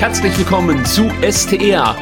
Herzlich 0.00 0.38
willkommen 0.38 0.82
zu 0.86 1.10
STR, 1.30 1.94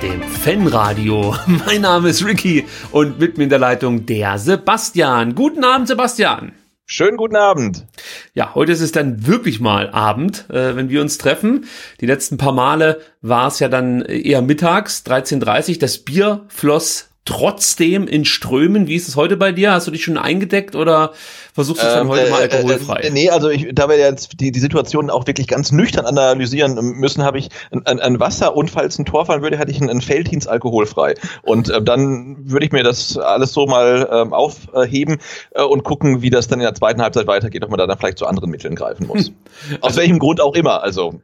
dem 0.00 0.22
Fanradio. 0.22 1.34
Mein 1.66 1.80
Name 1.80 2.10
ist 2.10 2.24
Ricky 2.24 2.64
und 2.92 3.18
mit 3.18 3.38
mir 3.38 3.44
in 3.44 3.50
der 3.50 3.58
Leitung 3.58 4.06
der 4.06 4.38
Sebastian. 4.38 5.34
Guten 5.34 5.64
Abend, 5.64 5.88
Sebastian. 5.88 6.52
Schönen 6.86 7.16
guten 7.16 7.34
Abend. 7.34 7.88
Ja, 8.34 8.54
heute 8.54 8.70
ist 8.70 8.80
es 8.80 8.92
dann 8.92 9.26
wirklich 9.26 9.58
mal 9.58 9.90
Abend, 9.90 10.48
äh, 10.48 10.76
wenn 10.76 10.90
wir 10.90 11.00
uns 11.00 11.18
treffen. 11.18 11.66
Die 12.00 12.06
letzten 12.06 12.36
paar 12.36 12.52
Male 12.52 13.00
war 13.20 13.48
es 13.48 13.58
ja 13.58 13.68
dann 13.68 14.02
eher 14.02 14.42
mittags, 14.42 15.04
13.30 15.04 15.80
Das 15.80 15.98
Bier 15.98 16.44
floss 16.46 17.09
trotzdem 17.24 18.06
in 18.08 18.24
Strömen. 18.24 18.86
Wie 18.86 18.96
ist 18.96 19.06
es 19.06 19.16
heute 19.16 19.36
bei 19.36 19.52
dir? 19.52 19.72
Hast 19.72 19.86
du 19.86 19.90
dich 19.90 20.04
schon 20.04 20.16
eingedeckt 20.16 20.74
oder 20.74 21.12
versuchst 21.54 21.82
du 21.82 21.86
es 21.86 21.92
dann 21.92 22.06
ähm, 22.06 22.08
heute 22.08 22.26
äh, 22.26 22.30
mal 22.30 22.40
äh, 22.40 22.50
alkoholfrei? 22.50 23.00
Äh, 23.00 23.10
nee, 23.10 23.28
also 23.28 23.50
ich, 23.50 23.68
da 23.72 23.88
wir 23.88 23.98
jetzt 23.98 24.40
die, 24.40 24.50
die 24.50 24.60
Situation 24.60 25.10
auch 25.10 25.26
wirklich 25.26 25.46
ganz 25.46 25.70
nüchtern 25.70 26.06
analysieren 26.06 26.74
müssen, 26.74 27.22
habe 27.22 27.38
ich 27.38 27.50
ein, 27.70 28.00
ein, 28.00 28.20
Wasser 28.20 28.56
und 28.56 28.70
falls 28.70 28.98
ein 28.98 29.04
Tor 29.04 29.26
fallen 29.26 29.42
würde, 29.42 29.58
hatte 29.58 29.70
ich 29.70 29.80
ein, 29.80 29.90
ein 29.90 30.00
Feldhins 30.00 30.46
alkoholfrei. 30.46 31.14
Und 31.42 31.68
äh, 31.68 31.82
dann 31.82 32.36
würde 32.50 32.64
ich 32.64 32.72
mir 32.72 32.82
das 32.82 33.18
alles 33.18 33.52
so 33.52 33.66
mal 33.66 34.08
ähm, 34.10 34.32
aufheben 34.32 35.18
äh, 35.50 35.62
und 35.62 35.84
gucken, 35.84 36.22
wie 36.22 36.30
das 36.30 36.48
dann 36.48 36.60
in 36.60 36.64
der 36.64 36.74
zweiten 36.74 37.02
Halbzeit 37.02 37.26
weitergeht, 37.26 37.62
ob 37.62 37.70
man 37.70 37.78
da 37.78 37.86
dann 37.86 37.98
vielleicht 37.98 38.18
zu 38.18 38.26
anderen 38.26 38.50
Mitteln 38.50 38.74
greifen 38.74 39.06
muss. 39.06 39.26
Hm. 39.26 39.34
Aus 39.82 39.96
welchem 39.96 40.18
Grund 40.18 40.40
auch 40.40 40.54
immer, 40.54 40.82
also. 40.82 41.20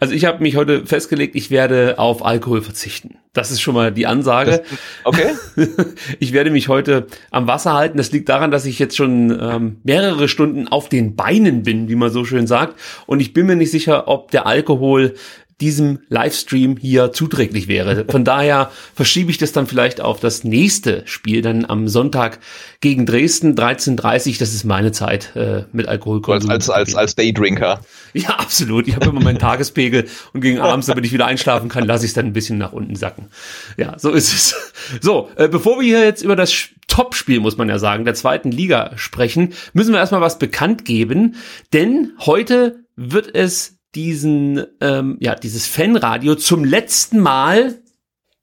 Also 0.00 0.12
ich 0.12 0.26
habe 0.26 0.42
mich 0.42 0.56
heute 0.56 0.84
festgelegt, 0.84 1.34
ich 1.34 1.50
werde 1.50 1.98
auf 1.98 2.24
Alkohol 2.24 2.60
verzichten. 2.60 3.16
Das 3.32 3.50
ist 3.50 3.62
schon 3.62 3.74
mal 3.74 3.90
die 3.90 4.06
Ansage. 4.06 4.50
Das, 4.50 4.78
okay. 5.04 5.21
Ich 6.18 6.32
werde 6.32 6.50
mich 6.50 6.68
heute 6.68 7.06
am 7.30 7.46
Wasser 7.46 7.74
halten. 7.74 7.98
Das 7.98 8.12
liegt 8.12 8.28
daran, 8.28 8.50
dass 8.50 8.66
ich 8.66 8.78
jetzt 8.78 8.96
schon 8.96 9.36
ähm, 9.40 9.76
mehrere 9.84 10.28
Stunden 10.28 10.68
auf 10.68 10.88
den 10.88 11.16
Beinen 11.16 11.62
bin, 11.62 11.88
wie 11.88 11.94
man 11.94 12.10
so 12.10 12.24
schön 12.24 12.46
sagt. 12.46 12.78
Und 13.06 13.20
ich 13.20 13.32
bin 13.32 13.46
mir 13.46 13.56
nicht 13.56 13.70
sicher, 13.70 14.08
ob 14.08 14.30
der 14.30 14.46
Alkohol 14.46 15.14
diesem 15.62 16.00
Livestream 16.08 16.76
hier 16.76 17.12
zuträglich 17.12 17.68
wäre. 17.68 18.04
Von 18.08 18.24
daher 18.24 18.72
verschiebe 18.96 19.30
ich 19.30 19.38
das 19.38 19.52
dann 19.52 19.68
vielleicht 19.68 20.00
auf 20.00 20.18
das 20.18 20.42
nächste 20.42 21.04
Spiel, 21.06 21.40
dann 21.40 21.64
am 21.64 21.86
Sonntag 21.86 22.40
gegen 22.80 23.06
Dresden, 23.06 23.54
13.30 23.54 24.40
Das 24.40 24.52
ist 24.52 24.64
meine 24.64 24.90
Zeit 24.90 25.36
äh, 25.36 25.62
mit 25.72 25.86
Alkoholkonsum. 25.86 26.50
Als, 26.50 26.68
als, 26.68 26.96
als, 26.96 27.14
Daydrinker. 27.14 27.80
Ja, 28.12 28.30
absolut. 28.30 28.88
Ich 28.88 28.96
habe 28.96 29.06
immer 29.06 29.20
meinen 29.20 29.38
Tagespegel 29.38 30.06
und 30.32 30.40
gegen 30.40 30.58
abends, 30.60 30.88
damit 30.88 31.06
ich 31.06 31.12
wieder 31.12 31.26
einschlafen 31.26 31.68
kann, 31.68 31.86
lasse 31.86 32.04
ich 32.04 32.10
es 32.10 32.14
dann 32.14 32.26
ein 32.26 32.32
bisschen 32.32 32.58
nach 32.58 32.72
unten 32.72 32.96
sacken. 32.96 33.28
Ja, 33.76 33.96
so 34.00 34.10
ist 34.10 34.34
es. 34.34 34.74
So, 35.00 35.30
äh, 35.36 35.46
bevor 35.46 35.80
wir 35.80 35.86
hier 35.86 36.04
jetzt 36.04 36.22
über 36.22 36.34
das 36.34 36.70
Topspiel, 36.88 37.38
muss 37.38 37.56
man 37.56 37.68
ja 37.68 37.78
sagen, 37.78 38.04
der 38.04 38.14
zweiten 38.14 38.50
Liga 38.50 38.90
sprechen, 38.96 39.54
müssen 39.74 39.92
wir 39.92 40.00
erstmal 40.00 40.20
was 40.20 40.40
bekannt 40.40 40.84
geben, 40.84 41.36
denn 41.72 42.12
heute 42.18 42.80
wird 42.96 43.32
es 43.32 43.78
diesen, 43.94 44.64
ähm, 44.80 45.16
ja, 45.20 45.34
dieses 45.34 45.66
Fanradio 45.66 46.34
zum 46.34 46.64
letzten 46.64 47.20
Mal 47.20 47.82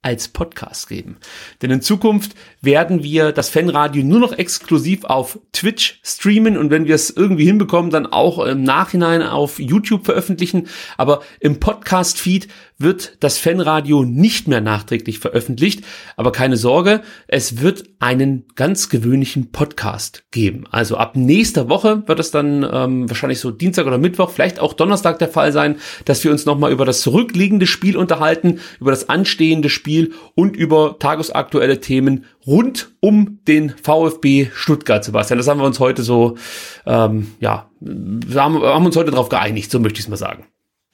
als 0.02 0.30
Podcast 0.30 0.88
geben. 0.88 1.18
Denn 1.62 1.72
in 1.72 1.82
Zukunft 1.82 2.34
werden 2.62 3.04
wir 3.04 3.34
das 3.34 3.50
Fanradio 3.50 4.02
nur 4.02 4.20
noch 4.20 4.32
exklusiv 4.32 5.04
auf 5.04 5.40
Twitch 5.52 6.00
streamen 6.04 6.58
und 6.58 6.70
wenn 6.70 6.86
wir 6.86 6.96
es 6.96 7.10
irgendwie 7.10 7.46
hinbekommen, 7.46 7.92
dann 7.92 8.06
auch 8.06 8.40
im 8.46 8.64
Nachhinein 8.64 9.22
auf 9.22 9.60
YouTube 9.60 10.06
veröffentlichen. 10.06 10.70
Aber 10.96 11.22
im 11.42 11.60
Podcast-Feed 11.60 12.48
wird 12.80 13.18
das 13.20 13.38
Fanradio 13.38 14.04
nicht 14.04 14.48
mehr 14.48 14.62
nachträglich 14.62 15.20
veröffentlicht. 15.20 15.84
Aber 16.16 16.32
keine 16.32 16.58
Sorge, 16.58 17.02
es 17.28 17.62
wird 17.62 17.84
einen 18.00 18.46
ganz 18.56 18.90
gewöhnlichen 18.90 19.52
Podcast 19.52 20.24
geben. 20.32 20.64
Also 20.72 20.96
ab 20.96 21.16
nächster 21.16 21.70
Woche 21.70 22.04
wird 22.08 22.20
es 22.20 22.32
dann 22.32 22.68
ähm, 22.72 23.10
wahrscheinlich 23.10 23.40
so 23.40 23.52
Dienstag 23.52 23.86
oder 23.86 23.98
Mittwoch, 23.98 24.32
vielleicht 24.32 24.60
auch 24.60 24.74
Donnerstag 24.74 25.20
der 25.20 25.28
Fall 25.28 25.52
sein, 25.52 25.76
dass 26.06 26.24
wir 26.24 26.32
uns 26.32 26.46
nochmal 26.46 26.72
über 26.72 26.86
das 26.86 27.02
zurückliegende 27.02 27.68
Spiel 27.68 27.98
unterhalten, 27.98 28.60
über 28.80 28.92
das 28.92 29.10
anstehende 29.10 29.70
Spiel 29.70 30.14
und 30.36 30.56
über 30.56 30.98
tagesaktuelle 31.00 31.82
Themen 31.82 32.26
rund 32.48 32.92
um 33.02 33.40
den 33.48 33.70
VfB 33.70 34.48
Stuttgart, 34.54 35.04
Sebastian. 35.04 35.38
Das 35.38 35.48
haben 35.48 35.60
wir 35.60 35.66
uns 35.66 35.80
heute 35.80 36.02
so, 36.02 36.38
ähm, 36.86 37.34
ja, 37.40 37.70
haben, 38.36 38.62
haben 38.62 38.86
uns 38.86 38.96
heute 38.96 39.12
darauf 39.12 39.30
geeinigt, 39.30 39.70
so 39.70 39.80
möchte 39.80 40.00
ich 40.00 40.06
es 40.06 40.10
mal 40.10 40.18
sagen. 40.18 40.46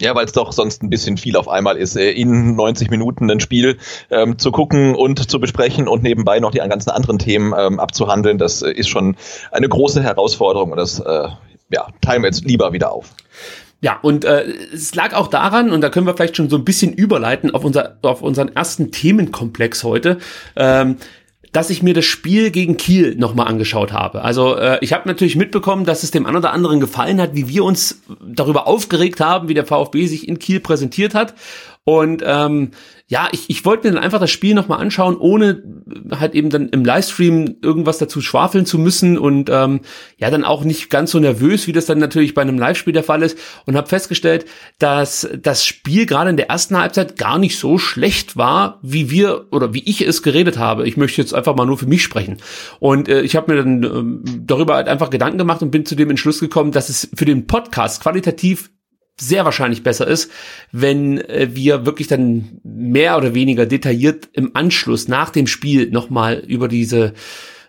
Ja, 0.01 0.13
weil 0.13 0.25
es 0.25 0.33
doch 0.33 0.51
sonst 0.51 0.83
ein 0.83 0.89
bisschen 0.89 1.15
viel 1.15 1.37
auf 1.37 1.47
einmal 1.47 1.77
ist, 1.77 1.95
äh, 1.95 2.11
in 2.11 2.55
90 2.55 2.89
Minuten 2.89 3.31
ein 3.31 3.39
Spiel 3.39 3.77
ähm, 4.09 4.37
zu 4.37 4.51
gucken 4.51 4.93
und 4.93 5.29
zu 5.29 5.39
besprechen 5.39 5.87
und 5.87 6.03
nebenbei 6.03 6.41
noch 6.41 6.51
die 6.51 6.57
ganzen 6.57 6.89
anderen 6.89 7.17
Themen 7.17 7.53
ähm, 7.57 7.79
abzuhandeln. 7.79 8.37
Das 8.37 8.61
äh, 8.61 8.71
ist 8.71 8.89
schon 8.89 9.15
eine 9.51 9.69
große 9.69 10.03
Herausforderung 10.03 10.71
und 10.71 10.77
das 10.77 10.99
äh, 10.99 11.29
ja, 11.69 11.87
teilen 12.01 12.23
wir 12.23 12.27
jetzt 12.27 12.43
lieber 12.43 12.73
wieder 12.73 12.91
auf. 12.91 13.11
Ja, 13.79 13.99
und 14.01 14.25
äh, 14.25 14.43
es 14.73 14.95
lag 14.95 15.13
auch 15.13 15.27
daran, 15.27 15.71
und 15.71 15.81
da 15.81 15.89
können 15.89 16.07
wir 16.07 16.15
vielleicht 16.15 16.35
schon 16.35 16.49
so 16.49 16.57
ein 16.57 16.65
bisschen 16.65 16.91
überleiten 16.91 17.51
auf, 17.53 17.63
unser, 17.63 17.97
auf 18.01 18.21
unseren 18.21 18.53
ersten 18.55 18.91
Themenkomplex 18.91 19.83
heute. 19.83 20.17
Ähm, 20.55 20.97
dass 21.55 21.69
ich 21.69 21.81
mir 21.81 21.93
das 21.93 22.03
Spiel 22.03 22.51
gegen 22.51 22.75
Kiel 22.75 23.15
nochmal 23.15 23.47
angeschaut 23.47 23.93
habe. 23.93 24.23
Also 24.23 24.57
äh, 24.57 24.77
ich 24.81 24.91
habe 24.91 25.07
natürlich 25.07 25.37
mitbekommen, 25.37 25.85
dass 25.85 26.03
es 26.03 26.11
dem 26.11 26.25
einen 26.25 26.35
oder 26.35 26.51
anderen 26.51 26.81
gefallen 26.81 27.21
hat, 27.21 27.33
wie 27.33 27.47
wir 27.47 27.63
uns 27.63 28.01
darüber 28.21 28.67
aufgeregt 28.67 29.21
haben, 29.21 29.47
wie 29.47 29.53
der 29.53 29.65
VfB 29.65 30.05
sich 30.07 30.27
in 30.27 30.37
Kiel 30.37 30.59
präsentiert 30.59 31.15
hat. 31.15 31.33
Und 31.85 32.21
ähm, 32.25 32.71
ja, 33.07 33.29
ich, 33.31 33.51
ich 33.51 33.63
wollte 33.65 33.87
mir 33.87 33.93
dann 33.93 34.03
einfach 34.03 34.19
das 34.19 34.31
Spiel 34.31 34.55
nochmal 34.55 34.81
anschauen, 34.81 35.15
ohne 35.15 35.61
halt 36.11 36.33
eben 36.33 36.49
dann 36.49 36.69
im 36.69 36.83
Livestream 36.83 37.57
irgendwas 37.61 37.99
dazu 37.99 38.19
schwafeln 38.19 38.65
zu 38.65 38.79
müssen 38.79 39.19
und 39.19 39.47
ähm, 39.51 39.81
ja, 40.17 40.31
dann 40.31 40.43
auch 40.43 40.63
nicht 40.63 40.89
ganz 40.89 41.11
so 41.11 41.19
nervös, 41.19 41.67
wie 41.67 41.71
das 41.71 41.85
dann 41.85 41.99
natürlich 41.99 42.33
bei 42.33 42.41
einem 42.41 42.57
Live-Spiel 42.57 42.93
der 42.93 43.03
Fall 43.03 43.21
ist 43.21 43.37
und 43.67 43.75
habe 43.75 43.87
festgestellt, 43.87 44.45
dass 44.79 45.29
das 45.39 45.63
Spiel 45.63 46.07
gerade 46.07 46.31
in 46.31 46.37
der 46.37 46.49
ersten 46.49 46.79
Halbzeit 46.79 47.15
gar 47.15 47.37
nicht 47.37 47.59
so 47.59 47.77
schlecht 47.77 48.37
war, 48.37 48.79
wie 48.81 49.11
wir 49.11 49.49
oder 49.51 49.75
wie 49.75 49.83
ich 49.87 50.01
es 50.01 50.23
geredet 50.23 50.57
habe. 50.57 50.87
Ich 50.87 50.97
möchte 50.97 51.21
jetzt 51.21 51.35
einfach 51.35 51.55
mal 51.55 51.67
nur 51.67 51.77
für 51.77 51.87
mich 51.87 52.01
sprechen. 52.01 52.37
Und 52.79 53.07
äh, 53.07 53.21
ich 53.21 53.35
habe 53.35 53.53
mir 53.53 53.61
dann 53.61 53.83
ähm, 53.83 54.23
darüber 54.47 54.75
halt 54.75 54.87
einfach 54.87 55.11
Gedanken 55.11 55.37
gemacht 55.37 55.61
und 55.61 55.69
bin 55.69 55.85
zu 55.85 55.93
dem 55.93 56.09
Entschluss 56.09 56.39
gekommen, 56.39 56.71
dass 56.71 56.89
es 56.89 57.07
für 57.15 57.25
den 57.25 57.45
Podcast 57.45 58.01
qualitativ 58.01 58.71
sehr 59.19 59.45
wahrscheinlich 59.45 59.83
besser 59.83 60.07
ist, 60.07 60.31
wenn 60.71 61.19
äh, 61.19 61.49
wir 61.53 61.85
wirklich 61.85 62.07
dann 62.07 62.59
mehr 62.63 63.17
oder 63.17 63.33
weniger 63.33 63.65
detailliert 63.65 64.29
im 64.33 64.51
Anschluss 64.55 65.07
nach 65.07 65.29
dem 65.29 65.47
Spiel 65.47 65.89
nochmal 65.89 66.43
über 66.47 66.67
diese 66.67 67.13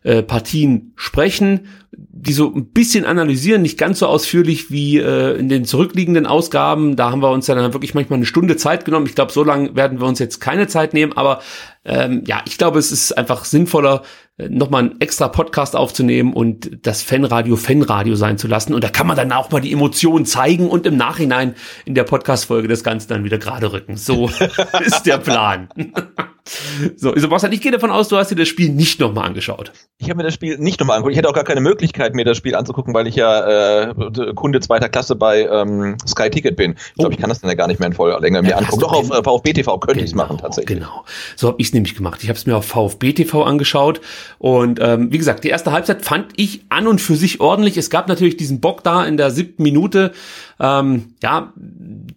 äh, 0.02 0.22
Partien 0.22 0.93
sprechen, 0.96 1.69
die 1.90 2.32
so 2.32 2.52
ein 2.54 2.66
bisschen 2.66 3.04
analysieren, 3.04 3.62
nicht 3.62 3.78
ganz 3.78 4.00
so 4.00 4.06
ausführlich 4.06 4.70
wie 4.70 4.98
äh, 4.98 5.37
in 5.37 5.48
den 5.48 5.64
zurückliegenden 5.64 6.26
Ausgaben. 6.26 6.94
Da 6.94 7.10
haben 7.10 7.22
wir 7.22 7.31
uns 7.31 7.46
dann 7.46 7.72
wirklich 7.72 7.94
manchmal 7.94 8.19
eine 8.19 8.26
Stunde 8.26 8.56
Zeit 8.56 8.84
genommen. 8.84 9.06
Ich 9.06 9.14
glaube, 9.14 9.32
so 9.32 9.42
lange 9.42 9.75
werden 9.75 10.00
wir 10.00 10.06
uns 10.06 10.19
jetzt 10.19 10.40
keine 10.40 10.69
Zeit 10.69 10.94
nehmen, 10.94 11.12
aber 11.16 11.40
ähm, 11.84 12.22
ja, 12.26 12.42
ich 12.46 12.58
glaube, 12.58 12.78
es 12.78 12.92
ist 12.92 13.19
einfach 13.19 13.44
sinnvoller, 13.44 14.02
nochmal 14.38 14.85
einen 14.85 15.00
extra 15.00 15.29
Podcast 15.29 15.75
aufzunehmen 15.75 16.33
und 16.33 16.87
das 16.87 17.03
Fanradio 17.03 17.56
Fanradio 17.56 18.17
sein 18.17 18.37
zu 18.38 18.49
lassen. 18.49 18.75
Und 18.75 18.85
da 18.85 18.88
kann 18.88 19.06
man 19.06 19.17
dann 19.17 19.33
auch 19.33 19.50
mal 19.50 19.61
die 19.61 19.73
Emotionen 19.73 20.27
zeigen 20.27 20.69
und 20.69 20.87
im 20.87 20.97
Nachhinein 20.97 21.55
in 21.85 21.94
der 21.94 22.05
Podcast-Folge 22.05 22.69
das 22.69 22.85
Ganze 22.85 23.09
dann 23.09 23.25
wieder 23.25 23.38
gerade 23.38 23.73
rücken. 23.73 23.97
So 23.97 24.29
ist 24.85 25.05
der 25.05 25.19
Plan. 25.19 25.69
so, 26.96 27.12
Sebastian, 27.16 27.52
ich 27.52 27.60
gehe 27.60 27.72
davon 27.72 27.90
aus, 27.90 28.08
du 28.08 28.16
hast 28.16 28.31
dir 28.31 28.37
das 28.37 28.48
Spiel 28.48 28.70
nicht 28.70 29.00
nochmal 29.00 29.26
angeschaut. 29.26 29.72
Ich 29.98 30.08
habe 30.08 30.19
mir 30.19 30.22
das 30.22 30.34
Spiel 30.34 30.58
nicht 30.58 30.78
nochmal 30.81 30.96
angeguckt. 30.96 31.12
Ich 31.12 31.19
hätte 31.19 31.28
auch 31.28 31.34
gar 31.34 31.44
keine 31.44 31.60
Möglichkeit, 31.60 32.14
mir 32.14 32.25
das 32.25 32.37
Spiel 32.37 32.54
anzugucken, 32.54 32.94
weil 32.94 33.06
ich 33.06 33.16
ja 33.16 33.88
äh, 33.88 33.94
Kunde 34.34 34.60
zweiter 34.60 34.88
Klasse 34.88 35.16
bei 35.16 35.43
ähm, 35.43 35.96
Sky 36.06 36.31
Ticket 36.31 36.56
bin. 36.56 36.72
Ich 36.72 36.94
glaube, 36.94 37.10
oh. 37.10 37.12
ich 37.12 37.19
kann 37.19 37.28
das 37.28 37.40
dann 37.40 37.50
ja 37.50 37.56
gar 37.56 37.66
nicht 37.66 37.81
mehr 37.81 37.88
in 37.88 37.94
voller 37.94 38.20
Länge 38.20 38.43
mir 38.43 38.56
angucken. 38.56 38.81
Doch 38.81 38.93
auf 38.93 39.10
äh, 39.10 39.22
VfB 39.22 39.54
TV 39.54 39.78
könnte 39.78 39.94
genau, 39.94 40.04
ich 40.04 40.10
es 40.10 40.14
machen 40.14 40.38
tatsächlich. 40.38 40.78
Genau, 40.78 41.04
so 41.34 41.48
habe 41.48 41.56
ich 41.60 41.69
es 41.69 41.75
nämlich 41.75 41.94
gemacht. 41.94 42.22
Ich 42.22 42.28
habe 42.28 42.38
es 42.38 42.46
mir 42.46 42.56
auf 42.56 42.66
VfB 42.66 43.12
TV 43.12 43.42
angeschaut 43.42 44.00
und 44.38 44.78
ähm, 44.81 45.12
wie 45.12 45.19
gesagt, 45.19 45.44
die 45.44 45.49
erste 45.49 45.72
Halbzeit 45.72 46.02
fand 46.02 46.32
ich 46.37 46.66
an 46.69 46.87
und 46.87 47.00
für 47.00 47.16
sich 47.16 47.40
ordentlich. 47.40 47.76
Es 47.76 47.90
gab 47.90 48.08
natürlich 48.08 48.37
diesen 48.37 48.60
Bock 48.60 48.84
da 48.84 49.04
in 49.04 49.16
der 49.16 49.31
siebten 49.31 49.62
Minute. 49.62 50.12
Ähm, 50.58 51.14
ja, 51.22 51.52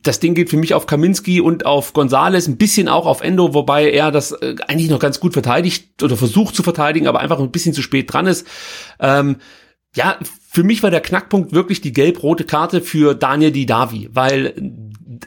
das 0.03 0.19
Ding 0.19 0.33
geht 0.33 0.49
für 0.49 0.57
mich 0.57 0.73
auf 0.73 0.85
Kaminski 0.85 1.41
und 1.41 1.65
auf 1.65 1.93
Gonzales, 1.93 2.47
ein 2.47 2.57
bisschen 2.57 2.87
auch 2.87 3.05
auf 3.05 3.21
Endo, 3.21 3.53
wobei 3.53 3.89
er 3.91 4.11
das 4.11 4.18
äh, 4.19 4.55
eigentlich 4.67 4.89
noch 4.89 4.99
ganz 4.99 5.19
gut 5.19 5.33
verteidigt 5.33 6.03
oder 6.03 6.17
versucht 6.17 6.55
zu 6.55 6.63
verteidigen, 6.63 7.07
aber 7.07 7.19
einfach 7.19 7.39
ein 7.39 7.51
bisschen 7.51 7.73
zu 7.73 7.81
spät 7.81 8.11
dran 8.11 8.27
ist. 8.27 8.45
Ähm, 8.99 9.37
ja, 9.95 10.19
für 10.47 10.63
mich 10.63 10.83
war 10.83 10.91
der 10.91 11.01
Knackpunkt 11.01 11.51
wirklich 11.53 11.81
die 11.81 11.93
gelb-rote 11.93 12.43
Karte 12.43 12.81
für 12.81 13.15
Daniel 13.15 13.51
Didavi, 13.51 14.09
weil 14.13 14.53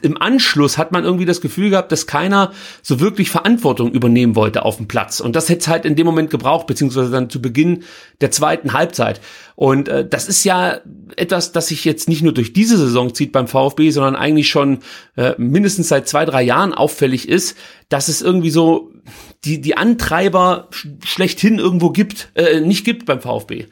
im 0.01 0.21
Anschluss 0.21 0.77
hat 0.77 0.91
man 0.91 1.03
irgendwie 1.03 1.25
das 1.25 1.41
Gefühl 1.41 1.69
gehabt, 1.69 1.91
dass 1.91 2.07
keiner 2.07 2.51
so 2.81 2.99
wirklich 2.99 3.29
Verantwortung 3.29 3.91
übernehmen 3.91 4.35
wollte 4.35 4.65
auf 4.65 4.77
dem 4.77 4.87
Platz. 4.87 5.19
Und 5.19 5.35
das 5.35 5.49
hätte 5.49 5.61
es 5.61 5.67
halt 5.67 5.85
in 5.85 5.95
dem 5.95 6.05
Moment 6.05 6.29
gebraucht, 6.29 6.67
beziehungsweise 6.67 7.11
dann 7.11 7.29
zu 7.29 7.41
Beginn 7.41 7.83
der 8.21 8.31
zweiten 8.31 8.73
Halbzeit. 8.73 9.21
Und 9.55 9.87
äh, 9.87 10.07
das 10.07 10.27
ist 10.27 10.43
ja 10.43 10.79
etwas, 11.15 11.51
das 11.51 11.67
sich 11.67 11.85
jetzt 11.85 12.09
nicht 12.09 12.23
nur 12.23 12.33
durch 12.33 12.53
diese 12.53 12.77
Saison 12.77 13.13
zieht 13.13 13.31
beim 13.31 13.47
VfB, 13.47 13.91
sondern 13.91 14.15
eigentlich 14.15 14.49
schon 14.49 14.79
äh, 15.15 15.33
mindestens 15.37 15.89
seit 15.89 16.07
zwei, 16.07 16.25
drei 16.25 16.41
Jahren 16.41 16.73
auffällig 16.73 17.29
ist, 17.29 17.57
dass 17.89 18.07
es 18.07 18.21
irgendwie 18.21 18.49
so 18.49 18.91
die, 19.45 19.61
die 19.61 19.77
Antreiber 19.77 20.69
schlechthin 21.05 21.59
irgendwo 21.59 21.91
gibt, 21.91 22.31
äh, 22.35 22.61
nicht 22.61 22.85
gibt 22.85 23.05
beim 23.05 23.21
VfB. 23.21 23.67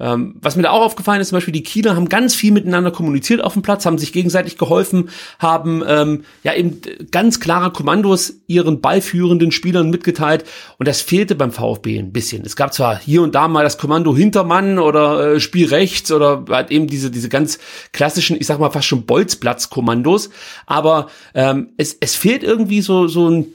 Ähm, 0.00 0.34
was 0.40 0.56
mir 0.56 0.62
da 0.62 0.70
auch 0.70 0.82
aufgefallen 0.82 1.20
ist, 1.20 1.28
zum 1.28 1.36
Beispiel 1.36 1.52
die 1.52 1.62
Kieler 1.62 1.94
haben 1.96 2.08
ganz 2.08 2.34
viel 2.34 2.52
miteinander 2.52 2.90
kommuniziert 2.90 3.42
auf 3.42 3.52
dem 3.52 3.62
Platz, 3.62 3.86
haben 3.86 3.98
sich 3.98 4.12
gegenseitig 4.12 4.58
geholfen, 4.58 5.10
haben 5.38 5.82
ähm, 5.86 6.24
ja 6.42 6.54
eben 6.54 6.80
ganz 7.10 7.40
klare 7.40 7.70
Kommandos 7.70 8.34
ihren 8.46 8.80
ballführenden 8.80 9.52
Spielern 9.52 9.90
mitgeteilt 9.90 10.44
und 10.78 10.88
das 10.88 11.00
fehlte 11.00 11.34
beim 11.34 11.52
VfB 11.52 11.98
ein 11.98 12.12
bisschen. 12.12 12.44
Es 12.44 12.56
gab 12.56 12.74
zwar 12.74 12.98
hier 12.98 13.22
und 13.22 13.34
da 13.34 13.48
mal 13.48 13.62
das 13.62 13.78
Kommando 13.78 14.16
Hintermann 14.16 14.78
oder 14.78 15.34
äh, 15.34 15.40
Spiel 15.40 15.66
rechts 15.68 16.10
oder 16.10 16.44
halt 16.50 16.70
eben 16.70 16.86
diese 16.86 17.10
diese 17.10 17.28
ganz 17.28 17.58
klassischen, 17.92 18.36
ich 18.36 18.46
sag 18.46 18.58
mal 18.58 18.70
fast 18.70 18.88
schon 18.88 19.06
Bolzplatz-Kommandos, 19.06 20.30
aber 20.66 21.08
ähm, 21.34 21.68
es 21.76 21.96
es 22.00 22.16
fehlt 22.16 22.42
irgendwie 22.42 22.82
so 22.82 23.06
so 23.06 23.30
ein 23.30 23.46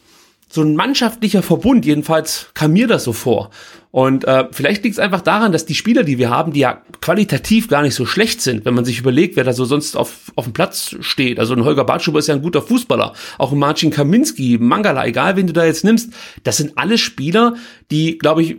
so 0.51 0.61
ein 0.63 0.75
mannschaftlicher 0.75 1.43
Verbund, 1.43 1.85
jedenfalls 1.85 2.49
kam 2.55 2.73
mir 2.73 2.87
das 2.87 3.03
so 3.03 3.13
vor. 3.13 3.51
Und 3.91 4.25
äh, 4.25 4.47
vielleicht 4.51 4.83
liegt 4.83 4.93
es 4.93 4.99
einfach 4.99 5.21
daran, 5.21 5.51
dass 5.51 5.65
die 5.65 5.73
Spieler, 5.73 6.03
die 6.03 6.19
wir 6.19 6.29
haben, 6.29 6.53
die 6.53 6.59
ja 6.59 6.81
qualitativ 7.01 7.67
gar 7.67 7.81
nicht 7.81 7.95
so 7.95 8.05
schlecht 8.05 8.41
sind, 8.41 8.65
wenn 8.65 8.75
man 8.75 8.85
sich 8.85 8.99
überlegt, 8.99 9.35
wer 9.35 9.43
da 9.43 9.53
so 9.53 9.65
sonst 9.65 9.97
auf, 9.97 10.31
auf 10.35 10.45
dem 10.45 10.53
Platz 10.53 10.95
steht. 10.99 11.39
Also 11.39 11.55
ein 11.55 11.63
Holger 11.63 11.85
Bartschuber 11.85 12.19
ist 12.19 12.27
ja 12.27 12.35
ein 12.35 12.41
guter 12.41 12.61
Fußballer. 12.61 13.13
Auch 13.39 13.51
ein 13.51 13.57
Marcin 13.57 13.89
Kaminski, 13.89 14.57
Mangala, 14.59 15.05
egal 15.05 15.35
wen 15.37 15.47
du 15.47 15.53
da 15.53 15.65
jetzt 15.65 15.83
nimmst. 15.83 16.11
Das 16.43 16.57
sind 16.57 16.77
alle 16.77 16.99
Spieler, 16.99 17.55
die, 17.89 18.17
glaube 18.17 18.43
ich, 18.43 18.57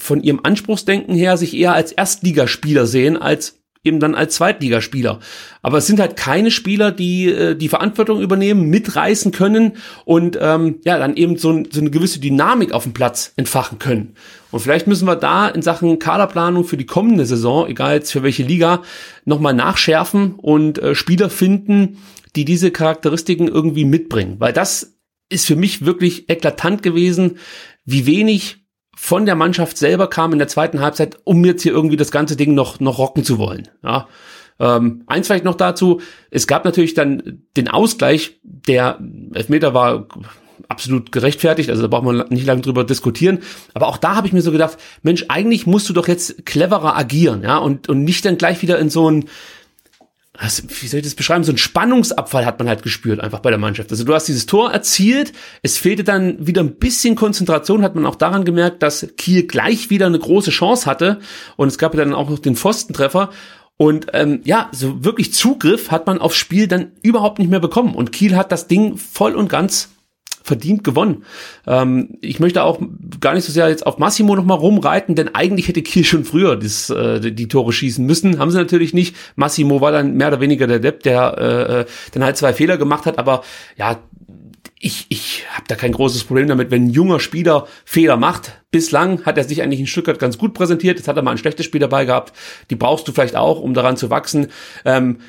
von 0.00 0.22
ihrem 0.22 0.40
Anspruchsdenken 0.42 1.14
her 1.14 1.36
sich 1.36 1.56
eher 1.56 1.74
als 1.74 1.92
Erstligaspieler 1.92 2.86
sehen 2.86 3.16
als 3.16 3.63
eben 3.84 4.00
dann 4.00 4.14
als 4.14 4.34
Zweitligaspieler. 4.34 5.20
Aber 5.62 5.78
es 5.78 5.86
sind 5.86 6.00
halt 6.00 6.16
keine 6.16 6.50
Spieler, 6.50 6.90
die 6.90 7.26
äh, 7.26 7.54
die 7.54 7.68
Verantwortung 7.68 8.20
übernehmen, 8.20 8.68
mitreißen 8.70 9.30
können 9.30 9.74
und 10.04 10.38
ähm, 10.40 10.80
ja 10.84 10.98
dann 10.98 11.16
eben 11.16 11.36
so, 11.36 11.62
so 11.70 11.80
eine 11.80 11.90
gewisse 11.90 12.18
Dynamik 12.18 12.72
auf 12.72 12.84
dem 12.84 12.94
Platz 12.94 13.32
entfachen 13.36 13.78
können. 13.78 14.14
Und 14.50 14.60
vielleicht 14.60 14.86
müssen 14.86 15.06
wir 15.06 15.16
da 15.16 15.48
in 15.48 15.62
Sachen 15.62 15.98
Kaderplanung 15.98 16.64
für 16.64 16.76
die 16.76 16.86
kommende 16.86 17.26
Saison, 17.26 17.68
egal 17.68 17.94
jetzt 17.94 18.12
für 18.12 18.22
welche 18.22 18.42
Liga, 18.42 18.82
nochmal 19.24 19.54
nachschärfen 19.54 20.34
und 20.36 20.78
äh, 20.78 20.94
Spieler 20.94 21.30
finden, 21.30 21.98
die 22.36 22.44
diese 22.44 22.70
Charakteristiken 22.70 23.48
irgendwie 23.48 23.84
mitbringen. 23.84 24.36
Weil 24.38 24.52
das 24.52 24.96
ist 25.28 25.46
für 25.46 25.56
mich 25.56 25.84
wirklich 25.84 26.28
eklatant 26.28 26.82
gewesen, 26.82 27.38
wie 27.84 28.06
wenig 28.06 28.63
von 29.04 29.26
der 29.26 29.34
Mannschaft 29.34 29.76
selber 29.76 30.08
kam 30.08 30.32
in 30.32 30.38
der 30.38 30.48
zweiten 30.48 30.80
Halbzeit, 30.80 31.18
um 31.24 31.44
jetzt 31.44 31.62
hier 31.62 31.72
irgendwie 31.72 31.98
das 31.98 32.10
ganze 32.10 32.36
Ding 32.36 32.54
noch, 32.54 32.80
noch 32.80 32.96
rocken 32.96 33.22
zu 33.22 33.36
wollen. 33.36 33.68
Ja. 33.82 34.08
Ähm, 34.58 35.02
eins 35.06 35.26
vielleicht 35.26 35.44
noch 35.44 35.56
dazu, 35.56 36.00
es 36.30 36.46
gab 36.46 36.64
natürlich 36.64 36.94
dann 36.94 37.42
den 37.54 37.68
Ausgleich, 37.68 38.38
der 38.42 38.98
Elfmeter 39.34 39.74
war 39.74 40.06
absolut 40.68 41.12
gerechtfertigt, 41.12 41.68
also 41.68 41.82
da 41.82 41.88
braucht 41.88 42.04
man 42.04 42.24
nicht 42.30 42.46
lange 42.46 42.62
drüber 42.62 42.82
diskutieren, 42.82 43.40
aber 43.74 43.88
auch 43.88 43.98
da 43.98 44.16
habe 44.16 44.26
ich 44.26 44.32
mir 44.32 44.40
so 44.40 44.52
gedacht, 44.52 44.78
Mensch, 45.02 45.26
eigentlich 45.28 45.66
musst 45.66 45.86
du 45.90 45.92
doch 45.92 46.08
jetzt 46.08 46.46
cleverer 46.46 46.96
agieren, 46.96 47.42
ja, 47.42 47.58
und, 47.58 47.90
und 47.90 48.04
nicht 48.04 48.24
dann 48.24 48.38
gleich 48.38 48.62
wieder 48.62 48.78
in 48.78 48.88
so 48.88 49.10
ein, 49.10 49.26
was, 50.38 50.64
wie 50.68 50.88
soll 50.88 50.98
ich 50.98 51.06
das 51.06 51.14
beschreiben? 51.14 51.44
So 51.44 51.52
ein 51.52 51.58
Spannungsabfall 51.58 52.44
hat 52.44 52.58
man 52.58 52.68
halt 52.68 52.82
gespürt 52.82 53.20
einfach 53.20 53.38
bei 53.38 53.50
der 53.50 53.58
Mannschaft. 53.58 53.90
Also 53.92 54.04
du 54.04 54.14
hast 54.14 54.26
dieses 54.26 54.46
Tor 54.46 54.72
erzielt, 54.72 55.32
es 55.62 55.78
fehlte 55.78 56.02
dann 56.02 56.44
wieder 56.44 56.60
ein 56.60 56.74
bisschen 56.74 57.14
Konzentration, 57.14 57.82
hat 57.82 57.94
man 57.94 58.04
auch 58.04 58.16
daran 58.16 58.44
gemerkt, 58.44 58.82
dass 58.82 59.06
Kiel 59.16 59.46
gleich 59.46 59.90
wieder 59.90 60.06
eine 60.06 60.18
große 60.18 60.50
Chance 60.50 60.86
hatte 60.86 61.20
und 61.56 61.68
es 61.68 61.78
gab 61.78 61.94
ja 61.94 62.04
dann 62.04 62.14
auch 62.14 62.28
noch 62.28 62.40
den 62.40 62.56
Pfostentreffer 62.56 63.30
und 63.76 64.08
ähm, 64.12 64.40
ja, 64.44 64.68
so 64.72 65.04
wirklich 65.04 65.32
Zugriff 65.32 65.90
hat 65.90 66.06
man 66.06 66.20
aufs 66.20 66.36
Spiel 66.36 66.66
dann 66.66 66.92
überhaupt 67.02 67.38
nicht 67.38 67.50
mehr 67.50 67.60
bekommen 67.60 67.94
und 67.94 68.12
Kiel 68.12 68.36
hat 68.36 68.50
das 68.50 68.66
Ding 68.66 68.96
voll 68.96 69.34
und 69.34 69.48
ganz 69.48 69.93
verdient 70.44 70.84
gewonnen. 70.84 71.24
Ähm, 71.66 72.18
ich 72.20 72.38
möchte 72.38 72.62
auch 72.62 72.78
gar 73.18 73.34
nicht 73.34 73.44
so 73.44 73.52
sehr 73.52 73.68
jetzt 73.68 73.86
auf 73.86 73.98
Massimo 73.98 74.36
noch 74.36 74.44
mal 74.44 74.54
rumreiten, 74.54 75.14
denn 75.14 75.34
eigentlich 75.34 75.68
hätte 75.68 75.82
Kiel 75.82 76.04
schon 76.04 76.24
früher 76.24 76.54
das, 76.54 76.90
äh, 76.90 77.32
die 77.32 77.48
Tore 77.48 77.72
schießen 77.72 78.04
müssen. 78.04 78.38
Haben 78.38 78.50
sie 78.50 78.58
natürlich 78.58 78.92
nicht. 78.92 79.16
Massimo 79.36 79.80
war 79.80 79.90
dann 79.90 80.14
mehr 80.14 80.28
oder 80.28 80.40
weniger 80.40 80.66
der 80.66 80.78
Depp, 80.78 81.02
der 81.02 81.38
äh 81.38 81.84
dann 82.12 82.24
halt 82.24 82.36
zwei 82.36 82.52
Fehler 82.52 82.76
gemacht 82.76 83.06
hat, 83.06 83.18
aber 83.18 83.42
ja, 83.76 83.98
ich, 84.78 85.06
ich 85.08 85.44
habe 85.50 85.64
da 85.66 85.76
kein 85.76 85.92
großes 85.92 86.24
Problem 86.24 86.46
damit, 86.46 86.70
wenn 86.70 86.84
ein 86.84 86.90
junger 86.90 87.18
Spieler 87.18 87.66
Fehler 87.86 88.18
macht. 88.18 88.60
Bislang 88.70 89.24
hat 89.24 89.38
er 89.38 89.44
sich 89.44 89.62
eigentlich 89.62 89.80
in 89.80 89.86
Stuttgart 89.86 90.18
ganz 90.18 90.36
gut 90.36 90.52
präsentiert. 90.52 90.98
Jetzt 90.98 91.08
hat 91.08 91.16
er 91.16 91.22
mal 91.22 91.30
ein 91.30 91.38
schlechtes 91.38 91.64
Spiel 91.64 91.80
dabei 91.80 92.04
gehabt. 92.04 92.34
Die 92.68 92.76
brauchst 92.76 93.08
du 93.08 93.12
vielleicht 93.12 93.34
auch, 93.34 93.60
um 93.60 93.72
daran 93.72 93.96
zu 93.96 94.10
wachsen. 94.10 94.48
Ähm, 94.84 95.20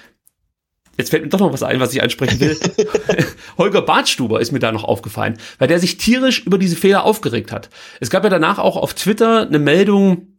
Jetzt 0.98 1.10
fällt 1.10 1.24
mir 1.24 1.30
doch 1.30 1.40
noch 1.40 1.54
was 1.54 1.64
ein, 1.64 1.80
was 1.80 1.94
ich 1.94 2.02
ansprechen 2.02 2.40
will. 2.40 2.58
Holger 3.58 3.82
Bartstuber 3.82 4.40
ist 4.40 4.52
mir 4.52 4.60
da 4.60 4.72
noch 4.72 4.84
aufgefallen, 4.84 5.38
weil 5.60 5.68
der 5.68 5.80
sich 5.80 5.98
tierisch 5.98 6.46
über 6.46 6.58
diese 6.58 6.76
Fehler 6.76 7.04
aufgeregt 7.04 7.52
hat. 7.52 7.70
Es 8.00 8.10
gab 8.10 8.24
ja 8.24 8.30
danach 8.30 8.60
auch 8.60 8.78
auf 8.78 8.94
Twitter 8.94 9.42
eine 9.42 9.60
Meldung, 9.60 10.36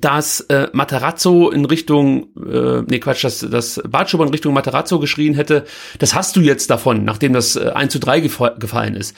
dass 0.00 0.40
äh, 0.40 0.68
Materazzo 0.72 1.50
in 1.50 1.64
Richtung, 1.64 2.28
äh, 2.36 2.82
nee 2.86 2.98
Quatsch, 2.98 3.24
dass, 3.24 3.40
dass 3.40 3.80
Bartschuber 3.88 4.24
in 4.24 4.30
Richtung 4.30 4.52
Materazzo 4.52 4.98
geschrien 4.98 5.34
hätte, 5.34 5.64
das 5.98 6.14
hast 6.14 6.36
du 6.36 6.40
jetzt 6.40 6.70
davon, 6.70 7.04
nachdem 7.04 7.32
das 7.32 7.56
äh, 7.56 7.70
1 7.70 7.92
zu 7.92 7.98
3 7.98 8.20
gefallen 8.20 8.94
ist. 8.94 9.16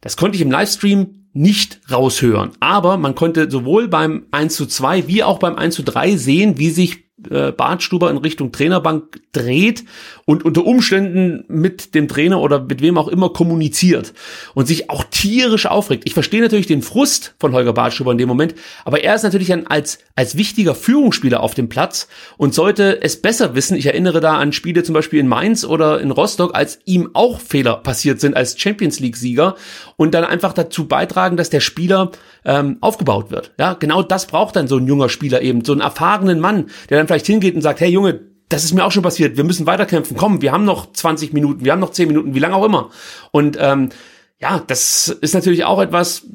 Das 0.00 0.16
konnte 0.16 0.36
ich 0.36 0.42
im 0.42 0.50
Livestream 0.50 1.28
nicht 1.32 1.80
raushören, 1.90 2.52
aber 2.60 2.96
man 2.96 3.14
konnte 3.14 3.50
sowohl 3.50 3.88
beim 3.88 4.26
1 4.32 4.54
zu 4.56 4.66
2 4.66 5.06
wie 5.06 5.22
auch 5.22 5.38
beim 5.38 5.56
1 5.56 5.74
zu 5.76 5.82
3 5.82 6.16
sehen, 6.16 6.58
wie 6.58 6.70
sich 6.70 7.10
äh, 7.28 7.52
Bartstuber 7.52 8.10
in 8.10 8.16
Richtung 8.16 8.50
Trainerbank 8.50 9.20
dreht 9.32 9.84
und 10.30 10.44
unter 10.44 10.64
Umständen 10.64 11.42
mit 11.48 11.92
dem 11.96 12.06
Trainer 12.06 12.40
oder 12.40 12.60
mit 12.60 12.80
wem 12.80 12.98
auch 12.98 13.08
immer 13.08 13.30
kommuniziert 13.30 14.14
und 14.54 14.68
sich 14.68 14.88
auch 14.88 15.02
tierisch 15.02 15.66
aufregt. 15.66 16.04
Ich 16.06 16.14
verstehe 16.14 16.40
natürlich 16.40 16.68
den 16.68 16.82
Frust 16.82 17.34
von 17.40 17.52
Holger 17.52 17.72
Bartstuber 17.72 18.12
in 18.12 18.18
dem 18.18 18.28
Moment, 18.28 18.54
aber 18.84 19.02
er 19.02 19.16
ist 19.16 19.24
natürlich 19.24 19.52
ein, 19.52 19.66
als, 19.66 19.98
als 20.14 20.36
wichtiger 20.36 20.76
Führungsspieler 20.76 21.40
auf 21.40 21.54
dem 21.54 21.68
Platz 21.68 22.06
und 22.36 22.54
sollte 22.54 23.02
es 23.02 23.20
besser 23.20 23.56
wissen. 23.56 23.76
Ich 23.76 23.86
erinnere 23.86 24.20
da 24.20 24.38
an 24.38 24.52
Spiele 24.52 24.84
zum 24.84 24.92
Beispiel 24.92 25.18
in 25.18 25.26
Mainz 25.26 25.64
oder 25.64 26.00
in 26.00 26.12
Rostock, 26.12 26.54
als 26.54 26.78
ihm 26.84 27.10
auch 27.12 27.40
Fehler 27.40 27.78
passiert 27.78 28.20
sind 28.20 28.36
als 28.36 28.56
Champions 28.56 29.00
League 29.00 29.16
Sieger 29.16 29.56
und 29.96 30.14
dann 30.14 30.22
einfach 30.22 30.52
dazu 30.52 30.86
beitragen, 30.86 31.38
dass 31.38 31.50
der 31.50 31.58
Spieler 31.58 32.12
ähm, 32.44 32.76
aufgebaut 32.80 33.32
wird. 33.32 33.50
Ja, 33.58 33.72
genau 33.74 34.04
das 34.04 34.26
braucht 34.26 34.54
dann 34.54 34.68
so 34.68 34.76
ein 34.76 34.86
junger 34.86 35.08
Spieler 35.08 35.42
eben, 35.42 35.64
so 35.64 35.72
einen 35.72 35.80
erfahrenen 35.80 36.38
Mann, 36.38 36.66
der 36.88 36.98
dann 36.98 37.08
vielleicht 37.08 37.26
hingeht 37.26 37.56
und 37.56 37.62
sagt, 37.62 37.80
hey 37.80 37.90
Junge, 37.90 38.29
das 38.50 38.64
ist 38.64 38.74
mir 38.74 38.84
auch 38.84 38.92
schon 38.92 39.02
passiert, 39.02 39.36
wir 39.36 39.44
müssen 39.44 39.66
weiterkämpfen, 39.66 40.16
komm, 40.16 40.42
wir 40.42 40.52
haben 40.52 40.64
noch 40.64 40.92
20 40.92 41.32
Minuten, 41.32 41.64
wir 41.64 41.72
haben 41.72 41.80
noch 41.80 41.92
10 41.92 42.08
Minuten, 42.08 42.34
wie 42.34 42.40
lange 42.40 42.56
auch 42.56 42.64
immer. 42.64 42.90
Und 43.30 43.56
ähm, 43.58 43.90
ja, 44.38 44.62
das 44.66 45.08
ist 45.08 45.34
natürlich 45.34 45.64
auch 45.64 45.80
etwas, 45.80 46.26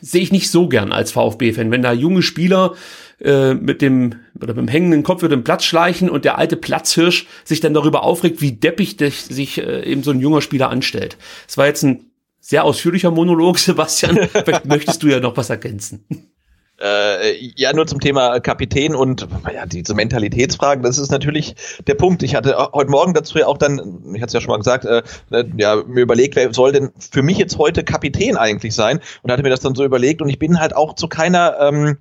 sehe 0.00 0.22
ich 0.22 0.32
nicht 0.32 0.50
so 0.50 0.68
gern 0.68 0.92
als 0.92 1.12
VfB-Fan, 1.12 1.70
wenn 1.70 1.82
da 1.82 1.92
junge 1.92 2.22
Spieler 2.22 2.74
äh, 3.20 3.54
mit 3.54 3.80
dem 3.80 4.16
oder 4.34 4.54
mit 4.54 4.58
dem 4.58 4.68
hängenden 4.68 5.02
Kopf 5.04 5.22
über 5.22 5.34
den 5.34 5.44
Platz 5.44 5.64
schleichen 5.64 6.10
und 6.10 6.24
der 6.24 6.36
alte 6.36 6.56
Platzhirsch 6.56 7.26
sich 7.44 7.60
dann 7.60 7.74
darüber 7.74 8.02
aufregt, 8.02 8.40
wie 8.40 8.52
deppig 8.52 8.96
sich 8.98 9.58
äh, 9.58 9.84
eben 9.84 10.02
so 10.02 10.10
ein 10.10 10.20
junger 10.20 10.42
Spieler 10.42 10.68
anstellt. 10.70 11.16
Es 11.46 11.56
war 11.56 11.66
jetzt 11.66 11.84
ein 11.84 12.10
sehr 12.40 12.64
ausführlicher 12.64 13.10
Monolog, 13.12 13.58
Sebastian. 13.60 14.28
Vielleicht 14.32 14.66
möchtest 14.66 15.02
du 15.02 15.08
ja 15.08 15.20
noch 15.20 15.36
was 15.36 15.50
ergänzen. 15.50 16.04
Äh, 16.78 17.52
ja, 17.56 17.72
nur 17.72 17.86
zum 17.86 18.00
Thema 18.00 18.38
Kapitän 18.40 18.94
und 18.94 19.26
ja, 19.52 19.64
diese 19.64 19.94
Mentalitätsfragen, 19.94 20.82
das 20.82 20.98
ist 20.98 21.10
natürlich 21.10 21.54
der 21.86 21.94
Punkt. 21.94 22.22
Ich 22.22 22.34
hatte 22.34 22.54
heute 22.74 22.90
Morgen 22.90 23.14
dazu 23.14 23.38
ja 23.38 23.46
auch 23.46 23.56
dann, 23.56 24.02
ich 24.14 24.20
hatte 24.20 24.26
es 24.26 24.32
ja 24.34 24.40
schon 24.42 24.50
mal 24.50 24.58
gesagt, 24.58 24.84
äh, 24.84 25.02
ja, 25.56 25.76
mir 25.86 26.02
überlegt, 26.02 26.36
wer 26.36 26.52
soll 26.52 26.72
denn 26.72 26.90
für 26.98 27.22
mich 27.22 27.38
jetzt 27.38 27.56
heute 27.56 27.82
Kapitän 27.82 28.36
eigentlich 28.36 28.74
sein 28.74 29.00
und 29.22 29.32
hatte 29.32 29.42
mir 29.42 29.48
das 29.48 29.60
dann 29.60 29.74
so 29.74 29.84
überlegt 29.84 30.20
und 30.20 30.28
ich 30.28 30.38
bin 30.38 30.60
halt 30.60 30.76
auch 30.76 30.94
zu 30.94 31.08
keiner 31.08 31.56
ähm, 31.60 31.96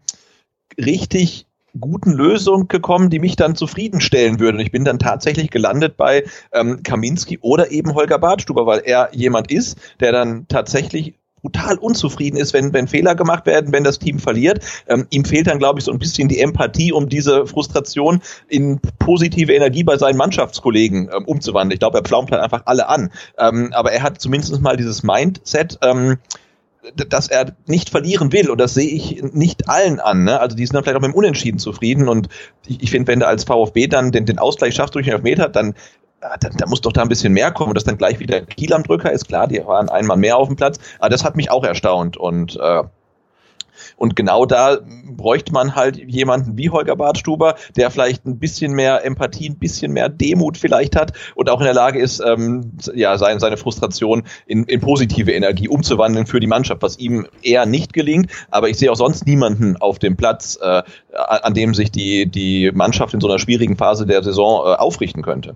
richtig 0.77 1.48
guten 1.79 2.12
Lösung 2.12 2.67
gekommen, 2.67 3.10
die 3.10 3.20
mich 3.20 3.36
dann 3.36 3.55
zufriedenstellen 3.55 4.39
würde. 4.39 4.58
Und 4.58 4.63
ich 4.63 4.72
bin 4.72 4.86
dann 4.86 5.00
tatsächlich 5.00 5.51
gelandet 5.51 5.98
bei 5.98 6.24
ähm, 6.53 6.84
Kaminski 6.84 7.39
oder 7.41 7.72
eben 7.72 7.94
Holger 7.94 8.20
Badstuber, 8.20 8.65
weil 8.65 8.82
er 8.86 9.10
jemand 9.13 9.51
ist, 9.51 9.77
der 10.00 10.12
dann 10.12 10.48
tatsächlich 10.48 11.15
brutal 11.46 11.78
unzufrieden 11.78 12.38
ist, 12.38 12.54
wenn, 12.54 12.74
wenn 12.74 12.88
Fehler 12.88 13.14
gemacht 13.16 13.46
werden, 13.46 13.72
wenn 13.72 13.84
das 13.84 14.00
Team 14.00 14.20
verliert. 14.20 14.60
Ähm, 14.88 15.06
ihm 15.12 15.25
fehlt 15.25 15.48
dann, 15.48 15.60
glaube 15.60 15.80
ich, 15.80 15.86
so 15.86 15.92
ein 15.92 16.00
bisschen 16.00 16.28
die 16.28 16.40
Empathie, 16.40 16.92
um 16.92 17.08
diese 17.08 17.46
Frustration 17.46 18.22
in 18.48 18.80
positive 18.98 19.54
Energie 19.54 19.84
bei 19.84 19.98
seinen 19.98 20.18
Mannschaftskollegen 20.18 21.10
ähm, 21.16 21.25
umzuwandeln. 21.25 21.74
Ich 21.74 21.80
glaube, 21.80 22.00
er 22.00 22.04
pflaumt 22.04 22.32
halt 22.32 22.42
einfach 22.42 22.64
alle 22.66 22.90
an. 22.90 23.12
Ähm, 23.38 23.72
aber 23.74 23.92
er 23.92 24.02
hat 24.02 24.20
zumindest 24.20 24.60
mal 24.62 24.75
dieses 24.75 25.04
Mindset, 25.04 25.78
ähm, 25.84 26.18
dass 26.96 27.28
er 27.28 27.56
nicht 27.66 27.90
verlieren 27.90 28.32
will 28.32 28.50
und 28.50 28.60
das 28.60 28.74
sehe 28.74 28.90
ich 28.90 29.22
nicht 29.34 29.70
allen 29.70 30.00
an. 30.00 30.24
Ne? 30.24 30.40
Also 30.40 30.56
die 30.56 30.66
sind 30.66 30.75
dann 30.75 30.84
vielleicht 30.84 30.98
auch 30.98 31.02
mit 31.02 31.12
dem 31.12 31.16
Unentschieden 31.16 31.60
zufrieden 31.60 32.08
und 32.08 32.30
ich, 32.68 32.84
ich 32.84 32.92
finde, 32.92 33.08
wenn 33.12 33.20
du 33.20 33.28
als 33.28 33.44
VfB 33.44 33.88
dann 33.88 34.12
den, 34.12 34.25
den 34.25 34.40
Ausgleich 34.40 34.75
schaffst 34.75 34.96
durch 34.96 35.06
den 35.06 35.16
Elfmeter, 35.16 35.50
dann 35.50 35.75
da, 36.39 36.50
da 36.50 36.65
muss 36.67 36.82
doch 36.82 36.91
da 36.91 37.01
ein 37.01 37.10
bisschen 37.10 37.34
mehr 37.34 37.51
kommen, 37.51 37.74
dass 37.74 37.84
dann 37.84 37.98
gleich 37.98 38.20
wieder 38.20 38.41
Kiel 38.41 38.74
am 38.74 38.84
Drücker 38.84 39.12
ist. 39.12 39.27
Klar, 39.27 39.48
die 39.48 39.65
waren 39.65 39.89
einmal 39.89 40.17
mehr 40.17 40.38
auf 40.38 40.48
dem 40.48 40.55
Platz, 40.55 40.79
aber 41.00 41.10
das 41.10 41.24
hat 41.24 41.36
mich 41.36 41.51
auch 41.51 41.63
erstaunt 41.63 42.17
und 42.17 42.58
äh, 42.58 42.84
und 43.98 44.15
genau 44.15 44.46
da 44.46 44.79
bräuchte 45.08 45.53
man 45.53 45.75
halt 45.75 45.98
jemanden 45.98 46.58
wie 46.58 46.70
Holger 46.70 46.96
Bartstuber, 46.96 47.55
der 47.75 47.91
vielleicht 47.91 48.25
ein 48.25 48.39
bisschen 48.39 48.74
mehr 48.74 49.05
Empathie, 49.05 49.50
ein 49.50 49.58
bisschen 49.58 49.91
mehr 49.91 50.10
Demut 50.10 50.58
vielleicht 50.58 50.96
hat 50.96 51.13
und 51.36 51.50
auch 51.50 51.60
in 51.60 51.65
der 51.65 51.74
Lage 51.74 52.00
ist, 52.00 52.22
ähm, 52.25 52.72
ja, 52.94 53.17
seine, 53.17 53.39
seine 53.39 53.58
Frustration 53.58 54.24
in, 54.46 54.63
in 54.65 54.82
positive 54.82 55.32
Energie 55.32 55.67
umzuwandeln 55.67 56.25
für 56.25 56.39
die 56.39 56.48
Mannschaft, 56.48 56.82
was 56.82 56.98
ihm 56.98 57.27
eher 57.41 57.65
nicht 57.65 57.94
gelingt. 57.94 58.32
Aber 58.51 58.70
ich 58.70 58.77
sehe 58.77 58.91
auch 58.91 58.96
sonst 58.96 59.25
niemanden 59.25 59.77
auf 59.77 60.00
dem 60.00 60.15
Platz, 60.15 60.58
äh, 60.62 60.84
an 61.13 61.53
dem 61.53 61.74
sich 61.74 61.91
die, 61.91 62.25
die 62.25 62.72
Mannschaft 62.74 63.13
in 63.13 63.22
so 63.22 63.27
einer 63.27 63.39
schwierigen 63.39 63.77
Phase 63.77 64.05
der 64.05 64.24
Saison 64.24 64.65
äh, 64.65 64.75
aufrichten 64.75 65.22
könnte. 65.24 65.55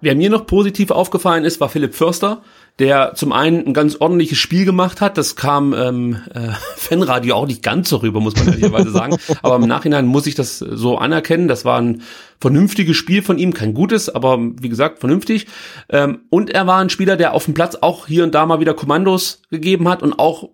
Wer 0.00 0.14
mir 0.14 0.30
noch 0.30 0.46
positiv 0.46 0.90
aufgefallen 0.90 1.44
ist, 1.44 1.60
war 1.60 1.68
Philipp 1.68 1.94
Förster 1.94 2.42
der 2.78 3.14
zum 3.14 3.32
einen 3.32 3.66
ein 3.66 3.74
ganz 3.74 3.96
ordentliches 3.96 4.38
Spiel 4.38 4.64
gemacht 4.64 5.00
hat. 5.00 5.18
Das 5.18 5.36
kam 5.36 5.74
ähm, 5.74 6.18
äh, 6.32 6.50
Fanradio 6.76 7.34
auch 7.34 7.46
nicht 7.46 7.62
ganz 7.62 7.88
so 7.88 7.98
rüber, 7.98 8.20
muss 8.20 8.36
man 8.36 8.48
ehrlicherweise 8.48 8.90
sagen. 8.90 9.16
Aber 9.42 9.56
im 9.56 9.66
Nachhinein 9.66 10.06
muss 10.06 10.26
ich 10.26 10.34
das 10.34 10.58
so 10.58 10.98
anerkennen. 10.98 11.48
Das 11.48 11.64
war 11.64 11.80
ein 11.80 12.02
vernünftiges 12.40 12.96
Spiel 12.96 13.22
von 13.22 13.38
ihm, 13.38 13.52
kein 13.52 13.74
gutes, 13.74 14.08
aber 14.08 14.38
wie 14.38 14.68
gesagt, 14.68 15.00
vernünftig. 15.00 15.48
Ähm, 15.88 16.20
und 16.30 16.50
er 16.50 16.68
war 16.68 16.78
ein 16.78 16.88
Spieler, 16.88 17.16
der 17.16 17.34
auf 17.34 17.46
dem 17.46 17.54
Platz 17.54 17.76
auch 17.80 18.06
hier 18.06 18.22
und 18.22 18.32
da 18.32 18.46
mal 18.46 18.60
wieder 18.60 18.74
Kommandos 18.74 19.42
gegeben 19.50 19.88
hat 19.88 20.04
und 20.04 20.20
auch 20.20 20.48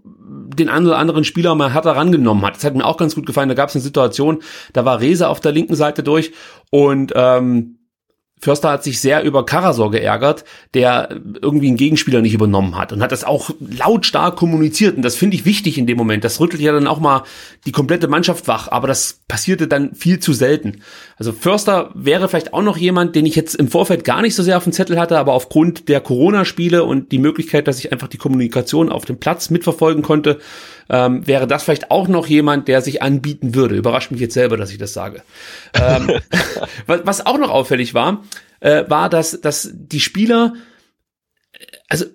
den 0.56 0.70
einen 0.70 0.86
oder 0.86 0.98
anderen 0.98 1.24
Spieler 1.24 1.54
mal 1.54 1.72
härter 1.72 1.94
rangenommen 1.94 2.44
hat. 2.44 2.56
Das 2.56 2.64
hat 2.64 2.74
mir 2.74 2.86
auch 2.86 2.96
ganz 2.96 3.14
gut 3.14 3.26
gefallen. 3.26 3.50
Da 3.50 3.54
gab 3.54 3.68
es 3.68 3.74
eine 3.74 3.82
Situation, 3.82 4.42
da 4.72 4.86
war 4.86 5.00
Reza 5.00 5.28
auf 5.28 5.40
der 5.40 5.52
linken 5.52 5.76
Seite 5.76 6.02
durch 6.02 6.32
und 6.70 7.12
ähm, 7.14 7.76
Förster 8.40 8.70
hat 8.70 8.84
sich 8.84 9.00
sehr 9.00 9.22
über 9.22 9.46
Karasor 9.46 9.90
geärgert, 9.90 10.44
der 10.74 11.08
irgendwie 11.40 11.68
einen 11.68 11.78
Gegenspieler 11.78 12.20
nicht 12.20 12.34
übernommen 12.34 12.76
hat 12.76 12.92
und 12.92 13.00
hat 13.00 13.12
das 13.12 13.24
auch 13.24 13.50
lautstark 13.60 14.36
kommuniziert. 14.36 14.96
Und 14.96 15.02
das 15.02 15.14
finde 15.14 15.36
ich 15.36 15.46
wichtig 15.46 15.78
in 15.78 15.86
dem 15.86 15.96
Moment. 15.96 16.24
Das 16.24 16.40
rüttelt 16.40 16.60
ja 16.60 16.72
dann 16.72 16.86
auch 16.86 17.00
mal 17.00 17.22
die 17.64 17.72
komplette 17.72 18.06
Mannschaft 18.06 18.46
wach, 18.46 18.68
aber 18.70 18.86
das 18.86 19.20
passierte 19.28 19.66
dann 19.66 19.94
viel 19.94 20.18
zu 20.18 20.34
selten. 20.34 20.82
Also 21.16 21.32
Förster 21.32 21.90
wäre 21.94 22.28
vielleicht 22.28 22.52
auch 22.52 22.62
noch 22.62 22.76
jemand, 22.76 23.16
den 23.16 23.24
ich 23.24 23.34
jetzt 23.34 23.54
im 23.54 23.68
Vorfeld 23.68 24.04
gar 24.04 24.20
nicht 24.20 24.34
so 24.34 24.42
sehr 24.42 24.58
auf 24.58 24.64
dem 24.64 24.72
Zettel 24.72 24.98
hatte, 24.98 25.18
aber 25.18 25.32
aufgrund 25.32 25.88
der 25.88 26.00
Corona-Spiele 26.00 26.84
und 26.84 27.12
die 27.12 27.18
Möglichkeit, 27.18 27.66
dass 27.66 27.78
ich 27.78 27.92
einfach 27.92 28.08
die 28.08 28.18
Kommunikation 28.18 28.90
auf 28.90 29.06
dem 29.06 29.18
Platz 29.18 29.48
mitverfolgen 29.48 30.02
konnte, 30.02 30.38
ähm, 30.88 31.26
wäre 31.26 31.46
das 31.46 31.62
vielleicht 31.62 31.90
auch 31.90 32.08
noch 32.08 32.26
jemand, 32.26 32.68
der 32.68 32.82
sich 32.82 33.02
anbieten 33.02 33.54
würde. 33.54 33.76
Überrascht 33.76 34.10
mich 34.10 34.20
jetzt 34.20 34.34
selber, 34.34 34.56
dass 34.56 34.70
ich 34.70 34.78
das 34.78 34.92
sage. 34.92 35.22
ähm, 35.74 36.10
was 36.86 37.24
auch 37.24 37.38
noch 37.38 37.50
auffällig 37.50 37.94
war, 37.94 38.24
äh, 38.60 38.84
war, 38.88 39.08
dass, 39.08 39.40
dass 39.40 39.70
die 39.72 40.00
Spieler, 40.00 40.54
also 41.88 42.06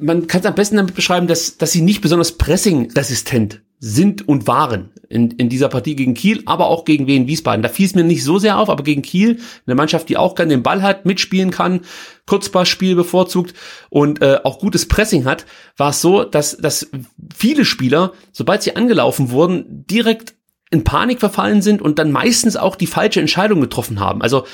man 0.00 0.26
kann 0.26 0.40
es 0.40 0.46
am 0.46 0.54
besten 0.54 0.76
damit 0.76 0.94
beschreiben, 0.94 1.26
dass, 1.26 1.58
dass 1.58 1.72
sie 1.72 1.82
nicht 1.82 2.00
besonders 2.00 2.32
pressing-resistent 2.32 3.62
sind 3.80 4.26
und 4.26 4.46
waren 4.46 4.90
in, 5.08 5.30
in 5.32 5.48
dieser 5.48 5.68
Partie 5.68 5.94
gegen 5.94 6.14
Kiel, 6.14 6.42
aber 6.46 6.66
auch 6.66 6.84
gegen 6.84 7.06
Wien 7.06 7.28
Wiesbaden. 7.28 7.62
Da 7.62 7.68
fiel 7.68 7.86
es 7.86 7.94
mir 7.94 8.04
nicht 8.04 8.24
so 8.24 8.38
sehr 8.38 8.58
auf, 8.58 8.68
aber 8.68 8.82
gegen 8.82 9.02
Kiel, 9.02 9.38
eine 9.66 9.76
Mannschaft, 9.76 10.08
die 10.08 10.16
auch 10.16 10.34
gerne 10.34 10.50
den 10.50 10.62
Ball 10.62 10.82
hat, 10.82 11.06
mitspielen 11.06 11.50
kann, 11.50 11.80
Kurzpassspiel 12.26 12.96
bevorzugt 12.96 13.54
und 13.88 14.20
äh, 14.20 14.40
auch 14.42 14.58
gutes 14.58 14.86
Pressing 14.88 15.24
hat, 15.24 15.46
war 15.76 15.90
es 15.90 16.00
so, 16.00 16.24
dass, 16.24 16.56
dass 16.56 16.90
viele 17.34 17.64
Spieler, 17.64 18.12
sobald 18.32 18.62
sie 18.62 18.74
angelaufen 18.74 19.30
wurden, 19.30 19.86
direkt 19.86 20.34
in 20.70 20.84
Panik 20.84 21.20
verfallen 21.20 21.62
sind 21.62 21.80
und 21.80 21.98
dann 21.98 22.12
meistens 22.12 22.56
auch 22.56 22.76
die 22.76 22.86
falsche 22.86 23.20
Entscheidung 23.20 23.60
getroffen 23.60 24.00
haben. 24.00 24.22
Also 24.22 24.44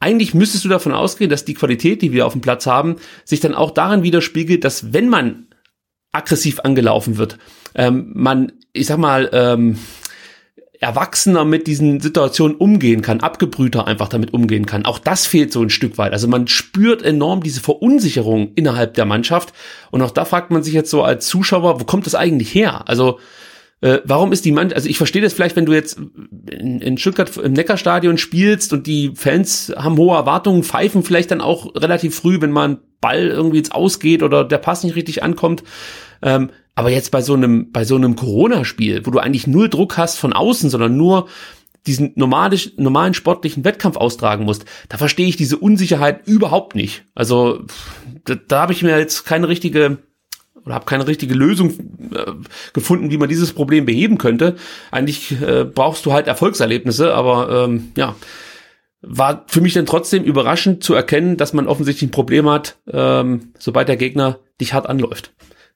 eigentlich 0.00 0.34
müsstest 0.34 0.64
du 0.64 0.68
davon 0.68 0.92
ausgehen, 0.92 1.30
dass 1.30 1.44
die 1.44 1.54
Qualität, 1.54 2.02
die 2.02 2.12
wir 2.12 2.26
auf 2.26 2.32
dem 2.32 2.40
Platz 2.40 2.66
haben, 2.66 2.96
sich 3.24 3.38
dann 3.38 3.54
auch 3.54 3.70
darin 3.70 4.02
widerspiegelt, 4.02 4.64
dass 4.64 4.92
wenn 4.92 5.08
man 5.08 5.46
aggressiv 6.12 6.60
angelaufen 6.60 7.16
wird, 7.16 7.38
ähm, 7.74 8.12
man, 8.14 8.52
ich 8.72 8.86
sag 8.86 8.98
mal, 8.98 9.30
ähm, 9.32 9.78
erwachsener 10.82 11.44
mit 11.44 11.68
diesen 11.68 12.00
Situationen 12.00 12.56
umgehen 12.56 13.02
kann, 13.02 13.20
abgebrühter 13.20 13.86
einfach 13.86 14.08
damit 14.08 14.34
umgehen 14.34 14.66
kann. 14.66 14.84
Auch 14.84 14.98
das 14.98 15.26
fehlt 15.26 15.52
so 15.52 15.62
ein 15.62 15.70
Stück 15.70 15.96
weit. 15.96 16.12
Also 16.12 16.26
man 16.26 16.48
spürt 16.48 17.02
enorm 17.02 17.42
diese 17.42 17.60
Verunsicherung 17.60 18.52
innerhalb 18.56 18.94
der 18.94 19.04
Mannschaft. 19.04 19.54
Und 19.92 20.02
auch 20.02 20.10
da 20.10 20.24
fragt 20.24 20.50
man 20.50 20.64
sich 20.64 20.74
jetzt 20.74 20.90
so 20.90 21.04
als 21.04 21.28
Zuschauer, 21.28 21.80
wo 21.80 21.84
kommt 21.84 22.06
das 22.06 22.16
eigentlich 22.16 22.52
her? 22.52 22.88
Also 22.88 23.20
äh, 23.82 24.00
warum 24.04 24.32
ist 24.32 24.44
die 24.44 24.52
Mannschaft, 24.52 24.76
also 24.76 24.88
ich 24.88 24.96
verstehe 24.96 25.20
das 25.20 25.32
vielleicht, 25.32 25.56
wenn 25.56 25.66
du 25.66 25.72
jetzt 25.72 26.00
in, 26.50 26.80
in 26.80 26.98
Stuttgart 26.98 27.36
im 27.36 27.52
Neckarstadion 27.52 28.16
spielst 28.16 28.72
und 28.72 28.86
die 28.86 29.12
Fans 29.16 29.72
haben 29.76 29.96
hohe 29.96 30.16
Erwartungen, 30.16 30.62
pfeifen 30.62 31.02
vielleicht 31.02 31.32
dann 31.32 31.40
auch 31.40 31.74
relativ 31.74 32.14
früh, 32.14 32.40
wenn 32.40 32.52
man 32.52 32.78
Ball 33.00 33.26
irgendwie 33.26 33.56
jetzt 33.56 33.74
ausgeht 33.74 34.22
oder 34.22 34.44
der 34.44 34.58
Pass 34.58 34.84
nicht 34.84 34.94
richtig 34.94 35.24
ankommt. 35.24 35.64
Ähm, 36.22 36.50
aber 36.76 36.90
jetzt 36.90 37.10
bei 37.10 37.22
so 37.22 37.34
einem, 37.34 37.72
bei 37.72 37.84
so 37.84 37.96
einem 37.96 38.14
Corona-Spiel, 38.14 39.04
wo 39.04 39.10
du 39.10 39.18
eigentlich 39.18 39.48
null 39.48 39.68
Druck 39.68 39.98
hast 39.98 40.16
von 40.16 40.32
außen, 40.32 40.70
sondern 40.70 40.96
nur 40.96 41.28
diesen 41.84 42.12
normalisch, 42.14 42.74
normalen 42.76 43.14
sportlichen 43.14 43.64
Wettkampf 43.64 43.96
austragen 43.96 44.44
musst, 44.44 44.64
da 44.88 44.96
verstehe 44.96 45.26
ich 45.26 45.36
diese 45.36 45.58
Unsicherheit 45.58 46.24
überhaupt 46.28 46.76
nicht. 46.76 47.04
Also 47.16 47.64
da, 48.24 48.36
da 48.36 48.60
habe 48.62 48.72
ich 48.72 48.84
mir 48.84 48.96
jetzt 48.96 49.24
keine 49.24 49.48
richtige 49.48 49.98
oder 50.64 50.74
habe 50.74 50.86
keine 50.86 51.06
richtige 51.06 51.34
Lösung 51.34 51.70
äh, 52.14 52.32
gefunden, 52.72 53.10
wie 53.10 53.18
man 53.18 53.28
dieses 53.28 53.52
Problem 53.52 53.84
beheben 53.84 54.18
könnte. 54.18 54.56
Eigentlich 54.90 55.40
äh, 55.42 55.64
brauchst 55.64 56.06
du 56.06 56.12
halt 56.12 56.26
Erfolgserlebnisse, 56.26 57.14
aber 57.14 57.64
ähm, 57.64 57.92
ja, 57.96 58.14
war 59.00 59.44
für 59.48 59.60
mich 59.60 59.74
dann 59.74 59.86
trotzdem 59.86 60.22
überraschend 60.22 60.84
zu 60.84 60.94
erkennen, 60.94 61.36
dass 61.36 61.52
man 61.52 61.66
offensichtlich 61.66 62.08
ein 62.08 62.12
Problem 62.12 62.48
hat, 62.48 62.76
ähm, 62.90 63.52
sobald 63.58 63.88
der 63.88 63.96
Gegner 63.96 64.38
dich 64.60 64.72
hart 64.72 64.88
anläuft. 64.88 65.32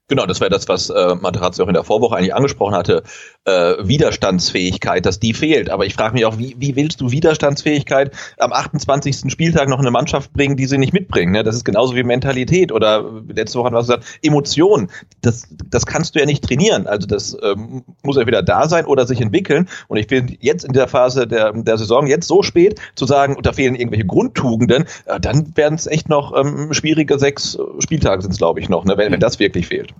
Genau, 0.08 0.25
das 0.25 0.40
wäre 0.40 0.50
das, 0.50 0.68
was 0.68 0.88
äh, 0.88 1.16
Materazzi 1.16 1.60
auch 1.60 1.66
in 1.66 1.75
der 1.75 1.82
Vorwoche 1.82 2.14
eigentlich 2.14 2.32
angesprochen 2.32 2.76
hatte. 2.76 3.02
Äh, 3.44 3.75
Widerstandsfähigkeit, 3.80 5.04
dass 5.04 5.18
die 5.18 5.34
fehlt. 5.34 5.68
Aber 5.68 5.84
ich 5.84 5.94
frage 5.94 6.14
mich 6.14 6.25
auch, 6.25 6.38
wie, 6.38 6.54
wie 6.58 6.76
willst 6.76 7.00
du 7.00 7.10
Widerstandsfähigkeit 7.10 8.12
am 8.38 8.52
28. 8.52 9.32
Spieltag 9.32 9.68
noch 9.68 9.80
in 9.80 9.84
eine 9.84 9.90
Mannschaft 9.90 10.32
bringen, 10.32 10.56
die 10.56 10.66
sie 10.66 10.78
nicht 10.78 10.92
mitbringen? 10.92 11.32
Ne? 11.32 11.42
Das 11.42 11.56
ist 11.56 11.64
genauso 11.64 11.96
wie 11.96 12.04
Mentalität 12.04 12.70
oder 12.70 13.04
letzte 13.26 13.58
Woche 13.58 13.66
hat 13.66 13.72
was 13.72 13.88
gesagt, 13.88 14.04
Emotion. 14.22 14.90
Das, 15.22 15.48
das 15.70 15.86
kannst 15.86 16.14
du 16.14 16.20
ja 16.20 16.26
nicht 16.26 16.44
trainieren. 16.44 16.86
Also 16.86 17.08
das 17.08 17.36
ähm, 17.42 17.82
muss 18.04 18.16
entweder 18.16 18.44
da 18.44 18.68
sein 18.68 18.86
oder 18.86 19.08
sich 19.08 19.20
entwickeln. 19.20 19.68
Und 19.88 19.96
ich 19.96 20.06
finde 20.06 20.34
jetzt 20.38 20.64
in 20.64 20.72
der 20.72 20.86
Phase 20.86 21.26
der, 21.26 21.52
der 21.52 21.78
Saison, 21.78 22.06
jetzt 22.06 22.28
so 22.28 22.44
spät 22.44 22.80
zu 22.94 23.06
sagen, 23.06 23.38
da 23.42 23.52
fehlen 23.52 23.75
irgendwelche 23.75 24.06
Grundtugenden, 24.06 24.84
äh, 25.06 25.18
dann 25.18 25.56
werden 25.56 25.75
es 25.75 25.88
echt 25.88 26.08
noch 26.08 26.32
ähm, 26.36 26.72
schwierige 26.72 27.18
sechs 27.18 27.58
Spieltage 27.80 28.22
sind 28.22 28.30
es, 28.30 28.38
glaube 28.38 28.60
ich, 28.60 28.68
noch, 28.68 28.84
ne? 28.84 28.96
wenn, 28.96 29.10
wenn 29.10 29.18
das 29.18 29.40
wirklich 29.40 29.66
fehlt. 29.66 29.95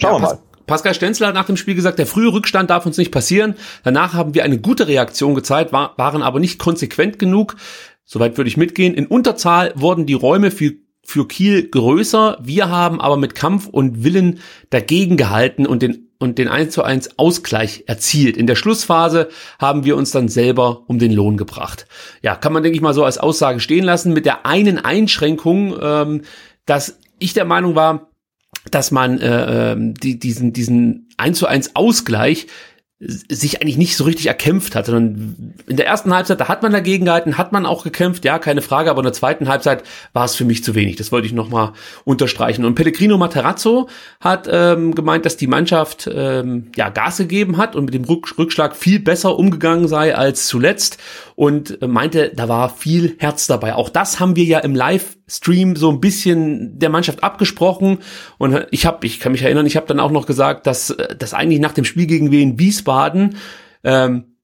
Schauen 0.00 0.14
ja, 0.14 0.28
wir 0.28 0.34
mal. 0.34 0.38
Pascal 0.66 0.94
Stenzel 0.94 1.28
hat 1.28 1.34
nach 1.34 1.46
dem 1.46 1.56
Spiel 1.56 1.74
gesagt, 1.74 1.98
der 1.98 2.06
frühe 2.06 2.32
Rückstand 2.32 2.70
darf 2.70 2.86
uns 2.86 2.98
nicht 2.98 3.12
passieren. 3.12 3.54
Danach 3.84 4.14
haben 4.14 4.34
wir 4.34 4.44
eine 4.44 4.58
gute 4.58 4.88
Reaktion 4.88 5.34
gezeigt, 5.34 5.72
war, 5.72 5.94
waren 5.96 6.22
aber 6.22 6.40
nicht 6.40 6.58
konsequent 6.58 7.18
genug. 7.18 7.56
Soweit 8.04 8.36
würde 8.36 8.48
ich 8.48 8.56
mitgehen. 8.56 8.94
In 8.94 9.06
Unterzahl 9.06 9.72
wurden 9.76 10.06
die 10.06 10.14
Räume 10.14 10.50
für, 10.50 10.72
für 11.04 11.28
Kiel 11.28 11.68
größer. 11.68 12.38
Wir 12.42 12.68
haben 12.68 13.00
aber 13.00 13.16
mit 13.16 13.34
Kampf 13.34 13.68
und 13.68 14.02
Willen 14.02 14.40
dagegen 14.70 15.16
gehalten 15.16 15.66
und 15.66 15.82
den 15.82 16.06
und 16.18 16.38
den 16.38 16.48
1 16.48 16.72
zu 16.72 16.82
1 16.82 17.18
Ausgleich 17.18 17.84
erzielt. 17.86 18.38
In 18.38 18.46
der 18.46 18.54
Schlussphase 18.54 19.28
haben 19.58 19.84
wir 19.84 19.96
uns 19.96 20.12
dann 20.12 20.28
selber 20.28 20.84
um 20.86 20.98
den 20.98 21.12
Lohn 21.12 21.36
gebracht. 21.36 21.86
Ja, 22.22 22.34
kann 22.36 22.54
man, 22.54 22.62
denke 22.62 22.76
ich 22.76 22.82
mal, 22.82 22.94
so 22.94 23.04
als 23.04 23.18
Aussage 23.18 23.60
stehen 23.60 23.84
lassen, 23.84 24.14
mit 24.14 24.24
der 24.24 24.46
einen 24.46 24.78
Einschränkung, 24.78 25.76
ähm, 25.78 26.22
dass 26.64 26.98
ich 27.18 27.34
der 27.34 27.44
Meinung 27.44 27.74
war, 27.74 28.08
dass 28.70 28.90
man 28.90 29.20
äh, 29.20 29.72
ähm, 29.72 29.94
die, 29.94 30.18
diesen, 30.18 30.52
diesen 30.52 31.08
1 31.16 31.38
zu 31.38 31.46
1 31.46 31.76
Ausgleich 31.76 32.46
sich 32.98 33.60
eigentlich 33.60 33.76
nicht 33.76 33.94
so 33.94 34.04
richtig 34.04 34.26
erkämpft 34.26 34.74
hat, 34.74 34.86
sondern 34.86 35.54
in 35.66 35.76
der 35.76 35.86
ersten 35.86 36.14
Halbzeit, 36.14 36.40
da 36.40 36.48
hat 36.48 36.62
man 36.62 36.72
dagegen 36.72 37.04
gehalten, 37.04 37.36
hat 37.36 37.52
man 37.52 37.66
auch 37.66 37.84
gekämpft, 37.84 38.24
ja, 38.24 38.38
keine 38.38 38.62
Frage, 38.62 38.88
aber 38.88 39.00
in 39.00 39.04
der 39.04 39.12
zweiten 39.12 39.48
Halbzeit 39.50 39.82
war 40.14 40.24
es 40.24 40.34
für 40.34 40.46
mich 40.46 40.64
zu 40.64 40.74
wenig. 40.74 40.96
Das 40.96 41.12
wollte 41.12 41.26
ich 41.26 41.34
nochmal 41.34 41.72
unterstreichen. 42.04 42.64
Und 42.64 42.74
Pellegrino 42.74 43.18
Materazzo 43.18 43.90
hat 44.18 44.48
ähm, 44.50 44.94
gemeint, 44.94 45.26
dass 45.26 45.36
die 45.36 45.46
Mannschaft 45.46 46.08
ähm, 46.10 46.70
ja 46.74 46.88
Gas 46.88 47.18
gegeben 47.18 47.58
hat 47.58 47.76
und 47.76 47.84
mit 47.84 47.92
dem 47.92 48.04
Rückschlag 48.04 48.74
viel 48.74 48.98
besser 48.98 49.38
umgegangen 49.38 49.88
sei 49.88 50.16
als 50.16 50.46
zuletzt 50.46 50.96
und 51.36 51.86
meinte, 51.86 52.32
da 52.34 52.48
war 52.48 52.70
viel 52.70 53.14
Herz 53.18 53.46
dabei. 53.46 53.74
Auch 53.74 53.90
das 53.90 54.18
haben 54.18 54.36
wir 54.36 54.44
ja 54.44 54.58
im 54.60 54.74
Livestream 54.74 55.76
so 55.76 55.90
ein 55.90 56.00
bisschen 56.00 56.78
der 56.78 56.88
Mannschaft 56.88 57.22
abgesprochen 57.22 57.98
und 58.38 58.66
ich 58.70 58.86
habe, 58.86 59.06
ich 59.06 59.20
kann 59.20 59.32
mich 59.32 59.42
erinnern, 59.42 59.66
ich 59.66 59.76
habe 59.76 59.86
dann 59.86 60.00
auch 60.00 60.10
noch 60.10 60.26
gesagt, 60.26 60.66
dass 60.66 60.96
das 61.18 61.34
eigentlich 61.34 61.60
nach 61.60 61.74
dem 61.74 61.84
Spiel 61.84 62.06
gegen 62.06 62.30
Wien 62.30 62.58
Wiesbaden 62.58 63.36
ähm, 63.84 64.36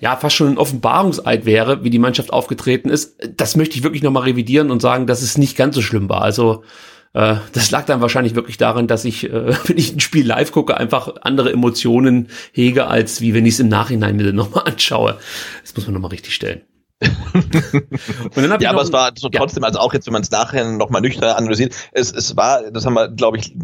ja 0.00 0.16
fast 0.16 0.34
schon 0.34 0.48
ein 0.48 0.58
Offenbarungseid 0.58 1.46
wäre, 1.46 1.84
wie 1.84 1.90
die 1.90 1.98
Mannschaft 2.00 2.32
aufgetreten 2.32 2.88
ist. 2.88 3.16
Das 3.36 3.54
möchte 3.54 3.76
ich 3.76 3.84
wirklich 3.84 4.02
nochmal 4.02 4.24
revidieren 4.24 4.72
und 4.72 4.82
sagen, 4.82 5.06
dass 5.06 5.22
es 5.22 5.38
nicht 5.38 5.56
ganz 5.56 5.76
so 5.76 5.82
schlimm 5.82 6.08
war. 6.08 6.22
Also 6.22 6.64
äh, 7.12 7.36
das 7.52 7.70
lag 7.70 7.86
dann 7.86 8.00
wahrscheinlich 8.00 8.34
wirklich 8.34 8.56
daran, 8.56 8.86
dass 8.86 9.04
ich, 9.04 9.24
äh, 9.24 9.54
wenn 9.66 9.78
ich 9.78 9.92
ein 9.92 10.00
Spiel 10.00 10.26
live 10.26 10.52
gucke, 10.52 10.76
einfach 10.76 11.14
andere 11.22 11.52
Emotionen 11.52 12.28
hege, 12.52 12.86
als 12.86 13.20
wie 13.20 13.34
wenn 13.34 13.46
ich 13.46 13.54
es 13.54 13.60
im 13.60 13.68
Nachhinein 13.68 14.16
mir 14.16 14.32
nochmal 14.32 14.64
anschaue. 14.66 15.18
Das 15.62 15.74
muss 15.74 15.86
man 15.86 15.94
nochmal 15.94 16.10
richtig 16.10 16.34
stellen. 16.34 16.62
ja, 18.60 18.70
aber 18.70 18.82
es 18.82 18.92
war 18.92 19.12
so 19.16 19.30
trotzdem, 19.30 19.62
ja. 19.62 19.68
also 19.68 19.78
auch 19.78 19.94
jetzt, 19.94 20.04
wenn 20.06 20.12
man 20.12 20.20
es 20.20 20.30
nachher 20.30 20.70
nochmal 20.70 21.00
nüchtern 21.00 21.34
analysiert, 21.34 21.74
es, 21.92 22.12
es 22.12 22.36
war, 22.36 22.70
das 22.70 22.84
haben 22.84 22.92
wir, 22.92 23.08
glaube 23.08 23.38
ich, 23.38 23.54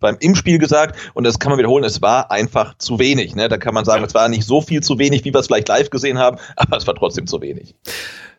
beim 0.00 0.18
im 0.20 0.34
Spiel 0.34 0.58
gesagt 0.58 0.98
und 1.14 1.24
das 1.24 1.38
kann 1.38 1.50
man 1.50 1.58
wiederholen, 1.58 1.82
es 1.84 2.02
war 2.02 2.30
einfach 2.30 2.76
zu 2.76 2.98
wenig. 2.98 3.34
Ne? 3.34 3.48
Da 3.48 3.56
kann 3.56 3.72
man 3.72 3.86
sagen, 3.86 4.04
es 4.04 4.14
war 4.14 4.28
nicht 4.28 4.44
so 4.44 4.60
viel 4.60 4.82
zu 4.82 4.98
wenig, 4.98 5.24
wie 5.24 5.32
wir 5.32 5.40
es 5.40 5.46
vielleicht 5.46 5.68
live 5.68 5.88
gesehen 5.88 6.18
haben, 6.18 6.38
aber 6.56 6.76
es 6.76 6.86
war 6.86 6.94
trotzdem 6.94 7.26
zu 7.26 7.40
wenig. 7.40 7.74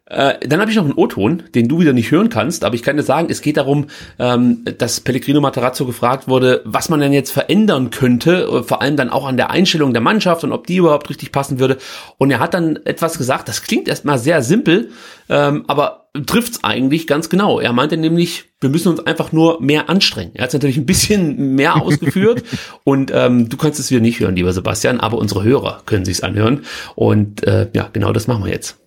Äh, 0.09 0.47
dann 0.47 0.59
habe 0.59 0.71
ich 0.71 0.77
noch 0.77 0.85
einen 0.85 0.93
O-Ton, 0.93 1.43
den 1.53 1.67
du 1.67 1.79
wieder 1.79 1.93
nicht 1.93 2.09
hören 2.09 2.29
kannst, 2.29 2.63
aber 2.63 2.73
ich 2.73 2.81
kann 2.81 2.97
dir 2.97 3.03
sagen, 3.03 3.27
es 3.29 3.41
geht 3.41 3.57
darum, 3.57 3.87
ähm, 4.17 4.65
dass 4.77 5.01
Pellegrino 5.01 5.39
Materazzo 5.39 5.85
gefragt 5.85 6.27
wurde, 6.27 6.61
was 6.65 6.89
man 6.89 6.99
denn 6.99 7.13
jetzt 7.13 7.31
verändern 7.31 7.91
könnte, 7.91 8.43
äh, 8.43 8.63
vor 8.63 8.81
allem 8.81 8.97
dann 8.97 9.09
auch 9.09 9.27
an 9.27 9.37
der 9.37 9.51
Einstellung 9.51 9.93
der 9.93 10.01
Mannschaft 10.01 10.43
und 10.43 10.51
ob 10.51 10.65
die 10.65 10.77
überhaupt 10.77 11.09
richtig 11.09 11.31
passen 11.31 11.59
würde. 11.59 11.77
Und 12.17 12.31
er 12.31 12.39
hat 12.39 12.55
dann 12.55 12.77
etwas 12.85 13.19
gesagt, 13.19 13.47
das 13.47 13.61
klingt 13.61 13.87
erstmal 13.87 14.17
sehr 14.17 14.41
simpel, 14.41 14.89
ähm, 15.29 15.65
aber 15.67 16.07
trifft's 16.25 16.63
eigentlich 16.63 17.05
ganz 17.05 17.29
genau. 17.29 17.59
Er 17.59 17.71
meinte 17.71 17.95
nämlich, 17.95 18.45
wir 18.61 18.71
müssen 18.71 18.89
uns 18.89 19.05
einfach 19.05 19.31
nur 19.31 19.61
mehr 19.61 19.89
anstrengen. 19.89 20.31
Er 20.33 20.43
hat 20.43 20.49
es 20.49 20.53
natürlich 20.53 20.77
ein 20.77 20.87
bisschen 20.87 21.55
mehr 21.55 21.75
ausgeführt 21.75 22.43
und 22.83 23.11
ähm, 23.13 23.47
du 23.47 23.57
kannst 23.57 23.79
es 23.79 23.91
wieder 23.91 24.01
nicht 24.01 24.19
hören, 24.19 24.35
lieber 24.35 24.53
Sebastian, 24.53 24.99
aber 24.99 25.19
unsere 25.19 25.43
Hörer 25.43 25.83
können 25.85 26.03
sich's 26.03 26.21
anhören. 26.21 26.63
Und 26.95 27.43
äh, 27.43 27.67
ja, 27.73 27.89
genau 27.93 28.11
das 28.11 28.25
machen 28.25 28.43
wir 28.43 28.51
jetzt. 28.51 28.79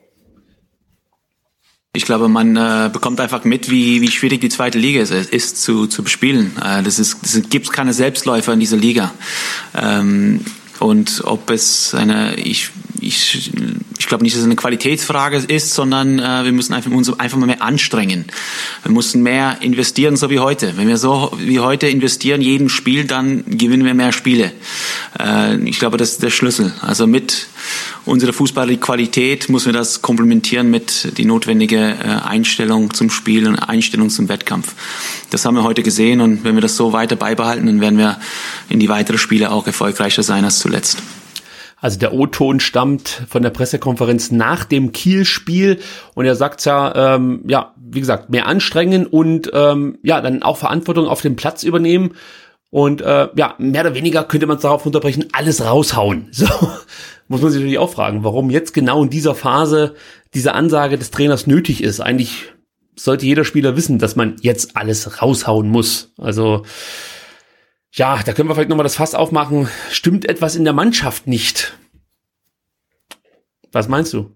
Ich 1.94 2.06
glaube, 2.06 2.30
man 2.30 2.56
äh, 2.56 2.88
bekommt 2.90 3.20
einfach 3.20 3.44
mit, 3.44 3.70
wie, 3.70 4.00
wie 4.00 4.10
schwierig 4.10 4.40
die 4.40 4.48
zweite 4.48 4.78
Liga 4.78 5.02
ist, 5.02 5.10
ist 5.10 5.62
zu, 5.62 5.86
zu 5.86 6.02
bespielen. 6.02 6.56
Äh, 6.56 6.82
das 6.82 6.98
ist, 6.98 7.18
es 7.22 7.50
gibt 7.50 7.70
keine 7.70 7.92
Selbstläufer 7.92 8.54
in 8.54 8.60
dieser 8.60 8.78
Liga. 8.78 9.12
Ähm, 9.74 10.40
und 10.78 11.20
ob 11.26 11.50
es 11.50 11.94
eine, 11.94 12.36
ich, 12.36 12.70
ich, 13.02 13.52
ich 13.98 14.06
glaube 14.06 14.22
nicht, 14.22 14.34
dass 14.34 14.40
es 14.40 14.46
eine 14.46 14.56
Qualitätsfrage 14.56 15.36
ist, 15.36 15.74
sondern 15.74 16.18
äh, 16.18 16.44
wir 16.44 16.52
müssen 16.52 16.72
einfach, 16.72 16.90
uns 16.90 17.12
einfach 17.18 17.38
mal 17.38 17.46
mehr 17.46 17.62
anstrengen. 17.62 18.24
Wir 18.82 18.92
müssen 18.92 19.22
mehr 19.22 19.58
investieren, 19.60 20.16
so 20.16 20.30
wie 20.30 20.38
heute. 20.38 20.76
Wenn 20.76 20.88
wir 20.88 20.98
so 20.98 21.32
wie 21.38 21.60
heute 21.60 21.88
investieren, 21.88 22.40
jeden 22.40 22.68
Spiel, 22.68 23.04
dann 23.04 23.44
gewinnen 23.46 23.84
wir 23.84 23.94
mehr 23.94 24.12
Spiele. 24.12 24.52
Äh, 25.18 25.56
ich 25.68 25.78
glaube, 25.78 25.96
das 25.96 26.12
ist 26.12 26.22
der 26.22 26.30
Schlüssel. 26.30 26.72
Also 26.80 27.06
mit 27.06 27.46
unserer 28.04 28.32
Fußballqualität 28.32 29.48
müssen 29.48 29.66
wir 29.66 29.72
das 29.72 30.02
komplementieren 30.02 30.70
mit 30.70 31.16
die 31.18 31.24
notwendige 31.24 31.78
äh, 31.78 32.26
Einstellung 32.26 32.92
zum 32.94 33.10
Spiel 33.10 33.46
und 33.46 33.56
Einstellung 33.56 34.10
zum 34.10 34.28
Wettkampf. 34.28 34.74
Das 35.30 35.44
haben 35.44 35.54
wir 35.54 35.62
heute 35.62 35.82
gesehen 35.82 36.20
und 36.20 36.44
wenn 36.44 36.54
wir 36.54 36.62
das 36.62 36.76
so 36.76 36.92
weiter 36.92 37.16
beibehalten, 37.16 37.66
dann 37.66 37.80
werden 37.80 37.98
wir 37.98 38.18
in 38.68 38.80
die 38.80 38.88
weiteren 38.88 39.18
Spiele 39.18 39.50
auch 39.50 39.66
erfolgreicher 39.66 40.22
sein 40.22 40.44
als 40.44 40.58
zuletzt. 40.58 40.98
Also 41.82 41.98
der 41.98 42.14
O-Ton 42.14 42.60
stammt 42.60 43.24
von 43.28 43.42
der 43.42 43.50
Pressekonferenz 43.50 44.30
nach 44.30 44.64
dem 44.64 44.92
Kiel-Spiel 44.92 45.80
und 46.14 46.24
er 46.24 46.36
sagt 46.36 46.64
ja, 46.64 47.16
ähm, 47.16 47.42
ja, 47.48 47.74
wie 47.76 47.98
gesagt, 47.98 48.30
mehr 48.30 48.46
anstrengen 48.46 49.04
und 49.04 49.50
ähm, 49.52 49.98
ja, 50.04 50.20
dann 50.20 50.44
auch 50.44 50.58
Verantwortung 50.58 51.08
auf 51.08 51.22
dem 51.22 51.34
Platz 51.34 51.64
übernehmen 51.64 52.12
und 52.70 53.02
äh, 53.02 53.28
ja, 53.34 53.56
mehr 53.58 53.80
oder 53.82 53.96
weniger 53.96 54.22
könnte 54.22 54.46
man 54.46 54.56
es 54.56 54.62
darauf 54.62 54.86
unterbrechen, 54.86 55.26
alles 55.32 55.62
raushauen. 55.64 56.28
So 56.32 56.46
muss 57.28 57.40
man 57.40 57.50
sich 57.50 57.60
natürlich 57.60 57.78
auch 57.78 57.90
fragen, 57.90 58.24
warum 58.24 58.50
jetzt 58.50 58.74
genau 58.74 59.02
in 59.02 59.10
dieser 59.10 59.34
Phase 59.34 59.94
diese 60.34 60.54
Ansage 60.54 60.98
des 60.98 61.10
Trainers 61.10 61.46
nötig 61.46 61.82
ist. 61.82 62.00
Eigentlich 62.00 62.52
sollte 62.94 63.24
jeder 63.24 63.44
Spieler 63.44 63.74
wissen, 63.74 63.98
dass 63.98 64.16
man 64.16 64.36
jetzt 64.40 64.76
alles 64.76 65.22
raushauen 65.22 65.68
muss. 65.68 66.12
Also 66.18 66.64
ja, 67.92 68.20
da 68.24 68.32
können 68.32 68.48
wir 68.48 68.54
vielleicht 68.54 68.70
nochmal 68.70 68.84
das 68.84 68.96
Fass 68.96 69.14
aufmachen. 69.14 69.68
Stimmt 69.90 70.28
etwas 70.28 70.56
in 70.56 70.64
der 70.64 70.72
Mannschaft 70.72 71.26
nicht? 71.26 71.78
Was 73.70 73.88
meinst 73.88 74.12
du? 74.12 74.34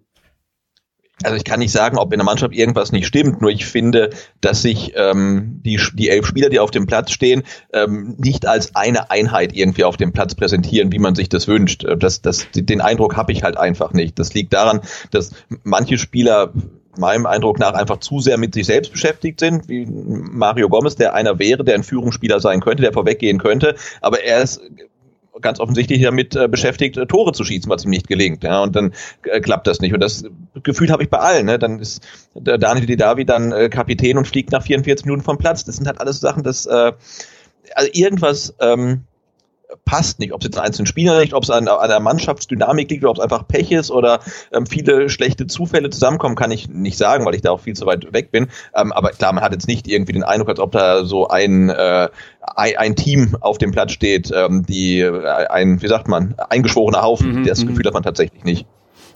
Also 1.23 1.37
ich 1.37 1.45
kann 1.45 1.61
nicht 1.61 1.73
sagen, 1.73 1.97
ob 1.97 2.13
in 2.13 2.19
der 2.19 2.27
Mannschaft 2.27 2.55
irgendwas 2.55 2.93
nicht 2.93 3.07
stimmt, 3.07 3.41
nur 3.41 3.51
ich 3.51 3.65
finde, 3.65 4.11
dass 4.43 4.61
sich 4.61 4.93
ähm, 4.97 5.63
die, 5.65 5.81
die 5.95 6.11
elf 6.11 6.27
Spieler, 6.27 6.51
die 6.51 6.61
auf 6.61 6.71
dem 6.71 6.87
Platz 6.87 7.11
stehen, 7.11 7.43
ähm, 7.73 8.17
nicht 8.19 8.47
als 8.47 8.75
eine 8.75 9.11
Einheit 9.11 9.57
irgendwie 9.57 9.85
auf 9.85 9.97
dem 9.97 10.13
Platz 10.13 10.35
präsentieren, 10.35 10.93
wie 10.93 10.99
man 10.99 11.15
sich 11.15 11.31
das 11.31 11.49
wünscht. 11.49 11.87
Das, 11.99 12.21
das, 12.21 12.49
den 12.55 12.83
Eindruck 12.83 13.17
habe 13.17 13.33
ich 13.33 13.43
halt 13.43 13.57
einfach 13.57 13.95
nicht. 13.95 14.19
Das 14.19 14.35
liegt 14.35 14.53
daran, 14.53 14.83
dass 15.11 15.31
manche 15.63 15.97
Spieler 15.97 16.53
meinem 16.99 17.27
Eindruck 17.27 17.59
nach 17.59 17.75
einfach 17.75 17.99
zu 17.99 18.21
sehr 18.21 18.39
mit 18.39 18.55
sich 18.55 18.67
selbst 18.67 18.93
beschäftigt 18.93 19.41
sind, 19.41 19.69
wie 19.69 19.87
Mario 19.87 20.69
Gomez, 20.69 20.97
der 20.97 21.15
einer 21.15 21.39
wäre, 21.39 21.65
der 21.65 21.75
ein 21.75 21.83
Führungsspieler 21.83 22.41
sein 22.41 22.61
könnte, 22.61 22.83
der 22.83 22.93
vorweggehen 22.93 23.39
könnte, 23.39 23.77
aber 24.01 24.23
er 24.23 24.43
ist 24.43 24.61
ganz 25.41 25.61
offensichtlich 25.61 26.03
damit 26.03 26.35
äh, 26.35 26.49
beschäftigt, 26.49 26.97
äh, 26.97 27.07
Tore 27.07 27.33
zu 27.33 27.45
schießen, 27.45 27.71
was 27.71 27.85
ihm 27.85 27.91
nicht 27.91 28.09
gelingt. 28.09 28.43
Ja, 28.43 28.63
und 28.63 28.75
dann 28.75 28.93
äh, 29.25 29.41
klappt 29.41 29.67
das 29.67 29.81
nicht. 29.81 29.93
Und 29.93 30.01
das 30.01 30.25
Gefühl 30.63 30.91
habe 30.91 31.03
ich 31.03 31.11
bei 31.11 31.19
allen. 31.19 31.47
Ne? 31.47 31.59
Dann 31.59 31.79
ist 31.79 32.07
Daniel 32.35 32.87
Didavi 32.87 33.25
dann 33.27 33.71
Kapitän 33.71 34.17
und 34.17 34.27
fliegt 34.27 34.51
nach 34.51 34.63
44 34.63 35.05
Minuten 35.05 35.23
vom 35.23 35.39
Platz. 35.39 35.65
Das 35.65 35.77
sind 35.77 35.87
halt 35.87 36.01
alles 36.01 36.21
Sachen, 36.21 36.43
dass 36.43 36.67
also 37.75 37.91
irgendwas 37.93 38.55
ähm, 38.61 39.03
passt 39.85 40.19
nicht. 40.19 40.33
Ob 40.33 40.41
es 40.41 40.47
jetzt 40.47 40.59
an 40.59 40.65
einzelnen 40.65 40.87
Spielern 40.87 41.21
liegt, 41.21 41.35
ob 41.35 41.43
es 41.43 41.51
an, 41.51 41.69
an 41.69 41.89
der 41.89 42.01
Mannschaftsdynamik 42.01 42.91
liegt, 42.91 43.05
oder 43.05 43.11
ob 43.11 43.17
es 43.19 43.23
einfach 43.23 43.47
Pech 43.47 43.73
ist 43.73 43.91
oder 43.91 44.21
ähm, 44.53 44.67
viele 44.67 45.09
schlechte 45.09 45.47
Zufälle 45.47 45.91
zusammenkommen, 45.91 46.37
kann 46.37 46.51
ich 46.51 46.69
nicht 46.69 46.99
sagen, 46.99 47.25
weil 47.25 47.35
ich 47.35 47.43
da 47.43 47.51
auch 47.51 47.61
viel 47.61 47.75
zu 47.75 47.87
weit 47.87 48.13
weg 48.13 48.31
bin. 48.31 48.49
Ähm, 48.75 48.93
aber 48.93 49.11
klar, 49.11 49.33
man 49.33 49.43
hat 49.43 49.53
jetzt 49.53 49.69
nicht 49.69 49.89
irgendwie 49.89 50.13
den 50.13 50.25
Eindruck, 50.25 50.51
als 50.51 50.61
ob 50.61 50.73
da 50.73 51.05
so 51.05 51.29
ein, 51.29 51.69
äh, 51.69 52.09
ein, 52.41 52.77
ein 52.77 52.97
Team 52.97 53.37
auf 53.41 53.59
dem 53.59 53.73
Platz 53.73 53.93
steht, 53.93 54.31
ähm, 54.35 54.65
die 54.67 55.01
äh, 55.01 55.47
ein, 55.49 55.83
wie 55.83 55.89
sagt 55.89 56.09
man, 56.09 56.35
eingeschworener 56.49 57.03
Haufen. 57.03 57.41
Mhm, 57.41 57.45
das 57.45 57.65
mhm. 57.65 57.69
Gefühl 57.69 57.87
hat 57.87 57.95
man 57.95 58.03
tatsächlich 58.03 58.45
nicht. 58.45 58.67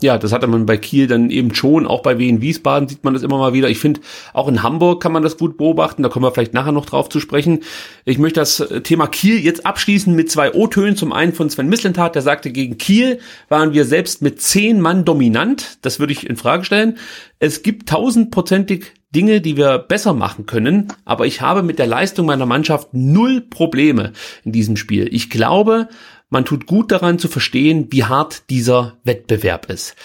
Ja, 0.03 0.17
das 0.17 0.33
hatte 0.33 0.47
man 0.47 0.65
bei 0.65 0.79
Kiel 0.79 1.07
dann 1.07 1.31
eben 1.31 1.55
schon, 1.55 1.87
auch 1.87 2.03
bei 2.03 2.19
Wien 2.19 2.41
Wiesbaden 2.41 2.89
sieht 2.89 3.05
man 3.05 3.13
das 3.13 3.23
immer 3.23 3.39
mal 3.39 3.53
wieder. 3.53 3.69
Ich 3.69 3.79
finde, 3.79 4.01
auch 4.33 4.49
in 4.49 4.63
Hamburg 4.63 5.03
kann 5.03 5.13
man 5.13 5.23
das 5.23 5.37
gut 5.37 5.59
beobachten, 5.59 6.03
da 6.03 6.09
kommen 6.09 6.25
wir 6.25 6.33
vielleicht 6.33 6.55
nachher 6.55 6.73
noch 6.73 6.87
drauf 6.87 7.11
zu 7.11 7.21
sprechen. 7.21 7.61
Ich 8.07 8.19
möchte 8.19 8.41
das 8.41 8.67
Thema 8.83 9.07
Kiel 9.07 9.39
jetzt 9.39 9.67
abschließen 9.67 10.15
mit 10.15 10.31
zwei 10.31 10.53
O-Tönen. 10.55 10.97
Zum 10.97 11.13
einen 11.13 11.35
von 11.35 11.51
Sven 11.51 11.69
Mislintat, 11.69 12.15
der 12.15 12.23
sagte, 12.23 12.51
gegen 12.51 12.79
Kiel 12.79 13.19
waren 13.49 13.75
wir 13.75 13.85
selbst 13.85 14.23
mit 14.23 14.41
zehn 14.41 14.81
Mann 14.81 15.05
dominant. 15.05 15.79
Das 15.83 16.01
würde 16.01 16.13
ich 16.15 16.29
in 16.29 16.37
Frage 16.37 16.65
stellen. 16.65 16.97
Es 17.39 17.63
gibt 17.63 17.89
tausendprozentig 17.89 18.93
Dinge, 19.15 19.41
die 19.41 19.57
wir 19.57 19.79
besser 19.79 20.15
machen 20.15 20.47
können, 20.47 20.93
aber 21.05 21.27
ich 21.27 21.41
habe 21.41 21.63
mit 21.63 21.79
der 21.79 21.89
Leistung 21.89 22.27
meiner 22.27 22.47
Mannschaft 22.47 22.89
null 22.93 23.41
Probleme 23.41 24.13
in 24.45 24.53
diesem 24.53 24.77
Spiel. 24.77 25.09
Ich 25.11 25.31
glaube, 25.31 25.89
man 26.31 26.45
tut 26.45 26.67
gut 26.67 26.91
daran 26.91 27.19
zu 27.19 27.29
verstehen, 27.29 27.89
wie 27.91 28.05
hart 28.05 28.49
dieser 28.51 28.97
Wettbewerb 29.05 29.69
ist. 29.69 29.97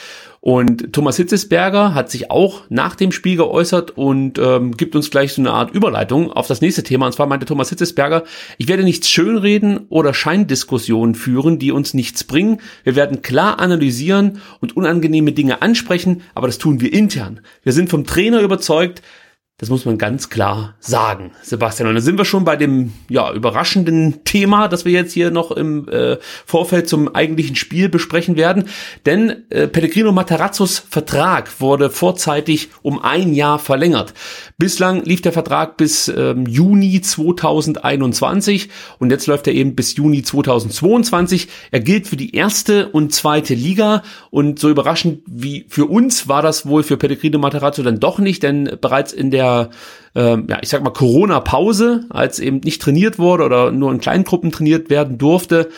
Und 0.45 0.93
Thomas 0.93 1.17
Hitzesberger 1.17 1.95
hat 1.95 2.11
sich 2.11 2.29
auch 2.29 2.65
nach 2.69 2.93
dem 2.93 3.11
Spiel 3.11 3.35
geäußert 3.35 3.97
und 3.97 4.37
ähm, 4.37 4.77
gibt 4.77 4.95
uns 4.95 5.09
gleich 5.09 5.33
so 5.33 5.41
eine 5.41 5.49
Art 5.49 5.73
Überleitung 5.73 6.31
auf 6.31 6.45
das 6.45 6.61
nächste 6.61 6.83
Thema. 6.83 7.07
Und 7.07 7.13
zwar 7.13 7.25
meinte 7.25 7.47
Thomas 7.47 7.69
Hitzesberger, 7.69 8.25
ich 8.59 8.67
werde 8.67 8.83
nichts 8.83 9.09
schönreden 9.09 9.87
oder 9.89 10.13
Scheindiskussionen 10.13 11.15
führen, 11.15 11.57
die 11.57 11.71
uns 11.71 11.95
nichts 11.95 12.23
bringen. 12.23 12.59
Wir 12.83 12.95
werden 12.95 13.23
klar 13.23 13.59
analysieren 13.59 14.39
und 14.61 14.77
unangenehme 14.77 15.31
Dinge 15.31 15.63
ansprechen, 15.63 16.21
aber 16.35 16.45
das 16.45 16.59
tun 16.59 16.79
wir 16.79 16.93
intern. 16.93 17.39
Wir 17.63 17.73
sind 17.73 17.89
vom 17.89 18.05
Trainer 18.05 18.41
überzeugt, 18.41 19.01
Das 19.57 19.69
muss 19.69 19.85
man 19.85 19.97
ganz 19.97 20.29
klar 20.29 20.75
sagen, 20.81 21.31
Sebastian. 21.41 21.87
Und 21.87 21.95
da 21.95 22.01
sind 22.01 22.17
wir 22.17 22.25
schon 22.25 22.43
bei 22.43 22.57
dem 22.57 22.91
ja 23.07 23.31
überraschenden 23.31 24.25
Thema, 24.25 24.67
das 24.67 24.83
wir 24.83 24.91
jetzt 24.91 25.13
hier 25.13 25.31
noch 25.31 25.49
im 25.51 25.87
äh, 25.87 26.17
Vorfeld 26.45 26.89
zum 26.89 27.15
eigentlichen 27.15 27.55
Spiel 27.55 27.87
besprechen 27.87 28.35
werden. 28.35 28.65
Denn 29.05 29.45
äh, 29.51 29.69
Pellegrino 29.69 30.11
Matarazzos 30.11 30.79
Vertrag 30.79 31.61
wurde 31.61 31.89
vorzeitig 31.89 32.67
um 32.81 33.01
ein 33.01 33.33
Jahr 33.33 33.57
verlängert. 33.57 34.13
Bislang 34.57 35.05
lief 35.05 35.21
der 35.21 35.31
Vertrag 35.31 35.77
bis 35.77 36.09
ähm, 36.09 36.45
Juni 36.45 36.99
2021 36.99 38.67
und 38.99 39.09
jetzt 39.09 39.25
läuft 39.25 39.47
er 39.47 39.53
eben 39.53 39.73
bis 39.73 39.95
Juni 39.95 40.21
2022. 40.21 41.47
Er 41.71 41.79
gilt 41.79 42.07
für 42.07 42.17
die 42.17 42.35
erste 42.35 42.89
und 42.89 43.13
zweite 43.13 43.53
Liga 43.53 44.03
und 44.31 44.59
so 44.59 44.69
überraschend 44.69 45.21
wie 45.25 45.65
für 45.69 45.85
uns 45.85 46.27
war 46.27 46.41
das 46.41 46.65
wohl 46.65 46.83
für 46.83 46.97
Pellegrino 46.97 47.39
Matarazzo 47.39 47.83
dann 47.83 48.01
doch 48.01 48.19
nicht, 48.19 48.43
denn 48.43 48.77
bereits 48.81 49.13
in 49.13 49.31
der 49.31 49.44
der 49.45 49.69
ähm, 50.15 50.47
ja, 50.49 50.59
ich 50.61 50.69
sag 50.69 50.81
mal 50.81 50.91
Corona-Pause, 50.91 52.05
als 52.09 52.39
eben 52.39 52.61
nicht 52.61 52.81
trainiert 52.81 53.19
wurde 53.19 53.43
oder 53.43 53.71
nur 53.71 53.91
in 53.91 53.99
kleinen 53.99 54.23
Gruppen 54.23 54.51
trainiert 54.51 54.89
werden 54.89 55.17
durfte, 55.17 55.69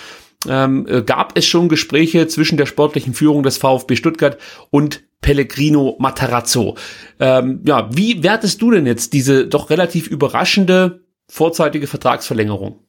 ähm, 0.48 0.86
äh, 0.88 1.02
gab 1.02 1.38
es 1.38 1.46
schon 1.46 1.70
Gespräche 1.70 2.28
zwischen 2.28 2.58
der 2.58 2.68
sportlichen 2.68 3.14
Führung 3.14 3.42
des 3.42 3.58
VfB 3.58 3.96
Stuttgart 3.96 4.38
und 4.70 5.04
Pellegrino 5.22 5.96
Matarazzo. 6.00 6.76
Ähm, 7.20 7.62
ja, 7.66 7.90
wie 7.92 8.22
wertest 8.22 8.62
du 8.62 8.70
denn 8.70 8.86
jetzt 8.86 9.14
diese 9.14 9.48
doch 9.48 9.72
relativ 9.72 10.08
überraschende 10.08 11.02
vorzeitige 11.28 11.88
Vertragsverlängerung? 11.88 12.87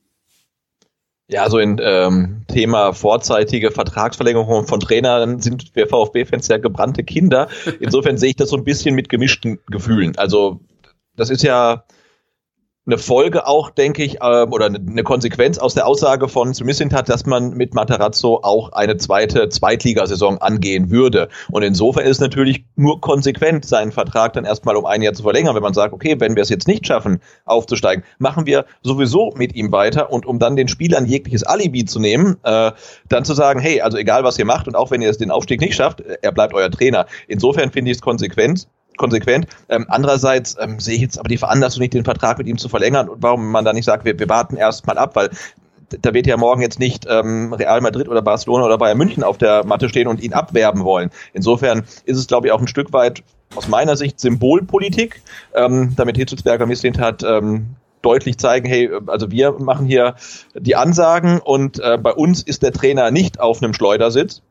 Ja, 1.30 1.42
also 1.42 1.58
in 1.58 1.78
ähm, 1.82 2.42
Thema 2.48 2.94
vorzeitige 2.94 3.70
Vertragsverlängerung 3.70 4.66
von 4.66 4.80
Trainern 4.80 5.40
sind 5.40 5.74
wir 5.74 5.86
VfB-Fans 5.86 6.48
ja 6.48 6.56
gebrannte 6.56 7.04
Kinder. 7.04 7.48
Insofern 7.80 8.16
sehe 8.16 8.30
ich 8.30 8.36
das 8.36 8.48
so 8.48 8.56
ein 8.56 8.64
bisschen 8.64 8.94
mit 8.94 9.10
gemischten 9.10 9.58
Gefühlen. 9.66 10.16
Also 10.16 10.60
das 11.16 11.28
ist 11.28 11.42
ja 11.42 11.84
eine 12.88 12.96
Folge 12.96 13.46
auch, 13.46 13.68
denke 13.68 14.02
ich, 14.02 14.22
äh, 14.22 14.46
oder 14.50 14.66
eine 14.66 15.02
Konsequenz 15.02 15.58
aus 15.58 15.74
der 15.74 15.86
Aussage 15.86 16.26
von 16.26 16.54
Smithint 16.54 16.94
hat, 16.94 17.10
dass 17.10 17.26
man 17.26 17.50
mit 17.50 17.74
Matarazzo 17.74 18.40
auch 18.42 18.72
eine 18.72 18.96
zweite 18.96 19.50
Zweitligasaison 19.50 20.38
angehen 20.38 20.90
würde. 20.90 21.28
Und 21.50 21.62
insofern 21.62 22.06
ist 22.06 22.20
natürlich 22.20 22.64
nur 22.76 23.02
konsequent, 23.02 23.66
seinen 23.66 23.92
Vertrag 23.92 24.32
dann 24.32 24.46
erstmal 24.46 24.74
um 24.76 24.86
ein 24.86 25.02
Jahr 25.02 25.12
zu 25.12 25.22
verlängern, 25.22 25.54
wenn 25.54 25.62
man 25.62 25.74
sagt, 25.74 25.92
okay, 25.92 26.16
wenn 26.18 26.34
wir 26.34 26.42
es 26.42 26.48
jetzt 26.48 26.66
nicht 26.66 26.86
schaffen, 26.86 27.20
aufzusteigen, 27.44 28.04
machen 28.18 28.46
wir 28.46 28.64
sowieso 28.82 29.34
mit 29.36 29.54
ihm 29.54 29.70
weiter 29.70 30.10
und 30.10 30.24
um 30.24 30.38
dann 30.38 30.56
den 30.56 30.68
Spielern 30.68 31.04
jegliches 31.04 31.44
Alibi 31.44 31.84
zu 31.84 32.00
nehmen, 32.00 32.38
äh, 32.42 32.72
dann 33.10 33.24
zu 33.26 33.34
sagen, 33.34 33.60
hey, 33.60 33.82
also 33.82 33.98
egal 33.98 34.24
was 34.24 34.38
ihr 34.38 34.46
macht 34.46 34.66
und 34.66 34.76
auch 34.76 34.90
wenn 34.90 35.02
ihr 35.02 35.10
es 35.10 35.18
den 35.18 35.30
Aufstieg 35.30 35.60
nicht 35.60 35.74
schafft, 35.74 36.00
er 36.00 36.32
bleibt 36.32 36.54
euer 36.54 36.70
Trainer. 36.70 37.04
Insofern 37.26 37.70
finde 37.70 37.90
ich 37.90 37.98
es 37.98 38.02
konsequent 38.02 38.66
konsequent. 38.98 39.46
Ähm, 39.68 39.86
andererseits 39.88 40.56
ähm, 40.60 40.78
sehe 40.78 40.96
ich 40.96 41.00
jetzt 41.00 41.18
aber 41.18 41.28
die 41.28 41.38
Veranlassung 41.38 41.80
nicht, 41.80 41.94
den 41.94 42.04
Vertrag 42.04 42.36
mit 42.38 42.46
ihm 42.46 42.58
zu 42.58 42.68
verlängern 42.68 43.08
und 43.08 43.22
warum 43.22 43.50
man 43.50 43.64
da 43.64 43.72
nicht 43.72 43.86
sagt, 43.86 44.04
wir, 44.04 44.18
wir 44.18 44.28
warten 44.28 44.56
erst 44.56 44.86
mal 44.86 44.98
ab, 44.98 45.16
weil 45.16 45.30
da 46.02 46.12
wird 46.12 46.26
ja 46.26 46.36
morgen 46.36 46.60
jetzt 46.60 46.78
nicht 46.78 47.06
ähm, 47.08 47.52
Real 47.52 47.80
Madrid 47.80 48.08
oder 48.08 48.22
Barcelona 48.22 48.66
oder 48.66 48.78
Bayern 48.78 48.98
München 48.98 49.22
auf 49.22 49.38
der 49.38 49.64
Matte 49.64 49.88
stehen 49.88 50.06
und 50.06 50.22
ihn 50.22 50.34
abwerben 50.34 50.84
wollen. 50.84 51.10
Insofern 51.32 51.84
ist 52.04 52.18
es, 52.18 52.26
glaube 52.26 52.48
ich, 52.48 52.52
auch 52.52 52.60
ein 52.60 52.68
Stück 52.68 52.92
weit 52.92 53.22
aus 53.54 53.68
meiner 53.68 53.96
Sicht 53.96 54.20
Symbolpolitik, 54.20 55.22
ähm, 55.54 55.94
damit 55.96 56.16
Hitzelsberger 56.16 56.66
Misslint 56.66 56.98
hat 56.98 57.22
ähm, 57.22 57.76
deutlich 58.02 58.38
zeigen, 58.38 58.68
hey, 58.68 58.90
also 59.06 59.30
wir 59.30 59.52
machen 59.52 59.86
hier 59.86 60.14
die 60.54 60.76
Ansagen 60.76 61.40
und 61.40 61.80
äh, 61.80 61.98
bei 61.98 62.12
uns 62.12 62.42
ist 62.42 62.62
der 62.62 62.72
Trainer 62.72 63.10
nicht 63.10 63.40
auf 63.40 63.62
einem 63.62 63.74
Schleudersitz, 63.74 64.42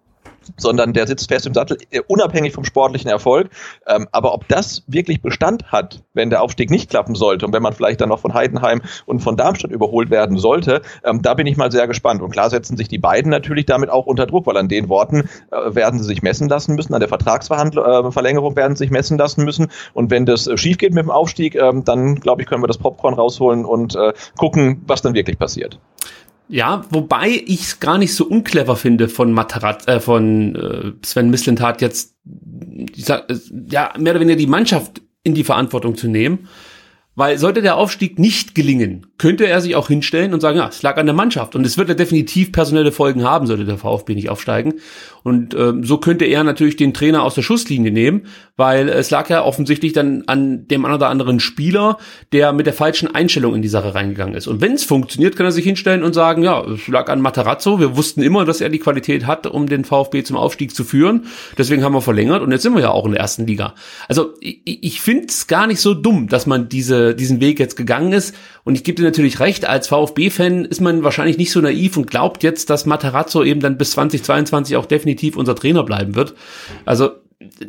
sondern 0.57 0.93
der 0.93 1.07
sitzt 1.07 1.29
fest 1.29 1.45
im 1.45 1.53
Sattel, 1.53 1.77
äh, 1.91 2.01
unabhängig 2.07 2.53
vom 2.53 2.63
sportlichen 2.63 3.09
Erfolg. 3.09 3.49
Ähm, 3.87 4.07
aber 4.11 4.33
ob 4.33 4.47
das 4.47 4.83
wirklich 4.87 5.21
Bestand 5.21 5.71
hat, 5.71 6.03
wenn 6.13 6.29
der 6.29 6.41
Aufstieg 6.41 6.69
nicht 6.69 6.89
klappen 6.89 7.15
sollte 7.15 7.45
und 7.45 7.53
wenn 7.53 7.63
man 7.63 7.73
vielleicht 7.73 8.01
dann 8.01 8.09
noch 8.09 8.19
von 8.19 8.33
Heidenheim 8.33 8.81
und 9.05 9.19
von 9.19 9.37
Darmstadt 9.37 9.71
überholt 9.71 10.09
werden 10.09 10.37
sollte, 10.37 10.81
ähm, 11.03 11.21
da 11.21 11.33
bin 11.33 11.47
ich 11.47 11.57
mal 11.57 11.71
sehr 11.71 11.87
gespannt. 11.87 12.21
Und 12.21 12.31
klar 12.31 12.49
setzen 12.49 12.77
sich 12.77 12.87
die 12.87 12.97
beiden 12.97 13.31
natürlich 13.31 13.65
damit 13.65 13.89
auch 13.89 14.05
unter 14.05 14.25
Druck, 14.25 14.47
weil 14.47 14.57
an 14.57 14.67
den 14.67 14.89
Worten 14.89 15.29
äh, 15.51 15.75
werden 15.75 15.99
sie 15.99 16.05
sich 16.05 16.21
messen 16.21 16.49
lassen 16.49 16.75
müssen, 16.75 16.93
an 16.93 16.99
der 16.99 17.09
Vertragsverlängerung 17.09 18.53
äh, 18.53 18.55
werden 18.55 18.75
sie 18.75 18.85
sich 18.85 18.91
messen 18.91 19.17
lassen 19.17 19.43
müssen. 19.43 19.67
Und 19.93 20.11
wenn 20.11 20.25
das 20.25 20.47
äh, 20.47 20.57
schief 20.57 20.77
geht 20.77 20.93
mit 20.93 21.03
dem 21.03 21.11
Aufstieg, 21.11 21.55
ähm, 21.55 21.83
dann 21.83 22.15
glaube 22.15 22.41
ich, 22.41 22.47
können 22.47 22.63
wir 22.63 22.67
das 22.67 22.77
Popcorn 22.77 23.13
rausholen 23.13 23.65
und 23.65 23.95
äh, 23.95 24.13
gucken, 24.37 24.83
was 24.87 25.01
dann 25.01 25.13
wirklich 25.13 25.37
passiert. 25.37 25.79
Ja, 26.49 26.85
wobei 26.89 27.43
ich 27.45 27.61
es 27.61 27.79
gar 27.79 27.97
nicht 27.97 28.13
so 28.13 28.25
unclever 28.25 28.75
finde 28.75 29.09
von 29.09 29.31
Matarat, 29.31 29.87
äh, 29.87 29.99
von 29.99 30.55
äh, 30.55 30.91
Sven 31.05 31.29
Mislintat 31.29 31.81
jetzt, 31.81 32.15
sag, 32.95 33.29
äh, 33.29 33.37
ja, 33.69 33.93
mehr 33.97 34.13
oder 34.13 34.21
weniger 34.21 34.37
die 34.37 34.47
Mannschaft 34.47 35.01
in 35.23 35.33
die 35.33 35.43
Verantwortung 35.43 35.95
zu 35.95 36.07
nehmen. 36.07 36.47
Weil 37.15 37.39
sollte 37.39 37.63
der 37.63 37.77
Aufstieg 37.77 38.19
nicht 38.19 38.53
gelingen, 38.53 39.07
könnte 39.17 39.47
er 39.47 39.59
sich 39.59 39.75
auch 39.75 39.87
hinstellen 39.87 40.35
und 40.35 40.39
sagen, 40.39 40.59
ja, 40.59 40.67
es 40.67 40.83
lag 40.83 40.97
an 40.97 41.07
der 41.07 41.15
Mannschaft. 41.15 41.55
Und 41.55 41.65
es 41.65 41.75
wird 41.75 41.89
ja 41.89 41.95
definitiv 41.95 42.51
personelle 42.51 42.91
Folgen 42.91 43.23
haben, 43.23 43.47
sollte 43.47 43.65
der 43.65 43.79
VfB 43.79 44.13
nicht 44.13 44.29
aufsteigen. 44.29 44.75
Und 45.27 45.53
ähm, 45.55 45.83
so 45.83 45.97
könnte 45.97 46.23
er 46.23 46.45
natürlich 46.45 46.77
den 46.77 46.93
Trainer 46.93 47.21
aus 47.21 47.35
der 47.35 47.41
Schusslinie 47.41 47.91
nehmen, 47.91 48.27
weil 48.55 48.87
es 48.87 49.11
lag 49.11 49.29
ja 49.29 49.43
offensichtlich 49.43 49.91
dann 49.91 50.23
an 50.27 50.69
dem 50.69 50.85
einen 50.85 50.95
oder 50.95 51.09
anderen 51.09 51.41
Spieler, 51.41 51.97
der 52.31 52.53
mit 52.53 52.65
der 52.65 52.73
falschen 52.73 53.13
Einstellung 53.13 53.53
in 53.53 53.61
die 53.61 53.67
Sache 53.67 53.93
reingegangen 53.93 54.35
ist. 54.35 54.47
Und 54.47 54.61
wenn 54.61 54.71
es 54.71 54.85
funktioniert, 54.85 55.35
kann 55.35 55.45
er 55.45 55.51
sich 55.51 55.65
hinstellen 55.65 56.03
und 56.03 56.13
sagen, 56.13 56.43
ja, 56.43 56.63
es 56.63 56.87
lag 56.87 57.09
an 57.09 57.19
Matarazzo. 57.19 57.77
Wir 57.77 57.97
wussten 57.97 58.21
immer, 58.21 58.45
dass 58.45 58.61
er 58.61 58.69
die 58.69 58.79
Qualität 58.79 59.27
hat, 59.27 59.47
um 59.47 59.67
den 59.67 59.83
VfB 59.83 60.23
zum 60.23 60.37
Aufstieg 60.37 60.73
zu 60.73 60.85
führen. 60.85 61.25
Deswegen 61.57 61.83
haben 61.83 61.93
wir 61.93 62.01
verlängert 62.01 62.41
und 62.41 62.53
jetzt 62.53 62.61
sind 62.61 62.73
wir 62.73 62.81
ja 62.81 62.91
auch 62.91 63.05
in 63.05 63.11
der 63.11 63.19
ersten 63.19 63.45
Liga. 63.45 63.75
Also 64.07 64.33
ich, 64.39 64.61
ich 64.63 65.01
finde 65.01 65.25
es 65.27 65.47
gar 65.47 65.67
nicht 65.67 65.81
so 65.81 65.93
dumm, 65.93 66.29
dass 66.29 66.45
man 66.45 66.69
diese, 66.69 67.15
diesen 67.15 67.41
Weg 67.41 67.59
jetzt 67.59 67.75
gegangen 67.75 68.13
ist. 68.13 68.33
Und 68.67 68.75
ich 68.75 68.83
gebe 68.83 68.97
dir 68.97 69.05
natürlich 69.05 69.39
recht, 69.39 69.65
als 69.65 69.87
VfB-Fan 69.87 70.65
ist 70.65 70.81
man 70.81 71.01
wahrscheinlich 71.01 71.37
nicht 71.37 71.51
so 71.51 71.61
naiv 71.61 71.95
und 71.95 72.11
glaubt 72.11 72.43
jetzt, 72.43 72.69
dass 72.69 72.85
Matarazzo 72.85 73.41
eben 73.41 73.61
dann 73.61 73.77
bis 73.77 73.91
2022 73.91 74.75
auch 74.75 74.85
definitiv 74.85 75.37
unser 75.37 75.55
Trainer 75.55 75.85
bleiben 75.85 76.15
wird. 76.15 76.33
Also 76.83 77.11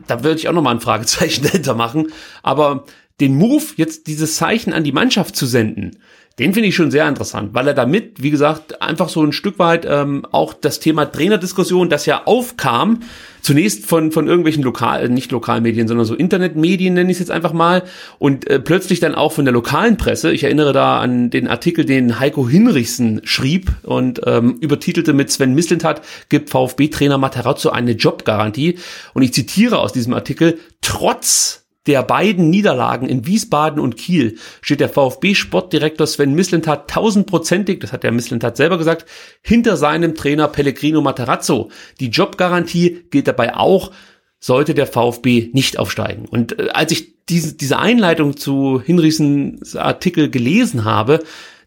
da 0.09 0.25
würde 0.25 0.41
ich 0.41 0.49
auch 0.49 0.53
nochmal 0.53 0.75
ein 0.75 0.81
Fragezeichen 0.81 1.43
dahinter 1.45 1.77
machen. 1.77 2.09
Aber 2.43 2.85
den 3.21 3.37
Move, 3.37 3.63
jetzt 3.77 4.09
dieses 4.09 4.35
Zeichen 4.35 4.73
an 4.73 4.83
die 4.83 4.91
Mannschaft 4.91 5.37
zu 5.37 5.47
senden, 5.47 6.01
den 6.39 6.55
finde 6.55 6.69
ich 6.69 6.77
schon 6.77 6.91
sehr 6.91 7.09
interessant, 7.09 7.51
weil 7.53 7.67
er 7.67 7.75
damit, 7.75 8.23
wie 8.23 8.31
gesagt, 8.31 8.81
einfach 8.81 9.09
so 9.09 9.23
ein 9.23 9.33
Stück 9.33 9.59
weit 9.59 9.87
ähm, 9.89 10.25
auch 10.31 10.55
das 10.55 10.79
Thema 10.79 11.07
Trainerdiskussion, 11.07 11.89
das 11.89 12.07
ja 12.07 12.23
aufkam, 12.27 13.01
zunächst 13.41 13.87
von, 13.87 14.13
von 14.13 14.27
irgendwelchen 14.27 14.63
lokal, 14.63 15.09
nicht 15.09 15.33
Lokalmedien, 15.33 15.89
sondern 15.89 16.07
so 16.07 16.15
Internetmedien 16.15 16.95
nenne 16.95 17.11
ich 17.11 17.17
es 17.17 17.21
jetzt 17.21 17.31
einfach 17.31 17.53
mal, 17.53 17.83
und 18.19 18.49
äh, 18.49 18.61
plötzlich 18.61 19.01
dann 19.01 19.15
auch 19.15 19.33
von 19.33 19.45
der 19.45 19.55
lokalen 19.55 19.97
Presse. 19.97 20.33
Ich 20.33 20.45
erinnere 20.45 20.73
da 20.73 21.01
an 21.01 21.31
den 21.31 21.49
Artikel, 21.49 21.85
den 21.85 22.21
Heiko 22.21 22.49
Hinrichsen 22.49 23.21
schrieb 23.25 23.73
und 23.83 24.21
ähm, 24.27 24.59
übertitelte 24.61 25.13
mit 25.13 25.31
Sven 25.31 25.55
Mislintat 25.55 26.03
gibt 26.29 26.51
VfB-Trainer 26.51 27.19
Materazzo 27.19 27.71
eine 27.71 27.93
Jobgarantie. 27.93 28.79
Und 29.15 29.23
ich 29.23 29.33
zitiere 29.33 29.79
aus 29.79 29.93
diesem 29.93 30.15
Artikel, 30.15 30.59
trotz 30.83 31.68
der 31.89 32.03
beiden 32.03 32.51
Niederlagen 32.51 33.09
in 33.09 33.27
Wiesbaden 33.27 33.81
und 33.81 33.97
Kiel 33.97 34.37
steht 34.61 34.81
der 34.81 34.91
VfB-Sportdirektor 34.91 36.07
Sven 36.07 36.35
Mislintat 36.35 36.91
tausendprozentig, 36.91 37.81
das 37.81 37.93
hat 37.93 38.03
der 38.03 38.13
Mislintat 38.13 38.59
selber 38.59 38.77
gesagt, 38.77 39.07
hinter 39.41 39.79
seinem 39.79 40.15
Trainer 40.15 40.49
Pellegrino 40.49 41.01
Matarazzo. 41.01 41.71
Die 41.99 42.09
Jobgarantie 42.09 43.05
gilt 43.11 43.27
dabei 43.27 43.57
auch, 43.57 43.91
sollte 44.39 44.75
der 44.75 44.87
VfB 44.87 45.49
nicht 45.55 45.79
aufsteigen. 45.79 46.27
Und 46.27 46.59
äh, 46.59 46.69
als 46.75 46.93
ich 46.93 47.25
diese, 47.31 47.55
diese 47.55 47.79
Einleitung 47.79 48.37
zu 48.37 48.81
Hinrichsens 48.85 49.75
Artikel 49.75 50.31
gelesen 50.31 50.85
habe, 50.85 51.21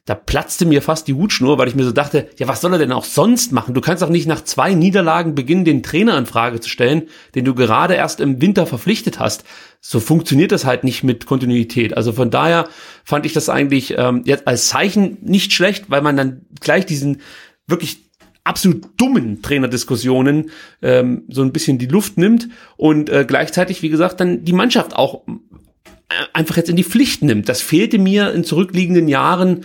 da 0.06 0.16
platzte 0.16 0.66
mir 0.66 0.82
fast 0.82 1.08
die 1.08 1.14
Hutschnur, 1.14 1.60
weil 1.60 1.68
ich 1.68 1.76
mir 1.76 1.84
so 1.84 1.92
dachte, 1.92 2.28
ja, 2.38 2.48
was 2.48 2.62
soll 2.62 2.74
er 2.74 2.80
denn 2.80 2.92
auch 2.92 3.04
sonst 3.04 3.52
machen? 3.52 3.76
Du 3.76 3.82
kannst 3.82 4.02
doch 4.02 4.10
nicht 4.10 4.28
nach 4.28 4.44
zwei 4.44 4.74
Niederlagen 4.74 5.36
beginnen, 5.36 5.64
den 5.64 5.84
Trainer 5.84 6.18
in 6.18 6.26
Frage 6.26 6.60
zu 6.60 6.70
stellen, 6.70 7.04
den 7.36 7.46
du 7.46 7.54
gerade 7.54 7.94
erst 7.94 8.20
im 8.20 8.42
Winter 8.42 8.66
verpflichtet 8.66 9.20
hast. 9.20 9.44
So 9.80 10.00
funktioniert 10.00 10.52
das 10.52 10.66
halt 10.66 10.84
nicht 10.84 11.04
mit 11.04 11.28
Kontinuität. 11.28 11.96
Also 11.96 12.14
von 12.14 12.32
daher 12.32 12.68
fand 13.04 13.28
ich 13.28 13.34
das 13.34 13.48
eigentlich 13.48 13.94
ähm, 13.96 14.24
jetzt 14.26 14.48
als 14.48 14.70
Zeichen 14.70 15.20
nicht 15.22 15.54
schlecht, 15.54 15.86
weil 15.90 16.02
man 16.02 16.18
dann 16.18 16.46
gleich 16.60 16.88
diesen 16.88 17.22
wirklich 17.68 18.00
absolut 18.44 18.88
dummen 18.98 19.44
Trainerdiskussionen 19.44 20.50
ähm, 20.82 21.26
so 21.30 21.44
ein 21.44 21.52
bisschen 21.52 21.78
die 21.78 21.86
Luft 21.86 22.18
nimmt 22.18 22.50
und 22.76 23.10
äh, 23.10 23.24
gleichzeitig, 23.28 23.84
wie 23.84 23.90
gesagt, 23.90 24.20
dann 24.20 24.44
die 24.46 24.54
Mannschaft 24.54 24.96
auch 24.96 25.28
äh, 25.28 26.14
einfach 26.34 26.58
jetzt 26.58 26.70
in 26.70 26.76
die 26.76 26.84
Pflicht 26.84 27.22
nimmt. 27.22 27.48
Das 27.50 27.62
fehlte 27.62 28.00
mir 28.00 28.34
in 28.34 28.44
zurückliegenden 28.44 29.08
Jahren 29.08 29.64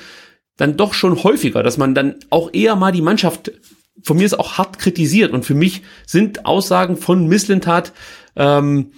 dann 0.57 0.77
doch 0.77 0.95
schon 0.95 1.23
häufiger, 1.23 1.63
dass 1.63 1.77
man 1.77 1.95
dann 1.95 2.17
auch 2.31 2.51
eher 2.53 2.77
mal 2.77 2.93
die 2.93 3.03
Mannschaft 3.03 3.53
von 4.03 4.17
mir 4.17 4.27
ist 4.27 4.39
auch 4.39 4.59
hart 4.59 4.79
kritisiert. 4.79 5.33
Und 5.33 5.45
für 5.45 5.55
mich 5.55 5.83
sind 6.07 6.47
Aussagen 6.47 6.97
von 6.97 7.27
Misslintat, 7.27 7.93
ähm, 8.37 8.93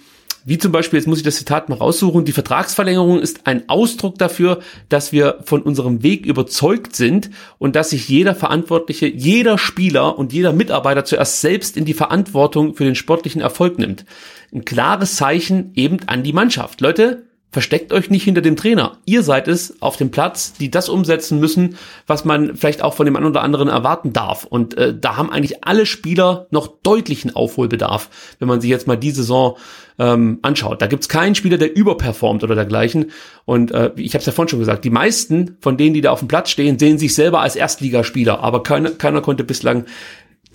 wie 0.45 0.57
zum 0.57 0.71
Beispiel, 0.71 0.97
jetzt 0.97 1.07
muss 1.07 1.17
ich 1.17 1.23
das 1.23 1.35
Zitat 1.35 1.69
mal 1.69 1.75
raussuchen, 1.75 2.25
die 2.25 2.31
Vertragsverlängerung 2.31 3.19
ist 3.19 3.45
ein 3.45 3.67
Ausdruck 3.67 4.17
dafür, 4.17 4.59
dass 4.87 5.11
wir 5.11 5.39
von 5.43 5.61
unserem 5.61 6.01
Weg 6.01 6.25
überzeugt 6.25 6.95
sind 6.95 7.29
und 7.57 7.75
dass 7.75 7.91
sich 7.91 8.07
jeder 8.07 8.35
Verantwortliche, 8.35 9.05
jeder 9.05 9.57
Spieler 9.57 10.17
und 10.17 10.31
jeder 10.31 10.53
Mitarbeiter 10.53 11.03
zuerst 11.05 11.41
selbst 11.41 11.75
in 11.75 11.85
die 11.85 11.93
Verantwortung 11.93 12.73
für 12.73 12.85
den 12.85 12.95
sportlichen 12.95 13.41
Erfolg 13.41 13.77
nimmt. 13.77 14.05
Ein 14.53 14.65
klares 14.65 15.17
Zeichen 15.17 15.71
eben 15.75 15.99
an 16.07 16.23
die 16.23 16.33
Mannschaft. 16.33 16.81
Leute, 16.81 17.28
versteckt 17.51 17.91
euch 17.91 18.09
nicht 18.09 18.23
hinter 18.23 18.41
dem 18.41 18.55
Trainer. 18.55 18.97
Ihr 19.05 19.23
seid 19.23 19.47
es 19.47 19.81
auf 19.81 19.97
dem 19.97 20.11
Platz, 20.11 20.53
die 20.53 20.69
das 20.69 20.87
umsetzen 20.87 21.39
müssen, 21.39 21.77
was 22.05 22.23
man 22.23 22.55
vielleicht 22.55 22.83
auch 22.83 22.93
von 22.93 23.05
dem 23.05 23.15
einen 23.15 23.25
oder 23.25 23.41
anderen 23.41 23.67
erwarten 23.67 24.13
darf. 24.13 24.43
Und 24.43 24.77
äh, 24.77 24.95
da 24.97 25.17
haben 25.17 25.31
eigentlich 25.31 25.63
alle 25.63 25.85
Spieler 25.85 26.47
noch 26.51 26.67
deutlichen 26.83 27.35
Aufholbedarf, 27.35 28.09
wenn 28.37 28.47
man 28.47 28.61
sich 28.61 28.69
jetzt 28.69 28.87
mal 28.87 28.97
die 28.97 29.11
Saison 29.11 29.57
ähm, 29.97 30.39
anschaut. 30.43 30.81
Da 30.81 30.87
gibt's 30.87 31.09
keinen 31.09 31.33
Spieler, 31.33 31.57
der 31.57 31.75
überperformt 31.75 32.43
oder 32.43 32.53
dergleichen. 32.53 33.11
Und 33.45 33.71
äh, 33.71 33.91
ich 33.95 34.13
habe 34.13 34.19
es 34.19 34.27
ja 34.27 34.31
vorhin 34.31 34.49
schon 34.49 34.59
gesagt, 34.59 34.85
die 34.85 34.91
meisten 34.91 35.57
von 35.59 35.75
denen, 35.75 35.95
die 35.95 36.01
da 36.01 36.11
auf 36.11 36.19
dem 36.19 36.27
Platz 36.27 36.51
stehen, 36.51 36.77
sehen 36.77 36.99
sich 36.99 37.15
selber 37.15 37.41
als 37.41 37.55
Erstligaspieler, 37.55 38.41
aber 38.41 38.61
keiner, 38.61 38.91
keiner 38.91 39.21
konnte 39.21 39.43
bislang 39.43 39.85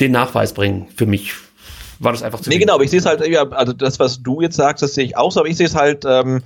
den 0.00 0.12
Nachweis 0.12 0.54
bringen 0.54 0.88
für 0.94 1.06
mich 1.06 1.34
war 2.00 2.12
das 2.12 2.22
einfach 2.22 2.40
zu 2.40 2.50
Nee, 2.50 2.58
genau, 2.58 2.74
aber 2.74 2.84
ich 2.84 2.90
sehe 2.90 2.98
es 2.98 3.06
halt, 3.06 3.26
ja, 3.26 3.48
also 3.50 3.72
das, 3.72 3.98
was 3.98 4.22
du 4.22 4.40
jetzt 4.40 4.56
sagst, 4.56 4.82
das 4.82 4.94
sehe 4.94 5.04
ich 5.04 5.16
auch 5.16 5.30
so, 5.30 5.40
aber 5.40 5.48
ich 5.48 5.56
sehe 5.56 5.66
es 5.66 5.74
halt, 5.74 6.04
ähm, 6.04 6.42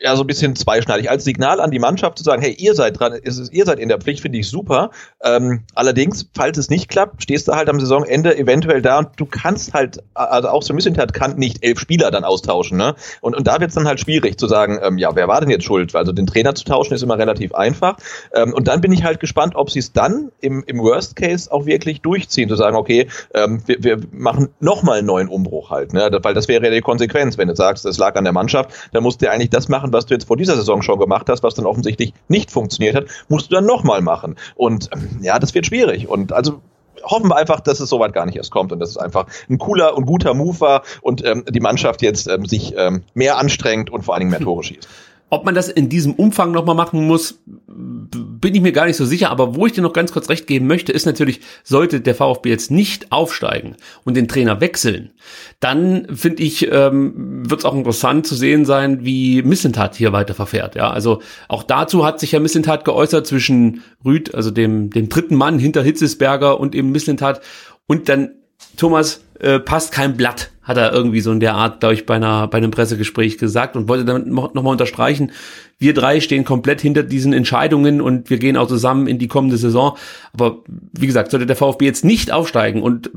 ja 0.00 0.16
so 0.16 0.22
ein 0.22 0.26
bisschen 0.26 0.56
zweischneidig. 0.56 1.10
Als 1.10 1.24
Signal 1.24 1.60
an 1.60 1.70
die 1.70 1.78
Mannschaft 1.78 2.18
zu 2.18 2.24
sagen, 2.24 2.40
hey, 2.40 2.52
ihr 2.52 2.74
seid 2.74 2.98
dran, 2.98 3.12
ist, 3.12 3.52
ihr 3.52 3.64
seid 3.66 3.78
in 3.78 3.88
der 3.88 3.98
Pflicht, 3.98 4.22
finde 4.22 4.38
ich 4.38 4.48
super. 4.48 4.90
Ähm, 5.22 5.64
allerdings, 5.74 6.26
falls 6.34 6.56
es 6.56 6.70
nicht 6.70 6.88
klappt, 6.88 7.22
stehst 7.22 7.48
du 7.48 7.52
halt 7.52 7.68
am 7.68 7.78
Saisonende 7.78 8.36
eventuell 8.36 8.80
da 8.80 8.98
und 8.98 9.08
du 9.16 9.26
kannst 9.26 9.74
halt, 9.74 10.02
also 10.14 10.48
auch 10.48 10.62
so 10.62 10.72
ein 10.72 10.76
bisschen 10.76 10.96
hat 10.96 11.12
kann 11.12 11.36
nicht 11.36 11.62
elf 11.64 11.78
Spieler 11.78 12.10
dann 12.10 12.24
austauschen, 12.24 12.78
ne? 12.78 12.94
Und, 13.20 13.36
und 13.36 13.46
da 13.46 13.60
wird 13.60 13.70
es 13.70 13.74
dann 13.74 13.86
halt 13.86 14.00
schwierig 14.00 14.38
zu 14.38 14.46
sagen, 14.46 14.78
ähm, 14.82 14.96
ja, 14.96 15.14
wer 15.14 15.28
war 15.28 15.40
denn 15.40 15.50
jetzt 15.50 15.64
schuld? 15.64 15.94
Also 15.94 16.12
den 16.12 16.26
Trainer 16.26 16.54
zu 16.54 16.64
tauschen 16.64 16.94
ist 16.94 17.02
immer 17.02 17.18
relativ 17.18 17.54
einfach. 17.54 17.96
Ähm, 18.34 18.54
und 18.54 18.68
dann 18.68 18.80
bin 18.80 18.92
ich 18.92 19.04
halt 19.04 19.20
gespannt, 19.20 19.54
ob 19.54 19.70
sie 19.70 19.80
es 19.80 19.92
dann 19.92 20.32
im, 20.40 20.64
im 20.66 20.78
Worst 20.78 21.16
Case 21.16 21.52
auch 21.52 21.66
wirklich 21.66 22.00
durchziehen, 22.00 22.48
zu 22.48 22.56
sagen, 22.56 22.76
okay, 22.76 23.08
ähm, 23.34 23.62
wir, 23.66 23.82
wir 23.82 24.00
machen 24.12 24.48
nochmal 24.60 24.98
einen 24.98 25.06
neuen 25.06 25.28
Umbruch 25.28 25.70
halt, 25.70 25.92
ne? 25.92 26.10
Weil 26.22 26.34
das 26.34 26.48
wäre 26.48 26.64
ja 26.64 26.70
die 26.70 26.80
Konsequenz, 26.80 27.36
wenn 27.36 27.48
du 27.48 27.56
sagst, 27.56 27.84
es 27.84 27.98
lag 27.98 28.16
an 28.16 28.24
der 28.24 28.32
Mannschaft, 28.32 28.70
dann 28.92 29.02
musst 29.02 29.20
du 29.20 29.30
eigentlich 29.30 29.50
das 29.50 29.68
machen, 29.68 29.89
was 29.92 30.06
du 30.06 30.14
jetzt 30.14 30.26
vor 30.26 30.36
dieser 30.36 30.56
Saison 30.56 30.82
schon 30.82 30.98
gemacht 30.98 31.28
hast, 31.28 31.42
was 31.42 31.54
dann 31.54 31.66
offensichtlich 31.66 32.14
nicht 32.28 32.50
funktioniert 32.50 32.94
hat, 32.96 33.06
musst 33.28 33.50
du 33.50 33.54
dann 33.54 33.66
nochmal 33.66 34.00
machen. 34.00 34.36
Und 34.54 34.90
ähm, 34.92 35.20
ja, 35.22 35.38
das 35.38 35.54
wird 35.54 35.66
schwierig. 35.66 36.08
Und 36.08 36.32
also 36.32 36.60
hoffen 37.02 37.28
wir 37.28 37.36
einfach, 37.36 37.60
dass 37.60 37.80
es 37.80 37.88
soweit 37.88 38.12
gar 38.12 38.26
nicht 38.26 38.36
erst 38.36 38.50
kommt 38.50 38.72
und 38.72 38.80
dass 38.80 38.90
es 38.90 38.96
einfach 38.96 39.26
ein 39.48 39.58
cooler 39.58 39.96
und 39.96 40.06
guter 40.06 40.34
Move 40.34 40.60
war 40.60 40.82
und 41.02 41.24
ähm, 41.24 41.44
die 41.48 41.60
Mannschaft 41.60 42.02
jetzt 42.02 42.28
ähm, 42.28 42.44
sich 42.44 42.74
ähm, 42.76 43.02
mehr 43.14 43.38
anstrengt 43.38 43.90
und 43.90 44.02
vor 44.02 44.14
allen 44.14 44.20
Dingen 44.20 44.30
mehr 44.30 44.40
Tore 44.44 44.62
schießt. 44.62 44.88
Ob 45.32 45.44
man 45.44 45.54
das 45.54 45.68
in 45.68 45.88
diesem 45.88 46.14
Umfang 46.14 46.50
nochmal 46.50 46.74
machen 46.74 47.06
muss, 47.06 47.40
bin 47.46 48.54
ich 48.54 48.60
mir 48.60 48.72
gar 48.72 48.86
nicht 48.86 48.96
so 48.96 49.04
sicher. 49.04 49.30
Aber 49.30 49.54
wo 49.54 49.64
ich 49.64 49.72
dir 49.72 49.80
noch 49.80 49.92
ganz 49.92 50.12
kurz 50.12 50.28
recht 50.28 50.48
geben 50.48 50.66
möchte, 50.66 50.90
ist 50.90 51.06
natürlich, 51.06 51.40
sollte 51.62 52.00
der 52.00 52.16
VfB 52.16 52.48
jetzt 52.50 52.72
nicht 52.72 53.12
aufsteigen 53.12 53.76
und 54.04 54.16
den 54.16 54.26
Trainer 54.26 54.60
wechseln, 54.60 55.12
dann 55.60 56.16
finde 56.16 56.42
ich, 56.42 56.70
ähm, 56.72 57.48
wird 57.48 57.60
es 57.60 57.64
auch 57.64 57.76
interessant 57.76 58.26
zu 58.26 58.34
sehen 58.34 58.64
sein, 58.64 59.04
wie 59.04 59.42
Missentat 59.42 59.94
hier 59.94 60.12
weiter 60.12 60.34
verfährt. 60.34 60.74
Ja, 60.74 60.90
also 60.90 61.22
auch 61.46 61.62
dazu 61.62 62.04
hat 62.04 62.18
sich 62.18 62.32
ja 62.32 62.40
Missentat 62.40 62.84
geäußert 62.84 63.26
zwischen 63.26 63.82
Rüd, 64.04 64.34
also 64.34 64.50
dem, 64.50 64.90
dem 64.90 65.08
dritten 65.08 65.36
Mann 65.36 65.60
hinter 65.60 65.82
Hitzesberger 65.82 66.58
und 66.58 66.74
eben 66.74 66.90
Missentat. 66.90 67.40
Und 67.86 68.08
dann, 68.08 68.32
Thomas, 68.76 69.20
äh, 69.38 69.60
passt 69.60 69.92
kein 69.92 70.16
Blatt 70.16 70.50
hat 70.70 70.76
er 70.76 70.92
irgendwie 70.92 71.20
so 71.20 71.32
in 71.32 71.40
der 71.40 71.54
Art, 71.54 71.80
glaube 71.80 71.94
ich, 71.94 72.06
bei, 72.06 72.14
einer, 72.14 72.46
bei 72.46 72.58
einem 72.58 72.70
Pressegespräch 72.70 73.38
gesagt 73.38 73.74
und 73.74 73.88
wollte 73.88 74.04
damit 74.04 74.28
nochmal 74.28 74.70
unterstreichen, 74.72 75.32
wir 75.78 75.94
drei 75.94 76.20
stehen 76.20 76.44
komplett 76.44 76.80
hinter 76.80 77.02
diesen 77.02 77.32
Entscheidungen 77.32 78.00
und 78.00 78.30
wir 78.30 78.38
gehen 78.38 78.56
auch 78.56 78.68
zusammen 78.68 79.08
in 79.08 79.18
die 79.18 79.26
kommende 79.26 79.56
Saison. 79.56 79.96
Aber 80.32 80.58
wie 80.92 81.08
gesagt, 81.08 81.32
sollte 81.32 81.46
der 81.46 81.56
VfB 81.56 81.86
jetzt 81.86 82.04
nicht 82.04 82.30
aufsteigen 82.30 82.82
und 82.82 83.10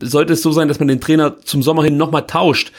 sollte 0.00 0.34
es 0.34 0.42
so 0.42 0.52
sein, 0.52 0.68
dass 0.68 0.78
man 0.78 0.86
den 0.86 1.00
Trainer 1.00 1.40
zum 1.40 1.64
Sommer 1.64 1.82
hin 1.82 1.96
nochmal 1.96 2.28
tauscht, 2.28 2.70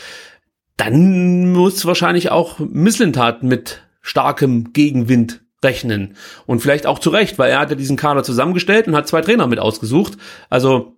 dann 0.77 1.51
muss 1.51 1.85
wahrscheinlich 1.85 2.31
auch 2.31 2.57
Misslintat 2.59 3.43
mit 3.43 3.81
starkem 4.01 4.71
Gegenwind 4.71 5.41
rechnen. 5.63 6.15
Und 6.45 6.61
vielleicht 6.61 6.87
auch 6.87 6.99
zu 6.99 7.09
Recht, 7.09 7.37
weil 7.37 7.51
er 7.51 7.59
hat 7.59 7.69
ja 7.69 7.75
diesen 7.75 7.97
Kader 7.97 8.23
zusammengestellt 8.23 8.87
und 8.87 8.95
hat 8.95 9.09
zwei 9.09 9.21
Trainer 9.21 9.45
mit 9.47 9.59
ausgesucht. 9.59 10.17
Also 10.49 10.95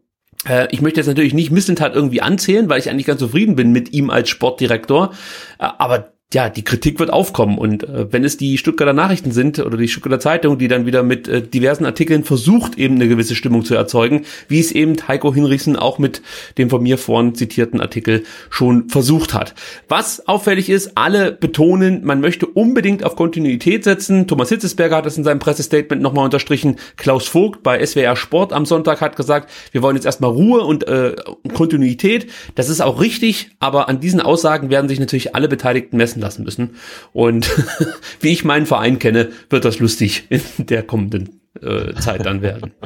ich 0.71 0.81
möchte 0.81 0.99
jetzt 0.99 1.07
natürlich 1.07 1.33
nicht 1.33 1.51
Missentat 1.51 1.95
irgendwie 1.95 2.21
anzählen, 2.21 2.69
weil 2.69 2.79
ich 2.79 2.89
eigentlich 2.89 3.05
ganz 3.05 3.19
zufrieden 3.19 3.55
bin 3.55 3.71
mit 3.71 3.93
ihm 3.93 4.09
als 4.09 4.29
Sportdirektor. 4.29 5.13
Äh, 5.59 5.67
aber 5.77 6.12
ja, 6.33 6.49
die 6.49 6.63
Kritik 6.63 6.99
wird 6.99 7.11
aufkommen. 7.11 7.57
Und 7.57 7.83
äh, 7.83 8.11
wenn 8.11 8.23
es 8.23 8.37
die 8.37 8.57
Stuttgarter 8.57 8.93
Nachrichten 8.93 9.31
sind 9.31 9.59
oder 9.59 9.77
die 9.77 9.87
Stuttgarter 9.87 10.19
Zeitung, 10.19 10.57
die 10.57 10.67
dann 10.67 10.85
wieder 10.85 11.03
mit 11.03 11.27
äh, 11.27 11.41
diversen 11.41 11.85
Artikeln 11.85 12.23
versucht, 12.23 12.77
eben 12.77 12.95
eine 12.95 13.07
gewisse 13.07 13.35
Stimmung 13.35 13.63
zu 13.63 13.75
erzeugen, 13.75 14.25
wie 14.47 14.59
es 14.59 14.71
eben 14.71 14.95
Heiko 15.07 15.33
Hinrichsen 15.33 15.75
auch 15.75 15.99
mit 15.99 16.21
dem 16.57 16.69
von 16.69 16.81
mir 16.81 16.97
vorhin 16.97 17.35
zitierten 17.35 17.81
Artikel 17.81 18.23
schon 18.49 18.89
versucht 18.89 19.33
hat. 19.33 19.53
Was 19.87 20.27
auffällig 20.27 20.69
ist, 20.69 20.97
alle 20.97 21.31
betonen, 21.31 22.03
man 22.03 22.21
möchte 22.21 22.47
unbedingt 22.47 23.03
auf 23.03 23.15
Kontinuität 23.15 23.83
setzen. 23.83 24.27
Thomas 24.27 24.49
Hitzesberger 24.49 24.97
hat 24.97 25.05
das 25.05 25.17
in 25.17 25.23
seinem 25.23 25.39
Pressestatement 25.39 26.01
nochmal 26.01 26.25
unterstrichen. 26.25 26.77
Klaus 26.97 27.27
Vogt 27.27 27.63
bei 27.63 27.85
SWR 27.85 28.15
Sport 28.15 28.53
am 28.53 28.65
Sonntag 28.65 29.01
hat 29.01 29.15
gesagt, 29.15 29.51
wir 29.71 29.81
wollen 29.81 29.95
jetzt 29.95 30.05
erstmal 30.05 30.31
Ruhe 30.31 30.61
und 30.61 30.87
äh, 30.87 31.15
Kontinuität. 31.53 32.27
Das 32.55 32.69
ist 32.69 32.81
auch 32.81 32.99
richtig, 32.99 33.51
aber 33.59 33.89
an 33.89 33.99
diesen 33.99 34.19
Aussagen 34.19 34.69
werden 34.69 34.89
sich 34.89 34.99
natürlich 34.99 35.35
alle 35.35 35.47
Beteiligten 35.47 35.97
messen 35.97 36.22
lassen 36.23 36.43
müssen. 36.43 36.77
Und 37.11 37.49
wie 38.19 38.31
ich 38.31 38.43
meinen 38.43 38.65
Verein 38.65 38.97
kenne, 38.97 39.31
wird 39.49 39.65
das 39.65 39.79
lustig 39.79 40.25
in 40.29 40.41
der 40.57 40.83
kommenden 40.83 41.41
äh, 41.61 41.93
Zeit 41.95 42.25
dann 42.25 42.41
werden. 42.41 42.73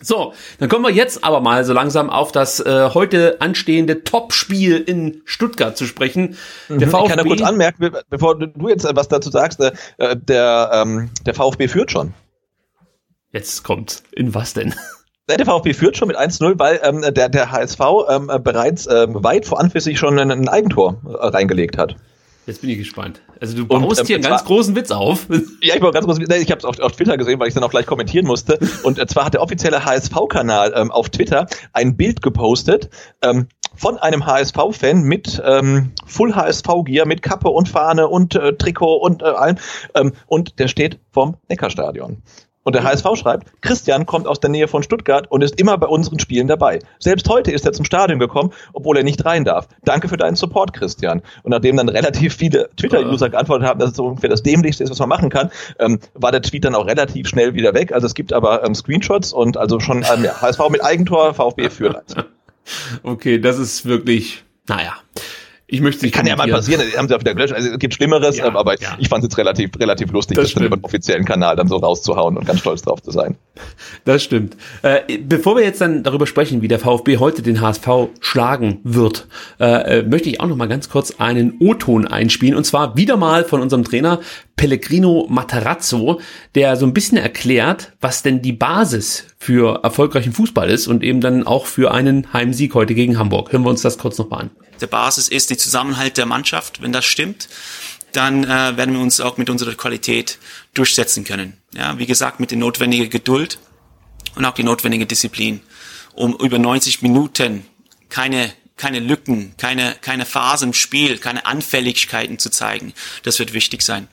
So, 0.00 0.34
dann 0.58 0.68
kommen 0.68 0.84
wir 0.84 0.92
jetzt 0.92 1.24
aber 1.24 1.40
mal 1.40 1.64
so 1.64 1.72
langsam 1.72 2.10
auf 2.10 2.30
das 2.30 2.60
äh, 2.60 2.90
heute 2.92 3.40
anstehende 3.40 4.04
Topspiel 4.04 4.76
in 4.76 5.22
Stuttgart 5.24 5.78
zu 5.78 5.86
sprechen. 5.86 6.36
Der 6.68 6.88
mhm, 6.88 6.90
VfB, 6.90 7.04
ich 7.04 7.08
kann 7.08 7.18
da 7.18 7.24
kurz 7.24 7.40
anmerken, 7.40 7.90
bevor 8.10 8.38
du 8.38 8.68
jetzt 8.68 8.86
was 8.94 9.08
dazu 9.08 9.30
sagst, 9.30 9.60
äh, 9.60 9.72
der, 10.14 10.70
ähm, 10.74 11.10
der 11.24 11.32
VfB 11.32 11.68
führt 11.68 11.90
schon. 11.90 12.12
Jetzt 13.32 13.64
kommt. 13.64 14.02
In 14.12 14.34
was 14.34 14.52
denn? 14.52 14.74
Der 15.28 15.46
VfB 15.46 15.72
führt 15.72 15.96
schon 15.96 16.08
mit 16.08 16.18
1-0, 16.18 16.58
weil 16.58 16.80
ähm, 16.82 17.00
der, 17.00 17.30
der 17.30 17.50
HSV 17.50 17.80
ähm, 18.10 18.30
bereits 18.42 18.86
ähm, 18.86 19.24
weit 19.24 19.46
vor 19.46 19.58
Anfänglich 19.58 19.98
schon 19.98 20.18
ein, 20.18 20.30
ein 20.30 20.48
Eigentor 20.48 21.00
äh, 21.06 21.28
reingelegt 21.28 21.78
hat. 21.78 21.96
Jetzt 22.46 22.60
bin 22.60 22.70
ich 22.70 22.78
gespannt. 22.78 23.22
Also 23.40 23.56
du 23.56 23.66
baust 23.66 23.82
und, 23.82 23.98
ähm, 24.00 24.06
hier 24.06 24.16
einen 24.16 24.22
ganz 24.24 24.42
zwar, 24.42 24.48
großen 24.48 24.76
Witz 24.76 24.90
auf. 24.90 25.26
Ja, 25.62 25.76
ich 25.76 25.82
war 25.82 25.92
ganz 25.92 26.04
großen 26.04 26.22
Witz. 26.22 26.34
Ich 26.36 26.50
habe 26.50 26.58
es 26.58 26.64
auf, 26.64 26.78
auf, 26.78 26.92
Twitter 26.92 27.16
gesehen, 27.16 27.40
weil 27.40 27.48
ich 27.48 27.54
dann 27.54 27.64
auch 27.64 27.70
gleich 27.70 27.86
kommentieren 27.86 28.26
musste. 28.26 28.58
Und 28.82 28.98
äh, 28.98 29.06
zwar 29.06 29.26
hat 29.26 29.34
der 29.34 29.42
offizielle 29.42 29.84
HSV-Kanal 29.84 30.74
ähm, 30.76 30.90
auf 30.90 31.08
Twitter 31.08 31.46
ein 31.72 31.96
Bild 31.96 32.20
gepostet 32.20 32.90
ähm, 33.22 33.48
von 33.74 33.96
einem 33.98 34.26
HSV-Fan 34.26 35.02
mit 35.02 35.42
ähm, 35.44 35.92
Full 36.06 36.34
HSV-Gear, 36.34 37.06
mit 37.06 37.22
Kappe 37.22 37.48
und 37.48 37.68
Fahne 37.68 38.08
und 38.08 38.34
äh, 38.34 38.54
Trikot 38.54 38.96
und 38.96 39.22
äh, 39.22 39.26
allem. 39.26 39.56
Ähm, 39.94 40.12
und 40.26 40.58
der 40.58 40.68
steht 40.68 41.00
vom 41.10 41.36
Neckarstadion. 41.48 42.22
Und 42.64 42.74
der 42.74 42.82
HSV 42.82 43.06
schreibt, 43.14 43.62
Christian 43.62 44.06
kommt 44.06 44.26
aus 44.26 44.40
der 44.40 44.50
Nähe 44.50 44.68
von 44.68 44.82
Stuttgart 44.82 45.30
und 45.30 45.42
ist 45.42 45.60
immer 45.60 45.78
bei 45.78 45.86
unseren 45.86 46.18
Spielen 46.18 46.48
dabei. 46.48 46.80
Selbst 46.98 47.28
heute 47.28 47.52
ist 47.52 47.64
er 47.64 47.72
zum 47.72 47.84
Stadion 47.84 48.18
gekommen, 48.18 48.52
obwohl 48.72 48.96
er 48.96 49.04
nicht 49.04 49.24
rein 49.24 49.44
darf. 49.44 49.68
Danke 49.84 50.08
für 50.08 50.16
deinen 50.16 50.34
Support, 50.34 50.72
Christian. 50.72 51.22
Und 51.42 51.50
nachdem 51.50 51.76
dann 51.76 51.88
relativ 51.88 52.34
viele 52.34 52.70
Twitter-User 52.76 53.28
geantwortet 53.28 53.68
haben, 53.68 53.78
dass 53.78 53.92
es 53.92 53.98
ungefähr 53.98 54.30
das 54.30 54.42
Dämlichste 54.42 54.82
ist, 54.82 54.90
was 54.90 54.98
man 54.98 55.10
machen 55.10 55.28
kann, 55.28 55.50
ähm, 55.78 56.00
war 56.14 56.32
der 56.32 56.42
Tweet 56.42 56.64
dann 56.64 56.74
auch 56.74 56.86
relativ 56.86 57.28
schnell 57.28 57.54
wieder 57.54 57.74
weg. 57.74 57.92
Also 57.92 58.06
es 58.06 58.14
gibt 58.14 58.32
aber 58.32 58.64
ähm, 58.64 58.74
Screenshots 58.74 59.32
und 59.32 59.56
also 59.56 59.78
schon 59.78 59.98
ähm, 59.98 60.24
ja, 60.24 60.40
HSV 60.40 60.68
mit 60.70 60.82
Eigentor, 60.82 61.34
VfB 61.34 61.70
führt 61.70 61.96
eins. 61.96 62.14
Okay, 63.02 63.38
das 63.38 63.58
ist 63.58 63.84
wirklich, 63.84 64.42
naja. 64.66 64.94
Ich 65.66 65.80
möchte 65.80 66.04
nicht 66.04 66.14
Kann 66.14 66.26
ja 66.26 66.36
mal 66.36 66.46
passieren, 66.46 66.82
haben 66.96 67.08
sie 67.08 67.14
auch 67.14 67.20
wieder 67.20 67.34
gelöscht. 67.34 67.54
Also 67.54 67.70
es 67.70 67.78
gibt 67.78 67.94
Schlimmeres, 67.94 68.36
ja, 68.36 68.54
aber 68.54 68.78
ja. 68.80 68.96
ich 68.98 69.08
fand 69.08 69.24
es 69.24 69.30
jetzt 69.30 69.38
relativ, 69.38 69.70
relativ 69.78 70.12
lustig, 70.12 70.36
das, 70.36 70.46
das 70.46 70.54
dann 70.54 70.64
über 70.64 70.76
den 70.76 70.84
offiziellen 70.84 71.24
Kanal 71.24 71.56
dann 71.56 71.68
so 71.68 71.76
rauszuhauen 71.76 72.36
und 72.36 72.46
ganz 72.46 72.60
stolz 72.60 72.82
drauf 72.82 73.02
zu 73.02 73.10
sein. 73.10 73.36
Das 74.04 74.22
stimmt. 74.22 74.58
Äh, 74.82 75.18
bevor 75.18 75.56
wir 75.56 75.64
jetzt 75.64 75.80
dann 75.80 76.02
darüber 76.02 76.26
sprechen, 76.26 76.60
wie 76.60 76.68
der 76.68 76.78
VfB 76.78 77.16
heute 77.16 77.40
den 77.40 77.62
HSV 77.62 77.88
schlagen 78.20 78.80
wird, 78.84 79.26
äh, 79.58 80.00
äh, 80.00 80.02
möchte 80.02 80.28
ich 80.28 80.40
auch 80.40 80.48
noch 80.48 80.56
mal 80.56 80.68
ganz 80.68 80.90
kurz 80.90 81.14
einen 81.18 81.54
O-Ton 81.60 82.06
einspielen 82.06 82.56
und 82.56 82.64
zwar 82.64 82.98
wieder 82.98 83.16
mal 83.16 83.44
von 83.44 83.62
unserem 83.62 83.84
Trainer 83.84 84.20
Pellegrino 84.56 85.26
Matarazzo, 85.30 86.20
der 86.54 86.76
so 86.76 86.84
ein 86.84 86.92
bisschen 86.92 87.16
erklärt, 87.16 87.92
was 88.02 88.22
denn 88.22 88.42
die 88.42 88.52
Basis 88.52 89.26
für 89.38 89.80
erfolgreichen 89.82 90.32
Fußball 90.32 90.68
ist 90.68 90.88
und 90.88 91.02
eben 91.02 91.22
dann 91.22 91.46
auch 91.46 91.64
für 91.64 91.92
einen 91.92 92.32
Heimsieg 92.34 92.74
heute 92.74 92.94
gegen 92.94 93.18
Hamburg. 93.18 93.50
Hören 93.50 93.62
wir 93.62 93.70
uns 93.70 93.82
das 93.82 93.96
kurz 93.96 94.18
noch 94.18 94.28
mal 94.28 94.40
an 94.40 94.50
der 94.84 94.90
Basis 94.90 95.28
ist 95.28 95.48
die 95.48 95.56
Zusammenhalt 95.56 96.18
der 96.18 96.26
Mannschaft. 96.26 96.82
Wenn 96.82 96.92
das 96.92 97.06
stimmt, 97.06 97.48
dann 98.12 98.44
äh, 98.44 98.76
werden 98.76 98.92
wir 98.92 99.00
uns 99.00 99.18
auch 99.18 99.38
mit 99.38 99.48
unserer 99.48 99.74
Qualität 99.74 100.38
durchsetzen 100.74 101.24
können. 101.24 101.54
Ja, 101.74 101.98
wie 101.98 102.04
gesagt, 102.06 102.38
mit 102.38 102.50
der 102.50 102.58
notwendigen 102.58 103.08
Geduld 103.08 103.58
und 104.36 104.44
auch 104.44 104.52
die 104.52 104.62
notwendige 104.62 105.06
Disziplin, 105.06 105.60
um 106.12 106.36
über 106.36 106.58
90 106.58 107.00
Minuten 107.00 107.64
keine 108.10 108.52
keine 108.76 108.98
Lücken, 108.98 109.54
keine 109.56 109.94
keine 110.02 110.26
Phase 110.26 110.66
im 110.66 110.74
Spiel, 110.74 111.16
keine 111.16 111.46
Anfälligkeiten 111.46 112.38
zu 112.38 112.50
zeigen. 112.50 112.92
Das 113.22 113.38
wird 113.38 113.54
wichtig 113.54 113.82
sein. 113.82 114.08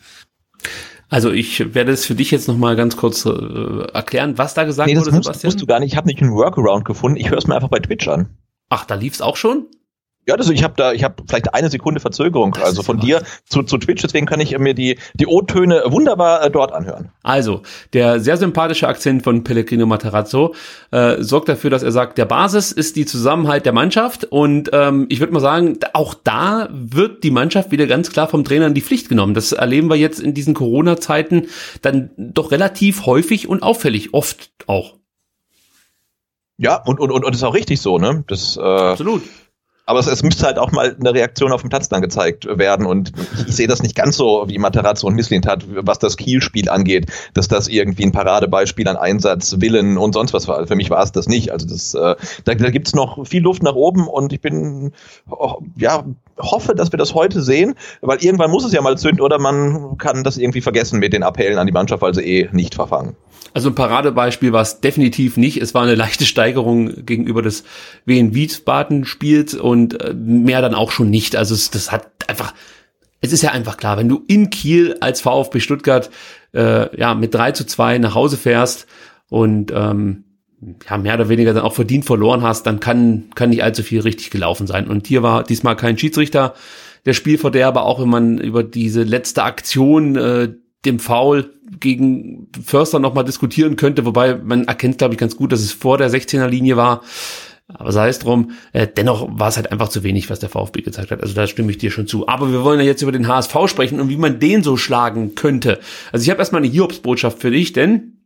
Also 1.10 1.32
ich 1.32 1.76
werde 1.76 1.92
es 1.92 2.06
für 2.06 2.16
dich 2.16 2.32
jetzt 2.32 2.48
noch 2.48 2.58
mal 2.58 2.78
ganz 2.78 2.96
kurz 2.96 3.26
äh, 3.26 3.30
erklären, 3.94 4.38
was 4.38 4.54
da 4.54 4.64
gesagt 4.64 4.88
nee, 4.88 4.94
das 4.94 5.04
wurde, 5.04 5.18
musst, 5.18 5.26
Sebastian. 5.26 5.52
musst 5.52 5.62
du 5.62 5.66
gar 5.66 5.82
nicht. 5.82 5.92
Ich 5.92 5.98
habe 5.98 6.08
nicht 6.08 6.22
einen 6.22 6.32
Workaround 6.32 6.86
gefunden. 6.86 7.18
Ich 7.18 7.30
höre 7.30 7.40
es 7.40 7.48
mir 7.48 7.56
einfach 7.56 7.68
bei 7.68 7.80
Twitch 7.80 8.08
an. 8.08 8.38
Ach, 8.70 8.86
da 8.86 8.96
lief 8.96 9.16
es 9.16 9.22
auch 9.22 9.36
schon? 9.36 9.68
Ja, 10.28 10.36
also 10.36 10.54
ich 10.54 10.64
habe 10.64 10.76
da, 10.78 10.94
ich 10.94 11.04
habe 11.04 11.16
vielleicht 11.28 11.54
eine 11.56 11.70
Sekunde 11.72 12.00
Verzögerung, 12.00 12.54
das 12.54 12.64
also 12.64 12.84
von 12.84 13.00
dir 13.00 13.24
zu, 13.50 13.64
zu 13.64 13.80
Twitch, 13.80 14.04
deswegen 14.04 14.28
kann 14.28 14.40
ich 14.40 14.56
mir 14.60 14.76
die, 14.76 15.00
die 15.16 15.26
O-Töne 15.26 15.84
wunderbar 15.88 16.46
äh, 16.46 16.52
dort 16.52 16.72
anhören. 16.74 17.10
Also, 17.24 17.64
der 17.94 18.20
sehr 18.20 18.38
sympathische 18.38 18.88
Akzent 18.88 19.24
von 19.24 19.44
Pellegrino 19.44 19.88
Materazzo 19.88 20.54
äh, 20.92 21.24
sorgt 21.24 21.50
dafür, 21.50 21.72
dass 21.72 21.82
er 21.82 21.92
sagt, 21.92 22.20
der 22.20 22.26
Basis 22.26 22.72
ist 22.72 22.98
die 22.98 23.08
Zusammenhalt 23.08 23.66
der 23.66 23.74
Mannschaft 23.74 24.26
und 24.26 24.70
ähm, 24.74 25.08
ich 25.10 25.20
würde 25.20 25.34
mal 25.34 25.40
sagen, 25.40 25.80
auch 25.94 26.14
da 26.14 26.70
wird 26.72 27.24
die 27.24 27.32
Mannschaft 27.32 27.72
wieder 27.72 27.88
ganz 27.88 28.12
klar 28.12 28.28
vom 28.28 28.44
Trainer 28.44 28.68
in 28.68 28.76
die 28.76 28.82
Pflicht 28.82 29.10
genommen. 29.10 29.34
Das 29.34 29.54
erleben 29.54 29.90
wir 29.90 29.98
jetzt 29.98 30.20
in 30.20 30.36
diesen 30.36 30.54
Corona-Zeiten 30.54 31.48
dann 31.82 32.12
doch 32.16 32.52
relativ 32.52 33.08
häufig 33.08 33.50
und 33.50 33.64
auffällig, 33.64 34.14
oft 34.14 34.52
auch. 34.68 34.98
Ja, 36.58 36.76
und, 36.76 37.00
und, 37.00 37.10
und, 37.10 37.26
und 37.26 37.34
ist 37.34 37.44
auch 37.44 37.56
richtig 37.56 37.82
so, 37.82 37.98
ne? 37.98 38.24
Das, 38.28 38.56
äh, 38.56 38.62
Absolut. 38.62 39.24
Aber 39.92 40.00
es, 40.00 40.08
es 40.08 40.24
müsste 40.24 40.46
halt 40.46 40.58
auch 40.58 40.72
mal 40.72 40.96
eine 40.98 41.14
Reaktion 41.14 41.52
auf 41.52 41.60
dem 41.60 41.70
Platz 41.70 41.90
dann 41.90 42.02
gezeigt 42.02 42.48
werden. 42.48 42.86
Und 42.86 43.12
ich, 43.34 43.50
ich 43.50 43.56
sehe 43.58 43.68
das 43.68 43.84
nicht 43.84 43.94
ganz 43.94 44.16
so, 44.16 44.46
wie 44.48 44.58
Materazzo 44.58 45.06
und 45.06 45.16
Misslint 45.16 45.46
hat, 45.46 45.66
was 45.68 46.00
das 46.00 46.16
Kiel-Spiel 46.16 46.70
angeht, 46.70 47.08
dass 47.34 47.50
das 47.50 47.68
irgendwie 47.68 48.06
ein 48.06 48.14
Paradebeispiel 48.14 48.88
an 48.88 48.96
Einsatz, 48.96 49.60
Willen 49.60 49.98
und 49.98 50.14
sonst 50.14 50.32
was 50.32 50.48
war. 50.48 50.66
Für 50.66 50.78
mich 50.78 50.90
war 50.90 51.04
es 51.04 51.12
das 51.12 51.28
nicht. 51.28 51.52
Also 51.52 51.68
das, 51.68 51.94
äh, 51.94 52.16
da, 52.46 52.56
da 52.56 52.70
gibt 52.70 52.88
es 52.88 52.96
noch 52.96 53.28
viel 53.28 53.44
Luft 53.44 53.64
nach 53.64 53.76
oben 53.76 54.08
und 54.08 54.32
ich 54.32 54.40
bin, 54.40 54.94
oh, 55.30 55.56
ja, 55.76 56.06
hoffe, 56.40 56.74
dass 56.74 56.94
wir 56.94 56.98
das 56.98 57.14
heute 57.14 57.42
sehen, 57.42 57.76
weil 58.00 58.24
irgendwann 58.24 58.50
muss 58.50 58.64
es 58.64 58.72
ja 58.72 58.82
mal 58.82 58.98
zünden 58.98 59.20
oder 59.20 59.40
man 59.40 59.98
kann 59.98 60.24
das 60.24 60.38
irgendwie 60.38 60.62
vergessen 60.62 61.00
mit 61.00 61.12
den 61.12 61.24
Appellen 61.24 61.58
an 61.58 61.68
die 61.68 61.74
Mannschaft, 61.74 62.02
weil 62.02 62.16
sie 62.16 62.24
eh 62.24 62.50
nicht 62.54 62.76
verfangen. 62.76 63.18
Also 63.54 63.70
ein 63.70 63.76
Paradebeispiel 63.76 64.54
war 64.54 64.62
es 64.62 64.80
definitiv 64.80 65.36
nicht. 65.38 65.58
Es 65.62 65.74
war 65.74 65.84
eine 65.84 65.96
leichte 65.96 66.26
Steigerung 66.26 67.06
gegenüber 67.06 67.42
des 67.42 67.64
Wien 68.06 68.34
Wiesbaden 68.34 69.06
Spiels 69.06 69.54
und 69.54 70.00
äh, 70.00 70.14
mehr 70.14 70.62
dann 70.62 70.74
auch 70.74 70.92
schon 70.92 71.10
nicht. 71.10 71.36
Also 71.36 71.54
es, 71.54 71.70
das 71.70 71.92
hat 71.92 72.10
einfach, 72.28 72.54
es 73.20 73.34
ist 73.34 73.42
ja 73.42 73.52
einfach 73.52 73.78
klar, 73.78 73.98
wenn 73.98 74.10
du 74.10 74.24
in 74.28 74.50
Kiel 74.50 74.98
als 75.02 75.22
VfB 75.22 75.60
Stuttgart 75.60 76.10
äh, 76.54 76.98
ja 76.98 77.14
mit 77.14 77.34
3 77.34 77.52
zu 77.52 77.66
2 77.66 77.98
nach 77.98 78.16
Hause 78.16 78.38
fährst 78.38 78.88
und 79.30 79.72
ähm, 79.76 80.24
ja, 80.88 80.98
mehr 80.98 81.16
oder 81.16 81.30
weniger 81.30 81.54
dann 81.54 81.64
auch 81.64 81.74
verdient 81.74 82.06
verloren 82.06 82.44
hast, 82.44 82.64
dann 82.64 82.80
kann, 82.80 83.30
kann 83.36 83.50
nicht 83.50 83.64
allzu 83.64 83.84
viel 83.84 84.02
richtig 84.02 84.30
gelaufen 84.30 84.68
sein. 84.68 84.88
Und 84.88 85.08
hier 85.08 85.24
war 85.24 85.44
diesmal 85.44 85.76
kein 85.76 85.98
Schiedsrichter 85.98 86.54
der 87.06 87.14
Spielverderber, 87.14 87.84
auch 87.84 88.00
wenn 88.00 88.10
man 88.10 88.38
über 88.38 88.64
diese 88.64 89.04
letzte 89.04 89.44
Aktion, 89.44 90.16
äh, 90.16 90.54
dem 90.86 91.00
Foul 91.00 91.54
gegen 91.80 92.48
Förster 92.64 93.00
nochmal 93.00 93.24
diskutieren 93.24 93.76
könnte, 93.76 94.06
wobei 94.06 94.36
man 94.36 94.66
erkennt, 94.66 94.98
glaube 94.98 95.14
ich, 95.14 95.20
ganz 95.20 95.36
gut, 95.36 95.52
dass 95.52 95.62
es 95.62 95.72
vor 95.72 95.98
der 95.98 96.10
16er 96.10 96.48
Linie 96.48 96.78
war. 96.78 97.02
Aber 97.74 97.92
sei 97.92 98.10
es 98.10 98.20
drum, 98.20 98.52
äh, 98.74 98.88
dennoch 98.88 99.28
war 99.32 99.48
es 99.48 99.56
halt 99.56 99.72
einfach 99.72 99.90
zu 99.90 100.04
wenig, 100.04 100.30
was 100.30 100.40
der 100.40 100.50
VfB 100.50 100.82
gezeigt 100.82 101.12
hat. 101.12 101.22
Also 101.22 101.34
da 101.34 101.48
stimme 101.48 101.72
ich 101.72 101.78
dir 101.78 101.92
schon 101.92 102.08
zu. 102.08 102.28
Aber 102.28 102.52
wir 102.52 102.64
wollen 102.64 102.80
ja 102.80 102.86
jetzt 102.86 103.02
über 103.02 103.12
den 103.12 103.28
HSV 103.28 103.56
sprechen 103.68 104.02
und 104.02 104.10
wie 104.10 104.18
man 104.18 104.40
den 104.40 104.64
so 104.64 104.76
schlagen 104.76 105.36
könnte. 105.36 105.80
Also 106.12 106.24
ich 106.24 106.30
habe 106.30 106.40
erstmal 106.40 106.62
eine 106.62 106.72
Hiobsbotschaft 106.72 107.40
für 107.40 107.52
dich, 107.52 107.72
denn 107.72 108.18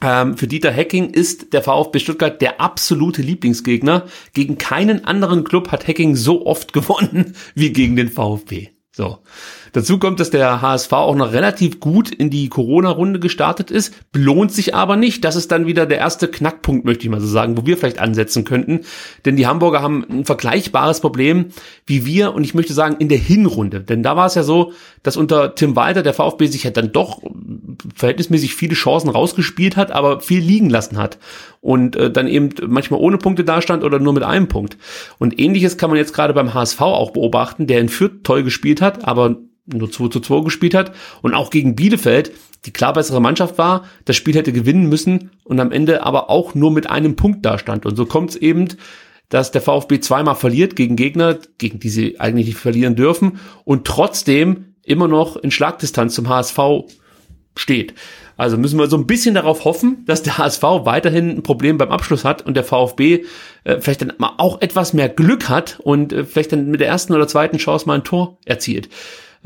ähm, 0.00 0.36
für 0.36 0.46
Dieter 0.46 0.70
Hecking 0.70 1.10
ist 1.10 1.52
der 1.52 1.62
VfB 1.62 1.98
Stuttgart 1.98 2.40
der 2.40 2.60
absolute 2.60 3.22
Lieblingsgegner. 3.22 4.06
Gegen 4.32 4.58
keinen 4.58 5.04
anderen 5.04 5.44
Club 5.44 5.70
hat 5.70 5.86
Hecking 5.86 6.16
so 6.16 6.46
oft 6.46 6.72
gewonnen 6.72 7.34
wie 7.54 7.72
gegen 7.72 7.96
den 7.96 8.08
VfB. 8.08 8.68
So. 8.92 9.18
Dazu 9.74 9.98
kommt, 9.98 10.20
dass 10.20 10.30
der 10.30 10.62
HSV 10.62 10.92
auch 10.92 11.16
noch 11.16 11.32
relativ 11.32 11.80
gut 11.80 12.08
in 12.08 12.30
die 12.30 12.48
Corona-Runde 12.48 13.18
gestartet 13.18 13.72
ist, 13.72 14.12
belohnt 14.12 14.52
sich 14.52 14.72
aber 14.72 14.94
nicht. 14.94 15.24
Das 15.24 15.34
ist 15.34 15.50
dann 15.50 15.66
wieder 15.66 15.84
der 15.84 15.98
erste 15.98 16.28
Knackpunkt, 16.28 16.84
möchte 16.84 17.02
ich 17.04 17.10
mal 17.10 17.20
so 17.20 17.26
sagen, 17.26 17.58
wo 17.58 17.66
wir 17.66 17.76
vielleicht 17.76 17.98
ansetzen 17.98 18.44
könnten. 18.44 18.82
Denn 19.24 19.34
die 19.34 19.48
Hamburger 19.48 19.82
haben 19.82 20.06
ein 20.08 20.24
vergleichbares 20.24 21.00
Problem 21.00 21.46
wie 21.86 22.06
wir 22.06 22.34
und 22.34 22.44
ich 22.44 22.54
möchte 22.54 22.72
sagen 22.72 22.96
in 23.00 23.08
der 23.08 23.18
Hinrunde. 23.18 23.80
Denn 23.80 24.04
da 24.04 24.16
war 24.16 24.26
es 24.26 24.36
ja 24.36 24.44
so, 24.44 24.72
dass 25.02 25.16
unter 25.16 25.56
Tim 25.56 25.74
Walter 25.74 26.04
der 26.04 26.14
VfB 26.14 26.46
sich 26.46 26.62
ja 26.62 26.70
dann 26.70 26.92
doch 26.92 27.20
verhältnismäßig 27.96 28.54
viele 28.54 28.74
Chancen 28.74 29.10
rausgespielt 29.10 29.76
hat, 29.76 29.90
aber 29.90 30.20
viel 30.20 30.40
liegen 30.40 30.70
lassen 30.70 30.98
hat 30.98 31.18
und 31.60 31.96
äh, 31.96 32.12
dann 32.12 32.28
eben 32.28 32.50
manchmal 32.68 33.00
ohne 33.00 33.18
Punkte 33.18 33.42
dastand 33.42 33.82
oder 33.82 33.98
nur 33.98 34.12
mit 34.12 34.22
einem 34.22 34.46
Punkt. 34.46 34.76
Und 35.18 35.40
ähnliches 35.40 35.78
kann 35.78 35.90
man 35.90 35.96
jetzt 35.96 36.14
gerade 36.14 36.32
beim 36.32 36.54
HSV 36.54 36.80
auch 36.80 37.10
beobachten, 37.10 37.66
der 37.66 37.80
in 37.80 37.88
Fürth 37.88 38.22
toll 38.22 38.44
gespielt 38.44 38.80
hat, 38.80 39.08
aber 39.08 39.38
nur 39.66 39.90
2 39.90 40.08
zu 40.08 40.20
2 40.20 40.44
gespielt 40.44 40.74
hat 40.74 40.92
und 41.22 41.34
auch 41.34 41.50
gegen 41.50 41.76
Bielefeld 41.76 42.32
die 42.64 42.72
klar 42.72 42.92
bessere 42.92 43.20
Mannschaft 43.20 43.58
war, 43.58 43.84
das 44.04 44.16
Spiel 44.16 44.34
hätte 44.34 44.52
gewinnen 44.52 44.88
müssen 44.88 45.30
und 45.44 45.60
am 45.60 45.72
Ende 45.72 46.04
aber 46.04 46.30
auch 46.30 46.54
nur 46.54 46.70
mit 46.70 46.88
einem 46.88 47.16
Punkt 47.16 47.44
dastand. 47.44 47.84
Und 47.86 47.96
so 47.96 48.06
kommt 48.06 48.30
es 48.30 48.36
eben, 48.36 48.68
dass 49.28 49.50
der 49.50 49.60
VfB 49.60 50.00
zweimal 50.00 50.34
verliert 50.34 50.76
gegen 50.76 50.96
Gegner, 50.96 51.38
gegen 51.58 51.80
die 51.80 51.88
sie 51.88 52.20
eigentlich 52.20 52.46
nicht 52.46 52.58
verlieren 52.58 52.96
dürfen 52.96 53.38
und 53.64 53.86
trotzdem 53.86 54.74
immer 54.84 55.08
noch 55.08 55.36
in 55.36 55.50
Schlagdistanz 55.50 56.14
zum 56.14 56.28
HSV 56.28 56.58
steht. 57.56 57.94
Also 58.36 58.58
müssen 58.58 58.78
wir 58.78 58.88
so 58.88 58.96
ein 58.96 59.06
bisschen 59.06 59.34
darauf 59.34 59.64
hoffen, 59.64 60.04
dass 60.06 60.22
der 60.22 60.38
HSV 60.38 60.62
weiterhin 60.62 61.30
ein 61.30 61.42
Problem 61.42 61.78
beim 61.78 61.90
Abschluss 61.90 62.24
hat 62.24 62.42
und 62.42 62.54
der 62.54 62.64
VfB 62.64 63.24
äh, 63.62 63.80
vielleicht 63.80 64.02
dann 64.02 64.12
auch 64.18 64.60
etwas 64.60 64.92
mehr 64.92 65.08
Glück 65.08 65.48
hat 65.48 65.78
und 65.82 66.12
äh, 66.12 66.24
vielleicht 66.24 66.52
dann 66.52 66.70
mit 66.70 66.80
der 66.80 66.88
ersten 66.88 67.12
oder 67.12 67.28
zweiten 67.28 67.58
Chance 67.58 67.86
mal 67.86 67.94
ein 67.94 68.04
Tor 68.04 68.38
erzielt. 68.44 68.88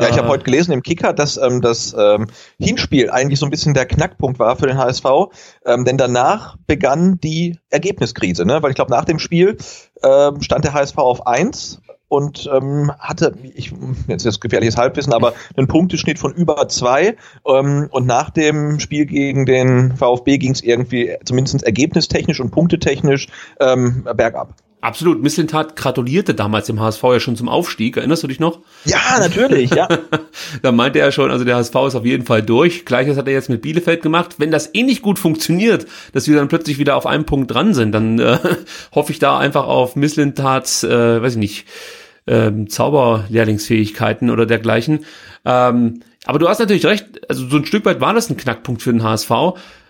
Ja, 0.00 0.08
ich 0.08 0.16
habe 0.16 0.28
äh. 0.28 0.30
heute 0.30 0.44
gelesen 0.44 0.72
im 0.72 0.82
Kicker, 0.82 1.12
dass 1.12 1.36
ähm, 1.36 1.60
das 1.60 1.94
ähm, 1.98 2.28
Hinspiel 2.58 3.10
eigentlich 3.10 3.40
so 3.40 3.46
ein 3.46 3.50
bisschen 3.50 3.74
der 3.74 3.86
Knackpunkt 3.86 4.38
war 4.38 4.56
für 4.56 4.66
den 4.66 4.78
HSV, 4.78 5.04
ähm, 5.66 5.84
denn 5.84 5.98
danach 5.98 6.56
begann 6.66 7.18
die 7.20 7.58
Ergebniskrise, 7.70 8.44
ne? 8.44 8.62
weil 8.62 8.70
ich 8.70 8.76
glaube, 8.76 8.92
nach 8.92 9.04
dem 9.04 9.18
Spiel 9.18 9.56
ähm, 10.02 10.40
stand 10.40 10.64
der 10.64 10.74
HSV 10.74 10.98
auf 10.98 11.26
eins 11.26 11.80
und 12.08 12.48
ähm, 12.52 12.90
hatte, 12.98 13.34
ich, 13.54 13.72
jetzt 14.06 14.24
ist 14.24 14.40
gefährliches 14.40 14.76
Halbwissen, 14.76 15.12
aber 15.12 15.34
einen 15.56 15.68
Punkteschnitt 15.68 16.18
von 16.18 16.32
über 16.32 16.68
zwei. 16.68 17.16
Ähm, 17.46 17.88
und 17.90 18.06
nach 18.06 18.30
dem 18.30 18.80
Spiel 18.80 19.04
gegen 19.06 19.46
den 19.46 19.96
VfB 19.96 20.38
ging 20.38 20.52
es 20.52 20.62
irgendwie 20.62 21.16
zumindest 21.24 21.62
ergebnistechnisch 21.62 22.40
und 22.40 22.50
punktetechnisch 22.50 23.28
ähm, 23.60 24.08
bergab. 24.14 24.54
Absolut. 24.80 25.20
Misslintat 25.20 25.74
gratulierte 25.74 26.34
damals 26.34 26.66
dem 26.66 26.80
HSV 26.80 27.02
ja 27.02 27.20
schon 27.20 27.34
zum 27.34 27.48
Aufstieg. 27.48 27.96
Erinnerst 27.96 28.22
du 28.22 28.28
dich 28.28 28.38
noch? 28.38 28.60
Ja, 28.84 29.18
natürlich, 29.18 29.70
ja. 29.70 29.88
da 30.62 30.70
meinte 30.70 31.00
er 31.00 31.10
schon, 31.10 31.32
also 31.32 31.44
der 31.44 31.56
HSV 31.56 31.74
ist 31.88 31.94
auf 31.96 32.04
jeden 32.04 32.26
Fall 32.26 32.42
durch. 32.42 32.84
Gleiches 32.84 33.16
hat 33.16 33.26
er 33.26 33.32
jetzt 33.32 33.48
mit 33.48 33.60
Bielefeld 33.60 34.02
gemacht. 34.02 34.36
Wenn 34.38 34.52
das 34.52 34.72
eh 34.74 34.84
nicht 34.84 35.02
gut 35.02 35.18
funktioniert, 35.18 35.86
dass 36.12 36.28
wir 36.28 36.36
dann 36.36 36.46
plötzlich 36.46 36.78
wieder 36.78 36.94
auf 36.94 37.06
einem 37.06 37.24
Punkt 37.24 37.52
dran 37.52 37.74
sind, 37.74 37.90
dann 37.90 38.20
äh, 38.20 38.38
hoffe 38.94 39.10
ich 39.10 39.18
da 39.18 39.36
einfach 39.36 39.66
auf 39.66 39.96
Misslintats, 39.96 40.84
äh, 40.84 41.22
weiß 41.22 41.32
ich 41.32 41.38
nicht, 41.40 41.66
ähm, 42.28 42.70
Zauberlehrlingsfähigkeiten 42.70 44.30
oder 44.30 44.46
dergleichen. 44.46 45.06
Ähm, 45.44 46.02
aber 46.24 46.38
du 46.38 46.48
hast 46.48 46.60
natürlich 46.60 46.86
recht, 46.86 47.28
also 47.28 47.48
so 47.48 47.56
ein 47.56 47.66
Stück 47.66 47.84
weit 47.84 48.00
war 48.00 48.12
das 48.12 48.30
ein 48.30 48.36
Knackpunkt 48.36 48.82
für 48.82 48.92
den 48.92 49.02
HSV. 49.02 49.30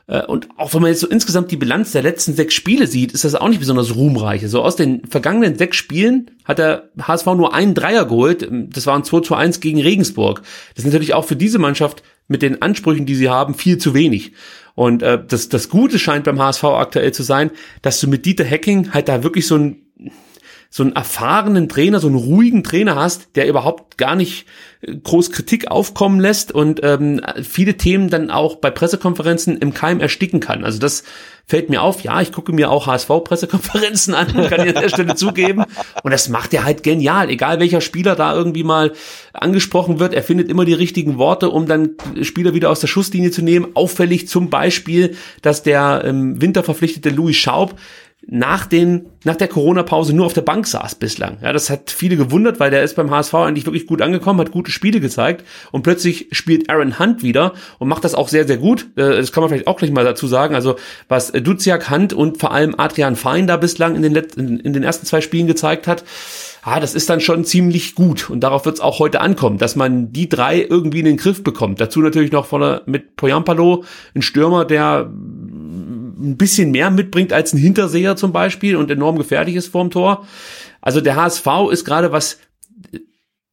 Äh, 0.08 0.24
und 0.24 0.48
auch 0.56 0.74
wenn 0.74 0.82
man 0.82 0.90
jetzt 0.90 1.00
so 1.00 1.06
insgesamt 1.06 1.50
die 1.50 1.56
Bilanz 1.56 1.92
der 1.92 2.02
letzten 2.02 2.34
sechs 2.34 2.54
Spiele 2.54 2.86
sieht, 2.86 3.12
ist 3.12 3.24
das 3.24 3.34
auch 3.34 3.48
nicht 3.48 3.60
besonders 3.60 3.94
ruhmreich. 3.94 4.42
So 4.48 4.62
aus 4.62 4.74
den 4.74 5.04
vergangenen 5.06 5.56
sechs 5.56 5.76
Spielen 5.76 6.30
hat 6.44 6.58
der 6.58 6.88
HSV 7.00 7.26
nur 7.26 7.54
einen 7.54 7.74
Dreier 7.74 8.06
geholt. 8.06 8.48
Das 8.50 8.86
waren 8.86 9.04
2 9.04 9.20
zu 9.20 9.34
1 9.34 9.60
gegen 9.60 9.80
Regensburg. 9.80 10.42
Das 10.74 10.84
ist 10.84 10.86
natürlich 10.86 11.14
auch 11.14 11.24
für 11.24 11.36
diese 11.36 11.58
Mannschaft 11.58 12.02
mit 12.26 12.42
den 12.42 12.60
Ansprüchen, 12.60 13.06
die 13.06 13.14
sie 13.14 13.28
haben, 13.28 13.54
viel 13.54 13.78
zu 13.78 13.94
wenig. 13.94 14.32
Und 14.74 15.02
äh, 15.02 15.18
das, 15.26 15.48
das 15.48 15.68
Gute 15.68 15.98
scheint 15.98 16.24
beim 16.24 16.40
HSV 16.40 16.64
aktuell 16.64 17.12
zu 17.12 17.22
sein, 17.22 17.50
dass 17.82 18.00
du 18.00 18.08
mit 18.08 18.26
Dieter 18.26 18.48
Hacking 18.48 18.92
halt 18.92 19.08
da 19.08 19.22
wirklich 19.22 19.46
so 19.46 19.56
ein 19.56 19.82
so 20.70 20.82
einen 20.82 20.92
erfahrenen 20.92 21.68
Trainer, 21.68 21.98
so 21.98 22.08
einen 22.08 22.16
ruhigen 22.16 22.62
Trainer 22.62 22.96
hast, 22.96 23.36
der 23.36 23.48
überhaupt 23.48 23.96
gar 23.96 24.14
nicht 24.14 24.46
äh, 24.82 24.94
groß 24.94 25.32
Kritik 25.32 25.70
aufkommen 25.70 26.20
lässt 26.20 26.52
und 26.52 26.80
ähm, 26.82 27.20
viele 27.42 27.76
Themen 27.76 28.10
dann 28.10 28.30
auch 28.30 28.56
bei 28.56 28.70
Pressekonferenzen 28.70 29.56
im 29.58 29.72
Keim 29.72 30.00
ersticken 30.00 30.40
kann. 30.40 30.64
Also 30.64 30.78
das 30.78 31.04
fällt 31.46 31.70
mir 31.70 31.80
auf. 31.80 32.02
Ja, 32.02 32.20
ich 32.20 32.32
gucke 32.32 32.52
mir 32.52 32.70
auch 32.70 32.86
HSV-Pressekonferenzen 32.86 34.14
an, 34.14 34.26
kann 34.26 34.68
ich 34.68 34.76
an 34.76 34.82
der 34.82 34.90
Stelle 34.90 35.14
zugeben. 35.14 35.64
Und 36.02 36.10
das 36.10 36.28
macht 36.28 36.52
er 36.52 36.64
halt 36.64 36.82
genial. 36.82 37.30
Egal 37.30 37.60
welcher 37.60 37.80
Spieler 37.80 38.14
da 38.14 38.34
irgendwie 38.34 38.64
mal 38.64 38.92
angesprochen 39.32 39.98
wird, 39.98 40.12
er 40.12 40.22
findet 40.22 40.50
immer 40.50 40.66
die 40.66 40.74
richtigen 40.74 41.16
Worte, 41.16 41.48
um 41.48 41.66
dann 41.66 41.92
Spieler 42.20 42.52
wieder 42.52 42.70
aus 42.70 42.80
der 42.80 42.88
Schusslinie 42.88 43.30
zu 43.30 43.40
nehmen. 43.40 43.68
Auffällig 43.74 44.28
zum 44.28 44.50
Beispiel, 44.50 45.16
dass 45.40 45.62
der 45.62 46.04
im 46.04 46.42
Winter 46.42 46.62
verpflichtete 46.62 47.08
Louis 47.08 47.36
Schaub 47.36 47.74
nach 48.30 48.66
den, 48.66 49.06
nach 49.24 49.36
der 49.36 49.48
Corona-Pause 49.48 50.14
nur 50.14 50.26
auf 50.26 50.34
der 50.34 50.42
Bank 50.42 50.66
saß 50.66 50.96
bislang. 50.96 51.38
Ja, 51.42 51.54
das 51.54 51.70
hat 51.70 51.90
viele 51.90 52.16
gewundert, 52.16 52.60
weil 52.60 52.70
der 52.70 52.82
ist 52.82 52.94
beim 52.94 53.10
HSV 53.10 53.34
eigentlich 53.34 53.64
wirklich 53.64 53.86
gut 53.86 54.02
angekommen, 54.02 54.38
hat 54.40 54.50
gute 54.50 54.70
Spiele 54.70 55.00
gezeigt 55.00 55.46
und 55.72 55.82
plötzlich 55.82 56.28
spielt 56.32 56.68
Aaron 56.68 56.98
Hunt 56.98 57.22
wieder 57.22 57.54
und 57.78 57.88
macht 57.88 58.04
das 58.04 58.14
auch 58.14 58.28
sehr, 58.28 58.46
sehr 58.46 58.58
gut. 58.58 58.88
Äh, 58.96 59.16
das 59.16 59.32
kann 59.32 59.42
man 59.42 59.48
vielleicht 59.48 59.66
auch 59.66 59.78
gleich 59.78 59.90
mal 59.90 60.04
dazu 60.04 60.26
sagen. 60.26 60.54
Also, 60.54 60.76
was 61.08 61.32
Duziak, 61.32 61.90
Hunt 61.90 62.12
und 62.12 62.36
vor 62.36 62.52
allem 62.52 62.74
Adrian 62.76 63.16
Fein 63.16 63.46
da 63.46 63.56
bislang 63.56 63.96
in 63.96 64.02
den, 64.02 64.12
letzten, 64.12 64.60
in 64.60 64.74
den 64.74 64.82
ersten 64.82 65.06
zwei 65.06 65.22
Spielen 65.22 65.46
gezeigt 65.46 65.86
hat, 65.86 66.04
ah, 66.62 66.80
das 66.80 66.94
ist 66.94 67.08
dann 67.08 67.20
schon 67.20 67.44
ziemlich 67.44 67.94
gut. 67.94 68.28
Und 68.28 68.40
darauf 68.40 68.66
wird 68.66 68.76
es 68.76 68.80
auch 68.80 68.98
heute 68.98 69.20
ankommen, 69.20 69.58
dass 69.58 69.76
man 69.76 70.12
die 70.12 70.28
drei 70.28 70.60
irgendwie 70.60 70.98
in 70.98 71.06
den 71.06 71.16
Griff 71.16 71.42
bekommt. 71.42 71.80
Dazu 71.80 72.00
natürlich 72.00 72.32
noch 72.32 72.46
vorne 72.46 72.82
mit 72.86 73.16
Poyampalo, 73.16 73.84
ein 74.14 74.22
Stürmer, 74.22 74.64
der 74.64 75.10
ein 76.18 76.36
bisschen 76.36 76.70
mehr 76.70 76.90
mitbringt 76.90 77.32
als 77.32 77.52
ein 77.52 77.58
Hinterseher 77.58 78.16
zum 78.16 78.32
Beispiel 78.32 78.76
und 78.76 78.90
enorm 78.90 79.16
gefährlich 79.18 79.56
ist 79.56 79.68
vorm 79.68 79.90
Tor. 79.90 80.26
also 80.80 81.00
der 81.00 81.16
HSV 81.16 81.46
ist 81.70 81.84
gerade 81.84 82.12
was 82.12 82.38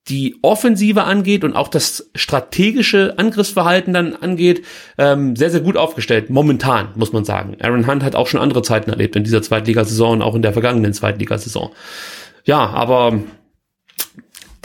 die 0.08 0.38
Offensive 0.44 1.04
angeht 1.04 1.44
und 1.44 1.56
auch 1.56 1.68
das 1.68 2.12
strategische 2.14 3.16
Angriffsverhalten 3.18 3.94
dann 3.94 4.16
angeht, 4.16 4.64
ähm, 5.00 5.36
sehr, 5.36 5.50
sehr 5.50 5.62
gut 5.62 5.78
aufgestellt. 5.78 6.30
Momentan, 6.30 6.90
muss 6.96 7.12
man 7.12 7.26
sagen. 7.26 7.58
Aaron 7.60 7.88
Hunt 7.88 8.04
hat 8.04 8.16
auch 8.16 8.28
schon 8.28 8.40
andere 8.40 8.62
Zeiten 8.62 8.92
erlebt 8.92 9.16
in 9.16 9.24
dieser 9.24 9.42
Zweitligasaison 9.42 10.18
und 10.18 10.22
auch 10.22 10.36
in 10.36 10.44
der 10.44 10.54
vergangenen 10.54 10.94
Zweitligasaison. 10.94 11.72
Ja, 12.44 12.68
aber 12.70 13.20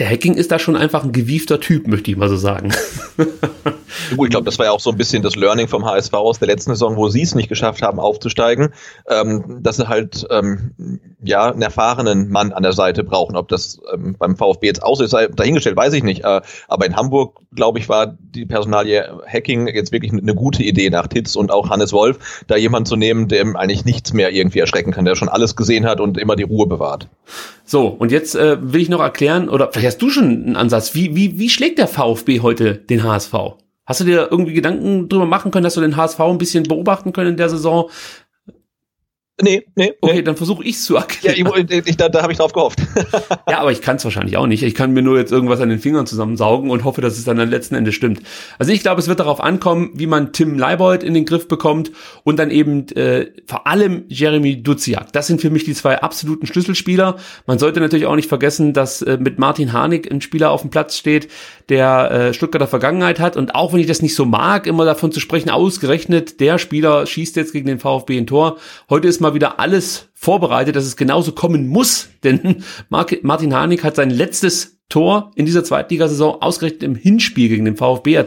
der 0.01 0.09
Hacking 0.09 0.35
ist 0.35 0.51
da 0.51 0.59
schon 0.59 0.77
einfach 0.77 1.05
ein 1.05 1.13
gewiefter 1.13 1.61
Typ, 1.61 1.87
möchte 1.87 2.11
ich 2.11 2.17
mal 2.17 2.31
so 2.31 2.37
sagen. 2.37 2.73
Gut, 4.17 4.27
ich 4.27 4.31
glaube, 4.31 4.47
das 4.47 4.59
war 4.59 4.67
ja 4.67 4.73
auch 4.73 4.81
so 4.81 4.91
ein 4.91 4.97
bisschen 4.97 5.23
das 5.23 5.37
Learning 5.37 5.69
vom 5.69 5.85
HSV 5.85 6.15
aus 6.15 6.39
der 6.39 6.49
letzten 6.49 6.71
Saison, 6.71 6.97
wo 6.97 7.09
sie 7.09 7.21
es 7.21 7.35
nicht 7.35 7.51
geschafft 7.51 7.83
haben, 7.83 8.01
aufzusteigen, 8.01 8.71
ähm, 9.09 9.59
dass 9.63 9.77
sie 9.77 9.89
halt 9.89 10.27
ähm, 10.31 10.73
ja 11.23 11.51
einen 11.51 11.61
erfahrenen 11.61 12.31
Mann 12.31 12.53
an 12.53 12.63
der 12.63 12.73
Seite 12.73 13.05
brauchen. 13.05 13.37
Ob 13.37 13.49
das 13.49 13.79
ähm, 13.93 14.17
beim 14.19 14.37
VfB 14.37 14.69
jetzt 14.69 14.83
aus 14.83 15.01
ist, 15.01 15.13
dahingestellt, 15.13 15.77
weiß 15.77 15.93
ich 15.93 16.03
nicht. 16.03 16.25
Äh, 16.25 16.41
aber 16.67 16.87
in 16.87 16.97
Hamburg, 16.97 17.41
glaube 17.55 17.79
ich, 17.79 17.91
war 17.91 18.07
die 18.07 18.47
Personalie 18.47 19.21
Hacking 19.27 19.67
jetzt 19.67 19.93
wirklich 19.93 20.13
eine 20.13 20.35
gute 20.35 20.63
Idee 20.63 20.89
nach 20.89 21.09
Titz 21.09 21.37
und 21.37 21.51
auch 21.51 21.69
Hannes 21.69 21.93
Wolf, 21.93 22.45
da 22.47 22.57
jemand 22.57 22.89
zu 22.89 22.97
nehmen, 22.97 23.29
dem 23.29 23.55
eigentlich 23.55 23.85
nichts 23.85 24.15
mehr 24.15 24.33
irgendwie 24.33 24.61
erschrecken 24.61 24.93
kann, 24.93 25.05
der 25.05 25.15
schon 25.15 25.29
alles 25.29 25.57
gesehen 25.57 25.85
hat 25.85 26.01
und 26.01 26.17
immer 26.17 26.37
die 26.37 26.45
Ruhe 26.45 26.67
bewahrt. 26.67 27.07
So, 27.65 27.87
und 27.87 28.11
jetzt 28.11 28.35
äh, 28.35 28.57
will 28.61 28.81
ich 28.81 28.89
noch 28.89 29.01
erklären, 29.01 29.49
oder 29.49 29.71
vielleicht 29.73 29.90
hast 29.91 30.01
du 30.01 30.09
schon 30.09 30.25
einen 30.25 30.57
Ansatz, 30.57 30.95
wie, 30.95 31.17
wie, 31.17 31.39
wie 31.39 31.51
schlägt 31.51 31.79
der 31.79 31.89
VfB 31.89 32.41
heute 32.41 32.77
den 32.77 33.03
HSV? 33.03 33.35
Hast 33.85 34.01
du 34.01 34.05
dir 34.05 34.29
irgendwie 34.31 34.53
Gedanken 34.53 35.09
drüber 35.09 35.27
machen 35.27 35.51
können, 35.51 35.65
dass 35.65 35.75
du 35.75 35.81
den 35.81 35.97
HSV 35.97 36.21
ein 36.21 36.39
bisschen 36.39 36.63
beobachten 36.63 37.13
können 37.13 37.31
in 37.31 37.37
der 37.37 37.49
Saison? 37.49 37.91
Nee, 39.43 39.67
nee. 39.75 39.93
Okay, 40.01 40.17
nee. 40.17 40.23
dann 40.23 40.37
versuche 40.37 40.65
ich 40.65 40.79
zu 40.81 40.97
erklären. 40.97 41.37
Ja, 41.37 41.57
ich, 41.57 41.87
ich, 41.87 41.97
da, 41.97 42.09
da 42.09 42.23
habe 42.23 42.33
ich 42.33 42.39
drauf 42.39 42.53
gehofft. 42.53 42.81
ja, 43.49 43.59
aber 43.59 43.73
ich 43.73 43.81
kann 43.81 43.97
es 43.97 44.05
wahrscheinlich 44.05 44.37
auch 44.37 44.47
nicht. 44.47 44.63
Ich 44.63 44.75
kann 44.75 44.93
mir 44.93 45.03
nur 45.03 45.19
jetzt 45.19 45.33
irgendwas 45.33 45.61
an 45.61 45.69
den 45.69 45.79
Fingern 45.79 46.07
zusammensaugen 46.07 46.71
und 46.71 46.85
hoffe, 46.85 47.01
dass 47.01 47.17
es 47.17 47.25
dann 47.25 47.41
am 47.41 47.49
letzten 47.49 47.75
Ende 47.75 47.93
stimmt. 47.93 48.21
Also 48.59 48.73
ich 48.73 48.81
glaube, 48.81 49.01
es 49.01 49.09
wird 49.09 49.21
darauf 49.21 49.41
ankommen, 49.41 49.91
wie 49.95 50.07
man 50.07 50.33
Tim 50.33 50.59
Leibold 50.59 51.03
in 51.03 51.15
den 51.15 51.25
Griff 51.25 51.49
bekommt 51.49 51.93
und 52.25 52.39
dann 52.39 52.51
eben 52.51 52.89
äh, 52.89 53.27
vor 53.47 53.67
allem 53.67 54.05
Jeremy 54.09 54.63
Duziak. 54.63 55.13
Das 55.13 55.27
sind 55.27 55.41
für 55.41 55.51
mich 55.51 55.65
die 55.65 55.75
zwei 55.75 56.01
absoluten 56.01 56.47
Schlüsselspieler. 56.47 57.17
Man 57.47 57.59
sollte 57.59 57.81
natürlich 57.81 58.07
auch 58.07 58.17
nicht 58.17 58.29
vergessen, 58.29 58.73
dass 58.73 59.03
äh, 59.03 59.19
mit 59.21 59.39
Martin 59.39 59.73
Harnik 59.73 60.11
ein 60.11 60.21
Spieler 60.21 60.51
auf 60.51 60.63
dem 60.63 60.71
Platz 60.71 60.97
steht, 60.97 61.29
der 61.69 62.11
äh, 62.11 62.35
Stuttgarter 62.35 62.67
Vergangenheit 62.67 63.21
hat. 63.21 63.37
Und 63.37 63.55
auch 63.55 63.73
wenn 63.73 63.81
ich 63.81 63.87
das 63.87 64.03
nicht 64.03 64.15
so 64.15 64.25
mag, 64.25 64.67
immer 64.67 64.85
davon 64.85 65.13
zu 65.13 65.21
sprechen, 65.21 65.51
ausgerechnet 65.51 66.41
der 66.41 66.59
Spieler 66.59 67.07
schießt 67.07 67.37
jetzt 67.37 67.53
gegen 67.53 67.67
den 67.67 67.79
VfB 67.79 68.19
ein 68.19 68.27
Tor. 68.27 68.59
Heute 68.89 69.09
ist 69.09 69.21
mal 69.21 69.30
wieder 69.35 69.61
alles 69.61 70.09
vorbereitet, 70.15 70.77
dass 70.77 70.85
es 70.85 70.97
genauso 70.97 71.33
kommen 71.33 71.69
muss. 71.69 72.09
Denn 72.25 72.63
Martin 72.89 73.55
Harnik 73.55 73.85
hat 73.85 73.97
sein 73.97 74.11
letztes 74.11 74.81
Tor 74.91 75.31
in 75.37 75.47
dieser 75.47 75.65
Zweitligasaison 75.65 76.43
ausgerechnet 76.43 76.83
im 76.83 76.97
Hinspiel 76.97 77.49
gegen 77.49 77.65
den 77.65 77.77
VfB 77.77 78.25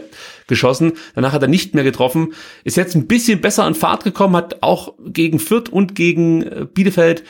geschossen. 0.48 0.94
Danach 1.14 1.34
hat 1.34 1.42
er 1.42 1.48
nicht 1.48 1.76
mehr 1.76 1.84
getroffen. 1.84 2.34
Ist 2.64 2.78
jetzt 2.78 2.96
ein 2.96 3.08
bisschen 3.08 3.42
besser 3.42 3.66
an 3.66 3.76
Fahrt 3.76 4.04
gekommen, 4.04 4.36
hat 4.36 4.64
auch 4.64 4.94
gegen 5.06 5.40
Fürth 5.40 5.70
und 5.70 5.94
gegen 5.94 6.42
äh, 6.42 6.66
Bielefeld 6.74 7.24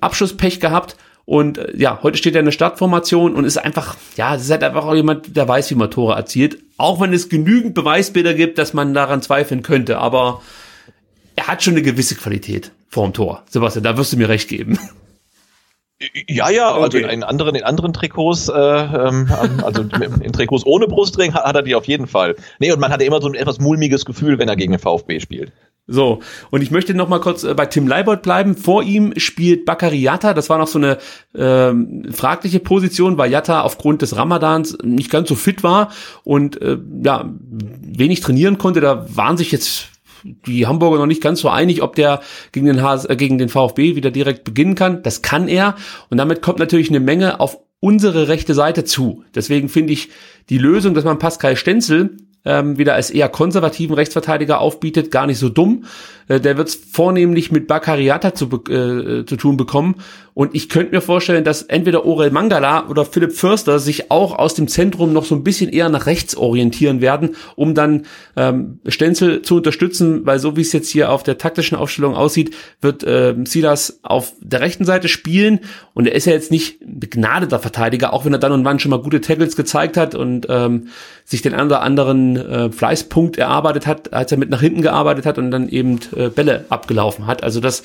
Abschlusspech 0.00 0.60
gehabt. 0.60 0.96
Und 1.24 1.58
äh, 1.58 1.76
ja, 1.76 2.00
heute 2.02 2.18
steht 2.18 2.34
er 2.34 2.40
in 2.40 2.46
der 2.46 2.52
Startformation 2.52 3.34
und 3.34 3.44
ist 3.44 3.56
einfach, 3.56 3.96
ja, 4.16 4.34
es 4.34 4.42
ist 4.42 4.50
halt 4.50 4.64
einfach 4.64 4.84
auch 4.84 4.94
jemand, 4.94 5.36
der 5.36 5.48
weiß, 5.48 5.70
wie 5.70 5.76
man 5.76 5.90
Tore 5.90 6.14
erzielt. 6.14 6.58
Auch 6.76 7.00
wenn 7.00 7.12
es 7.12 7.28
genügend 7.28 7.74
Beweisbilder 7.74 8.34
gibt, 8.34 8.58
dass 8.58 8.74
man 8.74 8.94
daran 8.94 9.22
zweifeln 9.22 9.62
könnte. 9.62 9.98
Aber 9.98 10.42
er 11.36 11.46
hat 11.46 11.62
schon 11.62 11.74
eine 11.74 11.82
gewisse 11.82 12.16
Qualität 12.16 12.72
vorm 12.92 13.12
Tor. 13.12 13.42
Sebastian, 13.48 13.82
da 13.82 13.96
wirst 13.96 14.12
du 14.12 14.18
mir 14.18 14.28
recht 14.28 14.48
geben. 14.48 14.78
Ja, 16.28 16.50
ja, 16.50 16.72
also 16.72 16.98
okay. 16.98 17.12
in 17.12 17.22
anderen, 17.22 17.54
in 17.54 17.62
anderen 17.62 17.92
Trikots, 17.92 18.48
äh, 18.48 18.52
ähm, 18.52 19.28
also 19.62 19.82
in 20.20 20.32
Trikots 20.32 20.66
ohne 20.66 20.88
Brustring 20.88 21.32
hat, 21.32 21.44
hat 21.44 21.54
er 21.54 21.62
die 21.62 21.74
auf 21.74 21.84
jeden 21.84 22.08
Fall. 22.08 22.34
Nee, 22.58 22.72
und 22.72 22.80
man 22.80 22.92
hatte 22.92 23.04
immer 23.04 23.20
so 23.20 23.28
ein 23.28 23.34
etwas 23.34 23.60
mulmiges 23.60 24.04
Gefühl, 24.04 24.38
wenn 24.38 24.48
er 24.48 24.56
gegen 24.56 24.72
den 24.72 24.80
VfB 24.80 25.20
spielt. 25.20 25.52
So, 25.86 26.20
und 26.50 26.62
ich 26.62 26.70
möchte 26.70 26.94
noch 26.94 27.08
mal 27.08 27.20
kurz 27.20 27.44
äh, 27.44 27.54
bei 27.54 27.66
Tim 27.66 27.86
Leibold 27.86 28.22
bleiben. 28.22 28.56
Vor 28.56 28.82
ihm 28.82 29.14
spielt 29.16 29.64
Bakary 29.64 30.00
Yatta. 30.00 30.34
Das 30.34 30.50
war 30.50 30.58
noch 30.58 30.68
so 30.68 30.78
eine 30.78 30.98
ähm, 31.36 32.04
fragliche 32.12 32.60
Position, 32.60 33.16
weil 33.18 33.30
Yatta 33.30 33.62
aufgrund 33.62 34.02
des 34.02 34.16
Ramadans 34.16 34.78
nicht 34.82 35.10
ganz 35.10 35.28
so 35.28 35.34
fit 35.34 35.62
war 35.62 35.90
und 36.24 36.60
äh, 36.60 36.78
ja 37.04 37.30
wenig 37.40 38.20
trainieren 38.20 38.58
konnte. 38.58 38.80
Da 38.80 39.06
waren 39.14 39.36
sich 39.36 39.52
jetzt 39.52 39.91
die 40.24 40.66
Hamburger 40.66 40.98
noch 40.98 41.06
nicht 41.06 41.22
ganz 41.22 41.40
so 41.40 41.48
einig, 41.48 41.82
ob 41.82 41.96
der 41.96 42.20
gegen 42.52 42.66
den, 42.66 42.82
HS, 42.82 43.04
äh, 43.06 43.16
gegen 43.16 43.38
den 43.38 43.48
VfB 43.48 43.96
wieder 43.96 44.10
direkt 44.10 44.44
beginnen 44.44 44.74
kann. 44.74 45.02
Das 45.02 45.22
kann 45.22 45.48
er. 45.48 45.76
Und 46.10 46.18
damit 46.18 46.42
kommt 46.42 46.58
natürlich 46.58 46.90
eine 46.90 47.00
Menge 47.00 47.40
auf 47.40 47.58
unsere 47.80 48.28
rechte 48.28 48.54
Seite 48.54 48.84
zu. 48.84 49.24
Deswegen 49.34 49.68
finde 49.68 49.92
ich 49.92 50.10
die 50.48 50.58
Lösung, 50.58 50.94
dass 50.94 51.04
man 51.04 51.18
Pascal 51.18 51.56
Stenzel 51.56 52.16
ähm, 52.44 52.78
wieder 52.78 52.94
als 52.94 53.10
eher 53.10 53.28
konservativen 53.28 53.94
Rechtsverteidiger 53.94 54.60
aufbietet, 54.60 55.10
gar 55.10 55.26
nicht 55.26 55.38
so 55.38 55.48
dumm. 55.48 55.84
Äh, 56.32 56.40
der 56.40 56.56
wird 56.56 56.68
es 56.68 56.74
vornehmlich 56.74 57.52
mit 57.52 57.66
Bakariata 57.66 58.34
zu, 58.34 58.46
äh, 58.46 59.24
zu 59.26 59.36
tun 59.36 59.56
bekommen. 59.56 59.96
Und 60.34 60.54
ich 60.54 60.70
könnte 60.70 60.92
mir 60.92 61.02
vorstellen, 61.02 61.44
dass 61.44 61.62
entweder 61.62 62.06
Orel 62.06 62.30
Mangala 62.30 62.88
oder 62.88 63.04
Philipp 63.04 63.32
Förster 63.32 63.78
sich 63.78 64.10
auch 64.10 64.38
aus 64.38 64.54
dem 64.54 64.66
Zentrum 64.66 65.12
noch 65.12 65.26
so 65.26 65.34
ein 65.34 65.44
bisschen 65.44 65.68
eher 65.68 65.90
nach 65.90 66.06
rechts 66.06 66.34
orientieren 66.36 67.02
werden, 67.02 67.36
um 67.54 67.74
dann 67.74 68.06
ähm, 68.36 68.78
Stenzel 68.88 69.42
zu 69.42 69.56
unterstützen, 69.56 70.24
weil 70.24 70.38
so 70.38 70.56
wie 70.56 70.62
es 70.62 70.72
jetzt 70.72 70.88
hier 70.88 71.12
auf 71.12 71.22
der 71.22 71.36
taktischen 71.36 71.76
Aufstellung 71.76 72.14
aussieht, 72.14 72.54
wird 72.80 73.04
äh, 73.04 73.34
Silas 73.44 74.00
auf 74.02 74.32
der 74.40 74.60
rechten 74.60 74.86
Seite 74.86 75.08
spielen 75.08 75.60
und 75.92 76.06
er 76.06 76.14
ist 76.14 76.24
ja 76.24 76.32
jetzt 76.32 76.50
nicht 76.50 76.78
begnadeter 76.80 77.58
Verteidiger, 77.58 78.14
auch 78.14 78.24
wenn 78.24 78.32
er 78.32 78.38
dann 78.38 78.52
und 78.52 78.64
wann 78.64 78.78
schon 78.78 78.90
mal 78.90 79.02
gute 79.02 79.20
Tackles 79.20 79.54
gezeigt 79.54 79.98
hat 79.98 80.14
und 80.14 80.46
ähm, 80.48 80.88
sich 81.24 81.42
den 81.42 81.52
oder 81.52 81.82
anderen 81.82 82.36
äh, 82.36 82.70
Fleißpunkt 82.70 83.36
erarbeitet 83.36 83.86
hat, 83.86 84.14
als 84.14 84.32
er 84.32 84.38
mit 84.38 84.48
nach 84.48 84.60
hinten 84.60 84.80
gearbeitet 84.80 85.26
hat 85.26 85.36
und 85.36 85.50
dann 85.50 85.68
eben 85.68 86.00
äh, 86.16 86.21
Bälle 86.30 86.66
abgelaufen 86.68 87.26
hat. 87.26 87.42
Also 87.42 87.60
das 87.60 87.82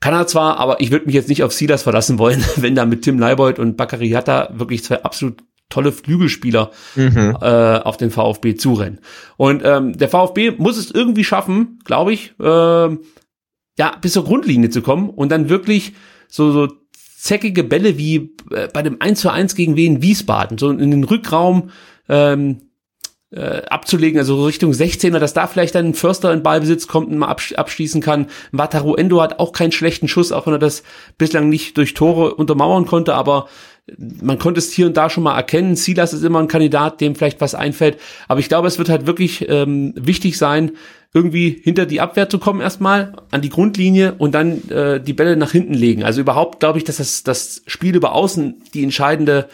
kann 0.00 0.14
er 0.14 0.26
zwar, 0.26 0.58
aber 0.58 0.80
ich 0.80 0.90
würde 0.90 1.06
mich 1.06 1.14
jetzt 1.14 1.28
nicht 1.28 1.42
auf 1.42 1.52
Silas 1.52 1.84
verlassen 1.84 2.18
wollen, 2.18 2.44
wenn 2.56 2.74
da 2.74 2.84
mit 2.84 3.02
Tim 3.02 3.18
Leibold 3.18 3.58
und 3.58 3.76
Bakary 3.76 4.10
Hatta 4.10 4.50
wirklich 4.52 4.84
zwei 4.84 5.02
absolut 5.02 5.42
tolle 5.68 5.92
Flügelspieler 5.92 6.70
mhm. 6.96 7.36
äh, 7.40 7.78
auf 7.78 7.96
den 7.96 8.10
VfB 8.10 8.56
zurennen. 8.56 9.00
Und 9.38 9.62
ähm, 9.64 9.96
der 9.96 10.10
VfB 10.10 10.50
muss 10.58 10.76
es 10.76 10.90
irgendwie 10.90 11.24
schaffen, 11.24 11.78
glaube 11.84 12.12
ich, 12.12 12.34
äh, 12.38 12.96
ja, 13.78 13.96
bis 14.00 14.12
zur 14.12 14.24
Grundlinie 14.24 14.68
zu 14.68 14.82
kommen 14.82 15.08
und 15.08 15.32
dann 15.32 15.48
wirklich 15.48 15.94
so, 16.28 16.52
so 16.52 16.68
zäckige 17.16 17.64
Bälle 17.64 17.96
wie 17.96 18.34
äh, 18.50 18.68
bei 18.72 18.82
dem 18.82 19.00
1 19.00 19.20
zu 19.20 19.30
1 19.30 19.54
gegen 19.54 19.76
Wien 19.76 20.02
Wiesbaden, 20.02 20.58
so 20.58 20.70
in 20.70 20.90
den 20.90 21.04
Rückraum 21.04 21.70
ähm, 22.08 22.60
äh, 23.32 23.62
abzulegen, 23.68 24.18
also 24.18 24.44
Richtung 24.44 24.72
16er, 24.72 25.18
dass 25.18 25.32
da 25.32 25.46
vielleicht 25.46 25.74
dann 25.74 25.86
ein 25.86 25.94
Förster 25.94 26.32
in 26.32 26.42
Ballbesitz 26.42 26.86
kommt 26.86 27.08
und 27.08 27.18
mal 27.18 27.28
abschließen 27.28 28.00
kann. 28.00 28.26
Wataru 28.52 28.94
Endo 28.94 29.20
hat 29.22 29.38
auch 29.38 29.52
keinen 29.52 29.72
schlechten 29.72 30.08
Schuss, 30.08 30.32
auch 30.32 30.46
wenn 30.46 30.54
er 30.54 30.58
das 30.58 30.82
bislang 31.18 31.48
nicht 31.48 31.76
durch 31.76 31.94
Tore 31.94 32.34
untermauern 32.34 32.86
konnte, 32.86 33.14
aber 33.14 33.48
man 33.98 34.38
konnte 34.38 34.58
es 34.58 34.72
hier 34.72 34.86
und 34.86 34.96
da 34.96 35.10
schon 35.10 35.24
mal 35.24 35.36
erkennen. 35.36 35.76
Silas 35.76 36.12
ist 36.12 36.22
immer 36.22 36.38
ein 36.38 36.48
Kandidat, 36.48 37.00
dem 37.00 37.16
vielleicht 37.16 37.40
was 37.40 37.54
einfällt. 37.54 37.98
Aber 38.28 38.38
ich 38.38 38.48
glaube, 38.48 38.68
es 38.68 38.78
wird 38.78 38.88
halt 38.88 39.06
wirklich 39.06 39.48
ähm, 39.48 39.92
wichtig 39.96 40.38
sein, 40.38 40.72
irgendwie 41.14 41.60
hinter 41.62 41.84
die 41.84 42.00
Abwehr 42.00 42.28
zu 42.28 42.38
kommen 42.38 42.60
erstmal, 42.60 43.14
an 43.30 43.42
die 43.42 43.50
Grundlinie 43.50 44.14
und 44.16 44.34
dann 44.34 44.68
äh, 44.70 45.00
die 45.00 45.12
Bälle 45.12 45.36
nach 45.36 45.52
hinten 45.52 45.74
legen. 45.74 46.04
Also 46.04 46.20
überhaupt 46.20 46.60
glaube 46.60 46.78
ich, 46.78 46.84
dass 46.84 46.98
das, 46.98 47.22
das 47.22 47.62
Spiel 47.66 47.94
über 47.96 48.14
Außen 48.14 48.62
die 48.72 48.82
entscheidende 48.82 49.48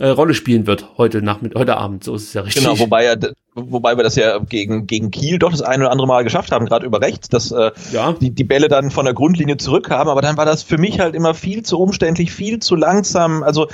Rolle 0.00 0.34
spielen 0.34 0.66
wird 0.66 0.98
heute 0.98 1.22
Nachmittag, 1.22 1.58
heute 1.58 1.76
Abend. 1.76 2.04
So 2.04 2.14
ist 2.14 2.24
es 2.24 2.34
ja 2.34 2.42
richtig. 2.42 2.62
Genau, 2.62 2.78
wobei 2.78 3.04
ja 3.04 3.16
wobei 3.56 3.96
wir 3.96 4.04
das 4.04 4.16
ja 4.16 4.38
gegen, 4.38 4.86
gegen 4.86 5.10
Kiel 5.10 5.38
doch 5.38 5.50
das 5.50 5.62
eine 5.62 5.84
oder 5.84 5.92
andere 5.92 6.06
Mal 6.06 6.24
geschafft 6.24 6.52
haben, 6.52 6.66
gerade 6.66 6.86
über 6.86 7.00
rechts, 7.00 7.28
dass 7.28 7.50
äh, 7.50 7.72
ja. 7.92 8.12
die, 8.12 8.30
die 8.30 8.44
Bälle 8.44 8.68
dann 8.68 8.90
von 8.90 9.06
der 9.06 9.14
Grundlinie 9.14 9.56
zurückkamen, 9.56 10.08
aber 10.08 10.20
dann 10.20 10.36
war 10.36 10.44
das 10.44 10.62
für 10.62 10.78
mich 10.78 11.00
halt 11.00 11.14
immer 11.14 11.34
viel 11.34 11.62
zu 11.62 11.80
umständlich, 11.80 12.30
viel 12.32 12.58
zu 12.60 12.76
langsam. 12.76 13.42
Also 13.42 13.68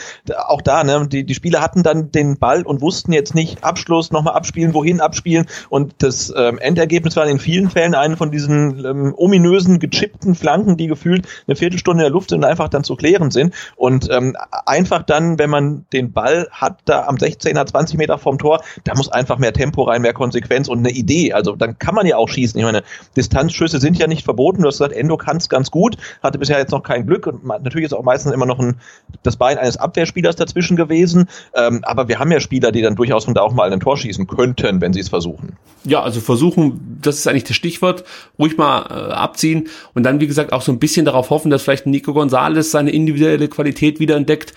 auch 0.47 0.63
da, 0.63 0.85
ne, 0.85 1.09
die, 1.09 1.25
die 1.25 1.35
Spieler 1.35 1.61
hatten 1.61 1.83
dann 1.83 2.13
den 2.13 2.39
Ball 2.39 2.63
und 2.63 2.81
wussten 2.81 3.13
jetzt 3.13 3.35
nicht 3.35 3.65
Abschluss, 3.65 4.13
nochmal 4.13 4.35
abspielen, 4.35 4.73
wohin 4.73 5.01
abspielen. 5.01 5.47
Und 5.69 5.95
das 5.99 6.33
ähm, 6.37 6.59
Endergebnis 6.59 7.17
war 7.17 7.27
in 7.27 7.41
vielen 7.41 7.69
Fällen 7.69 7.95
eine 7.95 8.17
von 8.17 8.31
diesen 8.31 8.85
ähm, 8.85 9.15
ominösen, 9.17 9.81
gechippten 9.81 10.35
Flanken, 10.35 10.77
die 10.77 10.87
gefühlt 10.87 11.27
eine 11.47 11.57
Viertelstunde 11.57 12.05
in 12.05 12.07
der 12.07 12.13
Luft 12.13 12.31
sind 12.31 12.39
und 12.39 12.45
einfach 12.45 12.69
dann 12.69 12.85
zu 12.85 12.95
klären 12.95 13.31
sind. 13.31 13.55
Und 13.77 14.09
ähm, 14.11 14.37
einfach 14.65 15.03
dann, 15.03 15.39
wenn 15.39 15.51
man 15.51 15.87
den 15.93 16.13
Ball 16.13 16.49
hat, 16.53 16.79
da 16.85 17.07
am 17.07 17.17
16er, 17.17 17.67
20 17.67 17.99
Meter 17.99 18.19
vom 18.19 18.39
Tor, 18.39 18.63
da 18.85 18.95
muss 18.95 19.11
einfach 19.11 19.39
mehr 19.39 19.53
Tempo 19.53 19.72
Tempo 19.73 19.85
rein, 19.85 20.03
mehr 20.03 20.13
Konsequenz 20.13 20.69
und 20.69 20.81
eine 20.81 20.91
Idee. 20.91 21.33
Also 21.33 21.57
dann 21.57 21.79
kann 21.79 21.95
man 21.95 22.07
ja 22.07 22.17
auch 22.17 22.29
schießen. 22.29 22.59
Ich 22.59 22.65
meine, 22.65 22.83
Distanzschüsse 23.17 23.81
sind 23.81 23.99
ja 23.99 24.07
nicht 24.07 24.25
verboten. 24.25 24.63
Du 24.63 24.69
hast 24.69 24.79
gesagt, 24.79 24.95
Endo 24.95 25.17
kann 25.17 25.39
es 25.39 25.49
ganz 25.49 25.71
gut, 25.71 25.97
hatte 26.23 26.39
bisher 26.39 26.59
jetzt 26.59 26.73
noch 26.73 26.83
kein 26.83 27.07
Glück 27.07 27.27
und 27.27 27.45
natürlich 27.45 27.87
ist 27.87 27.95
auch 27.95 28.03
meistens 28.03 28.33
immer 28.33 28.47
noch 28.47 28.59
ein, 28.59 28.77
das 29.23 29.37
Bein 29.37 29.57
eines 29.57 29.79
Abwehrspielers 29.79 30.37
dazwischen 30.37 30.77
gewesen. 30.77 31.29
Ähm, 31.55 31.81
aber 31.85 32.09
wir 32.09 32.19
haben 32.19 32.31
ja 32.31 32.41
Spieler, 32.41 32.71
die 32.71 32.83
dann 32.83 32.97
durchaus 32.97 33.25
von 33.25 33.35
da 33.35 33.41
auch 33.41 33.55
mal 33.55 33.73
ein 33.73 33.81
Tor 33.81 33.97
schießen 33.97 34.27
könnten, 34.27 34.81
wenn 34.81 34.93
sie 34.93 35.01
es 35.01 35.09
versuchen. 35.09 35.57
Ja, 35.85 36.03
also 36.03 36.21
versuchen, 36.21 36.99
das 37.01 37.17
ist 37.17 37.27
eigentlich 37.27 37.45
das 37.45 37.57
Stichwort, 37.57 38.05
ruhig 38.39 38.59
mal 38.59 38.83
äh, 38.91 39.13
abziehen 39.13 39.69
und 39.95 40.03
dann, 40.03 40.21
wie 40.21 40.27
gesagt, 40.27 40.53
auch 40.53 40.63
so 40.63 40.71
ein 40.71 40.79
bisschen 40.79 41.07
darauf 41.07 41.31
hoffen, 41.31 41.51
dass 41.51 41.63
vielleicht 41.63 41.87
Nico 41.87 42.13
Gonzalez 42.13 42.71
seine 42.71 42.91
individuelle 42.91 43.49
Qualität 43.49 43.99
wieder 43.99 44.17
entdeckt. 44.17 44.53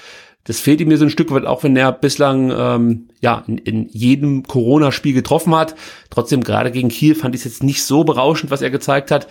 Das 0.46 0.60
fehlt 0.60 0.80
ihm 0.80 0.88
mir 0.88 0.98
so 0.98 1.06
ein 1.06 1.10
Stück 1.10 1.32
weit, 1.32 1.46
auch 1.46 1.64
wenn 1.64 1.76
er 1.76 1.92
bislang 1.92 2.54
ähm, 2.56 3.10
ja 3.20 3.44
in, 3.48 3.58
in 3.58 3.90
jedem 3.90 4.44
Corona-Spiel 4.44 5.14
getroffen 5.14 5.56
hat. 5.56 5.76
Trotzdem 6.12 6.44
gerade 6.44 6.72
gegen 6.72 6.90
Kiel 6.90 7.16
fand 7.16 7.36
ich 7.36 7.42
es 7.42 7.46
jetzt 7.46 7.64
nicht 7.64 7.84
so 7.84 8.04
berauschend, 8.04 8.52
was 8.52 8.62
er 8.62 8.70
gezeigt 8.70 9.12
hat. 9.12 9.28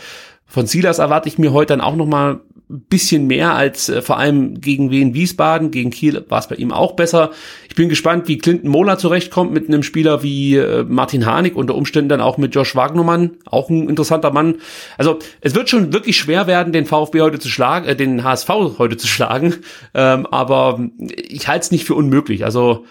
Von 0.46 0.66
Silas 0.66 0.98
erwarte 0.98 1.28
ich 1.28 1.38
mir 1.38 1.52
heute 1.52 1.74
dann 1.74 1.80
auch 1.80 1.96
noch 1.96 2.06
mal 2.06 2.40
bisschen 2.68 3.26
mehr 3.26 3.54
als 3.54 3.88
äh, 3.88 4.00
vor 4.00 4.18
allem 4.18 4.60
gegen 4.60 4.90
Wien 4.90 5.14
Wiesbaden. 5.14 5.70
Gegen 5.70 5.90
Kiel 5.90 6.24
war 6.28 6.38
es 6.38 6.48
bei 6.48 6.56
ihm 6.56 6.72
auch 6.72 6.92
besser. 6.92 7.30
Ich 7.68 7.74
bin 7.74 7.88
gespannt, 7.88 8.26
wie 8.26 8.38
Clinton 8.38 8.70
Mola 8.70 8.96
zurechtkommt 8.98 9.52
mit 9.52 9.68
einem 9.68 9.82
Spieler 9.82 10.22
wie 10.22 10.56
äh, 10.56 10.84
Martin 10.84 11.26
Harnik, 11.26 11.56
unter 11.56 11.74
Umständen 11.74 12.08
dann 12.08 12.20
auch 12.20 12.38
mit 12.38 12.54
Josh 12.54 12.74
Wagnermann, 12.74 13.32
auch 13.44 13.68
ein 13.68 13.88
interessanter 13.88 14.30
Mann. 14.30 14.56
Also 14.96 15.18
es 15.40 15.54
wird 15.54 15.68
schon 15.68 15.92
wirklich 15.92 16.16
schwer 16.16 16.46
werden, 16.46 16.72
den 16.72 16.86
VfB 16.86 17.20
heute 17.20 17.38
zu 17.38 17.48
schlagen, 17.48 17.86
äh, 17.86 17.96
den 17.96 18.24
HSV 18.24 18.48
heute 18.78 18.96
zu 18.96 19.06
schlagen. 19.06 19.56
Ähm, 19.92 20.26
aber 20.26 20.80
ich 20.98 21.48
halte 21.48 21.64
es 21.64 21.70
nicht 21.70 21.84
für 21.84 21.94
unmöglich. 21.94 22.44
Also 22.44 22.86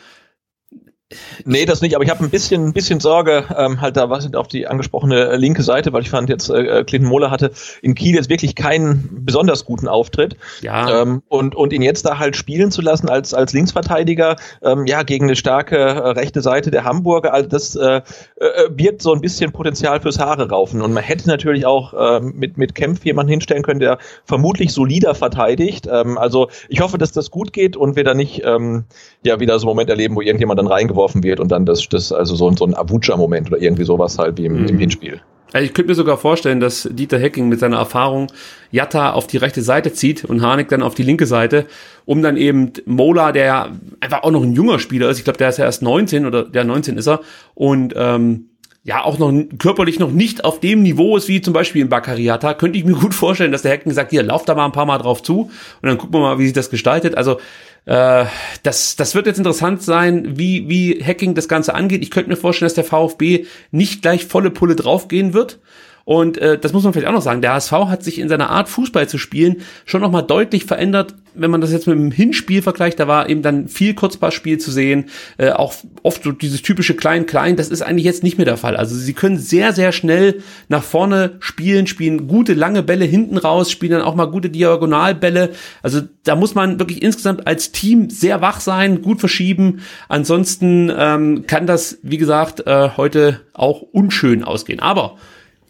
Nee, 1.46 1.66
das 1.66 1.82
nicht, 1.82 1.96
aber 1.96 2.04
ich 2.04 2.10
habe 2.10 2.24
ein 2.24 2.30
bisschen, 2.30 2.68
ein 2.68 2.74
bisschen 2.74 3.00
Sorge, 3.00 3.46
ähm, 3.58 3.82
halt 3.82 3.98
da 3.98 4.10
was 4.10 4.34
auf 4.34 4.48
die 4.48 4.68
angesprochene 4.68 5.30
äh, 5.30 5.36
linke 5.38 5.64
Seite, 5.64 5.94
weil 5.94 6.02
ich 6.02 6.10
fand 6.10 6.30
jetzt, 6.30 6.50
äh, 6.50 6.84
Clinton 6.86 7.10
Mohler 7.10 7.32
hatte 7.32 7.52
in 7.82 7.96
Kiel 7.96 8.16
jetzt 8.16 8.30
wirklich 8.30 8.56
keinen 8.56 9.24
besonders 9.26 9.66
guten 9.66 9.88
Auftritt. 9.88 10.36
Ja. 10.62 11.02
Ähm, 11.02 11.24
und, 11.28 11.56
und 11.56 11.74
ihn 11.74 11.82
jetzt 11.82 12.06
da 12.06 12.20
halt 12.20 12.36
spielen 12.36 12.72
zu 12.72 12.82
lassen 12.82 13.10
als, 13.10 13.34
als 13.34 13.54
Linksverteidiger, 13.54 14.36
ähm, 14.62 14.86
ja, 14.86 15.04
gegen 15.04 15.26
eine 15.26 15.36
starke 15.36 15.78
äh, 15.78 16.10
rechte 16.10 16.42
Seite 16.42 16.72
der 16.72 16.84
Hamburger, 16.84 17.34
also 17.34 17.50
das 17.50 17.76
äh, 17.76 18.02
äh, 18.38 18.70
birgt 18.70 19.02
so 19.02 19.14
ein 19.14 19.22
bisschen 19.22 19.52
Potenzial 19.52 20.02
fürs 20.02 20.20
Haare 20.20 20.50
raufen. 20.50 20.82
Und 20.82 20.94
man 20.94 21.04
hätte 21.04 21.28
natürlich 21.28 21.66
auch 21.66 21.94
äh, 21.94 22.20
mit, 22.22 22.58
mit 22.58 22.76
Kempf 22.76 23.06
jemanden 23.06 23.32
hinstellen 23.32 23.64
können, 23.64 23.80
der 23.80 23.98
vermutlich 24.26 24.74
solider 24.74 25.16
verteidigt. 25.16 25.88
Ähm, 25.92 26.18
also 26.18 26.50
ich 26.70 26.82
hoffe, 26.82 26.98
dass 26.98 27.12
das 27.12 27.32
gut 27.32 27.54
geht 27.54 27.78
und 27.78 27.96
wir 27.96 28.04
da 28.04 28.14
nicht 28.14 28.44
ähm, 28.46 28.86
ja 29.24 29.40
wieder 29.40 29.60
so 29.60 29.68
einen 29.68 29.76
Moment 29.76 29.90
erleben, 29.90 30.16
wo 30.16 30.22
irgendjemand 30.22 30.60
dann 30.60 30.68
reingeworfen 30.68 31.03
geworfen 31.04 31.24
wird 31.24 31.40
und 31.40 31.52
dann 31.52 31.66
das, 31.66 31.88
das 31.90 32.12
also 32.12 32.36
so, 32.36 32.52
so 32.56 32.66
ein 32.66 32.74
Abuja-Moment 32.74 33.48
oder 33.52 33.62
irgendwie 33.62 33.84
sowas 33.84 34.18
halt 34.18 34.38
wie 34.38 34.46
im, 34.46 34.62
mhm. 34.62 34.68
im 34.68 34.80
Hinspiel. 34.80 35.22
Also 35.52 35.66
ich 35.66 35.74
könnte 35.74 35.90
mir 35.90 35.96
sogar 35.96 36.18
vorstellen, 36.18 36.60
dass 36.60 36.90
Dieter 36.92 37.20
Hecking 37.20 37.48
mit 37.48 37.60
seiner 37.60 37.78
Erfahrung 37.78 38.28
Jatta 38.72 39.12
auf 39.12 39.28
die 39.28 39.38
rechte 39.38 39.62
Seite 39.62 39.94
zieht 39.94 40.26
und 40.26 40.42
Harnik 40.42 40.70
dann 40.70 40.82
auf 40.82 40.96
die 40.96 41.04
linke 41.04 41.28
Seite, 41.28 41.68
um 42.06 42.24
dann 42.24 42.38
eben 42.38 42.74
Mola, 42.88 43.32
der 43.32 43.46
ja 43.46 43.70
einfach 44.00 44.24
auch 44.24 44.32
noch 44.32 44.42
ein 44.42 44.54
junger 44.54 44.80
Spieler 44.80 45.10
ist, 45.10 45.20
ich 45.20 45.26
glaube, 45.26 45.38
der 45.38 45.50
ist 45.50 45.58
ja 45.58 45.66
erst 45.66 45.84
19 45.84 46.26
oder 46.26 46.44
der 46.44 46.64
19 46.64 46.98
ist 46.98 47.08
er, 47.08 47.20
und 47.54 47.94
ähm, 47.96 48.50
ja 48.84 49.04
auch 49.04 49.20
noch 49.20 49.32
körperlich 49.60 50.00
noch 50.00 50.12
nicht 50.12 50.44
auf 50.44 50.60
dem 50.60 50.82
Niveau 50.82 51.16
ist 51.18 51.28
wie 51.28 51.40
zum 51.40 51.54
Beispiel 51.54 51.84
in 51.84 51.90
Bakariata, 51.90 52.56
könnte 52.56 52.80
ich 52.80 52.84
mir 52.84 52.94
gut 52.94 53.14
vorstellen, 53.14 53.52
dass 53.52 53.62
der 53.62 53.72
Hecking 53.72 53.92
sagt, 53.94 54.10
hier, 54.10 54.24
lauf 54.24 54.46
da 54.46 54.56
mal 54.56 54.66
ein 54.66 54.72
paar 54.72 54.88
Mal 54.88 54.98
drauf 54.98 55.22
zu 55.22 55.42
und 55.42 55.52
dann 55.84 56.00
gucken 56.00 56.16
wir 56.16 56.22
mal, 56.22 56.40
wie 56.40 56.46
sich 56.46 56.54
das 56.54 56.72
gestaltet. 56.72 57.16
Also 57.16 57.40
äh, 57.86 58.26
das, 58.64 58.96
das 58.96 59.16
wird 59.16 59.28
jetzt 59.28 59.38
interessant 59.38 59.82
sein, 59.82 60.38
wie, 60.38 60.70
wie 60.70 61.04
Hacking 61.04 61.36
das 61.36 61.48
Ganze 61.48 61.76
angeht. 61.76 62.02
Ich 62.02 62.12
könnte 62.12 62.30
mir 62.30 62.38
vorstellen, 62.38 62.68
dass 62.68 62.76
der 62.76 62.84
VfB 62.84 63.46
nicht 63.72 64.02
gleich 64.02 64.26
volle 64.26 64.52
Pulle 64.52 64.76
draufgehen 64.76 65.34
wird. 65.34 65.60
Und 66.06 66.38
äh, 66.38 66.58
das 66.58 66.74
muss 66.74 66.84
man 66.84 66.92
vielleicht 66.92 67.08
auch 67.08 67.14
noch 67.14 67.22
sagen. 67.22 67.42
Der 67.42 67.54
HSV 67.54 67.72
hat 67.72 68.04
sich 68.04 68.20
in 68.20 68.28
seiner 68.28 68.50
Art, 68.50 68.68
Fußball 68.68 69.08
zu 69.08 69.18
spielen, 69.18 69.62
schon 69.86 70.02
nochmal 70.02 70.24
deutlich 70.24 70.66
verändert. 70.66 71.16
Wenn 71.36 71.50
man 71.50 71.62
das 71.62 71.72
jetzt 71.72 71.88
mit 71.88 71.98
dem 71.98 72.12
Hinspiel 72.12 72.62
vergleicht, 72.62 73.00
da 73.00 73.08
war 73.08 73.30
eben 73.30 73.42
dann 73.42 73.68
viel 73.68 73.96
Kurzpassspiel 73.96 74.60
zu 74.60 74.70
sehen. 74.70 75.06
Äh, 75.38 75.52
auch 75.52 75.74
oft 76.04 76.24
so 76.24 76.32
dieses 76.32 76.62
typische 76.62 76.94
Klein-Klein, 76.94 77.56
das 77.56 77.70
ist 77.70 77.82
eigentlich 77.82 78.06
jetzt 78.06 78.22
nicht 78.22 78.38
mehr 78.38 78.46
der 78.46 78.58
Fall. 78.58 78.76
Also 78.76 78.96
sie 78.96 79.14
können 79.14 79.38
sehr, 79.38 79.72
sehr 79.72 79.94
schnell 79.94 80.44
nach 80.68 80.84
vorne 80.84 81.38
spielen, 81.40 81.88
spielen 81.88 82.28
gute 82.28 82.54
lange 82.54 82.84
Bälle 82.84 83.06
hinten 83.06 83.38
raus, 83.38 83.72
spielen 83.72 83.94
dann 83.94 84.02
auch 84.02 84.16
mal 84.16 84.26
gute 84.26 84.50
Diagonalbälle. 84.50 85.52
Also 85.82 86.02
da 86.24 86.36
muss 86.36 86.54
man 86.54 86.80
wirklich 86.80 87.02
insgesamt 87.02 87.48
als 87.48 87.72
Team 87.72 88.10
sehr 88.10 88.42
wach 88.42 88.60
sein, 88.60 89.02
gut 89.02 89.22
verschieben. 89.22 89.80
Ansonsten 90.10 90.92
ähm, 90.96 91.48
kann 91.48 91.66
das, 91.66 91.98
wie 92.04 92.18
gesagt, 92.18 92.68
äh, 92.68 92.90
heute 92.98 93.40
auch 93.54 93.82
unschön 93.82 94.44
ausgehen. 94.44 94.80
Aber 94.80 95.16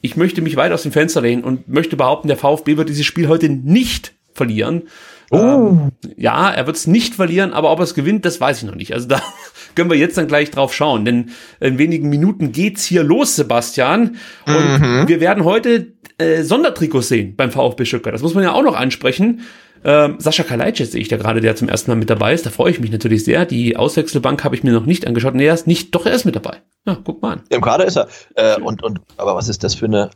ich 0.04 0.18
möchte 0.18 0.42
mich 0.42 0.58
weit 0.58 0.74
aus 0.74 0.84
dem 0.84 0.92
Fenster 0.92 1.22
lehnen 1.22 1.46
und 1.46 1.70
möchte 1.70 1.96
behaupten, 1.96 2.28
der 2.28 2.36
VfB 2.36 2.76
wird 2.76 2.90
dieses 2.90 3.06
Spiel 3.06 3.30
heute 3.30 3.48
nicht 3.48 4.12
verlieren. 4.34 4.84
Oh. 5.32 5.38
Ähm, 5.38 5.92
ja, 6.18 6.52
er 6.52 6.68
wird 6.68 6.76
es 6.76 6.88
nicht 6.88 7.16
verlieren, 7.16 7.54
aber 7.54 7.72
ob 7.72 7.80
er 7.80 7.84
es 7.84 7.94
gewinnt, 7.94 8.26
das 8.26 8.42
weiß 8.42 8.58
ich 8.58 8.64
noch 8.66 8.76
nicht. 8.76 8.94
Also 8.94 9.08
da 9.08 9.22
können 9.76 9.90
wir 9.90 9.98
jetzt 9.98 10.18
dann 10.18 10.28
gleich 10.28 10.52
drauf 10.52 10.74
schauen, 10.74 11.06
denn 11.06 11.32
in 11.62 11.78
wenigen 11.78 12.10
Minuten 12.10 12.52
geht's 12.52 12.84
hier 12.84 13.02
los, 13.02 13.38
Sebastian. 13.38 14.18
Und 14.46 14.80
mhm. 14.82 15.08
wir 15.08 15.22
werden 15.22 15.46
heute 15.46 15.94
äh, 16.18 16.44
Sondertrikots 16.44 17.08
sehen 17.08 17.38
beim 17.38 17.52
VfB 17.52 17.86
Stuttgart. 17.86 18.14
Das 18.14 18.22
muss 18.22 18.34
man 18.34 18.44
ja 18.44 18.52
auch 18.52 18.64
noch 18.64 18.76
ansprechen. 18.76 19.42
Ähm, 19.84 20.16
Sascha 20.20 20.44
Kalajdzic 20.44 20.88
sehe 20.88 21.02
ich 21.02 21.08
da 21.08 21.18
gerade, 21.18 21.42
der 21.42 21.56
zum 21.56 21.70
ersten 21.70 21.92
Mal 21.92 21.96
mit 21.96 22.10
dabei 22.10 22.34
ist. 22.34 22.46
Da 22.46 22.50
freue 22.50 22.72
ich 22.72 22.80
mich 22.80 22.92
natürlich 22.92 23.24
sehr. 23.24 23.46
Die 23.46 23.78
Auswechselbank 23.78 24.44
habe 24.44 24.56
ich 24.56 24.64
mir 24.64 24.72
noch 24.72 24.86
nicht 24.86 25.08
angeschaut. 25.08 25.36
Nee, 25.36 25.46
er 25.46 25.54
ist 25.54 25.68
nicht, 25.68 25.94
doch 25.96 26.06
er 26.06 26.14
ist 26.14 26.26
mit 26.26 26.36
dabei. 26.36 26.62
Ja, 26.86 26.98
guck 27.04 27.22
mal 27.22 27.34
an. 27.34 27.42
Im 27.50 27.62
Kader 27.62 27.86
ist 27.86 27.98
er. 27.98 28.08
Äh, 28.36 28.60
und, 28.60 28.84
und, 28.84 29.02
aber 29.18 29.36
was 29.36 29.50
ist 29.50 29.64
das 29.64 29.76
für 29.76 29.86
eine, 29.86 30.10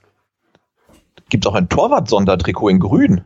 gibt 1.29 1.45
es 1.45 1.51
auch 1.51 1.55
ein 1.55 1.69
Torwart-Sondertrikot 1.69 2.69
in 2.69 2.79
grün? 2.79 3.21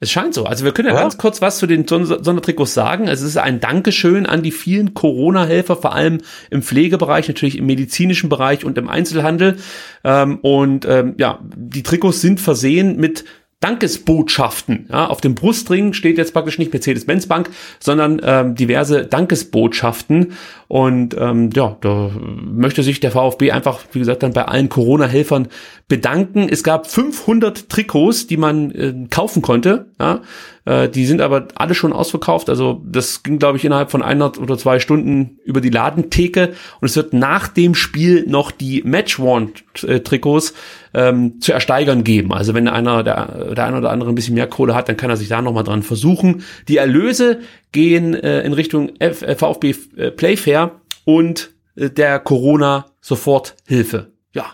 Es 0.00 0.10
scheint 0.10 0.34
so. 0.34 0.44
Also 0.44 0.64
wir 0.64 0.72
können 0.72 0.88
ja, 0.88 0.94
ja, 0.94 1.00
ganz 1.00 1.16
kurz 1.18 1.40
was 1.40 1.58
zu 1.58 1.66
den 1.66 1.86
Sondertrikots 1.86 2.74
sagen. 2.74 3.08
Es 3.08 3.22
ist 3.22 3.38
ein 3.38 3.60
Dankeschön 3.60 4.26
an 4.26 4.42
die 4.42 4.50
vielen 4.50 4.92
Corona-Helfer, 4.92 5.76
vor 5.76 5.94
allem 5.94 6.20
im 6.50 6.62
Pflegebereich, 6.62 7.28
natürlich 7.28 7.56
im 7.56 7.66
medizinischen 7.66 8.28
Bereich 8.28 8.64
und 8.64 8.76
im 8.76 8.88
Einzelhandel. 8.88 9.56
Ähm, 10.02 10.40
und 10.42 10.84
ähm, 10.84 11.14
ja, 11.18 11.38
die 11.56 11.82
Trikots 11.82 12.20
sind 12.20 12.40
versehen 12.40 12.96
mit 12.96 13.24
Dankesbotschaften. 13.64 14.90
Ja, 14.92 15.06
auf 15.06 15.22
dem 15.22 15.34
Brustring 15.34 15.94
steht 15.94 16.18
jetzt 16.18 16.34
praktisch 16.34 16.58
nicht 16.58 16.70
Mercedes-Benz 16.74 17.26
Bank, 17.28 17.48
sondern 17.80 18.20
ähm, 18.22 18.54
diverse 18.54 19.06
Dankesbotschaften. 19.06 20.34
Und 20.68 21.16
ähm, 21.18 21.50
ja, 21.54 21.76
da 21.80 22.10
möchte 22.14 22.82
sich 22.82 23.00
der 23.00 23.10
VfB 23.10 23.50
einfach, 23.50 23.80
wie 23.92 23.98
gesagt, 23.98 24.22
dann 24.22 24.32
bei 24.32 24.44
allen 24.46 24.68
Corona-Helfern 24.68 25.48
bedanken. 25.88 26.48
Es 26.50 26.64
gab 26.64 26.86
500 26.90 27.68
Trikots, 27.68 28.26
die 28.26 28.36
man 28.36 28.70
äh, 28.70 28.94
kaufen 29.10 29.42
konnte. 29.42 29.86
Ja, 30.00 30.22
äh, 30.64 30.88
die 30.88 31.04
sind 31.04 31.20
aber 31.20 31.48
alle 31.54 31.74
schon 31.74 31.92
ausverkauft. 31.92 32.48
Also 32.48 32.82
das 32.86 33.22
ging, 33.22 33.38
glaube 33.38 33.58
ich, 33.58 33.64
innerhalb 33.64 33.90
von 33.90 34.02
einer 34.02 34.38
oder 34.40 34.56
zwei 34.56 34.78
Stunden 34.78 35.38
über 35.44 35.60
die 35.60 35.70
Ladentheke. 35.70 36.54
Und 36.80 36.86
es 36.86 36.96
wird 36.96 37.12
nach 37.12 37.48
dem 37.48 37.74
Spiel 37.74 38.24
noch 38.26 38.50
die 38.50 38.82
Match-Worn-Trikots 38.82 40.54
ähm, 40.94 41.40
zu 41.40 41.52
ersteigern 41.52 42.04
geben. 42.04 42.32
Also 42.32 42.54
wenn 42.54 42.68
einer 42.68 43.02
der, 43.02 43.54
der 43.54 43.64
eine 43.66 43.78
oder 43.78 43.90
andere 43.90 44.10
ein 44.10 44.14
bisschen 44.14 44.34
mehr 44.34 44.46
Kohle 44.46 44.74
hat, 44.74 44.88
dann 44.88 44.96
kann 44.96 45.10
er 45.10 45.16
sich 45.16 45.28
da 45.28 45.42
nochmal 45.42 45.64
dran 45.64 45.82
versuchen. 45.82 46.42
Die 46.68 46.78
Erlöse 46.78 47.40
gehen 47.72 48.14
äh, 48.14 48.42
in 48.42 48.52
Richtung 48.52 48.92
F 49.00 49.22
äh, 49.22 49.34
VfB 49.34 49.74
äh, 49.96 50.10
Playfair 50.10 50.63
und 51.04 51.54
äh, 51.76 51.90
der 51.90 52.18
Corona-Soforthilfe. 52.18 54.12
Ja, 54.32 54.46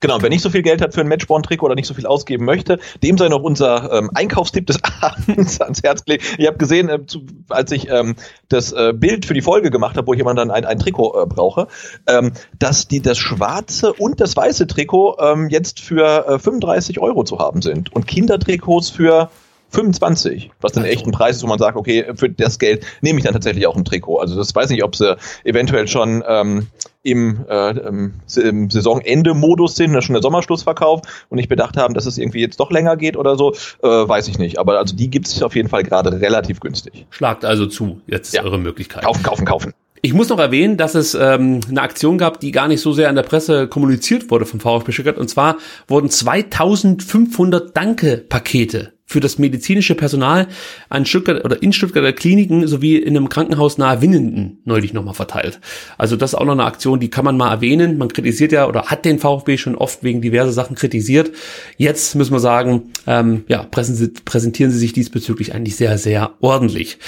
Genau, 0.00 0.22
wer 0.22 0.28
nicht 0.28 0.42
so 0.42 0.50
viel 0.50 0.62
Geld 0.62 0.80
hat 0.80 0.94
für 0.94 1.00
ein 1.00 1.08
Matchborn-Trikot 1.08 1.66
oder 1.66 1.74
nicht 1.74 1.88
so 1.88 1.94
viel 1.94 2.06
ausgeben 2.06 2.44
möchte, 2.44 2.78
dem 3.02 3.18
sei 3.18 3.28
noch 3.28 3.42
unser 3.42 3.92
ähm, 3.92 4.10
Einkaufstipp 4.14 4.64
des 4.66 4.78
Abends 5.00 5.60
ans 5.60 5.82
Herz 5.82 6.04
gelegt. 6.04 6.36
Ich 6.38 6.46
habe 6.46 6.56
gesehen, 6.56 6.88
äh, 6.88 7.04
zu, 7.04 7.26
als 7.48 7.72
ich 7.72 7.90
ähm, 7.90 8.14
das 8.48 8.70
äh, 8.70 8.92
Bild 8.94 9.26
für 9.26 9.34
die 9.34 9.42
Folge 9.42 9.72
gemacht 9.72 9.96
habe, 9.96 10.06
wo 10.06 10.12
ich 10.12 10.18
jemand 10.18 10.38
dann 10.38 10.52
ein, 10.52 10.64
ein 10.64 10.78
Trikot 10.78 11.20
äh, 11.20 11.26
brauche, 11.26 11.66
ähm, 12.06 12.32
dass 12.56 12.86
die 12.86 13.02
das 13.02 13.18
schwarze 13.18 13.92
und 13.92 14.20
das 14.20 14.36
weiße 14.36 14.68
Trikot 14.68 15.16
ähm, 15.18 15.48
jetzt 15.48 15.80
für 15.80 16.28
äh, 16.28 16.38
35 16.38 17.00
Euro 17.00 17.24
zu 17.24 17.40
haben 17.40 17.60
sind 17.60 17.92
und 17.92 18.06
Kindertrikots 18.06 18.90
für 18.90 19.30
25, 19.70 20.50
was 20.60 20.72
dann 20.72 20.84
echt 20.84 21.06
ein 21.06 21.12
Preis 21.12 21.36
ist, 21.36 21.42
wo 21.42 21.46
man 21.46 21.58
sagt, 21.58 21.76
okay, 21.76 22.06
für 22.14 22.30
das 22.30 22.58
Geld 22.58 22.84
nehme 23.00 23.18
ich 23.18 23.24
dann 23.24 23.34
tatsächlich 23.34 23.66
auch 23.66 23.76
ein 23.76 23.84
Trikot. 23.84 24.18
Also 24.18 24.36
das 24.36 24.54
weiß 24.54 24.70
nicht, 24.70 24.82
ob 24.82 24.96
sie 24.96 25.16
eventuell 25.44 25.88
schon 25.88 26.24
ähm, 26.26 26.68
im, 27.02 27.44
äh, 27.48 27.70
im 27.70 28.12
Saisonende-Modus 28.26 29.76
sind, 29.76 29.92
da 29.92 30.02
schon 30.02 30.14
der 30.14 30.22
Sommerschlussverkauf 30.22 31.02
und 31.28 31.36
nicht 31.36 31.48
bedacht 31.48 31.76
haben, 31.76 31.94
dass 31.94 32.06
es 32.06 32.18
irgendwie 32.18 32.40
jetzt 32.40 32.60
doch 32.60 32.70
länger 32.70 32.96
geht 32.96 33.16
oder 33.16 33.36
so, 33.36 33.52
äh, 33.82 33.86
weiß 33.86 34.28
ich 34.28 34.38
nicht. 34.38 34.58
Aber 34.58 34.78
also 34.78 34.96
die 34.96 35.10
gibt 35.10 35.26
es 35.26 35.42
auf 35.42 35.54
jeden 35.54 35.68
Fall 35.68 35.82
gerade 35.82 36.20
relativ 36.20 36.60
günstig. 36.60 37.06
Schlagt 37.10 37.44
also 37.44 37.66
zu, 37.66 38.00
jetzt 38.06 38.34
ja. 38.34 38.42
eure 38.42 38.58
Möglichkeit. 38.58 39.04
Kaufen, 39.04 39.22
kaufen, 39.22 39.44
kaufen. 39.44 39.74
Ich 40.00 40.14
muss 40.14 40.28
noch 40.28 40.38
erwähnen, 40.38 40.76
dass 40.76 40.94
es 40.94 41.14
ähm, 41.14 41.60
eine 41.68 41.82
Aktion 41.82 42.18
gab, 42.18 42.38
die 42.40 42.52
gar 42.52 42.68
nicht 42.68 42.80
so 42.80 42.92
sehr 42.92 43.08
an 43.08 43.16
der 43.16 43.24
Presse 43.24 43.66
kommuniziert 43.66 44.30
wurde 44.30 44.46
vom 44.46 44.60
VfB 44.60 44.92
Stuttgart. 44.92 45.18
Und 45.18 45.28
zwar 45.28 45.56
wurden 45.88 46.08
2500 46.08 47.76
Danke-Pakete 47.76 48.92
für 49.08 49.20
das 49.20 49.38
medizinische 49.38 49.94
Personal 49.94 50.48
an 50.90 51.06
Stuttgart 51.06 51.42
oder 51.44 51.62
in 51.62 51.72
Stuttgarter 51.72 52.12
Kliniken 52.12 52.68
sowie 52.68 52.98
in 52.98 53.16
einem 53.16 53.30
Krankenhaus 53.30 53.78
nahe 53.78 54.02
Winnenden 54.02 54.60
neulich 54.64 54.92
nochmal 54.92 55.14
verteilt. 55.14 55.60
Also 55.96 56.14
das 56.14 56.32
ist 56.32 56.38
auch 56.38 56.44
noch 56.44 56.52
eine 56.52 56.64
Aktion, 56.64 57.00
die 57.00 57.08
kann 57.08 57.24
man 57.24 57.38
mal 57.38 57.50
erwähnen. 57.50 57.96
Man 57.96 58.12
kritisiert 58.12 58.52
ja 58.52 58.68
oder 58.68 58.84
hat 58.84 59.06
den 59.06 59.18
VfB 59.18 59.56
schon 59.56 59.76
oft 59.76 60.04
wegen 60.04 60.20
diverser 60.20 60.52
Sachen 60.52 60.76
kritisiert. 60.76 61.30
Jetzt 61.78 62.14
müssen 62.16 62.34
wir 62.34 62.40
sagen, 62.40 62.92
ähm, 63.06 63.44
ja, 63.48 63.62
präsentieren 63.62 64.70
sie 64.70 64.78
sich 64.78 64.92
diesbezüglich 64.92 65.54
eigentlich 65.54 65.76
sehr, 65.76 65.96
sehr 65.96 66.34
ordentlich. 66.40 66.98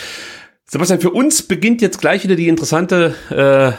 Sebastian, 0.64 1.00
für 1.00 1.10
uns 1.10 1.42
beginnt 1.42 1.82
jetzt 1.82 2.00
gleich 2.00 2.24
wieder 2.24 2.36
die 2.36 2.48
interessante 2.48 3.14
äh, 3.28 3.72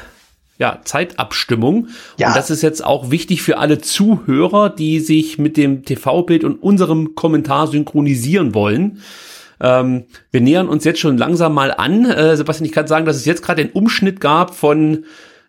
ja, 0.62 0.80
Zeitabstimmung. 0.84 1.88
Ja. 2.18 2.28
Und 2.28 2.38
das 2.38 2.52
ist 2.52 2.62
jetzt 2.62 2.86
auch 2.86 3.10
wichtig 3.10 3.42
für 3.42 3.58
alle 3.58 3.80
Zuhörer, 3.80 4.70
die 4.70 5.00
sich 5.00 5.40
mit 5.40 5.58
dem 5.58 5.84
TV-Bild 5.84 6.44
und 6.44 6.62
unserem 6.62 7.16
Kommentar 7.16 7.66
synchronisieren 7.66 8.54
wollen. 8.54 9.02
Ähm, 9.60 10.04
wir 10.30 10.40
nähern 10.40 10.70
uns 10.70 10.84
jetzt 10.84 11.00
schon 11.00 11.18
langsam 11.18 11.56
mal 11.56 11.74
an. 11.74 12.06
Äh, 12.06 12.38
Sebastian, 12.38 12.68
ich 12.68 12.74
kann 12.74 12.86
sagen, 12.86 13.08
dass 13.08 13.16
es 13.16 13.26
jetzt 13.26 13.42
gerade 13.42 13.66
den 13.66 13.74
Umschnitt 13.74 14.22
gab 14.22 14.54
von 14.56 15.06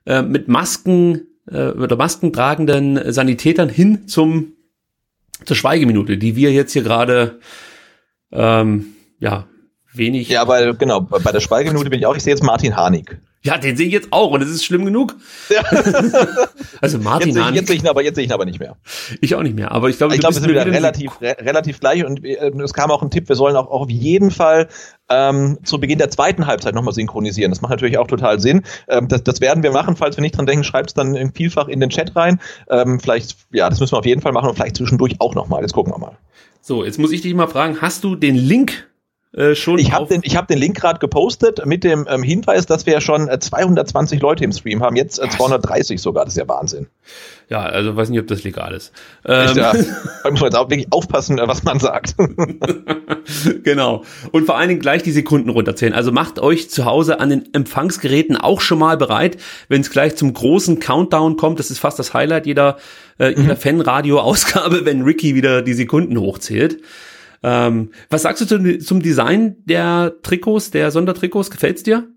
äh, 0.07 0.23
mit 0.23 0.49
Masken 0.49 1.27
äh, 1.47 1.67
oder 1.69 1.97
Masken 1.97 2.33
tragenden 2.33 3.13
Sanitätern 3.13 3.69
hin 3.69 4.09
zum 4.09 4.55
zur 5.45 5.57
Schweigeminute, 5.57 6.17
die 6.17 6.37
wir 6.37 6.53
jetzt 6.53 6.73
hier 6.73 6.85
gerade 6.85 7.39
ähm, 8.31 8.95
ja 9.19 9.47
wenig. 9.93 10.29
Ja, 10.29 10.49
weil 10.49 10.73
genau, 10.75 11.03
bei 11.03 11.33
der 11.33 11.41
Schweigeminute 11.41 11.91
bin 11.91 11.99
ich 11.99 12.07
auch, 12.07 12.17
ich 12.17 12.23
sehe 12.23 12.33
jetzt 12.33 12.45
Martin 12.45 12.77
Harnik. 12.77 13.21
Ja, 13.45 13.59
den 13.59 13.77
sehe 13.77 13.87
ich 13.87 13.93
jetzt 13.93 14.09
auch 14.13 14.31
und 14.31 14.43
es 14.43 14.49
ist 14.49 14.65
schlimm 14.65 14.85
genug. 14.85 15.17
Ja. 15.49 15.63
also 16.81 16.99
Martin 16.99 17.35
jetzt, 17.35 17.55
jetzt 17.55 17.67
sehe 17.67 17.77
ich 17.77 17.83
ihn 17.83 17.89
aber 17.89 18.03
jetzt 18.03 18.15
sehe 18.15 18.25
ich 18.25 18.31
ihn 18.31 18.35
aber 18.35 18.45
nicht 18.45 18.61
mehr. 18.61 18.77
Ich 19.21 19.35
auch 19.35 19.43
nicht 19.43 19.57
mehr, 19.57 19.73
aber 19.73 19.89
ich 19.89 19.99
glaube, 19.99 20.15
ich 20.15 20.21
glaube, 20.21 20.37
wir 20.37 20.41
sind 20.41 20.51
wieder 20.51 20.65
relativ 20.65 21.21
re 21.21 21.37
relativ 21.41 21.81
gleich 21.81 22.05
und 22.05 22.25
äh, 22.25 22.53
es 22.63 22.73
kam 22.73 22.91
auch 22.93 23.03
ein 23.03 23.11
Tipp, 23.11 23.29
wir 23.29 23.35
sollen 23.35 23.57
auch, 23.57 23.67
auch 23.67 23.83
auf 23.83 23.91
jeden 23.91 24.31
Fall 24.31 24.69
ähm, 25.09 25.59
zu 25.65 25.81
Beginn 25.81 25.99
der 25.99 26.11
zweiten 26.11 26.47
Halbzeit 26.47 26.75
nochmal 26.75 26.95
synchronisieren. 26.95 27.51
Das 27.51 27.61
macht 27.61 27.71
natürlich 27.71 27.99
auch 27.99 28.07
total 28.07 28.41
Sinn. 28.41 28.63
Ähm, 28.89 29.09
das, 29.09 29.25
das 29.25 29.41
werden 29.41 29.63
wir 29.63 29.73
machen. 29.73 29.97
Falls 29.97 30.17
wir 30.17 30.23
nicht 30.23 30.37
dran 30.37 30.47
denken, 30.47 30.65
schreibt 30.65 30.91
es 30.91 30.95
dann 30.95 31.33
vielfach 31.35 31.69
in 31.69 31.81
den 31.81 31.91
Chat 31.91 32.15
rein. 32.17 32.41
Ähm, 32.71 33.01
vielleicht, 33.01 33.37
ja, 33.53 33.69
das 33.69 33.81
müssen 33.81 33.93
wir 33.93 33.99
auf 33.99 34.07
jeden 34.07 34.23
Fall 34.23 34.33
machen 34.33 34.49
und 34.49 34.55
vielleicht 34.55 34.77
zwischendurch 34.77 35.17
auch 35.21 35.35
nochmal. 35.35 35.63
Jetzt 35.63 35.73
gucken 35.73 35.93
wir 35.93 35.99
mal. 35.99 36.17
So, 36.61 36.85
jetzt 36.85 36.99
muss 36.99 37.11
ich 37.11 37.23
dich 37.23 37.35
mal 37.35 37.49
fragen, 37.49 37.79
hast 37.81 38.05
du 38.05 38.15
den 38.15 38.37
Link 38.37 38.89
äh, 39.35 39.55
schon. 39.55 39.79
Ich 39.79 39.93
habe 39.93 40.07
den, 40.07 40.21
ich 40.25 40.37
hab 40.37 40.47
den 40.47 40.59
Link 40.59 40.79
gerade 40.79 40.99
gepostet 40.99 41.65
mit 41.65 41.85
dem 41.85 42.07
ähm, 42.09 42.23
Hinweis, 42.23 42.67
dass 42.67 42.85
wir 42.85 43.01
schon 43.01 43.29
äh, 43.29 43.39
220 43.39 44.21
Leute 44.21 44.45
im 44.45 44.53
Stream 44.53 44.83
haben. 44.83 44.95
Jetzt 44.97 45.19
äh, 45.19 45.29
230 45.29 46.01
sogar. 46.01 46.25
Das 46.25 46.35
ist 46.35 46.39
ja 46.39 46.49
Wahnsinn. 46.49 46.87
Ja, 47.49 47.61
also 47.61 47.97
weiß 47.97 48.11
nicht, 48.11 48.21
ob 48.21 48.27
das 48.27 48.45
legal 48.45 48.75
ist. 48.75 48.93
Ähm. 49.25 49.57
Ja, 49.57 49.73
da 49.73 50.31
muss 50.31 50.41
man 50.41 50.51
jetzt 50.51 50.57
auch 50.57 50.69
wirklich 50.69 50.93
aufpassen, 50.93 51.39
äh, 51.39 51.49
was 51.49 51.63
man 51.63 51.81
sagt. 51.81 52.15
genau. 53.65 54.05
Und 54.33 54.45
vor 54.45 54.59
allen 54.59 54.69
Dingen 54.69 54.81
gleich 54.81 55.03
die 55.03 55.13
Sekunden 55.13 55.49
runterzählen. 55.49 55.95
Also 55.95 56.13
macht 56.13 56.39
euch 56.39 56.69
zu 56.69 56.85
Hause 56.85 57.19
an 57.19 57.31
den 57.31 57.55
Empfangsgeräten 57.55 58.37
auch 58.37 58.61
schon 58.61 58.79
mal 58.79 58.99
bereit, 58.99 59.39
wenn 59.69 59.81
es 59.81 59.91
gleich 59.91 60.17
zum 60.17 60.35
großen 60.35 60.79
Countdown 60.79 61.37
kommt. 61.37 61.59
Das 61.59 61.71
ist 61.71 61.79
fast 61.79 61.99
das 61.99 62.13
Highlight 62.13 62.47
jeder, 62.47 62.77
äh, 63.19 63.29
jeder 63.31 63.55
mhm. 63.55 63.59
Fanradio-Ausgabe, 63.59 64.81
wenn 64.85 65.03
Ricky 65.03 65.35
wieder 65.35 65.63
die 65.63 65.75
Sekunden 65.75 66.19
hochzählt. 66.19 66.83
Ähm, 67.43 67.91
was 68.09 68.23
sagst 68.23 68.41
du 68.41 68.47
zum, 68.47 68.81
zum 68.81 69.03
Design 69.03 69.57
der 69.65 70.15
Trikots, 70.23 70.71
der 70.71 70.91
Sondertrikots? 70.91 71.51
Gefällt's 71.51 71.83
dir? 71.83 72.09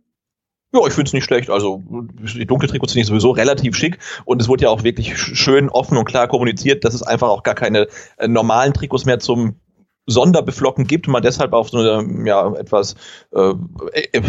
Ja, 0.73 0.81
ich 0.85 0.93
finde 0.93 1.07
es 1.07 1.13
nicht 1.13 1.23
schlecht. 1.23 1.49
Also 1.49 1.81
die 1.87 2.45
dunkle 2.45 2.67
Trikots 2.67 2.93
sind 2.93 3.05
sowieso 3.05 3.31
relativ 3.31 3.75
schick 3.75 3.97
und 4.25 4.41
es 4.41 4.49
wurde 4.49 4.63
ja 4.63 4.69
auch 4.69 4.83
wirklich 4.83 5.17
schön 5.17 5.69
offen 5.69 5.97
und 5.97 6.05
klar 6.05 6.27
kommuniziert, 6.27 6.83
dass 6.83 6.93
es 6.93 7.01
einfach 7.01 7.29
auch 7.29 7.43
gar 7.43 7.55
keine 7.55 7.87
äh, 8.17 8.27
normalen 8.27 8.73
Trikots 8.73 9.05
mehr 9.05 9.19
zum 9.19 9.55
Sonderbeflocken 10.05 10.85
gibt 10.85 11.07
und 11.07 11.13
man 11.13 11.23
deshalb 11.23 11.53
auf 11.53 11.69
so 11.69 11.77
eine 11.79 12.27
ja, 12.27 12.53
etwas 12.55 12.95
äh, 13.33 13.53
e-, 13.93 14.21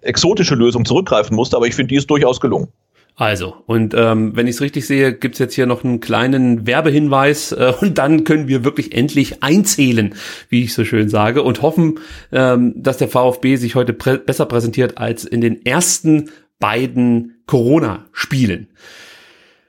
exotische 0.00 0.56
Lösung 0.56 0.84
zurückgreifen 0.84 1.36
musste. 1.36 1.56
Aber 1.56 1.66
ich 1.66 1.74
finde, 1.74 1.88
die 1.88 1.96
ist 1.96 2.10
durchaus 2.10 2.40
gelungen. 2.40 2.68
Also, 3.14 3.56
und 3.66 3.94
ähm, 3.94 4.34
wenn 4.34 4.46
ich 4.46 4.56
es 4.56 4.60
richtig 4.62 4.86
sehe, 4.86 5.12
gibt's 5.12 5.38
jetzt 5.38 5.54
hier 5.54 5.66
noch 5.66 5.84
einen 5.84 6.00
kleinen 6.00 6.66
Werbehinweis 6.66 7.52
äh, 7.52 7.72
und 7.80 7.98
dann 7.98 8.24
können 8.24 8.48
wir 8.48 8.64
wirklich 8.64 8.94
endlich 8.94 9.42
einzählen, 9.42 10.14
wie 10.48 10.64
ich 10.64 10.74
so 10.74 10.84
schön 10.84 11.08
sage, 11.08 11.42
und 11.42 11.62
hoffen, 11.62 12.00
ähm, 12.32 12.72
dass 12.76 12.96
der 12.96 13.08
VfB 13.08 13.56
sich 13.56 13.74
heute 13.74 13.92
prä 13.92 14.16
besser 14.16 14.46
präsentiert 14.46 14.98
als 14.98 15.24
in 15.24 15.40
den 15.40 15.64
ersten 15.66 16.30
beiden 16.58 17.42
Corona-Spielen. 17.46 18.68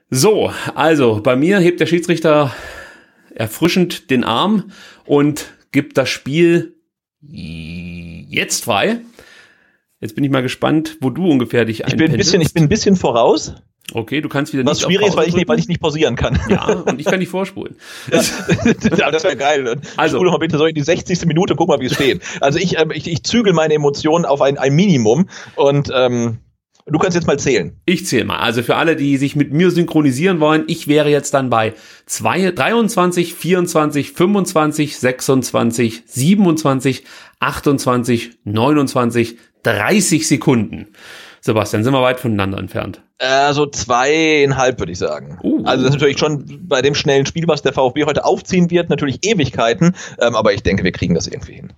So, 0.10 0.52
also 0.76 1.22
bei 1.22 1.36
mir 1.36 1.60
hebt 1.60 1.80
der 1.80 1.88
Schiedsrichter 1.88 2.56
erfrischend 3.34 4.12
den 4.12 4.24
Arm 4.24 4.72
und 5.06 5.48
gibt 5.72 5.98
das 5.98 6.10
Spiel 6.10 6.76
jetzt 7.22 8.64
frei. 8.64 9.00
Jetzt 10.04 10.16
bin 10.16 10.26
ich 10.26 10.32
mal 10.32 10.42
gespannt, 10.42 10.98
wo 11.00 11.10
du 11.10 11.26
ungefähr 11.26 11.64
dich 11.64 11.86
ich 11.88 11.96
bin 11.96 12.12
ein 12.12 12.18
bisschen, 12.18 12.42
Ich 12.42 12.54
bin 12.54 12.64
ein 12.64 12.70
bisschen 12.70 12.98
voraus. 12.98 13.54
Okay, 13.94 14.20
du 14.20 14.28
kannst 14.28 14.52
wieder 14.52 14.66
Was 14.66 14.80
nicht 14.80 14.88
schwierig 14.88 15.08
ist, 15.08 15.16
weil 15.16 15.30
ich, 15.30 15.34
nicht, 15.34 15.48
weil 15.48 15.60
ich 15.60 15.70
nicht 15.70 15.80
pausieren 15.80 16.18
kann. 16.18 16.38
Ja, 16.50 16.66
und 16.66 17.00
ich 17.00 17.06
kann 17.06 17.20
nicht 17.20 17.30
vorspulen. 17.30 17.78
ja, 18.12 19.12
das 19.12 19.24
wäre 19.24 19.38
geil. 19.38 19.80
Also, 19.96 20.18
spule 20.18 20.32
mal 20.32 20.40
bitte 20.40 20.58
so 20.58 20.66
in 20.66 20.76
die 20.76 20.82
60. 20.82 21.26
Minute, 21.26 21.56
guck 21.56 21.70
mal, 21.70 21.80
wie 21.80 21.86
es 21.86 21.94
steht. 21.94 22.22
Also 22.42 22.60
ich, 22.60 22.78
ähm, 22.78 22.92
ich, 22.94 23.10
ich 23.10 23.24
zügel 23.24 23.54
meine 23.54 23.76
Emotionen 23.76 24.26
auf 24.26 24.42
ein, 24.42 24.58
ein 24.58 24.74
Minimum 24.74 25.30
und 25.56 25.90
ähm, 25.96 26.40
Du 26.86 27.00
kannst 27.00 27.16
jetzt 27.16 27.28
mal 27.28 27.40
zählen. 27.40 27.80
Ich 27.86 28.06
zähle 28.06 28.26
mal. 28.26 28.40
Also 28.40 28.62
für 28.62 28.76
alle, 28.76 28.98
die 28.98 29.16
sich 29.16 29.38
mit 29.38 29.54
mir 29.54 29.72
synchronisieren 29.72 30.42
wollen, 30.42 30.66
ich 30.68 30.90
wäre 30.90 31.10
jetzt 31.10 31.34
dann 31.34 31.50
bei 31.50 31.76
2, 32.08 32.52
23, 32.52 33.34
24, 33.36 34.12
25, 34.12 35.00
26, 35.00 36.04
27, 36.06 37.06
28, 37.40 38.32
29, 38.44 39.38
30 39.64 40.28
Sekunden. 40.28 40.88
Sebastian, 41.42 41.84
sind 41.84 41.94
wir 41.94 42.02
weit 42.02 42.22
voneinander 42.22 42.58
entfernt? 42.58 43.02
Also 43.18 43.66
zweieinhalb, 43.66 44.80
würde 44.80 44.94
ich 44.94 44.98
sagen. 44.98 45.40
Uh. 45.44 45.64
Also 45.66 45.84
das 45.84 45.94
ist 45.94 46.00
natürlich 46.00 46.18
schon 46.18 46.68
bei 46.68 46.82
dem 46.82 46.96
schnellen 46.96 47.26
Spiel, 47.26 47.48
was 47.48 47.62
der 47.62 47.74
VfB 47.74 48.06
heute 48.06 48.24
aufziehen 48.24 48.70
wird, 48.72 48.90
natürlich 48.90 49.26
Ewigkeiten. 49.26 49.96
Ähm, 50.20 50.36
aber 50.36 50.54
ich 50.54 50.64
denke, 50.64 50.84
wir 50.84 50.94
kriegen 50.94 51.16
das 51.16 51.28
irgendwie 51.28 51.54
hin. 51.54 51.74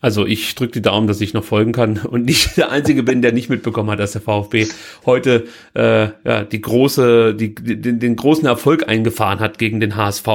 Also 0.00 0.26
ich 0.26 0.54
drücke 0.54 0.72
die 0.72 0.82
Daumen, 0.82 1.06
dass 1.06 1.20
ich 1.20 1.34
noch 1.34 1.44
folgen 1.44 1.72
kann 1.72 1.98
und 2.10 2.24
nicht 2.24 2.56
der 2.56 2.70
Einzige 2.70 3.02
bin, 3.02 3.22
der 3.22 3.32
nicht 3.32 3.48
mitbekommen 3.48 3.90
hat, 3.90 3.98
dass 3.98 4.12
der 4.12 4.20
VfB 4.20 4.66
heute 5.04 5.44
äh, 5.74 6.08
ja, 6.24 6.44
die 6.44 6.60
große, 6.60 7.34
die, 7.34 7.54
den, 7.54 7.98
den 7.98 8.16
großen 8.16 8.46
Erfolg 8.46 8.88
eingefahren 8.88 9.40
hat 9.40 9.58
gegen 9.58 9.80
den 9.80 9.96
HSV. 9.96 10.26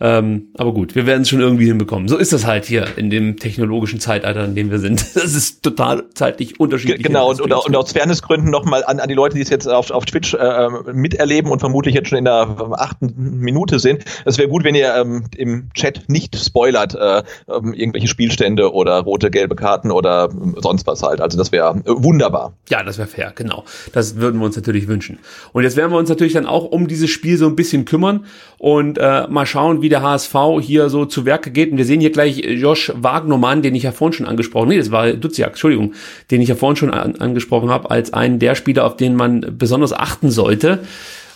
Ähm, 0.00 0.48
aber 0.54 0.72
gut, 0.72 0.94
wir 0.94 1.06
werden 1.06 1.22
es 1.22 1.28
schon 1.28 1.40
irgendwie 1.40 1.66
hinbekommen. 1.66 2.08
So 2.08 2.16
ist 2.16 2.32
das 2.32 2.46
halt 2.46 2.64
hier 2.66 2.86
in 2.96 3.10
dem 3.10 3.36
technologischen 3.38 4.00
Zeitalter, 4.00 4.44
in 4.44 4.54
dem 4.54 4.70
wir 4.70 4.78
sind. 4.78 5.04
Das 5.26 5.34
ist 5.34 5.62
total 5.62 6.04
zeitlich 6.14 6.60
unterschiedlich. 6.60 7.02
Genau, 7.02 7.30
und, 7.30 7.40
und, 7.40 7.52
und 7.52 7.74
aus 7.74 7.92
Fairnessgründen 7.92 8.50
nochmal 8.50 8.84
an, 8.84 9.00
an 9.00 9.08
die 9.08 9.14
Leute, 9.14 9.34
die 9.34 9.42
es 9.42 9.48
jetzt 9.48 9.66
auf, 9.66 9.90
auf 9.90 10.04
Twitch 10.04 10.34
äh, 10.34 10.68
miterleben 10.92 11.50
und 11.50 11.58
vermutlich 11.58 11.94
jetzt 11.94 12.10
schon 12.10 12.18
in 12.18 12.26
der 12.26 12.56
achten 12.72 13.12
Minute 13.16 13.80
sind. 13.80 14.04
Es 14.24 14.38
wäre 14.38 14.48
gut, 14.48 14.62
wenn 14.62 14.74
ihr 14.74 14.94
ähm, 14.94 15.24
im 15.36 15.70
Chat 15.74 16.08
nicht 16.08 16.36
spoilert 16.36 16.94
äh, 16.94 17.22
ähm, 17.48 17.72
irgendwelche 17.72 18.06
Spielstände 18.06 18.72
oder 18.72 18.95
rote, 18.98 19.30
gelbe 19.30 19.56
Karten 19.56 19.90
oder 19.90 20.28
sonst 20.56 20.86
was 20.86 21.02
halt. 21.02 21.20
Also 21.20 21.38
das 21.38 21.52
wäre 21.52 21.76
äh, 21.78 21.82
wunderbar. 21.86 22.54
Ja, 22.68 22.82
das 22.82 22.98
wäre 22.98 23.08
fair, 23.08 23.32
genau. 23.34 23.64
Das 23.92 24.16
würden 24.16 24.40
wir 24.40 24.46
uns 24.46 24.56
natürlich 24.56 24.88
wünschen. 24.88 25.18
Und 25.52 25.62
jetzt 25.64 25.76
werden 25.76 25.92
wir 25.92 25.98
uns 25.98 26.08
natürlich 26.08 26.32
dann 26.32 26.46
auch 26.46 26.64
um 26.64 26.88
dieses 26.88 27.10
Spiel 27.10 27.36
so 27.38 27.46
ein 27.46 27.56
bisschen 27.56 27.84
kümmern 27.84 28.26
und 28.58 28.98
äh, 28.98 29.26
mal 29.28 29.46
schauen, 29.46 29.82
wie 29.82 29.88
der 29.88 30.02
HSV 30.02 30.34
hier 30.60 30.88
so 30.88 31.04
zu 31.04 31.24
Werke 31.24 31.50
geht. 31.50 31.70
Und 31.70 31.78
wir 31.78 31.84
sehen 31.84 32.00
hier 32.00 32.12
gleich 32.12 32.38
Josh 32.38 32.92
Wagnermann, 32.94 33.62
den 33.62 33.74
ich 33.74 33.84
ja 33.84 33.92
vorhin 33.92 34.12
schon 34.12 34.26
angesprochen, 34.26 34.68
nee, 34.68 34.78
das 34.78 34.90
war 34.90 35.12
Duziak, 35.12 35.50
Entschuldigung, 35.50 35.94
den 36.30 36.40
ich 36.40 36.48
ja 36.48 36.54
vorhin 36.54 36.76
schon 36.76 36.90
an, 36.92 37.16
angesprochen 37.16 37.70
habe, 37.70 37.90
als 37.90 38.12
einen 38.12 38.38
der 38.38 38.54
Spieler, 38.54 38.84
auf 38.84 38.96
den 38.96 39.14
man 39.14 39.56
besonders 39.58 39.92
achten 39.92 40.30
sollte. 40.30 40.80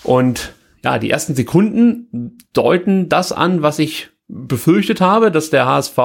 Und 0.03 0.53
ja, 0.85 0.99
die 0.99 1.11
ersten 1.11 1.35
Sekunden 1.35 2.39
deuten 2.53 3.09
das 3.09 3.33
an, 3.33 3.63
was 3.63 3.79
ich 3.79 4.11
befürchtet 4.29 5.01
habe, 5.01 5.31
dass 5.31 5.51
der 5.51 5.67
HSV 5.67 5.99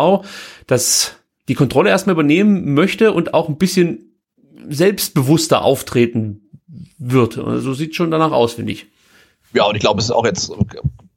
das 0.67 1.15
die 1.47 1.53
Kontrolle 1.53 1.89
erstmal 1.89 2.13
übernehmen 2.13 2.73
möchte 2.73 3.11
und 3.11 3.33
auch 3.33 3.49
ein 3.49 3.57
bisschen 3.57 4.19
selbstbewusster 4.67 5.63
auftreten 5.63 6.49
wird. 6.97 7.37
Also 7.37 7.73
sieht 7.73 7.95
schon 7.95 8.11
danach 8.11 8.31
aus, 8.31 8.53
finde 8.53 8.71
ich. 8.71 8.87
Ja, 9.53 9.65
und 9.65 9.75
ich 9.75 9.81
glaube, 9.81 9.99
es 9.99 10.05
ist 10.05 10.11
auch 10.11 10.25
jetzt 10.25 10.51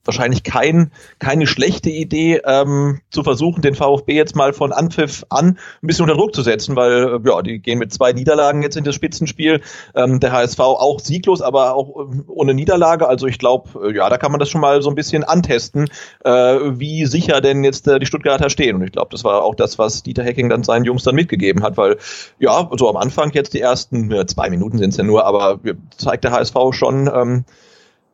wahrscheinlich 0.04 0.42
kein, 0.42 0.90
keine 1.18 1.46
schlechte 1.46 1.90
Idee, 1.90 2.40
ähm, 2.44 3.00
zu 3.10 3.22
versuchen, 3.22 3.62
den 3.62 3.74
VfB 3.74 4.14
jetzt 4.14 4.36
mal 4.36 4.52
von 4.52 4.72
Anpfiff 4.72 5.24
an 5.28 5.58
ein 5.82 5.86
bisschen 5.86 6.04
unter 6.04 6.16
Druck 6.16 6.34
zu 6.34 6.42
setzen, 6.42 6.76
weil 6.76 7.20
äh, 7.24 7.28
ja, 7.28 7.42
die 7.42 7.58
gehen 7.58 7.78
mit 7.78 7.92
zwei 7.92 8.12
Niederlagen 8.12 8.62
jetzt 8.62 8.76
in 8.76 8.84
das 8.84 8.94
Spitzenspiel. 8.94 9.60
Ähm, 9.94 10.20
der 10.20 10.32
HSV 10.32 10.60
auch 10.60 11.00
sieglos, 11.00 11.42
aber 11.42 11.74
auch 11.74 11.88
äh, 11.88 12.22
ohne 12.26 12.54
Niederlage. 12.54 13.06
Also 13.06 13.26
ich 13.26 13.38
glaube, 13.38 13.88
äh, 13.88 13.94
ja, 13.94 14.08
da 14.08 14.18
kann 14.18 14.32
man 14.32 14.40
das 14.40 14.48
schon 14.48 14.60
mal 14.60 14.82
so 14.82 14.88
ein 14.88 14.94
bisschen 14.94 15.24
antesten, 15.24 15.88
äh, 16.24 16.30
wie 16.30 17.06
sicher 17.06 17.40
denn 17.40 17.64
jetzt 17.64 17.86
äh, 17.88 17.98
die 17.98 18.06
Stuttgarter 18.06 18.50
stehen. 18.50 18.76
Und 18.76 18.84
ich 18.84 18.92
glaube, 18.92 19.08
das 19.10 19.24
war 19.24 19.42
auch 19.42 19.54
das, 19.54 19.78
was 19.78 20.02
Dieter 20.02 20.24
Hecking 20.24 20.48
dann 20.48 20.62
seinen 20.62 20.84
Jungs 20.84 21.02
dann 21.02 21.14
mitgegeben 21.14 21.62
hat, 21.62 21.76
weil 21.76 21.98
ja, 22.38 22.68
so 22.76 22.88
am 22.88 22.96
Anfang 22.96 23.30
jetzt 23.32 23.54
die 23.54 23.60
ersten 23.60 24.10
ja, 24.10 24.26
zwei 24.26 24.50
Minuten 24.50 24.78
sind 24.78 24.90
es 24.90 24.96
ja 24.96 25.04
nur, 25.04 25.24
aber 25.26 25.60
zeigt 25.96 26.24
der 26.24 26.32
HSV 26.32 26.56
schon, 26.72 27.10
ähm, 27.12 27.44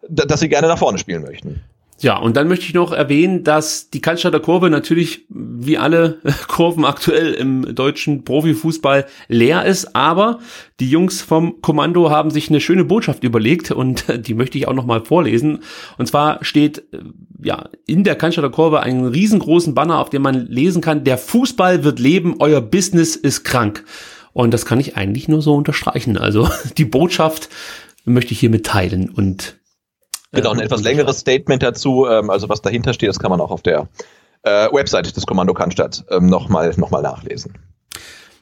dass 0.09 0.41
sie 0.41 0.49
gerne 0.49 0.69
nach 0.69 0.79
vorne 0.79 0.99
spielen 0.99 1.23
möchten. 1.23 1.63
Ja, 2.01 2.19
und 2.19 2.37
dann 2.37 2.49
möchte 2.49 2.67
ich 2.67 2.75
noch 2.75 2.93
erwähnen, 2.93 3.45
dass 3.45 3.89
die 3.89 4.01
Cannstatter 4.01 4.41
Kurve 4.41 4.69
natürlich 4.69 5.27
wie 5.29 5.79
alle 5.79 6.19
Kurven 6.49 6.85
aktuell 6.85 7.33
im 7.35 7.75
deutschen 7.75 8.25
Profifußball 8.25 9.07
leer 9.29 9.65
ist, 9.65 9.95
aber 9.95 10.41
die 10.81 10.91
Jungs 10.91 11.23
vom 11.23 11.61
Kommando 11.63 12.11
haben 12.11 12.31
sich 12.31 12.49
eine 12.49 12.61
schöne 12.61 12.85
Botschaft 12.85 13.23
überlegt 13.23 13.71
und 13.71 14.05
die 14.27 14.35
möchte 14.35 14.59
ich 14.59 14.67
auch 14.67 14.75
noch 14.75 14.87
mal 14.87 15.05
vorlesen. 15.05 15.61
Und 15.97 16.07
zwar 16.07 16.45
steht 16.45 16.79
äh, 16.79 16.99
ja 17.43 17.69
in 17.87 18.03
der 18.03 18.17
Cannstatter 18.17 18.51
Kurve 18.51 18.81
einen 18.81 19.07
riesengroßen 19.07 19.75
Banner, 19.75 20.01
auf 20.01 20.11
dem 20.11 20.23
man 20.23 20.47
lesen 20.47 20.83
kann: 20.83 21.05
Der 21.05 21.17
Fußball 21.17 21.85
wird 21.85 22.01
leben, 22.01 22.37
euer 22.41 22.61
Business 22.61 23.15
ist 23.15 23.45
krank. 23.45 23.85
Und 24.33 24.53
das 24.53 24.67
kann 24.67 24.81
ich 24.81 24.97
eigentlich 24.97 25.29
nur 25.29 25.43
so 25.43 25.55
unterstreichen. 25.55 26.19
Also 26.19 26.51
die 26.77 26.85
Botschaft 26.85 27.49
möchte 28.05 28.33
ich 28.33 28.41
hier 28.41 28.51
mitteilen 28.51 29.09
und 29.09 29.57
Genau, 30.35 30.53
ein 30.53 30.61
etwas 30.61 30.83
längeres 30.83 31.19
Statement 31.21 31.63
dazu, 31.63 32.07
ähm, 32.07 32.31
also 32.31 32.49
was 32.49 32.63
dahinter 32.63 32.93
steht, 32.93 33.09
das 33.09 33.19
kann 33.19 33.31
man 33.31 33.41
auch 33.41 33.51
auf 33.51 33.63
der 33.63 33.89
äh, 34.43 34.69
Website 34.73 35.17
des 35.17 35.27
Kommando 35.27 35.55
Cannstatt 35.55 36.05
ähm, 36.11 36.27
nochmal 36.27 36.73
noch 36.77 36.91
mal 36.91 37.03
nachlesen. 37.03 37.55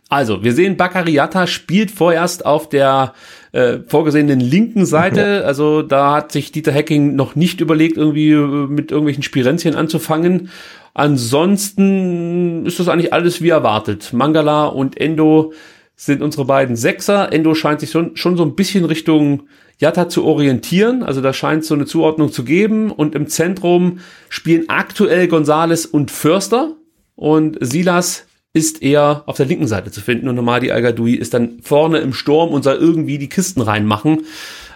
Also, 0.09 0.45
wir 0.45 0.53
sehen, 0.53 0.77
Bakariata 0.77 1.47
spielt 1.47 1.91
vorerst 1.91 2.45
auf 2.45 2.69
der 2.69 3.15
äh, 3.53 3.79
vorgesehenen 3.87 4.41
linken 4.41 4.85
Seite. 4.85 5.41
Ja. 5.41 5.47
Also 5.47 5.81
da 5.81 6.17
hat 6.17 6.33
sich 6.33 6.53
Dieter 6.53 6.75
Hacking 6.75 7.17
noch 7.17 7.35
nicht 7.35 7.63
überlegt, 7.63 7.97
irgendwie 7.97 8.33
äh, 8.33 8.67
mit 8.67 8.91
irgendwelchen 8.91 9.23
Spirenzchen 9.23 9.75
anzufangen. 9.75 10.51
Ansonsten 10.93 12.67
ist 12.67 12.79
das 12.79 12.89
eigentlich 12.89 13.15
alles 13.15 13.41
wie 13.41 13.49
erwartet. 13.49 14.13
Mangala 14.13 14.67
und 14.67 15.01
Endo 15.01 15.55
sind 15.97 16.21
unsere 16.21 16.45
beiden 16.45 16.77
Sechser. 16.77 17.33
Endo 17.33 17.55
scheint 17.55 17.81
sich 17.81 17.91
schon, 17.91 18.15
schon 18.17 18.37
so 18.37 18.43
ein 18.43 18.55
bisschen 18.55 18.85
Richtung 18.85 19.45
Jatta 19.83 20.09
zu 20.09 20.25
orientieren. 20.25 21.03
Also 21.03 21.21
da 21.21 21.33
scheint 21.33 21.65
so 21.65 21.75
eine 21.75 21.87
Zuordnung 21.87 22.31
zu 22.31 22.45
geben. 22.45 22.93
Und 22.93 23.17
im 23.17 23.27
Zentrum 23.27 23.99
spielen 24.29 24.69
aktuell 24.69 25.27
Gonzales 25.27 25.87
und 25.87 26.13
Förster. 26.13 26.77
Und 27.17 27.59
Silas 27.61 28.27
ist 28.55 28.81
eher 28.81 29.25
auf 29.27 29.37
der 29.37 29.47
linken 29.47 29.67
Seite 29.67 29.91
zu 29.91 30.01
finden. 30.01 30.29
Und 30.29 30.37
Nomadi 30.37 30.71
al 30.71 30.85
ist 31.09 31.35
dann 31.35 31.59
vorne 31.63 31.99
im 31.99 32.13
Sturm 32.13 32.51
und 32.51 32.63
soll 32.63 32.77
irgendwie 32.77 33.19
die 33.19 33.29
Kisten 33.29 33.61
reinmachen. 33.61 34.23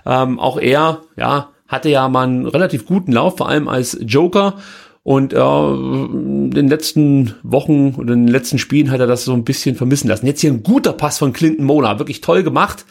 Ähm, 0.04 0.40
auch 0.40 0.58
er, 0.58 1.02
ja, 1.16 1.50
hatte 1.68 1.88
ja 1.88 2.08
mal 2.08 2.24
einen 2.24 2.46
relativ 2.46 2.84
guten 2.84 3.12
Lauf, 3.12 3.36
vor 3.36 3.48
allem 3.48 3.68
als 3.68 3.96
Joker. 4.00 4.54
Und 5.04 5.32
äh, 5.32 5.38
in 5.38 6.50
den 6.50 6.66
letzten 6.66 7.36
Wochen 7.44 7.94
und 7.96 8.10
in 8.10 8.26
den 8.26 8.28
letzten 8.28 8.58
Spielen 8.58 8.90
hat 8.90 8.98
er 8.98 9.06
das 9.06 9.24
so 9.24 9.34
ein 9.34 9.44
bisschen 9.44 9.76
vermissen 9.76 10.08
lassen. 10.08 10.26
Jetzt 10.26 10.40
hier 10.40 10.50
ein 10.50 10.64
guter 10.64 10.92
Pass 10.92 11.18
von 11.18 11.32
Clinton 11.32 11.64
Mona, 11.64 12.00
wirklich 12.00 12.22
toll 12.22 12.42
gemacht. 12.42 12.84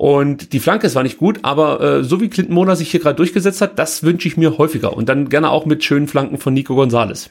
Und 0.00 0.54
die 0.54 0.60
Flanke 0.60 0.86
ist 0.86 0.94
zwar 0.94 1.02
nicht 1.02 1.18
gut, 1.18 1.40
aber 1.42 1.78
äh, 1.82 2.04
so 2.04 2.22
wie 2.22 2.30
Clinton 2.30 2.54
Mona 2.54 2.74
sich 2.74 2.90
hier 2.90 3.00
gerade 3.00 3.16
durchgesetzt 3.16 3.60
hat, 3.60 3.78
das 3.78 4.02
wünsche 4.02 4.28
ich 4.28 4.38
mir 4.38 4.56
häufiger. 4.56 4.96
Und 4.96 5.10
dann 5.10 5.28
gerne 5.28 5.50
auch 5.50 5.66
mit 5.66 5.84
schönen 5.84 6.08
Flanken 6.08 6.38
von 6.38 6.54
Nico 6.54 6.74
Gonzalez. 6.74 7.28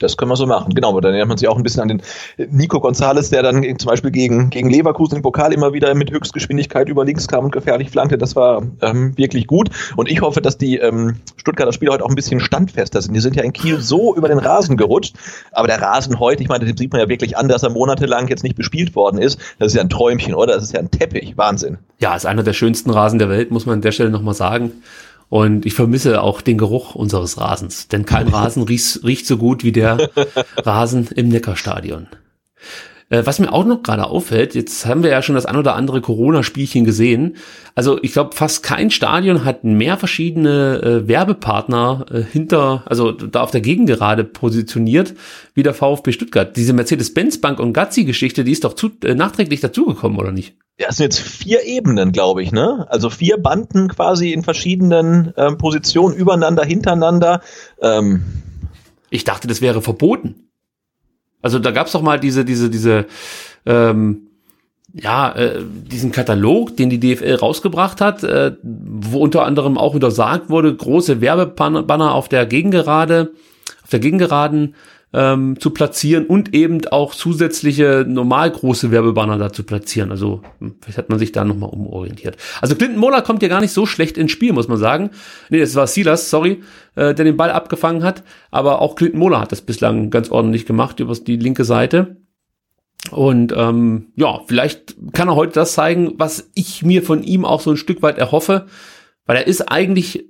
Das 0.00 0.16
können 0.16 0.28
wir 0.28 0.36
so 0.36 0.46
machen. 0.46 0.74
Genau, 0.74 0.98
dann 1.00 1.12
erinnert 1.12 1.28
man 1.28 1.38
sich 1.38 1.46
auch 1.46 1.56
ein 1.56 1.62
bisschen 1.62 1.82
an 1.82 1.88
den 1.88 2.02
Nico 2.50 2.80
Gonzales, 2.80 3.30
der 3.30 3.44
dann 3.44 3.62
zum 3.78 3.88
Beispiel 3.88 4.10
gegen, 4.10 4.50
gegen 4.50 4.68
Leverkusen 4.68 5.16
im 5.16 5.22
Pokal 5.22 5.52
immer 5.52 5.72
wieder 5.72 5.94
mit 5.94 6.10
Höchstgeschwindigkeit 6.10 6.88
über 6.88 7.04
links 7.04 7.28
kam 7.28 7.44
und 7.44 7.52
gefährlich 7.52 7.90
flankte. 7.90 8.18
Das 8.18 8.34
war 8.34 8.62
ähm, 8.82 9.16
wirklich 9.16 9.46
gut. 9.46 9.70
Und 9.96 10.10
ich 10.10 10.20
hoffe, 10.20 10.40
dass 10.40 10.58
die 10.58 10.78
ähm, 10.78 11.20
Stuttgarter 11.36 11.72
Spieler 11.72 11.92
heute 11.92 12.04
auch 12.04 12.08
ein 12.08 12.16
bisschen 12.16 12.40
standfester 12.40 13.00
sind. 13.02 13.14
Die 13.14 13.20
sind 13.20 13.36
ja 13.36 13.44
in 13.44 13.52
Kiel 13.52 13.80
so 13.80 14.16
über 14.16 14.26
den 14.26 14.38
Rasen 14.38 14.76
gerutscht. 14.76 15.14
Aber 15.52 15.68
der 15.68 15.80
Rasen 15.80 16.18
heute, 16.18 16.42
ich 16.42 16.48
meine, 16.48 16.64
den 16.64 16.76
sieht 16.76 16.90
man 16.90 17.00
ja 17.00 17.08
wirklich 17.08 17.36
an, 17.36 17.46
dass 17.46 17.62
er 17.62 17.70
monatelang 17.70 18.26
jetzt 18.26 18.42
nicht 18.42 18.56
bespielt 18.56 18.96
worden 18.96 19.18
ist. 19.18 19.38
Das 19.60 19.68
ist 19.68 19.76
ja 19.76 19.82
ein 19.82 19.90
Träumchen, 19.90 20.34
oder? 20.34 20.54
Das 20.54 20.64
ist 20.64 20.72
ja 20.72 20.80
ein 20.80 20.90
Teppich. 20.90 21.36
Wahnsinn. 21.36 21.78
Ja, 22.00 22.16
ist 22.16 22.26
einer 22.26 22.42
der 22.42 22.52
schönsten 22.52 22.90
Rasen 22.90 23.20
der 23.20 23.28
Welt, 23.28 23.52
muss 23.52 23.64
man 23.64 23.74
an 23.74 23.82
der 23.82 23.92
Stelle 23.92 24.10
nochmal 24.10 24.34
sagen. 24.34 24.72
Und 25.34 25.66
ich 25.66 25.74
vermisse 25.74 26.22
auch 26.22 26.42
den 26.42 26.58
Geruch 26.58 26.94
unseres 26.94 27.38
Rasens, 27.38 27.88
denn 27.88 28.06
kein 28.06 28.28
Rasen 28.32 28.62
riecht, 28.62 29.02
riecht 29.02 29.26
so 29.26 29.36
gut 29.36 29.64
wie 29.64 29.72
der 29.72 30.10
Rasen 30.58 31.08
im 31.08 31.28
Neckarstadion. 31.28 32.06
Äh, 33.10 33.26
was 33.26 33.38
mir 33.38 33.52
auch 33.52 33.64
noch 33.64 33.82
gerade 33.82 34.06
auffällt, 34.06 34.54
jetzt 34.54 34.86
haben 34.86 35.02
wir 35.02 35.10
ja 35.10 35.22
schon 35.22 35.34
das 35.34 35.46
ein 35.46 35.56
oder 35.56 35.74
andere 35.74 36.00
Corona-Spielchen 36.00 36.84
gesehen. 36.84 37.36
Also 37.74 38.02
ich 38.02 38.12
glaube, 38.12 38.34
fast 38.34 38.62
kein 38.62 38.90
Stadion 38.90 39.44
hat 39.44 39.64
mehr 39.64 39.96
verschiedene 39.96 40.82
äh, 40.82 41.08
Werbepartner 41.08 42.06
äh, 42.10 42.22
hinter, 42.22 42.82
also 42.86 43.12
da 43.12 43.42
auf 43.42 43.50
der 43.50 43.60
Gegengerade 43.60 44.24
positioniert, 44.24 45.14
wie 45.54 45.62
der 45.62 45.74
VfB 45.74 46.12
Stuttgart. 46.12 46.56
Diese 46.56 46.72
Mercedes-Benz-Bank 46.72 47.60
und 47.60 47.72
Gazzi-Geschichte, 47.72 48.44
die 48.44 48.52
ist 48.52 48.64
doch 48.64 48.74
zu, 48.74 48.90
äh, 49.04 49.14
nachträglich 49.14 49.60
dazugekommen, 49.60 50.18
oder 50.18 50.32
nicht? 50.32 50.56
Ja, 50.78 50.88
es 50.88 50.96
sind 50.96 51.04
jetzt 51.04 51.20
vier 51.20 51.64
Ebenen, 51.64 52.10
glaube 52.10 52.42
ich, 52.42 52.50
ne? 52.50 52.86
Also 52.88 53.08
vier 53.08 53.36
Banden 53.36 53.88
quasi 53.88 54.32
in 54.32 54.42
verschiedenen 54.42 55.32
ähm, 55.36 55.56
Positionen 55.56 56.16
übereinander, 56.16 56.64
hintereinander. 56.64 57.42
Ähm. 57.80 58.24
Ich 59.10 59.22
dachte, 59.22 59.46
das 59.46 59.60
wäre 59.60 59.82
verboten. 59.82 60.43
Also 61.44 61.58
da 61.58 61.72
gab's 61.72 61.92
doch 61.92 62.00
mal 62.00 62.18
diese, 62.18 62.42
diese, 62.46 62.70
diese, 62.70 63.04
ähm, 63.66 64.28
ja, 64.94 65.30
äh, 65.32 65.60
diesen 65.62 66.10
Katalog, 66.10 66.74
den 66.78 66.88
die 66.88 66.98
DFL 66.98 67.34
rausgebracht 67.34 68.00
hat, 68.00 68.24
äh, 68.24 68.52
wo 68.62 69.18
unter 69.18 69.44
anderem 69.44 69.76
auch 69.76 69.92
untersagt 69.92 70.48
wurde, 70.48 70.74
große 70.74 71.20
Werbebanner 71.20 72.14
auf 72.14 72.30
der 72.30 72.46
Gegengerade, 72.46 73.32
auf 73.82 73.90
der 73.90 73.98
Gegengeraden 73.98 74.74
ähm, 75.14 75.60
zu 75.60 75.70
platzieren 75.70 76.26
und 76.26 76.54
eben 76.54 76.84
auch 76.88 77.14
zusätzliche 77.14 78.04
normal 78.06 78.50
große 78.50 78.90
Werbebanner 78.90 79.38
da 79.38 79.52
zu 79.52 79.62
platzieren. 79.62 80.10
Also 80.10 80.42
hm, 80.58 80.74
vielleicht 80.80 80.98
hat 80.98 81.08
man 81.08 81.20
sich 81.20 81.30
da 81.30 81.44
nochmal 81.44 81.70
umorientiert. 81.70 82.36
Also 82.60 82.74
Clinton 82.74 82.98
Moller 82.98 83.22
kommt 83.22 83.42
ja 83.42 83.48
gar 83.48 83.60
nicht 83.60 83.72
so 83.72 83.86
schlecht 83.86 84.18
ins 84.18 84.32
Spiel, 84.32 84.52
muss 84.52 84.66
man 84.66 84.76
sagen. 84.76 85.10
Nee, 85.50 85.60
das 85.60 85.76
war 85.76 85.86
Silas, 85.86 86.30
sorry, 86.30 86.62
äh, 86.96 87.14
der 87.14 87.24
den 87.24 87.36
Ball 87.36 87.50
abgefangen 87.50 88.02
hat. 88.02 88.24
Aber 88.50 88.82
auch 88.82 88.96
Clinton 88.96 89.20
Moller 89.20 89.40
hat 89.40 89.52
das 89.52 89.62
bislang 89.62 90.10
ganz 90.10 90.30
ordentlich 90.30 90.66
gemacht 90.66 90.98
über 90.98 91.14
die 91.14 91.36
linke 91.36 91.64
Seite. 91.64 92.16
Und 93.10 93.54
ähm, 93.56 94.06
ja, 94.16 94.40
vielleicht 94.46 94.96
kann 95.12 95.28
er 95.28 95.36
heute 95.36 95.52
das 95.52 95.74
zeigen, 95.74 96.14
was 96.16 96.50
ich 96.54 96.82
mir 96.82 97.02
von 97.02 97.22
ihm 97.22 97.44
auch 97.44 97.60
so 97.60 97.70
ein 97.70 97.76
Stück 97.76 98.02
weit 98.02 98.18
erhoffe. 98.18 98.66
Weil 99.26 99.36
er 99.36 99.46
ist 99.46 99.62
eigentlich, 99.62 100.28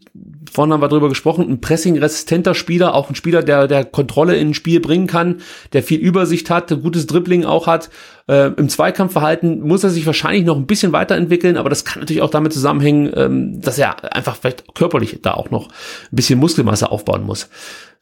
vorhin 0.52 0.72
haben 0.72 0.82
wir 0.82 0.88
drüber 0.88 1.08
gesprochen, 1.08 1.48
ein 1.48 1.60
pressing-resistenter 1.60 2.54
Spieler, 2.54 2.94
auch 2.94 3.08
ein 3.08 3.16
Spieler, 3.16 3.42
der, 3.42 3.66
der 3.66 3.84
Kontrolle 3.84 4.36
in 4.36 4.50
ein 4.50 4.54
Spiel 4.54 4.78
bringen 4.80 5.08
kann, 5.08 5.40
der 5.72 5.82
viel 5.82 5.98
Übersicht 5.98 6.48
hat, 6.48 6.70
ein 6.70 6.82
gutes 6.82 7.06
Dribbling 7.06 7.44
auch 7.44 7.66
hat. 7.66 7.90
Äh, 8.28 8.52
Im 8.56 8.68
Zweikampfverhalten 8.68 9.60
muss 9.66 9.82
er 9.82 9.90
sich 9.90 10.06
wahrscheinlich 10.06 10.44
noch 10.44 10.56
ein 10.56 10.66
bisschen 10.66 10.92
weiterentwickeln, 10.92 11.56
aber 11.56 11.70
das 11.70 11.84
kann 11.84 12.00
natürlich 12.00 12.22
auch 12.22 12.30
damit 12.30 12.52
zusammenhängen, 12.52 13.12
ähm, 13.16 13.60
dass 13.60 13.78
er 13.78 14.14
einfach 14.14 14.36
vielleicht 14.36 14.74
körperlich 14.74 15.18
da 15.22 15.34
auch 15.34 15.50
noch 15.50 15.68
ein 15.68 16.16
bisschen 16.16 16.38
Muskelmasse 16.38 16.90
aufbauen 16.90 17.24
muss. 17.24 17.48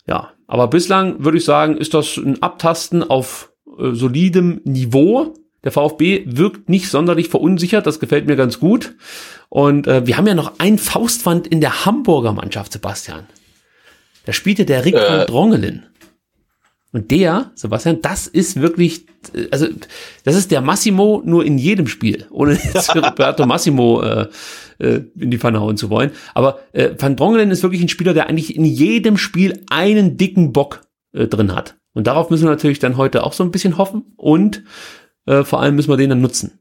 Ja, 0.06 0.32
aber 0.46 0.68
bislang 0.68 1.24
würde 1.24 1.38
ich 1.38 1.44
sagen, 1.44 1.76
ist 1.78 1.94
das 1.94 2.18
ein 2.18 2.42
Abtasten 2.42 3.02
auf 3.02 3.52
äh, 3.78 3.92
solidem 3.92 4.60
Niveau. 4.64 5.34
Der 5.64 5.72
VfB 5.72 6.24
wirkt 6.26 6.68
nicht 6.68 6.88
sonderlich 6.88 7.28
verunsichert, 7.28 7.86
das 7.86 8.00
gefällt 8.00 8.26
mir 8.26 8.36
ganz 8.36 8.58
gut. 8.58 8.94
Und 9.48 9.86
äh, 9.86 10.06
wir 10.06 10.16
haben 10.16 10.26
ja 10.26 10.34
noch 10.34 10.58
ein 10.58 10.78
Faustwand 10.78 11.46
in 11.46 11.60
der 11.60 11.84
Hamburger 11.84 12.32
Mannschaft, 12.32 12.72
Sebastian. 12.72 13.26
Da 14.24 14.32
spielte 14.32 14.64
der 14.64 14.84
Rick 14.84 14.94
äh. 14.94 15.08
van 15.08 15.26
Drongelen. 15.26 15.86
Und 16.92 17.10
der, 17.10 17.52
Sebastian, 17.54 18.02
das 18.02 18.26
ist 18.26 18.60
wirklich, 18.60 19.06
äh, 19.34 19.46
also 19.50 19.66
das 20.24 20.36
ist 20.36 20.50
der 20.50 20.60
Massimo 20.60 21.22
nur 21.24 21.44
in 21.44 21.58
jedem 21.58 21.86
Spiel, 21.86 22.26
ohne 22.30 22.52
jetzt 22.74 22.94
Roberto 22.94 23.46
Massimo 23.46 24.02
äh, 24.02 24.28
äh, 24.78 25.04
in 25.18 25.30
die 25.30 25.38
Pfanne 25.38 25.60
hauen 25.60 25.76
zu 25.76 25.90
wollen. 25.90 26.10
Aber 26.34 26.60
äh, 26.72 26.90
Van 26.98 27.16
Drongelen 27.16 27.50
ist 27.50 27.62
wirklich 27.62 27.82
ein 27.82 27.88
Spieler, 27.88 28.14
der 28.14 28.28
eigentlich 28.28 28.54
in 28.54 28.64
jedem 28.64 29.16
Spiel 29.16 29.64
einen 29.70 30.16
dicken 30.16 30.52
Bock 30.52 30.82
äh, 31.12 31.26
drin 31.26 31.54
hat. 31.54 31.76
Und 31.94 32.06
darauf 32.06 32.30
müssen 32.30 32.44
wir 32.44 32.50
natürlich 32.50 32.78
dann 32.78 32.96
heute 32.96 33.24
auch 33.24 33.32
so 33.32 33.44
ein 33.44 33.50
bisschen 33.50 33.78
hoffen 33.78 34.14
und 34.16 34.62
äh, 35.26 35.44
vor 35.44 35.60
allem 35.60 35.76
müssen 35.76 35.90
wir 35.90 35.96
den 35.96 36.10
dann 36.10 36.20
nutzen. 36.20 36.58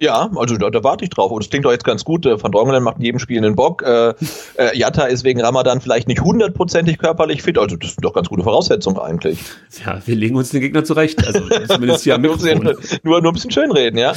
Ja, 0.00 0.30
also 0.36 0.56
da, 0.56 0.70
da 0.70 0.84
warte 0.84 1.04
ich 1.04 1.10
drauf. 1.10 1.32
Und 1.32 1.42
es 1.42 1.50
klingt 1.50 1.64
doch 1.64 1.72
jetzt 1.72 1.84
ganz 1.84 2.04
gut. 2.04 2.24
Äh, 2.24 2.40
Van 2.40 2.52
Drongelen 2.52 2.84
macht 2.84 2.98
in 2.98 3.04
jedem 3.04 3.18
Spiel 3.18 3.38
einen 3.38 3.56
Bock. 3.56 3.82
Äh, 3.82 4.10
äh, 4.56 4.76
Jatta 4.78 5.04
ist 5.04 5.24
wegen 5.24 5.40
Ramadan 5.40 5.80
vielleicht 5.80 6.06
nicht 6.06 6.20
hundertprozentig 6.20 6.98
körperlich 6.98 7.42
fit. 7.42 7.58
Also 7.58 7.76
das 7.76 7.94
sind 7.94 8.04
doch 8.04 8.12
ganz 8.12 8.28
gute 8.28 8.44
Voraussetzungen 8.44 8.98
eigentlich. 8.98 9.40
Ja, 9.84 10.00
wir 10.06 10.14
legen 10.14 10.36
uns 10.36 10.50
den 10.50 10.60
Gegner 10.60 10.84
zurecht. 10.84 11.26
Also 11.26 11.40
zumindest 11.66 12.04
hier 12.04 12.16
nur, 12.18 12.36
nur, 12.36 12.76
nur 13.02 13.26
ein 13.26 13.32
bisschen 13.32 13.50
schönreden, 13.50 13.98
ja? 13.98 14.12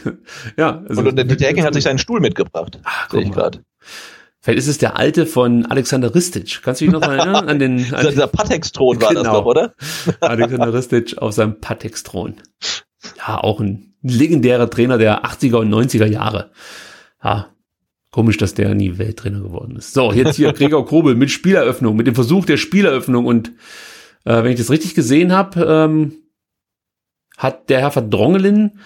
ja. 0.56 0.82
Also, 0.88 1.02
und 1.02 1.16
der 1.16 1.26
Hacking 1.26 1.64
hat 1.64 1.74
sich 1.74 1.84
seinen 1.84 1.98
Stuhl 1.98 2.20
mitgebracht. 2.20 2.80
Ach, 2.84 3.10
sehe 3.10 3.20
ich 3.20 3.30
gerade. 3.30 3.60
Vielleicht 4.40 4.60
ist 4.60 4.68
es 4.68 4.78
der 4.78 4.96
alte 4.96 5.26
von 5.26 5.66
Alexander 5.66 6.14
Ristic. 6.14 6.62
Kannst 6.62 6.80
du 6.80 6.86
dich 6.86 6.92
noch 6.92 7.02
erinnern? 7.02 7.48
An 7.48 7.58
den, 7.58 7.92
an 7.92 8.06
dieser 8.06 8.28
Patex-Thron 8.28 9.02
war 9.02 9.08
genau. 9.08 9.22
das 9.24 9.32
doch, 9.32 9.44
oder? 9.44 9.74
Alexander 10.20 10.72
Ristic 10.72 11.18
auf 11.18 11.34
seinem 11.34 11.60
Patex-Thron. 11.60 12.36
Ja, 13.28 13.44
auch 13.44 13.60
ein 13.60 13.94
legendärer 14.02 14.70
Trainer 14.70 14.96
der 14.96 15.24
80er 15.26 15.56
und 15.56 15.70
90er 15.72 16.06
Jahre. 16.06 16.50
Ja, 17.22 17.48
komisch, 18.10 18.38
dass 18.38 18.54
der 18.54 18.74
nie 18.74 18.96
Welttrainer 18.96 19.40
geworden 19.40 19.76
ist. 19.76 19.92
So, 19.92 20.12
jetzt 20.12 20.36
hier 20.36 20.52
Gregor 20.54 20.86
Kobel 20.86 21.14
mit 21.14 21.30
Spieleröffnung, 21.30 21.94
mit 21.94 22.06
dem 22.06 22.14
Versuch 22.14 22.46
der 22.46 22.56
Spieleröffnung 22.56 23.26
und 23.26 23.52
äh, 24.24 24.42
wenn 24.42 24.52
ich 24.52 24.58
das 24.58 24.70
richtig 24.70 24.94
gesehen 24.94 25.32
habe, 25.32 25.62
ähm, 25.62 26.12
hat 27.36 27.68
der 27.68 27.80
Herr 27.80 27.90
Verdrongelin 27.90 28.78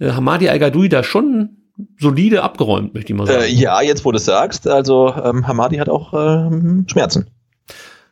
äh, 0.00 0.10
Hamadi 0.10 0.48
Al-Gadoui 0.48 0.88
da 0.88 1.04
schon 1.04 1.58
solide 2.00 2.42
abgeräumt, 2.42 2.94
möchte 2.94 3.12
ich 3.12 3.18
mal 3.18 3.28
sagen. 3.28 3.42
Äh, 3.42 3.48
ja, 3.48 3.80
jetzt 3.80 4.04
wo 4.04 4.10
du 4.10 4.16
es 4.16 4.24
sagst, 4.24 4.66
also 4.66 5.14
ähm, 5.14 5.46
Hamadi 5.46 5.76
hat 5.76 5.88
auch 5.88 6.12
ähm, 6.14 6.84
Schmerzen. 6.90 7.30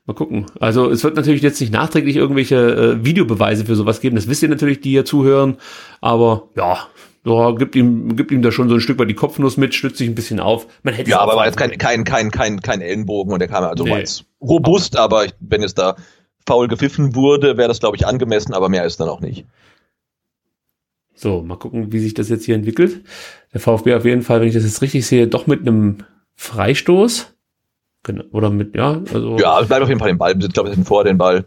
Mal 0.07 0.15
gucken. 0.15 0.47
Also 0.61 0.89
es 0.89 1.03
wird 1.03 1.17
natürlich 1.17 1.43
jetzt 1.43 1.61
nicht 1.61 1.73
nachträglich 1.73 2.15
irgendwelche 2.15 2.57
äh, 2.57 3.05
Videobeweise 3.05 3.65
für 3.67 3.75
sowas 3.75 4.01
geben. 4.01 4.15
Das 4.15 4.29
wisst 4.29 4.43
ihr 4.43 4.49
natürlich, 4.49 4.81
die 4.81 4.91
hier 4.91 5.05
zuhören. 5.05 5.57
Aber 6.01 6.49
ja, 6.57 6.87
ja, 7.25 7.51
gibt 7.51 7.75
ihm, 7.75 8.15
gibt 8.15 8.31
ihm 8.31 8.41
da 8.41 8.53
schon 8.53 8.69
so 8.69 8.77
ein 8.77 8.81
Stück 8.81 9.01
weit 9.01 9.11
die 9.11 9.15
Kopfnuss 9.15 9.57
mit, 9.57 9.75
stützt 9.75 9.99
sich 9.99 10.09
ein 10.09 10.15
bisschen 10.15 10.39
auf. 10.39 10.69
Man 10.85 10.95
hätte 10.95 11.11
Ja, 11.11 11.19
aber 11.19 11.35
war 11.35 11.47
jetzt 11.47 11.57
kein, 11.57 11.77
kein, 11.77 12.05
kein, 12.05 12.31
kein, 12.31 12.61
kein 12.61 12.81
Ellenbogen 12.81 13.33
und 13.33 13.41
der 13.41 13.49
kam 13.49 13.65
also 13.65 13.83
Nee. 13.83 13.91
war 13.91 13.99
jetzt 13.99 14.25
robust, 14.41 14.97
aber 14.97 15.25
ich, 15.25 15.35
wenn 15.41 15.65
es 15.65 15.75
da 15.75 15.97
faul 16.47 16.69
gepfiffen 16.69 17.17
wurde, 17.17 17.57
wäre 17.57 17.67
das, 17.67 17.81
glaube 17.81 17.97
ich, 17.97 18.07
angemessen, 18.07 18.55
aber 18.55 18.69
mehr 18.69 18.85
ist 18.85 19.01
dann 19.01 19.09
auch 19.09 19.21
nicht. 19.21 19.45
So, 21.15 21.43
mal 21.43 21.57
gucken, 21.57 21.93
wie 21.93 21.99
sich 21.99 22.15
das 22.15 22.29
jetzt 22.29 22.45
hier 22.45 22.55
entwickelt. 22.55 23.03
Der 23.53 23.61
VfB 23.61 23.95
auf 23.95 24.05
jeden 24.05 24.23
Fall, 24.23 24.41
wenn 24.41 24.49
ich 24.49 24.55
das 24.55 24.63
jetzt 24.63 24.83
richtig 24.83 25.05
sehe, 25.05 25.27
doch 25.27 25.49
mit 25.49 25.63
einem 25.63 25.99
Freistoß. 26.37 27.35
Genau. 28.07 28.23
Oder 28.31 28.51
mit, 28.51 28.77
ja, 28.77 29.03
also. 29.13 29.37
Ja, 29.39 29.61
es 29.61 29.67
bleibt 29.67 29.83
auf 29.83 29.89
jeden 29.89 29.99
Fall 29.99 30.11
im 30.11 30.19
Ball. 30.19 30.37
Ich 30.41 30.53
glaube, 30.53 30.69
wir 30.69 30.75
sind 30.77 30.87
vor 30.87 31.03
den 31.03 31.19
Ball. 31.19 31.45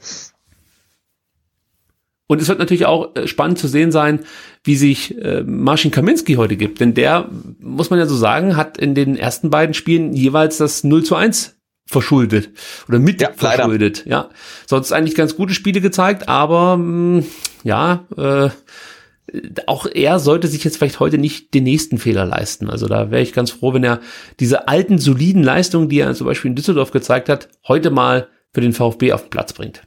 Und 2.27 2.41
es 2.41 2.49
wird 2.49 2.59
natürlich 2.59 2.85
auch 2.85 3.15
äh, 3.15 3.27
spannend 3.27 3.57
zu 3.57 3.67
sehen 3.69 3.93
sein, 3.93 4.19
wie 4.65 4.75
sich 4.75 5.17
äh, 5.23 5.41
Marcin 5.43 5.89
Kaminski 5.89 6.33
heute 6.35 6.57
gibt. 6.57 6.81
Denn 6.81 6.93
der, 6.93 7.29
muss 7.59 7.89
man 7.89 7.97
ja 7.97 8.05
so 8.05 8.15
sagen, 8.15 8.57
hat 8.57 8.77
in 8.77 8.93
den 8.93 9.15
ersten 9.15 9.49
beiden 9.49 9.73
Spielen 9.73 10.11
jeweils 10.13 10.57
das 10.57 10.83
0 10.83 11.03
zu 11.03 11.15
1 11.15 11.55
verschuldet. 11.87 12.49
Oder 12.89 12.99
mit 12.99 13.21
Ja, 13.21 13.29
leider. 13.39 13.55
verschuldet. 13.63 14.05
Ja. 14.05 14.29
Sonst 14.67 14.91
eigentlich 14.91 15.15
ganz 15.15 15.37
gute 15.37 15.53
Spiele 15.53 15.79
gezeigt, 15.79 16.27
aber 16.27 16.75
mh, 16.75 17.23
ja, 17.63 18.05
äh, 18.17 18.49
auch 19.67 19.85
er 19.85 20.19
sollte 20.19 20.47
sich 20.47 20.63
jetzt 20.63 20.77
vielleicht 20.77 20.99
heute 20.99 21.17
nicht 21.17 21.53
den 21.53 21.63
nächsten 21.63 21.97
Fehler 21.97 22.25
leisten. 22.25 22.69
Also 22.69 22.87
da 22.87 23.11
wäre 23.11 23.21
ich 23.21 23.33
ganz 23.33 23.51
froh, 23.51 23.73
wenn 23.73 23.83
er 23.83 23.99
diese 24.39 24.67
alten, 24.67 24.97
soliden 24.97 25.43
Leistungen, 25.43 25.89
die 25.89 25.99
er 25.99 26.13
zum 26.13 26.27
Beispiel 26.27 26.49
in 26.49 26.55
Düsseldorf 26.55 26.91
gezeigt 26.91 27.29
hat, 27.29 27.49
heute 27.67 27.91
mal 27.91 28.27
für 28.53 28.61
den 28.61 28.73
VfB 28.73 29.13
auf 29.13 29.23
den 29.23 29.29
Platz 29.29 29.53
bringt. 29.53 29.81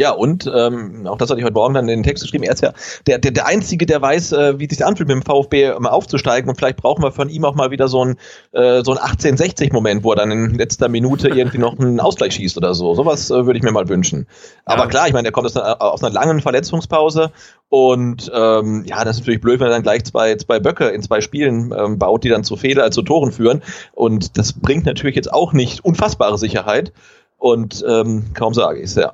Ja, 0.00 0.12
und 0.12 0.50
ähm, 0.56 1.06
auch 1.06 1.18
das 1.18 1.28
hatte 1.28 1.40
ich 1.40 1.44
heute 1.44 1.52
Morgen 1.52 1.74
dann 1.74 1.86
in 1.86 1.98
den 1.98 2.02
Text 2.02 2.22
geschrieben. 2.22 2.44
Er 2.44 2.54
ist 2.54 2.62
ja 2.62 2.72
der, 3.06 3.18
der, 3.18 3.32
der 3.32 3.46
Einzige, 3.46 3.84
der 3.84 4.00
weiß, 4.00 4.32
äh, 4.32 4.58
wie 4.58 4.64
es 4.64 4.70
sich 4.70 4.82
anfühlt, 4.82 5.10
mit 5.10 5.14
dem 5.14 5.22
VfB 5.22 5.78
mal 5.78 5.90
aufzusteigen. 5.90 6.48
Und 6.48 6.56
vielleicht 6.56 6.78
brauchen 6.78 7.02
wir 7.02 7.12
von 7.12 7.28
ihm 7.28 7.44
auch 7.44 7.54
mal 7.54 7.70
wieder 7.70 7.86
so 7.86 8.02
ein, 8.02 8.16
äh, 8.52 8.82
so 8.82 8.92
ein 8.92 8.96
1860-Moment, 8.96 10.02
wo 10.02 10.12
er 10.12 10.16
dann 10.16 10.30
in 10.30 10.54
letzter 10.54 10.88
Minute 10.88 11.28
irgendwie 11.28 11.58
noch 11.58 11.78
einen 11.78 12.00
Ausgleich 12.00 12.32
schießt 12.32 12.56
oder 12.56 12.72
so. 12.72 12.94
Sowas 12.94 13.30
äh, 13.30 13.44
würde 13.44 13.58
ich 13.58 13.62
mir 13.62 13.72
mal 13.72 13.90
wünschen. 13.90 14.26
Aber 14.64 14.84
Ja. 14.84 14.88
klar, 14.88 15.06
ich 15.06 15.12
meine, 15.12 15.24
der 15.24 15.32
kommt 15.32 15.44
aus 15.44 15.54
einer, 15.58 15.82
aus 15.82 16.02
einer 16.02 16.14
langen 16.14 16.40
Verletzungspause. 16.40 17.30
Und 17.68 18.32
ähm, 18.34 18.84
ja, 18.86 19.04
das 19.04 19.16
ist 19.16 19.20
natürlich 19.20 19.42
blöd, 19.42 19.60
wenn 19.60 19.66
er 19.66 19.74
dann 19.74 19.82
gleich 19.82 20.04
zwei, 20.04 20.34
zwei 20.36 20.60
Böcke 20.60 20.88
in 20.88 21.02
zwei 21.02 21.20
Spielen 21.20 21.74
ähm, 21.76 21.98
baut, 21.98 22.24
die 22.24 22.30
dann 22.30 22.42
zu 22.42 22.56
Fehler, 22.56 22.86
äh, 22.86 22.90
zu 22.90 23.02
Toren 23.02 23.32
führen. 23.32 23.62
Und 23.92 24.38
das 24.38 24.54
bringt 24.54 24.86
natürlich 24.86 25.16
jetzt 25.16 25.30
auch 25.30 25.52
nicht 25.52 25.84
unfassbare 25.84 26.38
Sicherheit. 26.38 26.94
Und 27.36 27.84
ähm, 27.86 28.32
kaum 28.32 28.54
sage 28.54 28.78
ich 28.78 28.86
es, 28.86 28.94
ja. 28.94 29.12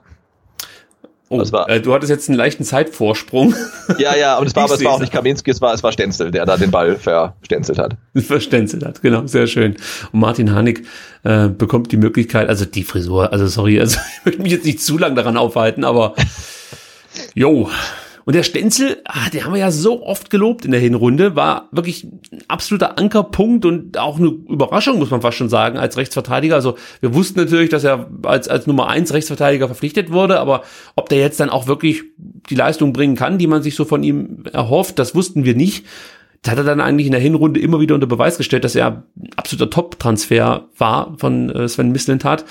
Oh, 1.29 1.39
war- 1.51 1.69
äh, 1.69 1.81
du 1.81 1.93
hattest 1.93 2.11
jetzt 2.11 2.29
einen 2.29 2.39
leichten 2.39 2.65
Zeitvorsprung. 2.65 3.55
Ja, 3.99 4.15
ja, 4.17 4.39
und 4.39 4.47
es 4.47 4.55
war, 4.57 4.65
aber 4.65 4.75
es 4.75 4.85
war 4.85 4.93
auch 4.93 5.01
nicht 5.01 5.13
Kaminski, 5.13 5.51
es 5.51 5.61
war, 5.61 5.73
es 5.73 5.83
war 5.83 5.91
Stenzel, 5.93 6.31
der 6.31 6.45
da 6.45 6.57
den 6.57 6.71
Ball 6.71 6.97
verstenzelt 6.97 7.79
hat. 7.79 7.97
verstänzelt 8.17 8.85
hat. 8.85 9.01
Genau, 9.03 9.27
sehr 9.27 9.47
schön. 9.47 9.77
Und 10.13 10.21
Martin 10.21 10.53
Hanig 10.55 10.85
äh, 11.25 11.49
bekommt 11.49 11.93
die 11.93 11.97
Möglichkeit, 11.97 12.49
also 12.49 12.65
die 12.65 12.83
Frisur, 12.85 13.33
also 13.33 13.47
sorry, 13.47 13.81
also 13.81 13.99
ich 14.21 14.25
möchte 14.27 14.43
mich 14.43 14.53
jetzt 14.53 14.65
nicht 14.65 14.83
zu 14.83 14.99
lang 14.99 15.15
daran 15.15 15.37
aufhalten, 15.37 15.85
aber 15.85 16.15
jo. 17.35 17.71
Und 18.27 18.35
der 18.35 18.43
Stenzel, 18.43 18.97
ah, 19.05 19.31
den 19.33 19.45
haben 19.45 19.53
wir 19.53 19.61
ja 19.61 19.71
so 19.71 20.05
oft 20.05 20.31
gelobt 20.31 20.65
in 20.65 20.73
der 20.73 20.81
Hinrunde, 20.81 21.37
war 21.37 21.69
wirklich 21.71 22.03
ein 22.33 22.43
absoluter 22.49 22.99
Ankerpunkt 22.99 23.65
und 23.65 23.99
auch 23.99 24.19
eine 24.19 24.27
Überraschung, 24.27 24.99
muss 24.99 25.13
man 25.13 25.21
fast 25.21 25.39
schon 25.39 25.49
sagen, 25.49 25.79
als 25.79 25.97
Rechtsverteidiger. 25.97 26.57
Also 26.57 26.75
wir 27.01 27.15
wussten 27.15 27.39
natürlich, 27.39 27.71
dass 27.71 27.85
er 27.85 28.11
als, 28.25 28.49
als 28.49 28.67
Nummer 28.67 28.89
eins 28.89 29.15
Rechtsverteidiger 29.15 29.69
verpflichtet 29.69 30.11
wurde, 30.11 30.41
aber 30.41 30.65
ob 30.97 31.09
der 31.09 31.21
jetzt 31.21 31.39
dann 31.39 31.51
auch 31.51 31.69
wirklich 31.69 32.03
die 32.51 32.57
Leistung 32.57 32.93
bringen 32.93 33.15
kann, 33.15 33.39
die 33.39 33.47
man 33.47 33.63
sich 33.63 33.77
so 33.77 33.85
von 33.85 34.03
ihm 34.03 34.43
erhofft, 34.53 34.99
das 34.99 35.15
wussten 35.15 35.45
wir 35.45 35.55
nicht. 35.55 35.87
Da 36.43 36.51
hat 36.51 36.59
er 36.59 36.65
dann 36.65 36.81
eigentlich 36.81 37.07
in 37.07 37.13
der 37.13 37.21
Hinrunde 37.21 37.61
immer 37.61 37.79
wieder 37.79 37.95
unter 37.95 38.09
Beweis 38.09 38.39
gestellt, 38.39 38.65
dass 38.65 38.75
er 38.75 39.05
ein 39.17 39.31
absoluter 39.37 39.71
Top-Transfer 39.71 40.69
war 40.77 41.15
von 41.17 41.51
äh, 41.51 41.69
Sven 41.69 41.93
Mislintat. 41.93 42.45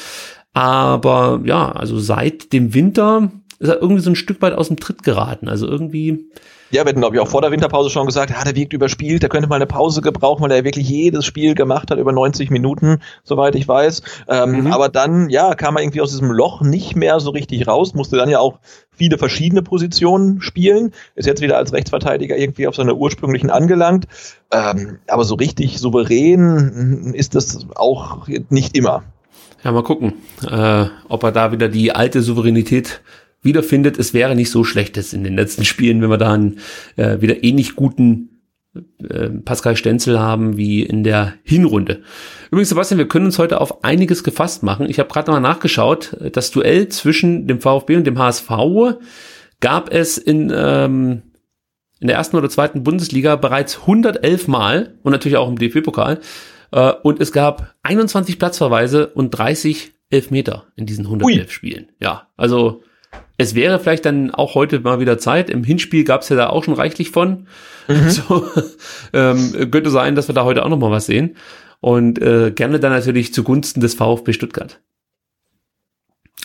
Aber 0.53 1.41
ja, 1.43 1.73
also 1.73 1.99
seit 1.99 2.53
dem 2.53 2.73
Winter 2.73 3.29
ist 3.59 3.69
er 3.69 3.81
irgendwie 3.81 4.01
so 4.01 4.09
ein 4.09 4.15
Stück 4.15 4.41
weit 4.41 4.53
aus 4.53 4.67
dem 4.67 4.77
Tritt 4.77 5.03
geraten. 5.03 5.47
Also 5.47 5.67
irgendwie, 5.67 6.25
Ja, 6.71 6.83
wir 6.83 6.89
hatten, 6.89 6.99
glaube 6.99 7.15
ich, 7.15 7.21
auch 7.21 7.27
vor 7.27 7.41
der 7.41 7.51
Winterpause 7.51 7.89
schon 7.89 8.05
gesagt, 8.05 8.31
ja, 8.31 8.43
der 8.43 8.55
wirkt 8.55 8.73
überspielt, 8.73 9.21
der 9.21 9.29
könnte 9.29 9.47
mal 9.47 9.55
eine 9.55 9.65
Pause 9.65 10.01
gebrauchen, 10.01 10.43
weil 10.43 10.51
er 10.51 10.63
wirklich 10.63 10.89
jedes 10.89 11.25
Spiel 11.25 11.55
gemacht 11.55 11.89
hat, 11.91 11.97
über 11.97 12.11
90 12.11 12.49
Minuten, 12.49 12.99
soweit 13.23 13.55
ich 13.55 13.67
weiß. 13.67 14.01
Ähm, 14.27 14.67
Aber 14.71 14.89
dann, 14.89 15.29
ja, 15.29 15.55
kam 15.55 15.77
er 15.77 15.83
irgendwie 15.83 16.01
aus 16.01 16.11
diesem 16.11 16.31
Loch 16.31 16.61
nicht 16.61 16.95
mehr 16.95 17.19
so 17.19 17.29
richtig 17.31 17.67
raus, 17.67 17.93
musste 17.93 18.17
dann 18.17 18.29
ja 18.29 18.39
auch 18.39 18.59
viele 18.91 19.17
verschiedene 19.17 19.61
Positionen 19.61 20.41
spielen, 20.41 20.91
ist 21.15 21.25
jetzt 21.25 21.41
wieder 21.41 21.57
als 21.57 21.71
Rechtsverteidiger 21.73 22.37
irgendwie 22.37 22.67
auf 22.67 22.75
seiner 22.75 22.95
ursprünglichen 22.95 23.49
angelangt. 23.49 24.05
Ähm, 24.51 24.99
aber 25.07 25.23
so 25.23 25.35
richtig 25.35 25.79
souverän 25.79 27.13
ist 27.13 27.35
das 27.35 27.67
auch 27.75 28.27
nicht 28.49 28.75
immer. 28.77 29.03
ja, 29.63 29.71
mal 29.71 29.83
gucken, 29.83 30.13
äh, 30.49 30.85
ob 31.09 31.23
er 31.23 31.31
da 31.31 31.51
wieder 31.51 31.69
die 31.69 31.91
alte 31.91 32.21
Souveränität 32.21 33.01
wiederfindet. 33.45 33.97
Es 33.97 34.13
wäre 34.13 34.35
nicht 34.35 34.49
so 34.49 34.63
schlecht 34.63 34.97
jetzt 34.97 35.13
in 35.13 35.23
den 35.23 35.35
letzten 35.35 35.65
Spielen, 35.65 36.01
wenn 36.01 36.09
wir 36.09 36.17
da 36.17 36.33
einen 36.33 36.59
äh, 36.95 37.21
wieder 37.21 37.43
ähnlich 37.43 37.75
guten 37.75 38.35
äh, 38.75 39.29
Pascal 39.29 39.77
Stenzel 39.77 40.19
haben 40.19 40.57
wie 40.57 40.83
in 40.83 41.03
der 41.03 41.35
Hinrunde. 41.43 42.01
Übrigens, 42.51 42.69
Sebastian, 42.69 42.97
wir 42.97 43.07
können 43.07 43.25
uns 43.25 43.39
heute 43.39 43.61
auf 43.61 43.83
einiges 43.83 44.23
gefasst 44.23 44.63
machen. 44.63 44.89
Ich 44.89 44.99
habe 44.99 45.09
gerade 45.09 45.31
mal 45.31 45.39
nachgeschaut. 45.39 46.17
Das 46.33 46.51
Duell 46.51 46.89
zwischen 46.89 47.47
dem 47.47 47.61
VfB 47.61 47.95
und 47.95 48.05
dem 48.05 48.19
HSV 48.19 48.49
gab 49.61 49.93
es 49.93 50.17
in, 50.17 50.51
ähm, 50.53 51.21
in 51.99 52.07
der 52.07 52.17
ersten 52.17 52.35
oder 52.35 52.49
zweiten 52.49 52.83
Bundesliga 52.83 53.35
bereits 53.35 53.81
111 53.81 54.47
Mal 54.47 54.95
und 55.03 55.11
natürlich 55.11 55.37
auch 55.37 55.47
im 55.47 55.57
DFB-Pokal. 55.57 56.19
Äh, 56.71 56.93
und 57.03 57.21
es 57.21 57.31
gab 57.31 57.75
21 57.83 58.37
Platzverweise 58.39 59.07
und 59.07 59.31
30 59.31 59.93
Elfmeter 60.09 60.65
in 60.75 60.85
diesen 60.85 61.05
111 61.05 61.47
Ui. 61.47 61.49
Spielen. 61.49 61.87
Ja, 61.99 62.27
also 62.35 62.83
es 63.37 63.55
wäre 63.55 63.79
vielleicht 63.79 64.05
dann 64.05 64.31
auch 64.31 64.55
heute 64.55 64.79
mal 64.79 64.99
wieder 64.99 65.17
Zeit. 65.17 65.49
Im 65.49 65.63
Hinspiel 65.63 66.03
gab 66.03 66.21
es 66.21 66.29
ja 66.29 66.35
da 66.35 66.49
auch 66.49 66.63
schon 66.63 66.73
reichlich 66.73 67.11
von. 67.11 67.47
So, 67.87 68.49
ähm, 69.13 69.69
könnte 69.69 69.91
sein, 69.91 70.15
dass 70.15 70.27
wir 70.27 70.33
da 70.33 70.43
heute 70.43 70.65
auch 70.65 70.69
noch 70.69 70.79
mal 70.79 70.89
was 70.89 71.05
sehen. 71.05 71.35
Und 71.81 72.19
äh, 72.19 72.49
gerne 72.49 72.79
dann 72.79 72.91
natürlich 72.91 73.31
zugunsten 73.31 73.79
des 73.79 73.93
VfB 73.93 74.33
Stuttgart. 74.33 74.81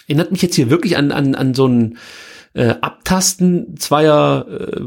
Erinnert 0.06 0.32
mich 0.32 0.42
jetzt 0.42 0.56
hier 0.56 0.68
wirklich 0.68 0.98
an, 0.98 1.12
an, 1.12 1.34
an 1.34 1.54
so 1.54 1.66
ein 1.66 1.96
äh, 2.52 2.74
Abtasten 2.82 3.78
zweier 3.78 4.46
äh, 4.50 4.82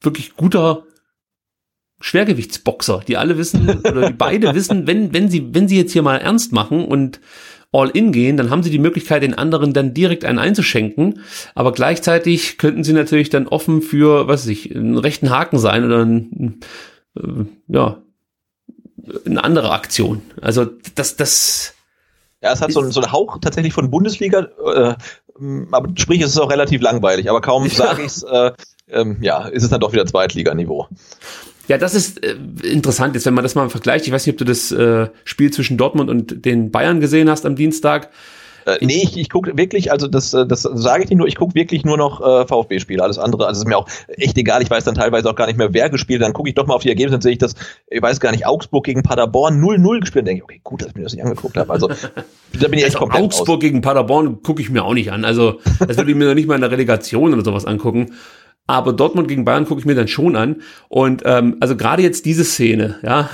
wirklich 0.00 0.34
guter 0.34 0.84
Schwergewichtsboxer, 2.00 3.02
die 3.06 3.16
alle 3.16 3.38
wissen, 3.38 3.68
oder 3.68 4.08
die 4.08 4.14
beide 4.14 4.54
wissen, 4.54 4.86
wenn, 4.86 5.12
wenn 5.12 5.28
sie, 5.28 5.54
wenn 5.54 5.68
sie 5.68 5.76
jetzt 5.76 5.92
hier 5.92 6.02
mal 6.02 6.16
ernst 6.16 6.52
machen 6.52 6.84
und 6.84 7.20
all 7.72 7.88
in 7.90 8.12
gehen, 8.12 8.36
dann 8.36 8.50
haben 8.50 8.62
sie 8.62 8.70
die 8.70 8.78
Möglichkeit, 8.78 9.22
den 9.22 9.34
anderen 9.34 9.72
dann 9.72 9.94
direkt 9.94 10.24
einen 10.24 10.38
einzuschenken. 10.38 11.20
Aber 11.54 11.72
gleichzeitig 11.72 12.58
könnten 12.58 12.84
sie 12.84 12.92
natürlich 12.92 13.30
dann 13.30 13.48
offen 13.48 13.80
für, 13.82 14.28
was 14.28 14.42
weiß 14.42 14.48
ich, 14.48 14.74
einen 14.76 14.98
rechten 14.98 15.30
Haken 15.30 15.58
sein 15.58 15.84
oder 15.84 16.04
ein, 16.04 16.60
äh, 17.16 17.22
ja, 17.68 17.98
eine 19.26 19.42
andere 19.42 19.72
Aktion. 19.72 20.22
Also 20.40 20.66
das, 20.94 21.16
das, 21.16 21.74
Ja, 22.42 22.52
es 22.52 22.60
hat 22.60 22.72
so, 22.72 22.80
einen- 22.80 22.92
so 22.92 23.00
einen 23.00 23.10
Hauch 23.12 23.38
tatsächlich 23.40 23.72
von 23.72 23.90
Bundesliga, 23.90 24.48
äh, 24.66 24.94
aber 25.72 25.88
sprich, 25.96 26.20
es 26.20 26.30
ist 26.32 26.38
auch 26.38 26.50
relativ 26.50 26.82
langweilig, 26.82 27.30
aber 27.30 27.40
kaum 27.40 27.68
sage 27.68 28.02
ich's, 28.04 28.22
äh, 28.22 28.52
ähm, 28.90 29.16
ja, 29.22 29.46
ist 29.46 29.62
es 29.62 29.70
dann 29.70 29.80
doch 29.80 29.92
wieder 29.92 30.04
Zweitliganiveau. 30.06 30.88
Ja, 31.68 31.78
das 31.78 31.94
ist 31.94 32.24
äh, 32.24 32.36
interessant 32.62 33.14
jetzt, 33.14 33.26
wenn 33.26 33.34
man 33.34 33.44
das 33.44 33.54
mal 33.54 33.68
vergleicht. 33.70 34.06
Ich 34.06 34.12
weiß 34.12 34.26
nicht, 34.26 34.34
ob 34.34 34.38
du 34.38 34.44
das 34.44 34.72
äh, 34.72 35.08
Spiel 35.24 35.52
zwischen 35.52 35.76
Dortmund 35.76 36.10
und 36.10 36.44
den 36.44 36.70
Bayern 36.70 37.00
gesehen 37.00 37.30
hast 37.30 37.46
am 37.46 37.56
Dienstag. 37.56 38.10
Äh, 38.66 38.78
nee, 38.80 39.02
ich, 39.02 39.16
ich 39.16 39.30
gucke 39.30 39.56
wirklich, 39.56 39.90
also 39.90 40.06
das, 40.06 40.32
äh, 40.34 40.46
das 40.46 40.62
sage 40.62 41.04
ich 41.04 41.10
nicht 41.10 41.18
nur, 41.18 41.26
ich 41.26 41.36
gucke 41.36 41.54
wirklich 41.54 41.84
nur 41.84 41.96
noch 41.96 42.20
äh, 42.20 42.46
VfB-Spiele. 42.46 43.02
Alles 43.02 43.18
andere, 43.18 43.46
also 43.46 43.60
ist 43.60 43.66
mir 43.66 43.76
auch 43.76 43.88
echt 44.08 44.38
egal. 44.38 44.62
Ich 44.62 44.70
weiß 44.70 44.84
dann 44.84 44.94
teilweise 44.94 45.28
auch 45.30 45.34
gar 45.34 45.46
nicht 45.46 45.58
mehr, 45.58 45.72
wer 45.72 45.90
gespielt. 45.90 46.22
Dann 46.22 46.32
gucke 46.32 46.48
ich 46.48 46.54
doch 46.54 46.66
mal 46.66 46.74
auf 46.74 46.82
die 46.82 46.88
Ergebnisse, 46.88 47.14
dann 47.14 47.22
sehe 47.22 47.32
ich 47.32 47.38
das, 47.38 47.54
ich 47.88 48.00
weiß 48.00 48.20
gar 48.20 48.30
nicht, 48.30 48.46
Augsburg 48.46 48.84
gegen 48.84 49.02
Paderborn 49.02 49.60
0-0 49.60 50.00
gespielt. 50.00 50.26
Dann 50.26 50.36
denke 50.36 50.38
ich, 50.40 50.44
okay, 50.44 50.60
gut, 50.62 50.82
dass 50.82 50.88
ich 50.88 50.94
mir 50.94 51.02
das 51.02 51.12
nicht 51.12 51.24
angeguckt 51.24 51.56
habe. 51.56 51.72
Also 51.72 51.88
da 51.88 52.68
bin 52.68 52.78
ich 52.78 52.84
echt 52.84 52.96
Also 52.96 52.98
komplett 52.98 53.24
Augsburg 53.24 53.60
gegen 53.60 53.80
Paderborn 53.80 54.42
gucke 54.42 54.62
ich 54.62 54.70
mir 54.70 54.84
auch 54.84 54.94
nicht 54.94 55.10
an. 55.10 55.24
Also 55.24 55.60
das 55.80 55.96
würde 55.96 56.10
ich 56.10 56.16
mir 56.16 56.26
noch 56.26 56.34
nicht 56.34 56.48
mal 56.48 56.54
in 56.54 56.60
der 56.60 56.70
Relegation 56.70 57.32
oder 57.32 57.44
sowas 57.44 57.64
angucken. 57.64 58.12
Aber 58.72 58.94
Dortmund 58.94 59.28
gegen 59.28 59.44
Bayern 59.44 59.66
gucke 59.66 59.80
ich 59.80 59.84
mir 59.84 59.94
dann 59.94 60.08
schon 60.08 60.34
an. 60.34 60.62
Und 60.88 61.24
ähm, 61.26 61.58
also 61.60 61.76
gerade 61.76 62.02
jetzt 62.02 62.24
diese 62.24 62.42
Szene, 62.42 62.96
ja, 63.02 63.28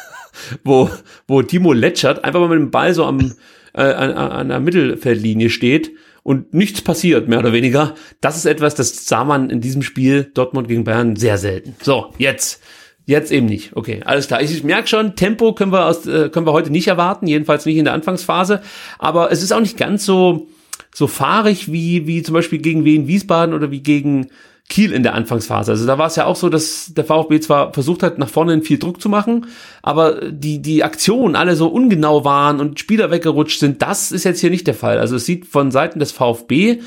wo, 0.64 0.88
wo 1.28 1.42
Timo 1.42 1.74
Letschert 1.74 2.24
einfach 2.24 2.40
mal 2.40 2.48
mit 2.48 2.58
dem 2.58 2.70
Ball 2.70 2.94
so 2.94 3.04
am, 3.04 3.34
äh, 3.74 3.82
an, 3.82 4.12
an 4.12 4.48
der 4.48 4.58
Mittelfeldlinie 4.58 5.50
steht 5.50 5.92
und 6.22 6.54
nichts 6.54 6.80
passiert, 6.80 7.28
mehr 7.28 7.40
oder 7.40 7.52
weniger. 7.52 7.94
Das 8.22 8.38
ist 8.38 8.46
etwas, 8.46 8.74
das 8.74 9.04
sah 9.04 9.22
man 9.24 9.50
in 9.50 9.60
diesem 9.60 9.82
Spiel 9.82 10.30
Dortmund 10.32 10.66
gegen 10.66 10.84
Bayern 10.84 11.14
sehr 11.14 11.36
selten. 11.36 11.76
So, 11.82 12.14
jetzt 12.16 12.62
Jetzt 13.04 13.32
eben 13.32 13.46
nicht. 13.46 13.74
Okay, 13.74 14.02
alles 14.04 14.28
klar. 14.28 14.40
Ich, 14.40 14.52
ich 14.52 14.62
merke 14.62 14.86
schon, 14.86 15.16
Tempo 15.16 15.52
können 15.52 15.72
wir, 15.72 15.86
aus, 15.86 16.06
äh, 16.06 16.28
können 16.28 16.46
wir 16.46 16.52
heute 16.52 16.70
nicht 16.70 16.86
erwarten, 16.86 17.26
jedenfalls 17.26 17.66
nicht 17.66 17.76
in 17.76 17.84
der 17.84 17.94
Anfangsphase. 17.94 18.62
Aber 18.98 19.32
es 19.32 19.42
ist 19.42 19.52
auch 19.52 19.60
nicht 19.60 19.76
ganz 19.76 20.06
so, 20.06 20.46
so 20.94 21.08
fahrig 21.08 21.72
wie, 21.72 22.06
wie 22.06 22.22
zum 22.22 22.34
Beispiel 22.34 22.60
gegen 22.60 22.84
Wien 22.84 23.08
Wiesbaden 23.08 23.52
oder 23.52 23.72
wie 23.72 23.82
gegen 23.82 24.28
Kiel 24.70 24.92
in 24.92 25.02
der 25.02 25.14
Anfangsphase. 25.14 25.72
Also 25.72 25.86
da 25.86 25.98
war 25.98 26.06
es 26.06 26.16
ja 26.16 26.24
auch 26.24 26.36
so, 26.36 26.48
dass 26.48 26.94
der 26.94 27.04
VfB 27.04 27.40
zwar 27.40 27.74
versucht 27.74 28.02
hat, 28.02 28.18
nach 28.18 28.28
vorne 28.28 28.62
viel 28.62 28.78
Druck 28.78 29.02
zu 29.02 29.10
machen, 29.10 29.46
aber 29.82 30.30
die, 30.30 30.62
die 30.62 30.84
Aktionen 30.84 31.36
alle 31.36 31.56
so 31.56 31.68
ungenau 31.68 32.24
waren 32.24 32.60
und 32.60 32.78
Spieler 32.80 33.10
weggerutscht 33.10 33.58
sind, 33.58 33.82
das 33.82 34.12
ist 34.12 34.24
jetzt 34.24 34.40
hier 34.40 34.50
nicht 34.50 34.66
der 34.66 34.74
Fall. 34.74 34.98
Also 34.98 35.16
es 35.16 35.26
sieht 35.26 35.46
von 35.46 35.70
Seiten 35.70 35.98
des 35.98 36.12
VfB 36.12 36.78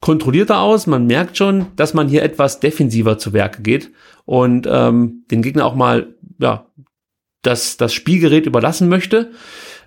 kontrollierter 0.00 0.60
aus. 0.60 0.86
Man 0.86 1.06
merkt 1.06 1.36
schon, 1.36 1.66
dass 1.76 1.92
man 1.92 2.08
hier 2.08 2.22
etwas 2.22 2.60
defensiver 2.60 3.18
zu 3.18 3.32
Werke 3.32 3.62
geht 3.62 3.90
und 4.24 4.68
ähm, 4.70 5.24
den 5.30 5.42
Gegner 5.42 5.66
auch 5.66 5.74
mal 5.74 6.14
ja, 6.38 6.66
das, 7.42 7.76
das 7.76 7.92
Spielgerät 7.92 8.46
überlassen 8.46 8.88
möchte. 8.88 9.32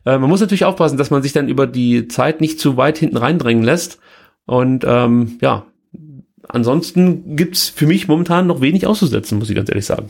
Äh, 0.06 0.18
man 0.18 0.30
muss 0.30 0.41
natürlich 0.41 0.66
aufpassen, 0.66 0.98
dass 0.98 1.12
man 1.12 1.24
sich 1.24 1.32
dann 1.32 1.48
über 1.48 1.66
die 1.66 2.10
Zeit 2.10 2.41
nicht 2.41 2.60
zu 2.60 2.76
weit 2.76 2.98
hinten 2.98 3.18
reindrängen 3.18 3.64
lässt. 3.64 4.00
Und 4.45 4.86
ähm, 4.86 5.38
ja, 5.41 5.66
ansonsten 6.50 7.36
gibt's 7.36 7.70
für 7.70 7.88
mich 7.88 8.08
momentan 8.08 8.48
noch 8.48 8.62
wenig 8.62 8.88
auszusetzen, 8.88 9.39
muss 9.39 9.50
ich 9.50 9.56
ganz 9.56 9.70
ehrlich 9.70 9.86
sagen. 9.86 10.10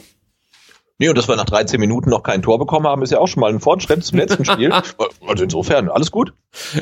Nee, 1.00 1.10
und 1.10 1.18
dass 1.18 1.28
wir 1.28 1.36
nach 1.36 1.46
13 1.46 1.80
Minuten 1.80 2.10
noch 2.10 2.24
kein 2.24 2.42
Tor 2.42 2.58
bekommen 2.58 2.88
haben, 2.88 3.04
ist 3.04 3.12
ja 3.12 3.20
auch 3.20 3.28
schon 3.28 3.42
mal 3.42 3.52
ein 3.52 3.60
Fortschritt 3.60 4.04
zum 4.04 4.18
letzten 4.18 4.46
Spiel. 4.46 4.72
Also 5.28 5.44
insofern, 5.44 5.90
alles 5.90 6.10
gut. 6.10 6.34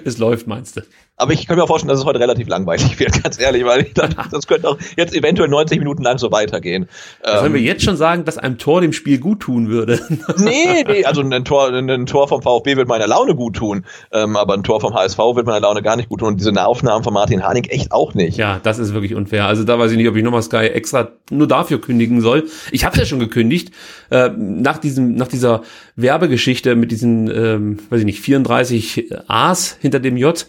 Es 0.06 0.18
läuft, 0.18 0.48
meinst 0.48 0.78
du? 0.78 0.82
Aber 1.18 1.32
ich 1.32 1.48
kann 1.48 1.58
mir 1.58 1.66
vorstellen, 1.66 1.90
dass 1.90 2.00
es 2.00 2.06
heute 2.06 2.20
relativ 2.20 2.48
langweilig 2.50 3.00
wird, 3.00 3.24
ganz 3.24 3.40
ehrlich, 3.40 3.64
weil 3.66 3.84
ich 3.84 3.94
dann, 3.94 4.14
das 4.32 4.48
könnte 4.48 4.68
auch 4.68 4.78
jetzt 4.98 5.16
eventuell 5.16 5.48
90 5.48 5.80
Minuten 5.80 6.04
lang 6.04 6.18
so 6.18 6.32
weitergehen. 6.32 6.90
Sollen 7.24 7.48
ähm, 7.48 7.54
wir 7.54 7.62
jetzt 7.62 7.84
schon 7.84 7.96
sagen, 7.96 8.26
dass 8.26 8.38
einem 8.38 8.58
Tor 8.58 8.82
dem 8.82 8.92
Spiel 8.92 9.20
gut 9.20 9.40
tun 9.40 9.70
würde? 9.70 10.02
nee, 10.38 10.84
nee, 10.86 11.06
also 11.06 11.22
ein 11.22 11.46
Tor, 11.46 11.70
ein 11.70 12.06
Tor 12.06 12.28
vom 12.28 12.42
VfB 12.42 12.76
wird 12.76 12.90
meiner 12.90 13.08
Laune 13.08 13.36
gut 13.36 13.56
tun, 13.56 13.86
ähm, 14.12 14.36
aber 14.36 14.56
ein 14.56 14.64
Tor 14.64 14.82
vom 14.82 14.94
HSV 14.94 15.18
wird 15.18 15.46
meiner 15.46 15.62
Laune 15.62 15.82
gar 15.82 15.96
nicht 15.96 16.10
gut 16.10 16.20
tun 16.20 16.30
und 16.30 16.40
diese 16.40 16.52
Nahaufnahmen 16.52 17.04
von 17.04 17.14
Martin 17.14 17.44
Harnik 17.44 17.72
echt 17.72 17.94
auch 17.94 18.14
nicht. 18.14 18.38
Ja, 18.38 18.60
das 18.62 18.78
ist 18.78 18.94
wirklich 18.94 19.16
unfair. 19.16 19.46
Also 19.46 19.64
da 19.64 19.80
weiß 19.80 19.92
ich 19.92 19.98
nicht, 19.98 20.10
ob 20.10 20.18
ich 20.18 20.24
nochmal 20.24 20.42
Sky 20.42 20.68
extra 20.68 21.12
nur 21.32 21.48
dafür 21.48 21.80
kündigen 21.80 22.20
soll. 22.20 22.48
Ich 22.72 22.84
habe 22.84 22.98
ja 22.98 23.06
schon 23.06 23.20
gekündigt, 23.20 23.72
äh, 24.12 24.30
nach 24.36 24.80
diesem, 24.80 25.16
nach 25.16 25.28
dieser 25.28 25.64
Werbegeschichte 25.96 26.76
mit 26.76 26.92
diesen, 26.92 27.30
ähm, 27.30 27.80
weiß 27.90 28.00
ich 28.02 28.06
nicht, 28.06 28.20
34 28.20 29.14
A's 29.28 29.78
hinter 29.80 30.00
dem 30.00 30.18
J 30.18 30.46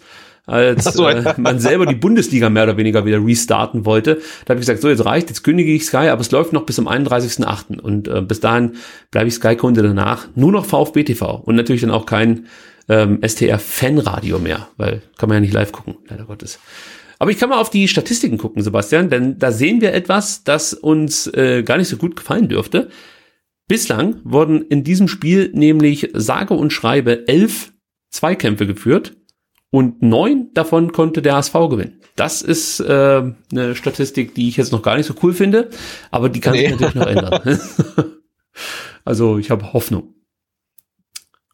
als 0.47 0.85
so, 0.85 1.07
äh, 1.07 1.33
man 1.37 1.59
selber 1.59 1.85
die 1.85 1.95
Bundesliga 1.95 2.49
mehr 2.49 2.63
oder 2.63 2.77
weniger 2.77 3.05
wieder 3.05 3.23
restarten 3.23 3.85
wollte. 3.85 4.21
Da 4.45 4.51
habe 4.51 4.59
ich 4.59 4.65
gesagt, 4.65 4.81
so 4.81 4.89
jetzt 4.89 5.05
reicht, 5.05 5.29
jetzt 5.29 5.43
kündige 5.43 5.73
ich 5.73 5.85
Sky, 5.85 6.07
aber 6.07 6.21
es 6.21 6.31
läuft 6.31 6.53
noch 6.53 6.65
bis 6.65 6.77
zum 6.77 6.87
31.8. 6.87 7.79
Und 7.79 8.07
äh, 8.07 8.21
bis 8.21 8.39
dahin 8.39 8.75
bleibe 9.11 9.27
ich 9.27 9.35
Sky-Kunde 9.35 9.83
danach. 9.83 10.27
Nur 10.35 10.53
noch 10.53 10.65
VfB 10.65 11.03
TV 11.03 11.35
und 11.35 11.55
natürlich 11.55 11.81
dann 11.81 11.91
auch 11.91 12.05
kein 12.05 12.47
ähm, 12.87 13.19
STR-Fanradio 13.21 14.39
mehr, 14.39 14.69
weil 14.77 15.01
kann 15.17 15.27
man 15.27 15.35
ja 15.35 15.41
nicht 15.41 15.53
live 15.53 15.73
gucken, 15.73 15.97
leider 16.07 16.23
Gottes. 16.23 16.59
Aber 17.19 17.31
ich 17.31 17.37
kann 17.37 17.49
mal 17.49 17.59
auf 17.59 17.69
die 17.69 17.87
Statistiken 17.87 18.37
gucken, 18.37 18.63
Sebastian, 18.63 19.09
denn 19.09 19.39
da 19.39 19.51
sehen 19.51 19.81
wir 19.81 19.93
etwas, 19.93 20.43
das 20.43 20.73
uns 20.73 21.27
äh, 21.27 21.63
gar 21.63 21.77
nicht 21.77 21.89
so 21.89 21.97
gut 21.97 22.15
gefallen 22.15 22.47
dürfte. 22.47 22.89
Bislang 23.67 24.21
wurden 24.23 24.61
in 24.61 24.85
diesem 24.85 25.09
Spiel 25.09 25.51
nämlich 25.53 26.11
sage 26.13 26.53
und 26.53 26.71
schreibe 26.71 27.27
elf 27.27 27.73
Zweikämpfe 28.11 28.65
geführt 28.65 29.17
und 29.77 30.01
neun 30.01 30.49
davon 30.55 30.91
konnte 30.91 31.21
der 31.21 31.35
HSV 31.35 31.53
gewinnen. 31.69 32.01
Das 32.15 32.41
ist 32.41 32.79
äh, 32.79 33.21
eine 33.51 33.75
Statistik, 33.75 34.33
die 34.33 34.49
ich 34.49 34.57
jetzt 34.57 34.71
noch 34.71 34.81
gar 34.81 34.97
nicht 34.97 35.05
so 35.05 35.13
cool 35.21 35.33
finde, 35.33 35.69
aber 36.09 36.29
die 36.29 36.39
kann 36.39 36.53
nee. 36.53 36.69
sich 36.69 36.79
natürlich 36.79 36.95
noch 36.95 37.05
ändern. 37.05 37.59
also 39.05 39.37
ich 39.37 39.51
habe 39.51 39.73
Hoffnung. 39.73 40.15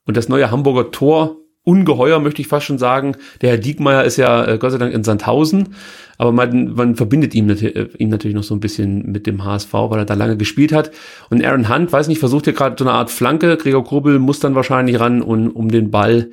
Und 0.06 0.16
das 0.16 0.30
neue 0.30 0.52
Hamburger 0.52 0.90
Tor, 0.92 1.36
ungeheuer 1.64 2.22
möchte 2.22 2.42
ich 2.42 2.48
fast 2.48 2.66
schon 2.66 2.78
sagen. 2.78 3.18
Der 3.42 3.50
Herr 3.50 3.58
Diekmeyer 3.58 4.06
ist 4.06 4.16
ja 4.16 4.46
äh, 4.46 4.58
Gott 4.58 4.72
sei 4.72 4.78
Dank 4.78 4.94
in 4.94 5.04
Sandhausen, 5.04 5.76
aber 6.18 6.32
man, 6.32 6.76
man 6.76 6.96
verbindet 6.96 7.36
ihn, 7.36 7.50
äh, 7.50 7.90
ihn 7.98 8.08
natürlich 8.08 8.38
noch 8.38 8.44
so 8.44 8.56
ein 8.56 8.62
bisschen 8.62 9.12
mit 9.12 9.28
dem 9.28 9.44
HSV, 9.44 9.74
weil 9.74 10.00
er 10.00 10.06
da 10.06 10.14
lange 10.14 10.38
gespielt 10.38 10.72
hat. 10.72 10.92
Und 11.30 11.44
Aaron 11.44 11.68
Hunt, 11.68 11.92
weiß 11.92 12.08
nicht, 12.08 12.20
versucht 12.20 12.46
hier 12.46 12.54
gerade 12.54 12.78
so 12.80 12.86
eine 12.86 12.94
Art 12.94 13.12
Flanke. 13.12 13.58
Gregor 13.58 13.84
Kobel 13.84 14.18
muss 14.20 14.40
dann 14.40 14.56
wahrscheinlich 14.56 14.98
ran 15.02 15.22
und 15.22 15.50
um 15.50 15.70
den 15.70 15.92
Ball 15.92 16.30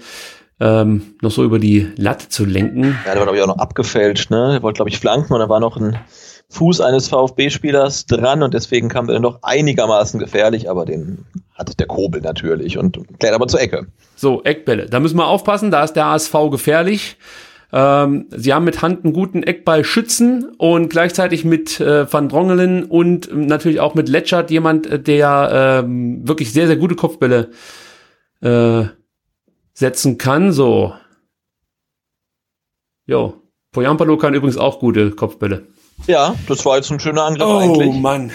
ähm, 0.60 1.14
noch 1.22 1.30
so 1.30 1.42
über 1.42 1.58
die 1.58 1.88
Latte 1.96 2.28
zu 2.28 2.44
lenken. 2.44 2.98
Ja, 3.06 3.12
der 3.12 3.16
war, 3.16 3.22
glaube 3.24 3.38
ich, 3.38 3.42
auch 3.42 3.48
noch 3.48 3.58
abgefälscht, 3.58 4.30
ne? 4.30 4.54
Er 4.54 4.62
wollte, 4.62 4.78
glaube 4.78 4.90
ich, 4.90 4.98
flanken 4.98 5.32
und 5.32 5.40
da 5.40 5.48
war 5.48 5.60
noch 5.60 5.76
ein 5.76 5.98
Fuß 6.50 6.80
eines 6.80 7.08
VfB-Spielers 7.08 8.06
dran 8.06 8.42
und 8.42 8.54
deswegen 8.54 8.88
kam 8.88 9.06
der 9.06 9.20
noch 9.20 9.38
einigermaßen 9.42 10.18
gefährlich, 10.18 10.68
aber 10.68 10.84
den 10.84 11.24
hat 11.54 11.78
der 11.78 11.86
Kobel 11.86 12.20
natürlich 12.20 12.76
und 12.76 12.98
klärt 13.18 13.34
aber 13.34 13.46
zur 13.46 13.60
Ecke. 13.60 13.86
So, 14.16 14.42
Eckbälle. 14.42 14.86
Da 14.86 15.00
müssen 15.00 15.16
wir 15.16 15.26
aufpassen, 15.26 15.70
da 15.70 15.84
ist 15.84 15.94
der 15.94 16.06
ASV 16.06 16.34
gefährlich. 16.50 17.16
Ähm, 17.72 18.26
sie 18.30 18.52
haben 18.52 18.64
mit 18.64 18.82
Hand 18.82 19.04
einen 19.04 19.12
guten 19.12 19.44
Eckball 19.44 19.84
schützen 19.84 20.50
und 20.58 20.90
gleichzeitig 20.90 21.44
mit 21.44 21.80
äh, 21.80 22.12
Van 22.12 22.28
Drongelen 22.28 22.84
und 22.84 23.34
natürlich 23.34 23.78
auch 23.78 23.94
mit 23.94 24.08
Letschert 24.08 24.50
jemand, 24.50 24.88
äh, 24.88 25.00
der 25.00 25.82
ähm, 25.84 26.26
wirklich 26.26 26.52
sehr, 26.52 26.66
sehr 26.66 26.76
gute 26.76 26.96
Kopfbälle 26.96 27.50
äh, 28.42 28.86
setzen 29.80 30.18
kann. 30.18 30.52
So. 30.52 30.94
Jo. 33.06 33.42
Poyampalo 33.72 34.18
kann 34.18 34.34
übrigens 34.34 34.58
auch 34.58 34.78
gute 34.78 35.10
Kopfbälle. 35.10 35.66
Ja, 36.06 36.34
das 36.48 36.64
war 36.64 36.76
jetzt 36.76 36.90
ein 36.90 37.00
schöner 37.00 37.24
Angriff 37.24 37.46
oh, 37.46 37.58
eigentlich. 37.58 37.88
Oh 37.88 37.92
Mann. 37.92 38.32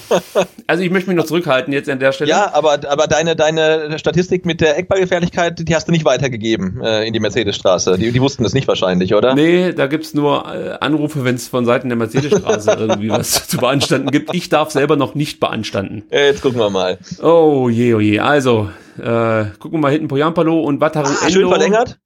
also 0.66 0.82
ich 0.82 0.90
möchte 0.90 1.08
mich 1.08 1.16
noch 1.16 1.24
zurückhalten 1.24 1.72
jetzt 1.72 1.88
an 1.88 1.98
der 1.98 2.12
Stelle. 2.12 2.30
Ja, 2.30 2.52
aber, 2.54 2.80
aber 2.88 3.06
deine, 3.06 3.36
deine 3.36 3.98
Statistik 3.98 4.44
mit 4.44 4.60
der 4.60 4.76
Eckballgefährlichkeit, 4.76 5.66
die 5.66 5.74
hast 5.74 5.88
du 5.88 5.92
nicht 5.92 6.04
weitergegeben 6.04 6.80
äh, 6.82 7.06
in 7.06 7.12
die 7.12 7.20
Mercedesstraße. 7.20 7.98
Die, 7.98 8.12
die 8.12 8.20
wussten 8.20 8.42
das 8.42 8.52
nicht 8.52 8.68
wahrscheinlich, 8.68 9.14
oder? 9.14 9.34
Nee, 9.34 9.72
da 9.72 9.86
gibt's 9.86 10.14
nur 10.14 10.46
äh, 10.52 10.76
Anrufe, 10.80 11.24
wenn 11.24 11.36
es 11.36 11.48
von 11.48 11.64
Seiten 11.64 11.88
der 11.88 11.96
Mercedesstraße 11.96 12.70
irgendwie 12.78 13.10
was 13.10 13.48
zu 13.48 13.58
beanstanden 13.58 14.10
gibt. 14.10 14.34
Ich 14.34 14.48
darf 14.48 14.70
selber 14.70 14.96
noch 14.96 15.14
nicht 15.14 15.40
beanstanden. 15.40 16.04
Ja, 16.10 16.20
jetzt 16.20 16.42
gucken 16.42 16.58
wir 16.58 16.70
mal. 16.70 16.98
Oh 17.22 17.68
je, 17.68 17.94
oh 17.94 18.00
je. 18.00 18.18
Also, 18.20 18.70
äh, 18.98 19.44
gucken 19.58 19.72
wir 19.72 19.78
mal 19.78 19.92
hinten 19.92 20.08
Poyampalo 20.08 20.60
und 20.60 20.80
Wataru 20.80 21.08
ah, 21.08 21.26
Endo. 21.26 21.32
Schön 21.32 21.48
verlängert? 21.48 21.98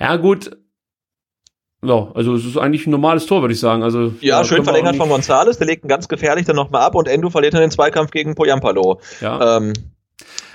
Ja 0.00 0.16
gut, 0.16 0.50
ja, 1.84 2.10
also 2.14 2.34
es 2.34 2.44
ist 2.44 2.56
eigentlich 2.56 2.86
ein 2.86 2.90
normales 2.90 3.26
Tor, 3.26 3.40
würde 3.40 3.54
ich 3.54 3.60
sagen. 3.60 3.82
Also 3.82 4.12
ja, 4.20 4.44
schön 4.44 4.64
verlängert 4.64 4.96
von 4.96 5.08
Gonzales, 5.08 5.58
der 5.58 5.66
legt 5.68 5.84
ihn 5.84 5.88
ganz 5.88 6.08
gefährlich 6.08 6.44
dann 6.44 6.56
nochmal 6.56 6.82
ab 6.82 6.94
und 6.94 7.06
Endo 7.06 7.30
verliert 7.30 7.54
dann 7.54 7.60
den 7.60 7.70
Zweikampf 7.70 8.10
gegen 8.10 8.34
Poyampalo. 8.34 9.00
Ja. 9.20 9.58
Ähm, 9.58 9.72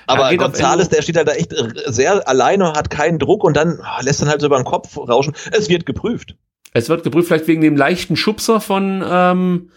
aber 0.05 0.31
ja, 0.31 0.37
Gonzales, 0.37 0.89
der 0.89 1.01
steht 1.01 1.15
halt 1.15 1.29
da 1.29 1.33
echt 1.33 1.53
sehr 1.85 2.27
alleine 2.27 2.69
und 2.69 2.77
hat 2.77 2.89
keinen 2.89 3.19
Druck 3.19 3.45
und 3.45 3.55
dann 3.55 3.79
oh, 3.79 4.03
lässt 4.03 4.21
dann 4.21 4.27
halt 4.27 4.41
so 4.41 4.47
über 4.47 4.57
den 4.57 4.65
Kopf 4.65 4.97
rauschen. 4.97 5.33
Es 5.51 5.69
wird 5.69 5.85
geprüft. 5.85 6.35
Es 6.73 6.89
wird 6.89 7.03
geprüft, 7.03 7.29
vielleicht 7.29 7.47
wegen 7.47 7.61
dem 7.61 7.77
leichten 7.77 8.17
Schubser 8.17 8.59
von 8.59 9.03
ähm, 9.07 9.69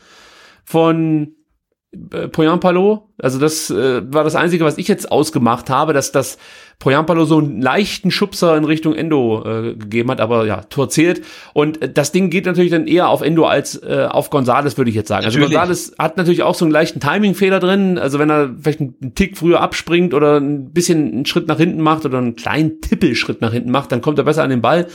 von 0.65 1.37
äh, 2.13 2.29
Poyampalo. 2.29 3.09
Also 3.19 3.39
das 3.39 3.71
äh, 3.71 4.03
war 4.13 4.25
das 4.25 4.35
Einzige, 4.35 4.65
was 4.65 4.79
ich 4.79 4.89
jetzt 4.89 5.13
ausgemacht 5.13 5.71
habe, 5.71 5.93
dass 5.93 6.11
das 6.11 6.39
Poyampalo 6.79 7.25
so 7.25 7.39
einen 7.39 7.63
leichten 7.63 8.11
Schubser 8.11 8.57
in 8.57 8.65
Richtung 8.65 8.95
Endo 8.95 9.43
äh, 9.45 9.75
gegeben 9.75 10.11
hat, 10.11 10.21
aber 10.21 10.47
ja, 10.47 10.61
Tor 10.63 10.91
zählt. 10.91 11.23
Und 11.55 11.81
äh, 11.81 11.91
das 11.91 12.13
Ding 12.13 12.29
geht 12.29 12.45
natürlich 12.45 12.71
dann 12.71 12.87
eher 12.87 13.09
auf 13.09 13.23
Endo 13.23 13.47
als 13.47 13.83
äh, 13.83 14.07
auf 14.11 14.29
Gonzales, 14.29 14.77
würde 14.77 14.91
ich 14.91 14.95
jetzt 14.95 15.09
sagen. 15.09 15.25
Also 15.25 15.39
natürlich. 15.39 15.59
Also 15.59 15.73
Gonzales 15.73 15.99
hat 15.99 16.17
natürlich 16.19 16.43
auch 16.43 16.55
so 16.55 16.65
einen 16.67 16.73
leichten 16.73 17.01
Timing-Fehler 17.01 17.61
drin. 17.61 17.99
Also 17.99 18.19
wenn 18.19 18.31
er 18.31 18.55
vielleicht 18.61 18.81
einen 18.81 19.15
Tick 19.15 19.39
früher 19.39 19.61
abspringt 19.61 20.13
oder 20.13 20.39
ein 20.39 20.73
bisschen 20.73 21.13
einen 21.13 21.27
Schritt 21.27 21.49
nach 21.49 21.57
hinten 21.57 21.81
macht 21.81 22.05
oder 22.05 22.19
einen 22.19 22.37
kleinen 22.37 22.81
Tippelschritt 22.83 23.41
nach 23.41 23.53
hinten 23.53 23.71
macht, 23.71 23.91
dann 23.91 24.03
kommt 24.03 24.19
er 24.19 24.25
besser 24.25 24.43
an 24.43 24.51
den 24.51 24.61
Ball. 24.61 24.87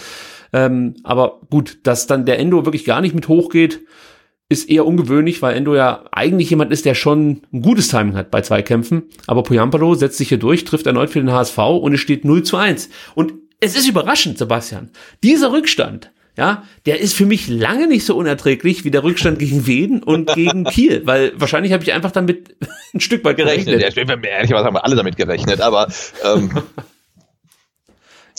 Ähm, 0.54 0.96
aber 1.04 1.40
gut, 1.50 1.80
dass 1.84 2.08
dann 2.08 2.26
der 2.26 2.38
Endo 2.38 2.66
wirklich 2.66 2.86
gar 2.86 3.02
nicht 3.02 3.16
mit 3.16 3.28
hochgeht, 3.28 3.82
ist 4.52 4.70
eher 4.70 4.86
ungewöhnlich, 4.86 5.42
weil 5.42 5.56
Endo 5.56 5.76
ja 5.76 6.04
eigentlich 6.12 6.50
jemand 6.50 6.72
ist, 6.72 6.86
der 6.86 6.94
schon 6.94 7.42
ein 7.54 7.62
gutes 7.62 7.88
Timing 7.88 8.16
hat 8.16 8.30
bei 8.32 8.42
Zweikämpfen. 8.42 9.04
Aber 9.26 9.44
Poyampalo 9.44 9.96
setzt 9.96 10.18
sich 10.18 10.30
hier 10.30 10.40
durch, 10.40 10.66
trifft 10.66 10.86
erneut 10.86 11.10
für 11.10 11.20
den 11.20 11.32
HSV 11.32 11.58
und 11.58 11.94
es 11.94 12.02
steht 12.02 12.26
0 12.26 12.44
zu 12.44 12.58
1. 12.58 12.90
Und 13.16 13.34
es 13.60 13.76
ist 13.76 13.88
überraschend, 13.88 14.38
Sebastian. 14.38 14.90
Dieser 15.24 15.52
Rückstand, 15.52 16.12
ja, 16.38 16.64
der 16.86 17.00
ist 17.00 17.14
für 17.14 17.26
mich 17.26 17.48
lange 17.48 17.88
nicht 17.88 18.06
so 18.06 18.16
unerträglich 18.18 18.84
wie 18.84 18.92
der 18.92 19.04
Rückstand 19.04 19.40
gegen 19.40 19.68
Wien 19.68 20.04
und 20.04 20.34
gegen 20.34 20.64
Kiel, 20.66 21.02
weil 21.06 21.34
wahrscheinlich 21.36 21.72
habe 21.72 21.84
ich 21.84 21.94
einfach 21.94 22.12
damit 22.12 22.56
ein 22.94 23.00
Stück 23.00 23.24
weit 23.24 23.38
gerechnet. 23.38 23.80
gerechnet. 23.80 24.10
Ja, 24.10 24.30
ehrlicherweise 24.32 24.66
haben 24.66 24.76
wir 24.76 24.84
alle 24.84 24.96
damit 24.96 25.18
gerechnet, 25.18 25.62
aber 25.62 25.88
ähm, 26.26 26.52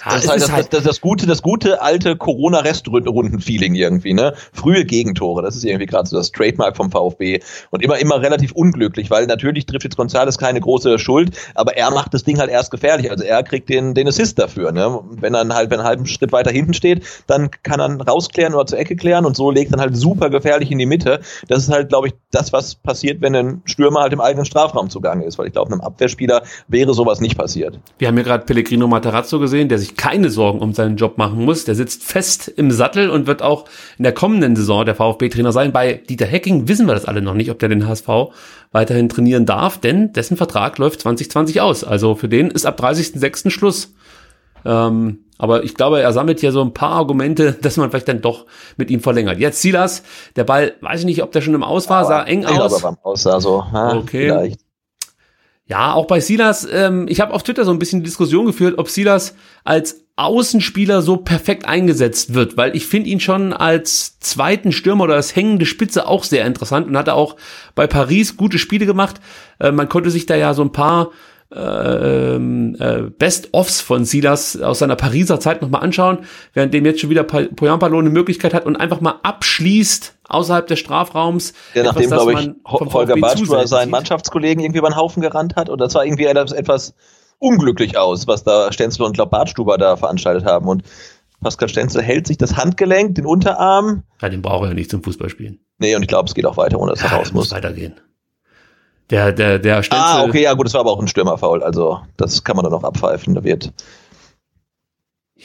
Ja, 0.05 0.15
das 0.15 0.25
ist 0.25 0.31
halt 0.31 0.43
das, 0.43 0.53
halt 0.53 0.73
das, 0.73 0.83
das, 0.85 1.01
gute, 1.01 1.27
das 1.27 1.43
gute 1.43 1.81
alte 1.83 2.17
Corona-Restrunden-Feeling 2.17 3.75
irgendwie, 3.75 4.15
ne? 4.15 4.35
Frühe 4.53 4.85
Gegentore, 4.85 5.43
das 5.43 5.57
ist 5.57 5.65
irgendwie 5.65 5.87
gerade 5.87 6.09
so 6.09 6.17
das 6.17 6.33
Trademark 6.33 6.77
vom 6.77 6.91
VfB 6.91 7.41
und 7.71 7.83
immer, 7.83 7.99
immer 7.99 8.21
relativ 8.21 8.53
unglücklich, 8.53 9.11
weil 9.11 9.27
natürlich 9.27 9.67
trifft 9.67 9.85
jetzt 9.85 9.99
González 9.99 10.39
keine 10.39 10.61
große 10.61 10.99
Schuld, 10.99 11.37
aber 11.55 11.77
er 11.77 11.91
macht 11.91 12.15
das 12.15 12.25
Ding 12.25 12.39
halt 12.39 12.51
erst 12.51 12.71
gefährlich, 12.71 13.11
also 13.11 13.25
er 13.25 13.43
kriegt 13.43 13.69
den, 13.69 13.95
den 13.95 14.09
Assist 14.09 14.39
dafür, 14.39 14.73
ne? 14.73 15.01
Wenn 15.11 15.35
er 15.35 15.47
halt, 15.55 15.71
wenn 15.71 15.79
er 15.79 15.83
einen 15.83 15.89
halben 15.89 16.07
Schritt 16.07 16.33
weiter 16.33 16.51
hinten 16.51 16.75
steht, 16.75 17.05
dann 17.27 17.51
kann 17.63 17.81
er 17.81 18.01
rausklären 18.01 18.55
oder 18.55 18.67
zur 18.67 18.79
Ecke 18.79 18.97
klären 18.97 19.25
und 19.25 19.37
so 19.37 19.51
legt 19.51 19.73
dann 19.73 19.81
halt 19.81 19.97
super 19.97 20.31
gefährlich 20.31 20.71
in 20.71 20.79
die 20.79 20.87
Mitte. 20.87 21.21
Das 21.49 21.63
ist 21.63 21.71
halt, 21.71 21.91
glaube 21.91 22.09
ich, 22.09 22.15
das, 22.31 22.53
was 22.53 22.75
passiert, 22.75 23.21
wenn 23.21 23.35
ein 23.35 23.63
Stürmer 23.65 24.01
halt 24.01 24.13
im 24.13 24.21
eigenen 24.21 24.45
Strafraum 24.45 24.91
zugange 24.91 25.25
ist, 25.25 25.39
weil 25.39 25.47
ich 25.47 25.53
glaube, 25.53 25.73
einem 25.73 25.81
Abwehrspieler 25.81 26.43
wäre 26.69 26.95
sowas 26.95 27.21
nicht 27.21 27.37
passiert. 27.37 27.79
Wir 27.99 28.09
haben 28.09 28.17
ja 28.17 28.25
gerade 28.25 28.45
Pellegrino 28.45 28.87
Matarazzo 28.87 29.39
gesehen, 29.39 29.69
der 29.69 29.79
sich 29.79 29.92
keine 29.97 30.31
Sorgen 30.31 30.61
um 30.61 30.75
seinen 30.75 30.97
Job 30.97 31.19
machen 31.19 31.45
muss. 31.45 31.65
Der 31.65 31.75
sitzt 31.75 32.05
fest 32.05 32.49
im 32.49 32.71
Sattel 32.71 33.11
und 33.11 33.27
wird 33.27 33.43
auch 33.43 33.67
in 33.99 34.05
der 34.05 34.13
kommenden 34.13 34.57
Saison 34.57 34.85
der 34.85 34.95
VfB-Trainer 34.95 35.53
sein. 35.53 35.73
Bei 35.73 35.95
Dieter 35.95 36.27
Hecking 36.27 36.69
wissen 36.69 36.87
wir 36.87 36.95
das 36.95 37.05
alle 37.05 37.23
noch 37.23 37.35
nicht, 37.35 37.51
ob 37.51 37.59
der 37.59 37.69
den 37.69 37.87
HSV 37.87 38.09
weiterhin 38.73 39.09
trainieren 39.09 39.47
darf, 39.47 39.79
denn 39.79 40.13
dessen 40.13 40.37
Vertrag 40.37 40.79
läuft 40.79 41.01
2020 41.01 41.61
aus. 41.61 41.85
Also 41.85 42.15
für 42.15 42.29
den 42.29 42.51
ist 42.51 42.67
ab 42.67 42.81
30.06. 42.81 43.51
Schluss. 43.51 43.95
Ähm, 44.65 45.25
aber 45.39 45.65
ich 45.65 45.75
glaube, 45.75 46.01
er 46.01 46.13
sammelt 46.13 46.41
hier 46.41 46.53
so 46.53 46.63
ein 46.63 46.73
paar 46.73 46.93
Argumente, 46.93 47.53
dass 47.63 47.77
man 47.77 47.91
vielleicht 47.91 48.09
dann 48.09 48.21
doch 48.21 48.47
mit 48.77 48.91
ihm 48.91 49.01
verlängert. 49.01 49.39
Jetzt 49.39 49.61
Silas, 49.61 50.03
der 50.37 50.45
Ball, 50.45 50.75
weiß 50.81 51.01
ich 51.01 51.07
nicht, 51.07 51.23
ob 51.23 51.33
der 51.33 51.41
schon 51.41 51.55
im 51.55 51.63
Aus 51.63 51.91
war, 51.91 52.05
sah 52.05 52.23
eng 52.23 52.45
aus. 52.45 52.73
Aber 52.73 52.91
beim 52.91 52.99
Aus 53.03 53.23
sah 53.23 53.41
so, 53.41 53.65
ha, 53.73 53.97
okay. 53.97 54.27
Vielleicht. 54.27 54.61
Ja, 55.67 55.95
auch 55.95 56.07
bei 56.07 56.21
Silas, 56.21 56.67
ähm, 56.71 57.07
ich 57.09 57.21
habe 57.21 57.33
auf 57.33 57.45
Twitter 57.45 57.65
so 57.65 57.71
ein 57.71 57.79
bisschen 57.79 58.01
die 58.01 58.07
Diskussion 58.07 58.47
geführt, 58.47 58.79
ob 58.79 58.89
Silas 58.89 59.35
als 59.65 60.05
Außenspieler 60.17 61.01
so 61.03 61.17
perfekt 61.17 61.67
eingesetzt 61.67 62.35
wird, 62.35 62.57
weil 62.57 62.77
ich 62.77 62.87
finde 62.87 63.09
ihn 63.09 63.21
schon 63.21 63.53
als 63.53 64.19
zweiten 64.19 64.73
Stürmer 64.73 65.05
oder 65.05 65.15
als 65.15 65.35
hängende 65.35 65.65
Spitze 65.65 66.07
auch 66.07 66.25
sehr 66.25 66.45
interessant 66.45 66.87
und 66.87 66.97
hat 66.97 67.09
er 67.09 67.15
auch 67.15 67.37
bei 67.75 67.87
Paris 67.87 68.37
gute 68.37 68.59
Spiele 68.59 68.87
gemacht. 68.87 69.21
Äh, 69.59 69.73
man 69.73 69.89
konnte 69.89 70.11
sich 70.11 70.27
da 70.27 70.37
ja 70.37 70.53
so 70.53 70.63
ein 70.63 70.73
paar 70.73 71.11
ähm, 71.55 72.77
äh, 72.79 73.03
Best-Offs 73.03 73.81
von 73.81 74.05
Silas 74.05 74.61
aus 74.61 74.81
seiner 74.81 74.97
Pariser 74.97 75.39
Zeit 75.39 75.63
nochmal 75.63 75.83
anschauen, 75.83 76.19
während 76.55 76.73
dem 76.75 76.85
jetzt 76.87 77.01
schon 77.01 77.11
wieder 77.11 77.25
Poyampalo 77.25 77.99
eine 77.99 78.11
Möglichkeit 78.11 78.55
hat 78.55 78.67
und 78.67 78.77
einfach 78.77 79.01
mal 79.01 79.21
abschließt 79.23 80.15
außerhalb 80.33 80.67
des 80.67 80.79
Strafraums. 80.79 81.53
Ja, 81.75 81.85
nachdem, 81.85 82.11
glaube 82.11 82.33
ich, 82.35 82.51
Holger 82.67 83.17
Bartstuber 83.17 83.67
seinen 83.67 83.91
Mannschaftskollegen 83.91 84.63
irgendwie 84.63 84.79
über 84.79 84.89
den 84.89 84.97
Haufen 84.97 85.23
gerannt 85.23 85.57
hat 85.57 85.69
und 85.69 85.81
das 85.81 85.95
war 85.95 86.05
irgendwie 86.05 86.27
etwas 86.27 86.95
unglücklich 87.39 87.99
aus, 87.99 88.27
was 88.27 88.45
da 88.45 88.73
Stenzel 88.73 89.05
und 89.05 89.15
glaub 89.15 89.31
Bartstuber 89.31 89.79
da 89.79 89.97
veranstaltet 89.97 90.45
haben 90.45 90.69
und 90.69 90.85
Pascal 91.43 91.69
Stenzel 91.69 92.03
hält 92.03 92.27
sich 92.29 92.39
das 92.39 92.57
Handgelenk, 92.57 93.17
den 93.17 93.27
Unterarm. 93.27 94.05
Ja, 94.21 94.29
den 94.29 94.43
braucht 94.43 94.65
er 94.65 94.69
ja 94.69 94.75
nicht 94.75 94.91
zum 94.91 95.03
Fußballspielen. 95.03 95.59
Nee, 95.79 95.97
und 95.97 96.03
ich 96.03 96.09
glaube, 96.09 96.29
es 96.29 96.35
geht 96.35 96.47
auch 96.47 96.57
weiter, 96.57 96.79
ohne 96.79 96.93
dass 96.93 97.03
er 97.03 97.11
ja, 97.11 97.17
raus 97.17 97.33
muss. 97.33 97.51
muss 97.51 97.53
weitergehen. 97.53 98.01
Der, 99.11 99.33
der, 99.33 99.59
der 99.59 99.83
Stenzel. 99.83 100.07
Ah, 100.07 100.23
okay, 100.23 100.43
ja 100.43 100.55
gut, 100.55 100.67
das 100.67 100.75
war 100.75 100.83
aber 100.83 100.93
auch 100.93 101.01
ein 101.01 101.09
Stürmerfoul, 101.09 101.63
also 101.63 102.01
das 102.17 102.45
kann 102.45 102.57
man 102.57 102.65
dann 102.65 102.73
noch 102.73 102.85
abpfeifen. 102.85 103.35
Da 103.35 103.43
wird, 103.43 103.73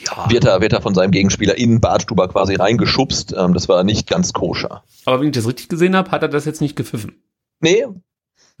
ja. 0.06 0.30
wird, 0.30 0.44
er, 0.44 0.60
wird 0.60 0.72
er 0.72 0.82
von 0.82 0.94
seinem 0.94 1.10
Gegenspieler 1.10 1.56
in 1.56 1.80
Bartstuber 1.80 2.28
quasi 2.28 2.54
reingeschubst. 2.54 3.34
Ähm, 3.36 3.54
das 3.54 3.68
war 3.68 3.84
nicht 3.84 4.08
ganz 4.08 4.32
koscher. 4.32 4.84
Aber 5.04 5.20
wenn 5.20 5.28
ich 5.28 5.34
das 5.34 5.46
richtig 5.46 5.68
gesehen 5.68 5.96
habe, 5.96 6.10
hat 6.10 6.22
er 6.22 6.28
das 6.28 6.44
jetzt 6.44 6.60
nicht 6.60 6.76
gepfiffen. 6.76 7.22
Nee, 7.60 7.84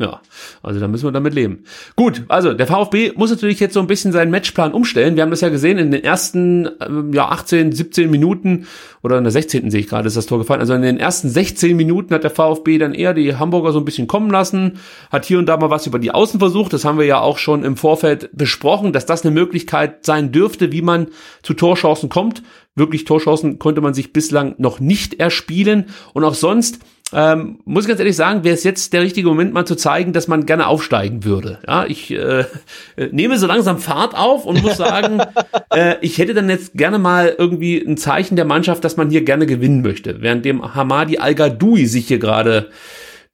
ja, 0.00 0.20
also 0.62 0.78
da 0.78 0.86
müssen 0.86 1.08
wir 1.08 1.12
damit 1.12 1.34
leben. 1.34 1.64
Gut, 1.96 2.22
also 2.28 2.54
der 2.54 2.68
VfB 2.68 3.14
muss 3.16 3.30
natürlich 3.30 3.58
jetzt 3.58 3.74
so 3.74 3.80
ein 3.80 3.88
bisschen 3.88 4.12
seinen 4.12 4.30
Matchplan 4.30 4.72
umstellen. 4.72 5.16
Wir 5.16 5.24
haben 5.24 5.30
das 5.30 5.40
ja 5.40 5.48
gesehen 5.48 5.76
in 5.76 5.90
den 5.90 6.04
ersten 6.04 6.68
ähm, 6.80 7.12
ja, 7.12 7.28
18, 7.28 7.72
17 7.72 8.08
Minuten 8.08 8.68
oder 9.02 9.18
in 9.18 9.24
der 9.24 9.32
16. 9.32 9.72
sehe 9.72 9.80
ich 9.80 9.88
gerade, 9.88 10.06
ist 10.06 10.16
das 10.16 10.26
Tor 10.26 10.38
gefallen. 10.38 10.60
Also 10.60 10.72
in 10.74 10.82
den 10.82 11.00
ersten 11.00 11.28
16 11.28 11.76
Minuten 11.76 12.14
hat 12.14 12.22
der 12.22 12.30
VfB 12.30 12.78
dann 12.78 12.94
eher 12.94 13.12
die 13.12 13.34
Hamburger 13.34 13.72
so 13.72 13.80
ein 13.80 13.84
bisschen 13.84 14.06
kommen 14.06 14.30
lassen, 14.30 14.78
hat 15.10 15.24
hier 15.24 15.40
und 15.40 15.46
da 15.46 15.56
mal 15.56 15.70
was 15.70 15.88
über 15.88 15.98
die 15.98 16.12
Außen 16.12 16.38
versucht. 16.38 16.72
Das 16.72 16.84
haben 16.84 16.98
wir 16.98 17.06
ja 17.06 17.20
auch 17.20 17.38
schon 17.38 17.64
im 17.64 17.76
Vorfeld 17.76 18.30
besprochen, 18.32 18.92
dass 18.92 19.04
das 19.04 19.24
eine 19.24 19.34
Möglichkeit 19.34 20.06
sein 20.06 20.30
dürfte, 20.30 20.70
wie 20.70 20.82
man 20.82 21.08
zu 21.42 21.54
Torchancen 21.54 22.08
kommt. 22.08 22.44
Wirklich 22.76 23.04
Torchancen 23.04 23.58
konnte 23.58 23.80
man 23.80 23.94
sich 23.94 24.12
bislang 24.12 24.54
noch 24.58 24.78
nicht 24.78 25.18
erspielen 25.18 25.86
und 26.12 26.22
auch 26.22 26.34
sonst 26.34 26.78
ähm, 27.12 27.60
muss 27.64 27.84
ich 27.84 27.88
ganz 27.88 28.00
ehrlich 28.00 28.16
sagen, 28.16 28.44
wäre 28.44 28.54
es 28.54 28.64
jetzt 28.64 28.92
der 28.92 29.00
richtige 29.00 29.28
Moment, 29.28 29.54
mal 29.54 29.64
zu 29.64 29.76
zeigen, 29.76 30.12
dass 30.12 30.28
man 30.28 30.44
gerne 30.44 30.66
aufsteigen 30.66 31.24
würde. 31.24 31.58
Ja, 31.66 31.86
ich 31.86 32.10
äh, 32.10 32.44
nehme 33.10 33.38
so 33.38 33.46
langsam 33.46 33.78
Fahrt 33.78 34.14
auf 34.16 34.44
und 34.44 34.62
muss 34.62 34.76
sagen, 34.76 35.22
äh, 35.74 35.96
ich 36.02 36.18
hätte 36.18 36.34
dann 36.34 36.50
jetzt 36.50 36.74
gerne 36.74 36.98
mal 36.98 37.34
irgendwie 37.38 37.78
ein 37.78 37.96
Zeichen 37.96 38.36
der 38.36 38.44
Mannschaft, 38.44 38.84
dass 38.84 38.96
man 38.96 39.08
hier 39.08 39.24
gerne 39.24 39.46
gewinnen 39.46 39.80
möchte. 39.80 40.20
Während 40.20 40.44
dem 40.44 40.74
Hamadi 40.74 41.18
Al-Gadoui 41.18 41.86
sich 41.86 42.08
hier 42.08 42.18
gerade 42.18 42.68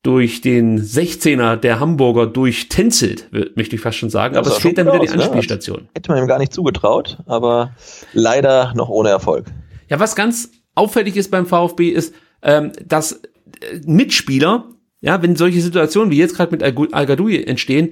durch 0.05 0.43
den 0.43 0.81
16er 0.81 1.57
der 1.57 1.81
Hamburger 1.81 2.27
durchtänzelt, 2.27 3.29
möchte 3.57 3.75
ich 3.75 3.81
fast 3.81 3.97
schon 3.97 4.11
sagen. 4.11 4.37
Aber 4.37 4.49
es 4.49 4.59
fehlt 4.59 4.79
dann 4.79 4.87
wieder 4.87 5.01
aus, 5.01 5.11
die 5.11 5.17
ne? 5.17 5.23
Anspielstation. 5.23 5.81
Ne? 5.81 5.89
Hätte 5.97 6.13
man 6.13 6.23
ihm 6.23 6.29
gar 6.29 6.39
nicht 6.39 6.53
zugetraut, 6.53 7.19
aber 7.27 7.73
leider 8.13 8.73
noch 8.77 8.91
ohne 8.91 9.09
Erfolg. 9.09 9.47
Ja, 9.89 9.99
was 9.99 10.15
ganz 10.15 10.51
auffällig 10.75 11.17
ist 11.17 11.31
beim 11.31 11.47
VfB 11.47 11.89
ist, 11.89 12.15
ähm, 12.43 12.73
dass 12.87 13.23
Mitspieler, 13.87 14.71
ja, 15.01 15.23
wenn 15.23 15.37
solche 15.37 15.61
Situationen 15.61 16.11
wie 16.11 16.17
jetzt 16.17 16.35
gerade 16.35 16.51
mit 16.51 16.63
Al-Gadoui 16.63 17.45
entstehen, 17.45 17.91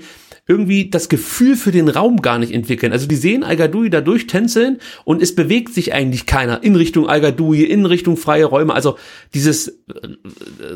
irgendwie 0.48 0.90
das 0.90 1.08
Gefühl 1.08 1.56
für 1.56 1.70
den 1.70 1.88
Raum 1.88 2.20
gar 2.20 2.38
nicht 2.38 2.52
entwickeln. 2.52 2.90
Also 2.90 3.06
die 3.06 3.16
sehen 3.16 3.44
Al-Gadoui 3.44 3.90
da 3.90 4.00
durchtänzeln 4.00 4.78
und 5.04 5.22
es 5.22 5.34
bewegt 5.34 5.72
sich 5.72 5.92
eigentlich 5.92 6.26
keiner 6.26 6.62
in 6.62 6.74
Richtung 6.74 7.08
Al-Gadoui, 7.08 7.62
in 7.64 7.86
Richtung 7.86 8.16
freie 8.16 8.46
Räume. 8.46 8.74
Also 8.74 8.96
dieses, 9.34 9.68
äh, 9.68 9.82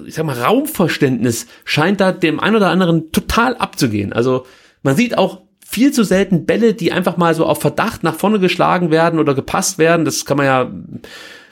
ich 0.07 0.14
sag 0.14 0.24
mal, 0.24 0.39
Raumverständnis 0.39 1.47
scheint 1.64 2.01
da 2.01 2.12
dem 2.12 2.39
einen 2.39 2.57
oder 2.57 2.68
anderen 2.68 3.11
total 3.12 3.57
abzugehen. 3.57 4.12
Also 4.12 4.47
man 4.82 4.95
sieht 4.95 5.18
auch 5.18 5.43
viel 5.66 5.91
zu 5.91 6.05
selten 6.05 6.47
Bälle, 6.47 6.74
die 6.74 6.93
einfach 6.93 7.16
mal 7.16 7.34
so 7.34 7.45
auf 7.45 7.61
Verdacht 7.61 8.05
nach 8.05 8.14
vorne 8.14 8.39
geschlagen 8.39 8.91
werden 8.91 9.18
oder 9.18 9.34
gepasst 9.34 9.78
werden. 9.78 10.05
Das 10.05 10.24
kann 10.24 10.37
man 10.37 10.47
ja 10.47 10.70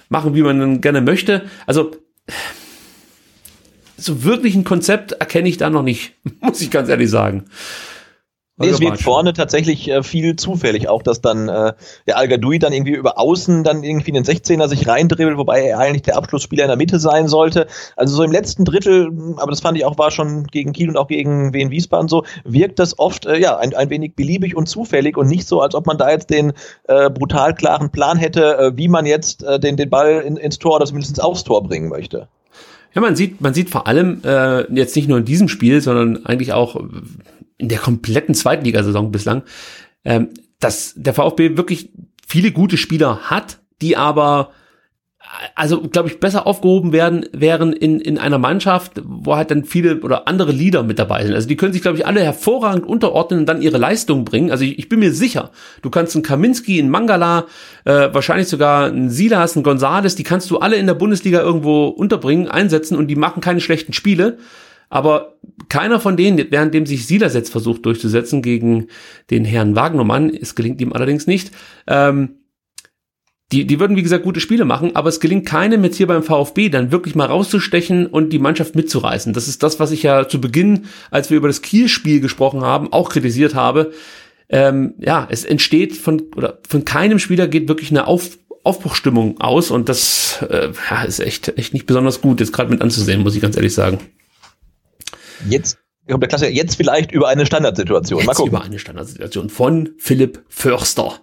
machen, 0.08 0.34
wie 0.36 0.42
man 0.42 0.80
gerne 0.80 1.00
möchte. 1.00 1.42
Also 1.66 1.90
so 3.96 4.24
wirklich 4.24 4.54
ein 4.54 4.64
Konzept 4.64 5.12
erkenne 5.12 5.48
ich 5.48 5.56
da 5.56 5.70
noch 5.70 5.82
nicht, 5.82 6.14
muss 6.40 6.60
ich 6.60 6.70
ganz 6.70 6.88
ehrlich 6.88 7.10
sagen. 7.10 7.44
Nee, 8.56 8.68
es 8.68 8.80
wird 8.80 9.02
vorne 9.02 9.32
tatsächlich 9.32 9.90
äh, 9.90 10.04
viel 10.04 10.36
zufällig, 10.36 10.88
auch 10.88 11.02
dass 11.02 11.20
dann 11.20 11.48
äh, 11.48 11.72
der 12.06 12.16
al 12.16 12.28
dann 12.28 12.72
irgendwie 12.72 12.92
über 12.92 13.18
außen 13.18 13.64
dann 13.64 13.82
irgendwie 13.82 14.12
in 14.12 14.14
den 14.14 14.24
16er 14.24 14.68
sich 14.68 14.86
reindribbelt, 14.86 15.36
wobei 15.36 15.62
er 15.62 15.80
eigentlich 15.80 16.02
der 16.02 16.16
Abschlussspieler 16.16 16.62
in 16.62 16.68
der 16.68 16.76
Mitte 16.76 17.00
sein 17.00 17.26
sollte. 17.26 17.66
Also 17.96 18.14
so 18.14 18.22
im 18.22 18.30
letzten 18.30 18.64
Drittel, 18.64 19.10
aber 19.38 19.50
das 19.50 19.60
fand 19.60 19.76
ich 19.76 19.84
auch, 19.84 19.98
war 19.98 20.12
schon 20.12 20.46
gegen 20.46 20.72
Kiel 20.72 20.88
und 20.88 20.96
auch 20.96 21.08
gegen 21.08 21.52
Wien 21.52 21.72
Wiesbaden 21.72 22.06
so, 22.06 22.22
wirkt 22.44 22.78
das 22.78 22.96
oft 22.96 23.26
äh, 23.26 23.40
ja 23.40 23.56
ein, 23.56 23.74
ein 23.74 23.90
wenig 23.90 24.14
beliebig 24.14 24.54
und 24.54 24.68
zufällig 24.68 25.16
und 25.16 25.26
nicht 25.26 25.48
so, 25.48 25.60
als 25.60 25.74
ob 25.74 25.86
man 25.86 25.98
da 25.98 26.08
jetzt 26.10 26.30
den 26.30 26.52
äh, 26.84 27.10
brutal 27.10 27.56
klaren 27.56 27.90
Plan 27.90 28.18
hätte, 28.18 28.56
äh, 28.56 28.76
wie 28.76 28.86
man 28.86 29.04
jetzt 29.04 29.42
äh, 29.42 29.58
den, 29.58 29.76
den 29.76 29.90
Ball 29.90 30.20
in, 30.20 30.36
ins 30.36 30.60
Tor 30.60 30.76
oder 30.76 30.86
zumindest 30.86 31.20
aufs 31.20 31.42
Tor 31.42 31.64
bringen 31.64 31.88
möchte. 31.88 32.28
Ja, 32.94 33.00
man 33.00 33.16
sieht, 33.16 33.40
man 33.40 33.54
sieht 33.54 33.70
vor 33.70 33.86
allem 33.86 34.20
äh, 34.24 34.72
jetzt 34.72 34.94
nicht 34.94 35.08
nur 35.08 35.18
in 35.18 35.24
diesem 35.24 35.48
Spiel, 35.48 35.80
sondern 35.80 36.24
eigentlich 36.26 36.52
auch 36.52 36.76
in 37.58 37.68
der 37.68 37.78
kompletten 37.78 38.34
Zweitligasaison 38.34 39.10
bislang, 39.10 39.42
ähm, 40.04 40.28
dass 40.60 40.94
der 40.96 41.14
VfB 41.14 41.56
wirklich 41.56 41.90
viele 42.26 42.52
gute 42.52 42.76
Spieler 42.76 43.30
hat, 43.30 43.58
die 43.82 43.96
aber 43.96 44.52
also 45.54 45.80
glaube 45.80 46.08
ich, 46.08 46.20
besser 46.20 46.46
aufgehoben 46.46 46.92
werden, 46.92 47.26
wären 47.32 47.72
in, 47.72 48.00
in 48.00 48.18
einer 48.18 48.38
Mannschaft, 48.38 49.02
wo 49.04 49.36
halt 49.36 49.50
dann 49.50 49.64
viele 49.64 50.00
oder 50.00 50.28
andere 50.28 50.52
Leader 50.52 50.82
mit 50.82 50.98
dabei 50.98 51.24
sind. 51.24 51.34
Also 51.34 51.48
die 51.48 51.56
können 51.56 51.72
sich, 51.72 51.82
glaube 51.82 51.98
ich, 51.98 52.06
alle 52.06 52.20
hervorragend 52.20 52.86
unterordnen 52.86 53.40
und 53.40 53.46
dann 53.46 53.62
ihre 53.62 53.78
Leistung 53.78 54.24
bringen. 54.24 54.50
Also 54.50 54.64
ich, 54.64 54.78
ich 54.78 54.88
bin 54.88 55.00
mir 55.00 55.12
sicher, 55.12 55.50
du 55.82 55.90
kannst 55.90 56.14
einen 56.14 56.22
Kaminski, 56.22 56.78
einen 56.78 56.90
Mangala, 56.90 57.46
äh, 57.84 58.08
wahrscheinlich 58.12 58.48
sogar 58.48 58.86
einen 58.86 59.10
Silas, 59.10 59.56
einen 59.56 59.64
Gonzales, 59.64 60.14
die 60.14 60.24
kannst 60.24 60.50
du 60.50 60.58
alle 60.58 60.76
in 60.76 60.86
der 60.86 60.94
Bundesliga 60.94 61.40
irgendwo 61.40 61.88
unterbringen, 61.88 62.48
einsetzen 62.48 62.96
und 62.96 63.08
die 63.08 63.16
machen 63.16 63.40
keine 63.40 63.60
schlechten 63.60 63.92
Spiele. 63.92 64.38
Aber 64.90 65.34
keiner 65.68 65.98
von 65.98 66.16
denen, 66.16 66.50
währenddem 66.50 66.86
sich 66.86 67.06
Silas 67.06 67.34
jetzt 67.34 67.50
versucht 67.50 67.84
durchzusetzen 67.84 68.42
gegen 68.42 68.88
den 69.30 69.44
Herrn 69.44 69.74
Wagnermann, 69.74 70.30
es 70.30 70.54
gelingt 70.54 70.80
ihm 70.80 70.92
allerdings 70.92 71.26
nicht, 71.26 71.50
ähm, 71.88 72.36
die, 73.52 73.66
die 73.66 73.78
würden, 73.78 73.96
wie 73.96 74.02
gesagt, 74.02 74.24
gute 74.24 74.40
Spiele 74.40 74.64
machen, 74.64 74.96
aber 74.96 75.08
es 75.08 75.20
gelingt 75.20 75.46
keinem 75.46 75.84
jetzt 75.84 75.96
hier 75.96 76.06
beim 76.06 76.22
VfB 76.22 76.70
dann 76.70 76.90
wirklich 76.92 77.14
mal 77.14 77.26
rauszustechen 77.26 78.06
und 78.06 78.32
die 78.32 78.38
Mannschaft 78.38 78.74
mitzureißen. 78.74 79.32
Das 79.32 79.48
ist 79.48 79.62
das, 79.62 79.78
was 79.78 79.90
ich 79.90 80.02
ja 80.02 80.26
zu 80.26 80.40
Beginn, 80.40 80.86
als 81.10 81.30
wir 81.30 81.36
über 81.36 81.48
das 81.48 81.62
Kiel-Spiel 81.62 82.20
gesprochen 82.20 82.62
haben, 82.62 82.92
auch 82.92 83.10
kritisiert 83.10 83.54
habe. 83.54 83.92
Ähm, 84.48 84.94
ja, 84.98 85.26
es 85.30 85.44
entsteht 85.44 85.96
von, 85.96 86.22
oder 86.36 86.58
von 86.68 86.84
keinem 86.84 87.18
Spieler 87.18 87.46
geht 87.46 87.68
wirklich 87.68 87.90
eine 87.90 88.06
Auf, 88.06 88.38
Aufbruchstimmung 88.62 89.40
aus 89.40 89.70
und 89.70 89.88
das 89.88 90.42
äh, 90.48 90.70
ja, 90.90 91.02
ist 91.04 91.20
echt, 91.20 91.56
echt 91.58 91.74
nicht 91.74 91.86
besonders 91.86 92.22
gut, 92.22 92.40
jetzt 92.40 92.52
gerade 92.52 92.70
mit 92.70 92.80
anzusehen, 92.80 93.22
muss 93.22 93.34
ich 93.34 93.42
ganz 93.42 93.56
ehrlich 93.56 93.74
sagen. 93.74 93.98
Jetzt 95.48 95.78
kommt 96.08 96.22
der 96.22 96.28
Klasse 96.28 96.48
jetzt 96.48 96.76
vielleicht 96.76 97.12
über 97.12 97.28
eine 97.28 97.46
Standardsituation. 97.46 98.22
Jetzt 98.22 98.40
über 98.40 98.62
eine 98.62 98.78
Standardsituation 98.78 99.50
von 99.50 99.90
Philipp 99.98 100.42
Förster. 100.48 101.20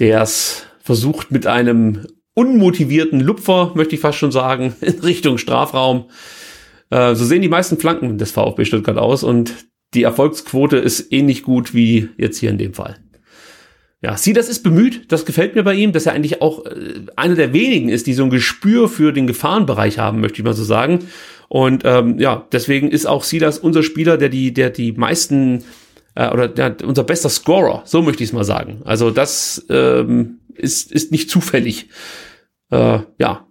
der 0.00 0.22
es 0.22 0.66
versucht 0.84 1.30
mit 1.30 1.46
einem 1.46 2.06
unmotivierten 2.34 3.20
Lupfer, 3.20 3.72
möchte 3.74 3.94
ich 3.94 4.00
fast 4.02 4.18
schon 4.18 4.30
sagen, 4.30 4.76
in 4.80 5.00
Richtung 5.00 5.38
Strafraum. 5.38 6.04
Äh, 6.90 7.14
so 7.14 7.24
sehen 7.24 7.42
die 7.42 7.48
meisten 7.48 7.78
Flanken 7.78 8.18
des 8.18 8.30
VfB 8.30 8.66
Stuttgart 8.66 8.98
aus 8.98 9.24
und 9.24 9.54
die 9.94 10.02
Erfolgsquote 10.02 10.76
ist 10.76 11.12
ähnlich 11.12 11.42
gut 11.42 11.74
wie 11.74 12.10
jetzt 12.18 12.38
hier 12.38 12.50
in 12.50 12.58
dem 12.58 12.74
Fall. 12.74 12.98
Ja, 14.02 14.18
sie, 14.18 14.34
das 14.34 14.50
ist 14.50 14.62
bemüht, 14.62 15.10
das 15.10 15.24
gefällt 15.24 15.54
mir 15.54 15.62
bei 15.62 15.74
ihm, 15.74 15.92
dass 15.92 16.04
er 16.04 16.12
eigentlich 16.12 16.42
auch 16.42 16.66
äh, 16.66 17.00
einer 17.16 17.34
der 17.34 17.54
wenigen 17.54 17.88
ist, 17.88 18.06
die 18.06 18.12
so 18.12 18.24
ein 18.24 18.30
Gespür 18.30 18.90
für 18.90 19.12
den 19.12 19.26
Gefahrenbereich 19.26 19.98
haben, 19.98 20.20
möchte 20.20 20.40
ich 20.40 20.44
mal 20.44 20.52
so 20.52 20.64
sagen. 20.64 20.98
Und 21.48 21.82
ähm, 21.86 22.18
ja, 22.18 22.46
deswegen 22.52 22.90
ist 22.90 23.06
auch 23.06 23.24
Silas 23.24 23.58
unser 23.58 23.82
Spieler, 23.82 24.18
der 24.18 24.28
die, 24.28 24.52
der 24.52 24.68
die 24.68 24.92
meisten 24.92 25.64
äh, 26.14 26.30
oder 26.30 26.48
der, 26.48 26.76
unser 26.84 27.04
bester 27.04 27.28
Scorer, 27.28 27.82
so 27.84 28.02
möchte 28.02 28.22
ich 28.22 28.30
es 28.30 28.32
mal 28.32 28.44
sagen. 28.44 28.82
Also 28.84 29.10
das 29.10 29.64
ähm, 29.68 30.40
ist, 30.54 30.92
ist 30.92 31.12
nicht 31.12 31.30
zufällig. 31.30 31.88
Äh, 32.70 33.00
ja. 33.18 33.46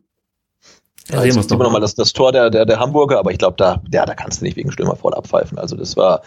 Ja, 1.10 1.22
jetzt 1.24 1.34
sehen 1.50 1.60
wir 1.60 1.64
nochmal 1.66 1.82
das, 1.82 1.96
das 1.96 2.14
Tor 2.14 2.32
der, 2.32 2.50
der, 2.50 2.66
der 2.66 2.80
Hamburger, 2.80 3.20
aber 3.20 3.32
ich 3.32 3.38
glaube, 3.38 3.56
da, 3.58 3.82
ja, 3.92 4.06
da 4.06 4.16
kannst 4.16 4.40
du 4.40 4.46
nicht 4.46 4.56
wegen 4.56 4.72
Stürmer 4.72 4.96
voll 4.96 5.14
abpfeifen. 5.14 5.60
Also 5.60 5.76
das 5.76 5.98
war, 5.98 6.22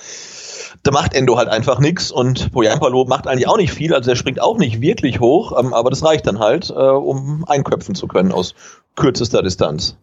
da 0.83 0.91
macht 0.91 1.15
Endo 1.15 1.39
halt 1.39 1.49
einfach 1.49 1.79
nichts 1.79 2.11
und 2.11 2.53
Poyampalo 2.53 3.07
macht 3.07 3.27
eigentlich 3.27 3.49
auch 3.49 3.57
nicht 3.57 3.73
viel, 3.73 3.95
also 3.95 4.11
der 4.11 4.17
springt 4.17 4.41
auch 4.41 4.59
nicht 4.59 4.83
wirklich 4.83 5.19
hoch, 5.19 5.59
ähm, 5.59 5.73
aber 5.73 5.89
das 5.89 6.05
reicht 6.05 6.27
dann 6.27 6.41
halt, 6.41 6.69
äh, 6.69 6.75
um 6.75 7.45
einköpfen 7.49 7.95
zu 7.95 8.07
können 8.07 8.33
aus 8.33 8.55
kürzester 8.97 9.43
Distanz. 9.43 9.97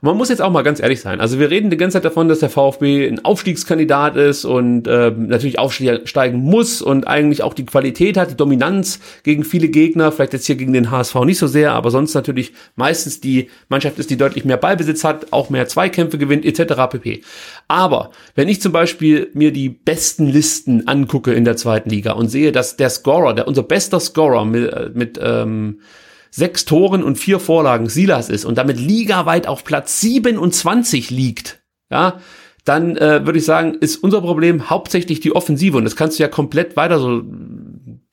Und 0.00 0.06
man 0.06 0.16
muss 0.16 0.28
jetzt 0.28 0.42
auch 0.42 0.50
mal 0.50 0.62
ganz 0.62 0.80
ehrlich 0.80 1.00
sein. 1.00 1.20
Also 1.20 1.38
wir 1.38 1.50
reden 1.50 1.70
die 1.70 1.76
ganze 1.76 1.94
Zeit 1.94 2.04
davon, 2.04 2.28
dass 2.28 2.40
der 2.40 2.50
VfB 2.50 3.08
ein 3.08 3.24
Aufstiegskandidat 3.24 4.16
ist 4.16 4.44
und 4.44 4.86
äh, 4.86 5.10
natürlich 5.10 5.58
aufsteigen 5.58 6.38
muss 6.38 6.82
und 6.82 7.06
eigentlich 7.06 7.42
auch 7.42 7.54
die 7.54 7.66
Qualität 7.66 8.16
hat, 8.16 8.30
die 8.30 8.36
Dominanz 8.36 9.00
gegen 9.22 9.44
viele 9.44 9.68
Gegner. 9.68 10.12
Vielleicht 10.12 10.32
jetzt 10.32 10.46
hier 10.46 10.56
gegen 10.56 10.72
den 10.72 10.90
HSV 10.90 11.14
nicht 11.24 11.38
so 11.38 11.46
sehr, 11.46 11.72
aber 11.72 11.90
sonst 11.90 12.14
natürlich 12.14 12.52
meistens 12.76 13.20
die 13.20 13.50
Mannschaft 13.68 13.98
ist, 13.98 14.10
die 14.10 14.16
deutlich 14.16 14.44
mehr 14.44 14.56
Ballbesitz 14.56 15.04
hat, 15.04 15.32
auch 15.32 15.50
mehr 15.50 15.68
Zweikämpfe 15.68 16.18
gewinnt 16.18 16.44
etc. 16.44 16.74
pp. 16.90 17.22
Aber 17.68 18.10
wenn 18.34 18.48
ich 18.48 18.60
zum 18.60 18.72
Beispiel 18.72 19.30
mir 19.34 19.52
die 19.52 19.68
besten 19.68 20.26
Listen 20.26 20.86
angucke 20.88 21.32
in 21.32 21.44
der 21.44 21.56
zweiten 21.56 21.90
Liga 21.90 22.12
und 22.12 22.28
sehe, 22.28 22.52
dass 22.52 22.76
der 22.76 22.90
Scorer, 22.90 23.34
der 23.34 23.48
unser 23.48 23.62
bester 23.62 24.00
Scorer 24.00 24.44
mit, 24.44 24.72
äh, 24.72 24.90
mit 24.92 25.18
ähm, 25.22 25.80
sechs 26.30 26.64
Toren 26.64 27.02
und 27.02 27.16
vier 27.16 27.40
Vorlagen 27.40 27.88
Silas 27.88 28.28
ist 28.28 28.44
und 28.44 28.58
damit 28.58 28.78
ligaweit 28.78 29.46
auf 29.46 29.64
Platz 29.64 30.00
27 30.00 31.10
liegt, 31.10 31.62
ja, 31.90 32.20
dann 32.68 32.96
äh, 32.96 33.24
würde 33.24 33.38
ich 33.38 33.44
sagen, 33.46 33.76
ist 33.80 33.96
unser 33.96 34.20
Problem 34.20 34.68
hauptsächlich 34.68 35.20
die 35.20 35.34
Offensive 35.34 35.76
und 35.76 35.84
das 35.84 35.96
kannst 35.96 36.18
du 36.18 36.22
ja 36.22 36.28
komplett 36.28 36.76
weiter 36.76 36.98
so 36.98 37.22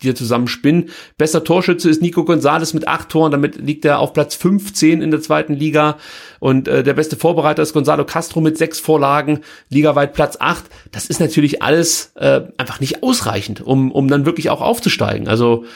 dir 0.02 0.16
zusammenspinnen. 0.16 0.90
Bester 1.18 1.44
Torschütze 1.44 1.90
ist 1.90 2.02
Nico 2.02 2.24
Gonzalez 2.24 2.74
mit 2.74 2.88
acht 2.88 3.10
Toren, 3.10 3.32
damit 3.32 3.58
liegt 3.58 3.84
er 3.84 4.00
auf 4.00 4.14
Platz 4.14 4.36
15 4.36 5.02
in 5.02 5.12
der 5.12 5.22
zweiten 5.22 5.54
Liga 5.54 5.98
und 6.40 6.68
äh, 6.68 6.84
der 6.84 6.94
beste 6.94 7.18
Vorbereiter 7.18 7.64
ist 7.64 7.74
Gonzalo 7.74 8.06
Castro 8.06 8.40
mit 8.40 8.58
sechs 8.58 8.80
Vorlagen, 8.80 9.42
ligaweit 9.70 10.14
Platz 10.14 10.38
acht. 10.40 10.66
Das 10.92 11.08
ist 11.08 11.20
natürlich 11.20 11.62
alles 11.62 12.14
äh, 12.16 12.42
einfach 12.58 12.80
nicht 12.80 13.04
ausreichend, 13.04 13.62
um, 13.62 13.92
um 13.92 14.08
dann 14.08 14.26
wirklich 14.26 14.50
auch 14.50 14.62
aufzusteigen. 14.62 15.28
Also 15.28 15.64
äh, 15.64 15.68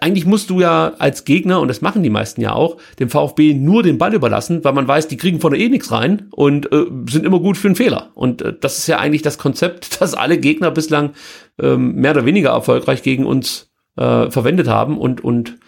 eigentlich 0.00 0.24
musst 0.24 0.50
du 0.50 0.60
ja 0.60 0.92
als 0.98 1.24
Gegner, 1.24 1.60
und 1.60 1.68
das 1.68 1.80
machen 1.80 2.04
die 2.04 2.10
meisten 2.10 2.40
ja 2.40 2.52
auch, 2.52 2.76
dem 3.00 3.10
VfB 3.10 3.54
nur 3.54 3.82
den 3.82 3.98
Ball 3.98 4.14
überlassen, 4.14 4.62
weil 4.62 4.72
man 4.72 4.86
weiß, 4.86 5.08
die 5.08 5.16
kriegen 5.16 5.40
vorne 5.40 5.58
eh 5.58 5.68
nichts 5.68 5.90
rein 5.90 6.28
und 6.30 6.70
äh, 6.72 6.86
sind 7.08 7.26
immer 7.26 7.40
gut 7.40 7.56
für 7.56 7.68
einen 7.68 7.74
Fehler. 7.74 8.10
Und 8.14 8.42
äh, 8.42 8.54
das 8.58 8.78
ist 8.78 8.86
ja 8.86 8.98
eigentlich 8.98 9.22
das 9.22 9.38
Konzept, 9.38 10.00
das 10.00 10.14
alle 10.14 10.38
Gegner 10.38 10.70
bislang 10.70 11.10
ähm, 11.60 11.96
mehr 11.96 12.12
oder 12.12 12.24
weniger 12.24 12.50
erfolgreich 12.50 13.02
gegen 13.02 13.26
uns 13.26 13.72
äh, 13.96 14.30
verwendet 14.30 14.68
haben. 14.68 14.96
Und, 14.96 15.24
und 15.24 15.58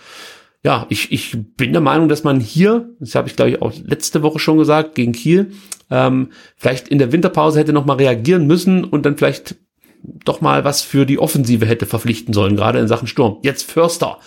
ja, 0.62 0.86
ich, 0.88 1.10
ich 1.10 1.36
bin 1.56 1.72
der 1.72 1.82
Meinung, 1.82 2.08
dass 2.08 2.22
man 2.22 2.38
hier, 2.38 2.90
das 3.00 3.16
habe 3.16 3.28
ich 3.28 3.34
glaube 3.34 3.50
ich 3.50 3.62
auch 3.62 3.72
letzte 3.84 4.22
Woche 4.22 4.38
schon 4.38 4.58
gesagt, 4.58 4.94
gegen 4.94 5.12
Kiel, 5.12 5.52
ähm, 5.90 6.30
vielleicht 6.56 6.88
in 6.88 6.98
der 6.98 7.10
Winterpause 7.10 7.58
hätte 7.58 7.72
noch 7.72 7.86
mal 7.86 7.96
reagieren 7.96 8.46
müssen 8.46 8.84
und 8.84 9.04
dann 9.04 9.16
vielleicht 9.16 9.56
doch 10.24 10.40
mal 10.40 10.64
was 10.64 10.82
für 10.82 11.06
die 11.06 11.18
Offensive 11.18 11.66
hätte 11.66 11.86
verpflichten 11.86 12.34
sollen, 12.34 12.56
gerade 12.56 12.78
in 12.78 12.88
Sachen 12.88 13.08
Sturm. 13.08 13.38
Jetzt 13.42 13.70
Förster 13.70 14.18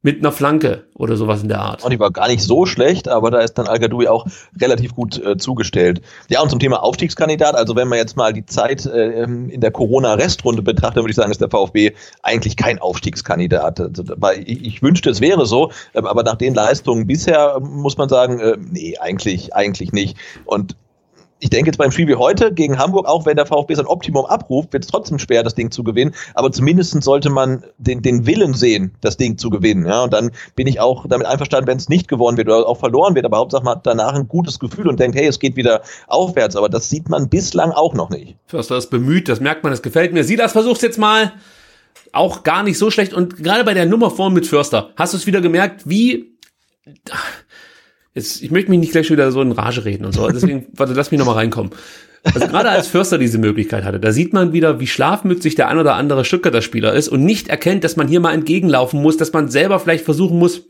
mit 0.00 0.20
einer 0.20 0.30
Flanke 0.30 0.84
oder 0.94 1.16
sowas 1.16 1.42
in 1.42 1.48
der 1.48 1.60
Art. 1.60 1.82
Und 1.82 1.92
die 1.92 1.98
war 1.98 2.12
gar 2.12 2.28
nicht 2.28 2.42
so 2.42 2.66
schlecht, 2.66 3.08
aber 3.08 3.32
da 3.32 3.40
ist 3.40 3.54
dann 3.54 3.66
al 3.66 3.78
auch 4.08 4.26
relativ 4.60 4.94
gut 4.94 5.20
äh, 5.24 5.36
zugestellt. 5.36 6.02
Ja, 6.28 6.40
und 6.40 6.50
zum 6.50 6.60
Thema 6.60 6.82
Aufstiegskandidat, 6.84 7.56
also 7.56 7.74
wenn 7.74 7.88
man 7.88 7.98
jetzt 7.98 8.16
mal 8.16 8.32
die 8.32 8.46
Zeit 8.46 8.86
äh, 8.86 9.24
in 9.24 9.60
der 9.60 9.72
Corona-Restrunde 9.72 10.62
betrachtet, 10.62 11.02
würde 11.02 11.10
ich 11.10 11.16
sagen, 11.16 11.32
ist 11.32 11.40
der 11.40 11.50
VfB 11.50 11.92
eigentlich 12.22 12.56
kein 12.56 12.78
Aufstiegskandidat. 12.78 13.80
Also, 13.80 14.04
ich, 14.44 14.64
ich 14.64 14.82
wünschte, 14.82 15.10
es 15.10 15.20
wäre 15.20 15.46
so, 15.46 15.72
äh, 15.94 15.98
aber 15.98 16.22
nach 16.22 16.36
den 16.36 16.54
Leistungen 16.54 17.08
bisher 17.08 17.58
muss 17.60 17.96
man 17.96 18.08
sagen, 18.08 18.38
äh, 18.38 18.56
nee, 18.56 18.96
eigentlich, 18.98 19.54
eigentlich 19.54 19.92
nicht. 19.92 20.16
Und 20.44 20.76
ich 21.40 21.50
denke 21.50 21.68
jetzt 21.68 21.76
beim 21.76 21.90
Spiel 21.90 22.08
wie 22.08 22.16
heute 22.16 22.52
gegen 22.52 22.78
Hamburg, 22.78 23.06
auch 23.06 23.26
wenn 23.26 23.36
der 23.36 23.46
VfB 23.46 23.74
sein 23.74 23.86
Optimum 23.86 24.26
abruft, 24.26 24.72
wird 24.72 24.84
es 24.84 24.90
trotzdem 24.90 25.18
schwer, 25.18 25.42
das 25.42 25.54
Ding 25.54 25.70
zu 25.70 25.84
gewinnen. 25.84 26.14
Aber 26.34 26.50
zumindest 26.50 27.00
sollte 27.02 27.30
man 27.30 27.64
den, 27.78 28.02
den 28.02 28.26
Willen 28.26 28.54
sehen, 28.54 28.92
das 29.00 29.16
Ding 29.16 29.38
zu 29.38 29.50
gewinnen. 29.50 29.86
Ja, 29.86 30.04
und 30.04 30.12
dann 30.12 30.32
bin 30.56 30.66
ich 30.66 30.80
auch 30.80 31.06
damit 31.08 31.26
einverstanden, 31.26 31.68
wenn 31.68 31.76
es 31.76 31.88
nicht 31.88 32.08
gewonnen 32.08 32.36
wird 32.36 32.48
oder 32.48 32.66
auch 32.66 32.78
verloren 32.78 33.14
wird. 33.14 33.24
Aber 33.24 33.38
Hauptsache 33.38 33.64
man 33.64 33.76
hat 33.76 33.86
danach 33.86 34.14
ein 34.14 34.28
gutes 34.28 34.58
Gefühl 34.58 34.88
und 34.88 34.98
denkt, 34.98 35.16
hey, 35.16 35.26
es 35.26 35.38
geht 35.38 35.56
wieder 35.56 35.82
aufwärts. 36.08 36.56
Aber 36.56 36.68
das 36.68 36.90
sieht 36.90 37.08
man 37.08 37.28
bislang 37.28 37.70
auch 37.70 37.94
noch 37.94 38.10
nicht. 38.10 38.36
Förster 38.46 38.76
ist 38.76 38.90
bemüht, 38.90 39.28
das 39.28 39.40
merkt 39.40 39.62
man, 39.62 39.72
das 39.72 39.82
gefällt 39.82 40.12
mir. 40.12 40.24
Silas 40.24 40.52
versucht 40.52 40.82
jetzt 40.82 40.98
mal. 40.98 41.32
Auch 42.12 42.42
gar 42.42 42.62
nicht 42.62 42.78
so 42.78 42.90
schlecht. 42.90 43.12
Und 43.12 43.36
gerade 43.42 43.64
bei 43.64 43.74
der 43.74 43.84
Nummer 43.84 44.10
vorn 44.10 44.32
mit 44.32 44.46
Förster, 44.46 44.90
hast 44.96 45.12
du 45.12 45.18
es 45.18 45.26
wieder 45.26 45.42
gemerkt, 45.42 45.82
wie 45.84 46.38
Jetzt, 48.18 48.42
ich 48.42 48.50
möchte 48.50 48.70
mich 48.70 48.80
nicht 48.80 48.90
gleich 48.90 49.08
wieder 49.10 49.30
so 49.30 49.40
in 49.40 49.52
Rage 49.52 49.84
reden 49.84 50.04
und 50.04 50.12
so. 50.12 50.28
Deswegen, 50.28 50.66
warte, 50.72 50.92
lass 50.92 51.12
mich 51.12 51.18
nochmal 51.18 51.36
reinkommen. 51.36 51.72
Also 52.24 52.48
gerade 52.48 52.68
als 52.68 52.88
Förster 52.88 53.16
diese 53.16 53.38
Möglichkeit 53.38 53.84
hatte, 53.84 54.00
da 54.00 54.10
sieht 54.10 54.32
man 54.32 54.52
wieder, 54.52 54.80
wie 54.80 54.88
schlafmützig 54.88 55.54
der 55.54 55.68
ein 55.68 55.78
oder 55.78 55.94
andere 55.94 56.24
Stuttgarter-Spieler 56.24 56.92
ist 56.92 57.08
und 57.08 57.24
nicht 57.24 57.46
erkennt, 57.46 57.84
dass 57.84 57.94
man 57.94 58.08
hier 58.08 58.18
mal 58.18 58.34
entgegenlaufen 58.34 59.00
muss, 59.00 59.16
dass 59.16 59.32
man 59.32 59.48
selber 59.48 59.78
vielleicht 59.78 60.04
versuchen 60.04 60.36
muss, 60.36 60.66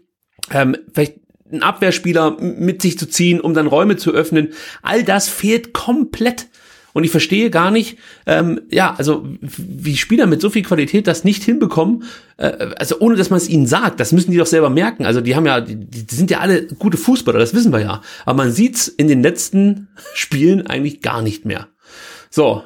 ähm, 0.52 0.76
vielleicht 0.92 1.14
einen 1.50 1.62
Abwehrspieler 1.62 2.36
mit 2.38 2.82
sich 2.82 2.98
zu 2.98 3.08
ziehen, 3.08 3.40
um 3.40 3.54
dann 3.54 3.66
Räume 3.66 3.96
zu 3.96 4.12
öffnen. 4.12 4.48
All 4.82 5.02
das 5.02 5.30
fehlt 5.30 5.72
komplett. 5.72 6.48
Und 6.92 7.04
ich 7.04 7.10
verstehe 7.10 7.50
gar 7.50 7.70
nicht, 7.70 7.98
ähm, 8.26 8.60
ja, 8.70 8.94
also 8.96 9.26
wie 9.40 9.96
Spieler 9.96 10.26
mit 10.26 10.40
so 10.40 10.50
viel 10.50 10.62
Qualität 10.62 11.06
das 11.06 11.24
nicht 11.24 11.42
hinbekommen, 11.42 12.04
äh, 12.38 12.70
also 12.78 12.98
ohne 13.00 13.16
dass 13.16 13.30
man 13.30 13.36
es 13.36 13.48
ihnen 13.48 13.66
sagt, 13.66 14.00
das 14.00 14.12
müssen 14.12 14.30
die 14.30 14.38
doch 14.38 14.46
selber 14.46 14.70
merken. 14.70 15.04
Also 15.04 15.20
die 15.20 15.36
haben 15.36 15.46
ja, 15.46 15.60
die, 15.60 15.76
die 15.76 16.14
sind 16.14 16.30
ja 16.30 16.40
alle 16.40 16.66
gute 16.66 16.96
Fußballer, 16.96 17.38
das 17.38 17.54
wissen 17.54 17.72
wir 17.72 17.80
ja. 17.80 18.02
Aber 18.24 18.36
man 18.36 18.52
sieht's 18.52 18.88
in 18.88 19.08
den 19.08 19.22
letzten 19.22 19.88
Spielen 20.14 20.66
eigentlich 20.66 21.02
gar 21.02 21.22
nicht 21.22 21.44
mehr. 21.44 21.68
So, 22.30 22.62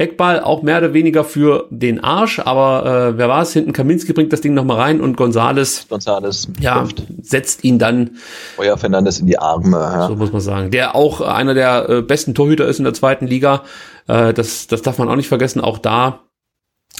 Eckball 0.00 0.40
auch 0.40 0.62
mehr 0.62 0.78
oder 0.78 0.94
weniger 0.94 1.24
für 1.24 1.66
den 1.70 2.02
Arsch, 2.04 2.38
aber 2.38 3.10
äh, 3.10 3.18
wer 3.18 3.28
war 3.28 3.42
es? 3.42 3.52
Hinten 3.52 3.72
Kaminski 3.72 4.12
bringt 4.12 4.32
das 4.32 4.40
Ding 4.40 4.54
nochmal 4.54 4.76
rein 4.76 5.00
und 5.00 5.16
Gonzales, 5.16 5.86
Gonzales 5.88 6.46
ja, 6.60 6.86
setzt 7.20 7.64
ihn 7.64 7.80
dann 7.80 8.12
Euer 8.58 8.78
Fernandes 8.78 9.18
in 9.18 9.26
die 9.26 9.38
Arme. 9.38 9.76
Ja. 9.76 10.06
So 10.06 10.14
muss 10.14 10.30
man 10.30 10.40
sagen. 10.40 10.70
Der 10.70 10.94
auch 10.94 11.20
einer 11.20 11.52
der 11.52 11.88
äh, 11.88 12.02
besten 12.02 12.32
Torhüter 12.34 12.66
ist 12.68 12.78
in 12.78 12.84
der 12.84 12.94
zweiten 12.94 13.26
Liga. 13.26 13.64
Äh, 14.06 14.32
das, 14.32 14.68
das 14.68 14.82
darf 14.82 14.98
man 14.98 15.08
auch 15.08 15.16
nicht 15.16 15.28
vergessen. 15.28 15.60
Auch 15.60 15.78
da 15.78 16.20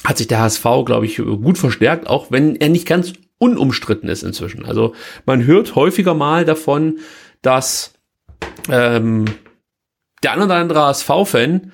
hat 0.03 0.17
sich 0.17 0.27
der 0.27 0.41
HSV, 0.41 0.65
glaube 0.85 1.05
ich, 1.05 1.17
gut 1.17 1.57
verstärkt, 1.57 2.07
auch 2.07 2.31
wenn 2.31 2.57
er 2.57 2.67
nicht 2.67 2.85
ganz 2.85 3.13
unumstritten 3.37 4.09
ist 4.09 4.23
inzwischen. 4.23 4.65
Also 4.65 4.93
man 5.25 5.45
hört 5.45 5.75
häufiger 5.75 6.13
mal 6.13 6.43
davon, 6.43 6.99
dass 7.41 7.93
ähm, 8.69 9.23
der 10.21 10.33
ein 10.33 10.41
oder 10.41 10.55
andere 10.55 10.81
HSV-Fan 10.81 11.71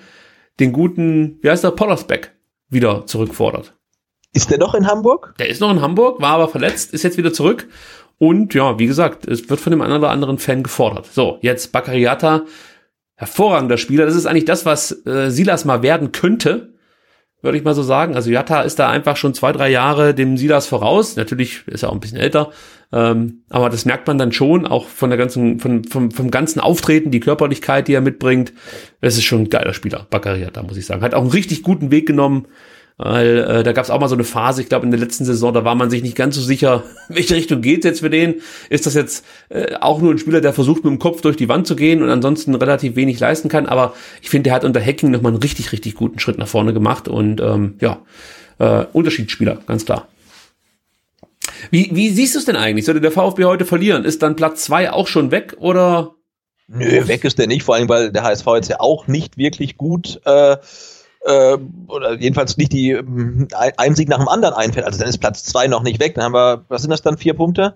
den 0.59 0.71
guten, 0.71 1.39
wie 1.41 1.49
heißt 1.49 1.63
der, 1.63 1.71
Pollersbeck 1.71 2.35
wieder 2.69 3.05
zurückfordert. 3.05 3.73
Ist 4.33 4.51
der 4.51 4.57
noch 4.57 4.75
in 4.75 4.87
Hamburg? 4.87 5.33
Der 5.39 5.47
ist 5.47 5.61
noch 5.61 5.71
in 5.71 5.81
Hamburg, 5.81 6.21
war 6.21 6.31
aber 6.31 6.49
verletzt, 6.49 6.93
ist 6.93 7.03
jetzt 7.03 7.17
wieder 7.17 7.33
zurück. 7.33 7.67
Und 8.17 8.53
ja, 8.53 8.79
wie 8.79 8.87
gesagt, 8.87 9.27
es 9.27 9.49
wird 9.49 9.59
von 9.59 9.71
dem 9.71 9.81
einen 9.81 9.93
oder 9.93 10.09
anderen 10.09 10.37
Fan 10.37 10.63
gefordert. 10.63 11.07
So, 11.07 11.37
jetzt 11.41 11.71
Bakariata, 11.71 12.45
hervorragender 13.15 13.77
Spieler. 13.77 14.05
Das 14.05 14.15
ist 14.15 14.25
eigentlich 14.25 14.45
das, 14.45 14.65
was 14.65 15.05
äh, 15.05 15.29
Silas 15.29 15.65
mal 15.65 15.83
werden 15.83 16.11
könnte 16.11 16.74
würde 17.45 17.57
ich 17.57 17.63
mal 17.63 17.75
so 17.75 17.83
sagen. 17.83 18.15
Also 18.15 18.29
Jatta 18.29 18.61
ist 18.61 18.79
da 18.79 18.89
einfach 18.89 19.15
schon 19.15 19.33
zwei, 19.33 19.51
drei 19.51 19.69
Jahre 19.69 20.13
dem 20.13 20.35
Silas 20.35 20.67
voraus. 20.67 21.15
Natürlich 21.15 21.65
ist 21.67 21.83
er 21.83 21.89
auch 21.89 21.93
ein 21.93 21.99
bisschen 21.99 22.17
älter, 22.17 22.51
ähm, 22.91 23.43
aber 23.49 23.69
das 23.69 23.85
merkt 23.85 24.07
man 24.07 24.17
dann 24.17 24.31
schon, 24.31 24.67
auch 24.67 24.87
von 24.87 25.09
der 25.09 25.17
ganzen, 25.17 25.59
von, 25.59 25.85
vom, 25.85 26.11
vom 26.11 26.31
ganzen 26.31 26.59
Auftreten, 26.59 27.11
die 27.11 27.19
Körperlichkeit, 27.19 27.87
die 27.87 27.93
er 27.93 28.01
mitbringt. 28.01 28.51
Es 28.99 29.15
ist 29.17 29.23
schon 29.23 29.43
ein 29.43 29.49
geiler 29.49 29.73
Spieler, 29.73 30.07
Bakary 30.09 30.47
da 30.51 30.63
muss 30.63 30.77
ich 30.77 30.85
sagen. 30.85 31.01
Hat 31.01 31.13
auch 31.13 31.21
einen 31.21 31.31
richtig 31.31 31.63
guten 31.63 31.91
Weg 31.91 32.07
genommen. 32.07 32.47
Weil 32.97 33.39
äh, 33.39 33.63
da 33.63 33.73
gab 33.73 33.83
es 33.83 33.91
auch 33.91 33.99
mal 33.99 34.07
so 34.07 34.15
eine 34.15 34.23
Phase, 34.23 34.61
ich 34.61 34.69
glaube 34.69 34.85
in 34.85 34.91
der 34.91 34.99
letzten 34.99 35.25
Saison, 35.25 35.53
da 35.53 35.65
war 35.65 35.75
man 35.75 35.89
sich 35.89 36.01
nicht 36.01 36.15
ganz 36.15 36.35
so 36.35 36.41
sicher, 36.41 36.83
welche 37.09 37.35
Richtung 37.35 37.61
geht 37.61 37.83
jetzt 37.83 37.99
für 37.99 38.09
den. 38.09 38.35
Ist 38.69 38.85
das 38.85 38.93
jetzt 38.93 39.25
äh, 39.49 39.75
auch 39.81 40.01
nur 40.01 40.13
ein 40.13 40.17
Spieler, 40.17 40.39
der 40.39 40.53
versucht 40.53 40.85
mit 40.85 40.91
dem 40.91 40.99
Kopf 40.99 41.21
durch 41.21 41.35
die 41.35 41.49
Wand 41.49 41.67
zu 41.67 41.75
gehen 41.75 42.01
und 42.01 42.09
ansonsten 42.09 42.55
relativ 42.55 42.95
wenig 42.95 43.19
leisten 43.19 43.49
kann. 43.49 43.65
Aber 43.65 43.93
ich 44.21 44.29
finde, 44.29 44.43
der 44.43 44.53
hat 44.53 44.63
unter 44.63 44.79
Hacking 44.79 45.11
nochmal 45.11 45.33
einen 45.33 45.41
richtig, 45.41 45.73
richtig 45.73 45.95
guten 45.95 46.19
Schritt 46.19 46.37
nach 46.37 46.47
vorne 46.47 46.73
gemacht 46.73 47.09
und 47.09 47.41
ähm, 47.41 47.75
ja, 47.81 48.01
äh, 48.59 48.85
Unterschiedsspieler, 48.93 49.59
ganz 49.67 49.85
klar. 49.85 50.07
Wie, 51.71 51.89
wie 51.93 52.09
siehst 52.09 52.35
du 52.35 52.39
es 52.39 52.45
denn 52.45 52.55
eigentlich? 52.55 52.85
Sollte 52.85 53.01
der 53.01 53.11
VfB 53.11 53.43
heute 53.43 53.65
verlieren? 53.65 54.05
Ist 54.05 54.21
dann 54.21 54.35
Platz 54.35 54.63
zwei 54.63 54.91
auch 54.91 55.07
schon 55.07 55.31
weg 55.31 55.55
oder? 55.59 56.15
Nö, 56.67 57.07
weg 57.07 57.23
ist 57.23 57.37
der 57.37 57.47
nicht, 57.47 57.63
vor 57.63 57.75
allem 57.75 57.89
weil 57.89 58.11
der 58.11 58.23
HSV 58.23 58.47
jetzt 58.55 58.69
ja 58.69 58.79
auch 58.79 59.07
nicht 59.07 59.37
wirklich 59.37 59.77
gut 59.77 60.21
äh, 60.25 60.57
äh, 61.25 61.57
oder 61.87 62.13
jedenfalls 62.19 62.57
nicht 62.57 62.71
die 62.71 62.91
ähm, 62.91 63.47
ein 63.77 63.95
Sieg 63.95 64.09
nach 64.09 64.19
dem 64.19 64.27
anderen 64.27 64.55
einfällt. 64.55 64.85
Also 64.85 64.99
dann 64.99 65.09
ist 65.09 65.17
Platz 65.17 65.43
zwei 65.43 65.67
noch 65.67 65.83
nicht 65.83 65.99
weg. 65.99 66.15
Dann 66.15 66.25
haben 66.25 66.33
wir, 66.33 66.65
was 66.69 66.81
sind 66.81 66.91
das 66.91 67.01
dann, 67.01 67.17
vier 67.17 67.33
Punkte? 67.33 67.75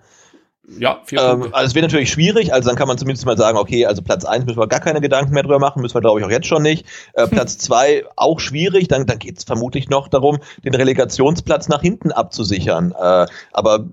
Ja, 0.77 0.99
vier 1.03 1.19
Ähm, 1.19 1.39
Punkte. 1.39 1.55
also 1.55 1.67
es 1.67 1.76
wird 1.76 1.84
natürlich 1.84 2.11
schwierig, 2.11 2.53
also 2.53 2.69
dann 2.69 2.77
kann 2.77 2.88
man 2.88 2.97
zumindest 2.99 3.26
mal 3.26 3.35
sagen, 3.38 3.57
okay, 3.57 3.88
also 3.88 4.03
Platz 4.03 4.23
eins 4.23 4.45
müssen 4.45 4.59
wir 4.59 4.67
gar 4.67 4.80
keine 4.80 5.01
Gedanken 5.01 5.34
mehr 5.34 5.41
drüber 5.41 5.57
machen, 5.57 5.81
müssen 5.81 5.95
wir 5.95 6.01
glaube 6.01 6.19
ich 6.19 6.26
auch 6.26 6.30
jetzt 6.30 6.45
schon 6.45 6.61
nicht. 6.61 6.85
Äh, 7.13 7.27
Platz 7.27 7.57
zwei 7.57 8.05
auch 8.15 8.39
schwierig, 8.39 8.88
dann, 8.88 9.07
dann 9.07 9.17
geht 9.17 9.39
es 9.39 9.43
vermutlich 9.45 9.89
noch 9.89 10.07
darum, 10.09 10.38
den 10.63 10.76
Relegationsplatz 10.76 11.69
nach 11.69 11.81
hinten 11.81 12.11
abzusichern. 12.11 12.91
Äh, 12.91 13.26
aber 13.51 13.85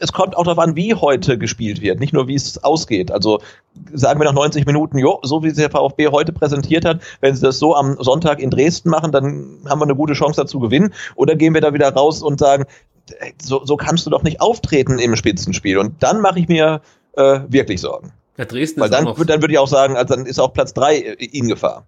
es 0.00 0.12
kommt 0.12 0.36
auch 0.36 0.44
darauf 0.44 0.58
an, 0.58 0.76
wie 0.76 0.94
heute 0.94 1.38
gespielt 1.38 1.80
wird, 1.80 1.98
nicht 1.98 2.12
nur 2.12 2.28
wie 2.28 2.34
es 2.34 2.62
ausgeht. 2.62 3.10
Also 3.10 3.40
sagen 3.92 4.20
wir 4.20 4.24
nach 4.24 4.32
90 4.32 4.64
Minuten, 4.66 4.98
jo, 4.98 5.18
so 5.22 5.42
wie 5.42 5.48
es 5.48 5.56
der 5.56 5.70
VfB 5.70 6.08
heute 6.08 6.32
präsentiert 6.32 6.84
hat, 6.84 7.00
wenn 7.20 7.34
sie 7.34 7.42
das 7.42 7.58
so 7.58 7.74
am 7.74 7.96
Sonntag 8.00 8.40
in 8.40 8.50
Dresden 8.50 8.90
machen, 8.90 9.12
dann 9.12 9.58
haben 9.68 9.80
wir 9.80 9.84
eine 9.84 9.96
gute 9.96 10.14
Chance 10.14 10.40
dazu 10.40 10.60
gewinnen. 10.60 10.94
Oder 11.14 11.34
gehen 11.34 11.54
wir 11.54 11.60
da 11.60 11.74
wieder 11.74 11.92
raus 11.92 12.22
und 12.22 12.38
sagen, 12.38 12.64
ey, 13.18 13.34
so, 13.42 13.64
so 13.64 13.76
kannst 13.76 14.06
du 14.06 14.10
doch 14.10 14.22
nicht 14.22 14.40
auftreten 14.40 14.98
im 14.98 15.16
Spitzenspiel. 15.16 15.78
Und 15.78 16.02
dann 16.02 16.20
mache 16.20 16.38
ich 16.38 16.48
mir 16.48 16.80
äh, 17.16 17.40
wirklich 17.48 17.80
Sorgen. 17.80 18.12
Ja, 18.38 18.44
Dresden 18.44 18.80
Weil 18.80 18.88
ist 18.88 18.94
auch 18.94 18.98
dann, 18.98 19.04
noch, 19.06 19.24
dann 19.24 19.40
würde 19.42 19.52
ich 19.54 19.58
auch 19.58 19.68
sagen, 19.68 19.96
also 19.96 20.14
dann 20.14 20.26
ist 20.26 20.38
auch 20.38 20.52
Platz 20.52 20.74
drei 20.74 20.96
äh, 20.98 21.12
in 21.24 21.48
Gefahr. 21.48 21.86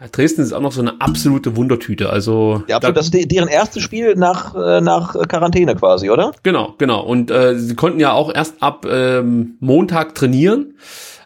ja, 0.00 0.08
Dresden 0.08 0.42
ist 0.42 0.52
auch 0.52 0.60
noch 0.60 0.72
so 0.72 0.80
eine 0.80 1.00
absolute 1.00 1.56
Wundertüte. 1.56 2.10
Also 2.10 2.62
Ja, 2.68 2.80
da- 2.80 2.92
das 2.92 3.06
ist 3.06 3.14
de- 3.14 3.26
deren 3.26 3.48
erstes 3.48 3.82
Spiel 3.82 4.14
nach, 4.16 4.54
äh, 4.54 4.80
nach 4.80 5.14
Quarantäne 5.28 5.74
quasi, 5.76 6.10
oder? 6.10 6.32
Genau, 6.42 6.74
genau. 6.78 7.02
Und 7.04 7.30
äh, 7.30 7.56
sie 7.58 7.74
konnten 7.76 8.00
ja 8.00 8.12
auch 8.12 8.34
erst 8.34 8.62
ab 8.62 8.86
ähm, 8.90 9.56
Montag 9.60 10.14
trainieren. 10.14 10.74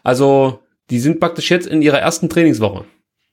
Also 0.03 0.59
die 0.89 0.99
sind 0.99 1.19
praktisch 1.19 1.49
jetzt 1.51 1.67
in 1.67 1.81
ihrer 1.81 1.99
ersten 1.99 2.29
Trainingswoche. 2.29 2.85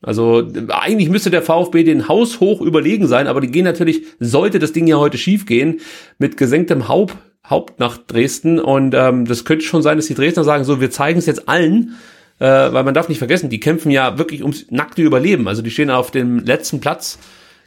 Also 0.06 0.48
eigentlich 0.68 1.08
müsste 1.08 1.30
der 1.30 1.42
VfB 1.42 1.82
den 1.82 2.08
Haus 2.08 2.38
hoch 2.38 2.60
überlegen 2.60 3.08
sein, 3.08 3.26
aber 3.26 3.40
die 3.40 3.50
gehen 3.50 3.64
natürlich, 3.64 4.02
sollte 4.20 4.60
das 4.60 4.72
Ding 4.72 4.86
ja 4.86 4.98
heute 4.98 5.18
schief 5.18 5.46
gehen, 5.46 5.80
mit 6.18 6.36
gesenktem 6.36 6.86
Haupt, 6.86 7.16
Haupt 7.50 7.80
nach 7.80 7.98
Dresden. 7.98 8.60
Und 8.60 8.94
ähm, 8.94 9.24
das 9.26 9.44
könnte 9.44 9.64
schon 9.64 9.82
sein, 9.82 9.98
dass 9.98 10.06
die 10.06 10.14
Dresdner 10.14 10.44
sagen, 10.44 10.62
so, 10.62 10.80
wir 10.80 10.92
zeigen 10.92 11.18
es 11.18 11.26
jetzt 11.26 11.48
allen, 11.48 11.96
äh, 12.38 12.44
weil 12.44 12.84
man 12.84 12.94
darf 12.94 13.08
nicht 13.08 13.18
vergessen, 13.18 13.50
die 13.50 13.58
kämpfen 13.58 13.90
ja 13.90 14.16
wirklich 14.16 14.42
ums 14.42 14.66
nackte 14.70 15.02
Überleben. 15.02 15.48
Also 15.48 15.60
die 15.60 15.72
stehen 15.72 15.90
auf 15.90 16.12
dem 16.12 16.38
letzten 16.38 16.78
Platz 16.78 17.18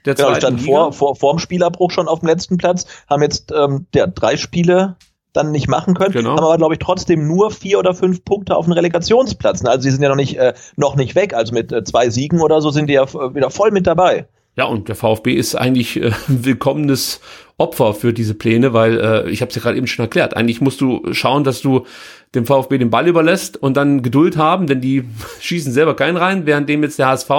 der 0.05 0.15
Genau, 0.15 0.29
zweiten 0.29 0.39
standen 0.39 0.59
Liga. 0.61 0.71
vor, 0.71 0.93
vor, 0.93 1.15
vor 1.17 1.33
dem 1.33 1.39
Spielabbruch 1.39 1.91
schon 1.91 2.07
auf 2.07 2.19
dem 2.19 2.29
letzten 2.29 2.57
Platz, 2.57 2.85
haben 3.09 3.21
jetzt 3.21 3.51
ähm, 3.51 3.85
ja, 3.93 4.07
drei 4.07 4.37
Spiele 4.37 4.95
dann 5.34 5.51
nicht 5.51 5.68
machen 5.68 5.93
können, 5.93 6.11
Genau. 6.11 6.31
haben 6.31 6.43
aber, 6.43 6.57
glaube 6.57 6.73
ich, 6.73 6.80
trotzdem 6.80 7.27
nur 7.27 7.51
vier 7.51 7.80
oder 7.80 7.93
fünf 7.93 8.23
Punkte 8.26 8.56
auf 8.56 8.65
dem 8.65 8.73
Relegationsplatz. 8.73 9.64
Also 9.64 9.84
die 9.84 9.91
sind 9.91 10.01
ja 10.01 10.10
noch 10.10 10.15
nicht, 10.15 10.38
äh, 10.38 10.53
noch 10.76 10.95
nicht 10.95 11.15
weg. 11.15 11.34
Also 11.34 11.53
mit 11.53 11.72
äh, 11.72 11.84
zwei 11.84 12.10
Siegen 12.10 12.41
oder 12.41 12.61
so 12.61 12.72
sind 12.72 12.88
die 12.88 12.93
ja 12.93 13.03
äh, 13.03 13.35
wieder 13.35 13.49
voll 13.51 13.72
mit 13.72 13.85
dabei. 13.88 14.27
Ja, 14.56 14.65
und 14.65 14.88
der 14.89 14.95
VfB 14.95 15.34
ist 15.35 15.56
eigentlich 15.56 15.97
äh, 16.01 16.11
ein 16.27 16.45
willkommenes 16.45 17.22
Opfer 17.57 17.93
für 17.93 18.14
diese 18.14 18.34
Pläne, 18.34 18.73
weil 18.73 18.99
äh, 18.99 19.30
ich 19.30 19.41
habe 19.41 19.49
es 19.49 19.56
ja 19.56 19.61
gerade 19.61 19.77
eben 19.77 19.85
schon 19.88 20.03
erklärt. 20.06 20.35
Eigentlich 20.35 20.61
musst 20.61 20.81
du 20.81 21.01
schauen, 21.14 21.43
dass 21.43 21.61
du 21.61 21.85
dem 22.34 22.45
VfB 22.45 22.77
den 22.77 22.89
Ball 22.89 23.07
überlässt 23.07 23.56
und 23.57 23.77
dann 23.77 24.01
Geduld 24.01 24.35
haben, 24.38 24.65
denn 24.68 24.81
die 24.81 25.03
schießen 25.41 25.72
selber 25.72 25.95
keinen 25.95 26.18
rein, 26.18 26.45
während 26.45 26.68
dem 26.69 26.81
jetzt 26.84 26.97
der 26.99 27.07
HSV 27.07 27.30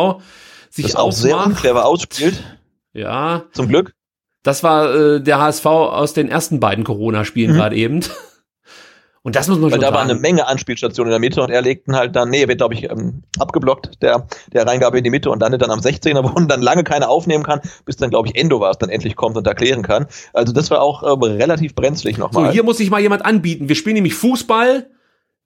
sich 0.71 0.87
Das 0.87 0.97
auch 0.97 1.11
sehr 1.13 1.45
unclever 1.45 1.85
ausspielt, 1.87 2.41
Ja, 2.93 3.45
zum 3.53 3.67
Glück. 3.69 3.93
Das 4.43 4.63
war 4.63 4.95
äh, 4.95 5.21
der 5.23 5.39
HSV 5.41 5.67
aus 5.67 6.13
den 6.15 6.29
ersten 6.29 6.61
beiden 6.61 6.85
Corona-Spielen 6.85 7.53
Mhm. 7.53 7.57
gerade 7.57 7.77
eben. 7.77 8.01
Und 9.23 9.37
das 9.37 9.49
muss 9.49 9.59
man 9.59 9.65
Weil 9.65 9.73
schon 9.73 9.81
da 9.83 9.89
war 9.93 9.99
sagen. 10.01 10.13
eine 10.13 10.19
Menge 10.21 10.47
Anspielstationen 10.47 11.11
in 11.11 11.13
der 11.13 11.21
Mitte 11.21 11.43
und 11.43 11.51
er 11.51 11.61
legten 11.61 11.95
halt 11.95 12.17
dann, 12.17 12.31
nee, 12.31 12.41
er 12.41 12.49
wird, 12.49 12.57
glaube 12.57 12.73
ich, 12.73 12.85
ähm, 12.85 13.23
abgeblockt, 13.39 14.03
der, 14.03 14.27
der 14.55 14.67
Reingabe 14.67 14.97
in 14.97 15.05
die 15.05 15.11
Mitte 15.11 15.29
und 15.29 15.41
landet 15.41 15.61
dann 15.61 15.71
am 15.71 15.81
16er, 15.81 16.25
wo 16.25 16.29
man 16.29 16.49
dann 16.49 16.63
lange 16.63 16.85
keiner 16.85 17.11
aufnehmen 17.11 17.45
kann, 17.45 17.61
bis 17.85 17.97
dann, 17.99 18.09
glaube 18.09 18.29
ich, 18.29 18.37
Endo 18.37 18.61
war 18.61 18.71
es 18.71 18.79
dann 18.79 18.89
endlich 18.89 19.17
kommt 19.17 19.37
und 19.37 19.47
erklären 19.47 19.83
kann. 19.83 20.07
Also 20.33 20.55
das 20.55 20.71
war 20.71 20.81
auch 20.81 21.03
ähm, 21.03 21.23
relativ 21.23 21.75
brenzlig 21.75 22.17
So, 22.17 22.23
nochmal. 22.23 22.51
hier 22.53 22.63
muss 22.63 22.79
sich 22.79 22.91
mal 22.91 23.01
jemand 23.01 23.27
anbieten. 23.27 23.69
Wir 23.69 23.77
spielen 23.77 23.95
nämlich 23.97 24.15
Fußball. 24.15 24.89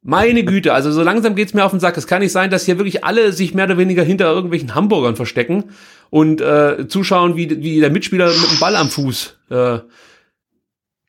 Meine 0.02 0.44
Güte, 0.44 0.72
also 0.72 0.92
so 0.92 1.02
langsam 1.02 1.34
geht's 1.34 1.52
mir 1.52 1.64
auf 1.64 1.72
den 1.72 1.80
Sack. 1.80 1.96
Es 1.96 2.06
kann 2.06 2.20
nicht 2.22 2.30
sein, 2.30 2.50
dass 2.50 2.64
hier 2.66 2.78
wirklich 2.78 3.02
alle 3.04 3.32
sich 3.32 3.54
mehr 3.54 3.64
oder 3.64 3.76
weniger 3.78 4.04
hinter 4.04 4.26
irgendwelchen 4.26 4.76
Hamburgern 4.76 5.16
verstecken 5.16 5.70
und 6.14 6.40
äh, 6.40 6.86
zuschauen, 6.86 7.34
wie, 7.34 7.60
wie 7.60 7.80
der 7.80 7.90
Mitspieler 7.90 8.28
mit 8.28 8.48
dem 8.52 8.60
Ball 8.60 8.76
am 8.76 8.88
Fuß 8.88 9.36
äh, 9.50 9.78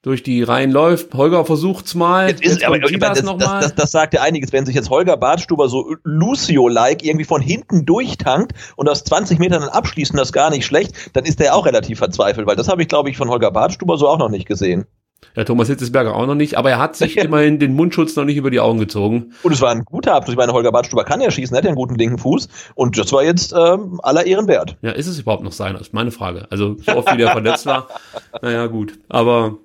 durch 0.01 0.23
die 0.23 0.41
Reihen 0.41 0.71
läuft. 0.71 1.13
Holger 1.13 1.45
versucht's 1.45 1.93
mal. 1.93 2.29
Jetzt 2.29 2.43
ist, 2.43 2.65
aber, 2.65 2.77
ich 2.77 2.81
meine, 2.81 2.87
Silas 2.87 3.17
das, 3.19 3.23
noch 3.23 3.37
das, 3.37 3.47
mal. 3.47 3.61
das, 3.61 3.75
das 3.75 3.91
sagt 3.91 4.15
ja 4.15 4.23
einiges, 4.23 4.51
wenn 4.51 4.65
sich 4.65 4.73
jetzt 4.73 4.89
Holger 4.89 5.15
Bartstuber 5.15 5.69
so 5.69 5.95
Lucio-like 6.03 7.03
irgendwie 7.03 7.25
von 7.25 7.39
hinten 7.39 7.85
durchtankt 7.85 8.53
und 8.77 8.89
aus 8.89 9.03
20 9.03 9.37
Metern 9.37 9.61
dann 9.61 9.69
abschließen, 9.69 10.17
das 10.17 10.29
ist 10.29 10.33
gar 10.33 10.49
nicht 10.49 10.65
schlecht, 10.65 10.95
dann 11.13 11.25
ist 11.25 11.39
der 11.39 11.53
auch 11.53 11.67
relativ 11.67 11.99
verzweifelt, 11.99 12.47
weil 12.47 12.55
das 12.55 12.67
habe 12.67 12.81
ich, 12.81 12.87
glaube 12.87 13.11
ich, 13.11 13.17
von 13.17 13.29
Holger 13.29 13.51
Bartstuber 13.51 13.99
so 13.99 14.07
auch 14.07 14.17
noch 14.17 14.29
nicht 14.29 14.47
gesehen. 14.47 14.87
Ja, 15.35 15.43
Thomas 15.43 15.67
Hitzesberger 15.67 16.15
auch 16.15 16.25
noch 16.25 16.35
nicht, 16.35 16.57
aber 16.57 16.69
er 16.69 16.79
hat 16.79 16.95
sich 16.95 17.17
immerhin 17.23 17.59
den 17.59 17.75
Mundschutz 17.75 18.15
noch 18.15 18.25
nicht 18.25 18.37
über 18.37 18.51
die 18.51 18.59
Augen 18.59 18.79
gezogen. 18.79 19.33
Und 19.43 19.51
es 19.51 19.61
war 19.61 19.71
ein 19.71 19.83
guter 19.83 20.15
Abschluss. 20.15 20.33
Ich 20.33 20.37
meine, 20.37 20.53
Holger 20.53 20.71
Bartstuber 20.71 21.03
kann 21.03 21.21
ja 21.21 21.31
schießen, 21.31 21.55
er 21.55 21.59
hat 21.59 21.65
ja 21.65 21.69
einen 21.69 21.77
guten 21.77 21.95
linken 21.95 22.17
Fuß 22.17 22.47
und 22.75 22.97
das 22.97 23.11
war 23.11 23.23
jetzt 23.23 23.53
ähm, 23.53 23.99
aller 24.03 24.25
Ehren 24.25 24.47
wert. 24.47 24.77
Ja, 24.81 24.91
ist 24.91 25.07
es 25.07 25.19
überhaupt 25.19 25.43
noch 25.43 25.51
sein? 25.51 25.73
Das 25.73 25.83
ist 25.83 25.93
meine 25.93 26.11
Frage. 26.11 26.47
Also 26.49 26.75
so 26.79 26.95
oft 26.95 27.11
wie 27.13 27.17
der 27.17 27.31
verletzt 27.31 27.65
war. 27.65 27.87
Naja, 28.41 28.67
gut. 28.67 28.99
Aber 29.09 29.57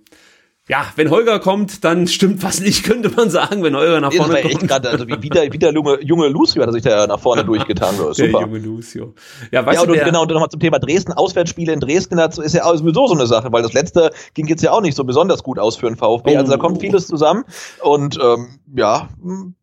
ja, 0.71 0.87
wenn 0.95 1.11
Holger 1.11 1.41
kommt, 1.41 1.83
dann 1.83 2.07
stimmt 2.07 2.45
was 2.45 2.61
nicht, 2.61 2.85
könnte 2.89 3.11
man 3.11 3.29
sagen, 3.29 3.65
wenn 3.65 3.75
Holger 3.75 4.01
nach 4.01 4.13
vorne 4.13 4.41
kommt. 4.41 4.69
gerade, 4.69 4.89
also 4.89 5.09
wie, 5.09 5.21
wie 5.21 5.29
der, 5.29 5.53
wie 5.53 5.59
der 5.59 5.73
junge, 5.73 6.01
junge 6.01 6.29
Lucio 6.29 6.63
hat 6.63 6.73
sich 6.73 6.85
da 6.85 7.09
nach 7.09 7.19
vorne 7.19 7.45
durchgetan. 7.45 7.93
Ist 8.09 8.19
Der 8.21 8.27
Super. 8.31 8.43
junge 8.43 8.59
Lucio. 8.61 9.13
Ja, 9.51 9.67
weißt 9.67 9.75
Ja, 9.75 9.81
und, 9.83 9.89
du, 9.89 9.93
und 9.95 9.97
der, 9.99 10.05
genau, 10.05 10.23
und 10.23 10.31
nochmal 10.31 10.49
zum 10.49 10.61
Thema 10.61 10.79
Dresden, 10.79 11.13
Auswärtsspiele 11.13 11.73
in 11.73 11.81
Dresden, 11.81 12.19
das 12.19 12.39
ist 12.39 12.55
ja 12.55 12.65
auch 12.65 12.77
sowieso 12.77 13.09
so 13.09 13.15
eine 13.15 13.27
Sache, 13.27 13.51
weil 13.51 13.65
das 13.65 13.73
letzte 13.73 14.13
ging 14.35 14.47
jetzt 14.47 14.63
ja 14.63 14.71
auch 14.71 14.81
nicht 14.81 14.95
so 14.97 15.03
besonders 15.03 15.43
gut 15.43 15.59
aus 15.59 15.75
für 15.75 15.87
den 15.87 15.97
VfB. 15.97 16.37
Also 16.37 16.53
da 16.53 16.59
Oh. 16.59 16.61
kommt 16.61 16.81
vieles 16.81 17.09
zusammen 17.09 17.45
und 17.83 18.17
ähm, 18.23 18.61
ja, 18.77 19.09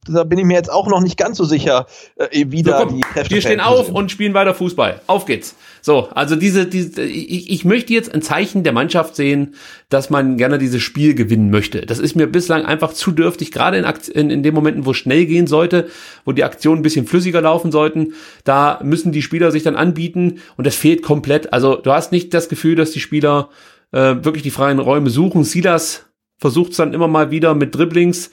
da 0.09 0.25
bin 0.25 0.39
ich 0.39 0.45
mir 0.45 0.55
jetzt 0.55 0.69
auch 0.71 0.87
noch 0.87 0.99
nicht 0.99 1.15
ganz 1.15 1.37
so 1.37 1.45
sicher, 1.45 1.85
äh, 2.17 2.45
wie 2.49 2.63
so, 2.63 2.71
da 2.71 2.83
komm, 2.83 2.95
die 2.95 3.01
Kräfte 3.01 3.33
wir 3.33 3.41
stehen 3.41 3.61
auf 3.61 3.89
und 3.89 4.11
spielen 4.11 4.33
weiter 4.33 4.53
Fußball. 4.53 4.99
Auf 5.07 5.25
geht's. 5.25 5.55
So, 5.81 6.09
also 6.13 6.35
diese, 6.35 6.65
diese 6.65 7.03
ich, 7.03 7.49
ich 7.49 7.63
möchte 7.63 7.93
jetzt 7.93 8.13
ein 8.13 8.21
Zeichen 8.21 8.63
der 8.63 8.73
Mannschaft 8.73 9.15
sehen, 9.15 9.55
dass 9.89 10.09
man 10.09 10.35
gerne 10.35 10.57
dieses 10.57 10.81
Spiel 10.97 11.13
gewinnen 11.13 11.51
möchte. 11.51 11.81
Das 11.81 11.99
ist 11.99 12.15
mir 12.15 12.25
bislang 12.25 12.65
einfach 12.65 12.91
zu 12.91 13.11
dürftig, 13.11 13.51
gerade 13.51 13.77
in, 13.77 13.85
in, 14.13 14.29
in 14.31 14.41
den 14.41 14.55
Momenten, 14.55 14.87
wo 14.87 14.93
schnell 14.93 15.27
gehen 15.27 15.45
sollte, 15.45 15.89
wo 16.25 16.31
die 16.31 16.43
Aktionen 16.43 16.79
ein 16.79 16.81
bisschen 16.81 17.05
flüssiger 17.05 17.39
laufen 17.39 17.71
sollten, 17.71 18.13
da 18.43 18.79
müssen 18.83 19.11
die 19.11 19.21
Spieler 19.21 19.51
sich 19.51 19.61
dann 19.61 19.75
anbieten 19.75 20.39
und 20.55 20.65
das 20.65 20.75
fehlt 20.75 21.03
komplett. 21.03 21.53
Also 21.53 21.75
du 21.75 21.91
hast 21.91 22.11
nicht 22.11 22.33
das 22.33 22.49
Gefühl, 22.49 22.75
dass 22.75 22.89
die 22.89 22.99
Spieler 22.99 23.49
äh, 23.91 24.15
wirklich 24.23 24.41
die 24.41 24.49
freien 24.49 24.79
Räume 24.79 25.11
suchen. 25.11 25.43
Silas 25.43 26.07
versucht 26.39 26.71
es 26.71 26.77
dann 26.77 26.95
immer 26.95 27.07
mal 27.07 27.29
wieder 27.29 27.53
mit 27.53 27.75
Dribblings, 27.75 28.31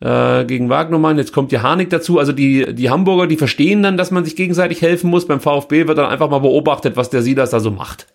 äh, 0.00 0.44
gegen 0.46 0.68
Wagnermann. 0.68 1.16
Jetzt 1.16 1.32
kommt 1.32 1.52
die 1.52 1.60
Harnik 1.60 1.90
dazu. 1.90 2.18
Also 2.18 2.32
die, 2.32 2.74
die 2.74 2.90
Hamburger, 2.90 3.28
die 3.28 3.36
verstehen 3.36 3.84
dann, 3.84 3.96
dass 3.96 4.10
man 4.10 4.24
sich 4.24 4.34
gegenseitig 4.34 4.82
helfen 4.82 5.10
muss. 5.10 5.28
Beim 5.28 5.40
VfB 5.40 5.86
wird 5.86 5.98
dann 5.98 6.10
einfach 6.10 6.28
mal 6.28 6.40
beobachtet, 6.40 6.96
was 6.96 7.10
der 7.10 7.22
Silas 7.22 7.50
da 7.50 7.60
so 7.60 7.70
macht. 7.70 8.08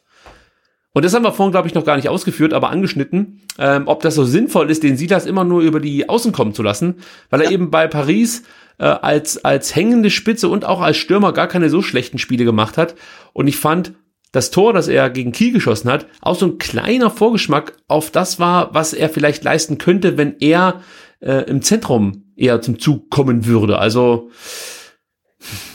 Und 0.94 1.04
das 1.04 1.14
haben 1.14 1.24
wir 1.24 1.32
vorhin, 1.32 1.52
glaube 1.52 1.68
ich, 1.68 1.74
noch 1.74 1.86
gar 1.86 1.96
nicht 1.96 2.10
ausgeführt, 2.10 2.54
aber 2.54 2.70
angeschnitten, 2.70 3.42
ähm, 3.58 3.84
ob 3.88 4.02
das 4.04 4.14
so 4.14 4.24
sinnvoll 4.26 4.70
ist, 4.70 4.84
den 4.84 4.96
Silas 4.96 5.26
immer 5.26 5.44
nur 5.44 5.62
über 5.62 5.80
die 5.80 6.08
Außen 6.08 6.32
kommen 6.32 6.54
zu 6.54 6.62
lassen, 6.62 6.96
weil 7.32 7.42
er 7.42 7.52
eben 7.52 7.72
bei 7.72 7.88
Paris 7.88 8.44
äh, 8.78 8.86
als, 8.86 9.44
als 9.44 9.76
hängende 9.76 10.12
Spitze 10.12 10.50
und 10.50 10.66
auch 10.66 10.82
als 10.82 10.98
Stürmer 10.98 11.34
gar 11.34 11.48
keine 11.48 11.70
so 11.70 11.82
schlechten 11.82 12.20
Spiele 12.20 12.46
gemacht 12.46 12.78
hat. 12.78 12.94
Und 13.34 13.48
ich 13.48 13.58
fand, 13.58 13.94
das 14.34 14.50
Tor, 14.50 14.74
das 14.74 14.88
er 14.88 15.10
gegen 15.10 15.32
Kiel 15.32 15.54
geschossen 15.54 15.92
hat, 15.92 16.08
auch 16.22 16.36
so 16.36 16.48
ein 16.48 16.58
kleiner 16.58 17.12
Vorgeschmack 17.12 17.74
auf 17.88 18.12
das 18.12 18.40
war, 18.40 18.74
was 18.74 18.94
er 18.94 19.10
vielleicht 19.10 19.44
leisten 19.44 19.78
könnte, 19.78 20.18
wenn 20.18 20.36
er 20.40 20.82
äh, 21.22 21.44
im 21.50 21.62
Zentrum 21.62 22.24
eher 22.36 22.62
zum 22.62 22.80
Zug 22.80 23.10
kommen 23.10 23.46
würde. 23.46 23.78
Also, 23.78 24.32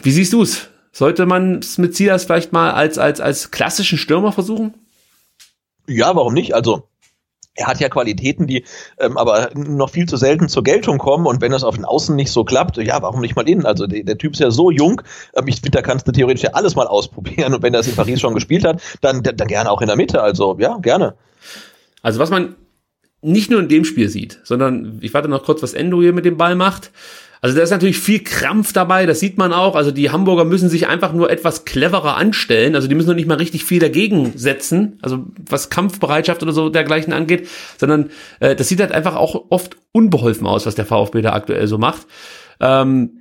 wie 0.02 0.10
siehst 0.10 0.32
du 0.32 0.42
es? 0.42 0.68
Sollte 0.90 1.24
man 1.26 1.60
es 1.60 1.78
mit 1.78 1.94
Silas 1.94 2.24
vielleicht 2.24 2.52
mal 2.52 2.72
als, 2.72 2.98
als, 2.98 3.20
als 3.20 3.52
klassischen 3.52 3.98
Stürmer 3.98 4.32
versuchen? 4.32 4.74
Ja, 5.88 6.14
warum 6.14 6.34
nicht? 6.34 6.54
Also 6.54 6.88
er 7.58 7.66
hat 7.66 7.80
ja 7.80 7.88
Qualitäten, 7.88 8.46
die 8.46 8.64
ähm, 8.98 9.16
aber 9.16 9.50
noch 9.54 9.90
viel 9.90 10.06
zu 10.06 10.16
selten 10.16 10.48
zur 10.48 10.62
Geltung 10.62 10.98
kommen. 10.98 11.26
Und 11.26 11.40
wenn 11.40 11.50
das 11.50 11.64
auf 11.64 11.74
den 11.74 11.84
Außen 11.84 12.14
nicht 12.14 12.30
so 12.30 12.44
klappt, 12.44 12.76
ja, 12.76 13.02
warum 13.02 13.20
nicht 13.20 13.34
mal 13.34 13.48
innen? 13.48 13.66
Also 13.66 13.86
der, 13.86 14.04
der 14.04 14.16
Typ 14.16 14.34
ist 14.34 14.38
ja 14.38 14.50
so 14.50 14.70
jung. 14.70 15.02
Ähm, 15.34 15.48
ich 15.48 15.56
finde, 15.56 15.72
da 15.72 15.82
kannst 15.82 16.06
du 16.06 16.12
theoretisch 16.12 16.44
ja 16.44 16.50
alles 16.52 16.76
mal 16.76 16.86
ausprobieren. 16.86 17.54
Und 17.54 17.62
wenn 17.62 17.74
er 17.74 17.80
es 17.80 17.88
in 17.88 17.96
Paris 17.96 18.20
schon 18.20 18.34
gespielt 18.34 18.64
hat, 18.64 18.80
dann, 19.00 19.22
dann, 19.24 19.36
dann 19.36 19.48
gerne 19.48 19.70
auch 19.70 19.80
in 19.80 19.88
der 19.88 19.96
Mitte. 19.96 20.22
Also 20.22 20.56
ja, 20.60 20.78
gerne. 20.78 21.14
Also 22.02 22.20
was 22.20 22.30
man 22.30 22.54
nicht 23.20 23.50
nur 23.50 23.58
in 23.58 23.68
dem 23.68 23.84
Spiel 23.84 24.08
sieht, 24.08 24.38
sondern 24.44 24.98
ich 25.02 25.12
warte 25.12 25.28
noch 25.28 25.42
kurz, 25.42 25.62
was 25.62 25.74
Endo 25.74 26.00
hier 26.00 26.12
mit 26.12 26.24
dem 26.24 26.36
Ball 26.36 26.54
macht. 26.54 26.92
Also 27.40 27.56
da 27.56 27.62
ist 27.62 27.70
natürlich 27.70 27.98
viel 27.98 28.22
Krampf 28.22 28.72
dabei, 28.72 29.06
das 29.06 29.20
sieht 29.20 29.38
man 29.38 29.52
auch. 29.52 29.76
Also 29.76 29.90
die 29.90 30.10
Hamburger 30.10 30.44
müssen 30.44 30.68
sich 30.68 30.88
einfach 30.88 31.12
nur 31.12 31.30
etwas 31.30 31.64
cleverer 31.64 32.16
anstellen. 32.16 32.74
Also 32.74 32.88
die 32.88 32.94
müssen 32.94 33.08
noch 33.08 33.14
nicht 33.14 33.28
mal 33.28 33.36
richtig 33.36 33.64
viel 33.64 33.78
dagegen 33.78 34.32
setzen, 34.36 34.98
also 35.02 35.26
was 35.48 35.70
Kampfbereitschaft 35.70 36.42
oder 36.42 36.52
so 36.52 36.68
dergleichen 36.68 37.12
angeht, 37.12 37.48
sondern 37.78 38.10
äh, 38.40 38.56
das 38.56 38.68
sieht 38.68 38.80
halt 38.80 38.92
einfach 38.92 39.16
auch 39.16 39.46
oft 39.50 39.76
unbeholfen 39.92 40.46
aus, 40.46 40.66
was 40.66 40.74
der 40.74 40.86
VfB 40.86 41.22
da 41.22 41.32
aktuell 41.32 41.66
so 41.66 41.78
macht. 41.78 42.06
Ähm, 42.60 43.18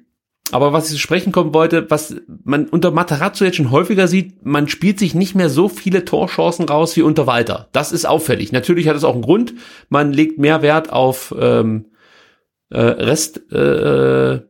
aber 0.51 0.71
was 0.71 0.85
ich 0.85 0.93
zu 0.93 0.99
sprechen 0.99 1.33
kommen 1.33 1.53
wollte, 1.53 1.89
was 1.91 2.15
man 2.43 2.67
unter 2.67 2.91
Matarazzo 2.91 3.43
jetzt 3.43 3.57
schon 3.57 3.71
häufiger 3.71 4.07
sieht, 4.07 4.45
man 4.45 4.69
spielt 4.69 4.97
sich 4.97 5.13
nicht 5.13 5.35
mehr 5.35 5.49
so 5.49 5.67
viele 5.67 6.05
Torchancen 6.05 6.65
raus 6.69 6.95
wie 6.95 7.01
unter 7.01 7.27
Walter. 7.27 7.67
Das 7.73 7.91
ist 7.91 8.05
auffällig. 8.05 8.53
Natürlich 8.53 8.87
hat 8.87 8.95
es 8.95 9.03
auch 9.03 9.13
einen 9.13 9.23
Grund. 9.23 9.55
Man 9.89 10.13
legt 10.13 10.39
mehr 10.39 10.61
Wert 10.61 10.91
auf 10.91 11.35
ähm, 11.37 11.87
äh, 12.69 12.79
Rest, 12.79 13.51
äh, 13.51 14.41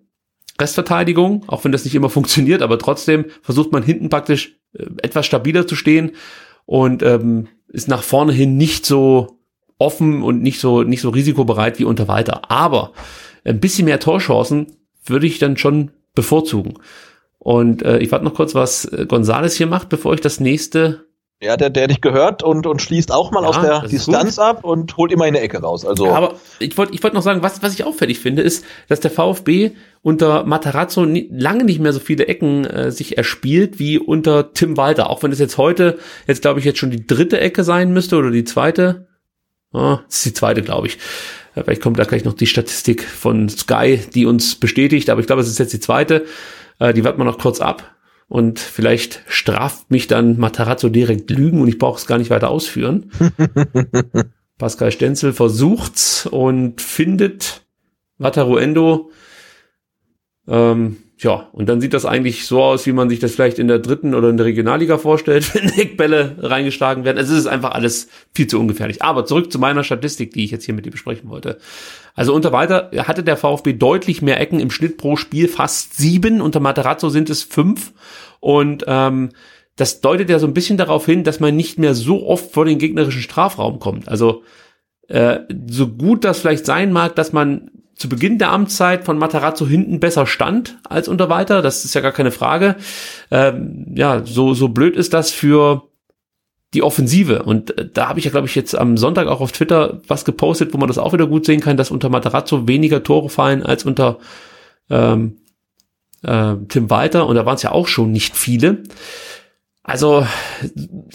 Restverteidigung, 0.59 1.43
auch 1.47 1.63
wenn 1.63 1.71
das 1.71 1.85
nicht 1.85 1.95
immer 1.95 2.09
funktioniert, 2.09 2.61
aber 2.61 2.79
trotzdem 2.79 3.25
versucht 3.41 3.71
man 3.71 3.83
hinten 3.83 4.09
praktisch 4.09 4.57
äh, 4.73 4.85
etwas 5.01 5.25
stabiler 5.25 5.67
zu 5.67 5.75
stehen 5.75 6.11
und 6.65 7.03
ähm, 7.03 7.47
ist 7.67 7.87
nach 7.87 8.03
vorne 8.03 8.33
hin 8.33 8.57
nicht 8.57 8.85
so 8.85 9.39
offen 9.77 10.23
und 10.23 10.41
nicht 10.41 10.59
so 10.59 10.83
nicht 10.83 11.01
so 11.01 11.09
risikobereit 11.09 11.79
wie 11.79 11.85
unter 11.85 12.07
Walter. 12.07 12.49
Aber 12.49 12.93
ein 13.43 13.59
bisschen 13.59 13.85
mehr 13.85 13.99
Torchancen 13.99 14.67
würde 15.05 15.27
ich 15.27 15.39
dann 15.39 15.57
schon 15.57 15.91
bevorzugen. 16.15 16.75
Und 17.39 17.83
äh, 17.83 17.99
ich 17.99 18.11
warte 18.11 18.25
noch 18.25 18.33
kurz, 18.33 18.55
was 18.55 18.85
äh, 18.85 19.05
Gonzales 19.07 19.55
hier 19.55 19.67
macht, 19.67 19.89
bevor 19.89 20.13
ich 20.13 20.21
das 20.21 20.39
nächste. 20.39 21.06
Ja, 21.39 21.55
der, 21.55 21.69
der 21.69 21.87
dich 21.87 22.01
gehört 22.01 22.41
und, 22.41 22.65
und 22.65 22.81
schließt 22.81 23.11
auch 23.11 23.29
mal 23.29 23.43
Ja, 23.43 23.49
aus 23.49 23.61
der 23.61 23.81
Distanz 23.87 24.37
gut. 24.37 24.43
ab 24.43 24.63
und 24.63 24.97
holt 24.97 25.11
immer 25.11 25.27
in 25.27 25.35
eine 25.35 25.43
Ecke 25.43 25.59
raus. 25.59 25.85
Also 25.85 26.07
Ja, 26.07 26.13
aber 26.15 26.35
ich 26.57 26.75
wollte 26.79 26.95
ich 26.95 27.03
wollte 27.03 27.15
noch 27.15 27.21
sagen, 27.21 27.43
was, 27.43 27.61
was 27.61 27.75
ich 27.75 27.83
auffällig 27.83 28.19
finde, 28.19 28.41
ist, 28.41 28.65
dass 28.87 29.01
der 29.01 29.11
VfB 29.11 29.71
unter 30.01 30.45
Matarazzo 30.45 31.05
nie, 31.05 31.29
lange 31.31 31.63
nicht 31.63 31.79
mehr 31.79 31.93
so 31.93 31.99
viele 31.99 32.25
Ecken 32.27 32.65
äh, 32.65 32.91
sich 32.91 33.17
erspielt 33.19 33.77
wie 33.77 33.99
unter 33.99 34.51
Tim 34.53 34.77
Walter. 34.77 35.11
Auch 35.11 35.21
wenn 35.21 35.31
es 35.31 35.37
jetzt 35.37 35.59
heute, 35.59 35.99
jetzt 36.25 36.41
glaube 36.41 36.59
ich, 36.59 36.65
jetzt 36.65 36.79
schon 36.79 36.89
die 36.91 37.05
dritte 37.05 37.39
Ecke 37.39 37.63
sein 37.63 37.93
müsste 37.93 38.17
oder 38.17 38.31
die 38.31 38.43
zweite. 38.45 39.07
Ah, 39.73 39.99
das 40.07 40.17
ist 40.17 40.25
die 40.25 40.33
zweite, 40.33 40.63
glaube 40.63 40.87
ich. 40.87 40.97
Vielleicht 41.53 41.81
kommt 41.81 41.99
da 41.99 42.03
gleich 42.05 42.23
noch 42.25 42.33
die 42.33 42.47
Statistik 42.47 43.03
von 43.03 43.47
Sky, 43.49 43.99
die 44.13 44.25
uns 44.25 44.55
bestätigt, 44.55 45.09
aber 45.09 45.21
ich 45.21 45.27
glaube, 45.27 45.41
es 45.41 45.47
ist 45.47 45.59
jetzt 45.59 45.73
die 45.73 45.79
zweite. 45.79 46.25
Äh, 46.79 46.93
die 46.93 47.03
warten 47.03 47.19
wir 47.19 47.25
noch 47.25 47.37
kurz 47.39 47.59
ab. 47.61 47.95
Und 48.27 48.59
vielleicht 48.59 49.23
straft 49.27 49.89
mich 49.89 50.07
dann 50.07 50.37
Matarazzo 50.37 50.89
direkt 50.89 51.29
Lügen 51.29 51.61
und 51.61 51.67
ich 51.69 51.77
brauche 51.77 51.97
es 51.97 52.07
gar 52.07 52.17
nicht 52.17 52.29
weiter 52.29 52.49
ausführen. 52.49 53.11
Pascal 54.57 54.91
Stenzel 54.91 55.33
versucht's 55.33 56.25
und 56.25 56.81
findet 56.81 57.65
Wataruendo. 58.17 59.11
Ähm, 60.47 60.97
ja, 61.19 61.49
und 61.51 61.67
dann 61.67 61.81
sieht 61.81 61.95
das 61.95 62.05
eigentlich 62.05 62.45
so 62.45 62.61
aus, 62.61 62.85
wie 62.85 62.91
man 62.91 63.09
sich 63.09 63.17
das 63.17 63.33
vielleicht 63.33 63.57
in 63.57 63.67
der 63.67 63.79
dritten 63.79 64.13
oder 64.13 64.29
in 64.29 64.37
der 64.37 64.45
Regionalliga 64.45 64.99
vorstellt, 64.99 65.55
wenn 65.55 65.69
Eckbälle 65.69 66.35
reingeschlagen 66.39 67.05
werden. 67.05 67.17
Also 67.17 67.33
es 67.33 67.39
ist 67.39 67.47
einfach 67.47 67.71
alles 67.71 68.09
viel 68.35 68.45
zu 68.45 68.59
ungefährlich. 68.59 69.01
Aber 69.01 69.25
zurück 69.25 69.51
zu 69.51 69.57
meiner 69.57 69.83
Statistik, 69.83 70.31
die 70.33 70.43
ich 70.43 70.51
jetzt 70.51 70.65
hier 70.65 70.75
mit 70.75 70.85
dir 70.85 70.91
besprechen 70.91 71.29
wollte. 71.29 71.57
Also 72.13 72.35
unter 72.35 72.51
Walter 72.51 72.91
hatte 73.07 73.23
der 73.23 73.35
VfB 73.35 73.73
deutlich 73.73 74.21
mehr 74.21 74.39
Ecken 74.39 74.59
im 74.59 74.69
Schnitt 74.69 74.97
pro 74.97 75.15
Spiel, 75.15 75.47
fast 75.47 75.97
sieben. 75.97 76.39
Unter 76.39 76.59
Materazzo 76.59 77.09
sind 77.09 77.31
es 77.31 77.41
fünf. 77.41 77.93
Und 78.39 78.85
ähm, 78.85 79.29
das 79.75 80.01
deutet 80.01 80.29
ja 80.29 80.37
so 80.37 80.45
ein 80.45 80.53
bisschen 80.53 80.77
darauf 80.77 81.07
hin, 81.07 81.23
dass 81.23 81.39
man 81.39 81.55
nicht 81.55 81.79
mehr 81.79 81.95
so 81.95 82.27
oft 82.27 82.51
vor 82.51 82.65
den 82.65 82.77
gegnerischen 82.77 83.21
Strafraum 83.21 83.79
kommt. 83.79 84.07
Also 84.07 84.43
äh, 85.07 85.39
so 85.67 85.87
gut 85.87 86.23
das 86.25 86.39
vielleicht 86.39 86.67
sein 86.67 86.91
mag, 86.91 87.15
dass 87.15 87.33
man 87.33 87.71
zu 87.97 88.09
Beginn 88.09 88.37
der 88.37 88.51
Amtszeit 88.51 89.05
von 89.05 89.17
Matarazzo 89.17 89.65
hinten 89.65 89.99
besser 89.99 90.27
stand 90.27 90.77
als 90.87 91.07
unter 91.07 91.29
Walter, 91.29 91.61
das 91.61 91.83
ist 91.83 91.95
ja 91.95 92.01
gar 92.01 92.11
keine 92.11 92.31
Frage. 92.31 92.75
Ähm, 93.31 93.93
ja, 93.95 94.23
so, 94.23 94.53
so 94.53 94.69
blöd 94.69 94.95
ist 94.95 95.13
das 95.13 95.31
für 95.31 95.83
die 96.73 96.83
Offensive. 96.83 97.43
Und 97.43 97.77
äh, 97.77 97.89
da 97.91 98.07
habe 98.07 98.19
ich 98.19 98.25
ja, 98.25 98.31
glaube 98.31 98.47
ich, 98.47 98.55
jetzt 98.55 98.75
am 98.75 98.97
Sonntag 98.97 99.27
auch 99.27 99.41
auf 99.41 99.51
Twitter 99.51 100.01
was 100.07 100.25
gepostet, 100.25 100.73
wo 100.73 100.77
man 100.77 100.87
das 100.87 100.99
auch 100.99 101.13
wieder 101.13 101.25
gut 101.25 101.45
sehen 101.45 101.59
kann, 101.59 101.77
dass 101.77 101.91
unter 101.91 102.09
Matarazzo 102.09 102.67
weniger 102.67 103.03
Tore 103.03 103.29
fallen 103.29 103.63
als 103.63 103.83
unter 103.83 104.19
ähm, 104.89 105.37
äh, 106.21 106.55
Tim 106.67 106.89
Walter. 106.91 107.25
Und 107.25 107.35
da 107.35 107.45
waren 107.45 107.55
es 107.55 107.63
ja 107.63 107.71
auch 107.71 107.87
schon 107.87 108.11
nicht 108.11 108.35
viele. 108.35 108.83
Also, 109.87 110.27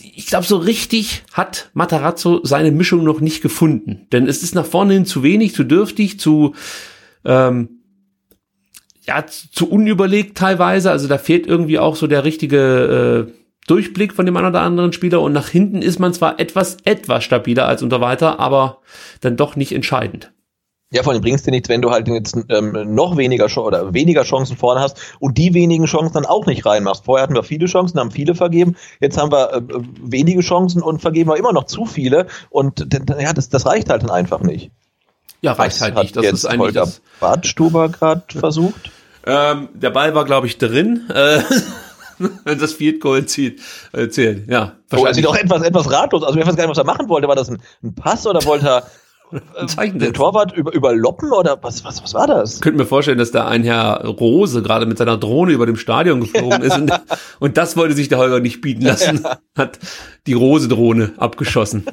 ich 0.00 0.26
glaube, 0.26 0.46
so 0.46 0.56
richtig 0.56 1.24
hat 1.30 1.70
Matarazzo 1.74 2.40
seine 2.42 2.72
Mischung 2.72 3.04
noch 3.04 3.20
nicht 3.20 3.42
gefunden. 3.42 4.06
Denn 4.12 4.26
es 4.26 4.42
ist 4.42 4.54
nach 4.54 4.64
vorne 4.64 4.94
hin 4.94 5.04
zu 5.04 5.22
wenig, 5.22 5.54
zu 5.54 5.62
dürftig, 5.62 6.18
zu, 6.18 6.54
ähm, 7.26 7.82
ja, 9.02 9.26
zu, 9.26 9.68
unüberlegt 9.68 10.38
teilweise. 10.38 10.90
Also 10.90 11.06
da 11.06 11.18
fehlt 11.18 11.46
irgendwie 11.46 11.78
auch 11.78 11.96
so 11.96 12.06
der 12.06 12.24
richtige 12.24 13.28
äh, 13.28 13.32
Durchblick 13.66 14.14
von 14.14 14.24
dem 14.24 14.38
einen 14.38 14.48
oder 14.48 14.62
anderen 14.62 14.94
Spieler. 14.94 15.20
Und 15.20 15.34
nach 15.34 15.48
hinten 15.48 15.82
ist 15.82 15.98
man 15.98 16.14
zwar 16.14 16.40
etwas, 16.40 16.78
etwas 16.84 17.24
stabiler 17.24 17.68
als 17.68 17.82
unter 17.82 18.00
Walter, 18.00 18.40
aber 18.40 18.80
dann 19.20 19.36
doch 19.36 19.54
nicht 19.54 19.72
entscheidend. 19.72 20.32
Ja, 20.92 21.02
vor 21.02 21.12
allem 21.12 21.22
bringst 21.22 21.46
dir 21.46 21.50
nichts, 21.52 21.70
wenn 21.70 21.80
du 21.80 21.90
halt 21.90 22.06
jetzt 22.06 22.36
ähm, 22.50 22.94
noch 22.94 23.16
weniger 23.16 23.46
oder 23.58 23.94
weniger 23.94 24.24
Chancen 24.24 24.58
vorne 24.58 24.80
hast 24.80 24.98
und 25.20 25.38
die 25.38 25.54
wenigen 25.54 25.86
Chancen 25.86 26.12
dann 26.12 26.26
auch 26.26 26.44
nicht 26.44 26.66
reinmachst. 26.66 27.06
Vorher 27.06 27.22
hatten 27.22 27.34
wir 27.34 27.42
viele 27.42 27.64
Chancen, 27.64 27.98
haben 27.98 28.10
viele 28.10 28.34
vergeben. 28.34 28.76
Jetzt 29.00 29.16
haben 29.16 29.32
wir 29.32 29.54
äh, 29.54 29.62
wenige 30.02 30.42
Chancen 30.42 30.82
und 30.82 31.00
vergeben 31.00 31.30
wir 31.30 31.38
immer 31.38 31.52
noch 31.52 31.64
zu 31.64 31.86
viele. 31.86 32.26
Und 32.50 32.86
ja, 33.18 33.32
das, 33.32 33.48
das 33.48 33.64
reicht 33.64 33.88
halt 33.88 34.02
dann 34.02 34.10
einfach 34.10 34.40
nicht. 34.40 34.70
Ja, 35.40 35.52
reicht 35.52 35.80
halt 35.80 35.94
hat 35.94 36.02
nicht. 36.02 36.16
Das 36.16 36.26
ist 36.26 36.44
eigentlich 36.44 36.74
das. 36.74 37.00
Badstuber 37.20 37.88
gerade 37.88 38.22
versucht. 38.28 38.90
Ähm, 39.24 39.70
der 39.72 39.90
Ball 39.90 40.14
war, 40.14 40.26
glaube 40.26 40.46
ich, 40.46 40.58
drin. 40.58 41.08
Äh, 41.08 41.40
wenn 42.44 42.58
das 42.58 42.74
Field 42.74 43.00
Goal 43.00 43.24
zieht, 43.24 43.60
äh, 43.92 44.08
zählt. 44.08 44.48
Ja, 44.50 44.76
Oh, 44.94 45.06
er 45.06 45.14
sieht 45.14 45.26
auch 45.26 45.36
etwas, 45.36 45.62
etwas 45.62 45.90
ratlos. 45.90 46.22
Also 46.22 46.38
ich 46.38 46.46
weiß 46.46 46.54
gar 46.54 46.64
nicht, 46.64 46.70
was 46.70 46.78
er 46.78 46.84
machen 46.84 47.08
wollte. 47.08 47.28
War 47.28 47.36
das 47.36 47.48
ein, 47.48 47.62
ein 47.82 47.94
Pass 47.94 48.26
oder 48.26 48.44
wollte 48.44 48.68
er 48.68 48.86
Zeichen 49.66 49.94
den 49.94 50.00
setzen. 50.00 50.14
Torwart 50.14 50.52
über, 50.52 50.72
überloppen 50.72 51.32
oder 51.32 51.58
was, 51.62 51.84
was, 51.84 52.02
was 52.02 52.14
war 52.14 52.26
das? 52.26 52.60
könnte 52.60 52.78
mir 52.78 52.86
vorstellen, 52.86 53.18
dass 53.18 53.30
da 53.30 53.46
ein 53.46 53.64
Herr 53.64 54.04
Rose 54.04 54.62
gerade 54.62 54.86
mit 54.86 54.98
seiner 54.98 55.16
Drohne 55.16 55.52
über 55.52 55.66
dem 55.66 55.76
Stadion 55.76 56.20
geflogen 56.20 56.62
ist 56.62 56.76
und, 56.76 56.92
und 57.40 57.56
das 57.56 57.76
wollte 57.76 57.94
sich 57.94 58.08
der 58.08 58.18
Holger 58.18 58.40
nicht 58.40 58.60
bieten 58.60 58.82
lassen. 58.82 59.24
Hat 59.56 59.78
die 60.26 60.34
Rose-Drohne 60.34 61.12
abgeschossen. 61.16 61.84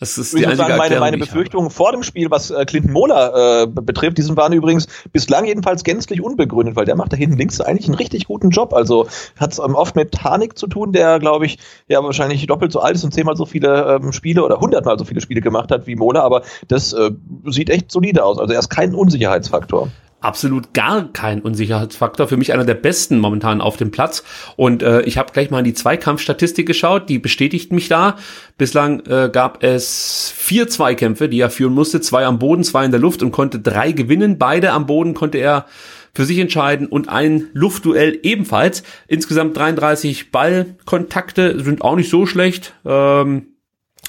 Das 0.00 0.16
ist 0.16 0.32
Ich 0.32 0.40
die 0.40 0.46
muss 0.46 0.58
einzige 0.58 0.68
sagen, 0.68 0.78
meine, 0.78 0.98
meine 0.98 1.16
ich. 1.16 1.22
Befürchtungen 1.22 1.70
vor 1.70 1.92
dem 1.92 2.02
Spiel, 2.02 2.30
was 2.30 2.50
äh, 2.50 2.64
Clinton 2.64 2.92
Mohler 2.92 3.62
äh, 3.62 3.66
be- 3.66 3.82
betrifft, 3.82 4.16
diesen 4.16 4.34
waren 4.36 4.54
übrigens 4.54 4.88
bislang 5.12 5.44
jedenfalls 5.44 5.84
gänzlich 5.84 6.22
unbegründet, 6.22 6.74
weil 6.74 6.86
der 6.86 6.96
macht 6.96 7.12
da 7.12 7.16
hinten 7.18 7.36
links 7.36 7.60
eigentlich 7.60 7.86
einen 7.86 7.96
richtig 7.96 8.26
guten 8.26 8.48
Job. 8.48 8.72
Also 8.72 9.08
hat 9.38 9.52
es 9.52 9.58
ähm, 9.58 9.74
oft 9.74 9.96
mit 9.96 10.24
Hanik 10.24 10.56
zu 10.58 10.66
tun, 10.68 10.92
der, 10.92 11.18
glaube 11.18 11.44
ich, 11.44 11.58
ja 11.86 12.02
wahrscheinlich 12.02 12.46
doppelt 12.46 12.72
so 12.72 12.80
alt 12.80 12.96
ist 12.96 13.04
und 13.04 13.12
zehnmal 13.12 13.36
so 13.36 13.44
viele 13.44 14.00
ähm, 14.02 14.12
Spiele 14.12 14.42
oder 14.42 14.58
hundertmal 14.58 14.98
so 14.98 15.04
viele 15.04 15.20
Spiele 15.20 15.42
gemacht 15.42 15.70
hat 15.70 15.86
wie 15.86 15.96
Mohler, 15.96 16.24
aber 16.24 16.42
das 16.66 16.94
äh, 16.94 17.10
sieht 17.46 17.68
echt 17.68 17.92
solide 17.92 18.24
aus. 18.24 18.38
Also 18.38 18.54
er 18.54 18.58
ist 18.60 18.70
kein 18.70 18.94
Unsicherheitsfaktor. 18.94 19.88
Absolut 20.20 20.74
gar 20.74 21.12
kein 21.12 21.40
Unsicherheitsfaktor. 21.40 22.28
Für 22.28 22.36
mich 22.36 22.52
einer 22.52 22.64
der 22.64 22.74
besten 22.74 23.18
momentan 23.18 23.60
auf 23.60 23.76
dem 23.76 23.90
Platz. 23.90 24.22
Und 24.56 24.82
äh, 24.82 25.02
ich 25.02 25.18
habe 25.18 25.32
gleich 25.32 25.50
mal 25.50 25.60
in 25.60 25.64
die 25.64 25.74
Zweikampfstatistik 25.74 26.66
geschaut, 26.66 27.08
die 27.08 27.18
bestätigt 27.18 27.72
mich 27.72 27.88
da. 27.88 28.16
Bislang 28.58 29.00
äh, 29.06 29.30
gab 29.32 29.62
es 29.62 30.32
vier 30.36 30.68
Zweikämpfe, 30.68 31.28
die 31.28 31.40
er 31.40 31.50
führen 31.50 31.74
musste. 31.74 32.00
Zwei 32.00 32.26
am 32.26 32.38
Boden, 32.38 32.64
zwei 32.64 32.84
in 32.84 32.90
der 32.90 33.00
Luft 33.00 33.22
und 33.22 33.32
konnte 33.32 33.58
drei 33.58 33.92
gewinnen. 33.92 34.38
Beide 34.38 34.72
am 34.72 34.86
Boden 34.86 35.14
konnte 35.14 35.38
er 35.38 35.66
für 36.14 36.24
sich 36.24 36.38
entscheiden 36.38 36.86
und 36.86 37.08
ein 37.08 37.46
Luftduell 37.52 38.18
ebenfalls. 38.22 38.82
Insgesamt 39.06 39.56
33 39.56 40.30
Ballkontakte 40.30 41.62
sind 41.62 41.82
auch 41.82 41.96
nicht 41.96 42.10
so 42.10 42.26
schlecht. 42.26 42.74
Ähm, 42.84 43.46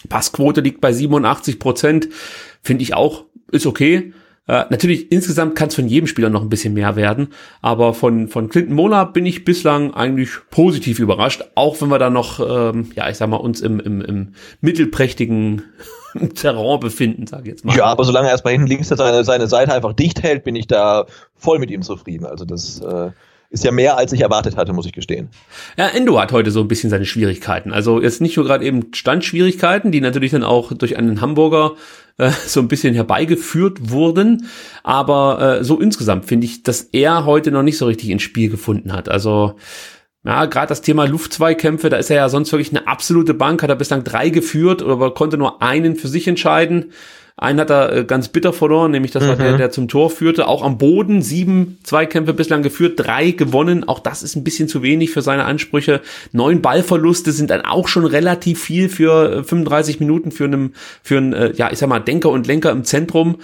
Passquote 0.09 0.61
liegt 0.61 0.81
bei 0.81 0.93
87 0.93 1.59
Prozent. 1.59 2.09
Finde 2.63 2.83
ich 2.83 2.93
auch, 2.93 3.25
ist 3.51 3.65
okay. 3.65 4.13
Äh, 4.47 4.65
natürlich, 4.69 5.11
insgesamt 5.11 5.55
kann 5.55 5.69
es 5.69 5.75
von 5.75 5.87
jedem 5.87 6.07
Spieler 6.07 6.29
noch 6.29 6.41
ein 6.41 6.49
bisschen 6.49 6.73
mehr 6.73 6.95
werden, 6.95 7.29
aber 7.61 7.93
von, 7.93 8.27
von 8.27 8.49
Clinton 8.49 8.75
Mola 8.75 9.03
bin 9.03 9.25
ich 9.25 9.45
bislang 9.45 9.93
eigentlich 9.93 10.31
positiv 10.49 10.99
überrascht, 10.99 11.43
auch 11.55 11.79
wenn 11.79 11.89
wir 11.89 11.99
da 11.99 12.09
noch, 12.09 12.39
ähm, 12.39 12.91
ja, 12.95 13.09
ich 13.09 13.17
sag 13.17 13.29
mal, 13.29 13.37
uns 13.37 13.61
im, 13.61 13.79
im, 13.79 14.01
im 14.01 14.33
mittelprächtigen 14.59 15.63
Terrain 16.35 16.79
befinden, 16.79 17.27
sage 17.27 17.43
ich 17.43 17.49
jetzt 17.49 17.65
mal. 17.65 17.77
Ja, 17.77 17.85
aber 17.85 18.03
solange 18.03 18.27
er 18.27 18.31
erstmal 18.31 18.53
hinten 18.53 18.67
links 18.67 18.87
seine, 18.87 19.23
seine 19.23 19.47
Seite 19.47 19.73
einfach 19.73 19.93
dicht 19.93 20.23
hält, 20.23 20.43
bin 20.43 20.55
ich 20.55 20.67
da 20.67 21.05
voll 21.35 21.59
mit 21.59 21.69
ihm 21.69 21.83
zufrieden. 21.83 22.25
Also 22.25 22.43
das 22.43 22.81
äh, 22.81 23.11
ist 23.51 23.65
ja 23.65 23.71
mehr, 23.71 23.97
als 23.97 24.13
ich 24.13 24.21
erwartet 24.21 24.55
hatte, 24.55 24.71
muss 24.71 24.85
ich 24.85 24.93
gestehen. 24.93 25.29
Ja, 25.77 25.89
Endo 25.89 26.19
hat 26.19 26.31
heute 26.31 26.51
so 26.51 26.61
ein 26.61 26.69
bisschen 26.69 26.89
seine 26.89 27.05
Schwierigkeiten. 27.05 27.73
Also 27.73 28.01
jetzt 28.01 28.21
nicht 28.21 28.37
nur 28.37 28.45
gerade 28.45 28.65
eben 28.65 28.93
Standschwierigkeiten, 28.93 29.91
die 29.91 29.99
natürlich 29.99 30.31
dann 30.31 30.43
auch 30.43 30.71
durch 30.71 30.97
einen 30.97 31.19
Hamburger 31.19 31.73
äh, 32.17 32.31
so 32.45 32.61
ein 32.61 32.69
bisschen 32.69 32.93
herbeigeführt 32.95 33.91
wurden, 33.91 34.47
aber 34.83 35.59
äh, 35.59 35.63
so 35.63 35.79
insgesamt 35.79 36.25
finde 36.25 36.45
ich, 36.45 36.63
dass 36.63 36.81
er 36.93 37.25
heute 37.25 37.51
noch 37.51 37.63
nicht 37.63 37.77
so 37.77 37.85
richtig 37.87 38.09
ins 38.09 38.21
Spiel 38.21 38.49
gefunden 38.49 38.93
hat. 38.93 39.09
Also 39.09 39.55
ja, 40.23 40.45
gerade 40.45 40.67
das 40.67 40.81
Thema 40.81 41.05
Luftzweikämpfe, 41.05 41.89
da 41.89 41.97
ist 41.97 42.09
er 42.09 42.17
ja 42.17 42.29
sonst 42.29 42.51
wirklich 42.51 42.69
eine 42.69 42.87
absolute 42.87 43.33
Bank, 43.33 43.63
hat 43.63 43.69
er 43.69 43.75
bislang 43.75 44.03
drei 44.03 44.29
geführt, 44.29 44.81
aber 44.81 45.13
konnte 45.13 45.37
nur 45.37 45.61
einen 45.61 45.95
für 45.95 46.07
sich 46.07 46.27
entscheiden. 46.27 46.91
Einen 47.41 47.59
hat 47.59 47.71
er 47.71 47.91
äh, 47.91 48.03
ganz 48.05 48.27
bitter 48.27 48.53
verloren, 48.53 48.91
nämlich 48.91 49.11
das 49.11 49.27
war 49.27 49.35
der, 49.35 49.57
der 49.57 49.71
zum 49.71 49.87
Tor 49.87 50.11
führte. 50.11 50.47
Auch 50.47 50.61
am 50.61 50.77
Boden 50.77 51.23
sieben 51.23 51.79
Zweikämpfe 51.81 52.35
bislang 52.35 52.61
geführt, 52.61 52.93
drei 52.97 53.31
gewonnen. 53.31 53.83
Auch 53.83 53.97
das 53.97 54.21
ist 54.21 54.35
ein 54.35 54.43
bisschen 54.43 54.67
zu 54.67 54.83
wenig 54.83 55.09
für 55.09 55.23
seine 55.23 55.45
Ansprüche. 55.45 56.01
Neun 56.33 56.61
Ballverluste 56.61 57.31
sind 57.31 57.49
dann 57.49 57.61
auch 57.61 57.87
schon 57.87 58.05
relativ 58.05 58.61
viel 58.61 58.89
für 58.89 59.39
äh, 59.39 59.43
35 59.43 59.99
Minuten 59.99 60.31
für 60.31 60.43
einen, 60.43 60.75
für 61.01 61.17
einen, 61.17 61.33
äh, 61.33 61.51
ja, 61.55 61.71
ich 61.71 61.79
sag 61.79 61.89
mal, 61.89 61.99
Denker 61.99 62.29
und 62.29 62.45
Lenker 62.45 62.69
im 62.69 62.83
Zentrum. 62.83 63.37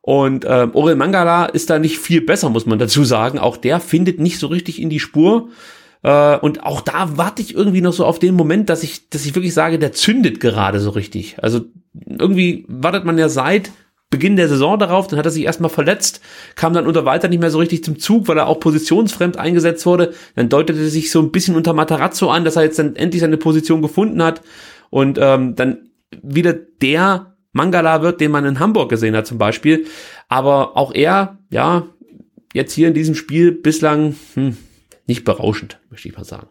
Und 0.00 0.46
äh, 0.46 0.68
Orel 0.72 0.96
Mangala 0.96 1.44
ist 1.44 1.68
da 1.68 1.78
nicht 1.78 1.98
viel 1.98 2.22
besser, 2.22 2.48
muss 2.48 2.64
man 2.64 2.78
dazu 2.78 3.04
sagen. 3.04 3.38
Auch 3.38 3.58
der 3.58 3.80
findet 3.80 4.18
nicht 4.18 4.38
so 4.38 4.46
richtig 4.46 4.80
in 4.80 4.88
die 4.88 4.98
Spur. 4.98 5.50
Äh, 6.02 6.36
und 6.38 6.64
auch 6.64 6.80
da 6.80 7.16
warte 7.16 7.42
ich 7.42 7.54
irgendwie 7.54 7.80
noch 7.80 7.92
so 7.92 8.04
auf 8.04 8.18
den 8.18 8.34
Moment, 8.34 8.68
dass 8.68 8.82
ich, 8.82 9.08
dass 9.10 9.24
ich 9.24 9.34
wirklich 9.34 9.54
sage, 9.54 9.78
der 9.78 9.92
zündet 9.92 10.40
gerade 10.40 10.80
so 10.80 10.90
richtig. 10.90 11.36
Also 11.40 11.62
irgendwie 12.06 12.64
wartet 12.68 13.04
man 13.04 13.18
ja 13.18 13.28
seit 13.28 13.70
Beginn 14.10 14.36
der 14.36 14.48
Saison 14.48 14.78
darauf, 14.78 15.06
dann 15.06 15.18
hat 15.18 15.24
er 15.24 15.30
sich 15.30 15.44
erstmal 15.44 15.70
verletzt, 15.70 16.20
kam 16.54 16.74
dann 16.74 16.86
unter 16.86 17.06
Walter 17.06 17.28
nicht 17.28 17.40
mehr 17.40 17.50
so 17.50 17.58
richtig 17.58 17.82
zum 17.82 17.98
Zug, 17.98 18.28
weil 18.28 18.36
er 18.36 18.46
auch 18.46 18.60
positionsfremd 18.60 19.38
eingesetzt 19.38 19.86
wurde. 19.86 20.12
Dann 20.36 20.50
deutete 20.50 20.86
sich 20.86 21.10
so 21.10 21.20
ein 21.20 21.32
bisschen 21.32 21.56
unter 21.56 21.72
Matarazzo 21.72 22.30
an, 22.30 22.44
dass 22.44 22.56
er 22.56 22.62
jetzt 22.62 22.78
dann 22.78 22.94
endlich 22.94 23.22
seine 23.22 23.38
Position 23.38 23.80
gefunden 23.80 24.22
hat 24.22 24.42
und 24.90 25.18
ähm, 25.20 25.56
dann 25.56 25.88
wieder 26.22 26.52
der 26.52 27.34
Mangala 27.52 28.02
wird, 28.02 28.20
den 28.20 28.30
man 28.30 28.44
in 28.44 28.58
Hamburg 28.58 28.90
gesehen 28.90 29.16
hat 29.16 29.26
zum 29.26 29.38
Beispiel. 29.38 29.86
Aber 30.28 30.76
auch 30.76 30.92
er, 30.94 31.38
ja, 31.50 31.86
jetzt 32.52 32.74
hier 32.74 32.88
in 32.88 32.94
diesem 32.94 33.14
Spiel 33.14 33.50
bislang 33.50 34.14
hm, 34.34 34.58
nicht 35.06 35.24
berauschend, 35.24 35.80
möchte 35.90 36.08
ich 36.08 36.16
mal 36.16 36.24
sagen. 36.24 36.48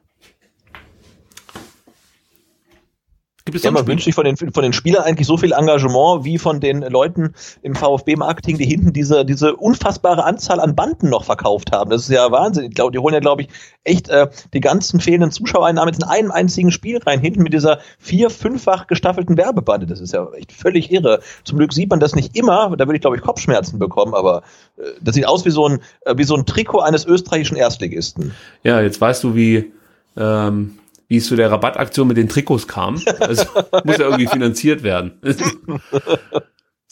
Gibt 3.45 3.57
es 3.57 3.63
ja, 3.63 3.71
man 3.71 3.87
wünscht 3.87 4.05
sich 4.05 4.15
von 4.15 4.25
den, 4.25 4.37
von 4.37 4.63
den 4.63 4.73
Spielern 4.73 5.03
eigentlich 5.03 5.27
so 5.27 5.37
viel 5.37 5.51
Engagement 5.51 6.23
wie 6.23 6.37
von 6.37 6.59
den 6.59 6.81
Leuten 6.81 7.33
im 7.63 7.75
VfB-Marketing, 7.75 8.57
die 8.57 8.65
hinten 8.65 8.93
diese, 8.93 9.25
diese 9.25 9.55
unfassbare 9.55 10.23
Anzahl 10.23 10.59
an 10.59 10.75
Banden 10.75 11.09
noch 11.09 11.23
verkauft 11.23 11.71
haben. 11.71 11.89
Das 11.89 12.03
ist 12.03 12.09
ja 12.09 12.31
Wahnsinn. 12.31 12.65
Ich 12.65 12.75
glaub, 12.75 12.91
die 12.91 12.99
holen 12.99 13.13
ja, 13.13 13.19
glaube 13.19 13.43
ich, 13.43 13.49
echt 13.83 14.09
äh, 14.09 14.29
die 14.53 14.59
ganzen 14.59 14.99
fehlenden 14.99 15.31
Zuschauereinnahmen 15.31 15.93
jetzt 15.93 16.03
in 16.03 16.09
einem 16.09 16.31
einzigen 16.31 16.71
Spiel 16.71 16.99
rein, 16.99 17.19
hinten 17.19 17.41
mit 17.41 17.53
dieser 17.53 17.79
vier-, 17.97 18.29
fünffach 18.29 18.87
gestaffelten 18.87 19.37
Werbebande. 19.37 19.87
Das 19.87 19.99
ist 19.99 20.13
ja 20.13 20.27
echt 20.33 20.51
völlig 20.51 20.91
irre. 20.91 21.21
Zum 21.43 21.57
Glück 21.57 21.73
sieht 21.73 21.89
man 21.89 21.99
das 21.99 22.15
nicht 22.15 22.37
immer, 22.37 22.75
da 22.77 22.85
würde 22.85 22.95
ich, 22.95 23.01
glaube 23.01 23.15
ich, 23.15 23.23
Kopfschmerzen 23.23 23.79
bekommen, 23.79 24.13
aber 24.13 24.43
äh, 24.77 24.83
das 25.01 25.15
sieht 25.15 25.27
aus 25.27 25.45
wie 25.45 25.51
so, 25.51 25.67
ein, 25.67 25.79
äh, 26.05 26.15
wie 26.17 26.23
so 26.23 26.35
ein 26.35 26.45
Trikot 26.45 26.79
eines 26.79 27.05
österreichischen 27.05 27.57
Erstligisten. 27.57 28.33
Ja, 28.63 28.81
jetzt 28.81 29.01
weißt 29.01 29.23
du, 29.23 29.35
wie 29.35 29.71
ähm, 30.17 30.77
wie 31.11 31.17
es 31.17 31.25
zu 31.25 31.35
der 31.35 31.51
Rabattaktion 31.51 32.07
mit 32.07 32.15
den 32.15 32.29
Trikots 32.29 32.69
kam. 32.69 32.95
Das 33.19 33.45
muss 33.83 33.97
ja 33.97 34.05
irgendwie 34.05 34.27
finanziert 34.27 34.81
werden. 34.81 35.19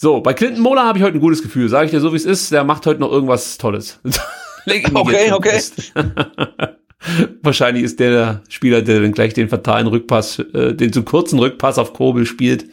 So, 0.01 0.21
bei 0.21 0.33
Clinton 0.33 0.61
Mola 0.61 0.85
habe 0.85 0.97
ich 0.97 1.03
heute 1.03 1.17
ein 1.17 1.19
gutes 1.19 1.41
Gefühl. 1.41 1.67
Sage 1.67 1.87
ich 1.87 1.91
dir 1.91 1.99
so, 1.99 2.13
wie 2.13 2.15
es 2.15 2.23
ist, 2.23 2.53
der 2.53 2.63
macht 2.63 2.85
heute 2.85 3.01
noch 3.01 3.11
irgendwas 3.11 3.57
Tolles. 3.57 3.99
okay, 4.93 5.33
okay. 5.33 5.61
Wahrscheinlich 7.43 7.83
ist 7.83 7.99
der, 7.99 8.11
der 8.11 8.41
Spieler, 8.47 8.81
der 8.81 9.01
dann 9.01 9.11
gleich 9.11 9.33
den 9.33 9.49
fatalen 9.49 9.87
Rückpass, 9.87 10.39
äh, 10.39 10.73
den 10.73 10.93
zu 10.93 11.03
kurzen 11.03 11.37
Rückpass 11.37 11.77
auf 11.77 11.91
Kobel 11.91 12.25
spielt, 12.25 12.67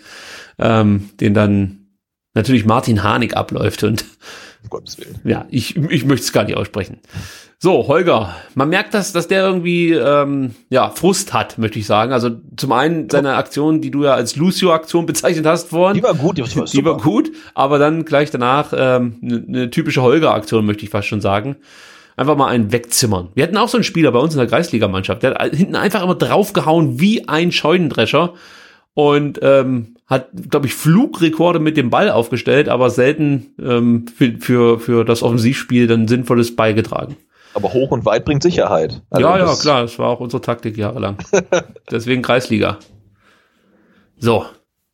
ähm, 0.61 1.11
den 1.19 1.35
dann 1.35 1.89
natürlich 2.35 2.65
Martin 2.65 3.03
Harnik 3.03 3.37
abläuft 3.37 3.83
und 3.83 4.05
um 4.63 4.71
Gottes 4.71 4.97
Willen. 4.99 5.19
Ja, 5.25 5.47
ich, 5.51 5.75
ich 5.75 6.05
möchte 6.05 6.27
es 6.27 6.33
gar 6.33 6.45
nicht 6.45 6.57
aussprechen. 6.57 7.01
So, 7.59 7.89
Holger, 7.89 8.37
man 8.55 8.69
merkt, 8.69 8.93
dass, 8.93 9.13
dass 9.13 9.29
der 9.29 9.43
irgendwie 9.43 9.93
ähm, 9.93 10.55
ja, 10.69 10.91
Frust 10.91 11.33
hat, 11.33 11.57
möchte 11.57 11.79
ich 11.79 11.87
sagen. 11.87 12.13
Also 12.13 12.31
zum 12.55 12.73
einen 12.73 13.09
seine 13.09 13.35
Aktion, 13.35 13.81
die 13.81 13.91
du 13.91 14.05
ja 14.05 14.13
als 14.13 14.37
Lucio-Aktion 14.37 15.07
bezeichnet 15.07 15.47
hast 15.47 15.71
vorhin. 15.71 15.97
Die 15.97 16.03
war 16.03 16.15
gut, 16.15 16.37
die 16.37 16.43
war, 16.43 16.65
die 16.65 16.85
war 16.85 16.99
gut, 16.99 17.33
aber 17.55 17.79
dann 17.79 18.05
gleich 18.05 18.31
danach 18.31 18.75
ähm, 18.77 19.17
eine, 19.23 19.45
eine 19.49 19.71
typische 19.71 20.03
Holger-Aktion, 20.03 20.67
möchte 20.67 20.85
ich 20.85 20.91
fast 20.91 21.09
schon 21.09 21.23
sagen. 21.23 21.57
Einfach 22.19 22.37
mal 22.37 22.49
einen 22.49 22.73
wegzimmern. 22.73 23.29
Wir 23.35 23.45
hatten 23.45 23.57
auch 23.57 23.69
so 23.69 23.79
einen 23.79 23.85
Spieler 23.85 24.13
bei 24.13 24.19
uns 24.19 24.35
in 24.35 24.39
der 24.39 24.49
Kreisligamannschaft, 24.49 25.23
der 25.23 25.35
hat 25.35 25.55
hinten 25.55 25.77
einfach 25.77 26.03
immer 26.03 26.15
draufgehauen 26.15 27.01
wie 27.01 27.27
ein 27.27 27.53
Scheunendrescher 27.53 28.35
und 28.93 29.41
ähm, 29.43 29.97
hat, 30.07 30.29
glaube 30.51 30.67
ich, 30.67 30.75
Flugrekorde 30.75 31.59
mit 31.59 31.77
dem 31.77 31.91
Ball 31.91 32.11
aufgestellt, 32.11 32.69
aber 32.69 32.91
selten 32.91 33.55
ähm, 33.61 34.07
für, 34.15 34.39
für, 34.41 34.79
für 34.79 35.05
das 35.05 35.23
Offensivspiel 35.23 35.87
dann 35.87 36.07
Sinnvolles 36.07 36.55
beigetragen. 36.55 37.17
Aber 37.57 37.73
hoch 37.73 37.91
und 37.91 38.05
weit 38.05 38.27
bringt 38.27 38.43
Sicherheit. 38.43 39.01
Also 39.09 39.27
ja, 39.27 39.39
ja, 39.39 39.55
klar, 39.57 39.81
das 39.81 39.99
war 39.99 40.11
auch 40.11 40.21
unsere 40.21 40.43
Taktik 40.43 40.77
jahrelang. 40.77 41.17
Deswegen 41.91 42.21
Kreisliga. 42.21 42.79
So. 44.19 44.45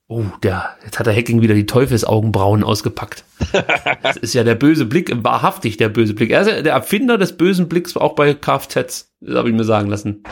Oh, 0.07 0.25
der, 0.45 0.77
jetzt 0.85 1.01
hat 1.01 1.07
der 1.07 1.17
Hacking 1.17 1.41
wieder 1.41 1.55
die 1.55 1.67
Teufelsaugenbrauen 1.67 2.63
ausgepackt. 2.63 3.25
Das 4.03 4.17
ist 4.17 4.35
ja 4.35 4.45
der 4.45 4.55
böse 4.55 4.85
Blick, 4.85 5.13
wahrhaftig 5.25 5.77
der 5.77 5.89
böse 5.89 6.15
Blick. 6.15 6.31
Er 6.31 6.43
ist 6.43 6.49
ja 6.49 6.63
der 6.63 6.75
Erfinder 6.75 7.19
des 7.19 7.37
bösen 7.37 7.69
Blicks 7.69 7.97
auch 7.97 8.15
bei 8.15 8.35
Kfz, 8.35 9.11
das 9.21 9.37
habe 9.37 9.49
ich 9.49 9.55
mir 9.55 9.65
sagen 9.65 9.89
lassen. 9.89 10.23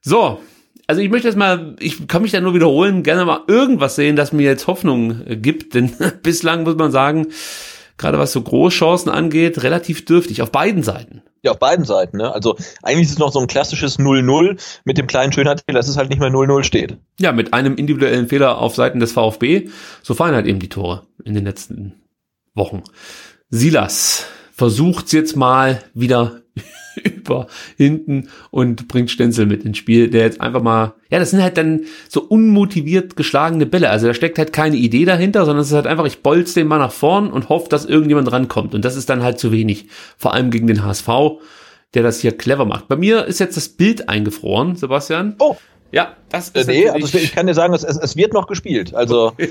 So, 0.00 0.40
also 0.88 1.00
ich 1.00 1.10
möchte 1.10 1.28
jetzt 1.28 1.36
mal, 1.36 1.76
ich 1.78 2.08
kann 2.08 2.22
mich 2.22 2.32
da 2.32 2.40
nur 2.40 2.54
wiederholen, 2.54 3.02
gerne 3.02 3.24
mal 3.24 3.42
irgendwas 3.46 3.96
sehen, 3.96 4.16
das 4.16 4.32
mir 4.32 4.44
jetzt 4.44 4.66
Hoffnung 4.66 5.22
gibt, 5.42 5.74
denn 5.74 5.92
bislang 6.22 6.64
muss 6.64 6.76
man 6.76 6.90
sagen, 6.90 7.28
gerade 7.98 8.18
was 8.18 8.32
so 8.32 8.40
Großchancen 8.40 9.10
angeht, 9.10 9.62
relativ 9.62 10.04
dürftig 10.04 10.42
auf 10.42 10.52
beiden 10.52 10.82
Seiten. 10.82 11.22
Ja, 11.46 11.52
auf 11.52 11.58
beiden 11.58 11.84
Seiten. 11.84 12.18
Ne? 12.18 12.32
Also 12.32 12.56
eigentlich 12.82 13.06
ist 13.06 13.12
es 13.12 13.18
noch 13.18 13.32
so 13.32 13.38
ein 13.38 13.46
klassisches 13.46 13.98
0-0 13.98 14.60
mit 14.84 14.98
dem 14.98 15.06
kleinen 15.06 15.32
Schönheitsfehler, 15.32 15.78
dass 15.78 15.88
es 15.88 15.96
halt 15.96 16.10
nicht 16.10 16.18
mehr 16.18 16.30
0-0 16.30 16.64
steht. 16.64 16.98
Ja, 17.20 17.32
mit 17.32 17.54
einem 17.54 17.76
individuellen 17.76 18.28
Fehler 18.28 18.58
auf 18.58 18.74
Seiten 18.74 18.98
des 18.98 19.12
VfB. 19.12 19.68
So 20.02 20.14
fallen 20.14 20.34
halt 20.34 20.46
eben 20.46 20.58
die 20.58 20.68
Tore 20.68 21.02
in 21.24 21.34
den 21.34 21.44
letzten 21.44 21.94
Wochen. 22.54 22.82
Silas 23.48 24.26
versucht 24.52 25.12
jetzt 25.12 25.36
mal 25.36 25.82
wieder 25.94 26.40
über 27.26 27.46
hinten 27.76 28.28
und 28.50 28.88
bringt 28.88 29.10
Stenzel 29.10 29.46
mit 29.46 29.64
ins 29.64 29.78
Spiel, 29.78 30.08
der 30.08 30.22
jetzt 30.22 30.40
einfach 30.40 30.62
mal, 30.62 30.94
ja, 31.10 31.18
das 31.18 31.30
sind 31.30 31.42
halt 31.42 31.56
dann 31.56 31.82
so 32.08 32.22
unmotiviert 32.22 33.16
geschlagene 33.16 33.66
Bälle. 33.66 33.90
Also 33.90 34.06
da 34.06 34.14
steckt 34.14 34.38
halt 34.38 34.52
keine 34.52 34.76
Idee 34.76 35.04
dahinter, 35.04 35.44
sondern 35.44 35.62
es 35.62 35.68
ist 35.68 35.74
halt 35.74 35.86
einfach, 35.86 36.06
ich 36.06 36.22
bolz 36.22 36.54
den 36.54 36.66
mal 36.66 36.78
nach 36.78 36.92
vorn 36.92 37.30
und 37.30 37.48
hoffe, 37.48 37.68
dass 37.68 37.84
irgendjemand 37.84 38.30
rankommt. 38.32 38.74
Und 38.74 38.84
das 38.84 38.96
ist 38.96 39.10
dann 39.10 39.22
halt 39.22 39.38
zu 39.38 39.52
wenig. 39.52 39.88
Vor 40.16 40.32
allem 40.32 40.50
gegen 40.50 40.66
den 40.66 40.84
HSV, 40.84 41.08
der 41.94 42.02
das 42.02 42.20
hier 42.20 42.32
clever 42.32 42.64
macht. 42.64 42.88
Bei 42.88 42.96
mir 42.96 43.26
ist 43.26 43.40
jetzt 43.40 43.56
das 43.56 43.68
Bild 43.68 44.08
eingefroren, 44.08 44.76
Sebastian. 44.76 45.36
Oh. 45.38 45.56
Ja, 45.96 46.14
das 46.28 46.50
ist 46.50 46.66
Nee, 46.66 46.90
also 46.90 47.16
ich 47.16 47.34
kann 47.34 47.46
dir 47.46 47.54
sagen, 47.54 47.72
es, 47.72 47.82
es 47.82 48.16
wird 48.16 48.34
noch 48.34 48.48
gespielt. 48.48 48.94
Also 48.94 49.28
okay. 49.28 49.48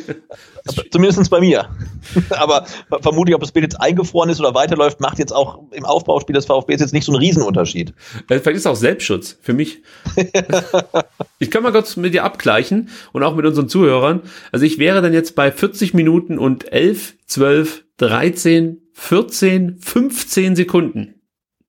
zumindest 0.92 1.28
bei 1.32 1.40
mir. 1.40 1.70
Aber 2.30 2.68
vermutlich, 3.02 3.34
ob 3.34 3.42
das 3.42 3.52
Bild 3.52 3.64
jetzt 3.64 3.82
eingefroren 3.82 4.30
ist 4.30 4.40
oder 4.40 4.54
weiterläuft, 4.54 5.00
macht 5.00 5.18
jetzt 5.18 5.34
auch 5.34 5.64
im 5.72 5.86
Aufbauspiel 5.86 6.36
des 6.36 6.46
VfBs 6.46 6.82
jetzt 6.82 6.94
nicht 6.94 7.06
so 7.06 7.14
einen 7.14 7.20
Riesenunterschied. 7.20 7.90
Äh, 7.90 8.38
vielleicht 8.38 8.46
ist 8.46 8.60
es 8.60 8.68
auch 8.68 8.76
Selbstschutz 8.76 9.40
für 9.42 9.54
mich. 9.54 9.82
ich 11.40 11.50
kann 11.50 11.64
mal 11.64 11.72
kurz 11.72 11.96
mit 11.96 12.14
dir 12.14 12.24
abgleichen 12.24 12.90
und 13.12 13.24
auch 13.24 13.36
mit 13.36 13.48
unseren 13.48 13.68
Zuhörern. 13.68 14.22
Also 14.52 14.68
ich 14.68 14.78
wäre 14.78 15.02
dann 15.02 15.14
jetzt 15.14 15.34
bei 15.34 15.52
40 15.52 15.96
Minuten 15.96 16.38
und 16.38 16.72
11, 16.72 17.16
12, 17.26 17.86
13, 17.98 18.84
14, 18.94 19.80
15 19.80 20.56
Sekunden. 20.56 21.16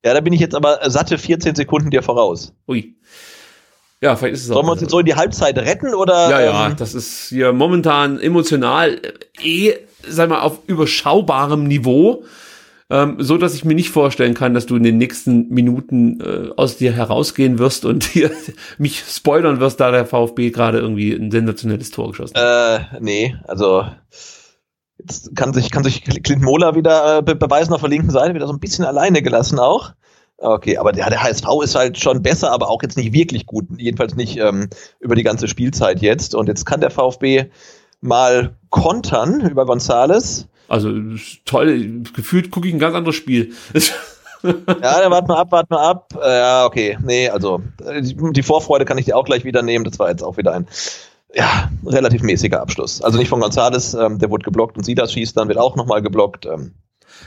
Ja, 0.04 0.12
da 0.12 0.20
bin 0.20 0.34
ich 0.34 0.40
jetzt 0.40 0.54
aber 0.54 0.80
satte 0.90 1.16
14 1.16 1.54
Sekunden 1.54 1.88
dir 1.88 2.02
voraus. 2.02 2.52
Ui. 2.68 2.94
Ja, 4.02 4.14
vielleicht 4.14 4.34
ist 4.34 4.42
es 4.42 4.46
Sollen 4.48 4.66
wir 4.66 4.72
uns 4.72 4.82
jetzt 4.82 4.90
so 4.90 4.98
in 4.98 5.06
die 5.06 5.14
Halbzeit 5.14 5.56
retten 5.58 5.94
oder? 5.94 6.30
Ja, 6.30 6.40
ja, 6.40 6.66
ähm, 6.66 6.76
das 6.76 6.94
ist 6.94 7.28
hier 7.28 7.52
momentan 7.52 8.20
emotional 8.20 9.00
eh, 9.42 9.74
sag 10.06 10.28
mal, 10.28 10.40
auf 10.40 10.60
überschaubarem 10.66 11.64
Niveau. 11.64 12.24
Ähm, 12.88 13.16
so 13.18 13.36
dass 13.36 13.54
ich 13.54 13.64
mir 13.64 13.74
nicht 13.74 13.90
vorstellen 13.90 14.34
kann, 14.34 14.54
dass 14.54 14.66
du 14.66 14.76
in 14.76 14.84
den 14.84 14.96
nächsten 14.96 15.48
Minuten 15.48 16.20
äh, 16.20 16.50
aus 16.56 16.76
dir 16.76 16.92
herausgehen 16.92 17.58
wirst 17.58 17.84
und 17.84 18.04
hier 18.12 18.30
mich 18.78 19.02
spoilern 19.08 19.58
wirst, 19.58 19.80
da 19.80 19.90
der 19.90 20.06
VfB 20.06 20.50
gerade 20.50 20.78
irgendwie 20.78 21.12
ein 21.12 21.32
sensationelles 21.32 21.90
Tor 21.90 22.10
geschossen 22.10 22.36
hat. 22.36 22.92
Äh, 22.92 23.00
nee, 23.00 23.34
also 23.48 23.86
jetzt 24.98 25.34
kann 25.34 25.52
sich, 25.52 25.72
kann 25.72 25.82
sich 25.82 26.04
Clint 26.04 26.42
Mola 26.42 26.76
wieder 26.76 27.18
äh, 27.18 27.22
beweisen 27.22 27.72
auf 27.72 27.80
der 27.80 27.90
linken 27.90 28.10
Seite, 28.10 28.34
wieder 28.34 28.46
so 28.46 28.52
ein 28.52 28.60
bisschen 28.60 28.84
alleine 28.84 29.20
gelassen 29.20 29.58
auch. 29.58 29.92
Okay, 30.38 30.76
aber 30.76 30.92
der, 30.92 31.08
der 31.08 31.22
HSV 31.22 31.46
ist 31.62 31.74
halt 31.74 31.98
schon 31.98 32.22
besser, 32.22 32.52
aber 32.52 32.68
auch 32.68 32.82
jetzt 32.82 32.96
nicht 32.96 33.12
wirklich 33.12 33.46
gut. 33.46 33.64
Jedenfalls 33.78 34.16
nicht 34.16 34.36
ähm, 34.38 34.68
über 35.00 35.14
die 35.14 35.22
ganze 35.22 35.48
Spielzeit 35.48 36.00
jetzt. 36.00 36.34
Und 36.34 36.46
jetzt 36.46 36.66
kann 36.66 36.80
der 36.80 36.90
VfB 36.90 37.46
mal 38.02 38.54
kontern 38.68 39.40
über 39.40 39.64
Gonzales. 39.64 40.46
Also 40.68 40.92
toll, 41.44 42.02
gefühlt 42.14 42.50
gucke 42.50 42.68
ich 42.68 42.74
ein 42.74 42.78
ganz 42.78 42.94
anderes 42.94 43.16
Spiel. 43.16 43.52
ja, 44.42 45.00
dann 45.00 45.10
warte 45.10 45.28
mal 45.28 45.38
ab, 45.38 45.48
warte 45.50 45.72
mal 45.72 45.88
ab. 45.88 46.14
Äh, 46.22 46.38
ja, 46.38 46.66
okay. 46.66 46.98
Nee, 47.02 47.30
also 47.30 47.62
die 47.80 48.42
Vorfreude 48.42 48.84
kann 48.84 48.98
ich 48.98 49.06
dir 49.06 49.16
auch 49.16 49.24
gleich 49.24 49.44
wieder 49.44 49.62
nehmen. 49.62 49.84
Das 49.84 49.98
war 49.98 50.10
jetzt 50.10 50.22
auch 50.22 50.36
wieder 50.36 50.52
ein 50.52 50.66
ja, 51.34 51.70
relativ 51.84 52.22
mäßiger 52.22 52.60
Abschluss. 52.60 53.02
Also 53.02 53.18
nicht 53.18 53.28
von 53.28 53.40
Gonzales, 53.40 53.94
ähm, 53.94 54.18
der 54.18 54.30
wurde 54.30 54.44
geblockt 54.44 54.76
und 54.76 54.84
Sidas 54.84 55.12
schießt, 55.12 55.36
dann 55.36 55.48
wird 55.48 55.58
auch 55.58 55.76
nochmal 55.76 56.02
geblockt. 56.02 56.46
Ähm. 56.46 56.74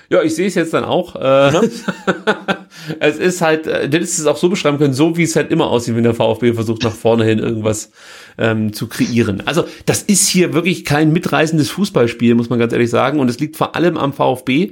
Ja, 0.09 0.21
ich 0.21 0.35
sehe 0.35 0.47
es 0.47 0.55
jetzt 0.55 0.73
dann 0.73 0.83
auch. 0.83 1.15
Äh, 1.15 1.51
es 2.99 3.17
ist 3.17 3.41
halt, 3.41 3.67
äh, 3.67 3.89
du 3.89 3.97
hättest 3.97 4.19
es 4.19 4.25
auch 4.25 4.37
so 4.37 4.49
beschreiben 4.49 4.77
können, 4.77 4.93
so 4.93 5.17
wie 5.17 5.23
es 5.23 5.35
halt 5.35 5.51
immer 5.51 5.67
aussieht, 5.67 5.95
wenn 5.95 6.03
der 6.03 6.13
VfB 6.13 6.53
versucht, 6.53 6.83
nach 6.83 6.93
vorne 6.93 7.25
hin 7.25 7.39
irgendwas 7.39 7.91
ähm, 8.37 8.73
zu 8.73 8.87
kreieren. 8.87 9.43
Also, 9.45 9.65
das 9.85 10.01
ist 10.03 10.27
hier 10.27 10.53
wirklich 10.53 10.85
kein 10.85 11.11
mitreißendes 11.11 11.69
Fußballspiel, 11.71 12.35
muss 12.35 12.49
man 12.49 12.59
ganz 12.59 12.73
ehrlich 12.73 12.89
sagen. 12.89 13.19
Und 13.19 13.29
es 13.29 13.39
liegt 13.39 13.57
vor 13.57 13.75
allem 13.75 13.97
am 13.97 14.13
VfB, 14.13 14.71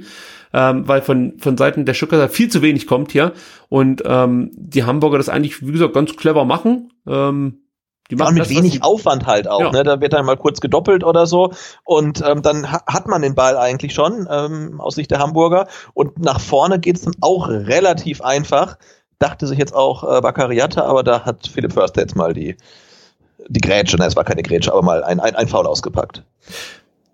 ähm, 0.52 0.88
weil 0.88 1.02
von, 1.02 1.34
von 1.38 1.56
Seiten 1.56 1.84
der 1.84 1.94
Stuttgarter 1.94 2.28
viel 2.28 2.48
zu 2.48 2.62
wenig 2.62 2.86
kommt 2.86 3.12
hier. 3.12 3.32
Und 3.68 4.02
ähm, 4.04 4.50
die 4.54 4.84
Hamburger 4.84 5.18
das 5.18 5.28
eigentlich, 5.28 5.66
wie 5.66 5.72
gesagt, 5.72 5.94
ganz 5.94 6.16
clever 6.16 6.44
machen. 6.44 6.90
Ähm, 7.06 7.58
die 8.10 8.16
machen 8.16 8.34
mit 8.34 8.44
das, 8.44 8.50
wenig 8.50 8.82
Aufwand 8.82 9.26
halt 9.26 9.48
auch. 9.48 9.60
Ja. 9.60 9.70
Ne? 9.70 9.82
Da 9.84 10.00
wird 10.00 10.12
dann 10.12 10.24
mal 10.24 10.36
kurz 10.36 10.60
gedoppelt 10.60 11.04
oder 11.04 11.26
so. 11.26 11.52
Und 11.84 12.22
ähm, 12.26 12.42
dann 12.42 12.72
ha 12.72 12.82
hat 12.86 13.06
man 13.06 13.22
den 13.22 13.34
Ball 13.34 13.56
eigentlich 13.56 13.94
schon 13.94 14.26
ähm, 14.30 14.80
aus 14.80 14.94
Sicht 14.94 15.10
der 15.10 15.18
Hamburger. 15.18 15.68
Und 15.94 16.18
nach 16.18 16.40
vorne 16.40 16.78
geht's 16.78 17.02
dann 17.02 17.14
auch 17.20 17.48
relativ 17.48 18.22
einfach. 18.22 18.78
Dachte 19.18 19.46
sich 19.46 19.58
jetzt 19.58 19.74
auch 19.74 20.04
äh, 20.04 20.20
Bakariata, 20.20 20.82
aber 20.82 21.02
da 21.02 21.24
hat 21.24 21.48
Philipp 21.48 21.72
Förster 21.72 22.00
jetzt 22.00 22.16
mal 22.16 22.32
die, 22.32 22.56
die 23.48 23.60
Grätsche, 23.60 23.96
nein, 23.96 24.08
es 24.08 24.16
war 24.16 24.24
keine 24.24 24.42
Grätsche, 24.42 24.72
aber 24.72 24.82
mal 24.82 25.04
ein, 25.04 25.20
ein, 25.20 25.34
ein 25.34 25.48
Foul 25.48 25.66
ausgepackt. 25.66 26.22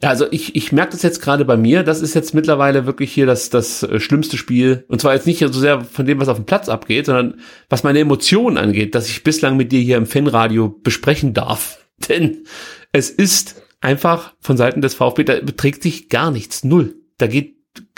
Ja, 0.04 0.10
also 0.10 0.26
ich, 0.30 0.54
ich 0.54 0.70
merke 0.70 0.92
das 0.92 1.00
jetzt 1.00 1.22
gerade 1.22 1.46
bei 1.46 1.56
mir. 1.56 1.82
Das 1.82 2.02
ist 2.02 2.12
jetzt 2.12 2.34
mittlerweile 2.34 2.84
wirklich 2.84 3.10
hier 3.10 3.24
das, 3.24 3.48
das 3.48 3.82
äh, 3.84 3.98
schlimmste 3.98 4.36
Spiel. 4.36 4.84
Und 4.88 5.00
zwar 5.00 5.14
jetzt 5.14 5.26
nicht 5.26 5.38
so 5.38 5.48
sehr 5.48 5.80
von 5.80 6.04
dem, 6.04 6.20
was 6.20 6.28
auf 6.28 6.36
dem 6.36 6.44
Platz 6.44 6.68
abgeht, 6.68 7.06
sondern 7.06 7.40
was 7.70 7.84
meine 7.84 8.00
Emotionen 8.00 8.58
angeht, 8.58 8.94
dass 8.94 9.08
ich 9.08 9.24
bislang 9.24 9.56
mit 9.56 9.72
dir 9.72 9.80
hier 9.80 9.96
im 9.96 10.04
Fanradio 10.04 10.68
besprechen 10.68 11.32
darf. 11.32 11.88
Denn 12.10 12.44
es 12.92 13.08
ist 13.08 13.62
einfach 13.80 14.34
von 14.40 14.58
Seiten 14.58 14.82
des 14.82 14.92
VfB, 14.92 15.24
da 15.24 15.40
beträgt 15.40 15.82
sich 15.82 16.10
gar 16.10 16.30
nichts. 16.30 16.64
Null. 16.64 16.96
Da 17.16 17.26
geht 17.26 17.53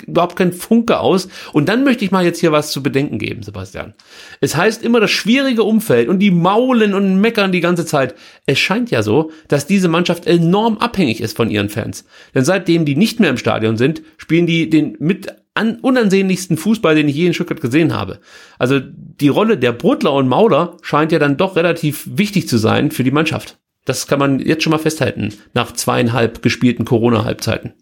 überhaupt 0.07 0.37
kein 0.37 0.53
Funke 0.53 1.01
aus. 1.01 1.29
Und 1.53 1.69
dann 1.69 1.85
möchte 1.85 2.05
ich 2.05 2.11
mal 2.11 2.25
jetzt 2.25 2.41
hier 2.41 2.53
was 2.53 2.71
zu 2.71 2.83
bedenken 2.83 3.19
geben, 3.19 3.43
Sebastian. 3.43 3.95
Es 4.41 4.57
heißt 4.57 4.83
immer 4.83 5.01
das 5.01 5.11
schwierige 5.11 5.63
Umfeld 5.63 6.09
und 6.09 6.19
die 6.19 6.31
maulen 6.31 6.95
und 6.95 7.21
meckern 7.21 7.53
die 7.53 7.61
ganze 7.61 7.87
Zeit. 7.87 8.15
Es 8.47 8.59
scheint 8.59 8.91
ja 8.91 9.03
so, 9.03 9.31
dass 9.49 9.67
diese 9.67 9.89
Mannschaft 9.89 10.27
enorm 10.27 10.79
abhängig 10.79 11.21
ist 11.21 11.37
von 11.37 11.51
ihren 11.51 11.69
Fans. 11.69 12.05
Denn 12.35 12.45
seitdem 12.45 12.85
die 12.85 12.97
nicht 12.97 13.21
mehr 13.21 13.31
im 13.31 13.39
Stadion 13.39 13.77
sind, 13.77 14.03
spielen 14.17 14.47
die 14.47 14.71
den 14.71 14.97
mit 14.99 15.35
an 15.55 15.77
unansehnlichsten 15.77 16.59
Fußball, 16.59 16.95
den 16.95 17.09
ich 17.09 17.17
je 17.17 17.27
in 17.27 17.35
Stuttgart 17.35 17.61
gesehen 17.61 17.95
habe. 17.95 18.21
Also 18.59 18.79
die 18.81 19.29
Rolle 19.29 19.57
der 19.57 19.73
Brotler 19.73 20.13
und 20.13 20.29
Mauler 20.29 20.77
scheint 20.83 21.13
ja 21.13 21.19
dann 21.19 21.39
doch 21.39 21.57
relativ 21.57 22.07
wichtig 22.13 22.47
zu 22.47 22.59
sein 22.59 22.91
für 22.91 23.05
die 23.05 23.11
Mannschaft. 23.11 23.59
Das 23.87 24.07
kann 24.07 24.19
man 24.19 24.39
jetzt 24.41 24.65
schon 24.65 24.73
mal 24.73 24.79
festhalten, 24.79 25.33
nach 25.55 25.73
zweieinhalb 25.73 26.43
gespielten 26.43 26.85
Corona-Halbzeiten. 26.85 27.73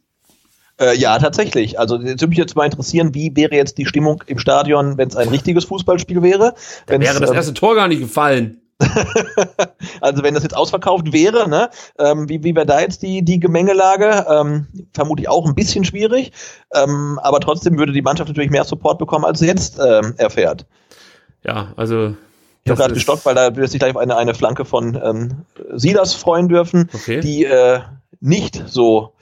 Äh, 0.80 0.96
ja, 0.96 1.18
tatsächlich. 1.18 1.78
Also 1.78 1.96
jetzt 1.96 2.20
würde 2.20 2.28
mich 2.28 2.38
jetzt 2.38 2.56
mal 2.56 2.64
interessieren, 2.64 3.14
wie 3.14 3.34
wäre 3.36 3.54
jetzt 3.54 3.78
die 3.78 3.86
Stimmung 3.86 4.24
im 4.26 4.38
Stadion, 4.38 4.98
wenn 4.98 5.08
es 5.08 5.16
ein 5.16 5.28
richtiges 5.28 5.64
Fußballspiel 5.64 6.22
wäre? 6.22 6.54
Dann 6.86 7.00
wäre 7.00 7.20
das 7.20 7.30
ähm, 7.30 7.36
erste 7.36 7.54
Tor 7.54 7.74
gar 7.76 7.88
nicht 7.88 8.00
gefallen. 8.00 8.60
also 10.00 10.24
wenn 10.24 10.34
das 10.34 10.42
jetzt 10.42 10.56
ausverkauft 10.56 11.12
wäre, 11.12 11.48
ne, 11.48 11.70
ähm, 11.98 12.28
wie, 12.28 12.42
wie 12.42 12.56
wäre 12.56 12.66
da 12.66 12.80
jetzt 12.80 13.02
die, 13.02 13.24
die 13.24 13.38
Gemengelage? 13.38 14.26
Ähm, 14.28 14.66
vermutlich 14.92 15.28
auch 15.28 15.46
ein 15.46 15.54
bisschen 15.54 15.84
schwierig, 15.84 16.32
ähm, 16.74 17.20
aber 17.22 17.38
trotzdem 17.38 17.78
würde 17.78 17.92
die 17.92 18.02
Mannschaft 18.02 18.28
natürlich 18.28 18.50
mehr 18.50 18.64
Support 18.64 18.98
bekommen, 18.98 19.24
als 19.24 19.38
sie 19.38 19.46
jetzt 19.46 19.78
ähm, 19.78 20.14
erfährt. 20.16 20.66
Ja, 21.44 21.72
also 21.76 22.14
ich 22.64 22.70
habe 22.70 22.80
gerade 22.80 22.94
gestockt, 22.94 23.24
weil 23.26 23.34
da 23.34 23.54
wird 23.54 23.70
sich 23.70 23.78
gleich 23.78 23.96
eine, 23.96 24.16
eine 24.16 24.34
Flanke 24.34 24.64
von 24.64 25.00
ähm, 25.02 25.44
Silas 25.72 26.14
freuen 26.14 26.48
dürfen, 26.48 26.90
okay. 26.92 27.20
die 27.20 27.44
äh, 27.44 27.80
nicht 28.20 28.64
so 28.66 29.13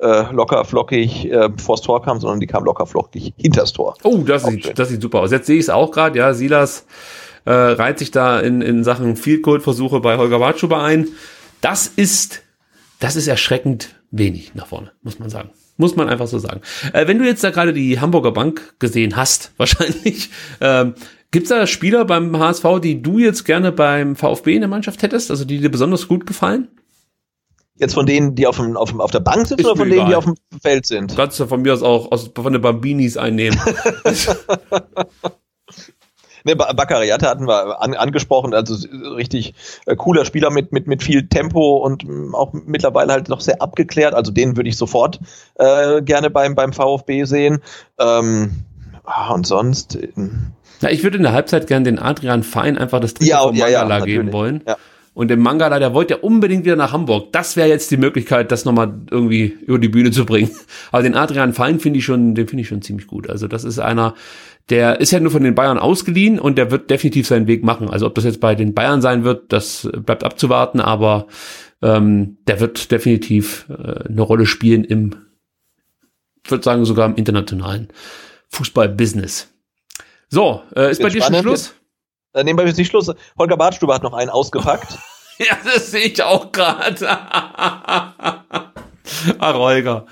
äh, 0.00 0.32
locker 0.32 0.64
flockig 0.64 1.30
äh, 1.30 1.50
vors 1.56 1.82
Tor 1.82 2.02
kam, 2.02 2.20
sondern 2.20 2.40
die 2.40 2.46
kam 2.46 2.64
locker 2.64 2.86
flockig 2.86 3.34
hinters 3.36 3.72
Tor. 3.72 3.96
Oh, 4.02 4.18
das 4.18 4.44
sieht, 4.44 4.78
das 4.78 4.88
sieht 4.88 5.02
super 5.02 5.20
aus. 5.20 5.30
Jetzt 5.30 5.46
sehe 5.46 5.56
ich 5.56 5.64
es 5.64 5.70
auch 5.70 5.90
gerade, 5.90 6.18
ja, 6.18 6.34
Silas 6.34 6.86
äh, 7.44 7.52
reiht 7.52 7.98
sich 7.98 8.10
da 8.10 8.40
in, 8.40 8.62
in 8.62 8.84
Sachen 8.84 9.16
Field 9.16 9.42
Goal 9.42 9.60
Versuche 9.60 10.00
bei 10.00 10.16
Holger 10.16 10.40
Watschuber 10.40 10.82
ein. 10.82 11.08
Das 11.60 11.86
ist, 11.86 12.42
das 12.98 13.16
ist 13.16 13.28
erschreckend 13.28 13.94
wenig 14.10 14.54
nach 14.54 14.66
vorne, 14.66 14.92
muss 15.02 15.18
man 15.18 15.30
sagen. 15.30 15.50
Muss 15.76 15.96
man 15.96 16.08
einfach 16.08 16.26
so 16.26 16.38
sagen. 16.38 16.60
Äh, 16.92 17.06
wenn 17.06 17.18
du 17.18 17.24
jetzt 17.24 17.42
da 17.42 17.50
gerade 17.50 17.72
die 17.72 18.00
Hamburger 18.00 18.32
Bank 18.32 18.74
gesehen 18.78 19.16
hast, 19.16 19.52
wahrscheinlich, 19.58 20.30
ähm, 20.60 20.94
Gibt 21.32 21.44
es 21.44 21.50
da 21.50 21.64
Spieler 21.68 22.04
beim 22.04 22.36
HSV, 22.36 22.64
die 22.82 23.02
du 23.02 23.20
jetzt 23.20 23.44
gerne 23.44 23.70
beim 23.70 24.16
VfB 24.16 24.54
in 24.54 24.62
der 24.62 24.68
Mannschaft 24.68 25.04
hättest, 25.04 25.30
also 25.30 25.44
die 25.44 25.60
dir 25.60 25.70
besonders 25.70 26.08
gut 26.08 26.26
gefallen? 26.26 26.66
Jetzt 27.80 27.94
von 27.94 28.06
denen, 28.06 28.34
die 28.34 28.46
auf, 28.46 28.56
dem, 28.56 28.76
auf, 28.76 28.90
dem, 28.90 29.00
auf 29.00 29.10
der 29.10 29.20
Bank 29.20 29.46
sitzen 29.46 29.64
oder 29.64 29.76
von 29.76 29.88
denen, 29.88 30.06
die 30.06 30.14
auf 30.14 30.24
dem 30.24 30.34
Feld 30.62 30.86
sind? 30.86 31.16
Kannst 31.16 31.40
du 31.40 31.46
von 31.46 31.62
mir 31.62 31.72
aus 31.72 31.82
auch 31.82 32.12
aus, 32.12 32.30
von 32.34 32.52
den 32.52 32.60
Bambinis 32.62 33.16
einnehmen. 33.16 33.58
Ne, 36.44 36.56
Baccariata 36.56 37.28
hatten 37.28 37.46
wir 37.46 37.82
an, 37.82 37.94
angesprochen, 37.94 38.54
also 38.54 38.74
richtig 39.14 39.54
äh, 39.86 39.94
cooler 39.94 40.24
Spieler 40.24 40.50
mit, 40.50 40.72
mit, 40.72 40.86
mit 40.86 41.02
viel 41.02 41.28
Tempo 41.28 41.76
und 41.76 42.04
mh, 42.08 42.36
auch 42.36 42.52
mittlerweile 42.52 43.12
halt 43.12 43.28
noch 43.28 43.40
sehr 43.40 43.60
abgeklärt. 43.60 44.14
Also 44.14 44.32
den 44.32 44.56
würde 44.56 44.70
ich 44.70 44.76
sofort 44.76 45.20
äh, 45.56 46.00
gerne 46.02 46.30
beim, 46.30 46.54
beim 46.54 46.72
VfB 46.72 47.24
sehen. 47.24 47.60
Ähm, 47.98 48.64
ah, 49.04 49.34
und 49.34 49.46
sonst. 49.46 49.96
Äh, 49.96 50.08
Na, 50.80 50.90
ich 50.90 51.02
würde 51.02 51.18
in 51.18 51.24
der 51.24 51.32
Halbzeit 51.32 51.66
gerne 51.66 51.84
den 51.84 51.98
Adrian 51.98 52.42
Fein 52.42 52.78
einfach 52.78 53.00
das 53.00 53.14
Trikot 53.14 53.30
ja, 53.30 53.42
von 53.42 53.56
Mangala 53.56 53.88
ja, 53.88 53.98
ja, 53.98 54.04
geben 54.04 54.32
wollen. 54.32 54.62
Ja. 54.66 54.76
Und 55.12 55.28
dem 55.28 55.40
Mangala, 55.40 55.78
der 55.78 55.92
wollte 55.92 56.14
ja 56.14 56.20
unbedingt 56.20 56.64
wieder 56.64 56.76
nach 56.76 56.92
Hamburg. 56.92 57.32
Das 57.32 57.56
wäre 57.56 57.68
jetzt 57.68 57.90
die 57.90 57.96
Möglichkeit, 57.96 58.52
das 58.52 58.64
nochmal 58.64 58.94
irgendwie 59.10 59.56
über 59.66 59.78
die 59.78 59.88
Bühne 59.88 60.12
zu 60.12 60.24
bringen. 60.24 60.50
Aber 60.92 61.02
den 61.02 61.16
Adrian 61.16 61.52
Fein 61.52 61.80
finde 61.80 61.98
ich 61.98 62.04
schon, 62.04 62.34
den 62.34 62.46
finde 62.46 62.62
ich 62.62 62.68
schon 62.68 62.82
ziemlich 62.82 63.06
gut. 63.06 63.28
Also 63.28 63.48
das 63.48 63.64
ist 63.64 63.80
einer, 63.80 64.14
der 64.68 65.00
ist 65.00 65.10
ja 65.10 65.18
nur 65.18 65.32
von 65.32 65.42
den 65.42 65.54
Bayern 65.54 65.78
ausgeliehen 65.78 66.38
und 66.38 66.56
der 66.56 66.70
wird 66.70 66.90
definitiv 66.90 67.26
seinen 67.26 67.48
Weg 67.48 67.64
machen. 67.64 67.90
Also 67.90 68.06
ob 68.06 68.14
das 68.14 68.24
jetzt 68.24 68.40
bei 68.40 68.54
den 68.54 68.72
Bayern 68.72 69.02
sein 69.02 69.24
wird, 69.24 69.52
das 69.52 69.88
bleibt 69.92 70.22
abzuwarten, 70.22 70.80
aber 70.80 71.26
ähm, 71.82 72.38
der 72.46 72.60
wird 72.60 72.92
definitiv 72.92 73.66
äh, 73.68 74.08
eine 74.08 74.22
Rolle 74.22 74.46
spielen 74.46 74.84
im, 74.84 75.16
ich 76.44 76.50
würde 76.50 76.62
sagen, 76.62 76.84
sogar 76.84 77.06
im 77.06 77.16
internationalen 77.16 77.88
Fußball-Business. 78.50 79.48
So, 80.28 80.62
äh, 80.76 80.92
ist 80.92 81.02
bei 81.02 81.08
dir 81.08 81.22
schon 81.22 81.34
Schluss? 81.34 81.74
Dann 82.32 82.46
nehmen 82.46 82.58
wir 82.58 82.66
jetzt 82.66 82.76
nicht 82.76 82.90
Schluss. 82.90 83.12
Holger 83.38 83.56
Bartstube 83.56 83.94
hat 83.94 84.02
noch 84.02 84.14
einen 84.14 84.30
ausgepackt. 84.30 84.98
ja, 85.38 85.56
das 85.64 85.90
sehe 85.90 86.06
ich 86.06 86.22
auch 86.22 86.52
gerade. 86.52 87.08
Ach, 89.38 89.54
Holger. 89.54 90.06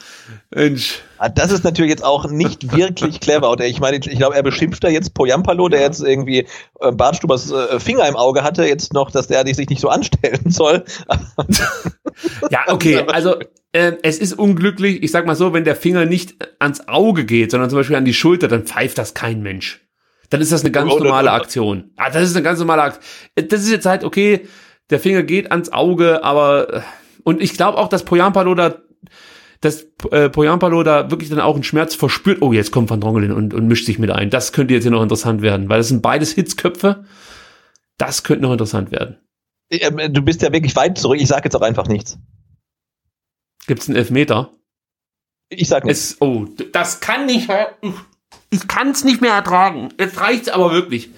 Mensch. 0.50 1.02
Ah, 1.18 1.28
das 1.28 1.52
ist 1.52 1.62
natürlich 1.62 1.90
jetzt 1.90 2.04
auch 2.04 2.28
nicht 2.28 2.76
wirklich 2.76 3.20
clever. 3.20 3.50
Oder 3.50 3.66
ich 3.66 3.78
meine, 3.80 3.98
ich 3.98 4.18
glaube, 4.18 4.34
er 4.34 4.42
beschimpft 4.42 4.82
da 4.82 4.88
jetzt 4.88 5.14
Poyampalo, 5.14 5.68
der 5.68 5.80
jetzt 5.80 6.02
irgendwie 6.02 6.46
äh, 6.80 6.92
Bartstubers 6.92 7.50
äh, 7.52 7.78
Finger 7.78 8.08
im 8.08 8.16
Auge 8.16 8.42
hatte, 8.42 8.64
jetzt 8.64 8.92
noch, 8.92 9.10
dass 9.10 9.28
der 9.28 9.46
sich 9.54 9.68
nicht 9.68 9.80
so 9.80 9.88
anstellen 9.88 10.40
soll. 10.50 10.84
ja, 12.50 12.64
okay. 12.68 13.04
Also 13.06 13.36
äh, 13.72 13.92
es 14.02 14.18
ist 14.18 14.32
unglücklich. 14.32 15.02
Ich 15.02 15.12
sag 15.12 15.26
mal 15.26 15.36
so, 15.36 15.52
wenn 15.52 15.64
der 15.64 15.76
Finger 15.76 16.04
nicht 16.04 16.34
ans 16.58 16.88
Auge 16.88 17.24
geht, 17.24 17.52
sondern 17.52 17.70
zum 17.70 17.78
Beispiel 17.78 17.96
an 17.96 18.04
die 18.04 18.14
Schulter, 18.14 18.48
dann 18.48 18.64
pfeift 18.64 18.98
das 18.98 19.14
kein 19.14 19.42
Mensch 19.42 19.87
dann 20.30 20.40
ist 20.40 20.52
das 20.52 20.62
eine 20.62 20.70
ganz 20.70 20.92
normale 20.92 21.30
Aktion. 21.30 21.90
Ah, 21.96 22.10
das 22.10 22.24
ist 22.24 22.36
eine 22.36 22.42
ganz 22.42 22.58
normale 22.58 22.82
Aktion. 22.82 23.48
Das 23.48 23.62
ist 23.62 23.70
jetzt 23.70 23.86
halt, 23.86 24.04
okay, 24.04 24.46
der 24.90 25.00
Finger 25.00 25.22
geht 25.22 25.50
ans 25.50 25.72
Auge, 25.72 26.24
aber 26.24 26.82
und 27.24 27.42
ich 27.42 27.54
glaube 27.54 27.78
auch, 27.78 27.88
dass 27.88 28.04
Poyampalo 28.04 28.54
da 28.54 28.76
dass 29.60 29.88
äh, 30.12 30.28
Poyampalo 30.28 30.82
da 30.84 31.10
wirklich 31.10 31.30
dann 31.30 31.40
auch 31.40 31.54
einen 31.54 31.64
Schmerz 31.64 31.94
verspürt. 31.94 32.42
Oh, 32.42 32.52
jetzt 32.52 32.70
kommt 32.70 32.90
Van 32.90 33.00
Drongelen 33.00 33.32
und, 33.32 33.54
und 33.54 33.66
mischt 33.66 33.86
sich 33.86 33.98
mit 33.98 34.10
ein. 34.10 34.30
Das 34.30 34.52
könnte 34.52 34.74
jetzt 34.74 34.84
hier 34.84 34.92
noch 34.92 35.02
interessant 35.02 35.42
werden, 35.42 35.68
weil 35.68 35.78
das 35.78 35.88
sind 35.88 36.00
beides 36.00 36.32
Hitzköpfe. 36.32 37.04
Das 37.96 38.22
könnte 38.22 38.42
noch 38.42 38.52
interessant 38.52 38.92
werden. 38.92 39.18
Ähm, 39.70 40.12
du 40.12 40.22
bist 40.22 40.42
ja 40.42 40.52
wirklich 40.52 40.76
weit 40.76 40.96
zurück. 40.96 41.20
Ich 41.20 41.26
sage 41.26 41.44
jetzt 41.44 41.56
auch 41.56 41.62
einfach 41.62 41.88
nichts. 41.88 42.18
Gibt's 43.66 43.88
einen 43.88 43.96
Elfmeter? 43.96 44.52
Ich 45.50 45.68
sag 45.68 45.84
nichts. 45.84 46.16
oh, 46.20 46.46
das 46.72 47.00
kann 47.00 47.26
nicht 47.26 47.48
ich 48.50 48.68
kann 48.68 48.90
es 48.90 49.04
nicht 49.04 49.20
mehr 49.20 49.34
ertragen. 49.34 49.90
Jetzt 49.98 50.20
reicht's 50.20 50.48
aber 50.48 50.72
wirklich. 50.72 51.10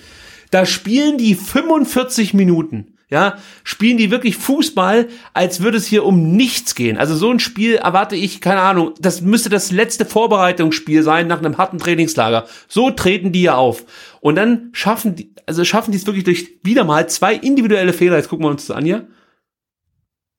Da 0.50 0.66
spielen 0.66 1.18
die 1.18 1.34
45 1.34 2.34
Minuten. 2.34 2.96
Ja, 3.10 3.38
spielen 3.64 3.96
die 3.96 4.12
wirklich 4.12 4.36
Fußball, 4.36 5.08
als 5.34 5.60
würde 5.60 5.78
es 5.78 5.86
hier 5.86 6.04
um 6.04 6.36
nichts 6.36 6.76
gehen. 6.76 6.96
Also 6.96 7.16
so 7.16 7.28
ein 7.28 7.40
Spiel 7.40 7.74
erwarte 7.74 8.14
ich, 8.14 8.40
keine 8.40 8.60
Ahnung, 8.60 8.94
das 9.00 9.20
müsste 9.20 9.48
das 9.48 9.72
letzte 9.72 10.04
Vorbereitungsspiel 10.04 11.02
sein 11.02 11.26
nach 11.26 11.40
einem 11.40 11.58
harten 11.58 11.78
Trainingslager. 11.78 12.46
So 12.68 12.92
treten 12.92 13.32
die 13.32 13.42
ja 13.42 13.56
auf. 13.56 13.84
Und 14.20 14.36
dann 14.36 14.68
schaffen 14.72 15.16
die, 15.16 15.34
also 15.44 15.64
schaffen 15.64 15.90
die 15.90 15.98
es 15.98 16.06
wirklich 16.06 16.22
durch 16.22 16.60
wieder 16.62 16.84
mal 16.84 17.08
zwei 17.08 17.34
individuelle 17.34 17.92
Fehler. 17.92 18.16
Jetzt 18.16 18.28
gucken 18.28 18.46
wir 18.46 18.50
uns 18.50 18.68
das 18.68 18.76
an 18.76 18.84
hier. 18.84 19.08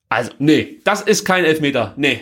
Also, 0.07 0.31
nee, 0.39 0.79
das 0.85 1.01
ist 1.01 1.25
kein 1.25 1.43
Elfmeter. 1.43 1.93
Nee. 1.97 2.21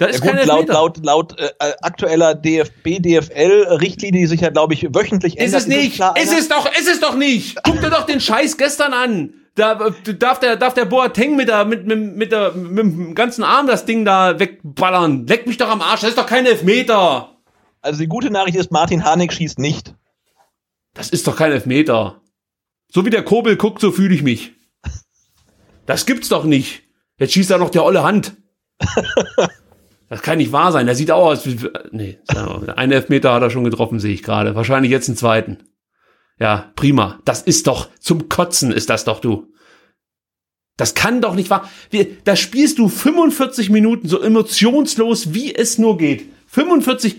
Das 0.00 0.16
ist 0.16 0.24
ja 0.24 0.32
gut, 0.32 0.46
laut, 0.46 0.68
laut, 0.68 1.04
laut 1.04 1.38
äh, 1.38 1.50
aktueller 1.82 2.34
DFB, 2.34 3.02
DFL-Richtlinie, 3.02 4.22
die 4.22 4.26
sich 4.26 4.40
ja, 4.40 4.48
glaube 4.48 4.72
ich, 4.72 4.94
wöchentlich 4.94 5.38
ändert. 5.38 5.60
Ist 5.60 5.60
es 5.60 5.66
nicht? 5.66 6.00
Ist, 6.00 6.32
ist 6.32 6.38
es 6.38 6.48
doch, 6.48 6.66
ist 6.72 6.88
es 6.88 7.00
doch 7.00 7.14
nicht! 7.16 7.62
Guck 7.62 7.82
dir 7.82 7.90
doch 7.90 8.06
den 8.06 8.18
Scheiß 8.18 8.56
gestern 8.56 8.94
an! 8.94 9.34
Da 9.56 9.88
äh, 9.88 10.14
darf 10.14 10.40
der, 10.40 10.56
darf 10.56 10.72
der 10.72 10.86
Boateng 10.86 11.36
mit 11.36 11.48
der, 11.48 11.66
mit, 11.66 11.86
mit, 11.86 12.16
mit, 12.16 12.32
der, 12.32 12.52
mit 12.52 12.78
dem 12.78 13.14
ganzen 13.14 13.44
Arm 13.44 13.66
das 13.66 13.84
Ding 13.84 14.06
da 14.06 14.38
wegballern. 14.38 15.26
Leck 15.26 15.46
mich 15.46 15.58
doch 15.58 15.68
am 15.68 15.82
Arsch, 15.82 16.00
das 16.00 16.10
ist 16.10 16.18
doch 16.18 16.26
kein 16.26 16.46
Elfmeter! 16.46 17.36
Also 17.82 18.00
die 18.00 18.08
gute 18.08 18.30
Nachricht 18.30 18.56
ist, 18.56 18.70
Martin 18.70 19.04
Harnik 19.04 19.34
schießt 19.34 19.58
nicht. 19.58 19.94
Das 20.94 21.10
ist 21.10 21.26
doch 21.26 21.36
kein 21.36 21.52
Elfmeter. 21.52 22.22
So 22.90 23.04
wie 23.04 23.10
der 23.10 23.22
Kobel 23.22 23.58
guckt, 23.58 23.82
so 23.82 23.92
fühle 23.92 24.14
ich 24.14 24.22
mich. 24.22 24.52
Das 25.84 26.06
gibt's 26.06 26.30
doch 26.30 26.44
nicht. 26.44 26.84
Jetzt 27.18 27.34
schießt 27.34 27.50
er 27.50 27.58
noch 27.58 27.70
der 27.70 27.84
olle 27.84 28.02
Hand. 28.02 28.34
Das 30.10 30.22
kann 30.22 30.38
nicht 30.38 30.50
wahr 30.50 30.72
sein. 30.72 30.86
Der 30.86 30.96
sieht 30.96 31.12
auch 31.12 31.26
aus 31.26 31.46
wie. 31.46 31.56
Nee, 31.92 32.18
einen 32.76 32.92
Elfmeter 32.92 33.32
hat 33.32 33.42
er 33.42 33.50
schon 33.50 33.64
getroffen, 33.64 34.00
sehe 34.00 34.12
ich 34.12 34.24
gerade. 34.24 34.56
Wahrscheinlich 34.56 34.90
jetzt 34.90 35.08
einen 35.08 35.16
zweiten. 35.16 35.58
Ja, 36.38 36.72
prima. 36.74 37.20
Das 37.24 37.42
ist 37.42 37.68
doch 37.68 37.88
zum 38.00 38.28
Kotzen, 38.28 38.72
ist 38.72 38.90
das 38.90 39.04
doch 39.04 39.20
du. 39.20 39.52
Das 40.76 40.94
kann 40.94 41.20
doch 41.20 41.34
nicht 41.34 41.48
wahr. 41.48 41.70
Da 42.24 42.34
spielst 42.34 42.78
du 42.78 42.88
45 42.88 43.70
Minuten 43.70 44.08
so 44.08 44.20
emotionslos, 44.20 45.32
wie 45.32 45.54
es 45.54 45.78
nur 45.78 45.96
geht. 45.96 46.26
45 46.46 47.16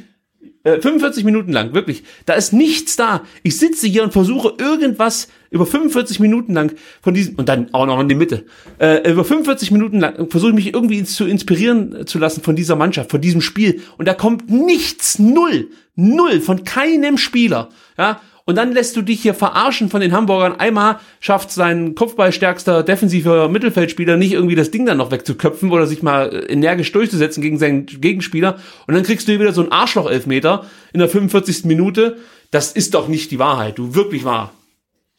äh, 0.64 0.82
45 0.82 1.24
Minuten 1.24 1.54
lang, 1.54 1.74
wirklich. 1.74 2.04
Da 2.26 2.34
ist 2.34 2.52
nichts 2.52 2.98
da. 2.98 3.24
Ich 3.42 3.58
sitze 3.58 3.88
hier 3.88 4.04
und 4.04 4.12
versuche 4.12 4.54
irgendwas 4.58 5.30
über 5.52 5.66
45 5.66 6.20
Minuten 6.20 6.54
lang 6.54 6.74
von 7.02 7.14
diesem, 7.14 7.36
und 7.36 7.48
dann 7.48 7.74
auch 7.74 7.86
noch 7.86 8.00
in 8.00 8.10
die 8.10 8.16
Mitte, 8.16 8.46
äh, 8.80 9.12
über 9.12 9.24
45 9.24 9.70
Minuten 9.72 10.00
lang 10.00 10.30
versuche 10.32 10.50
ich 10.52 10.56
mich 10.56 10.74
irgendwie 10.74 11.04
zu 11.04 11.26
inspirieren 11.26 12.08
zu 12.08 12.18
lassen 12.18 12.42
von 12.42 12.56
dieser 12.56 12.76
Mannschaft, 12.76 13.12
von 13.12 13.22
diesem 13.22 13.42
Spiel. 13.42 13.82
Und 13.98 14.08
da 14.08 14.14
kommt 14.14 14.50
nichts, 14.50 15.20
null, 15.20 15.68
null 15.96 16.40
von 16.40 16.64
keinem 16.64 17.18
Spieler. 17.18 17.70
Ja, 17.98 18.22
und 18.46 18.56
dann 18.56 18.72
lässt 18.72 18.96
du 18.96 19.02
dich 19.02 19.22
hier 19.22 19.34
verarschen 19.34 19.90
von 19.90 20.02
den 20.02 20.14
Hamburgern. 20.14 20.56
Einmal 20.56 21.00
schafft 21.20 21.52
sein 21.52 21.96
kopfballstärkster 21.96 22.84
defensiver 22.84 23.50
Mittelfeldspieler 23.50 24.18
nicht 24.18 24.32
irgendwie 24.32 24.56
das 24.56 24.72
Ding 24.72 24.86
dann 24.86 24.98
noch 24.98 25.12
wegzuköpfen 25.12 25.70
oder 25.72 25.86
sich 25.86 26.02
mal 26.02 26.46
energisch 26.50 26.92
durchzusetzen 26.92 27.42
gegen 27.42 27.60
seinen 27.60 27.86
Gegenspieler. 27.86 28.58
Und 28.88 28.96
dann 28.96 29.04
kriegst 29.04 29.28
du 29.28 29.34
hier 29.34 29.40
wieder 29.40 29.54
so 29.54 29.62
einen 29.62 29.72
Arschloch-Elfmeter 29.72 30.66
in 30.94 31.00
der 31.00 31.10
45. 31.10 31.66
Minute. 31.66 32.18
Das 32.52 32.72
ist 32.72 32.94
doch 32.94 33.08
nicht 33.08 33.32
die 33.32 33.40
Wahrheit, 33.40 33.78
du 33.78 33.96
wirklich 33.96 34.26
wahr. 34.26 34.54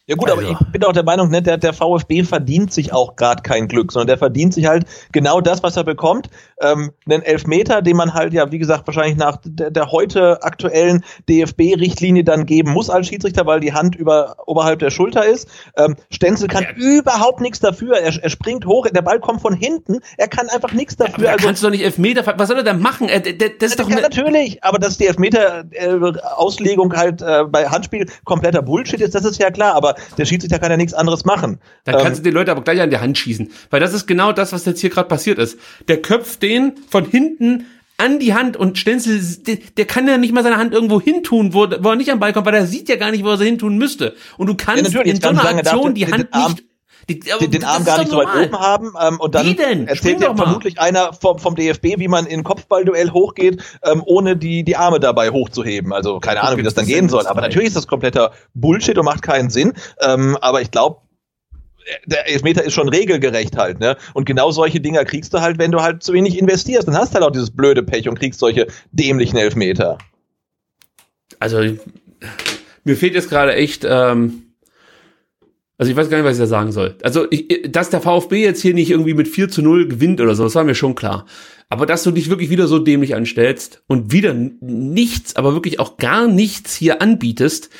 Ja 0.05 0.17
gut, 0.17 0.29
also. 0.29 0.41
aber 0.41 0.51
ich 0.51 0.71
bin 0.73 0.83
auch 0.83 0.91
der 0.91 1.03
Meinung, 1.03 1.29
ne, 1.29 1.41
der, 1.41 1.57
der 1.57 1.71
VfB 1.71 2.23
verdient 2.23 2.73
sich 2.73 2.91
auch 2.91 3.15
gerade 3.15 3.41
kein 3.41 3.69
Glück, 3.69 3.93
sondern 3.93 4.07
der 4.07 4.17
verdient 4.17 4.53
sich 4.53 4.65
halt 4.65 4.85
genau 5.13 5.39
das, 5.39 5.63
was 5.63 5.77
er 5.77 5.85
bekommt. 5.85 6.29
Ähm, 6.59 6.91
einen 7.05 7.23
Elfmeter, 7.23 7.81
den 7.81 7.95
man 7.95 8.13
halt 8.13 8.33
ja, 8.33 8.51
wie 8.51 8.59
gesagt, 8.59 8.85
wahrscheinlich 8.85 9.15
nach 9.15 9.37
der, 9.45 9.71
der 9.71 9.93
heute 9.93 10.43
aktuellen 10.43 11.05
DFB-Richtlinie 11.29 12.25
dann 12.25 12.45
geben 12.45 12.71
muss 12.71 12.89
als 12.89 13.07
Schiedsrichter, 13.07 13.45
weil 13.45 13.61
die 13.61 13.71
Hand 13.71 13.95
über 13.95 14.35
oberhalb 14.45 14.79
der 14.79 14.89
Schulter 14.89 15.25
ist. 15.25 15.47
Ähm, 15.77 15.95
Stenzel 16.09 16.49
kann 16.49 16.63
ja. 16.63 16.71
überhaupt 16.75 17.39
nichts 17.39 17.61
dafür. 17.61 17.95
Er, 17.97 18.21
er 18.21 18.29
springt 18.29 18.65
hoch, 18.65 18.85
der 18.89 19.03
Ball 19.03 19.21
kommt 19.21 19.41
von 19.41 19.53
hinten. 19.53 19.99
Er 20.17 20.27
kann 20.27 20.49
einfach 20.49 20.73
nichts 20.73 20.97
dafür. 20.97 21.23
Ja, 21.23 21.31
also, 21.31 21.45
kannst 21.45 21.63
du 21.63 21.67
doch 21.67 21.71
nicht 21.71 21.85
Elfmeter. 21.85 22.25
Was 22.37 22.49
soll 22.49 22.57
er 22.57 22.63
denn 22.63 22.81
machen? 22.81 23.07
Er, 23.07 23.21
der, 23.21 23.51
das 23.57 23.71
ist 23.71 23.79
doch 23.79 23.89
ja, 23.89 24.01
natürlich, 24.01 24.61
aber 24.65 24.79
dass 24.79 24.97
die 24.97 25.07
Elfmeter-Auslegung 25.07 26.91
äh, 26.91 26.97
halt 26.97 27.21
äh, 27.21 27.45
bei 27.45 27.69
Handspiel 27.69 28.05
kompletter 28.25 28.61
Bullshit 28.61 28.99
ist, 28.99 29.15
das 29.15 29.23
ist 29.23 29.39
ja 29.39 29.49
klar. 29.49 29.75
Aber 29.75 29.92
der 30.17 30.25
Schiedsrichter 30.25 30.59
kann 30.59 30.71
ja 30.71 30.77
nichts 30.77 30.93
anderes 30.93 31.25
machen. 31.25 31.59
Dann 31.83 31.95
kannst 31.95 32.19
ähm, 32.19 32.23
du 32.23 32.29
die 32.29 32.33
Leute 32.33 32.51
aber 32.51 32.61
gleich 32.61 32.81
an 32.81 32.89
die 32.89 32.97
Hand 32.97 33.17
schießen. 33.17 33.51
Weil 33.69 33.79
das 33.79 33.93
ist 33.93 34.07
genau 34.07 34.31
das, 34.31 34.53
was 34.53 34.65
jetzt 34.65 34.81
hier 34.81 34.89
gerade 34.89 35.07
passiert 35.07 35.39
ist. 35.39 35.57
Der 35.87 36.01
köpft 36.01 36.41
den 36.41 36.73
von 36.89 37.05
hinten 37.05 37.65
an 37.97 38.19
die 38.19 38.33
Hand 38.33 38.57
und 38.57 38.77
Stenzel, 38.77 39.21
der, 39.45 39.57
der, 39.77 39.85
kann 39.85 40.07
ja 40.07 40.17
nicht 40.17 40.33
mal 40.33 40.43
seine 40.43 40.57
Hand 40.57 40.73
irgendwo 40.73 40.99
hintun, 40.99 41.53
wo, 41.53 41.67
wo 41.79 41.89
er 41.89 41.95
nicht 41.95 42.11
am 42.11 42.19
Ball 42.19 42.33
kommt, 42.33 42.45
weil 42.45 42.55
er 42.55 42.65
sieht 42.65 42.89
ja 42.89 42.95
gar 42.95 43.11
nicht, 43.11 43.23
wo 43.23 43.29
er 43.29 43.37
sie 43.37 43.45
hintun 43.45 43.77
müsste. 43.77 44.15
Und 44.37 44.47
du 44.47 44.55
kannst 44.55 44.93
ja, 44.93 45.01
in 45.01 45.21
so 45.21 45.29
einer 45.29 45.45
Aktion 45.45 45.93
die 45.93 46.11
Hand 46.11 46.33
nicht 46.33 46.63
die, 47.09 47.19
den, 47.19 47.51
den 47.51 47.63
Arm 47.63 47.85
gar 47.85 47.99
nicht 47.99 48.11
so 48.11 48.17
weit 48.17 48.45
oben 48.45 48.59
haben 48.59 48.93
ähm, 49.01 49.19
und 49.19 49.35
dann 49.35 49.57
erzählt 49.87 50.21
ja 50.21 50.35
vermutlich 50.35 50.79
einer 50.79 51.13
vom, 51.13 51.39
vom 51.39 51.55
DFB, 51.55 51.97
wie 51.97 52.07
man 52.07 52.25
in 52.25 52.43
Kopfballduell 52.43 53.11
hochgeht, 53.11 53.61
ähm, 53.83 54.03
ohne 54.05 54.37
die, 54.37 54.63
die 54.63 54.75
Arme 54.75 54.99
dabei 54.99 55.29
hochzuheben. 55.29 55.93
Also 55.93 56.19
keine 56.19 56.41
Ahnung, 56.41 56.59
wie 56.59 56.63
das 56.63 56.73
dann 56.73 56.85
gehen 56.85 57.09
soll. 57.09 57.27
Aber 57.27 57.41
natürlich 57.41 57.67
ist 57.67 57.75
das 57.75 57.87
kompletter 57.87 58.31
Bullshit 58.53 58.97
und 58.97 59.05
macht 59.05 59.21
keinen 59.21 59.49
Sinn. 59.49 59.73
Ähm, 60.01 60.37
aber 60.41 60.61
ich 60.61 60.71
glaube, 60.71 60.97
der 62.05 62.27
Elfmeter 62.27 62.63
ist 62.63 62.73
schon 62.73 62.89
regelgerecht 62.89 63.57
halt, 63.57 63.79
ne? 63.79 63.97
Und 64.13 64.25
genau 64.25 64.51
solche 64.51 64.79
Dinger 64.79 65.05
kriegst 65.05 65.33
du 65.33 65.41
halt, 65.41 65.57
wenn 65.57 65.71
du 65.71 65.81
halt 65.81 66.03
zu 66.03 66.13
wenig 66.13 66.37
investierst. 66.37 66.87
Dann 66.87 66.97
hast 66.97 67.11
du 67.11 67.15
halt 67.15 67.25
auch 67.25 67.31
dieses 67.31 67.51
blöde 67.51 67.83
Pech 67.83 68.07
und 68.07 68.19
kriegst 68.19 68.39
solche 68.39 68.67
dämlichen 68.91 69.37
Elfmeter. 69.37 69.97
Also, 71.39 71.59
mir 72.83 72.95
fehlt 72.95 73.15
jetzt 73.15 73.29
gerade 73.29 73.53
echt, 73.55 73.85
ähm, 73.87 74.52
also 75.77 75.91
ich 75.91 75.97
weiß 75.97 76.09
gar 76.09 76.17
nicht, 76.17 76.25
was 76.25 76.33
ich 76.33 76.41
da 76.41 76.47
sagen 76.47 76.71
soll. 76.71 76.95
Also, 77.03 77.25
ich, 77.31 77.71
dass 77.71 77.89
der 77.89 78.01
VfB 78.01 78.43
jetzt 78.43 78.61
hier 78.61 78.73
nicht 78.73 78.91
irgendwie 78.91 79.15
mit 79.15 79.27
4 79.27 79.49
zu 79.49 79.61
0 79.61 79.87
gewinnt 79.87 80.21
oder 80.21 80.35
so, 80.35 80.43
das 80.43 80.55
war 80.55 80.63
mir 80.63 80.75
schon 80.75 80.95
klar. 80.95 81.25
Aber 81.69 81.85
dass 81.85 82.03
du 82.03 82.11
dich 82.11 82.29
wirklich 82.29 82.49
wieder 82.49 82.67
so 82.67 82.77
dämlich 82.77 83.15
anstellst 83.15 83.83
und 83.87 84.11
wieder 84.11 84.33
nichts, 84.33 85.35
aber 85.35 85.53
wirklich 85.53 85.79
auch 85.79 85.97
gar 85.97 86.27
nichts 86.27 86.75
hier 86.75 87.01
anbietest, 87.01 87.71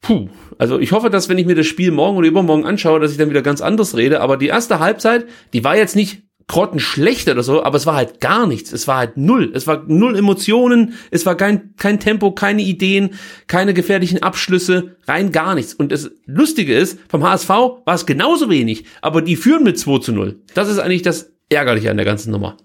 puh. 0.00 0.28
Also 0.58 0.78
ich 0.78 0.92
hoffe, 0.92 1.10
dass 1.10 1.28
wenn 1.28 1.38
ich 1.38 1.46
mir 1.46 1.54
das 1.54 1.66
Spiel 1.66 1.90
morgen 1.90 2.16
oder 2.16 2.28
übermorgen 2.28 2.64
anschaue, 2.64 3.00
dass 3.00 3.12
ich 3.12 3.18
dann 3.18 3.30
wieder 3.30 3.42
ganz 3.42 3.60
anders 3.60 3.96
rede. 3.96 4.20
Aber 4.20 4.36
die 4.36 4.48
erste 4.48 4.80
Halbzeit, 4.80 5.26
die 5.52 5.64
war 5.64 5.76
jetzt 5.76 5.96
nicht 5.96 6.22
grottenschlecht 6.50 7.28
oder 7.28 7.44
so, 7.44 7.62
aber 7.62 7.76
es 7.76 7.86
war 7.86 7.94
halt 7.94 8.20
gar 8.20 8.44
nichts. 8.44 8.72
Es 8.72 8.88
war 8.88 8.98
halt 8.98 9.16
null. 9.16 9.52
Es 9.54 9.68
war 9.68 9.84
null 9.86 10.18
Emotionen, 10.18 10.94
es 11.12 11.24
war 11.24 11.36
kein, 11.36 11.76
kein 11.76 12.00
Tempo, 12.00 12.32
keine 12.32 12.62
Ideen, 12.62 13.10
keine 13.46 13.72
gefährlichen 13.72 14.22
Abschlüsse, 14.22 14.96
rein 15.06 15.30
gar 15.30 15.54
nichts. 15.54 15.74
Und 15.74 15.92
das 15.92 16.10
Lustige 16.26 16.76
ist, 16.76 16.98
vom 17.08 17.22
HSV 17.22 17.48
war 17.48 17.94
es 17.94 18.04
genauso 18.04 18.50
wenig, 18.50 18.84
aber 19.00 19.22
die 19.22 19.36
führen 19.36 19.62
mit 19.62 19.78
2 19.78 20.00
zu 20.00 20.12
0. 20.12 20.40
Das 20.54 20.68
ist 20.68 20.80
eigentlich 20.80 21.02
das 21.02 21.30
Ärgerliche 21.48 21.90
an 21.90 21.96
der 21.96 22.06
ganzen 22.06 22.32
Nummer. 22.32 22.56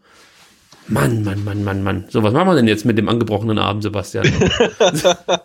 Mann, 0.87 1.23
Mann, 1.23 1.43
Mann, 1.43 1.63
Mann, 1.63 1.83
Mann. 1.83 2.05
So, 2.09 2.23
was 2.23 2.33
machen 2.33 2.47
wir 2.47 2.55
denn 2.55 2.67
jetzt 2.67 2.85
mit 2.85 2.97
dem 2.97 3.07
angebrochenen 3.07 3.59
Abend, 3.59 3.83
Sebastian? 3.83 4.25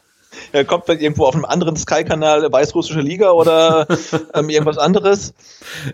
Er 0.53 0.65
kommt 0.65 0.85
vielleicht 0.85 1.03
irgendwo 1.03 1.25
auf 1.25 1.35
einem 1.35 1.45
anderen 1.45 1.77
Sky-Kanal 1.77 2.51
weißrussische 2.51 3.01
Liga 3.01 3.31
oder 3.31 3.87
ähm, 4.35 4.49
irgendwas 4.49 4.79
anderes. 4.79 5.35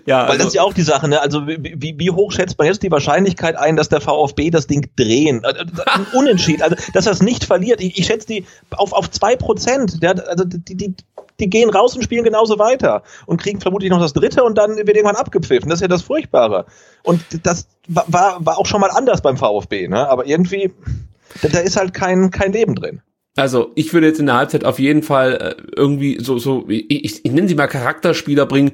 Ja, 0.07 0.23
Weil 0.23 0.24
also, 0.24 0.39
das 0.39 0.47
ist 0.49 0.55
ja 0.55 0.62
auch 0.62 0.73
die 0.73 0.83
Sache, 0.83 1.09
ne? 1.09 1.20
Also 1.20 1.47
wie, 1.47 1.95
wie 1.99 2.11
hoch 2.11 2.33
schätzt 2.33 2.59
man 2.59 2.66
jetzt 2.66 2.83
die 2.83 2.91
Wahrscheinlichkeit 2.91 3.57
ein, 3.57 3.77
dass 3.77 3.89
der 3.89 4.01
VfB 4.01 4.51
das 4.51 4.66
Ding 4.66 4.89
drehen? 4.97 5.45
Äh, 5.45 5.51
äh 5.62 6.16
Unentschieden, 6.16 6.62
also 6.62 6.77
dass 6.93 7.07
er 7.07 7.12
es 7.12 7.23
nicht 7.23 7.45
verliert. 7.45 7.81
Ich, 7.81 7.99
ich 7.99 8.07
schätze 8.07 8.27
die 8.27 8.47
auf, 8.70 8.93
auf 8.93 9.11
zwei 9.11 9.37
Prozent. 9.37 10.05
Also 10.05 10.45
die, 10.45 10.74
die, 10.74 10.95
die 11.41 11.51
gehen 11.51 11.70
raus 11.70 11.95
und 11.95 12.03
spielen 12.03 12.24
genauso 12.24 12.59
weiter 12.59 13.03
und 13.27 13.41
kriegen 13.41 13.61
vermutlich 13.61 13.91
noch 13.91 14.01
das 14.01 14.12
dritte 14.12 14.43
und 14.45 14.57
dann 14.57 14.77
wird 14.77 14.89
irgendwann 14.89 15.16
abgepfiffen. 15.16 15.69
Das 15.69 15.78
ist 15.78 15.83
ja 15.83 15.89
das 15.89 16.03
Furchtbare. 16.03 16.66
Und 17.03 17.23
das 17.45 17.69
war, 17.89 18.39
war 18.41 18.59
auch 18.59 18.66
schon 18.66 18.81
mal 18.81 18.91
anders 18.91 19.20
beim 19.20 19.37
VfB, 19.37 19.89
ne? 19.89 20.09
Aber 20.09 20.27
irgendwie, 20.27 20.73
da, 21.43 21.49
da 21.49 21.59
ist 21.61 21.77
halt 21.77 21.93
kein, 21.95 22.31
kein 22.31 22.53
Leben 22.53 22.74
drin. 22.74 23.03
Also 23.37 23.73
ich 23.75 23.93
würde 23.93 24.07
jetzt 24.07 24.19
in 24.19 24.27
der 24.27 24.37
Halbzeit 24.37 24.65
auf 24.65 24.79
jeden 24.79 25.03
Fall 25.03 25.57
äh, 25.59 25.63
irgendwie 25.77 26.19
so, 26.21 26.39
so 26.39 26.65
ich, 26.69 26.87
ich, 26.89 27.25
ich 27.25 27.33
nenne 27.33 27.49
sie 27.49 27.55
mal 27.55 27.67
Charakterspieler 27.67 28.47
bringen, 28.47 28.73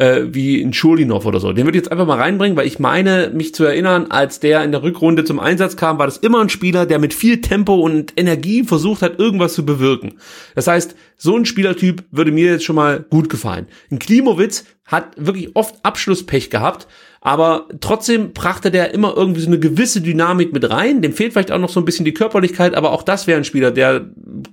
äh, 0.00 0.34
wie 0.34 0.60
ein 0.62 0.72
Schulinov 0.72 1.26
oder 1.26 1.38
so. 1.40 1.52
Den 1.52 1.64
würde 1.66 1.78
ich 1.78 1.84
jetzt 1.84 1.92
einfach 1.92 2.06
mal 2.06 2.18
reinbringen, 2.18 2.56
weil 2.56 2.66
ich 2.66 2.78
meine, 2.78 3.30
mich 3.32 3.54
zu 3.54 3.64
erinnern, 3.64 4.06
als 4.10 4.40
der 4.40 4.64
in 4.64 4.72
der 4.72 4.82
Rückrunde 4.82 5.24
zum 5.24 5.38
Einsatz 5.38 5.76
kam, 5.76 5.98
war 5.98 6.06
das 6.06 6.16
immer 6.16 6.40
ein 6.40 6.48
Spieler, 6.48 6.86
der 6.86 6.98
mit 6.98 7.14
viel 7.14 7.40
Tempo 7.40 7.74
und 7.74 8.14
Energie 8.16 8.64
versucht 8.64 9.02
hat, 9.02 9.18
irgendwas 9.18 9.54
zu 9.54 9.64
bewirken. 9.64 10.14
Das 10.54 10.66
heißt, 10.66 10.96
so 11.16 11.36
ein 11.36 11.44
Spielertyp 11.44 12.04
würde 12.10 12.32
mir 12.32 12.52
jetzt 12.52 12.64
schon 12.64 12.76
mal 12.76 13.04
gut 13.10 13.28
gefallen. 13.28 13.68
Ein 13.90 13.98
Klimowitz 13.98 14.64
hat 14.86 15.12
wirklich 15.16 15.54
oft 15.54 15.76
Abschlusspech 15.84 16.50
gehabt, 16.50 16.88
aber 17.20 17.68
trotzdem 17.80 18.32
brachte 18.32 18.70
der 18.70 18.94
immer 18.94 19.14
irgendwie 19.16 19.40
so 19.40 19.48
eine 19.48 19.58
gewisse 19.58 20.00
Dynamik 20.00 20.52
mit 20.52 20.70
rein. 20.70 21.02
Dem 21.02 21.12
fehlt 21.12 21.32
vielleicht 21.32 21.52
auch 21.52 21.58
noch 21.58 21.68
so 21.68 21.80
ein 21.80 21.84
bisschen 21.84 22.04
die 22.06 22.14
Körperlichkeit, 22.14 22.74
aber 22.74 22.92
auch 22.92 23.02
das 23.02 23.26
wäre 23.26 23.38
ein 23.38 23.44
Spieler, 23.44 23.70
der 23.70 24.06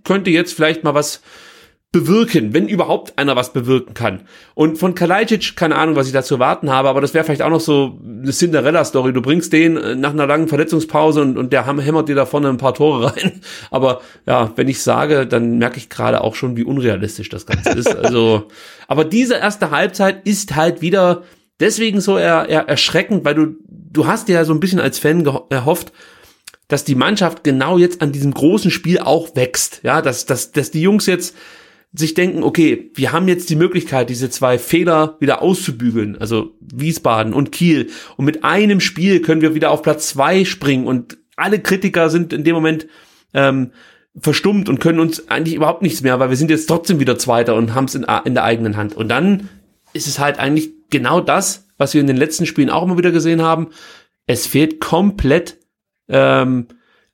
könnte 0.04 0.32
jetzt 0.32 0.54
vielleicht 0.54 0.84
mal 0.84 0.94
was 0.94 1.22
bewirken, 1.94 2.54
wenn 2.54 2.68
überhaupt 2.68 3.18
einer 3.18 3.38
was 3.38 3.54
bewirken 3.54 3.94
kann. 3.94 4.24
Und 4.56 4.78
von 4.78 4.94
Kalajdzic, 4.94 5.56
keine 5.56 5.76
Ahnung, 5.76 5.96
was 5.96 6.08
ich 6.08 6.14
dazu 6.14 6.36
erwarten 6.36 6.70
habe, 6.70 6.90
aber 6.90 7.00
das 7.00 7.14
wäre 7.14 7.24
vielleicht 7.24 7.42
auch 7.42 7.50
noch 7.50 7.62
so 7.62 7.98
eine 8.06 8.32
Cinderella-Story. 8.32 9.14
Du 9.14 9.22
bringst 9.22 9.54
den 9.54 9.78
äh, 9.78 9.96
nach 9.96 10.12
einer 10.12 10.28
langen 10.28 10.50
Verletzungspause 10.50 11.22
und, 11.22 11.38
und 11.38 11.54
der 11.54 11.66
hämmert 11.66 12.10
dir 12.10 12.16
da 12.16 12.26
vorne 12.26 12.50
ein 12.50 12.58
paar 12.58 12.74
Tore 12.74 13.16
rein. 13.16 13.42
Aber 13.72 14.02
ja, 14.26 14.52
wenn 14.58 14.68
ich 14.68 14.82
sage, 14.82 15.26
dann 15.26 15.58
merke 15.58 15.78
ich 15.78 15.90
gerade 15.90 16.22
auch 16.22 16.36
schon, 16.36 16.58
wie 16.58 16.66
unrealistisch 16.66 17.30
das 17.30 17.46
Ganze 17.46 17.70
ist. 17.70 17.96
Also, 17.96 18.50
aber 18.90 19.06
diese 19.06 19.36
erste 19.36 19.72
Halbzeit 19.72 20.28
ist 20.28 20.58
halt 20.58 20.82
wieder 20.82 21.24
deswegen 21.60 22.02
so 22.02 22.18
er, 22.18 22.50
er, 22.50 22.68
erschreckend, 22.68 23.26
weil 23.26 23.36
du, 23.36 23.56
du 23.68 24.08
hast 24.08 24.30
ja 24.30 24.46
so 24.46 24.54
ein 24.54 24.60
bisschen 24.60 24.80
als 24.80 25.00
Fan 25.00 25.26
erhofft, 25.50 25.92
dass 26.68 26.84
die 26.84 26.96
Mannschaft 26.96 27.44
genau 27.44 27.78
jetzt 27.78 28.02
an 28.02 28.12
diesem 28.12 28.34
großen 28.34 28.72
Spiel 28.72 29.00
auch 29.00 29.36
wächst. 29.36 29.82
Ja, 29.84 30.02
dass, 30.02 30.26
dass, 30.26 30.52
dass 30.52 30.72
die 30.72 30.82
Jungs 30.82 31.06
jetzt 31.06 31.36
sich 31.94 32.14
denken, 32.14 32.44
okay, 32.44 32.92
wir 32.96 33.12
haben 33.12 33.28
jetzt 33.28 33.50
die 33.50 33.56
Möglichkeit, 33.56 34.10
diese 34.10 34.30
zwei 34.30 34.60
Fehler 34.60 35.16
wieder 35.20 35.42
auszubügeln, 35.42 36.18
also 36.18 36.52
Wiesbaden 36.60 37.34
und 37.34 37.52
Kiel. 37.52 37.90
Und 38.18 38.26
mit 38.26 38.44
einem 38.44 38.82
Spiel 38.82 39.22
können 39.22 39.42
wir 39.42 39.56
wieder 39.56 39.72
auf 39.72 39.82
Platz 39.82 40.10
zwei 40.10 40.44
springen 40.44 40.86
und 40.86 41.18
alle 41.38 41.60
Kritiker 41.60 42.10
sind 42.10 42.34
in 42.34 42.44
dem 42.44 42.56
Moment 42.56 42.88
ähm, 43.34 43.72
verstummt 44.20 44.68
und 44.68 44.80
können 44.80 45.00
uns 45.00 45.30
eigentlich 45.30 45.56
überhaupt 45.56 45.82
nichts 45.82 46.02
mehr, 46.02 46.20
weil 46.20 46.30
wir 46.30 46.38
sind 46.38 46.50
jetzt 46.50 46.66
trotzdem 46.66 47.00
wieder 47.00 47.18
Zweiter 47.18 47.56
und 47.56 47.74
haben 47.74 47.86
es 47.86 47.96
in, 47.96 48.06
in 48.26 48.34
der 48.34 48.44
eigenen 48.44 48.76
Hand. 48.76 48.96
Und 48.96 49.10
dann 49.10 49.50
ist 49.94 50.08
es 50.08 50.20
halt 50.20 50.40
eigentlich 50.40 50.72
genau 50.90 51.20
das, 51.22 51.68
was 51.78 51.94
wir 51.94 52.02
in 52.02 52.08
den 52.08 52.18
letzten 52.18 52.46
Spielen 52.46 52.70
auch 52.70 52.84
immer 52.84 52.98
wieder 52.98 53.12
gesehen 53.12 53.42
haben. 53.42 53.70
Es 54.26 54.48
fehlt 54.48 54.80
komplett 54.80 55.58
ähm, 56.10 56.68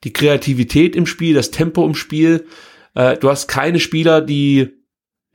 die 0.03 0.13
Kreativität 0.13 0.95
im 0.95 1.05
Spiel, 1.05 1.33
das 1.35 1.51
Tempo 1.51 1.85
im 1.85 1.95
Spiel. 1.95 2.47
Äh, 2.95 3.17
du 3.17 3.29
hast 3.29 3.47
keine 3.47 3.79
Spieler, 3.79 4.21
die 4.21 4.69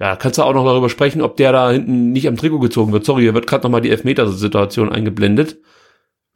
Ja, 0.01 0.17
kannst 0.17 0.39
du 0.39 0.43
auch 0.43 0.55
noch 0.55 0.65
darüber 0.65 0.89
sprechen, 0.89 1.23
ob 1.23 1.37
der 1.37 1.53
da 1.53 1.71
hinten 1.71 2.13
nicht 2.13 2.29
am 2.29 2.37
Trikot 2.37 2.61
gezogen 2.61 2.93
wird. 2.93 3.05
Sorry, 3.05 3.23
hier 3.23 3.35
wird 3.35 3.47
gerade 3.47 3.65
nochmal 3.65 3.81
die 3.81 3.91
Elfmeter-Situation 3.91 4.93
eingeblendet. 4.93 5.59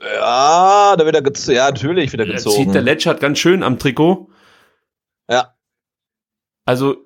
Ja, 0.02 0.96
da 0.96 1.04
wird 1.04 1.14
er 1.14 1.22
gezogen. 1.22 1.56
Ja, 1.56 1.70
natürlich 1.70 2.10
wird 2.12 2.20
er 2.20 2.26
Da 2.26 2.32
gezogen. 2.32 2.56
zieht 2.64 2.74
der 2.74 2.82
Letschert 2.82 3.20
ganz 3.20 3.38
schön 3.38 3.62
am 3.62 3.78
Trikot. 3.78 4.30
ja. 5.28 5.54
Also. 6.64 6.96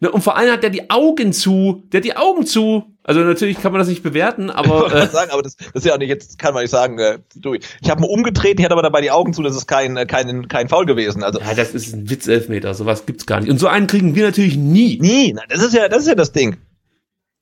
Ne, 0.00 0.10
und 0.10 0.22
vor 0.22 0.36
allem 0.36 0.52
hat 0.52 0.62
der 0.62 0.70
die 0.70 0.90
Augen 0.90 1.32
zu. 1.32 1.84
Der 1.92 1.98
hat 2.00 2.04
die 2.04 2.16
Augen 2.16 2.44
zu. 2.46 2.95
Also 3.08 3.20
natürlich 3.20 3.62
kann 3.62 3.70
man 3.70 3.78
das 3.78 3.86
nicht 3.86 4.02
bewerten, 4.02 4.50
aber. 4.50 4.86
Ich 4.86 4.92
wollte 4.92 4.98
Äh, 4.98 5.06
sagen, 5.06 5.30
aber 5.30 5.42
das, 5.42 5.56
das 5.56 5.68
ist 5.74 5.86
ja 5.86 5.94
auch 5.94 5.98
nicht, 5.98 6.08
jetzt 6.08 6.40
kann 6.40 6.54
man 6.54 6.64
nicht 6.64 6.72
sagen, 6.72 6.98
äh, 6.98 7.20
du, 7.36 7.54
ich 7.54 7.88
habe 7.88 8.00
mal 8.00 8.08
umgedreht, 8.08 8.58
ich 8.58 8.64
hatte 8.64 8.72
aber 8.72 8.82
dabei 8.82 9.00
die 9.00 9.12
Augen 9.12 9.32
zu, 9.32 9.44
das 9.44 9.54
ist 9.54 9.68
kein, 9.68 9.96
äh, 9.96 10.06
kein, 10.06 10.48
kein 10.48 10.68
Foul 10.68 10.86
gewesen. 10.86 11.22
Also, 11.22 11.38
ja, 11.38 11.54
das 11.54 11.72
ist 11.72 11.94
ein 11.94 12.10
Witz-Elfmeter. 12.10 12.74
Sowas 12.74 13.06
gibt's 13.06 13.24
gar 13.24 13.38
nicht. 13.40 13.48
Und 13.48 13.58
so 13.58 13.68
einen 13.68 13.86
kriegen 13.86 14.16
wir 14.16 14.24
natürlich 14.24 14.56
nie. 14.56 14.98
nie, 15.00 15.32
na, 15.34 15.42
das 15.48 15.62
ist 15.62 15.72
ja, 15.72 15.88
das 15.88 16.00
ist 16.00 16.08
ja 16.08 16.16
das 16.16 16.32
Ding. 16.32 16.56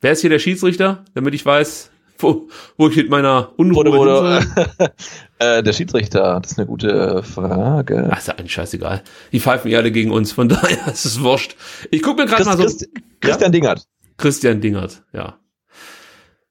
Wer 0.03 0.13
ist 0.13 0.21
hier 0.21 0.29
der 0.29 0.39
Schiedsrichter? 0.39 1.03
Damit 1.15 1.33
ich 1.33 1.47
weiß, 1.47 1.91
wo, 2.19 2.49
wo 2.77 2.89
ich 2.89 2.97
mit 2.97 3.09
meiner 3.09 3.53
Unruhe 3.57 3.87
Wurde, 3.87 3.93
wurde, 3.93 4.47
äh, 5.39 5.63
der 5.63 5.73
Schiedsrichter, 5.73 6.41
das 6.43 6.53
ist 6.53 6.59
eine 6.59 6.67
gute 6.67 7.23
Frage. 7.23 8.11
Ach, 8.13 8.19
ist 8.19 8.29
ja 8.29 8.35
eigentlich 8.35 8.53
scheißegal. 8.53 9.03
Die 9.33 9.41
pfeifen 9.41 9.71
eh 9.71 9.77
alle 9.77 9.91
gegen 9.93 10.11
uns, 10.11 10.31
von 10.33 10.49
daher 10.51 10.89
ist 10.93 11.07
es 11.07 11.23
wurscht. 11.23 11.57
Ich 11.91 12.03
guck 12.03 12.19
mir 12.19 12.27
gerade 12.27 12.45
mal 12.45 12.57
so. 12.59 12.65
Christ, 12.65 12.87
Christian 13.23 13.51
Dingert. 13.51 13.85
Christian 14.19 14.61
Dingert, 14.61 15.03
ja. 15.15 15.39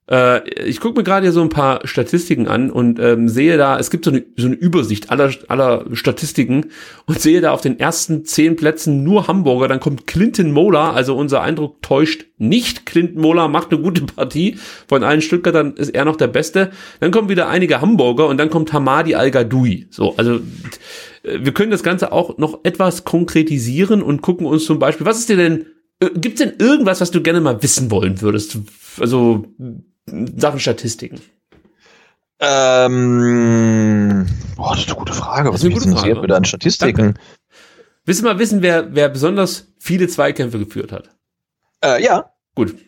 Äh, 0.10 0.48
ich 0.50 0.80
gucke 0.80 1.00
mir 1.00 1.04
gerade 1.04 1.26
hier 1.26 1.32
so 1.32 1.42
ein 1.42 1.50
paar 1.50 1.88
Statistiken 1.88 2.48
an 2.48 2.72
und 2.72 3.00
ähm, 3.00 3.30
sehe 3.30 3.58
da, 3.58 3.80
es 3.80 3.90
gibt 3.90 4.06
so 4.06 4.12
eine, 4.12 4.24
so 4.36 4.48
eine 4.48 4.56
Übersicht 4.56 5.10
aller, 5.12 5.32
aller 5.48 5.86
Statistiken 5.94 6.66
und 7.06 7.22
sehe 7.22 7.42
da 7.42 7.52
auf 7.52 7.62
den 7.62 7.80
ersten 7.80 8.26
zehn 8.26 8.56
Plätzen 8.56 9.04
nur 9.04 9.28
Hamburger. 9.28 9.68
Dann 9.68 9.80
kommt 9.80 10.06
Clinton 10.08 10.52
Mola, 10.52 10.92
also 10.92 11.16
unser 11.16 11.42
Eindruck 11.42 11.82
täuscht 11.82 12.26
nicht. 12.38 12.86
Clinton 12.86 13.22
Mola 13.22 13.48
macht 13.48 13.72
eine 13.72 13.82
gute 13.82 14.02
Partie. 14.02 14.58
Von 14.88 15.04
allen 15.04 15.22
Stuttgartern 15.22 15.74
ist 15.74 15.90
er 15.90 16.04
noch 16.04 16.18
der 16.18 16.28
Beste. 16.28 16.72
Dann 17.00 17.12
kommen 17.12 17.30
wieder 17.30 17.48
einige 17.48 17.80
Hamburger 17.80 18.28
und 18.28 18.38
dann 18.38 18.50
kommt 18.50 18.74
Hamadi 18.74 19.16
Al-Gadoui. 19.16 19.88
So, 19.90 20.16
also 20.18 20.36
äh, 21.24 21.40
wir 21.40 21.54
können 21.54 21.72
das 21.72 21.84
Ganze 21.84 22.12
auch 22.12 22.38
noch 22.38 22.60
etwas 22.64 23.06
konkretisieren 23.06 24.02
und 24.02 24.22
gucken 24.22 24.46
uns 24.48 24.66
zum 24.66 24.80
Beispiel, 24.80 25.06
was 25.06 25.20
ist 25.20 25.30
dir 25.30 25.38
denn 25.38 25.66
äh, 26.00 26.10
Gibt's 26.16 26.40
denn 26.40 26.54
irgendwas, 26.60 27.02
was 27.02 27.12
du 27.12 27.22
gerne 27.22 27.42
mal 27.42 27.62
wissen 27.64 27.90
wollen 27.92 28.22
würdest? 28.22 28.58
Also 29.00 29.46
Sachen 30.06 30.60
Statistiken. 30.60 31.22
Ähm, 32.40 34.28
boah, 34.56 34.72
das 34.72 34.82
ist 34.82 34.90
eine 34.90 34.98
gute 34.98 35.14
Frage. 35.14 35.54
Was 35.54 35.64
mich 35.64 35.76
interessiert 35.76 36.22
wieder 36.22 36.36
an 36.36 36.46
Statistiken? 36.46 37.18
Willst 38.06 38.22
du 38.22 38.26
mal 38.26 38.38
wissen, 38.40 38.62
wer, 38.62 38.94
wer 38.94 39.08
besonders 39.08 39.74
viele 39.80 40.08
Zweikämpfe 40.08 40.60
geführt 40.60 40.92
hat? 40.92 41.10
Äh, 41.84 42.04
ja. 42.04 42.32
Gut. 42.56 42.76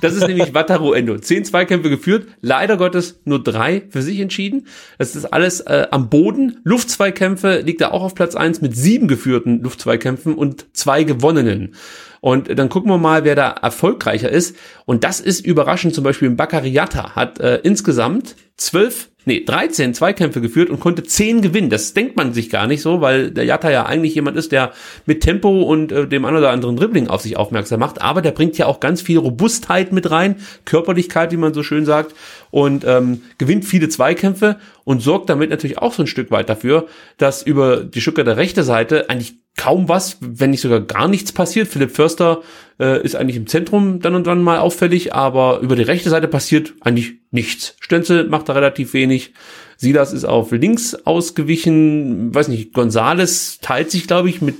Das 0.00 0.14
ist 0.14 0.26
nämlich 0.26 0.54
Wataru 0.54 0.94
Endo. 0.94 1.18
Zehn 1.18 1.44
Zweikämpfe 1.44 1.90
geführt, 1.90 2.26
leider 2.40 2.78
Gottes 2.78 3.20
nur 3.24 3.42
drei 3.42 3.82
für 3.90 4.00
sich 4.00 4.20
entschieden. 4.20 4.66
Das 4.96 5.14
ist 5.14 5.26
alles 5.26 5.60
äh, 5.60 5.88
am 5.90 6.08
Boden. 6.08 6.60
Luftzweikämpfe 6.64 7.60
liegt 7.60 7.82
er 7.82 7.92
auch 7.92 8.02
auf 8.02 8.14
Platz 8.14 8.34
eins 8.34 8.62
mit 8.62 8.74
sieben 8.74 9.08
geführten 9.08 9.60
Luftzweikämpfen 9.60 10.34
und 10.34 10.74
zwei 10.74 11.04
gewonnenen. 11.04 11.74
Und 12.22 12.56
dann 12.56 12.68
gucken 12.68 12.88
wir 12.88 12.98
mal, 12.98 13.24
wer 13.24 13.34
da 13.34 13.50
erfolgreicher 13.50 14.30
ist. 14.30 14.54
Und 14.84 15.02
das 15.02 15.18
ist 15.18 15.44
überraschend. 15.44 15.92
Zum 15.92 16.04
Beispiel 16.04 16.30
Bakariata 16.30 17.16
hat 17.16 17.40
äh, 17.40 17.56
insgesamt 17.64 18.36
zwölf, 18.56 19.10
nee, 19.24 19.42
13 19.44 19.92
Zweikämpfe 19.92 20.40
geführt 20.40 20.70
und 20.70 20.78
konnte 20.78 21.02
zehn 21.02 21.42
gewinnen. 21.42 21.68
Das 21.68 21.94
denkt 21.94 22.14
man 22.14 22.32
sich 22.32 22.48
gar 22.48 22.68
nicht 22.68 22.80
so, 22.80 23.00
weil 23.00 23.32
der 23.32 23.44
Jatta 23.44 23.72
ja 23.72 23.86
eigentlich 23.86 24.14
jemand 24.14 24.36
ist, 24.36 24.52
der 24.52 24.70
mit 25.04 25.20
Tempo 25.20 25.62
und 25.62 25.90
äh, 25.90 26.06
dem 26.06 26.24
einen 26.24 26.36
oder 26.36 26.50
anderen 26.50 26.76
Dribbling 26.76 27.08
auf 27.08 27.22
sich 27.22 27.36
aufmerksam 27.36 27.80
macht. 27.80 28.00
Aber 28.00 28.22
der 28.22 28.30
bringt 28.30 28.56
ja 28.56 28.66
auch 28.66 28.78
ganz 28.78 29.02
viel 29.02 29.18
Robustheit 29.18 29.90
mit 29.90 30.08
rein, 30.12 30.36
Körperlichkeit, 30.64 31.32
wie 31.32 31.36
man 31.36 31.54
so 31.54 31.64
schön 31.64 31.84
sagt, 31.84 32.14
und 32.52 32.84
ähm, 32.84 33.22
gewinnt 33.38 33.64
viele 33.64 33.88
Zweikämpfe 33.88 34.60
und 34.84 35.02
sorgt 35.02 35.28
damit 35.28 35.50
natürlich 35.50 35.78
auch 35.78 35.92
so 35.92 36.04
ein 36.04 36.06
Stück 36.06 36.30
weit 36.30 36.48
dafür, 36.48 36.86
dass 37.18 37.42
über 37.42 37.82
die 37.82 38.00
Stuttgarter 38.00 38.36
rechte 38.36 38.62
Seite 38.62 39.10
eigentlich 39.10 39.41
kaum 39.56 39.88
was, 39.88 40.16
wenn 40.20 40.50
nicht 40.50 40.60
sogar 40.62 40.80
gar 40.80 41.08
nichts 41.08 41.32
passiert. 41.32 41.68
Philipp 41.68 41.90
Förster 41.94 42.42
äh, 42.80 43.02
ist 43.02 43.14
eigentlich 43.16 43.36
im 43.36 43.46
Zentrum 43.46 44.00
dann 44.00 44.14
und 44.14 44.26
wann 44.26 44.42
mal 44.42 44.58
auffällig, 44.58 45.14
aber 45.14 45.60
über 45.60 45.76
die 45.76 45.82
rechte 45.82 46.10
Seite 46.10 46.26
passiert 46.28 46.72
eigentlich 46.80 47.14
nichts. 47.30 47.76
Stenzel 47.80 48.28
macht 48.28 48.48
da 48.48 48.54
relativ 48.54 48.92
wenig. 48.94 49.34
Silas 49.76 50.12
ist 50.12 50.24
auf 50.24 50.52
links 50.52 50.94
ausgewichen. 50.94 52.34
Weiß 52.34 52.48
nicht, 52.48 52.72
Gonzales 52.72 53.58
teilt 53.60 53.90
sich, 53.90 54.06
glaube 54.06 54.28
ich, 54.30 54.40
mit 54.40 54.56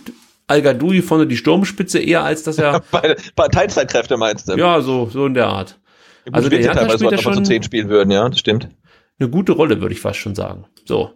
Al-Gadoui 0.46 1.02
vorne 1.02 1.26
die 1.26 1.36
Sturmspitze 1.36 1.98
eher, 1.98 2.22
als 2.24 2.42
dass 2.42 2.58
er, 2.58 2.82
Bei, 2.90 3.16
bei 3.36 3.48
Teilzeitkräfte 3.48 4.16
meinst 4.16 4.48
du? 4.48 4.56
ja, 4.56 4.80
so, 4.82 5.08
so 5.10 5.26
in 5.26 5.34
der 5.34 5.46
Art. 5.46 5.78
Gut, 6.24 6.34
also 6.34 6.48
der 6.48 6.60
teilweise 6.72 7.04
ob 7.06 7.10
wir 7.12 7.18
schon- 7.18 7.34
zu 7.36 7.42
zehn 7.42 7.62
spielen 7.62 7.88
würden, 7.88 8.10
ja, 8.10 8.28
das 8.28 8.38
stimmt. 8.38 8.68
eine 9.18 9.30
gute 9.30 9.52
Rolle, 9.52 9.80
würde 9.80 9.94
ich 9.94 10.00
fast 10.00 10.18
schon 10.18 10.34
sagen. 10.34 10.66
So. 10.84 11.12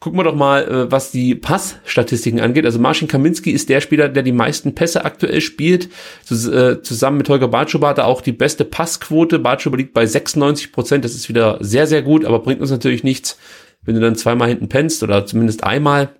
Gucken 0.00 0.18
wir 0.20 0.24
doch 0.24 0.36
mal, 0.36 0.62
äh, 0.68 0.92
was 0.92 1.10
die 1.10 1.34
Passstatistiken 1.34 2.38
angeht. 2.40 2.64
Also 2.64 2.78
Marcin 2.78 3.08
Kaminski 3.08 3.50
ist 3.50 3.68
der 3.68 3.80
Spieler, 3.80 4.08
der 4.08 4.22
die 4.22 4.30
meisten 4.32 4.74
Pässe 4.74 5.04
aktuell 5.04 5.40
spielt. 5.40 5.86
Äh, 6.30 6.82
Zusammen 6.82 7.18
mit 7.18 7.28
Holger 7.28 7.48
Bartschuber 7.48 7.88
hat 7.88 7.98
er 7.98 8.06
auch 8.06 8.20
die 8.20 8.32
beste 8.32 8.64
Passquote. 8.64 9.40
Bartschuber 9.40 9.76
liegt 9.76 9.94
bei 9.94 10.06
96 10.06 10.70
Prozent. 10.70 11.04
Das 11.04 11.14
ist 11.16 11.28
wieder 11.28 11.58
sehr, 11.60 11.88
sehr 11.88 12.02
gut, 12.02 12.24
aber 12.24 12.38
bringt 12.38 12.60
uns 12.60 12.70
natürlich 12.70 13.02
nichts, 13.02 13.38
wenn 13.82 13.96
du 13.96 14.00
dann 14.00 14.14
zweimal 14.14 14.48
hinten 14.48 14.68
pennst 14.68 15.02
oder 15.02 15.26
zumindest 15.26 15.64
einmal. 15.64 16.10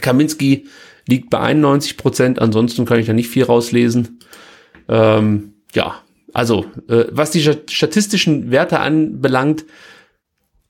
Kaminski 0.00 0.66
liegt 1.06 1.28
bei 1.28 1.40
91 1.40 1.98
Prozent. 1.98 2.38
Ansonsten 2.38 2.86
kann 2.86 2.98
ich 2.98 3.06
da 3.06 3.12
nicht 3.12 3.28
viel 3.28 3.44
rauslesen. 3.44 4.20
Ähm, 4.88 5.56
ja, 5.74 5.96
also 6.32 6.64
äh, 6.88 7.04
was 7.10 7.32
die 7.32 7.42
stat- 7.42 7.70
statistischen 7.70 8.50
Werte 8.50 8.80
anbelangt, 8.80 9.66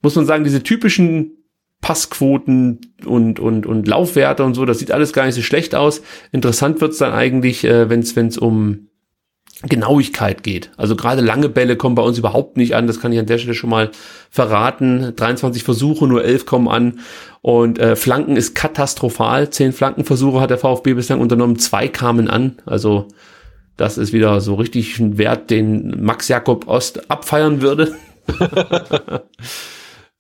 muss 0.02 0.16
man 0.16 0.27
sagen, 0.27 0.43
diese 0.43 0.65
typischen 0.65 1.44
Passquoten 1.85 2.94
und, 3.05 3.39
und, 3.39 3.66
und 3.66 3.86
Laufwerte 3.86 4.43
und 4.43 4.55
so, 4.55 4.65
das 4.65 4.78
sieht 4.78 4.90
alles 4.90 5.12
gar 5.12 5.27
nicht 5.27 5.35
so 5.35 5.43
schlecht 5.43 5.74
aus. 5.74 6.01
Interessant 6.32 6.81
wird's 6.81 6.97
dann 6.97 7.12
eigentlich, 7.12 7.62
äh, 7.65 7.90
wenn 7.90 8.01
es 8.01 8.39
um 8.39 8.89
Genauigkeit 9.69 10.43
geht. 10.43 10.70
Also 10.78 10.97
gerade 10.97 11.20
lange 11.20 11.51
Bälle 11.51 11.77
kommen 11.77 11.94
bei 11.94 12.01
uns 12.01 12.16
überhaupt 12.16 12.56
nicht 12.56 12.74
an, 12.74 12.86
das 12.86 13.01
kann 13.01 13.12
ich 13.12 13.19
an 13.19 13.27
der 13.27 13.36
Stelle 13.36 13.52
schon 13.52 13.69
mal 13.69 13.90
verraten. 14.31 15.12
23 15.15 15.62
Versuche, 15.62 16.06
nur 16.06 16.24
11 16.24 16.47
kommen 16.47 16.69
an. 16.69 17.01
Und 17.43 17.78
äh, 17.78 17.97
Flanken 17.97 18.39
ist 18.39 18.55
katastrophal. 18.55 19.51
Zehn 19.51 19.74
Flankenversuche 19.74 20.40
hat 20.40 20.48
der 20.48 20.56
VfB 20.56 20.94
bislang 20.94 21.20
unternommen, 21.20 21.59
zwei 21.59 21.86
kamen 21.86 22.31
an. 22.31 22.62
Also 22.65 23.09
das 23.77 23.98
ist 23.98 24.15
wieder 24.15 24.40
so 24.40 24.55
richtig 24.55 24.98
ein 25.01 25.19
Wert, 25.19 25.51
den 25.51 26.02
Max 26.02 26.28
Jakob 26.28 26.66
Ost 26.66 27.11
abfeiern 27.11 27.61
würde. 27.61 27.94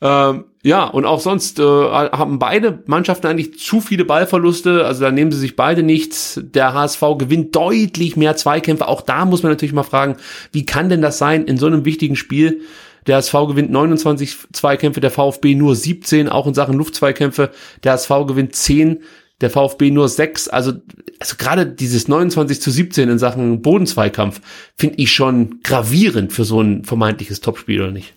ähm, 0.02 0.44
ja, 0.64 0.84
und 0.84 1.04
auch 1.04 1.20
sonst 1.20 1.58
äh, 1.58 1.62
haben 1.62 2.38
beide 2.38 2.82
Mannschaften 2.86 3.26
eigentlich 3.26 3.58
zu 3.58 3.82
viele 3.82 4.06
Ballverluste, 4.06 4.86
also 4.86 5.02
da 5.02 5.10
nehmen 5.10 5.30
sie 5.30 5.38
sich 5.38 5.56
beide 5.56 5.82
nichts. 5.82 6.40
Der 6.42 6.72
HSV 6.72 7.02
gewinnt 7.18 7.54
deutlich 7.54 8.16
mehr 8.16 8.34
Zweikämpfe. 8.34 8.88
Auch 8.88 9.02
da 9.02 9.26
muss 9.26 9.42
man 9.42 9.52
natürlich 9.52 9.74
mal 9.74 9.82
fragen, 9.82 10.16
wie 10.52 10.64
kann 10.64 10.88
denn 10.88 11.02
das 11.02 11.18
sein 11.18 11.44
in 11.44 11.58
so 11.58 11.66
einem 11.66 11.84
wichtigen 11.84 12.16
Spiel? 12.16 12.62
Der 13.06 13.16
HSV 13.16 13.34
gewinnt 13.48 13.72
29 13.72 14.38
Zweikämpfe, 14.54 15.02
der 15.02 15.10
VfB 15.10 15.54
nur 15.54 15.76
17, 15.76 16.30
auch 16.30 16.46
in 16.46 16.54
Sachen 16.54 16.78
Luftzweikämpfe. 16.78 17.50
Der 17.82 17.92
HSV 17.92 18.08
gewinnt 18.26 18.56
10, 18.56 19.02
der 19.42 19.50
VfB 19.50 19.90
nur 19.90 20.08
6. 20.08 20.48
Also, 20.48 20.72
also 21.20 21.34
gerade 21.36 21.66
dieses 21.66 22.08
29 22.08 22.62
zu 22.62 22.70
17 22.70 23.10
in 23.10 23.18
Sachen 23.18 23.60
Bodenzweikampf 23.60 24.40
finde 24.78 24.96
ich 24.96 25.12
schon 25.12 25.60
gravierend 25.62 26.32
für 26.32 26.44
so 26.44 26.62
ein 26.62 26.84
vermeintliches 26.84 27.42
Topspiel, 27.42 27.82
oder 27.82 27.92
nicht? 27.92 28.14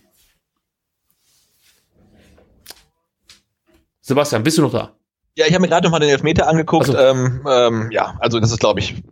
Sebastian, 4.08 4.42
bist 4.42 4.56
du 4.56 4.62
noch 4.62 4.72
da? 4.72 4.92
Ja, 5.36 5.46
ich 5.46 5.52
habe 5.52 5.60
mir 5.60 5.68
gerade 5.68 5.86
noch 5.86 5.92
mal 5.92 5.98
den 6.00 6.08
Elfmeter 6.08 6.48
angeguckt. 6.48 6.86
So. 6.86 6.96
Ähm, 6.96 7.46
ähm, 7.48 7.90
ja, 7.90 8.16
also 8.20 8.40
das 8.40 8.50
ist, 8.50 8.58
glaube 8.58 8.80
ich, 8.80 9.02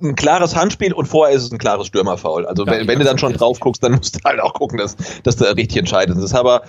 ein 0.00 0.14
klares 0.14 0.54
Handspiel 0.54 0.92
und 0.92 1.06
vorher 1.06 1.34
ist 1.34 1.42
es 1.42 1.50
ein 1.50 1.58
klares 1.58 1.88
Stürmerfoul. 1.88 2.46
Also 2.46 2.64
Ja, 2.64 2.72
wenn, 2.72 2.86
wenn 2.86 2.98
du 3.00 3.04
dann 3.04 3.18
schon 3.18 3.32
drauf 3.32 3.58
guckst, 3.58 3.82
dann 3.82 3.92
musst 3.92 4.14
du 4.14 4.20
halt 4.24 4.40
auch 4.40 4.54
gucken, 4.54 4.78
dass, 4.78 4.96
dass 5.24 5.36
du 5.36 5.44
richtig 5.44 5.78
entscheidend 5.78 6.22
ist. 6.22 6.34
Aber 6.34 6.62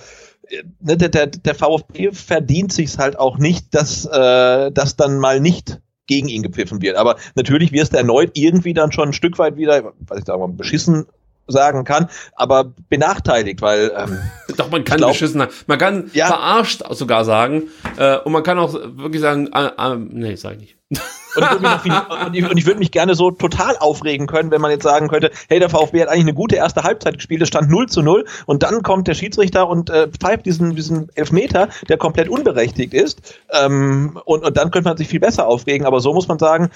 äh, 0.48 0.64
ne, 0.80 0.96
der, 0.96 1.10
der, 1.10 1.28
der 1.28 1.54
VfB 1.54 2.10
verdient 2.10 2.72
sich's 2.72 2.98
halt 2.98 3.18
auch 3.18 3.38
nicht, 3.38 3.72
dass 3.72 4.04
äh, 4.04 4.72
das 4.72 4.96
dann 4.96 5.18
mal 5.18 5.38
nicht 5.38 5.80
gegen 6.08 6.26
ihn 6.28 6.42
gepfiffen 6.42 6.82
wird. 6.82 6.96
Aber 6.96 7.16
natürlich 7.36 7.70
wirst 7.70 7.92
du 7.92 7.98
erneut 7.98 8.32
irgendwie 8.34 8.74
dann 8.74 8.90
schon 8.90 9.10
ein 9.10 9.12
Stück 9.12 9.38
weit 9.38 9.56
wieder, 9.56 9.92
was 10.00 10.18
ich 10.18 10.24
da 10.24 10.36
mal 10.36 10.48
beschissen 10.48 11.06
sagen 11.48 11.84
kann, 11.84 12.08
aber 12.34 12.72
benachteiligt, 12.88 13.60
weil 13.62 13.90
ähm, 13.96 14.18
Doch, 14.56 14.70
man 14.70 14.84
kann 14.84 14.98
glaub- 14.98 15.12
beschissener, 15.12 15.48
man 15.66 15.78
kann 15.78 16.10
Ja. 16.12 16.26
verarscht 16.28 16.82
sogar 16.90 17.24
sagen, 17.24 17.64
äh, 17.96 18.18
und 18.18 18.32
man 18.32 18.42
kann 18.42 18.58
auch 18.58 18.72
wirklich 18.74 19.20
sagen, 19.20 19.48
äh, 19.52 19.66
äh, 19.76 19.96
nee, 19.96 20.34
sag 20.36 20.52
ich 20.54 20.58
nicht. 20.60 20.74
Und 21.36 21.44
ich, 21.44 21.60
würde 21.60 21.80
mich 21.84 21.92
noch 21.92 22.26
und 22.26 22.58
ich 22.58 22.66
würde 22.66 22.78
mich 22.78 22.90
gerne 22.90 23.14
so 23.14 23.30
total 23.30 23.76
aufregen 23.76 24.26
können, 24.26 24.50
wenn 24.50 24.62
man 24.62 24.70
jetzt 24.70 24.82
sagen 24.82 25.08
könnte, 25.08 25.30
hey, 25.48 25.58
der 25.60 25.68
VfB 25.68 26.00
hat 26.00 26.08
eigentlich 26.08 26.22
eine 26.22 26.34
gute 26.34 26.56
erste 26.56 26.82
Halbzeit 26.82 27.14
gespielt, 27.14 27.42
es 27.42 27.48
stand 27.48 27.68
0 27.70 27.86
zu 27.88 28.00
0 28.02 28.24
und 28.46 28.62
dann 28.62 28.82
kommt 28.82 29.06
der 29.06 29.14
Schiedsrichter 29.14 29.68
und 29.68 29.90
äh, 29.90 30.08
pfeift 30.08 30.46
diesen, 30.46 30.74
diesen 30.74 31.10
Elfmeter, 31.14 31.68
der 31.88 31.98
komplett 31.98 32.30
unberechtigt 32.30 32.94
ist. 32.94 33.20
Ähm, 33.52 34.18
und, 34.24 34.42
und 34.42 34.56
dann 34.56 34.70
könnte 34.70 34.88
man 34.88 34.96
sich 34.96 35.06
viel 35.08 35.20
besser 35.20 35.46
aufregen, 35.46 35.86
aber 35.86 36.00
so 36.00 36.14
muss 36.14 36.26
man 36.26 36.38
sagen, 36.38 36.70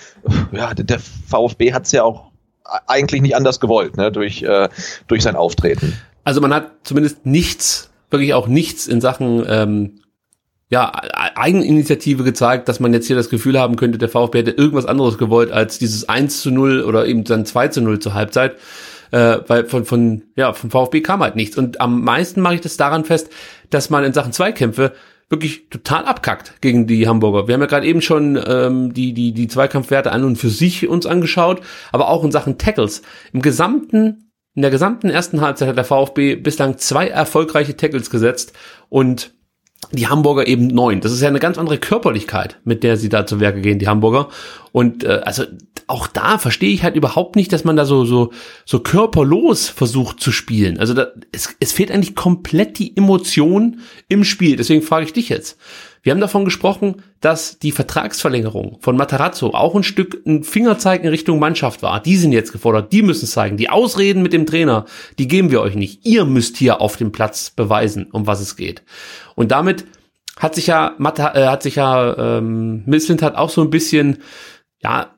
ja, 0.53 0.74
der 0.74 1.01
VfB 1.01 1.73
hat 1.73 1.86
es 1.86 1.93
ja 1.93 2.05
auch 2.05 2.32
eigentlich 2.87 3.23
nicht 3.23 3.37
anders 3.37 3.61
gewollt, 3.61 3.97
ne, 3.97 4.13
durch, 4.13 4.43
äh, 4.43 4.69
durch 5.07 5.23
sein 5.23 5.37
Auftreten. 5.37 5.99
Also 6.25 6.41
man 6.41 6.55
hat 6.55 6.71
zumindest 6.85 7.27
nichts, 7.27 7.91
wirklich 8.11 8.35
auch 8.35 8.47
nichts 8.47 8.87
in 8.87 9.01
Sachen 9.01 9.45
ähm, 9.49 10.01
ja, 10.73 10.91
Eigeninitiative 11.35 12.25
gezeigt, 12.25 12.67
dass 12.67 12.81
man 12.81 12.95
jetzt 12.95 13.07
hier 13.07 13.17
das 13.17 13.29
Gefühl 13.29 13.61
haben 13.61 13.77
könnte, 13.77 13.99
der 13.99 14.09
VfB 14.09 14.39
hätte 14.39 14.53
irgendwas 14.53 14.87
anderes 14.87 15.19
gewollt 15.19 15.51
als 15.53 15.79
dieses 15.79 16.09
1 16.09 16.41
zu 16.41 16.51
0 16.51 16.85
oder 16.85 17.07
eben 17.07 17.25
dann 17.25 17.45
2 17.45 17.69
zu 17.69 17.83
0 17.83 17.99
zur 17.99 18.15
Halbzeit. 18.15 18.57
Äh, 19.11 19.41
weil 19.47 19.67
von, 19.67 19.85
von, 19.85 20.23
ja, 20.37 20.55
vom 20.55 20.71
VfB 20.71 21.03
kam 21.03 21.23
halt 21.23 21.37
nichts. 21.37 21.59
Und 21.59 21.83
am 21.83 22.03
meisten 22.03 22.41
mache 22.41 22.55
ich 22.55 22.63
das 22.63 22.79
daran 22.79 23.05
fest, 23.05 23.29
dass 23.69 23.91
man 23.91 24.05
in 24.05 24.15
Sachen 24.15 24.33
Zweikämpfe 24.33 24.93
wirklich 25.33 25.69
total 25.71 26.05
abkackt 26.05 26.61
gegen 26.61 26.87
die 26.87 27.09
Hamburger. 27.09 27.49
Wir 27.49 27.55
haben 27.55 27.63
ja 27.63 27.67
gerade 27.67 27.87
eben 27.87 28.03
schon 28.03 28.39
ähm, 28.47 28.93
die, 28.93 29.15
die, 29.15 29.33
die 29.33 29.49
Zweikampfwerte 29.49 30.13
an 30.13 30.25
und 30.25 30.37
für 30.37 30.51
sich 30.51 30.87
uns 30.87 31.07
angeschaut, 31.07 31.63
aber 31.91 32.09
auch 32.09 32.23
in 32.23 32.31
Sachen 32.31 32.59
Tackles. 32.59 33.03
Im 33.33 33.43
gesamten, 33.43 34.31
in 34.55 34.63
der 34.63 34.71
gesamten 34.71 35.09
ersten 35.09 35.41
Halbzeit 35.41 35.69
hat 35.69 35.77
der 35.79 35.85
VfB 35.85 36.37
bislang 36.37 36.77
zwei 36.77 37.09
erfolgreiche 37.09 37.77
Tackles 37.77 38.11
gesetzt 38.11 38.53
und 38.91 39.35
die 39.91 40.09
Hamburger 40.09 40.47
eben 40.47 40.69
neun. 40.69 41.01
Das 41.01 41.13
ist 41.13 41.21
ja 41.21 41.29
eine 41.29 41.41
ganz 41.41 41.59
andere 41.59 41.79
Körperlichkeit, 41.79 42.59
mit 42.65 42.83
der 42.83 42.97
sie 42.97 43.09
da 43.09 43.27
zu 43.27 43.41
Werke 43.41 43.61
gehen, 43.61 43.79
die 43.79 43.89
Hamburger. 43.89 44.29
Und 44.71 45.05
äh, 45.05 45.21
also 45.25 45.45
auch 45.87 46.07
da 46.07 46.39
verstehe 46.39 46.73
ich 46.73 46.83
halt 46.83 46.97
überhaupt 46.97 47.37
nicht, 47.37 47.53
dass 47.53 47.65
man 47.65 47.77
da 47.77 47.85
so 47.85 48.05
so 48.05 48.33
so 48.65 48.81
körperlos 48.81 49.69
versucht 49.69 50.21
zu 50.21 50.33
spielen. 50.33 50.79
Also 50.79 50.95
da, 50.95 51.09
es, 51.33 51.55
es 51.61 51.73
fehlt 51.73 51.91
eigentlich 51.91 52.15
komplett 52.15 52.79
die 52.79 52.97
Emotion 52.97 53.81
im 54.09 54.25
Spiel. 54.25 54.57
Deswegen 54.57 54.83
frage 54.83 55.05
ich 55.05 55.13
dich 55.13 55.29
jetzt. 55.29 55.59
Wir 56.03 56.11
haben 56.11 56.20
davon 56.20 56.45
gesprochen, 56.45 57.03
dass 57.20 57.61
die 57.61 57.70
Vertragsverlängerung 57.70 58.79
von 58.81 58.97
Matarazzo 58.97 59.51
auch 59.55 59.77
ein 59.77 59.85
Stück 59.85 60.20
ein 60.27 60.43
Fingerzeig 60.43 61.05
in 61.05 61.09
Richtung 61.09 61.39
Mannschaft 61.39 61.83
war. 61.83 62.03
Die 62.03 62.16
sind 62.16 62.33
jetzt 62.33 62.51
gefordert, 62.51 62.93
die 62.93 63.03
müssen 63.03 63.27
zeigen. 63.27 63.57
Die 63.57 63.70
Ausreden 63.70 64.20
mit 64.20 64.33
dem 64.33 64.45
Trainer, 64.45 64.85
die 65.20 65.29
geben 65.29 65.53
wir 65.53 65.61
euch 65.61 65.77
nicht. 65.77 66.05
Ihr 66.05 66.24
müsst 66.24 66.57
hier 66.57 66.81
auf 66.81 66.97
dem 66.97 67.12
Platz 67.12 67.51
beweisen, 67.51 68.09
um 68.11 68.27
was 68.27 68.41
es 68.41 68.57
geht. 68.57 68.83
Und 69.37 69.53
damit 69.53 69.85
hat 70.37 70.57
sich 70.57 70.66
ja 70.66 70.97
Mata, 70.99 71.35
äh, 71.37 71.47
hat 71.47 71.62
sich 71.62 71.77
ja 71.77 72.39
ähm, 72.39 72.83
Missland 72.87 73.23
hat 73.23 73.37
auch 73.37 73.51
so 73.51 73.61
ein 73.61 73.70
bisschen 73.70 74.19
ja 74.83 75.15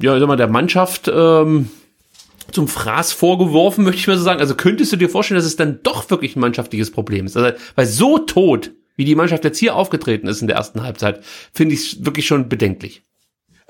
ja 0.00 0.18
sag 0.18 0.26
mal 0.26 0.36
der 0.36 0.48
Mannschaft 0.48 1.10
ähm, 1.12 1.68
zum 2.50 2.66
Fraß 2.66 3.12
vorgeworfen, 3.12 3.84
möchte 3.84 4.00
ich 4.00 4.06
mal 4.06 4.16
so 4.16 4.24
sagen. 4.24 4.40
Also 4.40 4.54
könntest 4.54 4.90
du 4.92 4.96
dir 4.96 5.10
vorstellen, 5.10 5.38
dass 5.38 5.44
es 5.44 5.56
dann 5.56 5.80
doch 5.82 6.08
wirklich 6.08 6.34
ein 6.34 6.40
mannschaftliches 6.40 6.90
Problem 6.90 7.26
ist? 7.26 7.36
Also, 7.36 7.56
weil 7.74 7.86
so 7.86 8.18
tot 8.18 8.72
wie 9.00 9.06
die 9.06 9.14
Mannschaft 9.14 9.44
jetzt 9.44 9.58
hier 9.58 9.76
aufgetreten 9.76 10.28
ist 10.28 10.42
in 10.42 10.46
der 10.46 10.58
ersten 10.58 10.82
Halbzeit, 10.82 11.24
finde 11.54 11.74
ich 11.74 12.04
wirklich 12.04 12.26
schon 12.26 12.50
bedenklich. 12.50 13.02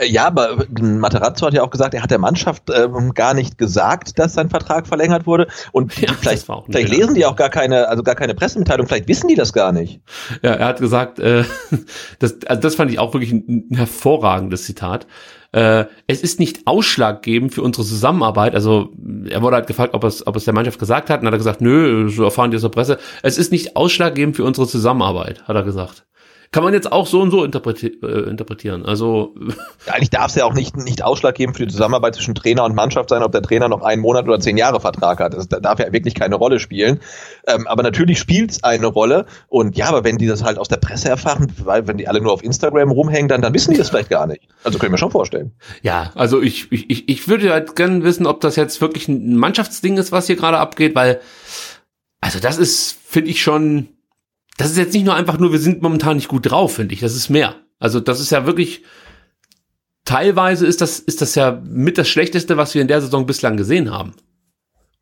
Äh, 0.00 0.06
ja, 0.06 0.26
aber 0.26 0.64
Materazzo 0.80 1.46
hat 1.46 1.54
ja 1.54 1.62
auch 1.62 1.70
gesagt, 1.70 1.94
er 1.94 2.02
hat 2.02 2.10
der 2.10 2.18
Mannschaft 2.18 2.64
ähm, 2.74 3.12
gar 3.14 3.34
nicht 3.34 3.58
gesagt, 3.58 4.18
dass 4.18 4.34
sein 4.34 4.50
Vertrag 4.50 4.86
verlängert 4.86 5.26
wurde. 5.26 5.48
Und 5.72 5.96
ja, 6.00 6.12
vielleicht, 6.18 6.46
vielleicht 6.46 6.88
lesen 6.88 7.14
die 7.14 7.26
auch 7.26 7.36
gar 7.36 7.50
keine, 7.50 7.88
also 7.88 8.02
gar 8.02 8.14
keine 8.14 8.34
Pressemitteilung, 8.34 8.86
vielleicht 8.86 9.08
wissen 9.08 9.28
die 9.28 9.34
das 9.34 9.52
gar 9.52 9.72
nicht. 9.72 10.00
Ja, 10.42 10.52
er 10.52 10.66
hat 10.66 10.80
gesagt, 10.80 11.18
äh, 11.18 11.44
das, 12.18 12.38
also 12.46 12.60
das 12.60 12.74
fand 12.74 12.90
ich 12.90 12.98
auch 12.98 13.12
wirklich 13.12 13.32
ein, 13.32 13.68
ein 13.70 13.76
hervorragendes 13.76 14.64
Zitat 14.64 15.06
äh, 15.52 15.86
es 16.06 16.22
ist 16.22 16.38
nicht 16.38 16.66
ausschlaggebend 16.66 17.52
für 17.52 17.62
unsere 17.62 17.84
Zusammenarbeit. 17.84 18.54
Also 18.54 18.92
er 19.28 19.42
wurde 19.42 19.56
halt 19.56 19.66
gefragt, 19.66 19.94
ob 19.94 20.04
es, 20.04 20.26
ob 20.26 20.36
es 20.36 20.44
der 20.44 20.54
Mannschaft 20.54 20.78
gesagt 20.78 21.10
hat, 21.10 21.20
und 21.20 21.26
hat 21.26 21.34
er 21.34 21.38
gesagt, 21.38 21.60
nö, 21.60 22.08
so 22.08 22.24
erfahren 22.24 22.50
die 22.50 22.56
aus 22.56 22.62
der 22.62 22.68
Presse. 22.68 22.98
Es 23.22 23.36
ist 23.36 23.50
nicht 23.50 23.76
ausschlaggebend 23.76 24.36
für 24.36 24.44
unsere 24.44 24.68
Zusammenarbeit, 24.68 25.42
hat 25.48 25.56
er 25.56 25.64
gesagt. 25.64 26.06
Kann 26.52 26.64
man 26.64 26.74
jetzt 26.74 26.90
auch 26.90 27.06
so 27.06 27.20
und 27.20 27.30
so 27.30 27.44
interpreti 27.44 27.86
äh, 28.02 28.28
interpretieren. 28.28 28.84
Also 28.84 29.34
ja, 29.86 29.92
eigentlich 29.92 30.10
darf 30.10 30.30
es 30.30 30.34
ja 30.34 30.44
auch 30.44 30.52
nicht, 30.52 30.76
nicht 30.76 31.04
ausschlaggebend 31.04 31.56
für 31.56 31.64
die 31.64 31.72
Zusammenarbeit 31.72 32.16
zwischen 32.16 32.34
Trainer 32.34 32.64
und 32.64 32.74
Mannschaft 32.74 33.10
sein, 33.10 33.22
ob 33.22 33.30
der 33.30 33.42
Trainer 33.42 33.68
noch 33.68 33.82
einen 33.82 34.02
Monat 34.02 34.26
oder 34.26 34.40
zehn 34.40 34.56
Jahre 34.56 34.80
Vertrag 34.80 35.20
hat. 35.20 35.34
Das 35.34 35.46
darf 35.46 35.78
ja 35.78 35.92
wirklich 35.92 36.14
keine 36.14 36.34
Rolle 36.34 36.58
spielen. 36.58 36.98
Ähm, 37.46 37.68
aber 37.68 37.84
natürlich 37.84 38.18
spielt 38.18 38.50
es 38.50 38.64
eine 38.64 38.86
Rolle. 38.86 39.26
Und 39.46 39.76
ja, 39.76 39.86
aber 39.86 40.02
wenn 40.02 40.18
die 40.18 40.26
das 40.26 40.42
halt 40.42 40.58
aus 40.58 40.66
der 40.66 40.78
Presse 40.78 41.08
erfahren, 41.08 41.52
weil 41.64 41.86
wenn 41.86 41.98
die 41.98 42.08
alle 42.08 42.20
nur 42.20 42.32
auf 42.32 42.42
Instagram 42.42 42.90
rumhängen, 42.90 43.28
dann, 43.28 43.42
dann 43.42 43.54
wissen 43.54 43.72
die 43.72 43.78
das 43.78 43.90
vielleicht 43.90 44.10
gar 44.10 44.26
nicht. 44.26 44.42
Also 44.64 44.80
können 44.80 44.92
wir 44.92 44.98
schon 44.98 45.12
vorstellen. 45.12 45.52
Ja, 45.82 46.10
also 46.16 46.42
ich, 46.42 46.72
ich, 46.72 47.08
ich 47.08 47.28
würde 47.28 47.52
halt 47.52 47.76
gerne 47.76 48.02
wissen, 48.02 48.26
ob 48.26 48.40
das 48.40 48.56
jetzt 48.56 48.80
wirklich 48.80 49.06
ein 49.06 49.36
Mannschaftsding 49.36 49.98
ist, 49.98 50.10
was 50.10 50.26
hier 50.26 50.36
gerade 50.36 50.58
abgeht, 50.58 50.96
weil 50.96 51.20
also 52.20 52.38
das 52.38 52.58
ist, 52.58 52.98
finde 53.06 53.30
ich 53.30 53.40
schon 53.40 53.88
das 54.60 54.72
ist 54.72 54.76
jetzt 54.76 54.92
nicht 54.92 55.06
nur 55.06 55.14
einfach 55.14 55.38
nur, 55.38 55.52
wir 55.52 55.58
sind 55.58 55.80
momentan 55.80 56.16
nicht 56.16 56.28
gut 56.28 56.50
drauf, 56.50 56.74
finde 56.74 56.92
ich. 56.92 57.00
Das 57.00 57.16
ist 57.16 57.30
mehr. 57.30 57.54
Also 57.78 57.98
das 57.98 58.20
ist 58.20 58.28
ja 58.30 58.44
wirklich, 58.44 58.82
teilweise 60.04 60.66
ist 60.66 60.82
das, 60.82 60.98
ist 60.98 61.22
das 61.22 61.34
ja 61.34 61.62
mit 61.64 61.96
das 61.96 62.10
Schlechteste, 62.10 62.58
was 62.58 62.74
wir 62.74 62.82
in 62.82 62.88
der 62.88 63.00
Saison 63.00 63.24
bislang 63.24 63.56
gesehen 63.56 63.90
haben. 63.90 64.12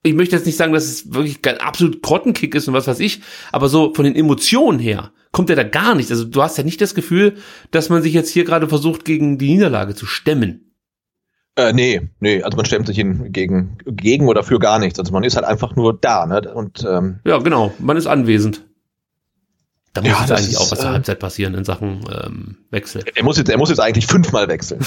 Ich 0.04 0.14
möchte 0.14 0.36
jetzt 0.36 0.46
nicht 0.46 0.56
sagen, 0.56 0.72
dass 0.72 0.84
es 0.84 1.12
wirklich 1.12 1.40
ein 1.44 1.58
absolut 1.58 2.02
Grottenkick 2.02 2.54
ist 2.54 2.68
und 2.68 2.74
was 2.74 2.86
weiß 2.86 3.00
ich, 3.00 3.20
aber 3.50 3.68
so 3.68 3.92
von 3.94 4.04
den 4.04 4.14
Emotionen 4.14 4.78
her 4.78 5.10
kommt 5.32 5.50
er 5.50 5.56
da 5.56 5.64
gar 5.64 5.96
nicht. 5.96 6.12
Also 6.12 6.24
du 6.24 6.40
hast 6.40 6.56
ja 6.56 6.62
nicht 6.62 6.80
das 6.80 6.94
Gefühl, 6.94 7.34
dass 7.72 7.88
man 7.88 8.00
sich 8.00 8.12
jetzt 8.12 8.30
hier 8.30 8.44
gerade 8.44 8.68
versucht, 8.68 9.04
gegen 9.04 9.38
die 9.38 9.48
Niederlage 9.48 9.96
zu 9.96 10.06
stemmen. 10.06 10.72
Äh, 11.56 11.72
nee, 11.72 12.00
nee, 12.20 12.44
also 12.44 12.56
man 12.56 12.64
stemmt 12.64 12.86
sich 12.86 12.96
hin 12.96 13.32
gegen, 13.32 13.78
gegen 13.84 14.28
oder 14.28 14.44
für 14.44 14.60
gar 14.60 14.78
nichts. 14.78 15.00
Also 15.00 15.12
man 15.12 15.24
ist 15.24 15.34
halt 15.34 15.46
einfach 15.46 15.74
nur 15.74 15.98
da, 15.98 16.26
ne? 16.26 16.54
Und 16.54 16.86
ähm, 16.88 17.18
ja, 17.24 17.38
genau, 17.38 17.74
man 17.80 17.96
ist 17.96 18.06
anwesend. 18.06 18.67
Da 20.00 20.08
muss 20.08 20.10
ja, 20.10 20.20
jetzt 20.20 20.32
eigentlich 20.32 20.52
ist, 20.52 20.58
auch 20.58 20.70
was 20.70 20.78
zur 20.78 20.90
äh, 20.90 20.92
Halbzeit 20.92 21.18
passieren 21.18 21.54
in 21.54 21.64
Sachen 21.64 22.00
ähm, 22.10 22.56
Wechsel. 22.70 23.02
Er 23.14 23.24
muss 23.24 23.36
jetzt, 23.36 23.48
er 23.48 23.58
muss 23.58 23.68
jetzt 23.68 23.80
eigentlich 23.80 24.06
fünfmal 24.06 24.48
wechseln. 24.48 24.80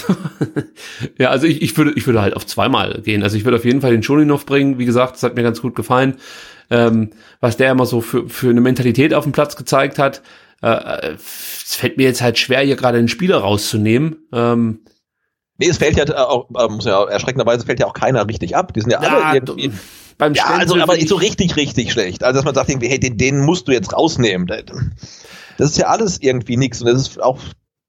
ja, 1.17 1.29
also 1.29 1.47
ich, 1.47 1.61
ich 1.61 1.75
würde, 1.77 1.93
ich 1.95 2.05
würde 2.05 2.21
halt 2.21 2.35
auf 2.35 2.45
zweimal 2.45 3.01
gehen. 3.01 3.23
Also 3.23 3.37
ich 3.37 3.45
würde 3.45 3.57
auf 3.57 3.65
jeden 3.65 3.81
Fall 3.81 3.91
den 3.91 4.03
Scholinov 4.03 4.45
bringen. 4.45 4.79
Wie 4.79 4.85
gesagt, 4.85 5.15
das 5.15 5.23
hat 5.23 5.35
mir 5.35 5.43
ganz 5.43 5.61
gut 5.61 5.75
gefallen, 5.75 6.15
ähm, 6.69 7.11
was 7.39 7.57
der 7.57 7.71
immer 7.71 7.85
so 7.85 8.01
für 8.01 8.29
für 8.29 8.49
eine 8.49 8.61
Mentalität 8.61 9.13
auf 9.13 9.23
dem 9.23 9.33
Platz 9.33 9.55
gezeigt 9.55 9.99
hat. 9.99 10.21
Äh, 10.61 11.13
es 11.15 11.75
fällt 11.75 11.97
mir 11.97 12.03
jetzt 12.03 12.21
halt 12.21 12.37
schwer, 12.37 12.61
hier 12.61 12.75
gerade 12.75 12.97
einen 12.97 13.07
Spieler 13.07 13.37
rauszunehmen. 13.37 14.27
Ähm, 14.31 14.79
Nee, 15.61 15.67
es 15.67 15.77
fällt 15.77 15.95
ja 15.95 16.27
auch, 16.27 16.49
äh, 16.57 16.67
muss 16.69 16.85
ja 16.85 17.03
erschreckenderweise 17.07 17.67
fällt 17.67 17.79
ja 17.79 17.85
auch 17.85 17.93
keiner 17.93 18.27
richtig 18.27 18.55
ab. 18.55 18.73
Die 18.73 18.81
sind 18.81 18.89
ja, 18.89 19.03
ja 19.03 19.09
alle 19.09 19.37
irgendwie 19.37 19.71
beim 20.17 20.33
Ja, 20.33 20.45
also 20.45 20.75
aber 20.77 20.95
nicht 20.95 21.09
so 21.09 21.15
richtig, 21.15 21.55
richtig 21.55 21.91
schlecht. 21.91 22.23
Also 22.23 22.39
dass 22.39 22.45
man 22.45 22.55
sagt 22.55 22.69
irgendwie, 22.69 22.89
hey, 22.89 22.99
den, 22.99 23.17
den 23.17 23.39
musst 23.39 23.67
du 23.67 23.71
jetzt 23.71 23.93
rausnehmen. 23.93 24.47
Das 25.57 25.69
ist 25.69 25.77
ja 25.77 25.87
alles 25.87 26.21
irgendwie 26.21 26.57
nichts. 26.57 26.81
Und 26.81 26.87
das 26.87 27.01
ist 27.01 27.21
auch, 27.21 27.39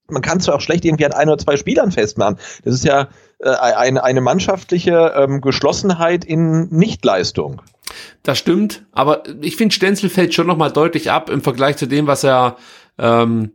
man 0.08 0.22
kann 0.22 0.38
es 0.38 0.46
ja 0.46 0.54
auch 0.54 0.60
schlecht 0.60 0.84
irgendwie 0.84 1.06
an 1.06 1.12
ein 1.12 1.28
oder 1.28 1.38
zwei 1.38 1.56
Spielern 1.56 1.92
festmachen. 1.92 2.38
Das 2.64 2.74
ist 2.74 2.84
ja 2.84 3.08
äh, 3.38 3.50
eine, 3.50 4.04
eine 4.04 4.20
mannschaftliche 4.20 5.12
ähm, 5.16 5.40
Geschlossenheit 5.40 6.24
in 6.24 6.68
Nichtleistung. 6.70 7.62
Das 8.22 8.38
stimmt, 8.38 8.86
aber 8.92 9.22
ich 9.40 9.56
finde, 9.56 9.74
Stenzel 9.74 10.08
fällt 10.08 10.32
schon 10.34 10.46
nochmal 10.46 10.72
deutlich 10.72 11.10
ab 11.10 11.28
im 11.28 11.42
Vergleich 11.42 11.76
zu 11.76 11.86
dem, 11.86 12.06
was 12.06 12.24
er 12.24 12.56
ähm, 12.98 13.52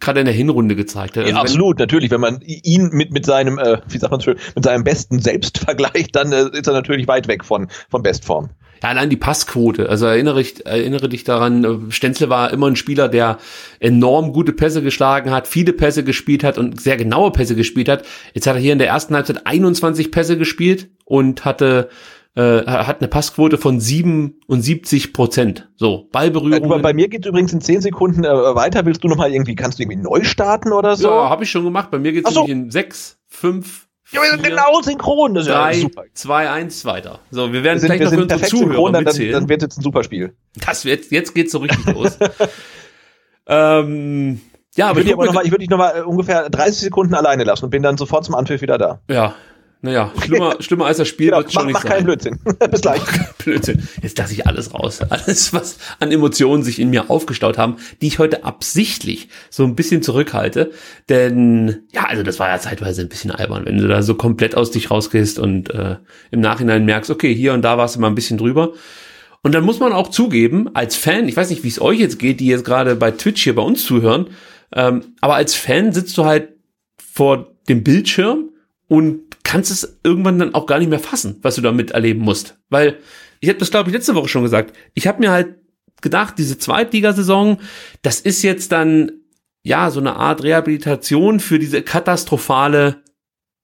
gerade 0.00 0.20
in 0.20 0.26
der 0.26 0.34
Hinrunde 0.34 0.74
gezeigt 0.74 1.16
hat. 1.16 1.24
Also 1.24 1.36
ja, 1.36 1.40
absolut, 1.40 1.78
natürlich. 1.78 2.10
Wenn 2.10 2.20
man 2.20 2.40
ihn 2.42 2.90
mit, 2.92 3.12
mit 3.12 3.24
seinem, 3.24 3.58
äh, 3.58 3.78
wie 3.88 3.98
sagt 3.98 4.10
man 4.10 4.20
schön, 4.20 4.36
mit 4.54 4.64
seinem 4.64 4.84
besten 4.84 5.20
Selbst 5.20 5.58
vergleicht, 5.64 6.16
dann 6.16 6.32
äh, 6.32 6.48
ist 6.52 6.66
er 6.66 6.72
natürlich 6.72 7.06
weit 7.08 7.28
weg 7.28 7.44
von, 7.44 7.68
von 7.88 8.02
Bestform. 8.02 8.50
Ja, 8.82 8.90
allein 8.90 9.08
die 9.08 9.16
Passquote. 9.16 9.88
Also 9.88 10.06
erinnere, 10.06 10.40
ich, 10.40 10.66
erinnere 10.66 11.08
dich 11.08 11.24
daran, 11.24 11.64
äh, 11.64 11.92
Stenzel 11.92 12.28
war 12.28 12.52
immer 12.52 12.66
ein 12.66 12.76
Spieler, 12.76 13.08
der 13.08 13.38
enorm 13.80 14.32
gute 14.32 14.52
Pässe 14.52 14.82
geschlagen 14.82 15.30
hat, 15.30 15.46
viele 15.46 15.72
Pässe 15.72 16.04
gespielt 16.04 16.44
hat 16.44 16.58
und 16.58 16.80
sehr 16.80 16.96
genaue 16.96 17.30
Pässe 17.30 17.54
gespielt 17.54 17.88
hat. 17.88 18.04
Jetzt 18.34 18.46
hat 18.46 18.56
er 18.56 18.60
hier 18.60 18.72
in 18.72 18.78
der 18.78 18.88
ersten 18.88 19.14
Halbzeit 19.14 19.46
21 19.46 20.10
Pässe 20.10 20.36
gespielt 20.36 20.88
und 21.04 21.44
hatte 21.44 21.88
äh, 22.36 22.66
hat 22.66 23.00
eine 23.00 23.08
Passquote 23.08 23.58
von 23.58 23.78
77 23.78 25.12
Prozent. 25.12 25.70
So, 25.76 26.08
Ballberührung. 26.10 26.72
Äh, 26.72 26.82
bei 26.82 26.92
mir 26.92 27.08
geht 27.08 27.26
übrigens 27.26 27.52
in 27.52 27.60
10 27.60 27.80
Sekunden 27.80 28.24
äh, 28.24 28.28
weiter. 28.28 28.84
Willst 28.86 29.04
du 29.04 29.08
noch 29.08 29.16
mal 29.16 29.32
irgendwie, 29.32 29.54
kannst 29.54 29.78
du 29.78 29.82
irgendwie 29.82 30.00
neu 30.00 30.24
starten 30.24 30.72
oder 30.72 30.96
so? 30.96 31.08
Ja, 31.08 31.30
habe 31.30 31.44
ich 31.44 31.50
schon 31.50 31.64
gemacht. 31.64 31.90
Bei 31.90 31.98
mir 31.98 32.12
geht 32.12 32.26
es 32.26 32.34
so. 32.34 32.46
in 32.46 32.70
6, 32.70 33.18
5, 33.28 33.86
ja, 34.10 34.22
wir 34.22 34.30
sind 34.30 34.42
genau 34.42 34.80
synchron. 34.82 35.34
Das 35.34 35.46
ist 35.46 35.52
drei, 35.52 35.74
ja 35.74 35.80
super. 35.80 36.04
2, 36.12 36.50
1 36.50 36.84
weiter. 36.84 37.20
So, 37.30 37.52
wir 37.52 37.64
werden 37.64 37.76
wir 37.76 37.80
sind, 37.80 37.88
gleich 37.88 38.00
wir 38.00 38.04
noch 38.04 38.10
sind 38.10 38.28
perfekt 38.28 38.50
synchron, 38.50 38.92
dann, 38.92 39.04
dann, 39.04 39.30
dann 39.30 39.48
wird 39.48 39.62
jetzt 39.62 39.78
ein 39.78 39.82
super 39.82 40.04
Spiel. 40.04 40.34
Das 40.66 40.84
wird, 40.84 41.10
jetzt 41.10 41.34
geht's 41.34 41.52
so 41.52 41.58
richtig 41.58 41.86
los. 41.86 42.18
ähm, 43.46 44.40
ja, 44.76 44.88
aber 44.88 45.00
ich 45.00 45.06
würde 45.06 45.08
dich 45.08 45.14
aber 45.14 45.26
noch 45.26 45.34
mal, 45.34 45.44
ich 45.44 45.50
würde 45.50 45.60
dich 45.60 45.70
noch 45.70 45.78
mal 45.78 45.98
äh, 45.98 46.02
ungefähr 46.02 46.50
30 46.50 46.80
Sekunden 46.80 47.14
alleine 47.14 47.44
lassen 47.44 47.64
und 47.64 47.70
bin 47.70 47.82
dann 47.82 47.96
sofort 47.96 48.24
zum 48.24 48.34
Anpfiff 48.34 48.60
wieder 48.60 48.76
da. 48.76 49.00
Ja, 49.08 49.34
Naja, 49.84 50.10
schlimmer, 50.24 50.56
schlimmer 50.60 50.86
als 50.86 50.96
das 50.96 51.08
Spiel 51.08 51.26
Genau, 51.26 51.40
wird 51.40 51.52
schon 51.52 51.64
mach, 51.64 51.66
nicht 51.66 51.74
mach 51.74 51.82
sein. 51.82 51.90
keinen 51.92 52.04
Blödsinn. 52.04 52.38
Bis 52.70 52.80
gleich. 52.80 53.02
Blödsinn. 53.36 53.86
Jetzt 54.00 54.16
lasse 54.16 54.32
ich 54.32 54.46
alles 54.46 54.72
raus. 54.72 55.02
Alles, 55.10 55.52
was 55.52 55.76
an 56.00 56.10
Emotionen 56.10 56.62
sich 56.62 56.80
in 56.80 56.88
mir 56.88 57.10
aufgestaut 57.10 57.58
haben, 57.58 57.76
die 58.00 58.06
ich 58.06 58.18
heute 58.18 58.44
absichtlich 58.44 59.28
so 59.50 59.62
ein 59.62 59.76
bisschen 59.76 60.00
zurückhalte. 60.00 60.70
Denn, 61.10 61.82
ja, 61.92 62.04
also 62.06 62.22
das 62.22 62.38
war 62.38 62.48
ja 62.48 62.58
zeitweise 62.58 63.02
ein 63.02 63.10
bisschen 63.10 63.30
albern, 63.30 63.66
wenn 63.66 63.76
du 63.76 63.86
da 63.86 64.02
so 64.02 64.14
komplett 64.14 64.56
aus 64.56 64.70
dich 64.70 64.90
rausgehst 64.90 65.38
und 65.38 65.68
äh, 65.68 65.96
im 66.30 66.40
Nachhinein 66.40 66.86
merkst, 66.86 67.10
okay, 67.10 67.34
hier 67.34 67.52
und 67.52 67.60
da 67.60 67.76
warst 67.76 67.96
du 67.96 68.00
mal 68.00 68.06
ein 68.06 68.14
bisschen 68.14 68.38
drüber. 68.38 68.72
Und 69.42 69.54
dann 69.54 69.64
muss 69.64 69.80
man 69.80 69.92
auch 69.92 70.08
zugeben, 70.08 70.74
als 70.74 70.96
Fan, 70.96 71.28
ich 71.28 71.36
weiß 71.36 71.50
nicht, 71.50 71.62
wie 71.62 71.68
es 71.68 71.78
euch 71.78 71.98
jetzt 72.00 72.18
geht, 72.18 72.40
die 72.40 72.46
jetzt 72.46 72.64
gerade 72.64 72.96
bei 72.96 73.10
Twitch 73.10 73.42
hier 73.42 73.54
bei 73.54 73.62
uns 73.62 73.84
zuhören, 73.84 74.28
ähm, 74.74 75.02
aber 75.20 75.34
als 75.34 75.54
Fan 75.54 75.92
sitzt 75.92 76.16
du 76.16 76.24
halt 76.24 76.54
vor 76.96 77.52
dem 77.68 77.84
Bildschirm 77.84 78.48
und 78.88 79.23
kannst 79.44 79.70
es 79.70 80.00
irgendwann 80.02 80.38
dann 80.38 80.54
auch 80.54 80.66
gar 80.66 80.78
nicht 80.80 80.90
mehr 80.90 80.98
fassen, 80.98 81.38
was 81.42 81.54
du 81.54 81.60
da 81.60 81.70
miterleben 81.70 82.22
musst. 82.22 82.58
Weil, 82.70 82.98
ich 83.40 83.48
habe 83.48 83.58
das, 83.58 83.70
glaube 83.70 83.88
ich, 83.88 83.94
letzte 83.94 84.14
Woche 84.16 84.28
schon 84.28 84.42
gesagt, 84.42 84.74
ich 84.94 85.06
habe 85.06 85.20
mir 85.20 85.30
halt 85.30 85.56
gedacht, 86.02 86.34
diese 86.38 86.58
Zweitligasaison, 86.58 87.58
das 88.02 88.20
ist 88.20 88.42
jetzt 88.42 88.72
dann, 88.72 89.12
ja, 89.62 89.90
so 89.90 90.00
eine 90.00 90.16
Art 90.16 90.42
Rehabilitation 90.42 91.40
für 91.40 91.58
diese 91.58 91.82
katastrophale 91.82 93.02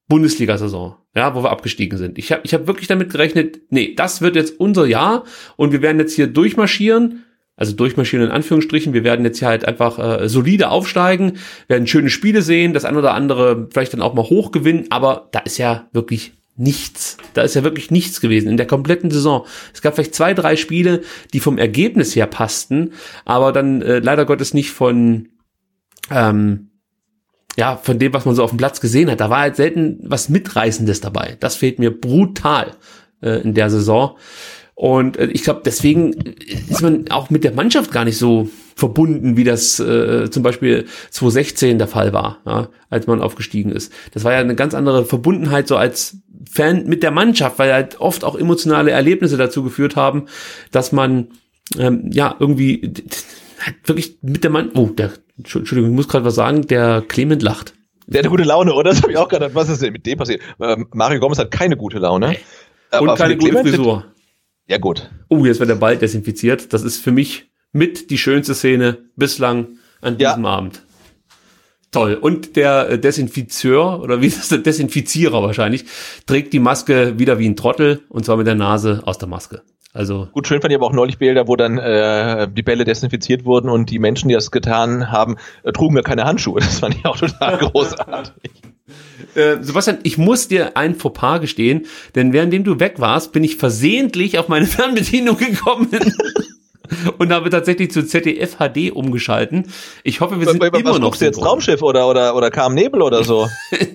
Bundesliga-Saison, 0.07 0.95
ja, 1.15 1.35
wo 1.35 1.43
wir 1.43 1.51
abgestiegen 1.51 1.97
sind. 1.97 2.17
Ich 2.17 2.31
habe 2.31 2.41
ich 2.43 2.53
hab 2.53 2.67
wirklich 2.67 2.87
damit 2.87 3.11
gerechnet, 3.11 3.61
nee, 3.69 3.93
das 3.95 4.21
wird 4.21 4.35
jetzt 4.35 4.59
unser 4.59 4.85
Jahr 4.85 5.25
und 5.55 5.71
wir 5.71 5.81
werden 5.81 5.99
jetzt 5.99 6.15
hier 6.15 6.27
durchmarschieren, 6.27 7.23
also 7.55 7.73
durchmarschieren 7.73 8.25
in 8.25 8.31
Anführungsstrichen, 8.31 8.93
wir 8.93 9.03
werden 9.03 9.25
jetzt 9.25 9.39
hier 9.39 9.47
halt 9.47 9.67
einfach 9.67 9.99
äh, 9.99 10.27
solide 10.29 10.69
aufsteigen, 10.69 11.37
werden 11.67 11.87
schöne 11.87 12.09
Spiele 12.09 12.41
sehen, 12.41 12.73
das 12.73 12.85
eine 12.85 12.97
oder 12.97 13.13
andere 13.13 13.67
vielleicht 13.71 13.93
dann 13.93 14.01
auch 14.01 14.13
mal 14.13 14.23
hoch 14.23 14.51
gewinnen, 14.51 14.85
aber 14.89 15.29
da 15.31 15.39
ist 15.39 15.57
ja 15.57 15.87
wirklich 15.93 16.33
nichts. 16.55 17.17
Da 17.33 17.41
ist 17.41 17.55
ja 17.55 17.63
wirklich 17.63 17.91
nichts 17.91 18.21
gewesen 18.21 18.49
in 18.49 18.57
der 18.57 18.67
kompletten 18.67 19.11
Saison. 19.11 19.45
Es 19.73 19.81
gab 19.81 19.95
vielleicht 19.95 20.15
zwei, 20.15 20.33
drei 20.33 20.55
Spiele, 20.55 21.01
die 21.33 21.39
vom 21.39 21.57
Ergebnis 21.57 22.15
her 22.15 22.27
passten, 22.27 22.93
aber 23.25 23.51
dann 23.51 23.81
äh, 23.81 23.99
leider 23.99 24.25
Gottes 24.25 24.53
nicht 24.53 24.71
von 24.71 25.29
ähm, 26.09 26.71
ja, 27.57 27.75
von 27.75 27.99
dem, 27.99 28.13
was 28.13 28.25
man 28.25 28.35
so 28.35 28.43
auf 28.43 28.51
dem 28.51 28.57
Platz 28.57 28.79
gesehen 28.79 29.11
hat, 29.11 29.19
da 29.19 29.29
war 29.29 29.39
halt 29.39 29.55
selten 29.55 29.99
was 30.03 30.29
Mitreißendes 30.29 31.01
dabei. 31.01 31.37
Das 31.39 31.55
fehlt 31.55 31.79
mir 31.79 31.91
brutal 31.91 32.71
äh, 33.21 33.41
in 33.41 33.53
der 33.53 33.69
Saison. 33.69 34.17
Und 34.81 35.17
äh, 35.17 35.27
ich 35.27 35.43
glaube, 35.43 35.61
deswegen 35.63 36.11
ist 36.11 36.81
man 36.81 37.05
auch 37.11 37.29
mit 37.29 37.43
der 37.43 37.53
Mannschaft 37.53 37.91
gar 37.91 38.03
nicht 38.03 38.17
so 38.17 38.49
verbunden, 38.75 39.37
wie 39.37 39.43
das 39.43 39.79
äh, 39.79 40.31
zum 40.31 40.41
Beispiel 40.41 40.85
2016 41.11 41.77
der 41.77 41.87
Fall 41.87 42.13
war, 42.13 42.39
ja, 42.47 42.67
als 42.89 43.05
man 43.05 43.21
aufgestiegen 43.21 43.71
ist. 43.71 43.93
Das 44.15 44.23
war 44.23 44.33
ja 44.33 44.39
eine 44.39 44.55
ganz 44.55 44.73
andere 44.73 45.05
Verbundenheit 45.05 45.67
so 45.67 45.77
als 45.77 46.17
Fan 46.49 46.87
mit 46.87 47.03
der 47.03 47.11
Mannschaft, 47.11 47.59
weil 47.59 47.71
halt 47.71 48.01
oft 48.01 48.23
auch 48.23 48.35
emotionale 48.35 48.89
Erlebnisse 48.89 49.37
dazu 49.37 49.61
geführt 49.61 49.95
haben, 49.95 50.25
dass 50.71 50.91
man 50.91 51.27
ähm, 51.77 52.09
ja 52.11 52.35
irgendwie 52.39 52.91
halt 53.63 53.75
wirklich 53.85 54.17
mit 54.23 54.43
der 54.43 54.49
Mann. 54.49 54.71
Oh, 54.73 54.87
der 54.87 55.11
Entschuldigung, 55.37 55.91
ich 55.91 55.95
muss 55.95 56.07
gerade 56.07 56.25
was 56.25 56.33
sagen. 56.33 56.65
Der 56.65 57.03
Clement 57.07 57.43
lacht. 57.43 57.75
Der 58.07 58.17
hat 58.17 58.25
eine 58.25 58.31
gute 58.31 58.45
Laune, 58.45 58.73
oder? 58.73 58.89
Das 58.89 59.03
habe 59.03 59.11
ich 59.11 59.17
auch 59.19 59.29
gedacht. 59.29 59.51
Was 59.53 59.69
ist 59.69 59.83
denn 59.83 59.93
mit 59.93 60.07
dem 60.07 60.17
passiert? 60.17 60.41
Ähm, 60.59 60.87
Mario 60.91 61.19
Gomez 61.19 61.37
hat 61.37 61.51
keine 61.51 61.77
gute 61.77 61.99
Laune. 61.99 62.35
Und 62.99 63.15
keine 63.15 63.37
gute 63.37 63.51
Clement- 63.51 63.69
Frisur. 63.69 64.05
Ja, 64.71 64.77
gut. 64.77 65.11
Oh, 65.27 65.43
jetzt 65.43 65.59
wird 65.59 65.69
der 65.69 65.75
Ball 65.75 65.97
desinfiziert. 65.97 66.71
Das 66.71 66.81
ist 66.81 67.03
für 67.03 67.11
mich 67.11 67.51
mit 67.73 68.09
die 68.09 68.17
schönste 68.17 68.55
Szene 68.55 68.99
bislang 69.17 69.67
an 69.99 70.17
Ja. 70.17 70.29
diesem 70.29 70.45
Abend. 70.45 70.81
Toll. 71.91 72.13
Und 72.13 72.55
der 72.55 72.89
äh, 72.89 72.97
Desinfizeur 72.97 73.99
oder 74.01 74.21
wie 74.21 74.27
ist 74.27 74.37
das 74.39 74.47
der 74.47 74.59
Desinfizierer 74.59 75.43
wahrscheinlich 75.43 75.83
trägt 76.25 76.53
die 76.53 76.59
Maske 76.59 77.19
wieder 77.19 77.37
wie 77.37 77.49
ein 77.49 77.57
Trottel 77.57 77.99
und 78.07 78.23
zwar 78.23 78.37
mit 78.37 78.47
der 78.47 78.55
Nase 78.55 79.01
aus 79.03 79.17
der 79.17 79.27
Maske. 79.27 79.61
Also 79.91 80.29
Gut, 80.31 80.47
schön 80.47 80.61
fand 80.61 80.71
ich 80.71 80.77
aber 80.77 80.85
auch 80.87 80.93
neulich 80.93 81.17
Bilder, 81.17 81.49
wo 81.49 81.57
dann 81.57 81.77
äh, 81.77 82.47
die 82.49 82.63
Bälle 82.63 82.85
desinfiziert 82.85 83.43
wurden 83.43 83.69
und 83.69 83.89
die 83.89 83.99
Menschen, 83.99 84.29
die 84.29 84.35
das 84.35 84.49
getan 84.51 85.11
haben, 85.11 85.35
äh, 85.63 85.73
trugen 85.73 85.95
gar 85.95 86.03
keine 86.05 86.23
Handschuhe. 86.23 86.61
Das 86.61 86.79
fand 86.79 86.95
ich 86.95 87.05
auch 87.05 87.17
total 87.17 87.57
großartig. 87.57 88.51
Äh, 89.35 89.57
Sebastian, 89.61 89.99
ich 90.03 90.17
muss 90.17 90.47
dir 90.47 90.77
ein 90.77 90.95
Fauxpas 90.95 91.39
gestehen, 91.39 91.85
denn 92.15 92.33
währenddem 92.33 92.63
du 92.63 92.79
weg 92.79 92.95
warst, 92.97 93.31
bin 93.31 93.43
ich 93.43 93.55
versehentlich 93.55 94.37
auf 94.37 94.47
meine 94.47 94.65
Fernbedienung 94.67 95.37
gekommen 95.37 95.89
und 97.17 97.31
habe 97.31 97.49
tatsächlich 97.49 97.91
zu 97.91 98.05
ZDF 98.05 98.57
HD 98.57 98.91
umgeschalten. 98.91 99.67
Ich 100.03 100.21
hoffe, 100.21 100.39
wir 100.39 100.47
sind 100.47 100.61
was 100.61 100.79
immer 100.79 100.93
noch 100.93 101.07
guckst 101.07 101.21
du 101.21 101.25
jetzt? 101.25 101.39
Traumschiff 101.39 101.81
oder, 101.81 102.07
oder, 102.07 102.35
oder 102.35 102.51
kam 102.51 102.73
Nebel 102.73 103.01
oder 103.01 103.23
so? 103.23 103.47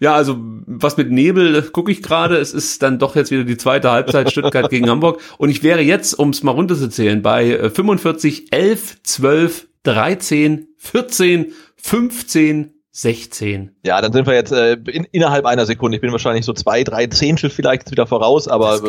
Ja, 0.00 0.14
also 0.14 0.36
was 0.66 0.96
mit 0.96 1.10
Nebel 1.10 1.62
gucke 1.62 1.90
ich 1.90 2.02
gerade. 2.02 2.36
Es 2.36 2.52
ist 2.52 2.82
dann 2.82 2.98
doch 2.98 3.16
jetzt 3.16 3.30
wieder 3.30 3.44
die 3.44 3.56
zweite 3.56 3.90
Halbzeit 3.90 4.30
Stuttgart 4.30 4.68
gegen 4.68 4.90
Hamburg. 4.90 5.20
Und 5.38 5.48
ich 5.48 5.62
wäre 5.62 5.80
jetzt, 5.80 6.18
um 6.18 6.30
es 6.30 6.42
mal 6.42 6.50
runterzuzählen, 6.50 7.22
bei 7.22 7.52
äh, 7.52 7.70
45, 7.70 8.52
11, 8.52 9.02
12, 9.02 9.68
13, 9.84 10.68
14, 10.76 11.52
15, 11.76 12.73
16. 12.96 13.72
Ja, 13.84 14.00
dann 14.00 14.12
sind 14.12 14.24
wir 14.28 14.34
jetzt 14.34 14.52
äh, 14.52 14.74
in, 14.74 15.04
innerhalb 15.10 15.46
einer 15.46 15.66
Sekunde. 15.66 15.96
Ich 15.96 16.00
bin 16.00 16.12
wahrscheinlich 16.12 16.44
so 16.44 16.52
zwei, 16.52 16.84
drei 16.84 17.08
Zehntel 17.08 17.50
vielleicht 17.50 17.90
wieder 17.90 18.06
voraus, 18.06 18.46
aber 18.46 18.80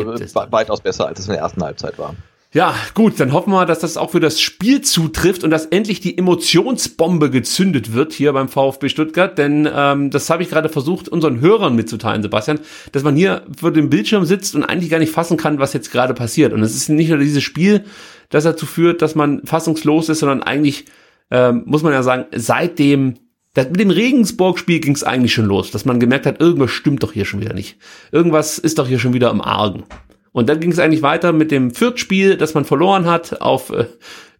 weitaus 0.52 0.80
besser, 0.80 1.08
als 1.08 1.18
es 1.18 1.26
in 1.26 1.32
der 1.32 1.40
ersten 1.42 1.62
Halbzeit 1.62 1.98
war. 1.98 2.14
Ja, 2.52 2.72
gut, 2.94 3.18
dann 3.18 3.32
hoffen 3.32 3.52
wir, 3.52 3.66
dass 3.66 3.80
das 3.80 3.96
auch 3.96 4.10
für 4.10 4.20
das 4.20 4.40
Spiel 4.40 4.80
zutrifft 4.80 5.42
und 5.42 5.50
dass 5.50 5.66
endlich 5.66 5.98
die 5.98 6.16
Emotionsbombe 6.16 7.30
gezündet 7.30 7.94
wird 7.94 8.12
hier 8.12 8.32
beim 8.32 8.48
VfB 8.48 8.88
Stuttgart. 8.88 9.36
Denn 9.36 9.68
ähm, 9.74 10.10
das 10.10 10.30
habe 10.30 10.44
ich 10.44 10.50
gerade 10.50 10.68
versucht, 10.68 11.08
unseren 11.08 11.40
Hörern 11.40 11.74
mitzuteilen, 11.74 12.22
Sebastian, 12.22 12.60
dass 12.92 13.02
man 13.02 13.16
hier 13.16 13.42
vor 13.58 13.72
dem 13.72 13.90
Bildschirm 13.90 14.24
sitzt 14.24 14.54
und 14.54 14.62
eigentlich 14.62 14.88
gar 14.88 15.00
nicht 15.00 15.12
fassen 15.12 15.36
kann, 15.36 15.58
was 15.58 15.72
jetzt 15.72 15.90
gerade 15.90 16.14
passiert. 16.14 16.52
Und 16.52 16.62
es 16.62 16.76
ist 16.76 16.88
nicht 16.88 17.08
nur 17.08 17.18
dieses 17.18 17.42
Spiel, 17.42 17.84
das 18.30 18.44
dazu 18.44 18.66
führt, 18.66 19.02
dass 19.02 19.16
man 19.16 19.44
fassungslos 19.44 20.08
ist, 20.08 20.20
sondern 20.20 20.44
eigentlich, 20.44 20.84
ähm, 21.32 21.64
muss 21.66 21.82
man 21.82 21.92
ja 21.92 22.04
sagen, 22.04 22.26
seit 22.32 22.78
dem 22.78 23.16
das, 23.56 23.70
mit 23.70 23.80
dem 23.80 23.88
Regensburg-Spiel 23.88 24.80
ging 24.80 24.94
es 24.94 25.02
eigentlich 25.02 25.32
schon 25.32 25.46
los, 25.46 25.70
dass 25.70 25.86
man 25.86 25.98
gemerkt 25.98 26.26
hat, 26.26 26.42
irgendwas 26.42 26.70
stimmt 26.70 27.02
doch 27.02 27.12
hier 27.12 27.24
schon 27.24 27.40
wieder 27.40 27.54
nicht. 27.54 27.78
Irgendwas 28.12 28.58
ist 28.58 28.78
doch 28.78 28.86
hier 28.86 28.98
schon 28.98 29.14
wieder 29.14 29.30
im 29.30 29.40
Argen. 29.40 29.84
Und 30.32 30.50
dann 30.50 30.60
ging 30.60 30.70
es 30.70 30.78
eigentlich 30.78 31.00
weiter 31.00 31.32
mit 31.32 31.50
dem 31.50 31.70
Viertspiel, 31.70 32.36
das 32.36 32.52
man 32.52 32.66
verloren 32.66 33.06
hat, 33.06 33.40
auf, 33.40 33.70
äh, 33.70 33.86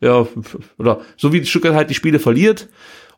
ja, 0.03 0.27
oder 0.77 1.01
so 1.17 1.33
wie 1.33 1.43
Stuttgart 1.47 1.75
halt 1.75 1.89
die 1.89 1.95
Spiele 1.95 2.19
verliert. 2.19 2.69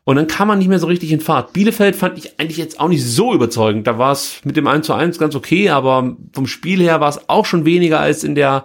Und 0.05 0.15
dann 0.15 0.27
kam 0.27 0.47
man 0.47 0.59
nicht 0.59 0.69
mehr 0.69 0.79
so 0.79 0.87
richtig 0.87 1.11
in 1.11 1.19
Fahrt. 1.19 1.51
Bielefeld 1.51 1.97
fand 1.97 2.17
ich 2.17 2.39
eigentlich 2.39 2.57
jetzt 2.57 2.79
auch 2.79 2.87
nicht 2.87 3.05
so 3.05 3.33
überzeugend. 3.33 3.85
Da 3.85 3.97
war 3.97 4.13
es 4.13 4.39
mit 4.45 4.55
dem 4.55 4.67
1 4.67 4.85
zu 4.85 4.93
1 4.93 5.19
ganz 5.19 5.35
okay, 5.35 5.69
aber 5.69 6.15
vom 6.31 6.47
Spiel 6.47 6.79
her 6.79 7.01
war 7.01 7.09
es 7.09 7.27
auch 7.27 7.45
schon 7.45 7.65
weniger 7.65 7.99
als 7.99 8.23
in 8.23 8.35
der 8.35 8.63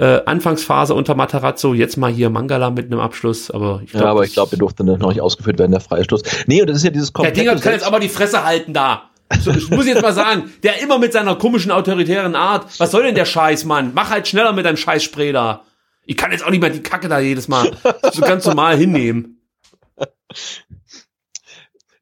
äh, 0.00 0.22
Anfangsphase 0.24 0.94
unter 0.94 1.14
Matarazzo. 1.14 1.74
Jetzt 1.74 1.96
mal 1.98 2.10
hier 2.10 2.30
Mangala 2.30 2.70
mit 2.70 2.86
einem 2.86 3.00
Abschluss, 3.00 3.50
aber 3.50 3.82
ich 3.84 3.92
Ja, 3.92 4.00
glaube. 4.00 4.10
aber 4.10 4.24
ich 4.24 4.32
glaube, 4.32 4.50
der 4.50 4.58
durfte 4.58 4.82
noch 4.82 4.96
nicht 5.10 5.20
ausgeführt 5.20 5.58
werden, 5.58 5.72
der 5.72 5.80
Freistoß. 5.80 6.22
Nee, 6.46 6.62
und 6.62 6.68
das 6.70 6.78
ist 6.78 6.84
ja 6.84 6.90
dieses 6.90 7.08
Der 7.08 7.12
komplette 7.14 7.40
Dinger 7.40 7.56
kann 7.60 7.72
jetzt 7.74 7.84
aber 7.86 8.00
die 8.00 8.08
Fresse 8.08 8.44
halten 8.44 8.72
da. 8.72 9.10
So, 9.40 9.52
ich 9.52 9.70
muss 9.70 9.86
jetzt 9.86 10.02
mal 10.02 10.12
sagen, 10.12 10.50
der 10.62 10.82
immer 10.82 10.98
mit 10.98 11.12
seiner 11.12 11.36
komischen 11.36 11.70
autoritären 11.70 12.34
Art. 12.34 12.66
Was 12.80 12.90
soll 12.90 13.04
denn 13.04 13.14
der 13.14 13.26
Scheiß, 13.26 13.64
Mann? 13.64 13.92
Mach 13.94 14.10
halt 14.10 14.26
schneller 14.26 14.52
mit 14.52 14.64
deinem 14.64 14.76
Scheißspray 14.76 15.32
da. 15.32 15.62
Ich 16.04 16.16
kann 16.16 16.32
jetzt 16.32 16.44
auch 16.44 16.50
nicht 16.50 16.60
mehr 16.60 16.70
die 16.70 16.82
Kacke 16.82 17.08
da 17.08 17.20
jedes 17.20 17.46
Mal 17.46 17.70
so 18.12 18.22
ganz 18.22 18.44
normal 18.46 18.76
hinnehmen. 18.76 19.40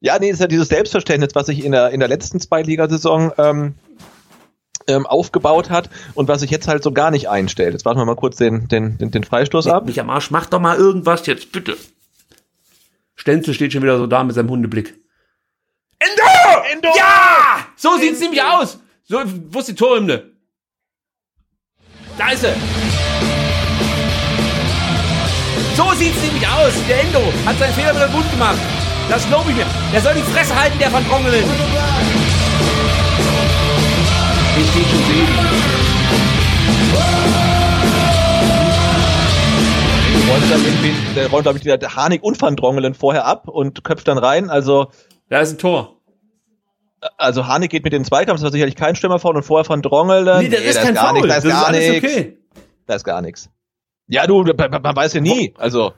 Ja, 0.01 0.17
nee, 0.17 0.29
das 0.29 0.35
ist 0.37 0.41
ja 0.41 0.47
dieses 0.47 0.69
Selbstverständnis, 0.69 1.35
was 1.35 1.47
sich 1.47 1.63
in 1.63 1.73
der, 1.73 1.89
in 1.89 1.99
der 1.99 2.07
letzten 2.09 2.39
Zweitligasaison 2.39 3.31
ähm, 3.37 3.75
ähm, 4.87 5.05
aufgebaut 5.05 5.69
hat 5.69 5.89
und 6.15 6.27
was 6.27 6.41
sich 6.41 6.51
jetzt 6.51 6.67
halt 6.67 6.83
so 6.83 6.91
gar 6.91 7.11
nicht 7.11 7.29
einstellt. 7.29 7.73
Jetzt 7.73 7.85
warten 7.85 7.99
wir 7.99 8.05
mal 8.05 8.15
kurz 8.15 8.37
den, 8.37 8.67
den, 8.67 8.97
den, 8.97 9.11
den 9.11 9.23
Freistoß 9.23 9.67
ab. 9.67 9.85
Mich 9.85 9.99
am 9.99 10.09
Arsch, 10.09 10.31
mach 10.31 10.45
doch 10.47 10.59
mal 10.59 10.77
irgendwas 10.77 11.25
jetzt, 11.25 11.51
bitte. 11.51 11.77
Stenzel 13.15 13.53
steht 13.53 13.73
schon 13.73 13.83
wieder 13.83 13.97
so 13.97 14.07
da 14.07 14.23
mit 14.23 14.35
seinem 14.35 14.49
Hundeblick. 14.49 14.95
Endo! 15.99 16.63
Endo! 16.71 16.89
Ja! 16.97 17.67
So 17.75 17.97
sieht's 17.97 18.19
nämlich 18.19 18.41
aus. 18.41 18.79
So, 19.03 19.21
wo 19.51 19.59
ist 19.59 19.67
die 19.67 19.75
Torhymne? 19.75 20.31
Da 22.17 22.31
ist 22.31 22.41
sie. 22.41 22.53
So 25.75 25.91
sieht's 25.95 26.21
nämlich 26.21 26.47
aus. 26.47 26.73
Der 26.87 27.01
Endo 27.01 27.21
hat 27.45 27.57
seinen 27.57 27.73
Fehler 27.73 27.95
wieder 27.95 28.09
gut 28.09 28.29
gemacht. 28.31 28.59
Das 29.09 29.27
glaube 29.27 29.49
ich 29.49 29.57
mir. 29.57 29.65
Der 29.91 30.01
soll 30.01 30.13
die 30.13 30.21
Fresse 30.21 30.55
halten, 30.55 30.77
der 30.77 30.89
von 30.89 31.03
Drongelen. 31.07 31.45
Den 34.59 34.67
steht 34.67 34.87
schon 34.87 34.99
sehen. 35.05 35.27
Räumt 40.29 40.51
dann 40.51 40.65
irgendwie, 40.65 40.93
der 41.15 41.27
räumt, 41.29 41.43
glaube 41.43 41.57
ich, 41.59 41.63
der 41.63 41.95
Harnik 41.95 42.23
und 42.23 42.41
Van 42.41 42.57
Drongelen 42.57 42.93
vorher 42.93 43.25
ab 43.25 43.47
und 43.47 43.85
köpft 43.85 44.09
dann 44.09 44.17
rein. 44.17 44.49
Also, 44.49 44.91
Da 45.29 45.39
ist 45.39 45.51
ein 45.53 45.57
Tor. 45.59 46.01
also 47.17 47.47
Harnik 47.47 47.71
geht 47.71 47.85
mit 47.85 47.93
den 47.93 48.03
Zweikampf, 48.03 48.39
das 48.39 48.43
war 48.43 48.51
sicherlich 48.51 48.75
kein 48.75 48.97
Stürmer 48.97 49.19
vorne 49.19 49.37
und 49.37 49.43
vorher 49.43 49.67
Van 49.69 49.81
Drongelen. 49.81 50.39
Nee, 50.43 50.49
das 50.49 50.59
ist 50.59 50.75
da 50.75 50.81
kein 50.83 50.95
gar 50.95 51.05
Foul. 51.05 51.13
nichts, 51.13 51.29
da 51.29 51.35
ist 51.37 51.45
das 51.45 51.53
ist 51.53 51.61
gar 51.61 51.71
nichts. 51.71 51.97
okay. 52.05 52.37
Da 52.85 52.95
ist 52.95 53.03
gar 53.05 53.21
nichts. 53.21 53.49
Ja, 54.07 54.27
du, 54.27 54.43
man, 54.43 54.81
man 54.81 54.95
weiß 54.95 55.13
ja 55.13 55.21
nie. 55.21 55.53
Also, 55.57 55.93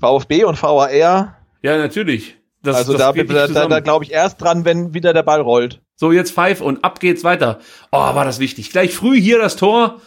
VfB 0.00 0.44
und 0.44 0.60
VAR, 0.62 0.90
Ja, 0.90 1.36
natürlich. 1.62 2.38
Das, 2.62 2.76
also 2.76 2.94
das 2.96 3.00
da, 3.02 3.12
da, 3.12 3.46
da, 3.46 3.66
da 3.66 3.80
glaube 3.80 4.04
ich 4.06 4.10
erst 4.12 4.40
dran, 4.40 4.64
wenn 4.64 4.94
wieder 4.94 5.12
der 5.12 5.22
Ball 5.22 5.42
rollt. 5.42 5.82
So, 5.96 6.12
jetzt 6.12 6.32
Pfeif 6.32 6.60
und 6.60 6.84
ab 6.84 7.00
geht's 7.00 7.24
weiter. 7.24 7.60
Oh, 7.92 7.98
war 7.98 8.24
das 8.24 8.40
wichtig. 8.40 8.70
Gleich 8.70 8.94
früh 8.94 9.20
hier 9.20 9.38
das 9.38 9.56
Tor. 9.56 10.00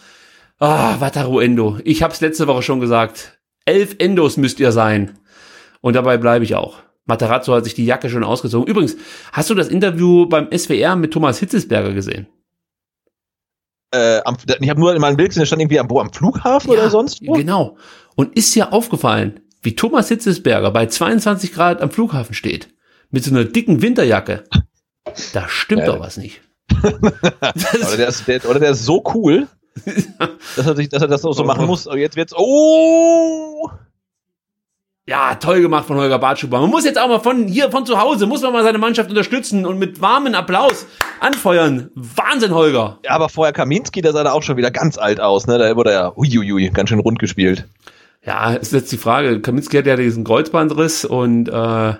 Ah, 0.58 0.96
oh, 0.96 1.00
Wataru 1.00 1.40
Endo. 1.40 1.78
Ich 1.84 2.02
hab's 2.02 2.20
letzte 2.20 2.46
Woche 2.46 2.62
schon 2.62 2.80
gesagt. 2.80 3.38
Elf 3.64 3.96
Endos 3.98 4.36
müsst 4.36 4.60
ihr 4.60 4.72
sein. 4.72 5.18
Und 5.80 5.94
dabei 5.94 6.16
bleibe 6.18 6.44
ich 6.44 6.54
auch. 6.54 6.78
Matarazzo 7.06 7.54
hat 7.54 7.64
sich 7.64 7.74
die 7.74 7.86
Jacke 7.86 8.10
schon 8.10 8.22
ausgezogen. 8.22 8.68
Übrigens, 8.68 8.96
hast 9.32 9.48
du 9.48 9.54
das 9.54 9.68
Interview 9.68 10.26
beim 10.26 10.48
SWR 10.56 10.94
mit 10.96 11.12
Thomas 11.12 11.38
Hitzesberger 11.38 11.94
gesehen? 11.94 12.26
Äh, 13.90 14.20
am, 14.24 14.36
ich 14.60 14.68
habe 14.68 14.80
nur 14.80 14.94
in 14.94 15.00
meinem 15.00 15.16
Bild 15.16 15.30
gesehen, 15.30 15.40
der 15.40 15.46
stand 15.46 15.62
irgendwie 15.62 15.80
am, 15.80 15.88
wo, 15.88 16.00
am 16.00 16.12
Flughafen 16.12 16.70
ja, 16.72 16.80
oder 16.80 16.90
sonst 16.90 17.26
wo. 17.26 17.32
Genau. 17.32 17.78
Und 18.14 18.36
ist 18.36 18.54
ja 18.54 18.72
aufgefallen, 18.72 19.40
wie 19.62 19.74
Thomas 19.74 20.08
Hitzesberger 20.08 20.70
bei 20.70 20.86
22 20.86 21.54
Grad 21.54 21.80
am 21.80 21.90
Flughafen 21.90 22.34
steht. 22.34 22.68
Mit 23.10 23.24
so 23.24 23.30
einer 23.30 23.44
dicken 23.44 23.80
Winterjacke. 23.80 24.44
Da 25.32 25.48
stimmt 25.48 25.82
ja. 25.82 25.86
doch 25.86 26.00
was 26.00 26.16
nicht. 26.16 26.40
oder, 26.82 27.96
der 27.96 28.08
ist, 28.08 28.28
der, 28.28 28.44
oder 28.48 28.60
der 28.60 28.70
ist 28.70 28.84
so 28.84 29.02
cool, 29.14 29.48
dass 30.56 30.66
er, 30.66 30.76
sich, 30.76 30.88
dass 30.88 31.02
er 31.02 31.08
das 31.08 31.24
auch 31.24 31.32
so 31.32 31.44
machen 31.44 31.66
muss. 31.66 31.86
Und 31.86 31.98
jetzt 31.98 32.16
wird's. 32.16 32.34
Oh! 32.36 33.70
Ja, 35.06 35.36
toll 35.36 35.62
gemacht 35.62 35.86
von 35.86 35.96
Holger 35.96 36.18
Bartschuber. 36.18 36.60
Man 36.60 36.68
muss 36.68 36.84
jetzt 36.84 36.98
auch 36.98 37.08
mal 37.08 37.20
von 37.20 37.48
hier, 37.48 37.70
von 37.70 37.86
zu 37.86 37.98
Hause, 37.98 38.26
muss 38.26 38.42
man 38.42 38.52
mal 38.52 38.62
seine 38.62 38.76
Mannschaft 38.76 39.08
unterstützen 39.08 39.64
und 39.64 39.78
mit 39.78 40.02
warmen 40.02 40.34
Applaus 40.34 40.84
anfeuern. 41.20 41.90
Wahnsinn, 41.94 42.52
Holger. 42.52 42.98
Ja, 43.06 43.12
aber 43.12 43.30
vorher 43.30 43.54
Kaminski, 43.54 44.02
da 44.02 44.12
sah 44.12 44.22
er 44.22 44.34
auch 44.34 44.42
schon 44.42 44.58
wieder 44.58 44.70
ganz 44.70 44.98
alt 44.98 45.18
aus, 45.18 45.46
ne? 45.46 45.56
Da 45.56 45.74
wurde 45.76 45.92
er, 45.92 46.18
uiuiui, 46.18 46.68
ganz 46.68 46.90
schön 46.90 47.00
rund 47.00 47.18
gespielt. 47.18 47.66
Ja, 48.22 48.52
ist 48.52 48.74
jetzt 48.74 48.92
die 48.92 48.98
Frage. 48.98 49.40
Kaminski 49.40 49.78
hat 49.78 49.86
ja 49.86 49.96
diesen 49.96 50.24
Kreuzbandriss 50.24 51.06
und 51.06 51.48
äh, 51.48 51.94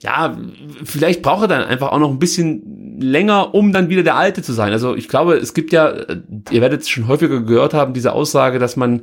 ja, 0.00 0.36
vielleicht 0.84 1.22
braucht 1.22 1.42
er 1.42 1.48
dann 1.48 1.64
einfach 1.64 1.92
auch 1.92 1.98
noch 1.98 2.10
ein 2.10 2.18
bisschen 2.18 2.98
länger, 3.00 3.54
um 3.54 3.72
dann 3.72 3.88
wieder 3.88 4.02
der 4.02 4.16
Alte 4.16 4.42
zu 4.42 4.52
sein. 4.52 4.72
Also 4.72 4.96
ich 4.96 5.08
glaube, 5.08 5.34
es 5.34 5.54
gibt 5.54 5.72
ja, 5.72 5.94
ihr 6.50 6.60
werdet 6.60 6.82
es 6.82 6.88
schon 6.88 7.06
häufiger 7.06 7.40
gehört 7.42 7.74
haben, 7.74 7.92
diese 7.92 8.12
Aussage, 8.12 8.58
dass 8.58 8.76
man 8.76 9.02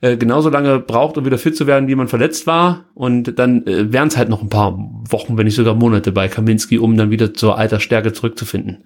äh, 0.00 0.16
genauso 0.16 0.50
lange 0.50 0.80
braucht, 0.80 1.16
um 1.16 1.24
wieder 1.24 1.38
fit 1.38 1.56
zu 1.56 1.68
werden, 1.68 1.88
wie 1.88 1.94
man 1.94 2.08
verletzt 2.08 2.48
war. 2.48 2.86
Und 2.94 3.38
dann 3.38 3.66
äh, 3.68 3.92
wären 3.92 4.08
es 4.08 4.16
halt 4.16 4.28
noch 4.28 4.42
ein 4.42 4.48
paar 4.48 4.76
Wochen, 5.08 5.38
wenn 5.38 5.44
nicht 5.44 5.54
sogar 5.54 5.74
Monate 5.74 6.10
bei 6.10 6.26
Kaminski, 6.26 6.78
um 6.78 6.96
dann 6.96 7.10
wieder 7.10 7.34
zur 7.34 7.56
alter 7.56 7.78
Stärke 7.78 8.12
zurückzufinden. 8.12 8.84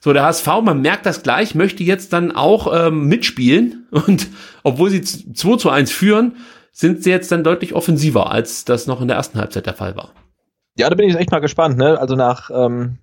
So, 0.00 0.14
der 0.14 0.22
HSV, 0.22 0.46
man 0.62 0.80
merkt 0.80 1.04
das 1.04 1.22
gleich, 1.22 1.54
möchte 1.54 1.84
jetzt 1.84 2.14
dann 2.14 2.32
auch 2.32 2.72
ähm, 2.72 3.08
mitspielen. 3.08 3.86
Und 3.90 4.28
obwohl 4.62 4.88
sie 4.88 5.02
2 5.02 5.56
zu 5.56 5.68
1 5.68 5.92
führen, 5.92 6.36
sind 6.72 7.02
sie 7.02 7.10
jetzt 7.10 7.30
dann 7.30 7.44
deutlich 7.44 7.74
offensiver, 7.74 8.30
als 8.30 8.64
das 8.64 8.86
noch 8.86 9.02
in 9.02 9.08
der 9.08 9.18
ersten 9.18 9.38
Halbzeit 9.38 9.66
der 9.66 9.74
Fall 9.74 9.96
war. 9.96 10.12
Ja, 10.78 10.88
da 10.88 10.94
bin 10.94 11.08
ich 11.08 11.16
echt 11.16 11.32
mal 11.32 11.40
gespannt. 11.40 11.76
Ne? 11.76 11.98
Also 11.98 12.14
nach, 12.14 12.50
ähm, 12.54 12.98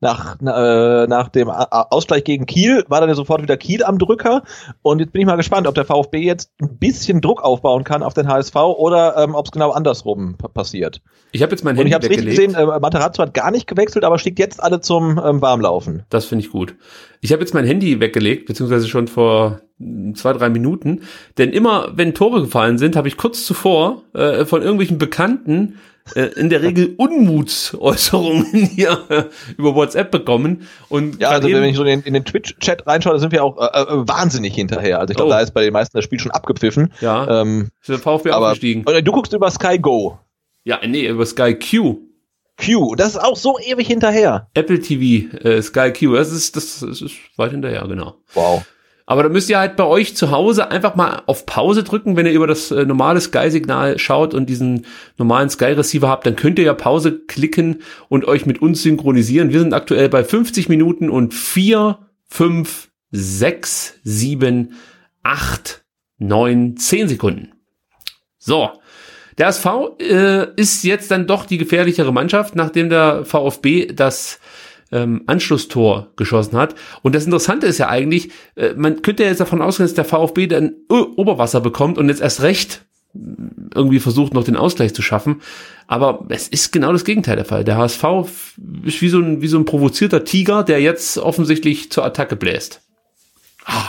nach, 0.00 0.36
äh, 0.40 1.06
nach 1.06 1.28
dem 1.28 1.48
Ausgleich 1.48 2.24
gegen 2.24 2.44
Kiel 2.44 2.84
war 2.88 3.00
dann 3.00 3.08
ja 3.08 3.14
sofort 3.14 3.42
wieder 3.42 3.56
Kiel 3.56 3.82
am 3.82 3.98
Drücker. 3.98 4.42
Und 4.82 4.98
jetzt 4.98 5.12
bin 5.12 5.22
ich 5.22 5.26
mal 5.26 5.36
gespannt, 5.36 5.66
ob 5.66 5.74
der 5.74 5.86
VfB 5.86 6.18
jetzt 6.18 6.52
ein 6.60 6.78
bisschen 6.78 7.22
Druck 7.22 7.42
aufbauen 7.42 7.84
kann 7.84 8.02
auf 8.02 8.12
den 8.12 8.28
HSV 8.28 8.54
oder 8.54 9.16
ähm, 9.16 9.34
ob 9.34 9.46
es 9.46 9.50
genau 9.50 9.70
andersrum 9.70 10.36
passiert. 10.36 11.00
Ich 11.32 11.42
habe 11.42 11.52
jetzt 11.52 11.64
mein 11.64 11.76
Handy 11.76 11.84
Und 11.84 11.88
ich 11.88 11.94
habe 11.94 12.08
richtig 12.08 12.36
gesehen, 12.36 12.54
äh, 12.54 12.66
Materazzo 12.80 13.22
hat 13.22 13.32
gar 13.32 13.50
nicht 13.50 13.66
gewechselt, 13.66 14.04
aber 14.04 14.18
schickt 14.18 14.38
jetzt 14.38 14.62
alle 14.62 14.80
zum 14.80 15.18
ähm, 15.24 15.40
Warmlaufen. 15.40 16.04
Das 16.10 16.26
finde 16.26 16.44
ich 16.44 16.50
gut. 16.50 16.74
Ich 17.22 17.32
habe 17.32 17.40
jetzt 17.42 17.54
mein 17.54 17.64
Handy 17.64 17.98
weggelegt, 17.98 18.46
beziehungsweise 18.46 18.88
schon 18.88 19.08
vor 19.08 19.60
zwei, 20.14 20.34
drei 20.34 20.50
Minuten. 20.50 21.02
Denn 21.38 21.50
immer, 21.50 21.92
wenn 21.94 22.12
Tore 22.14 22.42
gefallen 22.42 22.76
sind, 22.76 22.96
habe 22.96 23.08
ich 23.08 23.16
kurz 23.16 23.46
zuvor 23.46 24.02
äh, 24.12 24.44
von 24.44 24.60
irgendwelchen 24.60 24.98
Bekannten 24.98 25.78
äh, 26.14 26.22
in 26.38 26.50
der 26.50 26.62
Regel 26.62 26.94
Unmutsäußerungen 26.96 28.52
hier 28.74 28.98
äh, 29.08 29.24
über 29.56 29.74
WhatsApp 29.74 30.10
bekommen. 30.10 30.68
Und 30.88 31.20
ja, 31.20 31.30
also 31.30 31.48
wenn 31.48 31.64
ich 31.64 31.76
so 31.76 31.84
in, 31.84 32.02
in 32.02 32.14
den 32.14 32.24
Twitch-Chat 32.24 32.86
reinschaue, 32.86 33.14
da 33.14 33.18
sind 33.18 33.32
wir 33.32 33.44
auch 33.44 33.58
äh, 33.58 33.80
äh 33.80 34.08
wahnsinnig 34.08 34.54
hinterher. 34.54 35.00
Also 35.00 35.12
ich 35.12 35.16
glaube, 35.16 35.30
oh. 35.30 35.34
da 35.34 35.40
ist 35.40 35.52
bei 35.52 35.62
den 35.62 35.72
meisten 35.72 35.96
das 35.96 36.04
Spiel 36.04 36.20
schon 36.20 36.30
abgepfiffen. 36.30 36.92
Ja, 37.00 37.42
ähm, 37.42 37.70
ist 37.80 37.88
der 37.88 37.98
VfB 37.98 38.30
aber, 38.30 38.46
aufgestiegen. 38.46 38.84
Du 38.84 39.12
guckst 39.12 39.32
über 39.32 39.50
Sky 39.50 39.78
Go. 39.78 40.18
Ja, 40.64 40.80
nee, 40.86 41.06
über 41.06 41.26
Sky 41.26 41.54
Q. 41.54 41.98
Q, 42.60 42.94
das 42.94 43.10
ist 43.10 43.18
auch 43.18 43.36
so 43.36 43.58
ewig 43.58 43.86
hinterher. 43.86 44.48
Apple 44.54 44.80
TV, 44.80 45.34
äh, 45.38 45.62
Sky 45.62 45.92
Q, 45.92 46.14
das 46.14 46.30
ist, 46.30 46.56
das, 46.56 46.80
das 46.80 47.00
ist 47.00 47.14
weit 47.36 47.52
hinterher, 47.52 47.86
genau. 47.88 48.16
Wow. 48.34 48.64
Aber 49.10 49.24
da 49.24 49.28
müsst 49.28 49.50
ihr 49.50 49.58
halt 49.58 49.74
bei 49.74 49.82
euch 49.82 50.14
zu 50.14 50.30
Hause 50.30 50.70
einfach 50.70 50.94
mal 50.94 51.24
auf 51.26 51.44
Pause 51.44 51.82
drücken, 51.82 52.16
wenn 52.16 52.26
ihr 52.26 52.32
über 52.32 52.46
das 52.46 52.70
äh, 52.70 52.84
normale 52.84 53.20
Sky-Signal 53.20 53.98
schaut 53.98 54.34
und 54.34 54.48
diesen 54.48 54.86
normalen 55.18 55.50
Sky-Receiver 55.50 56.08
habt, 56.08 56.26
dann 56.26 56.36
könnt 56.36 56.60
ihr 56.60 56.66
ja 56.66 56.74
Pause 56.74 57.18
klicken 57.18 57.82
und 58.08 58.24
euch 58.24 58.46
mit 58.46 58.62
uns 58.62 58.84
synchronisieren. 58.84 59.52
Wir 59.52 59.58
sind 59.58 59.74
aktuell 59.74 60.08
bei 60.08 60.22
50 60.22 60.68
Minuten 60.68 61.10
und 61.10 61.34
4, 61.34 61.98
5, 62.28 62.88
6, 63.10 63.94
7, 64.04 64.74
8, 65.24 65.84
9, 66.18 66.76
10 66.76 67.08
Sekunden. 67.08 67.50
So. 68.38 68.70
Der 69.38 69.48
SV 69.48 69.96
äh, 69.98 70.54
ist 70.54 70.84
jetzt 70.84 71.10
dann 71.10 71.26
doch 71.26 71.46
die 71.46 71.58
gefährlichere 71.58 72.12
Mannschaft, 72.12 72.54
nachdem 72.54 72.90
der 72.90 73.24
VfB 73.24 73.86
das 73.86 74.38
ähm, 74.92 75.22
Anschlusstor 75.26 76.08
geschossen 76.16 76.56
hat. 76.56 76.74
Und 77.02 77.14
das 77.14 77.24
Interessante 77.24 77.66
ist 77.66 77.78
ja 77.78 77.88
eigentlich, 77.88 78.30
äh, 78.56 78.74
man 78.74 79.02
könnte 79.02 79.24
jetzt 79.24 79.40
davon 79.40 79.62
ausgehen, 79.62 79.86
dass 79.86 79.94
der 79.94 80.04
VfB 80.04 80.46
dann 80.46 80.74
Oberwasser 80.88 81.60
bekommt 81.60 81.98
und 81.98 82.08
jetzt 82.08 82.20
erst 82.20 82.42
recht 82.42 82.84
irgendwie 83.74 83.98
versucht, 83.98 84.34
noch 84.34 84.44
den 84.44 84.56
Ausgleich 84.56 84.94
zu 84.94 85.02
schaffen. 85.02 85.42
Aber 85.86 86.24
es 86.28 86.46
ist 86.48 86.72
genau 86.72 86.92
das 86.92 87.04
Gegenteil 87.04 87.36
der 87.36 87.44
Fall. 87.44 87.64
Der 87.64 87.76
HSV 87.76 88.04
ist 88.84 89.02
wie 89.02 89.08
so 89.08 89.18
ein, 89.18 89.42
wie 89.42 89.48
so 89.48 89.58
ein 89.58 89.64
provozierter 89.64 90.24
Tiger, 90.24 90.62
der 90.62 90.80
jetzt 90.80 91.18
offensichtlich 91.18 91.90
zur 91.90 92.04
Attacke 92.04 92.36
bläst. 92.36 92.82
Ah, 93.64 93.88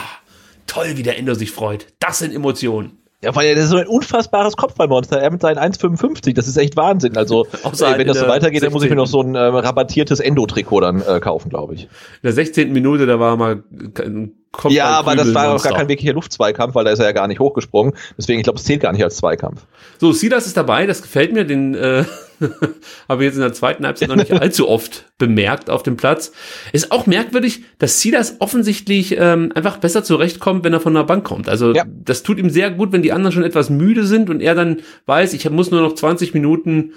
toll, 0.66 0.94
wie 0.96 1.02
der 1.04 1.18
Ender 1.18 1.34
sich 1.34 1.52
freut. 1.52 1.86
Das 2.00 2.18
sind 2.18 2.34
Emotionen. 2.34 3.01
Ja, 3.22 3.34
weil 3.36 3.46
er 3.46 3.56
ist 3.56 3.68
so 3.68 3.76
ein 3.76 3.86
unfassbares 3.86 4.56
Kopfballmonster. 4.56 5.20
Er 5.20 5.30
mit 5.30 5.40
seinen 5.40 5.58
1,55, 5.58 6.34
das 6.34 6.48
ist 6.48 6.56
echt 6.56 6.76
Wahnsinn. 6.76 7.16
Also, 7.16 7.46
ey, 7.62 7.98
wenn 7.98 8.06
das 8.08 8.18
so 8.18 8.26
weitergeht, 8.26 8.62
dann 8.62 8.72
muss 8.72 8.82
ich 8.82 8.90
mir 8.90 8.96
noch 8.96 9.06
so 9.06 9.20
ein 9.20 9.36
äh, 9.36 9.38
rabattiertes 9.38 10.18
Endo-Trikot 10.18 10.80
dann 10.80 11.02
äh, 11.02 11.20
kaufen, 11.20 11.48
glaube 11.48 11.74
ich. 11.74 11.84
In 11.84 11.88
der 12.24 12.32
16. 12.32 12.72
Minute, 12.72 13.06
da 13.06 13.20
war 13.20 13.36
mal 13.36 13.62
ein 13.72 14.41
Kopfball 14.52 14.72
Ja, 14.72 14.90
aber 14.90 15.16
das 15.16 15.32
war 15.34 15.54
auch 15.54 15.62
gar 15.62 15.72
kein 15.72 15.88
wirklicher 15.88 16.12
Luftzweikampf, 16.12 16.74
weil 16.74 16.84
da 16.84 16.90
ist 16.90 16.98
er 16.98 17.06
ja 17.06 17.12
gar 17.12 17.26
nicht 17.26 17.40
hochgesprungen. 17.40 17.94
Deswegen, 18.18 18.38
ich 18.38 18.44
glaube, 18.44 18.58
es 18.58 18.64
zählt 18.64 18.82
gar 18.82 18.92
nicht 18.92 19.02
als 19.02 19.16
Zweikampf. 19.16 19.62
So, 19.98 20.12
Silas 20.12 20.46
ist 20.46 20.58
dabei, 20.58 20.86
das 20.86 21.00
gefällt 21.00 21.32
mir, 21.32 21.44
den 21.44 21.74
äh, 21.74 22.04
habe 23.08 23.22
ich 23.22 23.28
jetzt 23.28 23.36
in 23.36 23.40
der 23.40 23.54
zweiten 23.54 23.86
Halbzeit 23.86 24.10
noch 24.10 24.16
nicht 24.16 24.30
allzu 24.32 24.68
oft 24.68 25.06
bemerkt 25.16 25.70
auf 25.70 25.82
dem 25.82 25.96
Platz. 25.96 26.32
Ist 26.72 26.92
auch 26.92 27.06
merkwürdig, 27.06 27.62
dass 27.78 28.00
Silas 28.00 28.36
offensichtlich 28.40 29.16
ähm, 29.18 29.52
einfach 29.54 29.78
besser 29.78 30.04
zurechtkommt, 30.04 30.64
wenn 30.64 30.74
er 30.74 30.80
von 30.80 30.92
der 30.92 31.04
Bank 31.04 31.24
kommt. 31.24 31.48
Also 31.48 31.72
ja. 31.72 31.84
das 31.86 32.22
tut 32.22 32.38
ihm 32.38 32.50
sehr 32.50 32.70
gut, 32.70 32.92
wenn 32.92 33.02
die 33.02 33.12
anderen 33.12 33.32
schon 33.32 33.44
etwas 33.44 33.70
müde 33.70 34.04
sind 34.04 34.28
und 34.28 34.42
er 34.42 34.54
dann 34.54 34.82
weiß, 35.06 35.32
ich 35.32 35.48
muss 35.48 35.70
nur 35.70 35.80
noch 35.80 35.94
20 35.94 36.34
Minuten 36.34 36.92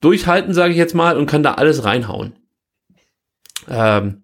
durchhalten, 0.00 0.52
sage 0.52 0.72
ich 0.72 0.78
jetzt 0.78 0.94
mal, 0.94 1.16
und 1.16 1.26
kann 1.26 1.44
da 1.44 1.54
alles 1.54 1.84
reinhauen. 1.84 2.32
Ähm, 3.68 4.22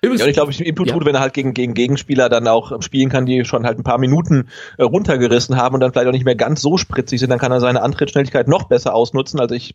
Übrigens, 0.00 0.20
ja, 0.20 0.24
und 0.24 0.30
ich 0.30 0.36
glaube, 0.36 0.52
ihm 0.52 0.76
tut, 0.76 0.88
ja. 0.88 1.04
wenn 1.04 1.14
er 1.14 1.20
halt 1.20 1.34
gegen, 1.34 1.54
gegen 1.54 1.74
Gegenspieler 1.74 2.28
dann 2.28 2.48
auch 2.48 2.80
spielen 2.82 3.10
kann, 3.10 3.26
die 3.26 3.44
schon 3.44 3.66
halt 3.66 3.78
ein 3.78 3.84
paar 3.84 3.98
Minuten 3.98 4.48
äh, 4.78 4.82
runtergerissen 4.82 5.56
haben 5.56 5.74
und 5.74 5.80
dann 5.80 5.92
vielleicht 5.92 6.08
auch 6.08 6.12
nicht 6.12 6.24
mehr 6.24 6.36
ganz 6.36 6.60
so 6.60 6.76
spritzig 6.76 7.20
sind, 7.20 7.30
dann 7.30 7.38
kann 7.38 7.52
er 7.52 7.60
seine 7.60 7.82
Antrittsschnelligkeit 7.82 8.48
noch 8.48 8.64
besser 8.64 8.94
ausnutzen. 8.94 9.40
Also 9.40 9.54
ich 9.54 9.74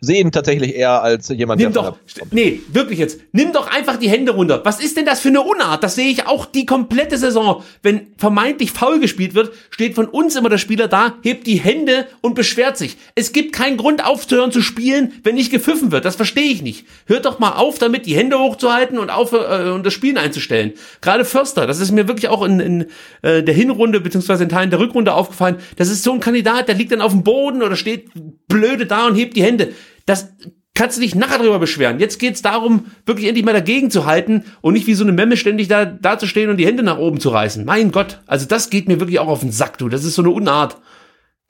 sehen 0.00 0.32
tatsächlich 0.32 0.74
eher 0.74 1.02
als 1.02 1.28
jemand, 1.28 1.60
Nimm 1.60 1.72
der 1.72 1.82
doch, 1.82 1.96
nee, 2.30 2.60
wirklich 2.68 2.98
jetzt. 2.98 3.20
Nimm 3.32 3.52
doch 3.52 3.70
einfach 3.70 3.96
die 3.96 4.08
Hände 4.08 4.32
runter. 4.32 4.60
Was 4.64 4.80
ist 4.80 4.96
denn 4.96 5.04
das 5.04 5.20
für 5.20 5.28
eine 5.28 5.42
Unart? 5.42 5.82
Das 5.82 5.94
sehe 5.94 6.10
ich 6.10 6.26
auch 6.26 6.46
die 6.46 6.66
komplette 6.66 7.18
Saison. 7.18 7.62
Wenn 7.82 8.08
vermeintlich 8.16 8.72
faul 8.72 9.00
gespielt 9.00 9.34
wird, 9.34 9.52
steht 9.70 9.94
von 9.94 10.06
uns 10.06 10.36
immer 10.36 10.48
der 10.48 10.58
Spieler 10.58 10.88
da, 10.88 11.14
hebt 11.22 11.46
die 11.46 11.60
Hände 11.60 12.06
und 12.20 12.34
beschwert 12.34 12.76
sich. 12.76 12.96
Es 13.14 13.32
gibt 13.32 13.52
keinen 13.52 13.76
Grund 13.76 14.04
aufzuhören 14.04 14.52
zu 14.52 14.62
spielen, 14.62 15.12
wenn 15.22 15.34
nicht 15.34 15.50
gepfiffen 15.50 15.92
wird. 15.92 16.04
Das 16.04 16.16
verstehe 16.16 16.50
ich 16.50 16.62
nicht. 16.62 16.86
Hört 17.06 17.24
doch 17.24 17.38
mal 17.38 17.52
auf, 17.52 17.78
damit 17.78 18.06
die 18.06 18.16
Hände 18.16 18.38
hochzuhalten 18.38 18.98
und 18.98 19.10
auf 19.10 19.32
äh, 19.32 19.70
und 19.70 19.84
das 19.84 19.92
Spielen 19.92 20.18
einzustellen. 20.18 20.72
Gerade 21.00 21.24
Förster, 21.24 21.66
das 21.66 21.80
ist 21.80 21.92
mir 21.92 22.08
wirklich 22.08 22.28
auch 22.28 22.42
in, 22.42 22.60
in 22.60 22.86
äh, 23.22 23.42
der 23.42 23.54
Hinrunde 23.54 24.00
beziehungsweise 24.00 24.44
in 24.44 24.48
Teilen 24.48 24.70
der 24.70 24.78
Rückrunde 24.78 25.14
aufgefallen. 25.14 25.56
Das 25.76 25.88
ist 25.88 26.02
so 26.02 26.12
ein 26.12 26.20
Kandidat, 26.20 26.68
der 26.68 26.74
liegt 26.74 26.92
dann 26.92 27.00
auf 27.00 27.12
dem 27.12 27.22
Boden 27.22 27.62
oder 27.62 27.76
steht 27.76 28.10
blöde 28.48 28.86
da 28.86 29.06
und 29.06 29.14
hebt 29.14 29.36
die 29.36 29.42
Hände 29.42 29.51
Hände. 29.52 29.72
Das 30.06 30.34
kannst 30.74 30.96
du 30.96 31.02
dich 31.02 31.14
nachher 31.14 31.38
drüber 31.38 31.58
beschweren. 31.58 32.00
Jetzt 32.00 32.18
geht's 32.18 32.42
darum, 32.42 32.86
wirklich 33.04 33.28
endlich 33.28 33.44
mal 33.44 33.52
dagegen 33.52 33.90
zu 33.90 34.06
halten 34.06 34.44
und 34.60 34.72
nicht 34.74 34.86
wie 34.86 34.94
so 34.94 35.04
eine 35.04 35.12
Memme 35.12 35.36
ständig 35.36 35.68
da, 35.68 35.84
da 35.84 36.18
zu 36.18 36.26
stehen 36.26 36.50
und 36.50 36.56
die 36.56 36.66
Hände 36.66 36.82
nach 36.82 36.98
oben 36.98 37.20
zu 37.20 37.28
reißen. 37.28 37.64
Mein 37.64 37.92
Gott, 37.92 38.20
also 38.26 38.46
das 38.46 38.70
geht 38.70 38.88
mir 38.88 39.00
wirklich 39.00 39.18
auch 39.18 39.28
auf 39.28 39.40
den 39.40 39.52
Sack, 39.52 39.78
du. 39.78 39.88
Das 39.88 40.04
ist 40.04 40.14
so 40.14 40.22
eine 40.22 40.30
Unart. 40.30 40.78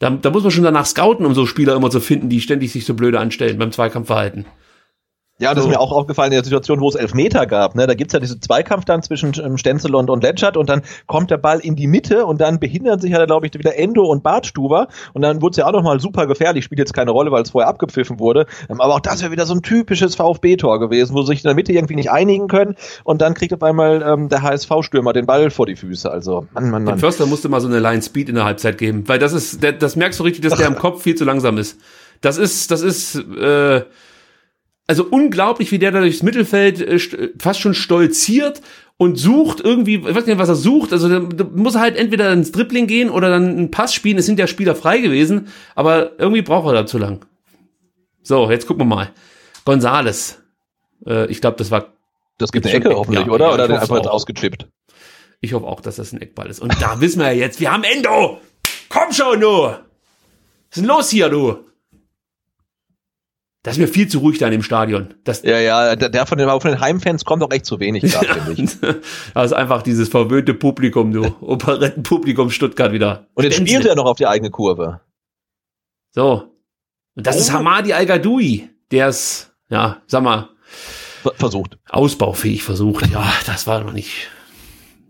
Da, 0.00 0.10
da 0.10 0.30
muss 0.30 0.42
man 0.42 0.50
schon 0.50 0.64
danach 0.64 0.86
scouten, 0.86 1.24
um 1.24 1.34
so 1.34 1.46
Spieler 1.46 1.76
immer 1.76 1.90
zu 1.90 2.00
finden, 2.00 2.28
die 2.28 2.40
ständig 2.40 2.72
sich 2.72 2.84
so 2.84 2.94
blöde 2.94 3.20
anstellen 3.20 3.58
beim 3.58 3.70
Zweikampfverhalten. 3.70 4.46
Ja, 5.42 5.54
das 5.54 5.64
so. 5.64 5.68
ist 5.68 5.74
mir 5.74 5.80
auch 5.80 5.90
aufgefallen 5.90 6.30
in 6.30 6.36
der 6.36 6.44
Situation, 6.44 6.80
wo 6.80 6.88
es 6.88 6.94
Elfmeter 6.94 7.46
gab. 7.46 7.74
Ne? 7.74 7.88
Da 7.88 7.94
gibt's 7.94 8.12
ja 8.12 8.20
diesen 8.20 8.40
Zweikampf 8.40 8.84
dann 8.84 9.02
zwischen 9.02 9.32
ähm, 9.44 9.58
Stenzel 9.58 9.96
und, 9.96 10.08
und 10.08 10.22
Letschert 10.22 10.56
und 10.56 10.68
dann 10.68 10.82
kommt 11.08 11.32
der 11.32 11.36
Ball 11.36 11.58
in 11.58 11.74
die 11.74 11.88
Mitte 11.88 12.26
und 12.26 12.40
dann 12.40 12.60
behindern 12.60 13.00
sich 13.00 13.10
ja, 13.10 13.24
glaube 13.26 13.46
ich, 13.46 13.54
wieder 13.54 13.76
Endo 13.76 14.04
und 14.04 14.22
Bartstuber 14.22 14.86
und 15.14 15.22
dann 15.22 15.42
wurde 15.42 15.50
es 15.50 15.56
ja 15.56 15.66
auch 15.66 15.72
nochmal 15.72 15.98
super 15.98 16.28
gefährlich. 16.28 16.64
Spielt 16.64 16.78
jetzt 16.78 16.94
keine 16.94 17.10
Rolle, 17.10 17.32
weil 17.32 17.42
es 17.42 17.50
vorher 17.50 17.68
abgepfiffen 17.68 18.20
wurde. 18.20 18.46
Ähm, 18.68 18.80
aber 18.80 18.94
auch 18.94 19.00
das 19.00 19.20
wäre 19.20 19.32
wieder 19.32 19.44
so 19.44 19.54
ein 19.54 19.62
typisches 19.62 20.14
VfB-Tor 20.14 20.78
gewesen, 20.78 21.14
wo 21.16 21.22
sie 21.22 21.32
sich 21.32 21.42
in 21.42 21.48
der 21.48 21.56
Mitte 21.56 21.72
irgendwie 21.72 21.96
nicht 21.96 22.12
einigen 22.12 22.46
können 22.46 22.76
und 23.02 23.20
dann 23.20 23.34
kriegt 23.34 23.52
auf 23.52 23.64
einmal 23.64 24.00
ähm, 24.02 24.28
der 24.28 24.42
HSV-Stürmer 24.42 25.12
den 25.12 25.26
Ball 25.26 25.50
vor 25.50 25.66
die 25.66 25.74
Füße. 25.74 26.08
Also, 26.08 26.46
Mann, 26.54 26.70
Mann, 26.70 26.84
Mann. 26.84 26.94
Dem 26.94 27.00
Förster 27.00 27.26
musste 27.26 27.48
mal 27.48 27.60
so 27.60 27.66
eine 27.66 27.80
Line 27.80 28.02
Speed 28.02 28.28
in 28.28 28.36
der 28.36 28.44
Halbzeit 28.44 28.78
geben, 28.78 29.08
weil 29.08 29.18
das 29.18 29.32
ist, 29.32 29.60
das 29.62 29.96
merkst 29.96 30.20
du 30.20 30.24
richtig, 30.24 30.42
dass 30.42 30.56
der 30.56 30.68
im 30.68 30.76
Kopf 30.76 31.02
viel 31.02 31.16
zu 31.16 31.24
langsam 31.24 31.58
ist. 31.58 31.80
Das 32.20 32.38
ist, 32.38 32.70
das 32.70 32.82
ist, 32.82 33.16
äh, 33.16 33.82
also 34.86 35.04
unglaublich, 35.04 35.70
wie 35.70 35.78
der 35.78 35.92
da 35.92 36.00
durchs 36.00 36.22
Mittelfeld 36.22 36.80
äh, 36.80 37.30
fast 37.38 37.60
schon 37.60 37.74
stolziert 37.74 38.60
und 38.96 39.16
sucht 39.16 39.60
irgendwie, 39.60 39.96
ich 39.96 40.14
weiß 40.14 40.26
nicht, 40.26 40.38
was 40.38 40.48
er 40.48 40.54
sucht. 40.54 40.92
Also 40.92 41.08
da 41.08 41.44
muss 41.44 41.74
er 41.74 41.80
halt 41.80 41.96
entweder 41.96 42.32
ins 42.32 42.52
Dribbling 42.52 42.86
gehen 42.86 43.10
oder 43.10 43.30
dann 43.30 43.48
einen 43.48 43.70
Pass 43.70 43.94
spielen. 43.94 44.18
Es 44.18 44.26
sind 44.26 44.38
ja 44.38 44.46
Spieler 44.46 44.74
frei 44.74 44.98
gewesen, 44.98 45.48
aber 45.74 46.18
irgendwie 46.18 46.42
braucht 46.42 46.66
er 46.66 46.74
da 46.74 46.86
zu 46.86 46.98
lang. 46.98 47.24
So, 48.22 48.50
jetzt 48.50 48.66
gucken 48.66 48.82
wir 48.82 48.96
mal. 48.96 49.10
Gonzales. 49.64 50.42
Äh, 51.06 51.26
ich 51.26 51.40
glaube, 51.40 51.56
das 51.56 51.70
war. 51.70 51.92
Das 52.38 52.50
gibt 52.50 52.66
eine 52.66 52.74
Ecke 52.74 52.94
hoffentlich, 52.94 53.26
ja, 53.26 53.32
oder? 53.32 53.48
Ja, 53.48 53.54
oder 53.54 53.68
den 53.68 53.76
einfach 53.76 54.06
ausgechippt. 54.06 54.66
Ich 55.40 55.52
hoffe 55.52 55.66
auch, 55.66 55.80
dass 55.80 55.96
das 55.96 56.12
ein 56.12 56.20
Eckball 56.20 56.48
ist. 56.48 56.60
Und 56.60 56.80
da 56.80 57.00
wissen 57.00 57.20
wir 57.20 57.26
ja 57.26 57.32
jetzt, 57.32 57.60
wir 57.60 57.72
haben 57.72 57.84
Endo! 57.84 58.40
Komm 58.88 59.12
schon, 59.12 59.40
du! 59.40 59.62
Was 59.62 59.78
ist 60.70 60.76
denn 60.76 60.84
los 60.86 61.10
hier, 61.10 61.28
du? 61.28 61.58
Das 63.62 63.76
ist 63.76 63.78
mir 63.78 63.86
viel 63.86 64.08
zu 64.08 64.18
ruhig 64.18 64.38
da 64.38 64.46
in 64.46 64.52
dem 64.52 64.62
Stadion. 64.64 65.14
Das 65.22 65.42
ja, 65.42 65.60
ja, 65.60 65.94
der 65.94 66.26
von 66.26 66.36
den, 66.36 66.48
von 66.48 66.70
den 66.72 66.80
Heimfans 66.80 67.24
kommt 67.24 67.44
auch 67.44 67.52
echt 67.52 67.64
zu 67.64 67.78
wenig 67.78 68.12
da, 68.12 68.18
finde 68.20 68.60
ich. 68.60 68.70
Das 69.34 69.46
ist 69.46 69.52
einfach 69.52 69.82
dieses 69.82 70.08
verwöhnte 70.08 70.52
Publikum, 70.52 71.12
du. 71.12 71.26
Operettenpublikum 71.40 72.50
Stuttgart 72.50 72.92
wieder. 72.92 73.28
Und 73.34 73.44
jetzt 73.44 73.56
spielt 73.56 73.86
er 73.86 73.94
noch 73.94 74.06
auf 74.06 74.16
die 74.16 74.26
eigene 74.26 74.50
Kurve. 74.50 75.00
So. 76.10 76.50
Und 77.14 77.26
das 77.26 77.36
oh. 77.36 77.38
ist 77.38 77.52
Hamadi 77.52 77.92
Al-Gadoui. 77.92 78.68
Der 78.90 79.08
ist, 79.08 79.52
ja, 79.68 80.02
sag 80.08 80.24
mal. 80.24 80.48
Versucht. 81.36 81.78
Ausbaufähig 81.88 82.64
versucht. 82.64 83.08
Ja, 83.12 83.32
das 83.46 83.68
war 83.68 83.84
noch 83.84 83.92
nicht 83.92 84.28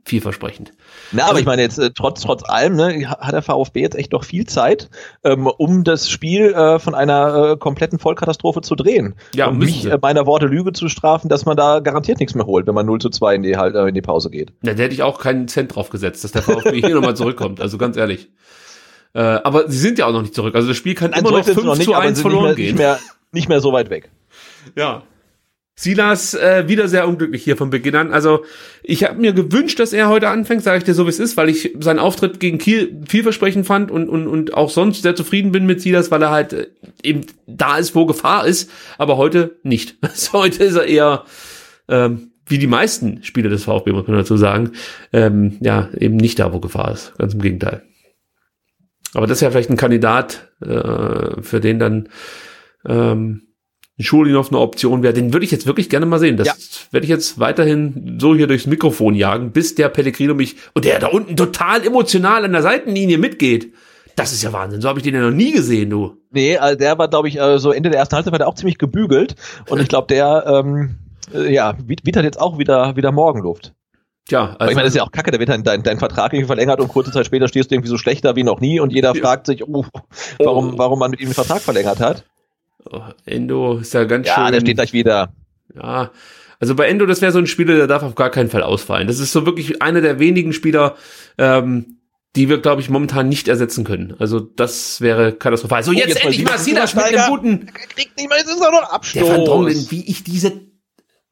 vielversprechend. 0.04 0.72
Na, 1.12 1.24
aber 1.24 1.30
also, 1.30 1.40
ich 1.40 1.46
meine 1.46 1.62
jetzt 1.62 1.78
äh, 1.78 1.90
trotz 1.94 2.22
trotz 2.22 2.42
allem 2.48 2.76
ne, 2.76 3.08
hat 3.08 3.32
der 3.32 3.42
VfB 3.42 3.80
jetzt 3.80 3.96
echt 3.96 4.12
noch 4.12 4.24
viel 4.24 4.46
Zeit, 4.46 4.90
ähm, 5.24 5.46
um 5.46 5.84
das 5.84 6.08
Spiel 6.08 6.52
äh, 6.52 6.78
von 6.78 6.94
einer 6.94 7.52
äh, 7.52 7.56
kompletten 7.56 7.98
Vollkatastrophe 7.98 8.62
zu 8.62 8.74
drehen. 8.74 9.14
Ja, 9.34 9.48
um 9.48 9.58
mich 9.58 9.84
äh, 9.84 9.98
meiner 10.00 10.26
Worte 10.26 10.46
Lüge 10.46 10.72
zu 10.72 10.88
strafen, 10.88 11.28
dass 11.28 11.44
man 11.44 11.56
da 11.56 11.80
garantiert 11.80 12.18
nichts 12.20 12.34
mehr 12.34 12.46
holt, 12.46 12.66
wenn 12.66 12.74
man 12.74 12.86
0 12.86 13.00
zu 13.00 13.10
2 13.10 13.34
in 13.34 13.42
die, 13.42 13.56
halt, 13.56 13.74
äh, 13.74 13.86
in 13.86 13.94
die 13.94 14.02
Pause 14.02 14.30
geht. 14.30 14.52
Ja, 14.62 14.74
da 14.74 14.82
hätte 14.82 14.94
ich 14.94 15.02
auch 15.02 15.20
keinen 15.20 15.48
Cent 15.48 15.74
drauf 15.74 15.90
gesetzt, 15.90 16.24
dass 16.24 16.32
der 16.32 16.42
VfB 16.42 16.80
hier 16.80 16.90
nochmal 16.94 17.16
zurückkommt. 17.16 17.60
Also 17.60 17.78
ganz 17.78 17.96
ehrlich. 17.96 18.30
Äh, 19.14 19.20
aber 19.20 19.68
sie 19.70 19.78
sind 19.78 19.98
ja 19.98 20.06
auch 20.06 20.12
noch 20.12 20.22
nicht 20.22 20.34
zurück. 20.34 20.54
Also 20.54 20.68
das 20.68 20.76
Spiel 20.76 20.94
kann 20.94 21.10
Nein, 21.10 21.20
immer 21.20 21.32
noch 21.32 21.44
5 21.44 21.62
noch 21.64 21.76
nicht, 21.76 21.84
zu 21.84 21.94
1 21.94 22.20
verloren 22.20 22.44
mehr, 22.44 22.54
gehen. 22.54 22.66
Nicht 22.66 22.78
mehr, 22.78 22.98
nicht 23.32 23.48
mehr 23.48 23.60
so 23.60 23.72
weit 23.72 23.90
weg. 23.90 24.10
Ja, 24.76 25.02
Silas 25.74 26.34
äh, 26.34 26.68
wieder 26.68 26.86
sehr 26.86 27.08
unglücklich 27.08 27.42
hier 27.44 27.56
von 27.56 27.70
Beginn 27.70 27.96
an. 27.96 28.12
Also 28.12 28.44
ich 28.82 29.04
habe 29.04 29.18
mir 29.18 29.32
gewünscht, 29.32 29.80
dass 29.80 29.92
er 29.92 30.08
heute 30.08 30.28
anfängt, 30.28 30.62
sage 30.62 30.78
ich 30.78 30.84
dir 30.84 30.94
so 30.94 31.06
wie 31.06 31.10
es 31.10 31.18
ist, 31.18 31.36
weil 31.36 31.48
ich 31.48 31.74
seinen 31.80 31.98
Auftritt 31.98 32.40
gegen 32.40 32.58
Kiel 32.58 33.00
vielversprechend 33.08 33.66
fand 33.66 33.90
und, 33.90 34.08
und, 34.08 34.26
und 34.26 34.54
auch 34.54 34.68
sonst 34.68 35.02
sehr 35.02 35.16
zufrieden 35.16 35.50
bin 35.50 35.64
mit 35.64 35.80
Silas, 35.80 36.10
weil 36.10 36.22
er 36.22 36.30
halt 36.30 36.52
äh, 36.52 36.66
eben 37.02 37.22
da 37.46 37.78
ist, 37.78 37.94
wo 37.94 38.04
Gefahr 38.04 38.46
ist, 38.46 38.70
aber 38.98 39.16
heute 39.16 39.58
nicht. 39.62 39.96
Also 40.02 40.34
heute 40.34 40.62
ist 40.62 40.76
er 40.76 40.84
eher 40.84 41.24
ähm, 41.88 42.32
wie 42.46 42.58
die 42.58 42.66
meisten 42.66 43.22
Spieler 43.22 43.48
des 43.48 43.64
VfB, 43.64 43.92
muss 43.92 44.06
man 44.06 44.16
dazu 44.16 44.36
sagen, 44.36 44.72
ähm, 45.12 45.56
ja, 45.60 45.88
eben 45.98 46.16
nicht 46.16 46.38
da, 46.38 46.52
wo 46.52 46.60
Gefahr 46.60 46.92
ist. 46.92 47.16
Ganz 47.16 47.32
im 47.32 47.40
Gegenteil. 47.40 47.82
Aber 49.14 49.26
das 49.26 49.38
ist 49.38 49.42
ja 49.42 49.50
vielleicht 49.50 49.70
ein 49.70 49.76
Kandidat, 49.76 50.52
äh, 50.60 51.40
für 51.40 51.60
den 51.60 51.78
dann 51.78 52.08
ähm, 52.86 53.51
Schulinov 54.02 54.48
eine 54.48 54.58
Option 54.58 55.02
wäre, 55.02 55.14
den 55.14 55.32
würde 55.32 55.44
ich 55.44 55.50
jetzt 55.50 55.66
wirklich 55.66 55.88
gerne 55.88 56.06
mal 56.06 56.18
sehen. 56.18 56.36
Das 56.36 56.46
ja. 56.46 56.54
werde 56.90 57.04
ich 57.04 57.10
jetzt 57.10 57.38
weiterhin 57.38 58.18
so 58.20 58.34
hier 58.34 58.46
durchs 58.46 58.66
Mikrofon 58.66 59.14
jagen, 59.14 59.52
bis 59.52 59.74
der 59.74 59.88
Pellegrino 59.88 60.34
mich 60.34 60.56
und 60.74 60.84
der 60.84 60.98
da 60.98 61.08
unten 61.08 61.36
total 61.36 61.84
emotional 61.86 62.44
an 62.44 62.52
der 62.52 62.62
Seitenlinie 62.62 63.18
mitgeht. 63.18 63.72
Das 64.16 64.32
ist 64.32 64.42
ja 64.42 64.52
Wahnsinn. 64.52 64.80
So 64.80 64.88
habe 64.88 64.98
ich 64.98 65.04
den 65.04 65.14
ja 65.14 65.22
noch 65.22 65.30
nie 65.30 65.52
gesehen, 65.52 65.90
du. 65.90 66.16
Nee, 66.30 66.58
also 66.58 66.76
der 66.76 66.98
war, 66.98 67.08
glaube 67.08 67.28
ich, 67.28 67.38
äh, 67.38 67.58
so 67.58 67.72
Ende 67.72 67.90
der 67.90 67.98
ersten 67.98 68.14
Halbzeit 68.14 68.32
war 68.32 68.38
der 68.38 68.48
auch 68.48 68.54
ziemlich 68.54 68.78
gebügelt. 68.78 69.36
Und 69.68 69.80
ich 69.80 69.88
glaube, 69.88 70.06
der, 70.08 70.44
ähm, 70.46 70.98
äh, 71.34 71.52
ja, 71.52 71.74
wittert 71.86 72.24
jetzt 72.24 72.40
auch 72.40 72.58
wieder, 72.58 72.96
wieder 72.96 73.12
Morgenluft. 73.12 73.72
Tja, 74.28 74.44
also 74.44 74.56
Aber 74.58 74.70
ich 74.70 74.76
meine, 74.76 74.84
das 74.84 74.94
ist 74.94 74.98
ja 74.98 75.02
auch 75.02 75.10
kacke, 75.10 75.30
da 75.30 75.38
wird 75.38 75.48
dein, 75.48 75.64
dein, 75.64 75.82
dein 75.82 75.98
Vertrag 75.98 76.32
irgendwie 76.32 76.46
verlängert 76.46 76.80
und 76.80 76.88
kurze 76.88 77.10
Zeit 77.10 77.26
später 77.26 77.48
stehst 77.48 77.70
du 77.70 77.74
irgendwie 77.74 77.88
so 77.88 77.98
schlechter 77.98 78.36
wie 78.36 78.44
noch 78.44 78.60
nie 78.60 78.78
und 78.78 78.92
jeder 78.92 79.14
ja. 79.14 79.20
fragt 79.20 79.46
sich, 79.46 79.66
oh, 79.66 79.84
warum, 80.38 80.78
warum 80.78 80.98
man 80.98 81.10
mit 81.10 81.20
ihm 81.20 81.28
den 81.28 81.34
Vertrag 81.34 81.60
verlängert 81.60 81.98
hat. 81.98 82.24
Oh, 82.90 83.02
Endo 83.24 83.78
ist 83.78 83.94
ja 83.94 84.04
ganz 84.04 84.26
ja, 84.26 84.34
schön. 84.34 84.44
Ja, 84.44 84.50
der 84.50 84.60
steht 84.60 84.76
gleich 84.76 84.92
wieder. 84.92 85.32
Ja, 85.74 86.10
also 86.62 86.76
bei 86.76 86.86
Endo, 86.86 87.06
das 87.06 87.20
wäre 87.20 87.32
so 87.32 87.40
ein 87.40 87.48
Spieler, 87.48 87.74
der 87.74 87.88
darf 87.88 88.04
auf 88.04 88.14
gar 88.14 88.30
keinen 88.30 88.48
Fall 88.48 88.62
ausfallen. 88.62 89.08
Das 89.08 89.18
ist 89.18 89.32
so 89.32 89.46
wirklich 89.46 89.82
einer 89.82 90.00
der 90.00 90.20
wenigen 90.20 90.52
Spieler, 90.52 90.96
ähm, 91.36 91.98
die 92.36 92.48
wir, 92.48 92.58
glaube 92.58 92.80
ich, 92.80 92.88
momentan 92.88 93.28
nicht 93.28 93.48
ersetzen 93.48 93.82
können. 93.82 94.14
Also 94.18 94.38
das 94.38 95.00
wäre 95.00 95.32
katastrophal. 95.32 95.82
So, 95.82 95.90
oh, 95.90 95.94
jetzt, 95.94 96.08
jetzt 96.08 96.24
endlich 96.24 96.44
mal 96.44 96.58
Silas 96.58 96.94
mit 96.94 97.04
einem 97.04 97.28
guten... 97.28 97.66
Kriegt 97.66 98.16
nicht 98.16 98.28
mal, 98.28 98.38
es 98.38 98.44
ist 98.44 98.62
auch 98.62 98.70
noch 98.70 98.92
Abstoß. 98.92 99.26
Der 99.26 99.38
Van 99.38 99.90
wie 99.90 100.04
ich 100.08 100.22
diese... 100.22 100.52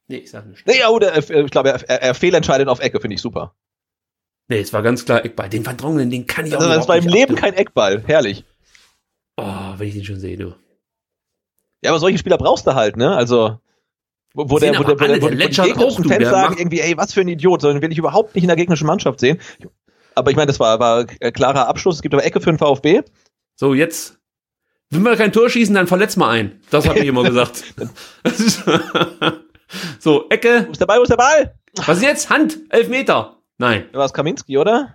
Nee, 0.08 0.16
ich 0.16 0.30
sag 0.32 0.46
nicht. 0.48 0.66
Nee, 0.66 0.80
oh, 0.88 0.98
der, 0.98 1.16
ich 1.16 1.50
glaube, 1.50 1.68
er, 1.70 1.88
er, 1.88 2.02
er 2.02 2.14
fehlentscheidet 2.14 2.66
auf 2.66 2.80
Ecke, 2.80 3.00
finde 3.00 3.14
ich 3.14 3.22
super. 3.22 3.54
Nee, 4.48 4.58
es 4.62 4.72
war 4.72 4.82
ganz 4.82 5.04
klar 5.04 5.24
Eckball. 5.24 5.48
Den 5.48 5.64
Van 5.64 5.76
den 6.10 6.26
kann 6.26 6.44
ich 6.44 6.56
auch 6.56 6.60
also, 6.60 6.74
Das 6.74 6.88
war 6.88 6.96
im 6.96 7.06
Leben 7.06 7.36
kein 7.36 7.54
Eckball. 7.54 8.02
Herrlich. 8.04 8.44
Oh, 9.36 9.44
wenn 9.76 9.86
ich 9.86 9.94
den 9.94 10.04
schon 10.04 10.18
sehe, 10.18 10.36
du. 10.36 10.56
Ja, 11.82 11.90
aber 11.90 11.98
solche 11.98 12.18
Spieler 12.18 12.38
brauchst 12.38 12.66
du 12.66 12.74
halt, 12.74 12.96
ne? 12.96 13.14
Also, 13.14 13.58
wo, 14.34 14.48
wo 14.48 14.58
der, 14.58 14.78
wo 14.78 14.84
der, 14.84 15.00
wo 15.00 15.04
der, 15.04 15.22
wo 15.22 15.28
der, 15.28 15.48
gegnerischen 15.48 16.04
Fans 16.04 16.28
sagen 16.28 16.56
irgendwie, 16.58 16.80
ey, 16.80 16.96
was 16.96 17.12
für 17.12 17.22
ein 17.22 17.28
Idiot, 17.28 17.62
sondern 17.62 17.82
will 17.82 17.90
ich 17.90 17.98
überhaupt 17.98 18.34
nicht 18.34 18.44
in 18.44 18.48
der 18.48 18.56
gegnerischen 18.56 18.86
Mannschaft 18.86 19.20
sehen. 19.20 19.40
Aber 20.14 20.30
ich 20.30 20.36
meine, 20.36 20.46
das 20.46 20.60
war, 20.60 20.78
war 20.78 21.04
klarer 21.04 21.68
Abschluss. 21.68 21.96
Es 21.96 22.02
gibt 22.02 22.14
aber 22.14 22.24
Ecke 22.24 22.40
für 22.40 22.52
den 22.52 22.58
VfB. 22.58 23.02
So, 23.56 23.74
jetzt. 23.74 24.18
Wenn 24.90 25.02
wir 25.02 25.16
kein 25.16 25.32
Tor 25.32 25.48
schießen, 25.48 25.74
dann 25.74 25.86
verletzt 25.86 26.16
mal 26.16 26.30
ein. 26.30 26.60
Das 26.70 26.88
habe 26.88 26.98
ich 26.98 27.06
immer 27.06 27.22
gesagt. 27.22 27.64
so, 29.98 30.28
Ecke. 30.28 30.66
Wo 30.66 30.72
ist 30.72 30.80
der 30.80 30.86
Ball? 30.86 30.98
Wo 30.98 31.02
ist 31.02 31.10
der 31.10 31.16
Ball? 31.16 31.54
Was 31.86 31.98
ist 31.98 32.02
jetzt? 32.02 32.30
Hand, 32.30 32.58
elf 32.70 32.88
Meter. 32.88 33.36
Nein. 33.58 33.86
War 33.92 34.04
es 34.04 34.12
Kaminski, 34.12 34.58
oder? 34.58 34.94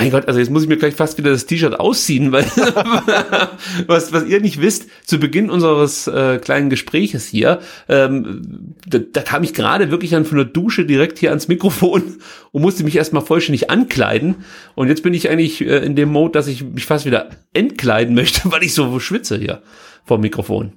Mein 0.00 0.10
Gott, 0.10 0.28
also 0.28 0.40
jetzt 0.40 0.50
muss 0.50 0.62
ich 0.62 0.68
mir 0.70 0.78
gleich 0.78 0.94
fast 0.94 1.18
wieder 1.18 1.30
das 1.30 1.44
T-Shirt 1.44 1.78
ausziehen, 1.78 2.32
weil 2.32 2.44
was, 3.86 4.14
was 4.14 4.24
ihr 4.24 4.40
nicht 4.40 4.62
wisst, 4.62 4.86
zu 5.04 5.20
Beginn 5.20 5.50
unseres 5.50 6.06
äh, 6.06 6.38
kleinen 6.38 6.70
Gespräches 6.70 7.26
hier, 7.26 7.60
ähm, 7.86 8.76
da, 8.86 8.96
da 8.98 9.20
kam 9.20 9.42
ich 9.42 9.52
gerade 9.52 9.90
wirklich 9.90 10.12
dann 10.12 10.24
von 10.24 10.38
der 10.38 10.46
Dusche 10.46 10.86
direkt 10.86 11.18
hier 11.18 11.28
ans 11.28 11.48
Mikrofon 11.48 12.16
und 12.52 12.62
musste 12.62 12.82
mich 12.82 12.96
erstmal 12.96 13.22
vollständig 13.22 13.68
ankleiden. 13.68 14.36
Und 14.74 14.88
jetzt 14.88 15.02
bin 15.02 15.12
ich 15.12 15.28
eigentlich 15.28 15.60
äh, 15.60 15.84
in 15.84 15.96
dem 15.96 16.08
Mode, 16.08 16.32
dass 16.32 16.46
ich 16.46 16.64
mich 16.64 16.86
fast 16.86 17.04
wieder 17.04 17.28
entkleiden 17.52 18.14
möchte, 18.14 18.50
weil 18.50 18.62
ich 18.62 18.72
so 18.72 18.98
schwitze 19.00 19.36
hier 19.36 19.60
vom 20.06 20.22
Mikrofon. 20.22 20.72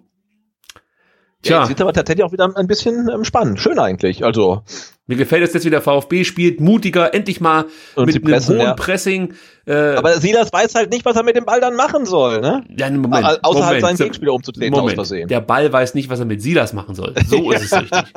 Tja. 1.43 1.61
Ja, 1.61 1.65
sieht 1.65 1.79
aber 1.79 1.93
tatsächlich 1.93 2.25
auch 2.25 2.33
wieder 2.33 2.53
ein 2.53 2.67
bisschen 2.67 3.09
ähm, 3.09 3.23
spannend. 3.23 3.61
Schön 3.61 3.79
eigentlich. 3.79 4.25
Also. 4.25 4.63
Mir 5.05 5.17
gefällt 5.17 5.43
es 5.43 5.53
jetzt 5.53 5.65
wieder 5.65 5.81
VfB 5.81 6.23
spielt 6.23 6.61
mutiger, 6.61 7.13
endlich 7.13 7.41
mal 7.41 7.65
und 7.95 8.05
mit 8.05 8.25
einem 8.25 8.47
hohen 8.47 8.57
ja. 8.59 8.73
Pressing. 8.73 9.33
Äh, 9.65 9.73
aber 9.73 10.17
Silas 10.19 10.53
weiß 10.53 10.75
halt 10.75 10.91
nicht, 10.91 11.03
was 11.03 11.17
er 11.17 11.23
mit 11.23 11.35
dem 11.35 11.43
Ball 11.43 11.59
dann 11.59 11.75
machen 11.75 12.05
soll, 12.05 12.39
ne? 12.39 12.63
Ja, 12.77 12.89
Moment, 12.89 13.25
Außer 13.43 13.59
Moment, 13.59 13.65
halt 13.65 13.81
seinen 13.81 13.97
Gegenspieler 13.97 14.33
umzutreten 14.33 14.71
Moment, 14.71 14.97
aus 14.97 15.09
Versehen. 15.09 15.27
Der 15.27 15.41
Ball 15.41 15.73
weiß 15.73 15.93
nicht, 15.93 16.09
was 16.09 16.19
er 16.19 16.25
mit 16.25 16.41
Silas 16.41 16.71
machen 16.71 16.95
soll. 16.95 17.13
So 17.27 17.51
ist 17.51 17.71
es 17.71 17.81
richtig. 17.81 18.03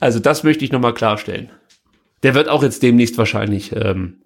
Also 0.00 0.18
das 0.18 0.42
möchte 0.42 0.64
ich 0.66 0.72
nochmal 0.72 0.92
klarstellen. 0.92 1.50
Der 2.24 2.34
wird 2.34 2.50
auch 2.50 2.62
jetzt 2.62 2.82
demnächst 2.82 3.16
wahrscheinlich 3.16 3.74
ähm, 3.74 4.22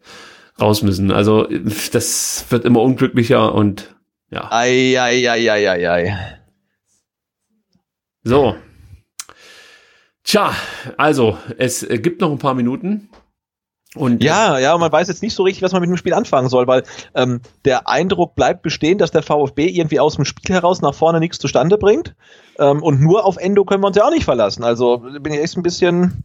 raus 0.60 0.82
müssen. 0.82 1.12
Also 1.12 1.46
das 1.92 2.46
wird 2.48 2.64
immer 2.64 2.80
unglücklicher 2.80 3.54
und 3.54 3.94
ja. 4.30 4.50
Ei, 4.50 5.00
ei, 5.00 5.30
ei, 5.30 5.52
ei, 5.52 5.70
ei, 5.70 5.90
ei. 5.90 6.40
So. 8.24 8.56
Tja, 10.28 10.52
also, 10.98 11.38
es 11.56 11.86
gibt 11.88 12.20
noch 12.20 12.30
ein 12.30 12.38
paar 12.38 12.52
Minuten. 12.52 13.08
Und 13.94 14.22
ja, 14.22 14.58
ja, 14.58 14.76
man 14.76 14.92
weiß 14.92 15.08
jetzt 15.08 15.22
nicht 15.22 15.34
so 15.34 15.42
richtig, 15.42 15.62
was 15.62 15.72
man 15.72 15.80
mit 15.80 15.88
dem 15.88 15.96
Spiel 15.96 16.12
anfangen 16.12 16.50
soll, 16.50 16.66
weil 16.66 16.82
ähm, 17.14 17.40
der 17.64 17.88
Eindruck 17.88 18.34
bleibt 18.34 18.60
bestehen, 18.60 18.98
dass 18.98 19.10
der 19.10 19.22
VfB 19.22 19.68
irgendwie 19.68 20.00
aus 20.00 20.16
dem 20.16 20.26
Spiel 20.26 20.54
heraus 20.54 20.82
nach 20.82 20.94
vorne 20.94 21.18
nichts 21.18 21.38
zustande 21.38 21.78
bringt. 21.78 22.14
Ähm, 22.58 22.82
und 22.82 23.00
nur 23.00 23.24
auf 23.24 23.38
Endo 23.38 23.64
können 23.64 23.82
wir 23.82 23.86
uns 23.86 23.96
ja 23.96 24.04
auch 24.04 24.10
nicht 24.10 24.26
verlassen. 24.26 24.64
Also 24.64 24.98
bin 24.98 25.32
ich 25.32 25.40
echt 25.40 25.56
ein 25.56 25.62
bisschen, 25.62 26.22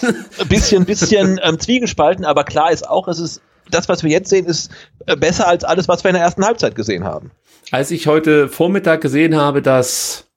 ein 0.40 0.48
bisschen, 0.48 0.86
bisschen 0.86 1.38
ähm, 1.42 1.60
zwiegespalten, 1.60 2.24
aber 2.24 2.44
klar 2.44 2.72
ist 2.72 2.88
auch, 2.88 3.06
es 3.06 3.18
ist 3.18 3.42
das, 3.70 3.86
was 3.86 4.02
wir 4.02 4.10
jetzt 4.10 4.30
sehen, 4.30 4.46
ist 4.46 4.70
äh, 5.04 5.14
besser 5.14 5.46
als 5.46 5.62
alles, 5.62 5.88
was 5.88 6.04
wir 6.04 6.08
in 6.08 6.14
der 6.14 6.24
ersten 6.24 6.42
Halbzeit 6.42 6.74
gesehen 6.74 7.04
haben. 7.04 7.32
Als 7.70 7.90
ich 7.90 8.06
heute 8.06 8.48
Vormittag 8.48 9.02
gesehen 9.02 9.36
habe, 9.36 9.60
dass 9.60 10.31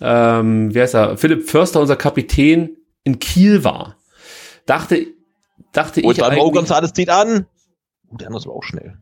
ähm, 0.00 0.74
wie 0.74 0.80
heißt 0.80 0.94
er, 0.94 1.16
Philipp 1.16 1.48
Förster, 1.48 1.80
unser 1.80 1.96
Kapitän, 1.96 2.76
in 3.04 3.18
Kiel 3.18 3.64
war, 3.64 3.96
dachte, 4.66 5.06
dachte 5.72 6.02
Und 6.02 6.12
ich 6.12 6.18
dann 6.18 6.36
Mo 6.36 6.50
González 6.50 6.92
zieht 6.94 7.08
an. 7.08 7.46
Uh, 8.10 8.16
der 8.16 8.28
andere 8.28 8.42
aber 8.44 8.54
auch 8.54 8.62
schnell. 8.62 8.98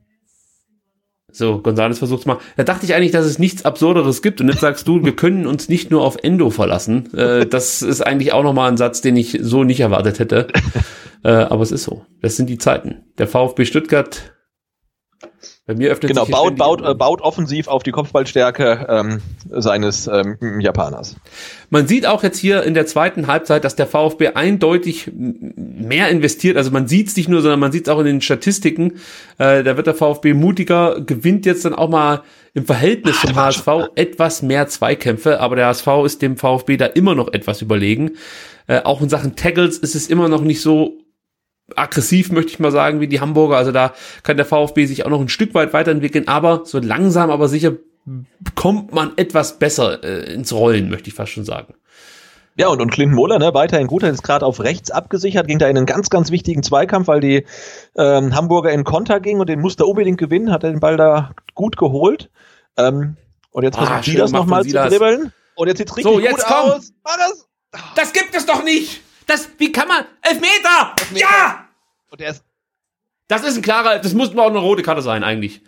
so, 1.31 1.57
González 1.57 1.99
versucht's 1.99 2.27
mal, 2.27 2.39
da 2.57 2.65
dachte 2.65 2.85
ich 2.87 2.95
eigentlich, 2.95 3.13
dass 3.13 3.27
es 3.27 3.39
nichts 3.39 3.65
Absurderes 3.65 4.23
gibt 4.23 4.41
und 4.41 4.49
jetzt 4.49 4.61
sagst 4.61 4.87
du, 4.89 5.05
wir 5.05 5.15
können 5.15 5.47
uns 5.47 5.69
nicht 5.69 5.91
nur 5.91 6.03
auf 6.03 6.17
Endo 6.23 6.51
verlassen. 6.51 7.13
Äh, 7.15 7.47
das 7.47 7.83
ist 7.83 8.01
eigentlich 8.01 8.33
auch 8.33 8.43
nochmal 8.43 8.71
ein 8.71 8.77
Satz, 8.77 9.01
den 9.01 9.17
ich 9.17 9.39
so 9.41 9.65
nicht 9.65 9.81
erwartet 9.81 10.19
hätte. 10.19 10.49
äh, 11.25 11.31
aber 11.31 11.63
es 11.63 11.73
ist 11.73 11.85
so. 11.85 12.05
Das 12.21 12.37
sind 12.37 12.49
die 12.49 12.59
Zeiten. 12.59 13.05
Der 13.19 13.29
VfB 13.29 13.65
Stuttgart, 13.65 14.33
bei 15.69 15.75
mir 15.75 15.91
öffnet 15.91 16.09
Genau, 16.09 16.25
sich 16.25 16.35
baut, 16.35 16.57
baut, 16.57 16.83
äh, 16.83 16.95
baut 16.95 17.21
offensiv 17.21 17.69
auf 17.69 17.83
die 17.83 17.91
Kopfballstärke 17.91 18.87
ähm, 18.89 19.21
seines 19.51 20.07
ähm, 20.07 20.61
Japaners. 20.61 21.17
Man 21.69 21.87
sieht 21.87 22.07
auch 22.07 22.23
jetzt 22.23 22.39
hier 22.39 22.63
in 22.63 22.73
der 22.73 22.87
zweiten 22.87 23.27
Halbzeit, 23.27 23.65
dass 23.65 23.77
der 23.77 23.87
VfB 23.87 24.29
eindeutig 24.29 25.11
mehr 25.13 26.09
investiert. 26.09 26.57
Also 26.57 26.71
man 26.71 26.89
sieht 26.89 27.09
es 27.09 27.17
nicht 27.19 27.29
nur, 27.29 27.43
sondern 27.43 27.61
man 27.61 27.71
sieht 27.71 27.87
es 27.87 27.93
auch 27.93 27.99
in 27.99 28.07
den 28.07 28.23
Statistiken. 28.23 28.95
Äh, 29.37 29.63
da 29.63 29.77
wird 29.77 29.87
der 29.87 29.95
VfB 29.95 30.33
mutiger, 30.33 31.03
gewinnt 31.03 31.45
jetzt 31.45 31.67
dann 31.67 31.75
auch 31.75 31.91
mal 31.91 32.23
im 32.55 32.65
Verhältnis 32.65 33.21
zum 33.21 33.37
HSV 33.37 33.69
etwas 33.95 34.41
mehr 34.41 34.69
Zweikämpfe, 34.69 35.39
aber 35.39 35.55
der 35.57 35.67
HSV 35.67 35.87
ist 36.07 36.23
dem 36.23 36.39
VfB 36.39 36.79
da 36.79 36.87
immer 36.87 37.15
noch 37.15 37.31
etwas 37.35 37.61
überlegen. 37.61 38.13
Äh, 38.69 38.81
auch 38.85 39.03
in 39.03 39.11
Sachen 39.11 39.37
Tackles 39.37 39.77
ist 39.77 39.95
es 39.95 40.09
immer 40.09 40.31
noch 40.31 40.41
nicht 40.41 40.63
so 40.63 40.97
aggressiv, 41.77 42.31
möchte 42.33 42.53
ich 42.53 42.59
mal 42.59 42.71
sagen, 42.73 43.01
wie 43.01 43.09
die 43.09 43.21
Hamburger. 43.21 43.57
Also 43.57 43.73
da 43.73 43.93
kann 44.23 44.37
der 44.37 44.47
VfB 44.47 44.87
sich 44.87 45.05
auch 45.05 45.11
noch 45.11 45.21
ein 45.21 45.29
Stück 45.29 45.55
weit 45.55 45.73
weiterentwickeln, 45.73 46.29
aber 46.29 46.63
so 46.65 46.79
langsam, 46.79 47.31
aber 47.31 47.49
sicher 47.49 47.73
kommt 48.55 48.93
man 48.95 49.13
etwas 49.17 49.59
besser 49.59 50.03
äh, 50.03 50.33
ins 50.33 50.53
Rollen, 50.53 50.89
möchte 50.89 51.09
ich 51.09 51.15
fast 51.15 51.33
schon 51.33 51.45
sagen. 51.45 51.75
Ja, 52.57 52.69
und, 52.69 52.81
und 52.81 52.91
Clinton 52.91 53.15
Moller, 53.15 53.39
ne, 53.39 53.55
weiterhin 53.55 53.87
gut, 53.87 54.03
hat 54.03 54.11
jetzt 54.11 54.25
gerade 54.25 54.45
auf 54.45 54.61
rechts 54.61 54.91
abgesichert, 54.91 55.47
ging 55.47 55.59
da 55.59 55.69
in 55.69 55.77
einen 55.77 55.87
ganz, 55.87 56.11
ganz 56.11 56.31
wichtigen 56.33 56.63
Zweikampf, 56.65 57.07
weil 57.07 57.21
die 57.21 57.45
ähm, 57.97 58.35
Hamburger 58.35 58.73
in 58.73 58.83
Konter 58.83 59.21
gingen 59.21 59.41
und 59.41 59.49
den 59.49 59.61
musste 59.61 59.85
er 59.85 59.89
unbedingt 59.89 60.19
gewinnen, 60.19 60.51
hat 60.51 60.65
er 60.65 60.71
den 60.71 60.81
Ball 60.81 60.97
da 60.97 61.33
gut 61.55 61.77
geholt. 61.77 62.31
Ähm, 62.77 63.17
und 63.53 63.63
jetzt 63.63 63.79
Ah, 63.79 63.85
versucht 63.85 64.05
schön 64.07 64.15
Silas 64.15 64.31
gemacht 64.31 64.43
nochmal 64.45 64.65
zu 64.65 64.73
dribbeln. 64.73 65.33
Und 65.55 65.69
jetzt 65.69 65.79
sieht's 65.79 65.97
richtig 65.97 66.13
So, 66.13 66.19
jetzt 66.19 66.37
gut 66.37 66.45
komm. 66.49 66.71
aus. 66.71 66.93
War 67.05 67.17
das? 67.19 67.49
Das 67.95 68.13
gibt 68.13 68.35
es 68.35 68.47
doch 68.47 68.65
nicht! 68.65 69.03
Das, 69.29 69.51
wie 69.59 69.71
kann 69.71 69.87
man? 69.87 70.07
Elfmeter! 70.23 70.95
Ja! 71.13 71.69
Und 72.11 72.21
er 72.21 72.31
ist 72.31 72.43
Das 73.29 73.45
ist 73.45 73.57
ein 73.57 73.63
klarer, 73.63 73.99
das 73.99 74.15
muss 74.15 74.33
mal 74.33 74.45
auch 74.45 74.51
eine 74.51 74.59
rote 74.59 74.83
Karte 74.83 75.03
sein, 75.03 75.23
eigentlich. 75.23 75.61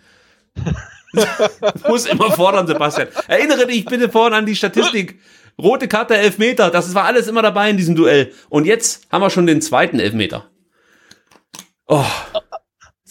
Muss 1.87 2.05
immer 2.05 2.31
fordern, 2.31 2.65
Sebastian. 2.67 3.09
Erinnere 3.27 3.67
dich 3.67 3.85
bitte 3.85 4.09
vorhin 4.09 4.33
an 4.33 4.45
die 4.45 4.55
Statistik. 4.55 5.19
Rote 5.61 5.87
Karte, 5.87 6.15
Elfmeter, 6.15 6.71
das 6.71 6.95
war 6.95 7.03
alles 7.03 7.27
immer 7.27 7.41
dabei 7.41 7.69
in 7.69 7.77
diesem 7.77 7.95
Duell. 7.95 8.33
Und 8.49 8.65
jetzt 8.65 9.07
haben 9.11 9.21
wir 9.21 9.29
schon 9.29 9.45
den 9.45 9.61
zweiten 9.61 9.99
Elfmeter. 9.99 10.49
Oh. 11.87 12.03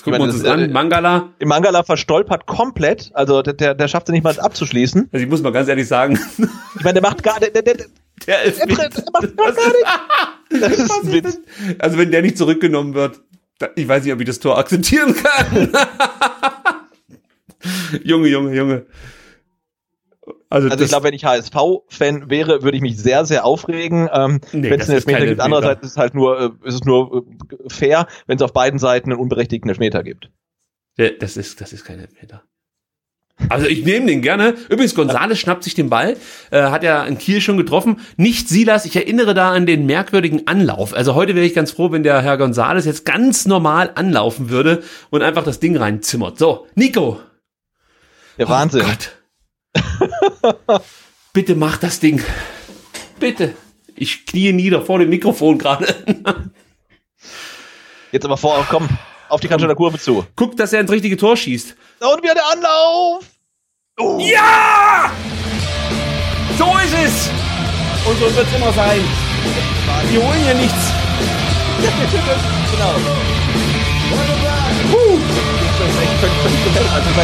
Jetzt 0.00 0.04
gucken 0.04 0.20
wir 0.20 0.24
uns 0.24 0.34
das, 0.36 0.42
das 0.44 0.60
äh, 0.60 0.64
an. 0.64 0.72
Mangala. 0.72 1.28
im 1.38 1.48
Mangala 1.48 1.82
verstolpert 1.82 2.46
komplett. 2.46 3.10
Also 3.12 3.42
der, 3.42 3.52
der, 3.52 3.74
der 3.74 3.86
schafft 3.88 4.08
es 4.08 4.12
nicht 4.12 4.24
mal 4.24 4.38
abzuschließen. 4.38 5.10
Also 5.12 5.22
ich 5.22 5.30
muss 5.30 5.42
mal 5.42 5.52
ganz 5.52 5.68
ehrlich 5.68 5.86
sagen, 5.86 6.18
Ich 6.38 6.82
meine, 6.82 6.94
der 6.94 7.02
macht 7.02 7.22
gar 7.22 7.38
der, 7.38 7.50
der, 7.50 7.60
der, 7.60 7.74
der 7.74 7.86
der, 8.26 8.42
Elfmeter. 8.44 8.88
der 8.88 9.04
macht 9.12 9.36
gar 9.36 9.48
nicht. 9.50 9.60
Das 10.60 10.72
ist 10.72 10.90
ein 10.90 11.12
Witz. 11.12 11.38
Also 11.78 11.98
wenn 11.98 12.10
der 12.10 12.22
nicht 12.22 12.36
zurückgenommen 12.36 12.94
wird, 12.94 13.20
ich 13.76 13.86
weiß 13.86 14.02
nicht, 14.04 14.12
ob 14.12 14.20
ich 14.20 14.26
das 14.26 14.40
Tor 14.40 14.58
akzeptieren 14.58 15.14
kann. 15.14 15.70
Junge, 18.02 18.28
Junge, 18.28 18.56
Junge. 18.56 18.86
Also, 20.50 20.68
Also 20.68 20.82
ich 20.84 20.90
glaube, 20.90 21.04
wenn 21.04 21.14
ich 21.14 21.24
HSV-Fan 21.24 22.28
wäre, 22.28 22.62
würde 22.62 22.76
ich 22.76 22.82
mich 22.82 22.98
sehr, 22.98 23.24
sehr 23.24 23.44
aufregen. 23.44 24.08
Ähm, 24.12 24.40
Nee, 24.52 24.68
wenn 24.70 24.78
das 24.80 24.88
es 24.88 24.90
einen 24.90 24.98
ist 24.98 25.06
kein 25.06 25.14
Elfmeter 25.14 25.26
gibt, 25.28 25.40
andererseits 25.40 25.82
ist 25.84 25.90
es 25.92 25.96
halt 25.96 26.14
nur, 26.14 26.40
äh, 26.40 26.68
ist 26.68 26.74
es 26.74 26.84
nur 26.84 27.24
äh, 27.24 27.68
fair, 27.68 28.06
wenn 28.26 28.36
es 28.36 28.42
auf 28.42 28.52
beiden 28.52 28.78
Seiten 28.80 29.12
einen 29.12 29.20
unberechtigten 29.20 29.70
Elfmeter 29.70 30.02
gibt. 30.02 30.28
das 30.96 31.36
ist, 31.36 31.60
das 31.60 31.72
ist 31.72 31.84
kein 31.84 32.00
Elfmeter. 32.00 32.42
Also 33.48 33.66
ich 33.66 33.84
nehme 33.84 34.06
den 34.06 34.20
gerne. 34.22 34.54
Übrigens, 34.68 34.94
Gonzales 34.94 35.38
schnappt 35.38 35.64
sich 35.64 35.74
den 35.74 35.88
Ball, 35.88 36.16
äh, 36.50 36.62
hat 36.62 36.82
ja 36.82 37.04
in 37.04 37.16
Kiel 37.16 37.40
schon 37.40 37.56
getroffen. 37.56 38.00
Nicht 38.16 38.48
Silas, 38.48 38.84
ich 38.84 38.96
erinnere 38.96 39.32
da 39.34 39.52
an 39.52 39.64
den 39.66 39.86
merkwürdigen 39.86 40.46
Anlauf. 40.46 40.92
Also 40.92 41.14
heute 41.14 41.34
wäre 41.34 41.46
ich 41.46 41.54
ganz 41.54 41.70
froh, 41.70 41.90
wenn 41.90 42.02
der 42.02 42.20
Herr 42.20 42.36
Gonzales 42.36 42.84
jetzt 42.84 43.06
ganz 43.06 43.46
normal 43.46 43.92
anlaufen 43.94 44.50
würde 44.50 44.82
und 45.10 45.22
einfach 45.22 45.44
das 45.44 45.58
Ding 45.60 45.76
reinzimmert. 45.76 46.38
So, 46.38 46.66
Nico. 46.74 47.20
Der 48.36 48.48
Wahnsinn. 48.48 48.82
Oh 48.82 48.88
Gott. 48.88 49.16
Bitte 51.32 51.54
mach 51.54 51.76
das 51.76 52.00
Ding. 52.00 52.22
Bitte. 53.18 53.54
Ich 53.94 54.26
knie 54.26 54.52
nieder 54.52 54.82
vor 54.82 54.98
dem 54.98 55.10
Mikrofon 55.10 55.58
gerade. 55.58 55.94
Jetzt 58.12 58.24
aber 58.24 58.36
vor, 58.36 58.66
komm, 58.68 58.88
auf 59.28 59.40
die 59.40 59.48
Kante 59.48 59.66
der 59.66 59.76
Kurve 59.76 59.98
zu. 59.98 60.26
Guck, 60.34 60.56
dass 60.56 60.72
er 60.72 60.80
ins 60.80 60.90
richtige 60.90 61.16
Tor 61.16 61.36
schießt. 61.36 61.76
Und 62.00 62.22
wieder 62.22 62.34
der 62.34 62.50
Anlauf! 62.50 63.24
Oh. 63.98 64.18
Ja! 64.20 65.12
So 66.58 66.64
ist 66.84 66.94
es! 67.04 67.30
Und 68.06 68.18
so 68.18 68.34
wird 68.34 68.46
es 68.46 68.56
immer 68.56 68.72
sein. 68.72 69.00
Wir 70.10 70.22
holen 70.22 70.44
hier 70.44 70.54
nichts. 70.54 70.92
genau. 72.72 73.39
Besetzt. 76.20 76.36
Also 76.92 77.08
ich 77.08 77.16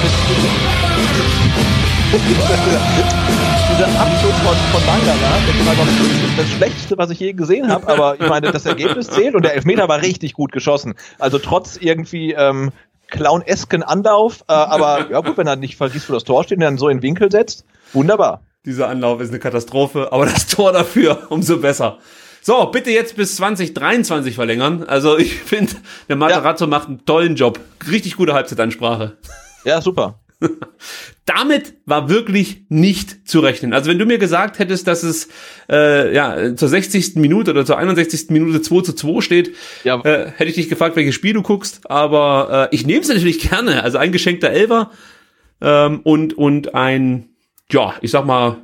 dieser 3.77 4.01
Abschluss 4.01 4.33
von, 4.43 4.57
von 4.73 4.87
Mangala, 4.87 5.37
das 5.47 5.67
war 5.67 5.75
noch 5.75 6.37
das 6.37 6.49
Schlechteste, 6.49 6.97
was 6.97 7.11
ich 7.11 7.21
je 7.21 7.33
gesehen 7.35 7.69
habe, 7.69 7.89
aber 7.89 8.19
ich 8.19 8.27
meine, 8.27 8.53
das 8.53 8.65
Ergebnis 8.65 9.09
zählt 9.09 9.35
und 9.35 9.45
der 9.45 9.55
Elfmeter 9.55 9.87
war 9.89 10.01
richtig 10.01 10.33
gut 10.33 10.53
geschossen. 10.53 10.95
Also 11.19 11.39
trotz 11.39 11.77
irgendwie 11.77 12.33
ähm, 12.33 12.73
clownesken 13.09 13.83
Anlauf, 13.83 14.45
äh, 14.49 14.53
aber 14.53 15.11
ja 15.11 15.21
gut, 15.21 15.37
wenn 15.37 15.47
er 15.47 15.57
nicht 15.57 15.77
vergisst, 15.77 16.09
wo 16.09 16.15
das 16.15 16.25
Tor 16.25 16.45
steht 16.45 16.57
und 16.57 16.65
dann 16.65 16.79
so 16.79 16.89
in 16.89 16.99
den 16.99 17.03
Winkel 17.03 17.31
setzt, 17.31 17.67
wunderbar. 17.93 18.41
Dieser 18.65 18.89
Anlauf 18.89 19.21
ist 19.21 19.29
eine 19.29 19.41
Katastrophe, 19.41 20.11
aber 20.11 20.25
das 20.25 20.47
Tor 20.47 20.73
dafür 20.73 21.27
umso 21.29 21.59
besser. 21.59 21.99
So, 22.47 22.67
bitte 22.67 22.93
jetzt 22.93 23.17
bis 23.17 23.35
2023 23.35 24.37
verlängern. 24.37 24.85
Also 24.85 25.19
ich 25.19 25.35
finde, 25.35 25.73
der 26.09 26.15
Matarazzo 26.15 26.69
macht 26.69 26.87
einen 26.87 27.05
tollen 27.05 27.35
Job. 27.35 27.59
Richtig 27.91 28.15
gute 28.15 28.35
Halbzeitansprache. 28.35 29.17
Ja, 29.65 29.81
super. 29.81 30.21
damit 31.25 31.75
war 31.87 32.09
wirklich 32.09 32.63
nicht 32.69 33.29
zu 33.29 33.41
rechnen. 33.41 33.73
Also 33.73 33.91
wenn 33.91 33.99
du 33.99 34.07
mir 34.07 34.19
gesagt 34.19 34.61
hättest, 34.61 34.87
dass 34.87 35.03
es 35.03 35.27
äh, 35.69 36.15
ja 36.15 36.55
zur 36.55 36.69
60. 36.69 37.17
Minute 37.17 37.51
oder 37.51 37.67
zur 37.67 37.79
61. 37.79 38.31
Minute 38.31 38.63
2 38.63 38.83
zu 38.83 38.93
2 38.93 39.23
steht, 39.23 39.53
Ja. 39.83 40.01
äh, 40.05 40.31
hätte 40.31 40.49
ich 40.49 40.55
dich 40.55 40.69
gefragt, 40.69 40.95
welches 40.95 41.17
Spiel 41.17 41.33
du 41.33 41.43
guckst. 41.43 41.91
Aber 41.91 42.69
äh, 42.71 42.75
ich 42.77 42.87
nehme 42.87 43.01
es 43.01 43.09
natürlich 43.09 43.41
gerne. 43.41 43.83
Also 43.83 43.99
ein 43.99 44.13
geschenkter 44.13 44.51
Elfer 44.51 44.93
ähm, 45.61 45.99
und, 46.05 46.39
und 46.39 46.77
ein, 46.77 47.29
ja, 47.73 47.95
ich 48.01 48.11
sag 48.11 48.27
mal, 48.27 48.59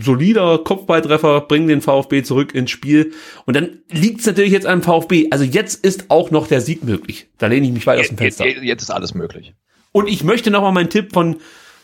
solider 0.00 0.58
Kopfballtreffer 0.58 1.42
bringen 1.42 1.68
den 1.68 1.80
VfB 1.80 2.22
zurück 2.22 2.54
ins 2.54 2.70
Spiel. 2.70 3.12
Und 3.44 3.56
dann 3.56 3.80
liegt 3.90 4.20
es 4.20 4.26
natürlich 4.26 4.52
jetzt 4.52 4.66
am 4.66 4.82
VfB. 4.82 5.28
Also 5.30 5.44
jetzt 5.44 5.84
ist 5.84 6.10
auch 6.10 6.30
noch 6.30 6.46
der 6.46 6.60
Sieg 6.60 6.84
möglich. 6.84 7.28
Da 7.38 7.48
lehne 7.48 7.66
ich 7.66 7.72
mich 7.72 7.86
weit 7.86 8.00
aus 8.00 8.08
dem 8.08 8.18
Fenster. 8.18 8.46
jetzt, 8.46 8.62
jetzt 8.62 8.82
ist 8.82 8.90
alles 8.90 9.14
möglich. 9.14 9.54
Und 9.92 10.08
ich 10.08 10.22
möchte 10.22 10.50
noch 10.50 10.62
mal 10.62 10.72
meinen 10.72 10.90
Tipp 10.90 11.12
von 11.12 11.36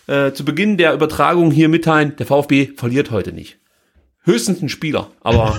äh, 0.07 0.33
zu 0.33 0.45
Beginn 0.45 0.77
der 0.77 0.95
Übertragung 0.95 1.51
hier 1.51 1.69
mitteilen. 1.69 2.15
Der 2.17 2.27
VfB 2.27 2.73
verliert 2.77 3.11
heute 3.11 3.33
nicht. 3.33 3.59
Höchstens 4.27 4.63
ein 4.63 4.71
Spieler, 4.71 5.09
aber 5.23 5.55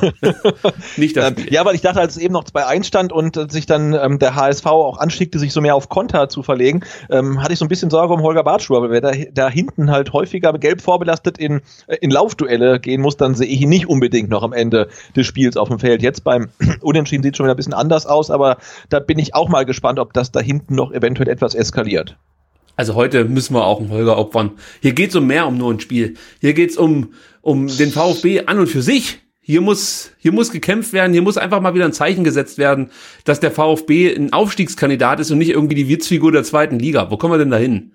nicht 0.97 1.15
das 1.15 1.25
Ähm, 1.29 1.37
Spiel. 1.37 1.53
ja, 1.53 1.63
weil 1.65 1.75
ich 1.75 1.81
dachte, 1.81 1.99
als 1.99 2.15
es 2.15 2.21
eben 2.21 2.33
noch 2.33 2.45
bei 2.51 2.65
1 2.65 2.87
stand 2.87 3.11
und 3.13 3.37
äh, 3.37 3.47
sich 3.47 3.67
dann 3.67 3.93
ähm, 3.93 4.17
der 4.17 4.33
HSV 4.35 4.65
auch 4.65 4.97
anschickte, 4.97 5.37
sich 5.37 5.53
so 5.53 5.61
mehr 5.61 5.75
auf 5.75 5.87
Konter 5.87 6.29
zu 6.29 6.41
verlegen, 6.41 6.83
ähm, 7.11 7.43
hatte 7.43 7.53
ich 7.53 7.59
so 7.59 7.65
ein 7.65 7.67
bisschen 7.67 7.91
Sorge 7.91 8.13
um 8.15 8.23
Holger 8.23 8.43
Bartschuh, 8.43 8.75
aber 8.75 8.89
wer 8.89 9.01
da, 9.01 9.11
da 9.31 9.49
hinten 9.49 9.91
halt 9.91 10.13
häufiger 10.13 10.51
gelb 10.53 10.81
vorbelastet 10.81 11.37
in, 11.37 11.61
äh, 11.85 11.97
in 12.01 12.09
Laufduelle 12.09 12.79
gehen 12.79 13.01
muss, 13.01 13.17
dann 13.17 13.35
sehe 13.35 13.47
ich 13.47 13.61
ihn 13.61 13.69
nicht 13.69 13.87
unbedingt 13.87 14.29
noch 14.29 14.41
am 14.41 14.51
Ende 14.51 14.89
des 15.15 15.27
Spiels 15.27 15.57
auf 15.57 15.69
dem 15.69 15.77
Feld. 15.77 16.01
Jetzt 16.01 16.23
beim 16.23 16.49
Unentschieden 16.81 17.21
sieht 17.21 17.37
schon 17.37 17.45
wieder 17.45 17.53
ein 17.53 17.57
bisschen 17.57 17.73
anders 17.75 18.07
aus, 18.07 18.31
aber 18.31 18.57
da 18.89 18.99
bin 18.99 19.19
ich 19.19 19.35
auch 19.35 19.47
mal 19.47 19.65
gespannt, 19.65 19.99
ob 19.99 20.13
das 20.13 20.31
da 20.31 20.39
hinten 20.39 20.73
noch 20.73 20.91
eventuell 20.91 21.29
etwas 21.29 21.53
eskaliert. 21.53 22.17
Also 22.75 22.95
heute 22.95 23.25
müssen 23.25 23.53
wir 23.53 23.65
auch 23.65 23.79
einen 23.79 23.89
Holger 23.89 24.17
opfern. 24.17 24.51
Hier 24.81 24.93
geht's 24.93 25.15
um 25.15 25.27
mehr 25.27 25.47
um 25.47 25.57
nur 25.57 25.73
ein 25.73 25.79
Spiel. 25.79 26.15
Hier 26.41 26.53
geht's 26.53 26.77
um, 26.77 27.13
um 27.41 27.67
den 27.67 27.91
VfB 27.91 28.45
an 28.45 28.59
und 28.59 28.67
für 28.67 28.81
sich. 28.81 29.19
Hier 29.41 29.61
muss, 29.61 30.11
hier 30.17 30.31
muss 30.31 30.51
gekämpft 30.51 30.91
werden, 30.91 31.13
hier 31.13 31.21
muss 31.21 31.37
einfach 31.37 31.61
mal 31.61 31.75
wieder 31.75 31.85
ein 31.85 31.93
Zeichen 31.93 32.23
gesetzt 32.23 32.57
werden, 32.57 32.89
dass 33.25 33.39
der 33.39 33.51
VfB 33.51 34.15
ein 34.15 34.33
Aufstiegskandidat 34.33 35.19
ist 35.19 35.29
und 35.29 35.37
nicht 35.37 35.51
irgendwie 35.51 35.75
die 35.75 35.87
Witzfigur 35.87 36.31
der 36.31 36.43
zweiten 36.43 36.79
Liga. 36.79 37.11
Wo 37.11 37.17
kommen 37.17 37.33
wir 37.33 37.37
denn 37.37 37.51
da 37.51 37.57
hin? 37.57 37.91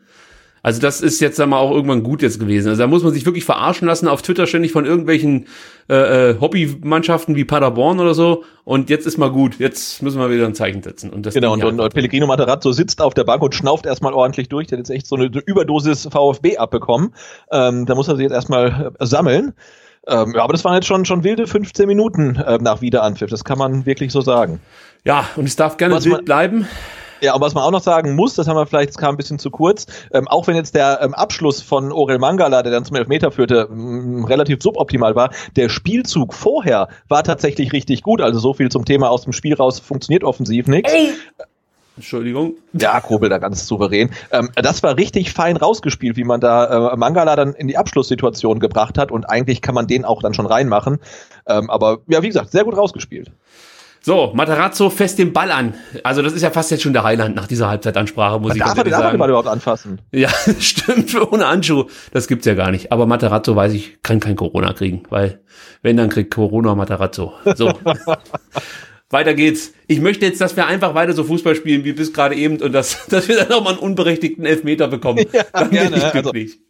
Also 0.62 0.80
das 0.80 1.00
ist 1.00 1.20
jetzt 1.20 1.40
einmal 1.40 1.58
auch 1.60 1.70
irgendwann 1.70 2.02
gut 2.02 2.22
jetzt 2.22 2.38
gewesen. 2.38 2.68
Also 2.68 2.82
da 2.82 2.86
muss 2.86 3.02
man 3.02 3.12
sich 3.12 3.24
wirklich 3.24 3.44
verarschen 3.44 3.88
lassen 3.88 4.08
auf 4.08 4.22
Twitter 4.22 4.46
ständig 4.46 4.72
von 4.72 4.84
irgendwelchen 4.84 5.46
äh, 5.88 6.30
äh, 6.30 6.40
Hobbymannschaften 6.40 7.34
wie 7.36 7.44
Paderborn 7.44 7.98
oder 8.00 8.14
so. 8.14 8.44
Und 8.64 8.90
jetzt 8.90 9.06
ist 9.06 9.16
mal 9.18 9.30
gut. 9.30 9.58
Jetzt 9.58 10.02
müssen 10.02 10.20
wir 10.20 10.30
wieder 10.30 10.46
ein 10.46 10.54
Zeichen 10.54 10.82
setzen. 10.82 11.10
Und 11.10 11.24
das 11.26 11.34
Genau, 11.34 11.54
und, 11.54 11.64
und, 11.64 11.80
einfach- 11.80 11.94
Pellegrino 11.94 12.26
Materazzo 12.26 12.72
sitzt 12.72 13.00
auf 13.00 13.14
der 13.14 13.24
Bank 13.24 13.42
und 13.42 13.54
schnauft 13.54 13.86
erstmal 13.86 14.12
ordentlich 14.12 14.48
durch. 14.48 14.66
Der 14.66 14.78
hat 14.78 14.86
jetzt 14.88 14.94
echt 14.94 15.06
so 15.06 15.16
eine 15.16 15.26
Überdosis 15.26 16.08
VfB 16.10 16.58
abbekommen. 16.58 17.14
Ähm, 17.50 17.86
da 17.86 17.94
muss 17.94 18.08
er 18.08 18.16
sich 18.16 18.24
jetzt 18.24 18.32
erstmal 18.32 18.92
äh, 18.98 19.06
sammeln. 19.06 19.54
Ähm, 20.06 20.32
ja, 20.34 20.42
aber 20.42 20.52
das 20.54 20.64
waren 20.64 20.74
jetzt 20.74 20.86
schon, 20.86 21.04
schon 21.04 21.24
wilde 21.24 21.46
15 21.46 21.86
Minuten 21.86 22.36
äh, 22.36 22.58
nach 22.58 22.80
Wiederanpfiff, 22.80 23.28
das 23.28 23.44
kann 23.44 23.58
man 23.58 23.84
wirklich 23.84 24.12
so 24.12 24.22
sagen. 24.22 24.60
Ja, 25.04 25.26
und 25.36 25.44
es 25.44 25.56
darf 25.56 25.76
gerne 25.76 26.02
wild 26.02 26.24
bleiben. 26.24 26.66
Ja, 27.20 27.34
und 27.34 27.40
was 27.40 27.54
man 27.54 27.64
auch 27.64 27.70
noch 27.70 27.82
sagen 27.82 28.14
muss, 28.14 28.34
das 28.34 28.48
haben 28.48 28.56
wir 28.56 28.66
vielleicht, 28.66 28.90
das 28.90 28.96
kam 28.96 29.14
ein 29.14 29.16
bisschen 29.16 29.38
zu 29.38 29.50
kurz, 29.50 29.86
ähm, 30.12 30.28
auch 30.28 30.46
wenn 30.46 30.56
jetzt 30.56 30.74
der 30.74 31.00
ähm, 31.02 31.14
Abschluss 31.14 31.60
von 31.60 31.92
Orel 31.92 32.18
Mangala, 32.18 32.62
der 32.62 32.72
dann 32.72 32.84
zum 32.84 32.96
Elfmeter 32.96 33.30
führte, 33.30 33.68
relativ 33.70 34.62
suboptimal 34.62 35.14
war, 35.14 35.30
der 35.56 35.68
Spielzug 35.68 36.34
vorher 36.34 36.88
war 37.08 37.22
tatsächlich 37.22 37.72
richtig 37.72 38.02
gut. 38.02 38.20
Also 38.20 38.38
so 38.38 38.54
viel 38.54 38.70
zum 38.70 38.84
Thema 38.84 39.10
aus 39.10 39.22
dem 39.22 39.32
Spiel 39.32 39.54
raus, 39.54 39.80
funktioniert 39.80 40.24
offensiv 40.24 40.66
nichts. 40.66 40.92
Entschuldigung. 41.96 42.54
Ja, 42.72 42.98
Kobel 43.00 43.28
da 43.28 43.36
ganz 43.36 43.66
souverän. 43.66 44.10
Ähm, 44.32 44.50
das 44.54 44.82
war 44.82 44.96
richtig 44.96 45.32
fein 45.32 45.58
rausgespielt, 45.58 46.16
wie 46.16 46.24
man 46.24 46.40
da 46.40 46.92
äh, 46.92 46.96
Mangala 46.96 47.36
dann 47.36 47.52
in 47.52 47.68
die 47.68 47.76
Abschlusssituation 47.76 48.58
gebracht 48.58 48.96
hat 48.96 49.12
und 49.12 49.28
eigentlich 49.28 49.60
kann 49.60 49.74
man 49.74 49.86
den 49.86 50.06
auch 50.06 50.22
dann 50.22 50.32
schon 50.32 50.46
reinmachen. 50.46 50.98
Ähm, 51.46 51.68
aber 51.68 51.98
ja, 52.06 52.22
wie 52.22 52.28
gesagt, 52.28 52.52
sehr 52.52 52.64
gut 52.64 52.76
rausgespielt. 52.76 53.30
So, 54.02 54.32
Matarazzo 54.34 54.88
fest 54.88 55.18
den 55.18 55.32
Ball 55.32 55.50
an. 55.50 55.74
Also 56.04 56.22
das 56.22 56.32
ist 56.32 56.40
ja 56.42 56.50
fast 56.50 56.70
jetzt 56.70 56.82
schon 56.82 56.94
der 56.94 57.04
Heiland 57.04 57.36
nach 57.36 57.46
dieser 57.46 57.68
Halbzeitansprache, 57.68 58.40
muss 58.40 58.54
ich 58.54 58.60
Darf 58.60 58.74
ganz 58.74 58.88
Ball 58.88 58.98
sagen. 58.98 59.16
überhaupt 59.22 59.46
anfassen? 59.48 60.00
Ja, 60.10 60.30
stimmt, 60.58 61.14
ohne 61.30 61.46
Handschuh. 61.46 61.84
Das 62.12 62.26
gibt's 62.26 62.46
ja 62.46 62.54
gar 62.54 62.70
nicht. 62.70 62.92
Aber 62.92 63.04
Matarazzo 63.06 63.54
weiß 63.54 63.72
ich, 63.74 64.02
kann 64.02 64.18
kein 64.20 64.36
Corona 64.36 64.72
kriegen, 64.72 65.02
weil 65.10 65.40
wenn, 65.82 65.96
dann 65.98 66.08
kriegt 66.08 66.32
Corona 66.34 66.74
Matarazzo. 66.74 67.34
So. 67.56 67.72
weiter 69.10 69.34
geht's. 69.34 69.72
Ich 69.86 70.00
möchte 70.00 70.24
jetzt, 70.24 70.40
dass 70.40 70.56
wir 70.56 70.66
einfach 70.66 70.94
weiter 70.94 71.12
so 71.12 71.24
Fußball 71.24 71.54
spielen 71.54 71.84
wie 71.84 71.92
bis 71.92 72.12
gerade 72.12 72.34
eben 72.36 72.56
und 72.62 72.72
dass, 72.72 73.06
dass 73.08 73.28
wir 73.28 73.36
dann 73.36 73.48
nochmal 73.48 73.74
einen 73.74 73.82
unberechtigten 73.82 74.46
Elfmeter 74.46 74.88
bekommen. 74.88 75.26
Ja, 75.32 75.44
dann 75.52 75.70
gerne, 75.70 75.90
bin 75.90 75.98
ich 75.98 76.04
also- 76.04 76.22
glücklich. 76.22 76.60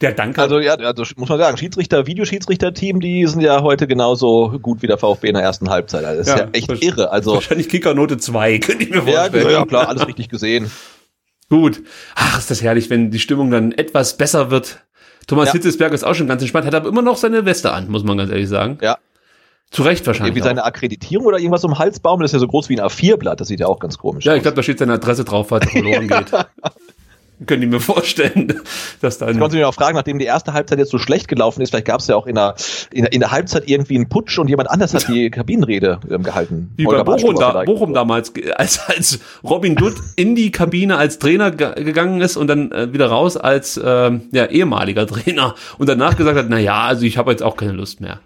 Der 0.00 0.12
Danke. 0.12 0.40
Also 0.42 0.58
ja, 0.60 0.74
also 0.74 1.04
muss 1.16 1.28
man 1.28 1.38
sagen, 1.38 1.56
Schiedsrichter, 1.56 2.06
Videoschiedsrichter-Team, 2.06 3.00
die 3.00 3.26
sind 3.26 3.40
ja 3.40 3.62
heute 3.62 3.86
genauso 3.86 4.58
gut 4.60 4.82
wie 4.82 4.86
der 4.86 4.98
VfB 4.98 5.28
in 5.28 5.34
der 5.34 5.42
ersten 5.42 5.70
Halbzeit. 5.70 6.04
Also 6.04 6.18
das 6.18 6.28
ist 6.28 6.34
Ja, 6.38 6.44
ja, 6.44 6.50
echt 6.52 6.82
irre. 6.82 7.10
Also 7.10 7.34
Wahrscheinlich 7.34 7.68
Kickernote 7.68 8.18
2, 8.18 8.58
könnte 8.60 8.84
ich 8.84 8.90
mir 8.90 8.96
ja, 8.96 9.02
vorstellen. 9.22 9.50
ja, 9.50 9.64
klar, 9.66 9.88
alles 9.88 10.06
richtig 10.06 10.28
gesehen. 10.28 10.70
Gut. 11.50 11.82
Ach, 12.14 12.38
ist 12.38 12.50
das 12.50 12.62
herrlich, 12.62 12.90
wenn 12.90 13.10
die 13.10 13.18
Stimmung 13.18 13.50
dann 13.50 13.72
etwas 13.72 14.16
besser 14.16 14.50
wird. 14.50 14.80
Thomas 15.26 15.48
Ja. 15.48 15.52
Hitzesberg 15.54 15.92
ist 15.92 16.04
auch 16.04 16.14
schon 16.14 16.26
ganz 16.26 16.42
entspannt, 16.42 16.66
hat 16.66 16.74
aber 16.74 16.88
immer 16.88 17.02
noch 17.02 17.16
seine 17.16 17.44
Weste 17.44 17.72
an, 17.72 17.90
muss 17.90 18.04
man 18.04 18.18
ganz 18.18 18.30
ehrlich 18.30 18.48
sagen. 18.48 18.78
Ja. 18.82 18.98
Zu 19.70 19.82
Recht 19.82 20.06
wahrscheinlich. 20.06 20.30
Irgendwie 20.36 20.48
seine 20.48 20.64
Akkreditierung 20.64 21.26
oder 21.26 21.36
irgendwas 21.38 21.62
um 21.64 21.78
Halsbaum, 21.78 22.20
das 22.20 22.30
ist 22.30 22.32
ja 22.32 22.38
so 22.38 22.48
groß 22.48 22.70
wie 22.70 22.80
ein 22.80 22.86
A4-Blatt, 22.86 23.38
das 23.38 23.48
sieht 23.48 23.60
ja 23.60 23.66
auch 23.66 23.78
ganz 23.80 23.98
komisch 23.98 24.24
Ja, 24.24 24.32
aus. 24.32 24.36
ich 24.38 24.42
glaube, 24.42 24.54
da 24.56 24.62
steht 24.62 24.78
seine 24.78 24.94
Adresse 24.94 25.24
drauf, 25.24 25.48
falls 25.48 25.66
er 25.66 25.72
verloren 25.72 26.08
geht. 26.08 26.32
Können 27.46 27.60
die 27.60 27.66
mir 27.68 27.80
vorstellen, 27.80 28.60
dass 29.00 29.18
da 29.18 29.28
Ich 29.28 29.38
konnte 29.38 29.56
mich 29.56 29.64
auch 29.64 29.74
fragen, 29.74 29.96
nachdem 29.96 30.18
die 30.18 30.24
erste 30.24 30.52
Halbzeit 30.52 30.78
jetzt 30.78 30.90
so 30.90 30.98
schlecht 30.98 31.28
gelaufen 31.28 31.60
ist, 31.60 31.70
vielleicht 31.70 31.86
gab 31.86 32.00
es 32.00 32.08
ja 32.08 32.16
auch 32.16 32.26
in 32.26 32.34
der, 32.34 32.56
in, 32.90 33.02
der, 33.02 33.12
in 33.12 33.20
der 33.20 33.30
Halbzeit 33.30 33.68
irgendwie 33.68 33.94
einen 33.94 34.08
Putsch 34.08 34.38
und 34.38 34.48
jemand 34.48 34.70
anders 34.70 34.92
hat 34.92 35.06
die 35.08 35.30
Kabinenrede 35.30 36.00
ähm, 36.10 36.24
gehalten. 36.24 36.72
wie 36.76 36.84
bei 36.84 37.02
Bochum, 37.04 37.36
da. 37.36 37.62
Bochum 37.64 37.94
damals, 37.94 38.32
als, 38.56 38.80
als 38.88 39.20
Robin 39.44 39.76
Dutt 39.76 39.94
in 40.16 40.34
die 40.34 40.50
Kabine 40.50 40.96
als 40.96 41.18
Trainer 41.18 41.50
ge 41.52 41.84
gegangen 41.84 42.20
ist 42.20 42.36
und 42.36 42.48
dann 42.48 42.72
äh, 42.72 42.92
wieder 42.92 43.06
raus 43.06 43.36
als 43.36 43.80
ähm, 43.82 44.22
ja, 44.32 44.46
ehemaliger 44.46 45.06
Trainer 45.06 45.54
und 45.78 45.88
danach 45.88 46.16
gesagt 46.16 46.36
hat, 46.36 46.46
na 46.48 46.58
ja, 46.58 46.82
also 46.82 47.04
ich 47.04 47.18
habe 47.18 47.30
jetzt 47.30 47.42
auch 47.42 47.56
keine 47.56 47.72
Lust 47.72 48.00
mehr. 48.00 48.20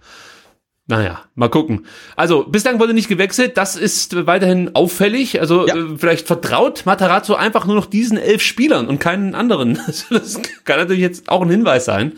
Naja, 0.88 1.22
mal 1.36 1.48
gucken. 1.48 1.86
Also, 2.16 2.44
bislang 2.44 2.80
wurde 2.80 2.92
nicht 2.92 3.08
gewechselt. 3.08 3.56
Das 3.56 3.76
ist 3.76 4.26
weiterhin 4.26 4.74
auffällig. 4.74 5.40
Also, 5.40 5.66
Ja. 5.66 5.76
äh, 5.76 5.96
vielleicht 5.96 6.26
vertraut 6.26 6.84
Matarazzo 6.86 7.34
einfach 7.34 7.66
nur 7.66 7.76
noch 7.76 7.86
diesen 7.86 8.18
elf 8.18 8.42
Spielern 8.42 8.88
und 8.88 8.98
keinen 8.98 9.34
anderen. 9.34 9.78
Das 10.10 10.40
kann 10.64 10.78
natürlich 10.78 11.00
jetzt 11.02 11.28
auch 11.28 11.42
ein 11.42 11.50
Hinweis 11.50 11.84
sein. 11.84 12.14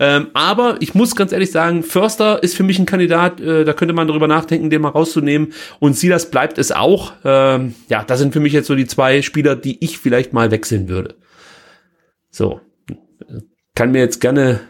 Ähm, 0.00 0.28
aber 0.34 0.76
ich 0.80 0.94
muss 0.94 1.14
ganz 1.14 1.30
ehrlich 1.32 1.50
sagen, 1.52 1.82
Förster 1.84 2.42
ist 2.42 2.56
für 2.56 2.62
mich 2.64 2.78
ein 2.80 2.86
Kandidat, 2.86 3.40
äh, 3.40 3.64
da 3.64 3.72
könnte 3.72 3.94
man 3.94 4.08
darüber 4.08 4.26
nachdenken, 4.26 4.70
den 4.70 4.82
mal 4.82 4.88
rauszunehmen. 4.88 5.52
Und 5.78 5.96
Silas 5.96 6.30
bleibt 6.30 6.58
es 6.58 6.72
auch. 6.72 7.12
Ähm, 7.24 7.74
ja, 7.88 8.02
das 8.04 8.18
sind 8.20 8.32
für 8.32 8.40
mich 8.40 8.52
jetzt 8.52 8.66
so 8.66 8.74
die 8.74 8.86
zwei 8.86 9.22
Spieler, 9.22 9.54
die 9.56 9.84
ich 9.84 9.98
vielleicht 9.98 10.32
mal 10.32 10.50
wechseln 10.50 10.88
würde. 10.88 11.14
So. 12.30 12.60
Kann 13.76 13.90
mir 13.92 14.00
jetzt 14.00 14.20
gerne 14.20 14.60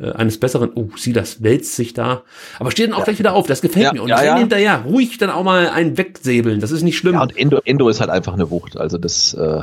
äh, 0.00 0.10
eines 0.12 0.38
Besseren, 0.38 0.70
oh, 0.74 0.88
Silas 0.96 1.42
wälzt 1.42 1.76
sich 1.76 1.94
da. 1.94 2.22
Aber 2.58 2.70
steht 2.70 2.88
dann 2.88 2.94
auch 2.94 3.04
gleich 3.04 3.18
wieder 3.18 3.34
auf, 3.34 3.46
das 3.46 3.60
gefällt 3.60 3.84
Ja, 3.86 3.92
mir. 3.92 4.02
Und 4.02 4.08
ja, 4.08 4.22
ja. 4.22 4.36
hinterher 4.36 4.82
ruhig 4.86 5.18
dann 5.18 5.30
auch 5.30 5.44
mal 5.44 5.68
einen 5.68 5.96
wegsäbeln, 5.98 6.60
das 6.60 6.70
ist 6.70 6.82
nicht 6.82 6.98
schlimm. 6.98 7.14
Ja, 7.14 7.22
und 7.22 7.36
Endo, 7.36 7.60
Endo 7.64 7.88
ist 7.88 8.00
halt 8.00 8.10
einfach 8.10 8.32
eine 8.34 8.50
Wucht. 8.50 8.76
Also 8.76 8.98
das, 8.98 9.34
äh, 9.34 9.62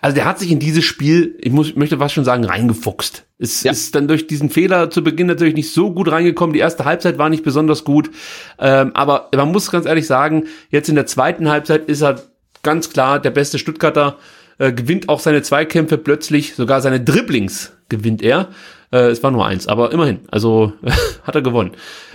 Also 0.00 0.14
der 0.14 0.24
hat 0.24 0.38
sich 0.38 0.50
in 0.50 0.58
dieses 0.58 0.84
Spiel, 0.84 1.36
ich 1.40 1.52
muss, 1.52 1.76
möchte 1.76 2.00
was 2.00 2.12
schon 2.12 2.24
sagen, 2.24 2.44
reingefuchst. 2.44 3.24
Es 3.38 3.62
Ja. 3.62 3.70
ist 3.70 3.94
dann 3.94 4.08
durch 4.08 4.26
diesen 4.26 4.50
Fehler 4.50 4.90
zu 4.90 5.04
Beginn 5.04 5.26
natürlich 5.26 5.54
nicht 5.54 5.72
so 5.72 5.92
gut 5.92 6.10
reingekommen. 6.10 6.54
Die 6.54 6.58
erste 6.60 6.84
Halbzeit 6.84 7.18
war 7.18 7.28
nicht 7.28 7.44
besonders 7.44 7.84
gut. 7.84 8.10
Ähm, 8.58 8.92
aber 8.94 9.28
man 9.36 9.52
muss 9.52 9.70
ganz 9.70 9.86
ehrlich 9.86 10.06
sagen, 10.06 10.44
jetzt 10.70 10.88
in 10.88 10.94
der 10.94 11.06
zweiten 11.06 11.48
Halbzeit 11.48 11.88
ist 11.88 12.02
er 12.02 12.22
ganz 12.62 12.90
klar 12.90 13.20
der 13.20 13.30
beste 13.30 13.58
Stuttgarter, 13.58 14.16
äh, 14.58 14.72
gewinnt 14.72 15.08
auch 15.08 15.20
seine 15.20 15.42
Zweikämpfe 15.42 15.98
plötzlich, 15.98 16.54
sogar 16.56 16.80
seine 16.80 17.00
Dribblings 17.00 17.72
gewinnt 17.88 18.22
er. 18.22 18.48
Äh, 18.90 19.08
es 19.08 19.22
war 19.22 19.30
nur 19.30 19.46
eins, 19.46 19.66
aber 19.66 19.92
immerhin. 19.92 20.20
Also 20.30 20.72
hat 21.22 21.34
er 21.34 21.42
gewonnen. 21.42 21.72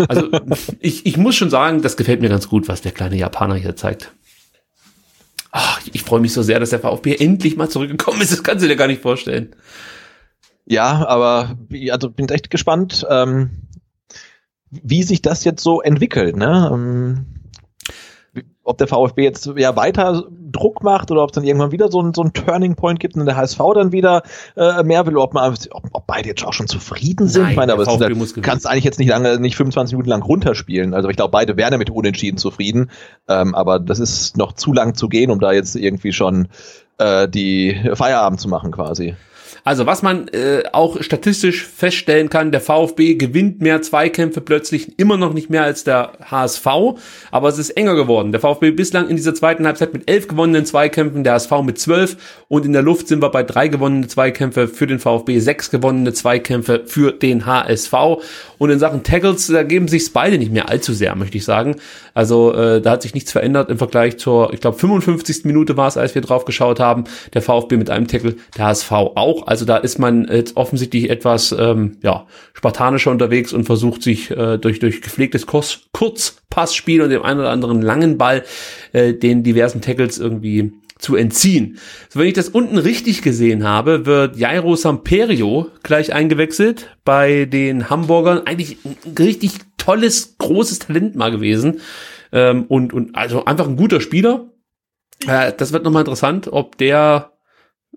Also 0.08 0.30
ich, 0.80 1.06
ich 1.06 1.18
muss 1.18 1.36
schon 1.36 1.50
sagen, 1.50 1.82
das 1.82 1.98
gefällt 1.98 2.22
mir 2.22 2.30
ganz 2.30 2.50
gut, 2.50 2.68
was 2.68 2.82
der 2.82 2.92
kleine 2.92 3.16
Japaner 3.16 3.56
hier 3.56 3.76
zeigt. 3.76 4.12
Ach, 5.52 5.80
ich 5.92 6.02
freue 6.02 6.20
mich 6.20 6.34
so 6.34 6.42
sehr, 6.42 6.60
dass 6.60 6.72
der 6.72 6.80
VfB 6.80 7.16
endlich 7.16 7.58
mal 7.58 7.70
zurückgekommen 7.70 8.22
ist. 8.22 8.32
Das 8.32 8.44
kannst 8.44 8.64
du 8.64 8.68
dir 8.68 8.76
gar 8.76 8.88
nicht 8.88 9.04
vorstellen. 9.04 9.56
ja, 10.66 11.06
aber 11.06 11.58
also 11.92 12.10
bin 12.10 12.28
echt 12.30 12.50
gespannt, 12.50 13.06
ähm, 13.08 13.52
wie 14.72 15.04
sich 15.04 15.22
das 15.22 15.44
jetzt 15.44 15.62
so 15.64 15.82
entwickelt. 15.82 16.36
Ne? 16.36 16.70
Ähm, 16.74 17.43
ob 18.64 18.78
der 18.78 18.88
VfB 18.88 19.24
jetzt 19.24 19.52
ja 19.58 19.76
weiter 19.76 20.24
Druck 20.30 20.84
macht 20.84 21.12
oder 21.12 21.24
ob 21.24 21.32
es 21.32 21.36
dann 21.36 21.44
irgendwann 21.44 21.72
wieder 21.72 21.92
so 21.92 22.02
ein, 22.02 22.14
so 22.14 22.24
ein 22.24 22.32
Turning 22.32 22.76
Point 22.76 23.00
gibt 23.00 23.16
und 23.16 23.26
der 23.26 23.36
HSV 23.36 23.60
dann 23.74 23.92
wieder 23.92 24.24
äh, 24.56 24.84
mehr 24.84 25.06
will, 25.06 25.18
ob, 25.18 25.34
man, 25.34 25.56
ob, 25.72 25.84
ob 25.92 26.08
beide 26.08 26.30
jetzt 26.30 26.46
auch 26.46 26.54
schon 26.54 26.68
zufrieden 26.68 27.28
sind. 27.28 27.44
Nein, 27.44 27.52
ich 27.52 27.58
meine, 27.58 27.74
aber 27.74 27.82
es 27.82 27.88
ist 27.88 27.94
VfB 27.94 28.06
halt, 28.06 28.18
muss 28.18 28.30
gewinnen. 28.30 28.46
kannst 28.46 28.68
eigentlich 28.68 28.84
jetzt 28.84 29.00
nicht 29.00 29.10
lange, 29.10 29.40
nicht 29.40 29.56
25 29.56 29.94
Minuten 29.94 30.10
lang 30.10 30.22
runterspielen. 30.22 30.94
Also 30.94 31.10
ich 31.10 31.18
glaube, 31.18 31.32
beide 31.32 31.58
wären 31.58 31.74
ja 31.74 31.78
mit 31.78 31.90
Unentschieden 31.90 32.38
zufrieden. 32.38 32.92
Ähm, 33.28 33.56
aber 33.56 33.80
das 33.80 34.00
ist 34.00 34.38
noch 34.38 34.54
zu 34.54 34.72
lang 34.72 34.96
zu 34.96 35.10
gehen, 35.10 35.32
um 35.32 35.40
da 35.40 35.52
jetzt 35.52 35.76
irgendwie 35.76 36.14
schon 36.14 36.48
äh, 37.00 37.28
die 37.28 37.76
Feierabend 37.94 38.40
zu 38.40 38.48
machen 38.48 38.72
quasi. 38.72 39.16
Also 39.66 39.86
was 39.86 40.02
man 40.02 40.28
äh, 40.30 40.64
auch 40.74 41.02
statistisch 41.02 41.66
feststellen 41.66 42.30
kann, 42.30 42.52
der 42.52 42.60
VfB 42.60 43.16
gewinnt 43.16 43.62
mehr 43.62 43.82
Zweikämpfe 43.82 44.42
plötzlich, 44.42 45.00
immer 45.00 45.16
noch 45.16 45.34
nicht 45.34 45.50
mehr 45.50 45.64
als 45.64 45.86
der 45.86 46.14
HSV, 46.30 46.68
aber 47.32 47.48
es 47.48 47.58
ist 47.58 47.70
enger 47.72 47.96
geworden. 47.96 48.34
Der 48.34 48.42
VfB 48.42 48.72
bislang 48.72 49.08
in 49.08 49.16
dieser 49.16 49.34
zweiten 49.34 49.66
Halbzeit 49.66 49.94
mit 49.94 50.10
elf 50.10 50.28
gewonnenen 50.28 50.66
Zweikämpfen, 50.66 51.24
der 51.24 51.34
HSV 51.34 51.52
mit 51.64 51.80
zwölf 51.80 52.18
und 52.50 52.66
in 52.66 52.74
der 52.74 52.82
Luft 52.82 53.08
sind 53.08 53.22
wir 53.22 53.30
bei 53.30 53.44
drei 53.44 53.70
gewonnene 53.70 54.08
Zweikämpfe 54.08 54.68
für 54.68 54.86
den 54.86 55.00
VfB, 55.00 55.40
sechs 55.40 55.72
gewonnene 55.72 56.12
Zweikämpfe 56.12 56.84
für 56.86 57.14
den 57.14 57.46
HSV 57.46 57.94
und 58.58 58.70
in 58.70 58.80
Sachen 58.80 59.04
Tackles, 59.04 59.48
da 59.48 59.64
geben 59.64 59.88
sich 59.88 60.12
beide 60.12 60.38
nicht 60.38 60.52
mehr 60.52 60.68
allzu 60.68 60.92
sehr, 60.94 61.16
möchte 61.16 61.38
ich 61.38 61.46
sagen. 61.46 61.78
Also 62.14 62.54
äh, 62.54 62.82
da 62.82 62.92
hat 62.92 63.02
sich 63.02 63.14
nichts 63.14 63.32
verändert 63.32 63.70
im 63.70 63.78
Vergleich 63.78 64.18
zur, 64.18 64.54
ich 64.54 64.62
glaube 64.62 64.78
55. 64.78 65.46
Minute 65.46 65.78
war 65.78 65.88
es, 65.88 65.98
als 65.98 66.16
wir 66.16 66.22
drauf 66.22 66.46
geschaut 66.46 66.80
haben, 66.80 67.06
der 67.34 67.42
VfB 67.42 67.78
mit 67.78 67.90
einem 67.90 68.08
Tackle, 68.08 68.36
der 68.58 68.66
HSV 68.66 68.92
auch. 68.92 69.48
Also 69.48 69.66
da 69.66 69.78
ist 69.78 70.00
man 70.00 70.28
jetzt 70.30 70.56
offensichtlich 70.56 71.10
etwas 71.10 71.52
ähm, 71.58 71.98
ja, 72.04 72.28
spartanischer 72.54 73.12
unterwegs 73.12 73.54
und 73.54 73.66
versucht 73.66 74.04
sich 74.04 74.32
äh, 74.32 74.58
durch, 74.58 74.80
durch 74.80 75.02
gepflegtes 75.02 75.48
Kurs, 75.48 75.82
Kurzpassspiel 75.92 77.02
und 77.02 77.10
dem 77.10 77.24
einen 77.24 77.40
oder 77.40 77.50
anderen 77.50 77.82
langen 77.82 78.18
Ball 78.18 78.44
äh, 78.92 79.14
den 79.14 79.44
diversen 79.44 79.82
Tackles 79.82 80.20
irgendwie 80.20 80.74
zu 81.04 81.16
entziehen. 81.16 81.78
So, 82.10 82.20
wenn 82.20 82.28
ich 82.28 82.34
das 82.34 82.50
unten 82.50 82.78
richtig 82.78 83.22
gesehen 83.22 83.64
habe, 83.64 84.06
wird 84.06 84.38
Jairo 84.38 84.76
Samperio 84.76 85.68
gleich 85.84 86.14
eingewechselt 86.14 86.90
bei 87.04 87.46
den 87.46 87.90
Hamburgern. 87.90 88.44
Eigentlich 88.46 88.78
ein 88.86 88.96
richtig 89.20 89.52
tolles, 89.84 90.38
großes 90.38 90.80
Talent 90.80 91.16
mal 91.16 91.32
gewesen. 91.32 91.82
Ähm, 92.32 92.66
und, 92.68 92.94
und 92.94 93.16
also 93.16 93.46
einfach 93.46 93.68
ein 93.68 93.76
guter 93.76 94.02
Spieler. 94.02 94.52
Äh, 95.28 95.54
das 95.58 95.72
wird 95.74 95.84
nochmal 95.84 96.02
interessant, 96.02 96.48
ob 96.52 96.78
der 96.78 97.32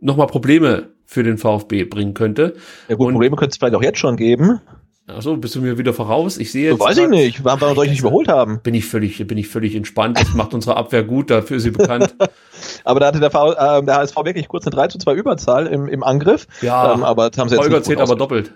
nochmal 0.01 0.27
Probleme 0.27 0.91
für 1.05 1.23
den 1.23 1.39
VfB 1.39 1.85
bringen 1.85 2.15
könnte. 2.15 2.55
Ja 2.89 2.97
gut, 2.97 3.07
Und- 3.09 3.15
Probleme 3.15 3.37
könnte 3.37 3.53
es 3.53 3.57
vielleicht 3.59 3.75
auch 3.75 3.83
jetzt 3.83 3.99
schon 3.99 4.17
geben. 4.17 4.61
Achso, 5.09 5.37
bist 5.37 5.55
du 5.55 5.61
mir 5.61 5.79
wieder 5.79 5.93
voraus? 5.93 6.37
Ich 6.37 6.51
sehe 6.51 6.71
So 6.71 6.79
jetzt. 6.79 6.85
weiß 6.85 6.99
ich 6.99 7.09
nicht. 7.09 7.45
Warum 7.45 7.77
soll 7.77 7.85
ich 7.85 7.93
nicht 7.93 8.01
überholt 8.01 8.27
haben? 8.27 8.61
Bin 8.65 8.75
ich 8.75 8.87
völlig, 8.87 9.25
bin 9.25 9.39
ich 9.39 9.47
völlig 9.47 9.77
entspannt. 9.77 10.19
Das 10.21 10.35
macht 10.35 10.53
unsere 10.53 10.77
Abwehr 10.77 11.05
gut, 11.05 11.31
dafür 11.31 11.59
ist 11.59 11.63
sie 11.63 11.71
bekannt. 11.71 12.17
Aber 12.85 12.99
da 12.99 13.07
hatte 13.07 13.21
der, 13.21 13.31
v, 13.31 13.53
äh, 13.53 13.85
der 13.85 13.95
HSV 13.99 14.17
wirklich 14.25 14.49
kurz 14.49 14.67
eine 14.67 14.75
3 14.75 14.89
zu 14.89 14.99
2 14.99 15.15
Überzahl 15.15 15.69
im, 15.69 15.87
im 15.87 16.03
Angriff. 16.03 16.49
Ja, 16.61 16.93
ähm, 16.93 17.05
aber 17.05 17.31
das 17.31 17.39
haben 17.39 17.49
sie 17.49 17.55
jetzt 17.55 17.63
Holger 17.63 17.83
zählt 17.85 18.01
aber 18.01 18.17
doppelt. 18.17 18.55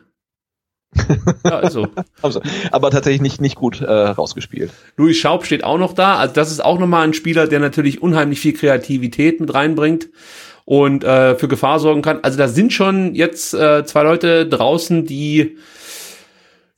Ja, 1.44 1.58
also. 1.58 1.86
Sie- 2.22 2.40
aber 2.72 2.90
tatsächlich 2.90 3.20
nicht, 3.22 3.40
nicht 3.40 3.56
gut 3.56 3.80
äh, 3.80 3.90
rausgespielt. 3.90 4.70
Louis 4.96 5.16
Schaub 5.16 5.46
steht 5.46 5.64
auch 5.64 5.78
noch 5.78 5.92
da. 5.92 6.16
Also 6.16 6.34
das 6.34 6.50
ist 6.50 6.64
auch 6.64 6.78
nochmal 6.78 7.04
ein 7.04 7.14
Spieler, 7.14 7.46
der 7.46 7.60
natürlich 7.60 8.02
unheimlich 8.02 8.40
viel 8.40 8.52
Kreativität 8.52 9.40
mit 9.40 9.54
reinbringt 9.54 10.08
und 10.64 11.04
äh, 11.04 11.34
für 11.36 11.48
Gefahr 11.48 11.78
sorgen 11.80 12.02
kann. 12.02 12.20
Also 12.22 12.38
da 12.38 12.48
sind 12.48 12.72
schon 12.72 13.14
jetzt 13.14 13.54
äh, 13.54 13.84
zwei 13.84 14.02
Leute 14.02 14.46
draußen, 14.46 15.04
die 15.06 15.56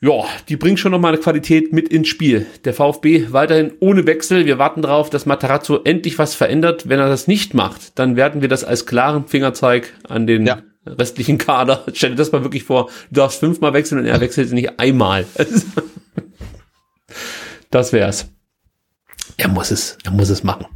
Ja, 0.01 0.24
die 0.48 0.56
bringt 0.56 0.78
schon 0.80 0.93
nochmal 0.93 1.12
eine 1.12 1.22
Qualität 1.22 1.72
mit 1.72 1.89
ins 1.89 2.09
Spiel. 2.09 2.47
Der 2.64 2.74
VfB 2.74 3.26
weiterhin 3.30 3.72
ohne 3.80 4.06
Wechsel. 4.06 4.47
Wir 4.47 4.59
warten 4.59 4.82
darauf, 4.82 5.10
dass 5.10 5.26
Matarazzo 5.26 5.80
endlich 5.84 6.18
was 6.18 6.34
verändert. 6.34 6.89
Wenn 6.89 6.98
er 7.01 7.09
das 7.09 7.28
nicht 7.28 7.55
macht, 7.55 7.98
dann 7.98 8.16
werden 8.16 8.43
wir 8.43 8.48
das 8.48 8.64
als 8.64 8.84
klaren 8.86 9.26
Fingerzeig 9.26 9.93
an 10.09 10.26
den 10.26 10.44
ja. 10.47 10.59
Restlichen 10.87 11.39
Kader. 11.39 11.85
Stell 11.93 12.11
dir 12.11 12.17
das 12.17 12.33
mal 12.33 12.43
wirklich 12.43 12.65
vor. 12.65 12.89
Du 13.11 13.21
darfst 13.21 13.41
fünfmal 13.41 13.73
wechseln 13.73 14.01
und 14.01 14.07
er 14.07 14.21
wechselt 14.21 14.53
nicht 14.53 14.79
einmal. 14.79 15.27
das 17.71 17.93
wär's. 17.93 18.29
Er 19.37 19.49
muss 19.49 19.71
es, 19.71 19.99
er 20.05 20.11
muss 20.11 20.29
es 20.29 20.43
machen. 20.43 20.67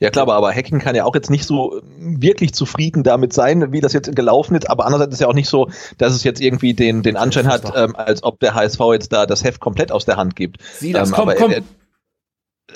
Ja 0.00 0.10
klar, 0.10 0.28
aber 0.28 0.52
Hacking 0.52 0.80
kann 0.80 0.94
ja 0.94 1.04
auch 1.04 1.14
jetzt 1.14 1.30
nicht 1.30 1.46
so 1.46 1.80
wirklich 1.96 2.52
zufrieden 2.52 3.04
damit 3.04 3.32
sein, 3.32 3.72
wie 3.72 3.80
das 3.80 3.92
jetzt 3.92 4.14
gelaufen 4.14 4.54
ist. 4.54 4.68
Aber 4.68 4.84
andererseits 4.84 5.14
ist 5.14 5.20
ja 5.20 5.28
auch 5.28 5.34
nicht 5.34 5.48
so, 5.48 5.70
dass 5.96 6.12
es 6.12 6.24
jetzt 6.24 6.40
irgendwie 6.40 6.74
den, 6.74 7.02
den 7.02 7.16
Anschein 7.16 7.46
hat, 7.46 7.72
ähm, 7.76 7.96
als 7.96 8.22
ob 8.22 8.40
der 8.40 8.54
HSV 8.54 8.80
jetzt 8.92 9.12
da 9.12 9.24
das 9.24 9.44
Heft 9.44 9.60
komplett 9.60 9.92
aus 9.92 10.04
der 10.04 10.16
Hand 10.16 10.36
gibt. 10.36 10.58
Sieh 10.78 10.92
das, 10.92 11.08
ähm, 11.08 11.14
komm, 11.14 11.32
komm. 11.38 11.52
Er, 11.52 11.62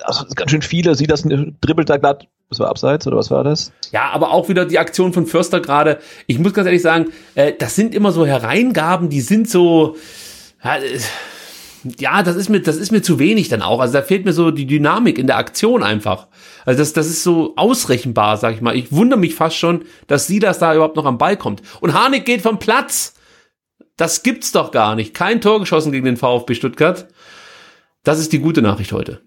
also 0.03 0.25
ganz 0.35 0.51
schön 0.51 0.63
viele, 0.63 0.95
sieht 0.95 1.11
das, 1.11 1.23
dribbelt 1.23 1.91
da 1.91 1.97
glatt, 1.97 2.29
was 2.51 2.61
war 2.61 2.69
abseits 2.69 3.07
oder 3.07 3.16
was 3.16 3.31
war 3.31 3.45
das? 3.45 3.73
Ja, 3.93 4.11
aber 4.11 4.31
auch 4.31 4.49
wieder 4.49 4.65
die 4.65 4.79
Aktion 4.79 5.12
von 5.12 5.27
Förster 5.27 5.61
gerade. 5.61 5.99
Ich 6.27 6.39
muss 6.39 6.55
ganz 6.55 6.66
ehrlich 6.66 6.83
sagen, 6.83 7.12
äh, 7.35 7.53
das 7.59 7.77
sind 7.77 7.95
immer 7.95 8.11
so 8.12 8.25
Hereingaben, 8.25 9.11
die 9.11 9.20
sind 9.20 9.51
so, 9.51 9.97
ja, 10.65 10.77
äh, 10.77 10.99
ja, 11.99 12.23
das 12.23 12.37
ist 12.37 12.49
mir, 12.49 12.61
das 12.61 12.77
ist 12.77 12.91
mir 12.91 13.03
zu 13.03 13.19
wenig 13.19 13.49
dann 13.49 13.62
auch. 13.62 13.81
Also 13.81 13.95
da 13.95 14.03
fehlt 14.03 14.25
mir 14.25 14.33
so 14.33 14.51
die 14.51 14.66
Dynamik 14.66 15.19
in 15.19 15.27
der 15.27 15.37
Aktion 15.37 15.83
einfach. 15.83 16.27
Also 16.65 16.79
das, 16.79 16.93
das 16.93 17.07
ist 17.07 17.23
so 17.23 17.55
ausrechenbar, 17.57 18.37
sag 18.37 18.55
ich 18.55 18.61
mal. 18.61 18.77
Ich 18.77 18.91
wundere 18.93 19.20
mich 19.20 19.35
fast 19.35 19.57
schon, 19.57 19.85
dass 20.07 20.27
sie 20.27 20.41
das 20.41 20.59
da 20.59 20.75
überhaupt 20.75 20.97
noch 20.97 21.07
am 21.07 21.19
Ball 21.19 21.37
kommt. 21.37 21.62
Und 21.81 21.95
Harnik 21.95 22.25
geht 22.25 22.43
vom 22.43 22.59
Platz. 22.59 23.15
Das 23.97 24.23
gibt's 24.23 24.53
doch 24.53 24.70
gar 24.70 24.95
nicht. 24.95 25.15
Kein 25.15 25.41
Tor 25.41 25.61
geschossen 25.61 25.93
gegen 25.93 26.05
den 26.05 26.16
VfB 26.16 26.55
Stuttgart. 26.55 27.09
Das 28.05 28.19
ist 28.19 28.33
die 28.33 28.39
gute 28.39 28.62
Nachricht 28.62 28.93
heute. 28.93 29.20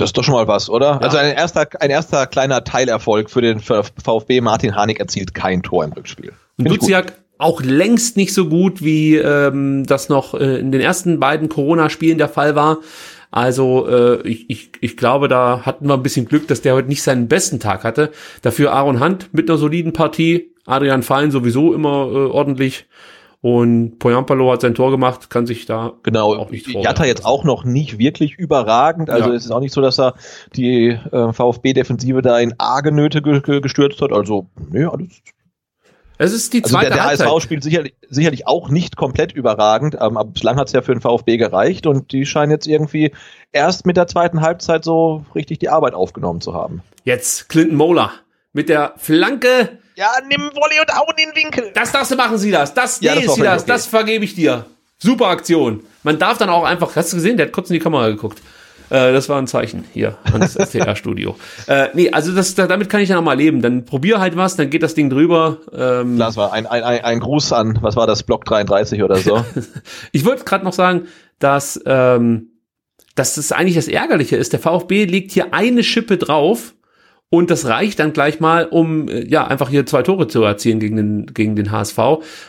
Das 0.00 0.10
ist 0.10 0.16
doch 0.16 0.24
schon 0.24 0.34
mal 0.34 0.48
was, 0.48 0.70
oder? 0.70 0.92
Ja. 0.92 0.98
Also 0.98 1.18
ein 1.18 1.34
erster, 1.34 1.68
ein 1.80 1.90
erster 1.90 2.26
kleiner 2.26 2.64
Teilerfolg 2.64 3.30
für 3.30 3.42
den 3.42 3.60
VfB. 3.60 4.40
Martin 4.40 4.74
Harnik 4.74 4.98
erzielt 4.98 5.34
kein 5.34 5.62
Tor 5.62 5.84
im 5.84 5.92
Rückspiel. 5.92 6.32
Und 6.58 6.68
Duziak 6.68 7.12
auch 7.36 7.62
längst 7.62 8.16
nicht 8.16 8.34
so 8.34 8.48
gut, 8.48 8.82
wie 8.82 9.16
ähm, 9.16 9.84
das 9.86 10.08
noch 10.08 10.34
äh, 10.34 10.58
in 10.58 10.72
den 10.72 10.80
ersten 10.80 11.20
beiden 11.20 11.48
Corona-Spielen 11.48 12.18
der 12.18 12.28
Fall 12.28 12.54
war. 12.54 12.78
Also 13.30 13.88
äh, 13.88 14.26
ich, 14.26 14.48
ich, 14.50 14.72
ich 14.80 14.96
glaube, 14.96 15.28
da 15.28 15.62
hatten 15.64 15.86
wir 15.86 15.94
ein 15.94 16.02
bisschen 16.02 16.26
Glück, 16.26 16.48
dass 16.48 16.62
der 16.62 16.74
heute 16.74 16.88
nicht 16.88 17.02
seinen 17.02 17.28
besten 17.28 17.60
Tag 17.60 17.84
hatte. 17.84 18.10
Dafür 18.42 18.72
Aaron 18.72 19.00
Hunt 19.00 19.32
mit 19.32 19.48
einer 19.48 19.58
soliden 19.58 19.92
Partie. 19.92 20.52
Adrian 20.66 21.02
Fallen 21.02 21.30
sowieso 21.30 21.72
immer 21.74 22.08
äh, 22.10 22.30
ordentlich. 22.30 22.86
Und 23.42 23.98
Poyampalo 23.98 24.52
hat 24.52 24.60
sein 24.60 24.74
Tor 24.74 24.90
gemacht, 24.90 25.30
kann 25.30 25.46
sich 25.46 25.64
da 25.64 25.94
genau, 26.02 26.34
auch 26.36 26.50
nicht 26.50 26.68
Jatta 26.68 27.06
jetzt 27.06 27.24
auch 27.24 27.42
noch 27.42 27.64
nicht 27.64 27.98
wirklich 27.98 28.34
überragend. 28.34 29.08
Also 29.08 29.30
ja. 29.30 29.34
es 29.34 29.46
ist 29.46 29.50
auch 29.50 29.60
nicht 29.60 29.72
so, 29.72 29.80
dass 29.80 29.98
er 29.98 30.14
die 30.54 30.88
äh, 30.88 31.32
VfB-Defensive 31.32 32.20
da 32.20 32.38
in 32.38 32.54
arge 32.58 32.92
Nöte 32.92 33.22
gestürzt 33.22 34.02
hat. 34.02 34.12
Also, 34.12 34.46
nee, 34.70 34.84
alles 34.84 35.22
es 36.22 36.34
ist 36.34 36.52
die 36.52 36.60
zweite 36.60 36.92
also 36.92 37.16
der, 37.16 37.16
der 37.16 37.32
HSV 37.32 37.42
spielt 37.42 37.62
sicherlich, 37.62 37.94
sicherlich 38.10 38.46
auch 38.46 38.68
nicht 38.68 38.96
komplett 38.96 39.32
überragend, 39.32 39.94
ähm, 39.94 40.18
aber 40.18 40.26
bislang 40.26 40.58
hat 40.58 40.66
es 40.66 40.74
ja 40.74 40.82
für 40.82 40.92
den 40.92 41.00
VfB 41.00 41.38
gereicht 41.38 41.86
und 41.86 42.12
die 42.12 42.26
scheinen 42.26 42.52
jetzt 42.52 42.66
irgendwie 42.66 43.12
erst 43.52 43.86
mit 43.86 43.96
der 43.96 44.06
zweiten 44.06 44.42
Halbzeit 44.42 44.84
so 44.84 45.24
richtig 45.34 45.60
die 45.60 45.70
Arbeit 45.70 45.94
aufgenommen 45.94 46.42
zu 46.42 46.52
haben. 46.52 46.82
Jetzt 47.04 47.48
Clinton 47.48 47.78
Mola 47.78 48.12
mit 48.52 48.68
der 48.68 48.92
Flanke. 48.98 49.78
Ja, 50.00 50.12
nimm 50.26 50.40
Volley 50.54 50.80
und 50.80 50.96
hau 50.96 51.06
in 51.10 51.26
den 51.26 51.36
Winkel. 51.36 51.72
Das 51.74 51.92
darfst 51.92 52.10
du 52.10 52.16
machen, 52.16 52.38
sie 52.38 52.50
das. 52.50 52.72
Das, 52.72 53.02
ja, 53.02 53.14
nee, 53.14 53.26
das, 53.26 53.36
das, 53.36 53.62
okay. 53.62 53.62
das 53.66 53.86
vergebe 53.86 54.24
ich 54.24 54.34
dir. 54.34 54.64
Super 54.96 55.26
Aktion. 55.26 55.80
Man 56.04 56.18
darf 56.18 56.38
dann 56.38 56.48
auch 56.48 56.64
einfach, 56.64 56.96
hast 56.96 57.12
du 57.12 57.16
gesehen, 57.18 57.36
der 57.36 57.46
hat 57.46 57.52
kurz 57.52 57.68
in 57.68 57.74
die 57.74 57.80
Kamera 57.80 58.08
geguckt. 58.08 58.40
Äh, 58.88 59.12
das 59.12 59.28
war 59.28 59.36
ein 59.36 59.46
Zeichen 59.46 59.84
hier 59.92 60.16
ans 60.32 60.54
STR-Studio. 60.54 61.36
äh, 61.66 61.88
nee, 61.92 62.10
also 62.10 62.34
das, 62.34 62.54
damit 62.54 62.88
kann 62.88 63.02
ich 63.02 63.10
ja 63.10 63.16
noch 63.16 63.22
mal 63.22 63.36
leben. 63.36 63.60
Dann 63.60 63.84
probier 63.84 64.20
halt 64.20 64.38
was, 64.38 64.56
dann 64.56 64.70
geht 64.70 64.82
das 64.82 64.94
Ding 64.94 65.10
drüber. 65.10 65.58
Ähm, 65.70 66.18
das 66.18 66.34
war 66.38 66.54
ein, 66.54 66.66
ein, 66.66 66.82
ein, 66.82 67.04
ein 67.04 67.20
Gruß 67.20 67.52
an, 67.52 67.78
was 67.82 67.94
war 67.94 68.06
das, 68.06 68.22
Block 68.22 68.46
33 68.46 69.02
oder 69.02 69.16
so. 69.16 69.44
ich 70.12 70.24
wollte 70.24 70.44
gerade 70.44 70.64
noch 70.64 70.72
sagen, 70.72 71.08
dass, 71.40 71.78
ähm, 71.84 72.52
dass 73.16 73.34
das 73.34 73.52
eigentlich 73.52 73.76
das 73.76 73.86
Ärgerliche 73.86 74.38
ist. 74.38 74.54
Der 74.54 74.60
VfB 74.60 75.04
legt 75.04 75.32
hier 75.32 75.52
eine 75.52 75.82
Schippe 75.82 76.16
drauf 76.16 76.72
und 77.32 77.48
das 77.48 77.66
reicht 77.66 78.00
dann 78.00 78.12
gleich 78.12 78.40
mal, 78.40 78.66
um 78.66 79.08
äh, 79.08 79.24
ja 79.24 79.46
einfach 79.46 79.70
hier 79.70 79.86
zwei 79.86 80.02
Tore 80.02 80.26
zu 80.26 80.42
erzielen 80.42 80.80
gegen 80.80 80.96
den, 80.96 81.26
gegen 81.26 81.54
den 81.54 81.70
HSV. 81.70 81.98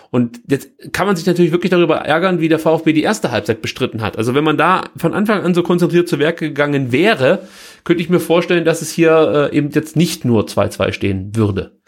Und 0.10 0.42
jetzt 0.50 0.72
kann 0.92 1.06
man 1.06 1.16
sich 1.16 1.28
natürlich 1.28 1.52
wirklich 1.52 1.70
darüber 1.70 1.98
ärgern, 1.98 2.40
wie 2.40 2.50
der 2.50 2.58
VfB 2.58 2.92
die 2.92 3.04
erste 3.04 3.32
Halbzeit 3.32 3.62
bestritten 3.62 4.02
hat. 4.02 4.18
Also 4.18 4.34
wenn 4.34 4.44
man 4.44 4.58
da 4.58 4.86
von 4.98 5.14
Anfang 5.14 5.44
an 5.44 5.54
so 5.54 5.62
konzentriert 5.62 6.10
zu 6.10 6.18
Werke 6.18 6.48
gegangen 6.48 6.92
wäre, 6.92 7.48
könnte 7.84 8.02
ich 8.02 8.10
mir 8.10 8.20
vorstellen, 8.20 8.66
dass 8.66 8.82
es 8.82 8.92
hier 8.92 9.50
äh, 9.52 9.56
eben 9.56 9.70
jetzt 9.70 9.96
nicht 9.96 10.26
nur 10.26 10.46
2-2 10.46 10.94
stehen 10.94 11.36
würde. 11.36 11.80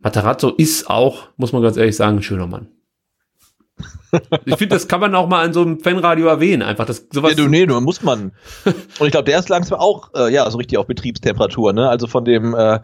Matarazzo 0.00 0.50
ist 0.50 0.90
auch, 0.90 1.28
muss 1.36 1.52
man 1.52 1.62
ganz 1.62 1.76
ehrlich 1.76 1.96
sagen, 1.96 2.18
ein 2.18 2.22
schöner 2.22 2.48
Mann. 2.48 2.73
Ich 4.44 4.56
finde, 4.56 4.74
das 4.74 4.88
kann 4.88 5.00
man 5.00 5.14
auch 5.14 5.28
mal 5.28 5.46
in 5.46 5.52
so 5.52 5.62
einem 5.62 5.80
Fanradio 5.80 6.26
erwähnen, 6.26 6.62
einfach 6.62 6.86
das 6.86 7.06
sowas. 7.12 7.30
Ja, 7.30 7.36
du, 7.36 7.48
nee, 7.48 7.66
nur 7.66 7.80
muss 7.80 8.02
man. 8.02 8.32
Und 8.64 9.06
ich 9.06 9.10
glaube, 9.10 9.24
der 9.24 9.38
ist 9.38 9.48
langsam 9.48 9.78
auch, 9.78 10.10
äh, 10.14 10.32
ja, 10.32 10.48
so 10.50 10.58
richtig 10.58 10.78
auf 10.78 10.86
Betriebstemperatur, 10.86 11.72
ne? 11.72 11.88
Also 11.88 12.06
von 12.06 12.24
dem 12.24 12.54
äh, 12.54 12.80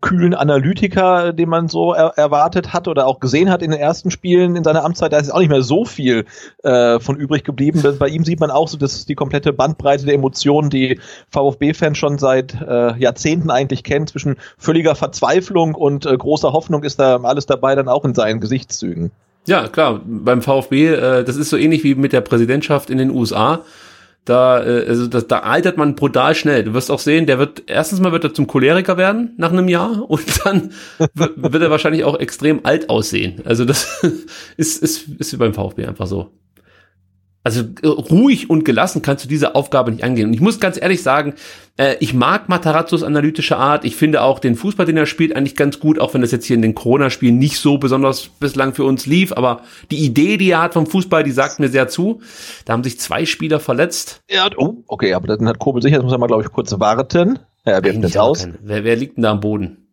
kühlen 0.00 0.34
Analytiker, 0.34 1.32
den 1.32 1.48
man 1.48 1.68
so 1.68 1.92
er 1.92 2.16
erwartet 2.16 2.72
hat 2.72 2.88
oder 2.88 3.06
auch 3.06 3.20
gesehen 3.20 3.50
hat 3.50 3.62
in 3.62 3.70
den 3.70 3.80
ersten 3.80 4.10
Spielen 4.10 4.56
in 4.56 4.64
seiner 4.64 4.84
Amtszeit, 4.84 5.12
da 5.12 5.18
ist 5.18 5.32
auch 5.32 5.38
nicht 5.38 5.50
mehr 5.50 5.62
so 5.62 5.84
viel 5.84 6.24
äh, 6.62 7.00
von 7.00 7.16
übrig 7.16 7.44
geblieben. 7.44 7.82
Bei 7.98 8.08
ihm 8.08 8.24
sieht 8.24 8.40
man 8.40 8.50
auch 8.50 8.68
so, 8.68 8.76
dass 8.76 9.06
die 9.06 9.14
komplette 9.14 9.52
Bandbreite 9.52 10.06
der 10.06 10.14
Emotionen, 10.14 10.70
die 10.70 11.00
VfB-Fans 11.30 11.98
schon 11.98 12.18
seit 12.18 12.60
äh, 12.60 12.96
Jahrzehnten 12.98 13.50
eigentlich 13.50 13.84
kennen, 13.84 14.06
zwischen 14.06 14.36
völliger 14.58 14.94
Verzweiflung 14.94 15.74
und 15.74 16.06
äh, 16.06 16.16
großer 16.16 16.52
Hoffnung 16.52 16.82
ist 16.84 16.98
da 16.98 17.16
alles 17.22 17.46
dabei, 17.46 17.74
dann 17.74 17.88
auch 17.88 18.04
in 18.04 18.14
seinen 18.14 18.40
Gesichtszügen. 18.40 19.10
Ja, 19.46 19.68
klar, 19.68 20.00
beim 20.04 20.42
VfB, 20.42 20.88
äh, 20.88 21.24
das 21.24 21.36
ist 21.36 21.50
so 21.50 21.56
ähnlich 21.56 21.84
wie 21.84 21.94
mit 21.94 22.12
der 22.12 22.22
Präsidentschaft 22.22 22.90
in 22.90 22.98
den 22.98 23.10
USA. 23.10 23.64
Da, 24.24 24.64
äh, 24.64 24.86
also 24.88 25.06
das, 25.06 25.26
da 25.26 25.40
altert 25.40 25.76
man 25.76 25.96
brutal 25.96 26.34
schnell. 26.34 26.64
Du 26.64 26.72
wirst 26.72 26.90
auch 26.90 26.98
sehen, 26.98 27.26
der 27.26 27.38
wird, 27.38 27.64
erstens 27.66 28.00
mal 28.00 28.12
wird 28.12 28.24
er 28.24 28.32
zum 28.32 28.46
Choleriker 28.46 28.96
werden 28.96 29.34
nach 29.36 29.52
einem 29.52 29.68
Jahr 29.68 30.04
und 30.08 30.46
dann 30.46 30.70
wird, 31.14 31.62
er 31.62 31.70
wahrscheinlich 31.70 32.04
auch 32.04 32.18
extrem 32.18 32.60
alt 32.64 32.88
aussehen. 32.88 33.42
Also 33.44 33.64
das 33.64 34.02
ist, 34.56 34.82
ist, 34.82 35.08
ist 35.18 35.32
wie 35.32 35.36
beim 35.36 35.52
VfB 35.52 35.86
einfach 35.86 36.06
so. 36.06 36.30
Also 37.44 37.60
äh, 37.82 37.86
ruhig 37.86 38.48
und 38.48 38.64
gelassen 38.64 39.02
kannst 39.02 39.24
du 39.24 39.28
diese 39.28 39.54
Aufgabe 39.54 39.92
nicht 39.92 40.02
angehen. 40.02 40.28
Und 40.28 40.34
ich 40.34 40.40
muss 40.40 40.60
ganz 40.60 40.80
ehrlich 40.80 41.02
sagen, 41.02 41.34
äh, 41.76 41.96
ich 42.00 42.14
mag 42.14 42.48
Matarazzos 42.48 43.02
analytische 43.02 43.58
Art. 43.58 43.84
Ich 43.84 43.96
finde 43.96 44.22
auch 44.22 44.38
den 44.38 44.56
Fußball, 44.56 44.86
den 44.86 44.96
er 44.96 45.04
spielt, 45.04 45.36
eigentlich 45.36 45.54
ganz 45.54 45.78
gut, 45.78 45.98
auch 45.98 46.14
wenn 46.14 46.22
das 46.22 46.32
jetzt 46.32 46.46
hier 46.46 46.56
in 46.56 46.62
den 46.62 46.74
Corona-Spielen 46.74 47.36
nicht 47.36 47.58
so 47.58 47.76
besonders 47.76 48.28
bislang 48.40 48.72
für 48.72 48.84
uns 48.84 49.04
lief. 49.04 49.34
Aber 49.34 49.60
die 49.90 49.98
Idee, 49.98 50.38
die 50.38 50.50
er 50.50 50.62
hat 50.62 50.72
vom 50.72 50.86
Fußball, 50.86 51.22
die 51.22 51.32
sagt 51.32 51.60
mir 51.60 51.68
sehr 51.68 51.86
zu. 51.86 52.22
Da 52.64 52.72
haben 52.72 52.82
sich 52.82 52.98
zwei 52.98 53.26
Spieler 53.26 53.60
verletzt. 53.60 54.22
Ja, 54.30 54.48
oh, 54.56 54.76
okay, 54.86 55.12
aber 55.12 55.26
dann 55.28 55.46
hat 55.46 55.58
Kobel 55.58 55.82
sicher, 55.82 55.96
jetzt 55.96 56.04
muss 56.04 56.12
er 56.12 56.18
mal, 56.18 56.28
glaube 56.28 56.42
ich, 56.42 56.50
kurz 56.50 56.72
warten. 56.80 57.38
Ja, 57.66 57.74
er 57.74 57.84
wird 57.84 57.96
jetzt 57.96 58.16
aus. 58.16 58.48
Wer, 58.62 58.84
wer 58.84 58.96
liegt 58.96 59.18
denn 59.18 59.22
da 59.22 59.32
am 59.32 59.40
Boden? 59.40 59.83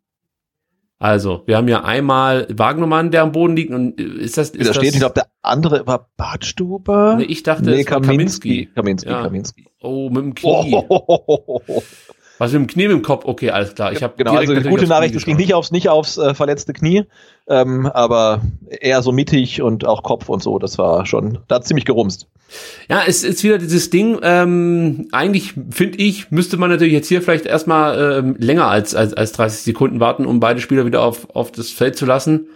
Also, 1.02 1.42
wir 1.48 1.58
haben 1.58 1.68
ja 1.68 1.84
einmal 1.84 2.46
Wagnermann, 2.52 3.10
der 3.10 3.24
am 3.24 3.32
Boden 3.32 3.56
liegt 3.56 3.72
und 3.72 4.00
ist 4.00 4.38
das 4.38 4.52
ist 4.52 4.70
da 4.70 4.74
steht, 4.76 4.90
das, 4.90 4.94
ich 4.94 5.00
glaube, 5.00 5.16
der 5.16 5.26
andere 5.42 5.88
war 5.88 6.12
Badstuber. 6.16 7.16
Nee, 7.16 7.24
ich 7.24 7.42
dachte, 7.42 7.72
nee, 7.72 7.82
es 7.82 7.90
war 7.90 8.02
Kaminski. 8.02 8.70
Kaminski, 8.76 9.10
ja. 9.10 9.24
Kaminski. 9.24 9.66
Oh, 9.82 10.12
mit 10.12 10.24
dem 10.24 10.36
Knie. 10.36 10.76
Oh. 10.76 11.82
Was 12.42 12.54
mit 12.54 12.62
dem 12.62 12.66
Knie 12.66 12.88
mit 12.88 12.94
dem 12.94 13.02
Kopf? 13.04 13.26
Okay, 13.26 13.52
alles 13.52 13.76
klar. 13.76 13.94
Ich 13.94 14.02
habe 14.02 14.16
genau, 14.18 14.34
also 14.34 14.56
die 14.56 14.68
gute 14.68 14.88
Nachricht, 14.88 15.14
es 15.14 15.26
ging 15.26 15.38
nicht 15.38 15.54
aufs 15.54 15.70
nicht 15.70 15.90
aufs 15.90 16.18
äh, 16.18 16.34
verletzte 16.34 16.74
Knie, 16.74 17.04
ähm, 17.48 17.86
aber 17.86 18.42
eher 18.68 19.04
so 19.04 19.12
mittig 19.12 19.62
und 19.62 19.86
auch 19.86 20.02
Kopf 20.02 20.28
und 20.28 20.42
so. 20.42 20.58
Das 20.58 20.80
war 20.80 21.06
schon, 21.06 21.38
da 21.48 21.58
hat 21.58 21.68
ziemlich 21.68 21.86
gerumst. 21.86 22.26
Ja, 22.90 23.04
es 23.06 23.24
ist 23.24 23.44
wieder 23.44 23.60
dieses 23.60 23.92
Ding. 23.92 24.18
Ähm, 24.24 25.08
eigentlich 25.12 25.54
finde 25.70 26.00
ich, 26.00 26.32
müsste 26.32 26.58
man 26.58 26.72
natürlich 26.72 26.94
jetzt 26.94 27.10
hier 27.10 27.22
vielleicht 27.22 27.46
erstmal 27.46 28.18
ähm, 28.18 28.36
länger 28.40 28.66
als, 28.66 28.96
als 28.96 29.14
als 29.14 29.34
30 29.34 29.62
Sekunden 29.62 30.00
warten, 30.00 30.26
um 30.26 30.40
beide 30.40 30.62
Spieler 30.62 30.88
wieder 30.88 31.04
auf 31.04 31.30
auf 31.36 31.52
das 31.52 31.70
Feld 31.70 31.96
zu 31.96 32.08
lassen. 32.08 32.48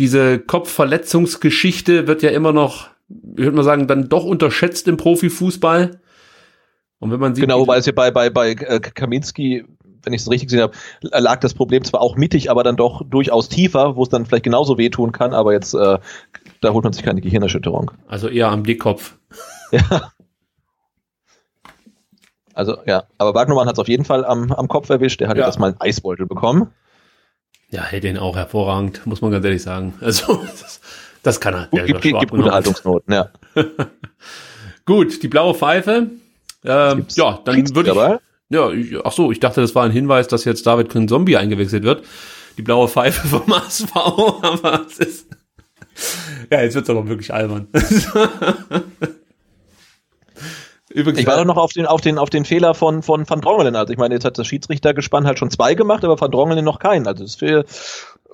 Diese 0.00 0.40
Kopfverletzungsgeschichte 0.40 2.08
wird 2.08 2.24
ja 2.24 2.30
immer 2.30 2.52
noch, 2.52 2.88
ich 3.08 3.44
würde 3.44 3.56
mal 3.56 3.62
sagen, 3.62 3.86
dann 3.86 4.08
doch 4.08 4.24
unterschätzt 4.24 4.88
im 4.88 4.96
Profifußball. 4.96 6.00
Und 7.02 7.10
wenn 7.10 7.18
man 7.18 7.34
sieht, 7.34 7.42
genau, 7.42 7.66
weil 7.66 7.80
es 7.80 7.86
ja 7.86 7.90
bei 7.90 8.12
bei 8.12 8.30
bei 8.30 8.52
äh, 8.52 8.78
Kaminski, 8.78 9.64
wenn 10.04 10.12
ich 10.12 10.20
es 10.22 10.30
richtig 10.30 10.46
gesehen 10.46 10.62
habe, 10.62 10.72
lag 11.00 11.40
das 11.40 11.52
Problem 11.52 11.82
zwar 11.82 12.00
auch 12.00 12.14
mittig, 12.14 12.48
aber 12.48 12.62
dann 12.62 12.76
doch 12.76 13.02
durchaus 13.04 13.48
tiefer, 13.48 13.96
wo 13.96 14.04
es 14.04 14.08
dann 14.08 14.24
vielleicht 14.24 14.44
genauso 14.44 14.78
wehtun 14.78 15.10
kann, 15.10 15.34
aber 15.34 15.52
jetzt 15.52 15.74
äh, 15.74 15.98
da 16.60 16.72
holt 16.72 16.84
man 16.84 16.92
sich 16.92 17.02
keine 17.02 17.20
Gehirnerschütterung. 17.20 17.90
Also 18.06 18.28
eher 18.28 18.50
am 18.50 18.62
Dickkopf. 18.62 19.16
ja. 19.72 20.12
Also 22.54 22.76
ja, 22.86 23.02
aber 23.18 23.34
Wagnermann 23.34 23.66
hat 23.66 23.74
es 23.74 23.80
auf 23.80 23.88
jeden 23.88 24.04
Fall 24.04 24.24
am, 24.24 24.52
am 24.52 24.68
Kopf 24.68 24.88
erwischt. 24.88 25.20
Der 25.20 25.28
hat 25.28 25.36
ja. 25.36 25.44
erstmal 25.44 25.70
einen 25.70 25.80
Eisbeutel 25.80 26.26
bekommen. 26.26 26.70
Ja, 27.70 27.82
hält 27.82 28.04
den 28.04 28.16
auch 28.16 28.36
hervorragend, 28.36 29.04
muss 29.06 29.22
man 29.22 29.32
ganz 29.32 29.44
ehrlich 29.44 29.62
sagen. 29.62 29.94
Also, 30.00 30.36
das, 30.60 30.80
das 31.24 31.40
kann 31.40 31.54
er. 31.54 31.66
Der 31.66 31.84
Gibt, 31.84 32.02
gibt 32.02 32.30
und- 32.30 32.42
Unterhaltungsnoten, 32.42 33.12
ja. 33.12 33.30
Gut, 34.84 35.20
die 35.24 35.28
blaue 35.28 35.54
Pfeife. 35.54 36.10
Ähm, 36.64 37.06
ja, 37.14 37.40
dann 37.44 37.74
würde 37.74 37.90
ich. 37.90 37.96
dabei? 37.96 38.18
Ja, 38.48 38.70
ich, 38.70 38.94
ach 39.04 39.12
so, 39.12 39.32
ich 39.32 39.40
dachte, 39.40 39.60
das 39.60 39.74
war 39.74 39.84
ein 39.84 39.90
Hinweis, 39.90 40.28
dass 40.28 40.44
jetzt 40.44 40.66
David 40.66 40.92
Zombie 41.08 41.36
eingewechselt 41.36 41.84
wird. 41.84 42.04
Die 42.58 42.62
blaue 42.62 42.88
Pfeife 42.88 43.26
vom 43.38 43.52
ASV, 43.52 43.96
aber 43.96 44.84
es 44.86 44.98
ist. 44.98 45.26
Ja, 46.50 46.62
jetzt 46.62 46.74
wird's 46.74 46.90
aber 46.90 47.08
wirklich 47.08 47.32
albern. 47.32 47.68
Übrigens, 50.90 51.20
Ich 51.20 51.26
war 51.26 51.38
doch 51.38 51.46
noch 51.46 51.56
auf 51.56 51.72
den, 51.72 51.86
auf 51.86 52.02
den, 52.02 52.18
auf 52.18 52.28
den 52.28 52.44
Fehler 52.44 52.74
von, 52.74 53.02
von 53.02 53.28
Van 53.28 53.40
Drongelen. 53.40 53.76
Also 53.76 53.92
ich 53.92 53.98
meine, 53.98 54.14
jetzt 54.14 54.26
hat 54.26 54.36
das 54.38 54.46
Schiedsrichtergespann 54.46 55.26
halt 55.26 55.38
schon 55.38 55.50
zwei 55.50 55.74
gemacht, 55.74 56.04
aber 56.04 56.20
Van 56.20 56.30
Drongelen 56.30 56.64
noch 56.64 56.78
keinen. 56.78 57.06
Also 57.06 57.24
das 57.24 57.36
für, 57.36 57.64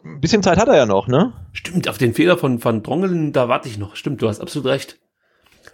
ein 0.04 0.20
bisschen 0.20 0.42
Zeit 0.42 0.58
hat 0.58 0.68
er 0.68 0.76
ja 0.76 0.86
noch, 0.86 1.06
ne? 1.06 1.32
Stimmt, 1.52 1.88
auf 1.88 1.98
den 1.98 2.14
Fehler 2.14 2.36
von 2.36 2.62
Van 2.62 2.82
Drongelen, 2.82 3.32
da 3.32 3.48
warte 3.48 3.68
ich 3.68 3.78
noch. 3.78 3.96
Stimmt, 3.96 4.22
du 4.22 4.28
hast 4.28 4.40
absolut 4.40 4.66
recht. 4.66 4.98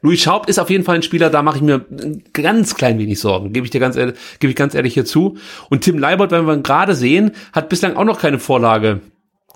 Louis 0.03 0.21
Schaub 0.21 0.49
ist 0.49 0.59
auf 0.59 0.71
jeden 0.71 0.85
Fall 0.85 0.97
ein 0.97 1.03
Spieler, 1.03 1.31
da 1.31 1.43
mache 1.43 1.57
ich 1.57 1.63
mir 1.63 1.85
ein 1.91 2.23
ganz 2.33 2.75
klein 2.75 2.99
wenig 2.99 3.21
Sorgen, 3.21 3.53
gebe 3.53 3.67
ich 3.67 3.71
dir 3.71 3.81
ganz 3.81 3.97
ehrlich, 3.97 4.17
gebe 4.39 4.51
ich 4.51 4.57
ganz 4.57 4.75
ehrlich 4.75 4.95
hier 4.95 5.05
zu. 5.05 5.37
Und 5.71 5.83
Tim 5.83 5.99
Leibert, 5.99 6.31
wenn 6.31 6.47
wir 6.47 6.55
ihn 6.55 6.63
gerade 6.63 6.95
sehen, 6.95 7.33
hat 7.53 7.69
bislang 7.69 7.97
auch 7.97 8.05
noch 8.05 8.19
keine 8.21 8.39
Vorlage 8.39 9.01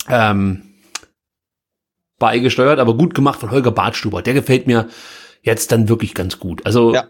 ähm, 0.09 0.63
beigesteuert, 2.19 2.79
aber 2.79 2.97
gut 2.97 3.15
gemacht 3.15 3.41
von 3.41 3.51
Holger 3.51 3.71
Bartstuber. 3.71 4.23
Der 4.23 4.35
gefällt 4.35 4.67
mir 4.67 4.89
jetzt 5.43 5.71
dann 5.73 5.89
wirklich 5.89 6.15
ganz 6.15 6.39
gut. 6.39 6.65
Also 6.67 6.93
Ja. 6.95 7.05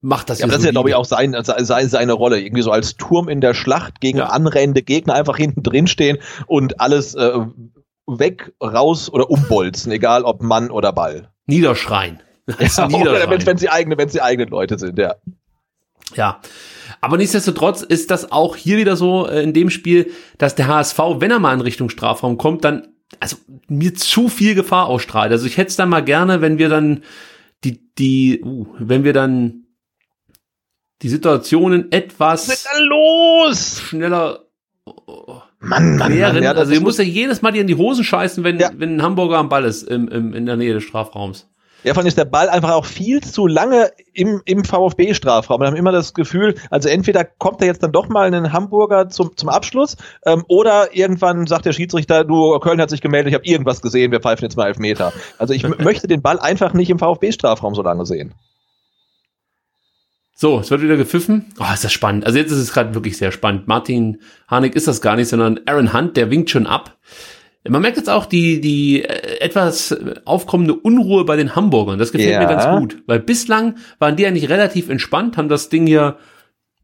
macht 0.00 0.28
das 0.30 0.40
Ja, 0.40 0.44
aber 0.44 0.52
das 0.52 0.60
ist 0.60 0.66
ja, 0.66 0.72
glaube 0.72 0.90
ich, 0.90 0.94
auch 0.94 1.04
sein, 1.04 1.34
sein, 1.42 1.88
seine 1.88 2.12
Rolle. 2.12 2.40
Irgendwie 2.40 2.62
so 2.62 2.70
als 2.70 2.96
Turm 2.96 3.28
in 3.28 3.40
der 3.40 3.54
Schlacht 3.54 4.00
gegen 4.00 4.18
Ja. 4.18 4.26
anrennende 4.26 4.82
Gegner 4.82 5.14
einfach 5.14 5.36
hinten 5.36 5.62
drin 5.62 5.86
stehen 5.86 6.18
und 6.46 6.80
alles 6.80 7.14
äh, 7.14 7.32
weg, 8.06 8.52
raus 8.62 9.10
oder 9.10 9.30
umbolzen, 9.30 9.92
egal 9.92 10.24
ob 10.24 10.42
Mann 10.42 10.70
oder 10.70 10.92
Ball. 10.92 11.30
Niederschreien. 11.46 12.20
Ja, 12.58 12.86
oder 12.88 13.30
wenn, 13.30 13.44
wenn 13.46 13.56
sie 13.58 13.68
eigene, 13.68 13.96
wenn 13.98 14.08
sie 14.08 14.20
eigene 14.20 14.48
Leute 14.50 14.78
sind, 14.78 14.98
ja. 14.98 15.14
Ja. 16.14 16.40
Aber 17.00 17.16
nichtsdestotrotz 17.16 17.82
ist 17.82 18.10
das 18.10 18.32
auch 18.32 18.56
hier 18.56 18.76
wieder 18.76 18.96
so 18.96 19.26
äh, 19.28 19.42
in 19.42 19.52
dem 19.52 19.70
Spiel, 19.70 20.10
dass 20.38 20.54
der 20.56 20.66
HSV, 20.66 20.98
wenn 21.18 21.30
er 21.30 21.38
mal 21.38 21.54
in 21.54 21.60
Richtung 21.60 21.88
Strafraum 21.88 22.36
kommt, 22.36 22.64
dann 22.64 22.88
also 23.20 23.36
mir 23.68 23.94
zu 23.94 24.28
viel 24.28 24.54
Gefahr 24.54 24.86
ausstrahlt. 24.86 25.32
Also 25.32 25.46
ich 25.46 25.56
hätte 25.56 25.70
es 25.70 25.76
dann 25.76 25.88
mal 25.88 26.04
gerne, 26.04 26.40
wenn 26.40 26.58
wir 26.58 26.68
dann 26.68 27.02
die 27.64 27.80
die 27.98 28.40
uh, 28.44 28.66
wenn 28.78 29.04
wir 29.04 29.12
dann 29.12 29.64
die 31.02 31.08
Situationen 31.08 31.90
etwas 31.92 32.46
da 32.64 32.78
los? 32.80 33.80
schneller 33.80 34.44
Mann, 35.60 35.96
Mann, 35.96 36.10
klären. 36.12 36.34
Mann. 36.34 36.42
Ja, 36.42 36.52
also 36.52 36.72
ihr 36.72 36.78
ist- 36.78 36.82
muss 36.84 36.98
ja 36.98 37.04
jedes 37.04 37.42
Mal 37.42 37.52
dir 37.52 37.60
in 37.62 37.66
die 37.66 37.74
Hosen 37.76 38.04
scheißen, 38.04 38.44
wenn 38.44 38.58
Ja. 38.58 38.70
wenn 38.76 38.96
ein 38.96 39.02
Hamburger 39.02 39.38
am 39.38 39.48
Ball 39.48 39.64
ist 39.64 39.82
im, 39.82 40.08
im, 40.08 40.32
in 40.32 40.46
der 40.46 40.56
Nähe 40.56 40.74
des 40.74 40.84
Strafraums. 40.84 41.49
Ja, 41.82 41.94
vor 41.94 42.00
allem 42.00 42.08
ist 42.08 42.18
der 42.18 42.26
Ball 42.26 42.48
einfach 42.48 42.72
auch 42.72 42.84
viel 42.84 43.22
zu 43.22 43.46
lange 43.46 43.90
im, 44.12 44.42
im 44.44 44.64
VfB-Strafraum. 44.64 45.60
Wir 45.60 45.66
haben 45.66 45.76
immer 45.76 45.92
das 45.92 46.12
Gefühl, 46.12 46.54
also 46.70 46.88
entweder 46.88 47.24
kommt 47.24 47.62
da 47.62 47.66
jetzt 47.66 47.82
dann 47.82 47.92
doch 47.92 48.08
mal 48.08 48.32
ein 48.32 48.52
Hamburger 48.52 49.08
zum, 49.08 49.36
zum 49.36 49.48
Abschluss 49.48 49.96
ähm, 50.26 50.44
oder 50.48 50.94
irgendwann 50.94 51.46
sagt 51.46 51.64
der 51.64 51.72
Schiedsrichter, 51.72 52.24
du, 52.24 52.58
Köln 52.58 52.80
hat 52.80 52.90
sich 52.90 53.00
gemeldet, 53.00 53.30
ich 53.30 53.34
habe 53.34 53.46
irgendwas 53.46 53.80
gesehen, 53.80 54.12
wir 54.12 54.20
pfeifen 54.20 54.44
jetzt 54.44 54.56
mal 54.56 54.66
Elfmeter. 54.66 55.12
Also 55.38 55.54
ich 55.54 55.66
möchte 55.78 56.06
den 56.06 56.20
Ball 56.20 56.38
einfach 56.38 56.74
nicht 56.74 56.90
im 56.90 56.98
VfB-Strafraum 56.98 57.74
so 57.74 57.82
lange 57.82 58.04
sehen. 58.04 58.34
So, 60.34 60.58
es 60.58 60.70
wird 60.70 60.80
wieder 60.80 60.96
gepfiffen. 60.96 61.52
Oh, 61.58 61.64
ist 61.72 61.84
das 61.84 61.92
spannend. 61.92 62.24
Also 62.24 62.38
jetzt 62.38 62.50
ist 62.50 62.58
es 62.58 62.72
gerade 62.72 62.94
wirklich 62.94 63.18
sehr 63.18 63.30
spannend. 63.30 63.68
Martin 63.68 64.22
Harnik 64.48 64.74
ist 64.74 64.88
das 64.88 65.02
gar 65.02 65.16
nicht, 65.16 65.28
sondern 65.28 65.60
Aaron 65.66 65.92
Hunt, 65.92 66.16
der 66.16 66.30
winkt 66.30 66.48
schon 66.48 66.66
ab. 66.66 66.96
Man 67.68 67.82
merkt 67.82 67.98
jetzt 67.98 68.08
auch 68.08 68.24
die, 68.26 68.60
die 68.60 69.02
äh, 69.04 69.40
etwas 69.40 69.94
aufkommende 70.24 70.74
Unruhe 70.74 71.24
bei 71.24 71.36
den 71.36 71.54
Hamburgern. 71.54 71.98
Das 71.98 72.12
gefällt 72.12 72.32
Ja. 72.32 72.40
mir 72.40 72.46
ganz 72.48 72.78
gut. 72.78 73.02
Weil 73.06 73.20
bislang 73.20 73.76
waren 73.98 74.16
die 74.16 74.26
eigentlich 74.26 74.48
relativ 74.48 74.88
entspannt, 74.88 75.36
haben 75.36 75.48
das 75.48 75.68
Ding 75.68 75.86
hier, 75.86 76.16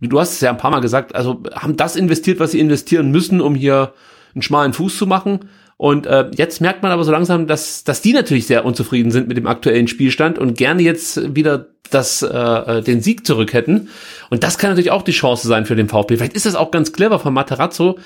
du 0.01 0.21
hast 0.21 0.35
es 0.35 0.41
ja 0.43 0.51
ein 0.51 0.59
paar 0.59 0.71
Mal 0.71 0.81
gesagt, 0.81 1.15
also 1.15 1.43
haben 1.55 1.77
das 1.77 1.97
investiert, 1.97 2.41
was 2.41 2.51
sie 2.51 2.61
investieren 2.61 3.11
müssen, 3.11 3.41
um 3.41 3.55
hier 3.55 3.95
einen 4.35 4.43
schmalen 4.43 4.75
Fuß 4.75 4.99
zu 4.99 5.07
machen. 5.07 5.49
Und 5.79 6.07
äh, 6.07 6.31
jetzt 6.35 6.61
merkt 6.61 6.83
man 6.83 6.93
aber 6.93 7.05
so 7.05 7.13
langsam, 7.13 7.47
dass, 7.47 7.85
dass 7.85 8.01
die 8.01 8.13
natürlich 8.15 8.47
sehr 8.47 8.65
unzufrieden 8.65 9.11
sind 9.11 9.29
mit 9.29 9.37
dem 9.37 9.47
aktuellen 9.47 9.89
Spielstand 9.89 10.39
und 10.39 10.57
gerne 10.57 10.83
jetzt 10.83 11.35
wieder 11.37 11.67
das, 11.91 12.23
äh, 12.23 12.29
äh, 12.29 12.83
den 12.83 13.01
Sieg 13.03 13.27
zurück 13.27 13.53
hätten. 13.53 13.89
Und 14.31 14.43
das 14.43 14.57
kann 14.59 14.71
natürlich 14.71 14.91
auch 14.91 15.03
die 15.03 15.13
Chance 15.13 15.47
sein 15.49 15.67
für 15.67 15.77
den 15.77 15.89
VfB. 15.89 16.17
Vielleicht 16.17 16.35
ist 16.35 16.47
das 16.47 16.55
auch 16.55 16.71
ganz 16.71 16.93
clever 16.93 17.19
von 17.19 17.33
Materazzo, 17.35 17.99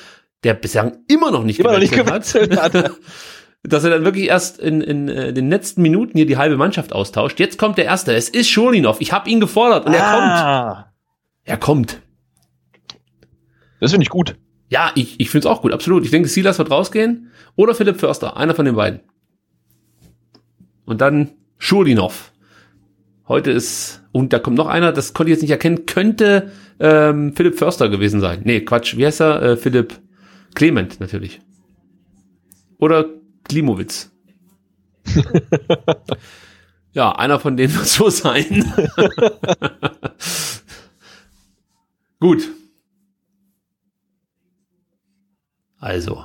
der 0.45 0.55
bislang 0.55 0.99
immer 1.09 1.31
noch 1.31 1.45
nicht 1.45 1.61
Immer 1.61 1.73
noch 1.73 1.79
nicht 1.79 1.93
gewechselt 1.95 2.59
hat. 2.61 2.75
hat. 2.75 2.93
dass 3.63 3.85
er 3.85 3.91
dann 3.91 4.05
wirklich 4.05 4.27
erst 4.27 4.59
in, 4.59 4.81
in 4.81 5.09
äh, 5.09 5.33
den 5.35 5.51
letzten 5.51 5.83
Minuten 5.83 6.17
hier 6.17 6.25
die 6.27 6.39
halbe 6.39 6.57
Mannschaft 6.57 6.95
austauscht. 6.95 7.39
Jetzt 7.39 7.59
kommt 7.59 7.77
der 7.77 7.85
Erste. 7.85 8.15
Es 8.15 8.31
ist 8.31 8.49
Schulinov. 8.49 9.01
Ich 9.01 9.13
habe 9.13 9.29
ihn 9.29 9.39
gefordert 9.39 9.85
und 9.87 9.93
er 9.93 10.01
kommt. 10.01 10.23
ah, 10.23 10.93
Er 11.45 11.57
kommt. 11.59 12.01
Das 13.81 13.91
finde 13.91 14.05
ich 14.05 14.09
gut. 14.09 14.37
Ja, 14.71 14.93
ich, 14.95 15.21
ich 15.21 15.29
finde 15.31 15.47
es 15.49 15.53
auch 15.53 15.61
gut, 15.63 15.73
absolut. 15.73 16.05
Ich 16.05 16.11
denke, 16.11 16.29
Silas 16.29 16.59
wird 16.59 16.71
rausgehen 16.71 17.31
oder 17.57 17.75
Philipp 17.75 17.99
Förster, 18.01 18.37
einer 18.37 18.55
von 18.55 18.65
den 18.65 18.77
beiden. 18.77 19.01
Und 20.87 21.01
dann 21.01 21.31
Schulinov. 21.59 22.33
Heute 23.29 23.51
ist, 23.51 24.03
und 24.13 24.33
da 24.33 24.39
kommt 24.39 24.57
noch 24.57 24.67
einer, 24.69 24.93
das 24.93 25.13
konnte 25.13 25.31
ich 25.31 25.37
jetzt 25.37 25.43
nicht 25.43 25.51
erkennen, 25.51 25.87
könnte 25.87 26.51
ähm, 26.81 27.35
Philipp 27.37 27.59
Förster 27.59 27.89
gewesen 27.89 28.21
sein. 28.21 28.41
Nee, 28.45 28.61
Quatsch, 28.61 28.97
wie 28.97 29.07
heißt 29.07 29.21
er? 29.21 29.43
Äh, 29.43 29.57
Philipp 29.57 30.01
Clement 30.55 31.01
natürlich. 31.01 31.41
Oder 32.79 33.07
Klimowitz. 33.45 34.11
ja, 36.93 37.13
einer 37.13 37.41
von 37.41 37.57
denen 37.57 37.75
wird 37.75 37.87
so 37.87 38.11
sein. 38.11 38.45
Gut. 42.21 42.49
Also. 45.79 46.25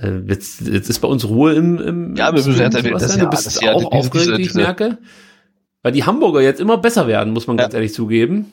Äh, 0.00 0.18
Jetzt, 0.28 0.60
jetzt 0.60 0.88
ist 0.88 1.00
bei 1.00 1.08
uns 1.08 1.24
Ruhe 1.28 1.54
im, 1.54 1.78
im 1.78 2.16
Ja, 2.16 2.26
wir 2.28 2.34
müssen 2.34 2.52
jetzt- 2.56 2.74
das- 2.74 2.82
Sebastian. 2.84 3.18
ja, 3.18 3.24
du 3.24 3.30
bist 3.30 3.46
das 3.46 3.54
ist 3.56 3.62
ja 3.62 3.72
auch 3.72 3.78
diese- 3.80 3.92
aufgeregt, 3.92 4.26
diese- 4.28 4.38
wie 4.38 4.42
ich 4.42 4.48
diese- 4.48 4.60
merke. 4.60 4.98
Weil 5.82 5.92
die 5.92 6.04
Hamburger 6.04 6.40
jetzt 6.40 6.60
immer 6.60 6.78
besser 6.78 7.08
werden, 7.08 7.32
muss 7.32 7.48
man 7.48 7.56
Ja. 7.58 7.64
ganz 7.64 7.74
ehrlich 7.74 7.92
zugeben. 7.92 8.52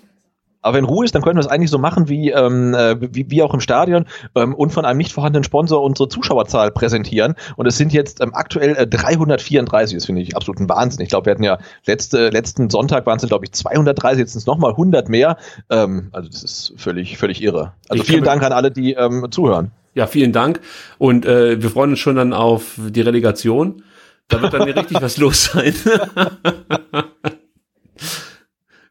Aber 0.61 0.77
wenn 0.77 0.85
Ruhe 0.85 1.05
ist, 1.05 1.15
dann 1.15 1.21
können 1.21 1.37
wir 1.37 1.41
es 1.41 1.47
eigentlich 1.47 1.69
so 1.69 1.77
machen 1.77 2.09
wie, 2.09 2.31
ähm, 2.31 2.73
äh, 2.73 2.97
wie, 2.99 3.29
wie 3.29 3.41
auch 3.41 3.53
im 3.53 3.61
Stadion 3.61 4.05
ähm, 4.35 4.53
und 4.53 4.71
von 4.71 4.85
einem 4.85 4.97
nicht 4.97 5.11
vorhandenen 5.11 5.43
Sponsor 5.43 5.81
unsere 5.81 6.09
Zuschauerzahl 6.09 6.71
präsentieren. 6.71 7.35
Und 7.55 7.65
es 7.65 7.77
sind 7.77 7.93
jetzt 7.93 8.21
ähm, 8.21 8.33
aktuell 8.33 8.75
äh, 8.75 8.87
334. 8.87 9.97
Das 9.97 10.05
finde 10.05 10.21
ich 10.21 10.35
absolut 10.35 10.59
ein 10.59 10.67
Wahnsinn. 10.67 11.01
Ich 11.01 11.09
glaube, 11.09 11.27
wir 11.27 11.31
hatten 11.31 11.43
ja 11.43 11.59
letzte, 11.85 12.29
letzten 12.29 12.69
Sonntag 12.69 13.05
waren 13.05 13.17
es, 13.17 13.27
glaube 13.27 13.45
ich, 13.45 13.53
230, 13.53 14.19
jetzt 14.19 14.33
sind 14.33 14.39
es 14.39 14.47
nochmal 14.47 14.71
100 14.71 15.07
mehr. 15.07 15.37
Ähm, 15.69 16.09
also 16.11 16.29
das 16.29 16.43
ist 16.43 16.73
völlig, 16.77 17.17
völlig 17.17 17.41
irre. 17.41 17.73
Also 17.87 18.03
Ich 18.03 18.09
vielen 18.09 18.23
Dank 18.23 18.43
an 18.43 18.51
alle, 18.51 18.71
die 18.71 18.93
ähm, 18.93 19.27
zuhören. 19.31 19.71
Ja, 19.95 20.07
vielen 20.07 20.33
Dank. 20.33 20.59
Und 20.97 21.25
äh, 21.25 21.61
wir 21.61 21.69
freuen 21.69 21.91
uns 21.91 21.99
schon 21.99 22.15
dann 22.15 22.33
auf 22.33 22.73
die 22.77 23.01
Relegation. 23.01 23.83
Da 24.27 24.41
wird 24.41 24.53
dann 24.53 24.65
hier 24.65 24.75
richtig 24.75 25.01
was 25.01 25.17
los 25.17 25.45
sein. 25.45 25.73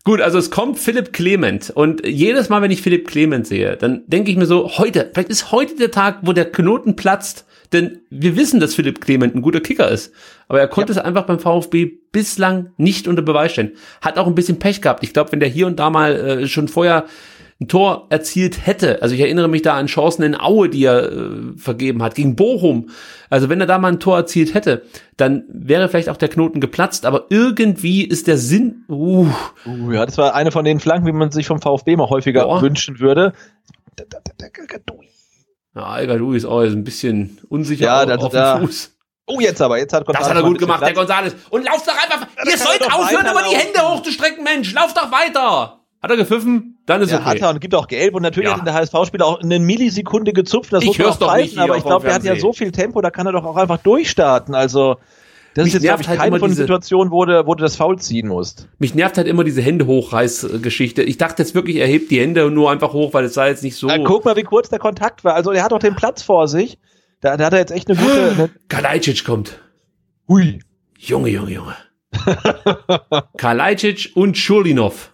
Gut, 0.05 0.20
also 0.20 0.39
es 0.39 0.51
kommt 0.51 0.78
Philipp 0.78 1.12
Clement 1.12 1.70
und 1.70 2.07
jedes 2.07 2.49
Mal, 2.49 2.62
wenn 2.62 2.70
ich 2.70 2.81
Philipp 2.81 3.09
Clement 3.09 3.47
sehe, 3.47 3.77
dann 3.77 4.05
denke 4.07 4.31
ich 4.31 4.36
mir 4.36 4.47
so, 4.47 4.78
heute, 4.78 5.10
vielleicht 5.12 5.28
ist 5.28 5.52
heute 5.52 5.77
der 5.77 5.91
Tag, 5.91 6.20
wo 6.23 6.33
der 6.33 6.51
Knoten 6.51 6.97
platzt, 6.97 7.44
denn 7.73 8.01
wir 8.09 8.36
wissen, 8.36 8.60
dass 8.60 8.75
Philipp 8.75 9.01
Clement 9.02 9.35
ein 9.35 9.43
guter 9.43 9.60
Kicker 9.60 9.91
ist, 9.91 10.12
aber 10.47 10.60
er 10.60 10.68
konnte 10.68 10.93
es 10.93 10.99
einfach 10.99 11.27
beim 11.27 11.39
VfB 11.39 11.91
bislang 12.10 12.70
nicht 12.78 13.07
unter 13.07 13.20
Beweis 13.23 13.52
stellen. 13.52 13.73
Hat 14.01 14.17
auch 14.17 14.27
ein 14.27 14.35
bisschen 14.35 14.59
Pech 14.59 14.81
gehabt. 14.81 15.05
Ich 15.05 15.12
glaube, 15.12 15.33
wenn 15.33 15.41
der 15.41 15.49
hier 15.49 15.67
und 15.67 15.78
da 15.78 15.91
mal 15.91 16.17
äh, 16.17 16.47
schon 16.47 16.68
vorher 16.68 17.05
ein 17.61 17.67
Tor 17.67 18.07
erzielt 18.11 18.67
hätte. 18.67 19.03
Also 19.03 19.17
ich 19.17 19.20
erinnere 19.20 19.49
mich 19.49 19.62
da 19.62 19.77
an 19.77 19.87
Chancen 19.89 20.23
in 20.23 20.39
Aue, 20.39 20.69
die 20.69 20.85
er 20.85 21.11
äh, 21.11 21.31
vergeben 21.57 22.03
hat, 22.05 22.15
gegen 22.15 22.37
Bochum. 22.37 22.91
Also 23.31 23.49
wenn 23.49 23.61
er 23.61 23.67
da 23.67 23.78
mal 23.78 23.89
ein 23.93 23.99
Tor 23.99 24.17
erzielt 24.17 24.55
hätte, 24.55 24.83
dann 25.17 25.43
wäre 25.49 25.89
vielleicht 25.89 26.09
auch 26.09 26.17
der 26.17 26.28
Knoten 26.28 26.61
geplatzt, 26.61 27.05
aber 27.05 27.27
irgendwie 27.31 28.05
ist 28.05 28.28
der 28.28 28.39
Sinn, 28.39 28.85
uh, 28.89 29.27
Uh, 29.67 29.91
ja, 29.91 30.07
das 30.07 30.17
war 30.19 30.37
eine 30.37 30.53
von 30.53 30.65
den 30.65 30.78
Flanken, 30.78 31.07
wie 31.09 31.12
man 31.12 31.33
sich 31.33 31.49
vom 31.49 31.61
VfB 31.61 31.97
mal 31.97 32.09
häufiger 32.09 32.45
Boah. 32.45 32.62
wünschen 32.62 33.01
würde. 33.01 33.33
ja, 35.75 35.83
Algadou 35.83 36.33
ist 36.33 36.45
auch 36.45 36.61
ein 36.61 36.85
bisschen 36.85 37.39
unsicher 37.49 37.87
Ja, 37.87 38.01
auf, 38.03 38.07
das- 38.07 38.23
auf 38.25 38.33
da- 38.33 38.59
dem 38.59 38.67
Fuß. 38.69 38.95
Oh, 39.31 39.41
jetzt 39.41 39.61
aber, 39.61 39.77
jetzt 39.78 39.93
hat 39.93 40.09
Das 40.09 40.17
González 40.17 40.28
hat 40.31 40.37
er 40.37 40.43
gut 40.43 40.59
gemacht, 40.59 40.81
der. 40.83 40.95
Gonzales. 40.95 41.35
Und 41.51 41.62
lauf 41.67 41.85
doch 41.85 41.93
einfach, 42.03 42.27
dann 42.35 42.47
ihr 42.49 42.57
sollt 42.57 42.83
aufhören, 42.91 43.27
über 43.31 43.43
die. 43.51 43.55
Hände 43.57 43.81
hochzustrecken, 43.83 44.43
Mensch, 44.43 44.73
lauf 44.73 44.95
doch 44.95 45.12
weiter. 45.12 45.77
Hat 46.02 46.10
er 46.10 46.17
gepfiffen? 46.17 46.78
Dann 46.86 47.02
ist 47.02 47.10
Ja, 47.10 47.18
okay. 47.18 47.27
hat 47.27 47.41
er 47.41 47.51
und 47.51 47.60
gibt 47.60 47.75
auch 47.75 47.89
gelb 47.89 48.15
und 48.15 48.23
natürlich 48.23 48.51
Ja. 48.51 48.59
hat 48.59 48.67
der 48.67 48.75
HSV-Spieler 48.75 49.27
auch 49.27 49.41
eine 49.41 49.59
Millisekunde 49.59 50.33
gezupft, 50.33 50.73
das 50.73 50.83
Ich 50.83 50.89
muss 50.89 50.99
man 50.99 51.09
auch 51.09 51.18
pfeifen, 51.18 51.59
aber 51.59 51.77
ich 51.77 51.85
glaube, 51.85 52.07
der 52.07 52.15
hat 52.15 52.25
ja 52.25 52.36
so 52.36 52.52
viel 52.52 52.70
Tempo, 52.73 53.01
da 53.01 53.10
kann 53.10 53.27
er 53.27 53.33
doch 53.33 53.44
auch 53.44 53.57
einfach 53.57 53.78
durchstarten, 53.78 54.55
also 54.55 54.97
Das 55.55 55.65
Mich 55.65 55.75
ist 55.75 55.83
jetzt, 55.83 55.89
glaube 55.91 56.02
ich, 56.02 56.09
halt 56.09 56.20
keine 56.20 56.39
von 56.39 56.51
diese- 56.51 56.60
Situationen, 56.62 57.10
wo 57.10 57.25
du, 57.25 57.44
wo 57.47 57.55
du 57.57 57.62
das 57.65 57.75
Foul 57.75 57.99
ziehen 57.99 58.28
musst. 58.28 58.68
Mich 58.78 58.94
nervt 58.94 59.17
halt 59.17 59.27
immer 59.27 59.43
diese 59.43 59.60
Hände 59.60 59.86
hochreiß-Geschichte. 59.86 61.02
Ich 61.02 61.18
dachte 61.18 61.43
jetzt 61.43 61.57
wirklich, 61.57 61.77
er 61.78 61.86
hebt 61.89 62.12
die 62.12 62.20
Hände 62.20 62.49
nur 62.49 62.70
einfach 62.70 62.93
hoch, 62.93 63.12
weil 63.12 63.25
es 63.25 63.35
sah 63.35 63.49
jetzt 63.49 63.65
nicht 63.65 63.75
so. 63.75 63.89
Äh, 63.89 64.05
guck 64.05 64.25
mal, 64.25 64.36
wie 64.36 64.44
kurz 64.44 64.68
der 64.68 64.78
Kontakt 64.78 65.25
war. 65.25 65.35
Also, 65.35 65.51
er 65.51 65.65
hat 65.65 65.73
doch 65.73 65.81
den 65.81 65.97
Platz 65.97 66.23
vor 66.23 66.47
sich. 66.47 66.78
Da, 67.23 67.36
da 67.36 67.47
hat 67.47 67.55
er 67.55 67.59
jetzt 67.59 67.73
echt 67.73 67.89
eine 67.91 67.99
gute. 67.99 68.31
Eine, 68.31 68.51
Kalajdzic 68.68 69.25
kommt. 69.25 69.59
hui. 70.28 70.60
Junge, 70.97 71.31
Junge, 71.31 71.51
Junge. 71.51 71.75
Kalajdzic 73.36 74.12
und 74.15 74.36
Schulinov. 74.36 75.10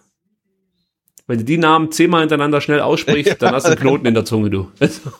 Wenn 1.27 1.39
du 1.39 1.43
die 1.43 1.57
Namen 1.57 1.91
zehnmal 1.91 2.21
hintereinander 2.21 2.61
schnell 2.61 2.81
aussprichst, 2.81 3.37
dann 3.41 3.53
hast 3.53 3.65
du 3.65 3.71
einen 3.71 3.79
Knoten 3.79 4.05
in 4.05 4.13
der 4.13 4.25
Zunge, 4.25 4.49
du. 4.49 4.71
Also, 4.79 5.01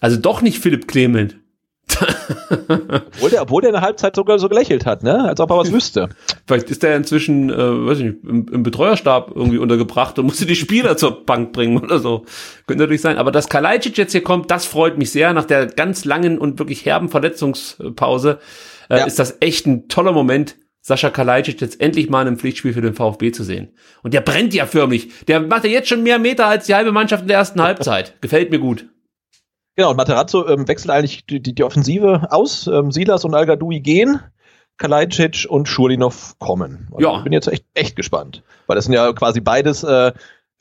also 0.00 0.16
doch 0.16 0.42
nicht 0.42 0.58
Philipp 0.58 0.88
Clement. 0.88 1.36
Obwohl 2.68 3.30
der, 3.30 3.42
obwohl 3.42 3.62
der 3.62 3.70
in 3.70 3.74
der 3.74 3.82
Halbzeit 3.82 4.14
sogar 4.14 4.38
so 4.38 4.48
gelächelt 4.48 4.84
hat, 4.84 5.02
ne? 5.02 5.24
Als 5.24 5.40
ob 5.40 5.50
er 5.50 5.56
was 5.56 5.72
wüsste. 5.72 6.10
Vielleicht 6.46 6.70
ist 6.70 6.82
der 6.82 6.96
inzwischen, 6.96 7.50
äh, 7.50 7.86
weiß 7.86 7.98
ich 7.98 8.04
nicht, 8.04 8.24
im, 8.24 8.46
im 8.46 8.62
Betreuerstab 8.62 9.32
irgendwie 9.34 9.58
untergebracht 9.58 10.18
und 10.18 10.26
musste 10.26 10.46
die 10.46 10.54
Spieler 10.54 10.96
zur 10.96 11.24
Bank 11.24 11.52
bringen 11.52 11.78
oder 11.78 11.98
so. 11.98 12.26
Könnte 12.66 12.84
natürlich 12.84 13.00
sein. 13.00 13.16
Aber 13.16 13.32
dass 13.32 13.48
Kalajdzic 13.48 13.96
jetzt 13.96 14.12
hier 14.12 14.22
kommt, 14.22 14.50
das 14.50 14.66
freut 14.66 14.98
mich 14.98 15.10
sehr. 15.10 15.32
Nach 15.32 15.46
der 15.46 15.66
ganz 15.66 16.04
langen 16.04 16.38
und 16.38 16.58
wirklich 16.58 16.84
herben 16.84 17.08
Verletzungspause 17.08 18.38
äh, 18.90 18.98
Ja. 18.98 19.06
ist 19.06 19.18
das 19.18 19.38
echt 19.40 19.66
ein 19.66 19.88
toller 19.88 20.12
Moment, 20.12 20.56
Sascha 20.88 21.10
Kalajdzic 21.10 21.60
jetzt 21.60 21.82
endlich 21.82 22.08
mal 22.08 22.22
in 22.22 22.28
einem 22.28 22.38
Pflichtspiel 22.38 22.72
für 22.72 22.80
den 22.80 22.94
VfB 22.94 23.30
zu 23.30 23.44
sehen. 23.44 23.74
Und 24.02 24.14
der 24.14 24.22
brennt 24.22 24.54
ja 24.54 24.64
förmlich. 24.64 25.24
Der 25.26 25.38
macht 25.40 25.64
ja 25.64 25.70
jetzt 25.70 25.90
schon 25.90 26.02
mehr 26.02 26.18
Meter 26.18 26.46
als 26.46 26.64
die 26.64 26.74
halbe 26.74 26.92
Mannschaft 26.92 27.22
in 27.22 27.28
der 27.28 27.36
ersten 27.36 27.60
Halbzeit. 27.60 28.14
Gefällt 28.22 28.50
mir 28.50 28.58
gut. 28.58 28.86
Genau, 29.76 29.90
und 29.90 29.98
Materazzo 29.98 30.48
ähm, 30.48 30.66
wechselt 30.66 30.90
eigentlich 30.90 31.26
die, 31.26 31.40
die, 31.40 31.54
die 31.54 31.62
Offensive 31.62 32.28
aus. 32.30 32.66
Ähm, 32.66 32.90
Silas 32.90 33.26
und 33.26 33.34
al 33.34 33.46
gehen. 33.80 34.20
Kalajdzic 34.78 35.46
und 35.50 35.68
Schulinov 35.68 36.38
kommen. 36.38 36.88
Also 36.92 37.06
Ja. 37.06 37.18
Ich 37.18 37.24
bin 37.24 37.34
jetzt 37.34 37.48
echt, 37.48 37.66
echt 37.74 37.94
gespannt. 37.94 38.42
Weil 38.66 38.76
das 38.76 38.86
sind 38.86 38.94
ja 38.94 39.12
quasi 39.12 39.40
beides 39.40 39.82
äh, 39.82 40.12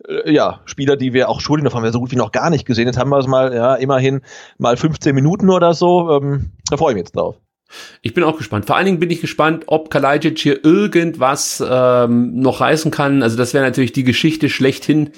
äh, 0.10 0.30
ja, 0.30 0.60
Spieler, 0.66 0.98
die 0.98 1.14
wir 1.14 1.30
auch 1.30 1.40
Schulinov 1.40 1.74
haben 1.74 1.84
wir 1.84 1.94
so 1.94 2.00
gut 2.00 2.12
wie 2.12 2.18
noch 2.18 2.34
gar 2.34 2.50
nicht 2.50 2.66
gesehen. 2.66 2.86
Jetzt 2.86 3.00
haben 3.00 3.12
wir 3.12 3.20
es 3.20 3.28
mal, 3.28 3.54
ja, 3.54 3.76
immerhin 3.76 4.22
mal 4.58 4.76
15 4.76 5.16
Minuten 5.16 5.50
oder 5.50 5.74
so. 5.74 6.12
Ähm, 6.18 6.52
da 6.70 6.76
freue 6.76 6.92
ich 6.92 6.96
mich 6.96 7.06
jetzt 7.06 7.16
drauf. 7.16 7.38
Ich 8.02 8.14
bin 8.14 8.24
auch 8.24 8.38
gespannt. 8.38 8.66
Vor 8.66 8.76
allen 8.76 8.86
Dingen 8.86 9.00
bin 9.00 9.10
ich 9.10 9.22
gespannt, 9.22 9.66
ob 9.68 9.90
Kalajdzic 9.90 10.38
hier 10.40 10.64
irgendwas 10.64 11.64
ähm, 11.68 12.40
noch 12.40 12.62
reißen 12.62 12.92
kann. 12.92 13.24
Also 13.24 13.38
das 13.38 13.54
wäre 13.54 13.66
natürlich 13.66 13.92
die 13.92 14.04
Geschichte 14.04 14.50
schlechthin. 14.50 15.12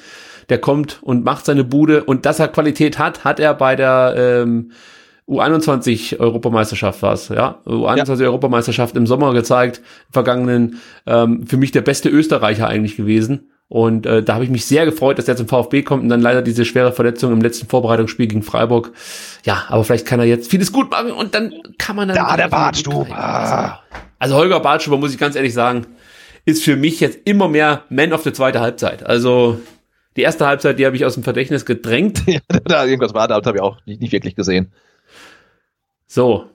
Der 0.50 0.58
kommt 0.58 1.00
und 1.02 1.24
macht 1.24 1.46
seine 1.46 1.64
Bude. 1.64 2.04
Und 2.04 2.26
dass 2.26 2.40
er 2.40 2.48
Qualität 2.48 2.98
hat, 2.98 3.24
hat 3.24 3.40
er 3.40 3.54
bei 3.54 3.76
der 3.76 4.16
ähm, 4.18 4.72
U21 5.30 6.20
Europameisterschaft 6.20 7.04
war 7.04 7.14
es, 7.14 7.30
ja. 7.30 7.62
U21 7.66 8.24
Europameisterschaft 8.24 8.96
im 8.98 9.06
Sommer 9.06 9.32
gezeigt, 9.34 9.82
vergangenen, 10.10 10.80
ähm, 11.06 11.46
für 11.46 11.58
mich 11.58 11.72
der 11.72 11.82
beste 11.82 12.10
Österreicher 12.10 12.68
eigentlich 12.68 12.98
gewesen. 12.98 13.52
Und 13.70 14.08
äh, 14.08 14.24
da 14.24 14.34
habe 14.34 14.44
ich 14.44 14.50
mich 14.50 14.66
sehr 14.66 14.86
gefreut, 14.86 15.20
dass 15.20 15.28
er 15.28 15.38
zum 15.38 15.48
VfB 15.48 15.84
kommt 15.84 16.02
und 16.02 16.10
dann 16.10 16.22
leider 16.22 16.42
diese 16.42 16.66
schwere 16.66 16.92
Verletzung 16.92 17.32
im 17.32 17.40
letzten 17.40 17.68
Vorbereitungsspiel 17.68 18.26
gegen 18.26 18.42
Freiburg. 18.42 18.92
Ja, 19.46 19.66
aber 19.68 19.84
vielleicht 19.84 20.08
kann 20.08 20.20
er 20.20 20.26
jetzt 20.26 20.50
vieles 20.50 20.72
gut 20.72 20.90
machen 20.90 21.12
und 21.12 21.36
dann 21.36 21.54
kann 21.78 21.96
man 21.96 22.08
dann. 22.08 22.18
Da, 22.18 22.36
der 22.36 22.46
gut 22.46 22.52
Bartstub. 22.52 23.12
rein. 23.12 23.14
Also, 23.14 23.78
also 24.18 24.36
Holger 24.36 24.60
Bartstuber, 24.60 24.98
muss 24.98 25.14
ich 25.14 25.20
ganz 25.20 25.36
ehrlich 25.36 25.54
sagen, 25.54 25.86
ist 26.46 26.64
für 26.64 26.76
mich 26.76 27.00
jetzt 27.00 27.20
immer 27.26 27.48
mehr 27.48 27.84
Man 27.90 28.12
of 28.12 28.24
the 28.24 28.34
zweite 28.34 28.60
Halbzeit. 28.60 29.06
Also 29.06 29.60
die 30.18 30.24
erste 30.24 30.48
Halbzeit, 30.48 30.80
die 30.80 30.86
habe 30.88 30.96
ich 30.96 31.06
aus 31.06 31.14
dem 31.14 31.24
Verdächtnis 31.24 31.66
gedrängt. 31.66 32.24
ja, 32.28 32.40
da 32.66 32.86
irgendwas 32.86 33.14
war, 33.14 33.28
da 33.28 33.36
habe 33.36 33.58
ich 33.58 33.62
auch 33.62 33.78
nicht, 33.86 34.02
nicht 34.02 34.12
wirklich 34.12 34.36
gesehen. 34.36 34.72
So. 36.08 36.46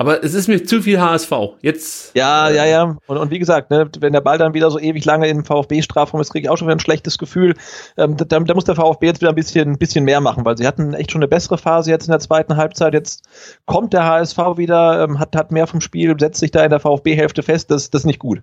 Aber 0.00 0.24
es 0.24 0.32
ist 0.32 0.48
mir 0.48 0.64
zu 0.64 0.80
viel 0.80 0.98
HSV. 0.98 1.30
Jetzt. 1.60 2.16
Ja, 2.16 2.48
ja, 2.48 2.64
ja. 2.64 2.96
Und, 3.06 3.18
und 3.18 3.30
wie 3.30 3.38
gesagt, 3.38 3.70
ne, 3.70 3.86
wenn 4.00 4.14
der 4.14 4.22
Ball 4.22 4.38
dann 4.38 4.54
wieder 4.54 4.70
so 4.70 4.78
ewig 4.78 5.04
lange 5.04 5.28
im 5.28 5.44
VfB-Strafraum 5.44 6.22
ist, 6.22 6.32
kriege 6.32 6.46
ich 6.46 6.48
auch 6.48 6.56
schon 6.56 6.68
wieder 6.68 6.76
ein 6.76 6.80
schlechtes 6.80 7.18
Gefühl. 7.18 7.54
Ähm, 7.98 8.16
da, 8.16 8.24
da 8.24 8.54
muss 8.54 8.64
der 8.64 8.76
VfB 8.76 9.04
jetzt 9.04 9.20
wieder 9.20 9.28
ein 9.28 9.34
bisschen, 9.34 9.72
ein 9.72 9.78
bisschen 9.78 10.06
mehr 10.06 10.22
machen, 10.22 10.46
weil 10.46 10.56
sie 10.56 10.66
hatten 10.66 10.94
echt 10.94 11.12
schon 11.12 11.20
eine 11.20 11.28
bessere 11.28 11.58
Phase 11.58 11.90
jetzt 11.90 12.06
in 12.06 12.12
der 12.12 12.20
zweiten 12.20 12.56
Halbzeit. 12.56 12.94
Jetzt 12.94 13.28
kommt 13.66 13.92
der 13.92 14.06
HSV 14.06 14.38
wieder, 14.56 15.04
ähm, 15.04 15.18
hat, 15.18 15.36
hat 15.36 15.52
mehr 15.52 15.66
vom 15.66 15.82
Spiel, 15.82 16.18
setzt 16.18 16.40
sich 16.40 16.50
da 16.50 16.64
in 16.64 16.70
der 16.70 16.80
VfB-Hälfte 16.80 17.42
fest. 17.42 17.70
Das, 17.70 17.90
das 17.90 18.00
ist 18.00 18.06
nicht 18.06 18.20
gut. 18.20 18.40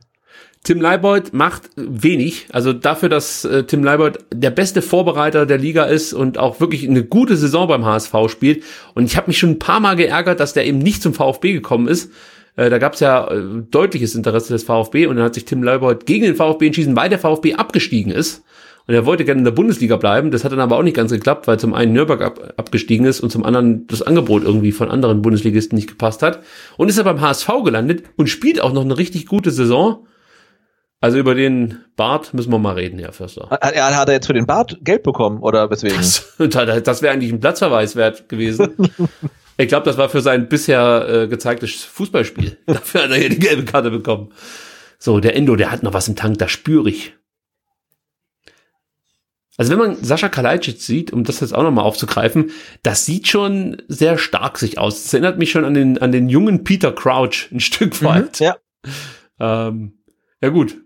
Tim 0.64 0.82
Leibold 0.82 1.34
macht 1.34 1.70
wenig. 1.76 2.48
Also 2.52 2.74
dafür, 2.74 3.08
dass 3.08 3.46
äh, 3.46 3.64
Tim 3.64 3.84
Leibold 3.84 4.20
der 4.34 4.50
beste 4.50 4.82
Vorbereiter 4.82 5.46
der 5.46 5.58
Liga 5.58 5.86
ist 5.86 6.14
und 6.14 6.38
auch 6.38 6.60
wirklich 6.60 6.88
eine 6.88 7.06
gute 7.06 7.38
Saison 7.38 7.68
beim 7.68 7.86
HSV 7.86 8.14
spielt. 8.28 8.64
Und 8.94 9.06
ich 9.06 9.16
habe 9.16 9.28
mich 9.28 9.38
schon 9.38 9.52
ein 9.52 9.60
paar 9.60 9.80
Mal 9.80 9.96
geärgert, 9.96 10.40
dass 10.40 10.54
der 10.54 10.66
eben 10.66 10.80
nicht 10.80 11.02
zum 11.02 11.14
VfB 11.14 11.54
gekommen 11.54 11.88
ist. 11.88 12.12
Äh, 12.58 12.70
da 12.70 12.80
gab 12.80 12.96
es 12.96 13.00
ja 13.00 13.32
äh, 13.32 13.42
deutliches 13.72 14.16
Interesse 14.16 14.52
des 14.52 14.64
VfB 14.64 15.08
und 15.08 15.16
dann 15.16 15.26
hat 15.26 15.36
sich 15.36 15.46
Tim 15.46 15.64
Leibold 15.64 16.06
gegen 16.06 16.26
den 16.26 16.36
VfB 16.36 16.68
entschieden, 16.68 16.98
weil 16.98 17.10
der 17.10 17.20
VfB 17.20 17.54
abgestiegen 17.54 18.12
ist. 18.12 18.44
Und 18.88 18.94
er 18.94 19.06
wollte 19.06 19.26
gerne 19.26 19.40
in 19.40 19.46
der 19.46 19.52
Bundesliga 19.52 19.98
bleiben. 19.98 20.32
Das 20.32 20.44
hat 20.44 20.54
dann 20.54 20.62
aber 20.62 20.78
auch 20.78 20.84
nicht 20.84 20.96
ganz 20.96 21.12
geklappt, 21.12 21.46
weil 21.48 21.60
zum 21.60 21.74
einen 21.74 21.94
Nürnberg 21.94 22.22
ab, 22.22 22.54
abgestiegen 22.58 23.06
ist 23.06 23.20
und 23.20 23.32
zum 23.32 23.46
anderen 23.46 23.86
das 23.88 24.02
Angebot 24.02 24.44
irgendwie 24.44 24.72
von 24.72 24.90
anderen 24.90 25.22
Bundesligisten 25.22 25.76
nicht 25.76 25.90
gepasst 25.90 26.24
hat. 26.24 26.42
Und 26.78 26.90
ist 26.90 26.98
er 26.98 27.04
beim 27.04 27.22
HSV 27.22 27.50
gelandet 27.64 28.04
und 28.16 28.28
spielt 28.28 28.62
auch 28.62 28.72
noch 28.72 28.86
eine 28.86 28.98
richtig 28.98 29.26
gute 29.26 29.52
Saison. 29.52 30.06
Also 31.00 31.17
über 31.19 31.35
den 31.35 31.84
Bart 31.95 32.34
müssen 32.34 32.51
wir 32.51 32.58
mal 32.58 32.74
reden, 32.74 32.98
Herr 32.98 33.14
Förster. 33.14 33.50
Hat, 33.51 33.61
er- 33.74 33.95
hat 33.95 34.08
er 34.08 34.16
jetzt 34.16 34.26
für 34.27 34.34
den 34.34 34.48
Bart 34.48 34.77
Geld 34.82 35.03
bekommen 35.03 35.40
oder 35.43 35.69
weswegen? 35.69 35.98
Das, 35.98 36.35
das 36.84 37.01
wäre 37.01 37.14
eigentlich 37.14 37.32
ein 37.32 37.40
Platzverweis 37.40 37.95
wert 37.95 38.30
gewesen. 38.30 38.76
Ich 39.59 39.69
glaube, 39.69 39.85
das 39.88 39.98
war 39.98 40.08
für 40.08 40.22
sein 40.22 40.50
bisher 40.50 41.08
äh, 41.09 41.27
gezeigtes 41.27 41.84
Fußballspiel. 41.84 42.59
Dafür 42.67 43.01
hat 43.06 43.09
er 43.09 43.17
hier 43.17 43.30
die 43.30 43.40
gelbe 43.40 43.66
Karte 43.66 43.90
bekommen. 43.90 44.32
So, 45.00 45.19
der 45.19 45.35
Endo, 45.35 45.56
der 45.56 45.72
hat 45.72 45.82
noch 45.82 45.93
was 45.93 46.08
im 46.08 46.16
Tank, 46.16 46.38
das 46.38 46.51
spüre 46.51 46.88
ich. 46.88 47.16
Also 49.58 49.72
wenn 49.72 49.80
man 49.80 50.03
Sascha 50.03 50.30
Kalajdzic 50.30 50.80
sieht, 50.80 51.11
um 51.11 51.24
das 51.24 51.40
jetzt 51.40 51.56
auch 51.56 51.64
nochmal 51.64 51.85
aufzugreifen, 51.85 52.51
das 52.84 53.06
sieht 53.06 53.27
schon 53.27 53.82
sehr 53.88 54.19
stark 54.19 54.59
sich 54.59 54.77
aus. 54.77 55.01
Das 55.01 55.14
erinnert 55.16 55.40
mich 55.40 55.50
schon 55.50 55.66
an 55.66 55.74
den, 55.74 55.98
an 55.98 56.11
den 56.11 56.30
jungen 56.30 56.64
Peter 56.64 56.92
Crouch 56.92 57.48
ein 57.51 57.59
Stück 57.59 58.03
weit. 58.03 58.40
Ja. 58.40 58.58
Ähm, 59.40 59.98
ja 60.40 60.50
gut, 60.50 60.77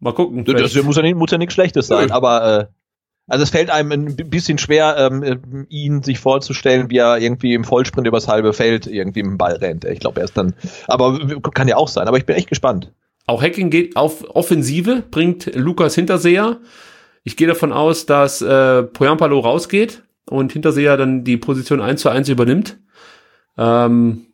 mal 0.00 0.12
gucken. 0.12 0.44
Das 0.44 0.54
Vielleicht- 0.72 0.84
muss 0.84 0.96
ja, 0.96 1.02
nicht, 1.02 1.14
muss 1.16 1.30
ja 1.30 1.38
nichts 1.38 1.54
Schlechtes 1.54 1.86
sein, 1.86 2.08
Nö. 2.08 2.12
aber 2.14 2.58
äh, 2.60 2.66
also 3.28 3.44
es 3.44 3.50
fällt 3.50 3.70
einem 3.70 3.92
ein 3.92 4.16
bisschen 4.16 4.58
schwer, 4.58 4.96
ähm, 4.98 5.66
ihn 5.68 6.02
sich 6.02 6.18
vorzustellen, 6.18 6.90
wie 6.90 6.96
er 6.98 7.18
irgendwie 7.18 7.54
im 7.54 7.62
Vollsprint 7.62 8.06
übers 8.08 8.26
halbe 8.26 8.52
Feld 8.52 8.88
irgendwie 8.88 9.22
mit 9.22 9.30
dem 9.32 9.38
Ball 9.38 9.54
rennt. 9.54 9.84
Ich 9.84 10.00
glaube, 10.00 10.20
er 10.20 10.24
ist 10.24 10.36
dann, 10.36 10.54
aber 10.88 11.18
kann 11.54 11.68
ja 11.68 11.76
auch 11.76 11.86
sein, 11.88 12.08
aber 12.08 12.16
ich 12.18 12.26
bin 12.26 12.34
echt 12.34 12.48
gespannt. 12.48 12.92
Auch 13.26 13.40
Hacking 13.40 13.70
geht 13.70 13.94
auf 13.96 14.24
Offensive, 14.34 15.04
bringt 15.08 15.54
Lukas 15.54 15.94
Hinterseher. 15.94 16.58
Ich 17.22 17.36
gehe 17.36 17.46
davon 17.46 17.72
aus, 17.72 18.04
dass 18.06 18.42
äh, 18.42 18.82
Poyampalo 18.82 19.38
rausgeht 19.38 20.02
und 20.28 20.52
Hinterseher 20.52 20.96
dann 20.96 21.22
die 21.22 21.36
Position 21.36 21.80
1 21.80 22.00
zu 22.00 22.08
1 22.08 22.28
übernimmt. 22.28 22.78
Ähm, 23.56 24.26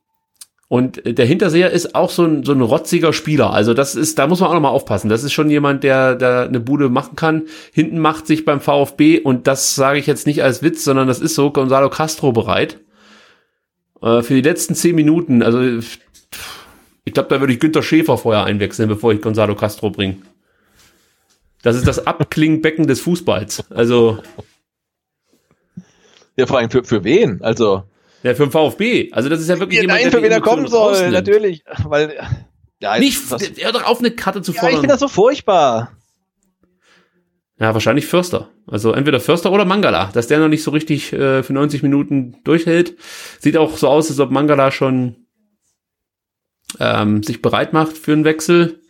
und 0.68 1.00
der 1.06 1.26
Hinterseher 1.26 1.70
ist 1.70 1.94
auch 1.94 2.10
so 2.10 2.24
ein, 2.24 2.42
so 2.42 2.52
ein 2.52 2.60
rotziger 2.60 3.12
Spieler. 3.12 3.52
Also 3.52 3.72
das 3.72 3.94
ist, 3.94 4.18
da 4.18 4.26
muss 4.26 4.40
man 4.40 4.50
auch 4.50 4.54
nochmal 4.54 4.72
aufpassen. 4.72 5.08
Das 5.08 5.22
ist 5.22 5.32
schon 5.32 5.48
jemand, 5.48 5.84
der, 5.84 6.16
der 6.16 6.42
eine 6.48 6.58
Bude 6.58 6.88
machen 6.88 7.14
kann. 7.14 7.44
Hinten 7.72 7.98
macht 7.98 8.26
sich 8.26 8.44
beim 8.44 8.60
VfB, 8.60 9.20
und 9.20 9.46
das 9.46 9.76
sage 9.76 10.00
ich 10.00 10.06
jetzt 10.06 10.26
nicht 10.26 10.42
als 10.42 10.62
Witz, 10.62 10.82
sondern 10.82 11.06
das 11.06 11.20
ist 11.20 11.36
so, 11.36 11.52
Gonzalo 11.52 11.88
Castro 11.88 12.32
bereit. 12.32 12.80
Äh, 14.02 14.22
für 14.22 14.34
die 14.34 14.42
letzten 14.42 14.74
zehn 14.74 14.96
Minuten, 14.96 15.42
also 15.42 15.60
ich 17.04 17.14
glaube, 17.14 17.28
da 17.28 17.38
würde 17.38 17.52
ich 17.52 17.60
Günter 17.60 17.84
Schäfer 17.84 18.18
vorher 18.18 18.44
einwechseln, 18.44 18.88
bevor 18.88 19.12
ich 19.12 19.22
Gonzalo 19.22 19.54
Castro 19.54 19.90
bringe. 19.90 20.16
Das 21.62 21.76
ist 21.76 21.86
das 21.86 22.06
Abklingbecken 22.06 22.88
des 22.88 23.00
Fußballs. 23.00 23.70
Also, 23.70 24.18
Ja, 26.36 26.46
vor 26.46 26.58
allem 26.58 26.70
für, 26.70 26.84
für 26.84 27.04
wen? 27.04 27.40
Also, 27.42 27.84
ja, 28.26 28.34
für 28.34 28.46
den 28.46 28.50
VfB. 28.50 29.12
Also, 29.12 29.28
das 29.28 29.40
ist 29.40 29.48
ja 29.48 29.58
wirklich 29.60 29.80
jemand, 29.80 30.00
nein, 30.00 30.10
für 30.10 30.22
wen 30.22 30.32
er 30.32 30.40
kommen 30.40 30.66
soll, 30.66 31.10
natürlich. 31.10 31.62
Weil, 31.84 32.18
ja, 32.80 32.98
Nicht, 32.98 33.20
hör 33.62 33.72
doch 33.72 33.84
auf, 33.84 34.00
eine 34.00 34.10
Karte 34.10 34.42
zu 34.42 34.50
ja, 34.50 34.56
ich 34.56 34.60
fordern. 34.60 34.80
finde 34.80 34.92
das 34.92 35.00
so 35.00 35.08
furchtbar. 35.08 35.92
Ja, 37.58 37.72
wahrscheinlich 37.72 38.06
Förster. 38.06 38.50
Also 38.66 38.92
entweder 38.92 39.20
Förster 39.20 39.50
oder 39.50 39.64
Mangala. 39.64 40.10
Dass 40.12 40.26
der 40.26 40.40
noch 40.40 40.48
nicht 40.48 40.62
so 40.62 40.72
richtig 40.72 41.12
äh, 41.12 41.42
für 41.42 41.52
90 41.52 41.82
Minuten 41.82 42.36
durchhält. 42.44 42.96
Sieht 43.38 43.56
auch 43.56 43.76
so 43.78 43.88
aus, 43.88 44.10
als 44.10 44.20
ob 44.20 44.30
Mangala 44.30 44.70
schon 44.72 45.26
ähm, 46.80 47.22
sich 47.22 47.40
bereit 47.40 47.72
macht 47.72 47.96
für 47.96 48.12
einen 48.12 48.24
Wechsel. 48.24 48.80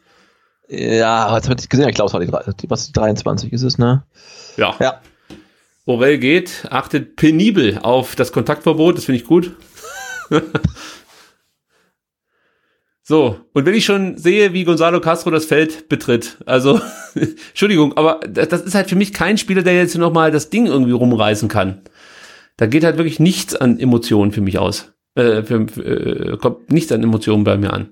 Ja, 0.68 1.36
jetzt 1.36 1.48
habe 1.48 1.60
ich 1.60 1.68
gesehen, 1.68 1.88
ich 1.88 1.94
glaube, 1.94 2.08
es 2.08 2.12
war 2.32 2.52
die, 2.54 2.70
was, 2.70 2.86
die 2.86 2.92
23 2.92 3.52
ist 3.52 3.62
es, 3.62 3.78
ne? 3.78 4.04
Ja. 4.56 4.74
Ja. 4.80 5.00
Orel 5.86 6.18
geht, 6.18 6.66
achtet 6.68 7.14
penibel 7.14 7.78
auf 7.78 8.16
das 8.16 8.32
Kontaktverbot, 8.32 8.98
das 8.98 9.04
finde 9.04 9.20
ich 9.20 9.26
gut. 9.26 9.52
so, 13.02 13.38
und 13.52 13.64
wenn 13.64 13.74
ich 13.74 13.84
schon 13.84 14.18
sehe, 14.18 14.52
wie 14.52 14.64
Gonzalo 14.64 15.00
Castro 15.00 15.30
das 15.30 15.44
Feld 15.46 15.88
betritt, 15.88 16.38
also, 16.44 16.80
Entschuldigung, 17.14 17.96
aber 17.96 18.18
das, 18.28 18.48
das 18.48 18.62
ist 18.62 18.74
halt 18.74 18.88
für 18.88 18.96
mich 18.96 19.12
kein 19.12 19.38
Spieler, 19.38 19.62
der 19.62 19.74
jetzt 19.74 19.96
nochmal 19.96 20.32
das 20.32 20.50
Ding 20.50 20.66
irgendwie 20.66 20.90
rumreißen 20.90 21.48
kann. 21.48 21.82
Da 22.56 22.66
geht 22.66 22.82
halt 22.82 22.96
wirklich 22.96 23.20
nichts 23.20 23.54
an 23.54 23.78
Emotionen 23.78 24.32
für 24.32 24.40
mich 24.40 24.58
aus. 24.58 24.92
Äh, 25.14 25.44
für, 25.44 25.68
für, 25.68 25.82
äh, 25.82 26.36
kommt 26.36 26.72
nichts 26.72 26.90
an 26.90 27.02
Emotionen 27.02 27.44
bei 27.44 27.56
mir 27.56 27.72
an. 27.72 27.90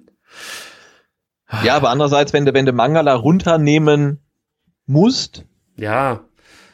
Ja, 1.62 1.76
aber 1.76 1.90
andererseits, 1.90 2.32
wenn 2.32 2.44
du, 2.44 2.54
wenn 2.54 2.66
du 2.66 2.72
Mangala 2.72 3.14
runternehmen 3.14 4.18
musst, 4.86 5.44
Ja, 5.76 6.24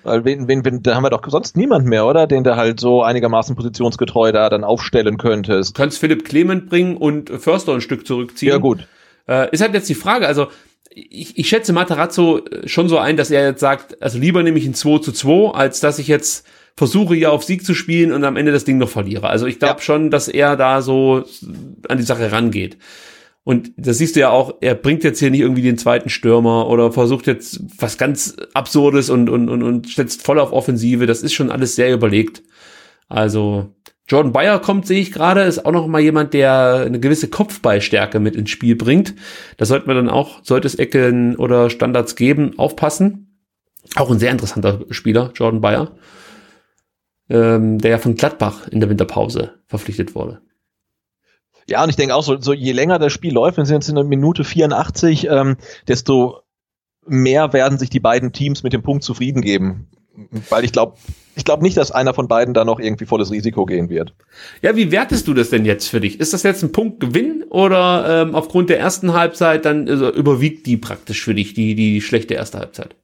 weil 0.03 0.25
wen, 0.25 0.49
wen, 0.49 0.65
wen, 0.65 0.83
da 0.83 0.95
haben 0.95 1.03
wir 1.03 1.11
doch 1.11 1.23
sonst 1.29 1.57
niemand 1.57 1.87
mehr, 1.87 2.07
oder? 2.07 2.27
Den 2.27 2.45
du 2.45 2.57
halt 2.57 2.81
so 2.81 3.03
einigermaßen 3.03 3.57
positionsgetreu 3.57 4.33
da 4.33 4.49
dann 4.49 4.65
aufstellen 4.65 5.19
könntest. 5.19 5.77
du 5.77 5.83
kannst 5.83 5.99
Philipp 5.99 6.25
Clement 6.25 6.69
bringen 6.69 6.97
und 6.97 7.31
Förster 7.31 7.73
ein 7.75 7.81
Stück 7.81 8.07
zurückziehen. 8.07 8.53
Ja, 8.53 8.59
gut. 8.59 8.87
Äh, 9.29 9.51
ist 9.53 9.61
halt 9.63 9.75
jetzt 9.75 9.89
die 9.89 9.95
Frage, 9.95 10.27
also 10.27 10.49
ich, 10.91 11.39
ich 11.39 11.49
schätze 11.49 11.73
Matarazzo 11.73 12.41
schon 12.65 12.89
so 12.89 12.99
ein, 12.99 13.17
dass 13.17 13.31
er 13.31 13.45
jetzt 13.45 13.61
sagt, 13.61 14.03
also 14.03 14.19
lieber 14.19 14.43
nehme 14.43 14.59
ich 14.59 14.67
ein 14.67 14.75
2 14.75 14.99
zu 14.99 15.13
2, 15.13 15.53
als 15.55 15.81
dass 15.81 15.99
ich 15.99 16.09
jetzt 16.09 16.47
versuche 16.77 17.15
hier 17.15 17.31
auf 17.31 17.45
Sieg 17.45 17.65
zu 17.65 17.75
spielen 17.75 18.11
und 18.11 18.25
am 18.25 18.37
Ende 18.37 18.53
das 18.53 18.65
Ding 18.65 18.79
noch 18.79 18.89
verliere. 18.89 19.29
Also 19.29 19.47
ich 19.47 19.59
glaube 19.59 19.77
Ja. 19.79 19.83
schon, 19.83 20.11
dass 20.11 20.29
er 20.29 20.57
da 20.57 20.83
so 20.83 21.25
an 21.89 21.99
die 21.99 22.05
Sache 22.05 22.33
rangeht. 22.33 22.79
Und 23.51 23.73
das 23.77 23.99
siehst 23.99 24.15
du 24.15 24.21
ja 24.21 24.31
auch, 24.31 24.59
er 24.61 24.77
bringt 24.77 25.03
jetzt 25.03 25.19
hier 25.19 25.33
nicht 25.33 25.41
irgendwie 25.41 25.63
den 25.63 25.77
zweiten 25.77 26.09
Stürmer 26.09 26.69
oder 26.69 26.93
versucht 26.93 27.27
jetzt 27.27 27.61
was 27.79 27.99
ganz 27.99 28.37
Absurdes 28.55 29.11
und, 29.11 29.29
und, 29.29 29.49
und, 29.49 29.65
und 29.65 29.89
setzt 29.89 30.23
voll 30.23 30.39
auf 30.39 30.53
Offensive. 30.53 31.05
Das 31.07 31.25
ist 31.25 31.33
schon 31.33 31.51
alles 31.51 31.75
sehr 31.75 31.93
überlegt. 31.93 32.45
Also 33.09 33.75
Jordan 34.07 34.33
Bayer 34.33 34.61
kommt, 34.61 34.87
sehe 34.87 35.01
ich 35.01 35.11
gerade, 35.11 35.43
ist 35.43 35.67
auch 35.67 35.73
noch 35.73 35.89
mal 35.89 36.01
jemand, 36.01 36.33
der 36.33 36.85
eine 36.87 37.01
gewisse 37.01 37.27
Kopfballstärke 37.27 38.21
mit 38.21 38.37
ins 38.37 38.51
Spiel 38.51 38.77
bringt. 38.77 39.17
Da 39.57 39.65
sollten 39.65 39.89
wir 39.89 39.95
dann 39.95 40.09
auch, 40.09 40.45
sollte 40.45 40.69
es 40.69 40.77
Ecken 40.77 41.35
oder 41.35 41.71
Standards 41.71 42.15
geben, 42.15 42.57
aufpassen. 42.57 43.37
Auch 43.97 44.13
ein 44.13 44.21
sehr 44.21 44.31
interessanter 44.31 44.85
Spieler, 44.91 45.33
Jordan 45.35 45.61
Bayer, 45.61 45.97
ähm, 47.29 47.79
der 47.79 47.91
ja 47.91 47.99
von 47.99 48.15
Gladbach 48.15 48.69
in 48.69 48.79
der 48.79 48.91
Winterpause 48.91 49.55
verpflichtet 49.67 50.15
wurde. 50.15 50.41
Ja, 51.71 51.85
und 51.85 51.89
ich 51.91 51.97
denke 51.97 52.15
auch 52.15 52.25
so, 52.25 52.41
so 52.41 52.53
je 52.53 52.73
länger 52.73 52.99
das 52.99 53.13
Spiel 53.13 53.33
läuft, 53.33 53.57
wenn 53.57 53.65
es 53.65 53.71
jetzt 53.71 53.89
in 53.89 53.95
der 53.95 54.05
Minute 54.05 54.45
84, 54.45 55.29
ähm, 55.31 55.57
desto 55.87 56.41
mehr 57.07 57.53
werden 57.53 57.79
sich 57.79 57.91
die 57.91 58.01
beiden 58.01 58.33
Teams 58.33 58.63
mit 58.63 58.73
dem 58.73 58.83
Punkt 58.83 59.05
zufrieden 59.05 59.41
geben. 59.41 59.89
Weil 60.51 60.65
ich 60.65 60.73
glaube, 60.73 60.97
ich 61.37 61.45
glaube 61.45 61.63
nicht, 61.63 61.77
dass 61.77 61.93
einer 61.93 62.13
von 62.13 62.29
beiden 62.29 62.53
da 62.53 62.65
noch 62.65 62.81
irgendwie 62.81 63.07
volles 63.07 63.31
Risiko 63.31 63.65
gehen 63.65 63.89
wird. 63.89 64.13
Ja, 64.61 64.77
wie 64.77 64.91
wertest 64.91 65.29
du 65.29 65.35
das 65.35 65.51
denn 65.51 65.65
jetzt 65.65 65.89
für 65.89 66.01
dich? 66.01 66.21
Ist 66.21 66.35
das 66.35 66.43
jetzt 66.43 66.63
ein 66.63 66.73
Punktgewinn 66.73 67.45
oder 67.49 68.23
ähm, 68.23 68.35
aufgrund 68.35 68.69
der 68.69 68.81
ersten 68.81 69.13
Halbzeit 69.15 69.65
dann 69.65 69.89
also, 69.89 70.13
überwiegt 70.13 70.67
die 70.67 70.77
praktisch 70.77 71.23
für 71.23 71.35
dich, 71.35 71.55
die, 71.55 71.75
die 71.75 72.01
schlechte 72.01 72.35
erste 72.35 72.59
Halbzeit? 72.59 72.97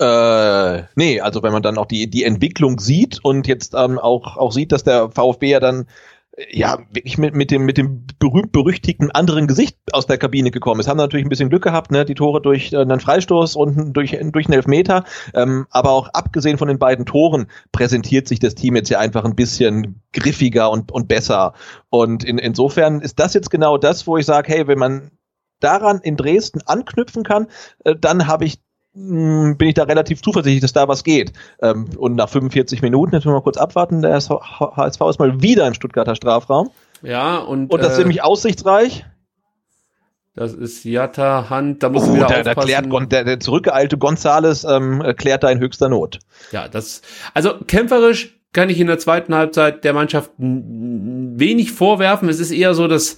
Äh, 0.00 0.84
nee, 0.94 1.20
also 1.20 1.42
wenn 1.42 1.52
man 1.52 1.62
dann 1.62 1.78
auch 1.78 1.86
die, 1.86 2.08
die 2.08 2.22
Entwicklung 2.22 2.78
sieht 2.78 3.18
und 3.24 3.48
jetzt 3.48 3.74
ähm, 3.74 3.98
auch, 3.98 4.36
auch 4.36 4.52
sieht, 4.52 4.70
dass 4.70 4.84
der 4.84 5.10
VfB 5.10 5.48
ja 5.48 5.60
dann 5.60 5.86
ja 6.50 6.78
wirklich 6.90 7.18
mit, 7.18 7.34
mit 7.34 7.50
dem, 7.50 7.64
mit 7.64 7.78
dem 7.78 8.06
berühmt-berüchtigten 8.18 9.10
anderen 9.10 9.46
Gesicht 9.46 9.76
aus 9.92 10.06
der 10.06 10.18
Kabine 10.18 10.50
gekommen 10.50 10.80
ist. 10.80 10.88
Haben 10.88 10.98
natürlich 10.98 11.26
ein 11.26 11.30
bisschen 11.30 11.50
Glück 11.50 11.64
gehabt, 11.64 11.90
ne? 11.90 12.04
Die 12.04 12.14
Tore 12.14 12.40
durch 12.40 12.72
äh, 12.72 12.78
einen 12.78 13.00
Freistoß 13.00 13.56
und 13.56 13.92
durch, 13.94 14.16
durch 14.20 14.46
einen 14.46 14.54
Elfmeter. 14.54 15.04
Ähm, 15.34 15.66
aber 15.70 15.90
auch 15.90 16.08
abgesehen 16.08 16.58
von 16.58 16.68
den 16.68 16.78
beiden 16.78 17.06
Toren 17.06 17.48
präsentiert 17.72 18.28
sich 18.28 18.38
das 18.38 18.54
Team 18.54 18.76
jetzt 18.76 18.88
ja 18.88 18.98
einfach 18.98 19.24
ein 19.24 19.34
bisschen 19.34 20.00
griffiger 20.12 20.70
und, 20.70 20.92
und 20.92 21.08
besser. 21.08 21.54
Und 21.90 22.24
in, 22.24 22.38
insofern 22.38 23.00
ist 23.00 23.18
das 23.18 23.34
jetzt 23.34 23.50
genau 23.50 23.76
das, 23.76 24.06
wo 24.06 24.16
ich 24.16 24.26
sage, 24.26 24.52
hey, 24.52 24.66
wenn 24.68 24.78
man 24.78 25.10
daran 25.60 26.00
in 26.02 26.16
Dresden 26.16 26.60
anknüpfen 26.66 27.24
kann, 27.24 27.48
äh, 27.84 27.96
dann 27.96 28.26
habe 28.26 28.44
ich 28.44 28.60
bin 28.98 29.68
ich 29.68 29.74
da 29.74 29.84
relativ 29.84 30.22
zuversichtlich, 30.22 30.60
dass 30.60 30.72
da 30.72 30.88
was 30.88 31.04
geht. 31.04 31.32
Ähm, 31.62 31.86
und 31.96 32.16
nach 32.16 32.28
45 32.28 32.82
Minuten, 32.82 33.14
jetzt 33.14 33.20
müssen 33.24 33.32
wir 33.32 33.38
mal 33.38 33.42
kurz 33.42 33.56
abwarten, 33.56 34.02
der 34.02 34.14
HSV 34.14 35.00
ist 35.08 35.18
mal 35.18 35.40
wieder 35.42 35.66
im 35.66 35.74
Stuttgarter 35.74 36.14
Strafraum. 36.16 36.70
Ja, 37.02 37.36
und, 37.38 37.70
Und 37.72 37.80
das 37.82 37.92
ist 37.92 37.98
äh, 37.98 38.02
ziemlich 38.02 38.22
aussichtsreich. 38.24 39.04
das 40.34 40.52
ist 40.52 40.84
Jatta 40.84 41.48
Hand, 41.48 41.82
da 41.82 41.88
muss 41.90 42.08
Oh, 42.08 42.14
wieder 42.14 42.26
der, 42.26 42.42
der, 42.42 42.58
aufpassen. 42.58 42.88
klärt, 42.90 43.12
der, 43.12 43.24
der 43.24 43.40
zurückgeeilte 43.40 43.98
Gonzales 43.98 44.64
ähm, 44.64 45.02
klärt 45.16 45.44
da 45.44 45.50
in 45.50 45.60
höchster 45.60 45.88
Not. 45.88 46.18
Ja, 46.52 46.66
das, 46.68 47.02
also 47.34 47.54
kämpferisch 47.66 48.34
kann 48.52 48.70
ich 48.70 48.80
in 48.80 48.86
der 48.88 48.98
zweiten 48.98 49.34
Halbzeit 49.34 49.84
der 49.84 49.92
Mannschaft 49.92 50.30
wenig 50.38 51.70
vorwerfen. 51.72 52.28
Es 52.28 52.40
ist 52.40 52.50
eher 52.50 52.74
so, 52.74 52.88
dass, 52.88 53.16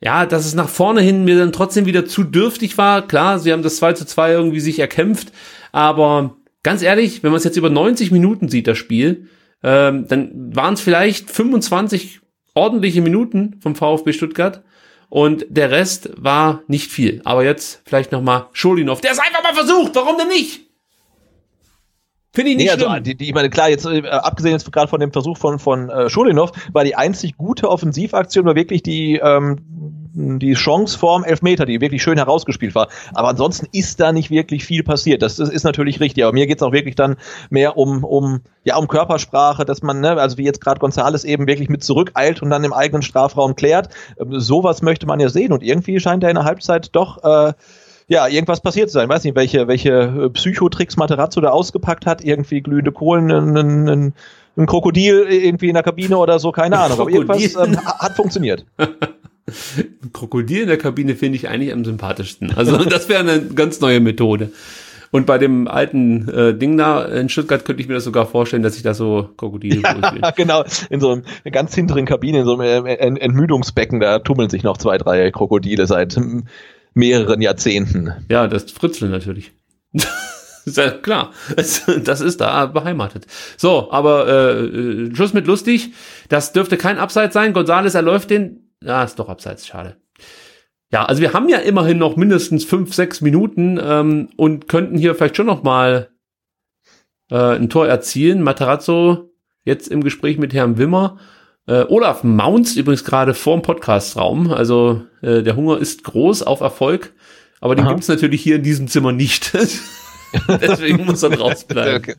ja, 0.00 0.26
dass 0.26 0.46
es 0.46 0.54
nach 0.54 0.68
vorne 0.68 1.00
hin 1.00 1.24
mir 1.24 1.38
dann 1.38 1.52
trotzdem 1.52 1.86
wieder 1.86 2.06
zu 2.06 2.24
dürftig 2.24 2.76
war. 2.78 3.06
Klar, 3.06 3.38
sie 3.38 3.52
haben 3.52 3.62
das 3.62 3.76
2 3.76 3.94
zu 3.94 4.06
2 4.06 4.32
irgendwie 4.32 4.60
sich 4.60 4.78
erkämpft, 4.78 5.32
aber 5.72 6.36
ganz 6.62 6.82
ehrlich, 6.82 7.22
wenn 7.22 7.30
man 7.30 7.38
es 7.38 7.44
jetzt 7.44 7.56
über 7.56 7.70
90 7.70 8.10
Minuten 8.10 8.48
sieht, 8.48 8.66
das 8.66 8.78
Spiel, 8.78 9.28
ähm, 9.62 10.06
dann 10.08 10.54
waren 10.54 10.74
es 10.74 10.80
vielleicht 10.80 11.30
25 11.30 12.20
ordentliche 12.54 13.02
Minuten 13.02 13.58
vom 13.60 13.74
VfB 13.74 14.12
Stuttgart 14.12 14.62
und 15.08 15.46
der 15.48 15.70
Rest 15.70 16.10
war 16.16 16.62
nicht 16.66 16.90
viel. 16.90 17.20
Aber 17.24 17.44
jetzt 17.44 17.82
vielleicht 17.86 18.12
nochmal 18.12 18.46
Scholinov, 18.52 19.00
der 19.00 19.12
es 19.12 19.18
einfach 19.18 19.42
mal 19.42 19.54
versucht, 19.54 19.94
warum 19.94 20.18
denn 20.18 20.28
nicht? 20.28 20.64
Finde 22.34 22.50
ich 22.50 22.56
nicht 22.56 22.76
Nee, 22.76 22.84
also, 22.84 23.00
die, 23.00 23.14
die, 23.14 23.28
ich 23.28 23.34
meine, 23.34 23.48
klar, 23.48 23.70
jetzt 23.70 23.86
äh, 23.86 24.02
abgesehen 24.08 24.52
jetzt 24.52 24.70
gerade 24.72 24.88
von 24.88 24.98
dem 24.98 25.12
Versuch 25.12 25.38
von, 25.38 25.60
von 25.60 25.88
äh, 25.88 26.10
Schulinov, 26.10 26.50
war 26.72 26.82
die 26.82 26.96
einzig 26.96 27.36
gute 27.36 27.70
Offensivaktion 27.70 28.44
war 28.44 28.56
wirklich 28.56 28.82
die, 28.82 29.20
ähm, 29.22 29.58
die 30.16 30.54
Chance 30.54 30.96
vorm 30.98 31.24
Elfmeter, 31.24 31.66
die 31.66 31.80
wirklich 31.80 32.02
schön 32.02 32.18
herausgespielt 32.18 32.74
war. 32.74 32.88
Aber 33.14 33.28
ansonsten 33.28 33.66
ist 33.72 33.98
da 34.00 34.12
nicht 34.12 34.30
wirklich 34.30 34.64
viel 34.64 34.82
passiert. 34.84 35.22
Das, 35.22 35.38
ist- 35.38 35.50
ist 35.52 35.64
natürlich 35.64 35.98
richtig. 36.00 36.22
Aber 36.24 36.32
mir 36.32 36.46
geht's 36.46 36.62
auch 36.62 36.72
wirklich 36.72 36.94
dann 36.94 37.16
mehr 37.50 37.76
um, 37.76 38.04
um, 38.04 38.40
ja, 38.62 38.76
um 38.76 38.86
Körpersprache, 38.86 39.64
dass 39.64 39.82
man, 39.82 40.00
ne, 40.00 40.12
also 40.20 40.38
wie 40.38 40.44
jetzt 40.44 40.60
gerade 40.60 40.78
Gonzales 40.78 41.24
eben 41.24 41.46
wirklich 41.48 41.68
mit 41.68 41.82
zurückeilt 41.82 42.42
und 42.42 42.50
dann 42.50 42.62
im 42.64 42.72
eigenen 42.72 43.02
Strafraum 43.02 43.56
klärt. 43.56 43.88
Ähm, 44.20 44.38
sowas 44.38 44.82
möchte 44.82 45.06
man 45.06 45.18
ja 45.20 45.28
sehen. 45.28 45.52
Und 45.52 45.62
irgendwie 45.62 45.98
scheint 45.98 46.22
er 46.22 46.30
in 46.30 46.36
der 46.36 46.44
Halbzeit 46.44 46.94
doch 46.94 47.22
äh, 47.24 47.52
ja, 48.06 48.28
irgendwas 48.28 48.60
passiert 48.60 48.90
zu 48.90 48.94
sein. 48.94 49.08
Weiß 49.08 49.24
nicht, 49.24 49.34
welche, 49.34 49.66
welche 49.66 49.90
äh, 49.90 50.30
Psychotricks 50.30 50.96
Materazzo 50.96 51.40
da 51.40 51.48
ausgepackt 51.50 52.06
hat. 52.06 52.22
Irgendwie 52.22 52.60
glühende 52.60 52.92
Kohlen, 52.92 53.30
ein, 53.32 53.56
ein, 53.56 54.12
ein, 54.56 54.66
Krokodil 54.66 55.26
irgendwie 55.28 55.68
in 55.68 55.74
der 55.74 55.82
Kabine 55.82 56.18
oder 56.18 56.38
so, 56.38 56.52
keine 56.52 56.78
Ahnung. 56.78 57.00
Aber 57.00 57.10
irgendwas 57.10 57.56
ähm, 57.56 57.76
ha- 57.84 57.98
hat 57.98 58.12
funktioniert. 58.14 58.64
Ein 59.46 60.12
Krokodil 60.12 60.62
in 60.62 60.68
der 60.68 60.78
Kabine 60.78 61.14
finde 61.16 61.36
ich 61.36 61.48
eigentlich 61.48 61.72
am 61.72 61.84
sympathischsten. 61.84 62.52
Also 62.56 62.76
das 62.84 63.08
wäre 63.08 63.20
eine 63.20 63.40
ganz 63.40 63.80
neue 63.80 64.00
Methode. 64.00 64.50
Und 65.10 65.26
bei 65.26 65.38
dem 65.38 65.68
alten 65.68 66.28
äh, 66.28 66.54
Ding 66.58 66.76
da 66.76 67.04
in 67.04 67.28
Stuttgart 67.28 67.64
könnte 67.64 67.80
ich 67.80 67.86
mir 67.86 67.94
das 67.94 68.02
sogar 68.02 68.26
vorstellen, 68.26 68.64
dass 68.64 68.76
ich 68.76 68.82
da 68.82 68.94
so 68.94 69.30
Krokodile. 69.36 69.80
Ja, 69.82 70.30
genau. 70.36 70.64
In 70.90 70.98
so 70.98 71.10
einem 71.12 71.22
einer 71.44 71.52
ganz 71.52 71.72
hinteren 71.74 72.04
Kabine, 72.04 72.40
in 72.40 72.44
so 72.46 72.58
einem 72.58 72.86
äh, 72.86 72.94
Ent- 72.94 73.20
Entmüdungsbecken, 73.20 74.00
da 74.00 74.18
tummeln 74.18 74.50
sich 74.50 74.64
noch 74.64 74.76
zwei, 74.76 74.98
drei 74.98 75.30
Krokodile 75.30 75.86
seit 75.86 76.16
ähm, 76.16 76.48
mehreren 76.94 77.40
Jahrzehnten. 77.40 78.12
Ja, 78.28 78.48
das 78.48 78.72
Fritzeln 78.72 79.12
natürlich. 79.12 79.52
ist 80.64 80.76
ja 80.78 80.90
klar. 80.90 81.30
Das, 81.54 81.82
das 82.02 82.20
ist 82.20 82.40
da 82.40 82.66
beheimatet. 82.66 83.26
So, 83.56 83.92
aber 83.92 84.26
äh, 84.26 84.64
äh, 84.64 85.14
Schluss 85.14 85.32
mit 85.32 85.46
lustig. 85.46 85.92
Das 86.28 86.52
dürfte 86.52 86.76
kein 86.76 86.98
Abseits 86.98 87.34
sein. 87.34 87.52
Gonzales 87.52 87.94
erläuft 87.94 88.30
den. 88.30 88.63
Ja, 88.84 89.02
ist 89.02 89.18
doch 89.18 89.28
Abseits, 89.28 89.66
schade. 89.66 89.96
Ja, 90.90 91.04
also 91.06 91.22
wir 91.22 91.32
haben 91.32 91.48
ja 91.48 91.58
immerhin 91.58 91.98
noch 91.98 92.16
mindestens 92.16 92.64
fünf, 92.64 92.94
sechs 92.94 93.20
Minuten 93.20 93.80
ähm, 93.82 94.28
und 94.36 94.68
könnten 94.68 94.96
hier 94.96 95.14
vielleicht 95.14 95.36
schon 95.36 95.46
noch 95.46 95.62
mal 95.62 96.10
äh, 97.30 97.56
ein 97.56 97.68
Tor 97.68 97.88
erzielen. 97.88 98.42
Matarazzo 98.42 99.30
jetzt 99.64 99.88
im 99.88 100.04
Gespräch 100.04 100.38
mit 100.38 100.52
Herrn 100.54 100.78
Wimmer. 100.78 101.18
Äh, 101.66 101.84
Olaf 101.88 102.22
maunzt 102.22 102.76
übrigens 102.76 103.04
gerade 103.04 103.34
vorm 103.34 103.62
Podcastraum. 103.62 104.52
Also 104.52 105.02
äh, 105.22 105.42
der 105.42 105.56
Hunger 105.56 105.78
ist 105.78 106.04
groß 106.04 106.42
auf 106.42 106.60
Erfolg. 106.60 107.14
Aber 107.60 107.74
den 107.74 107.86
Aha. 107.86 107.94
gibt's 107.94 108.08
natürlich 108.08 108.42
hier 108.42 108.56
in 108.56 108.62
diesem 108.62 108.86
Zimmer 108.86 109.12
nicht. 109.12 109.52
Deswegen 110.48 111.06
muss 111.06 111.22
er 111.22 111.30
draußen 111.30 111.66
bleiben. 111.66 111.96
Okay. 111.96 112.14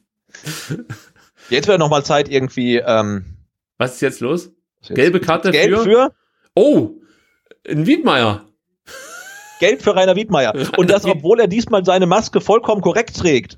Jetzt 1.49 1.67
wäre 1.67 1.77
noch 1.77 1.89
mal 1.89 2.03
Zeit 2.03 2.27
irgendwie 2.27 2.77
ähm, 2.77 3.37
Was 3.77 3.95
ist 3.95 4.01
jetzt 4.01 4.19
los? 4.21 4.51
Gelbe 4.89 5.19
Karte 5.19 5.51
Gelb 5.51 5.77
für? 5.77 5.83
für 5.83 6.24
Oh, 6.55 7.01
ein 7.67 7.85
Wiedmeier. 7.85 8.45
Gelb 9.59 9.81
für 9.81 9.95
Rainer 9.95 10.15
Wiedmeier. 10.15 10.53
Und 10.77 10.89
das, 10.89 11.05
obwohl 11.05 11.39
er 11.39 11.47
diesmal 11.47 11.85
seine 11.85 12.05
Maske 12.05 12.41
vollkommen 12.41 12.81
korrekt 12.81 13.17
trägt. 13.17 13.57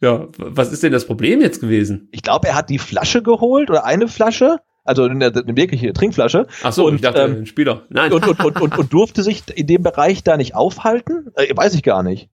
Ja, 0.00 0.28
was 0.36 0.72
ist 0.72 0.82
denn 0.82 0.92
das 0.92 1.06
Problem 1.06 1.40
jetzt 1.40 1.60
gewesen? 1.60 2.08
Ich 2.12 2.22
glaube, 2.22 2.48
er 2.48 2.54
hat 2.54 2.68
die 2.68 2.78
Flasche 2.78 3.22
geholt 3.22 3.70
oder 3.70 3.84
eine 3.84 4.08
Flasche, 4.08 4.58
also 4.84 5.04
eine, 5.04 5.26
eine 5.26 5.56
wirkliche 5.56 5.92
Trinkflasche. 5.92 6.46
Ach 6.62 6.72
so, 6.72 6.86
Und, 6.86 6.96
ich 6.96 7.00
dachte, 7.00 7.22
ähm, 7.22 7.38
ein 7.38 7.46
Spieler. 7.46 7.86
Nein. 7.88 8.12
Und, 8.12 8.26
und, 8.28 8.44
und, 8.44 8.60
und, 8.60 8.78
und 8.78 8.92
durfte 8.92 9.22
sich 9.22 9.42
in 9.54 9.66
dem 9.66 9.82
Bereich 9.82 10.22
da 10.22 10.36
nicht 10.36 10.54
aufhalten? 10.54 11.32
Äh, 11.34 11.56
weiß 11.56 11.74
ich 11.74 11.82
gar 11.82 12.02
nicht. 12.02 12.28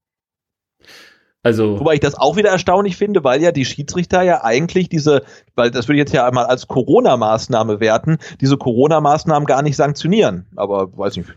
Also, 1.44 1.78
Wobei 1.78 1.96
ich 1.96 2.00
das 2.00 2.16
auch 2.16 2.38
wieder 2.38 2.50
erstaunlich 2.50 2.96
finde, 2.96 3.22
weil 3.26 3.42
ja 3.42 3.52
die 3.52 3.66
Schiedsrichter 3.66 4.22
ja 4.22 4.46
eigentlich 4.46 4.88
diese, 4.88 5.24
weil 5.56 5.72
das 5.72 5.90
würde 5.90 5.98
ich 5.98 6.00
jetzt 6.00 6.14
ja 6.14 6.26
einmal 6.26 6.46
als 6.46 6.70
Corona-Maßnahme 6.70 7.82
werten, 7.82 8.18
diese 8.40 8.56
Corona-Maßnahmen 8.56 9.46
gar 9.46 9.62
nicht 9.62 9.76
sanktionieren. 9.76 10.46
Aber 10.56 10.98
weiß 10.98 11.18
nicht. 11.18 11.30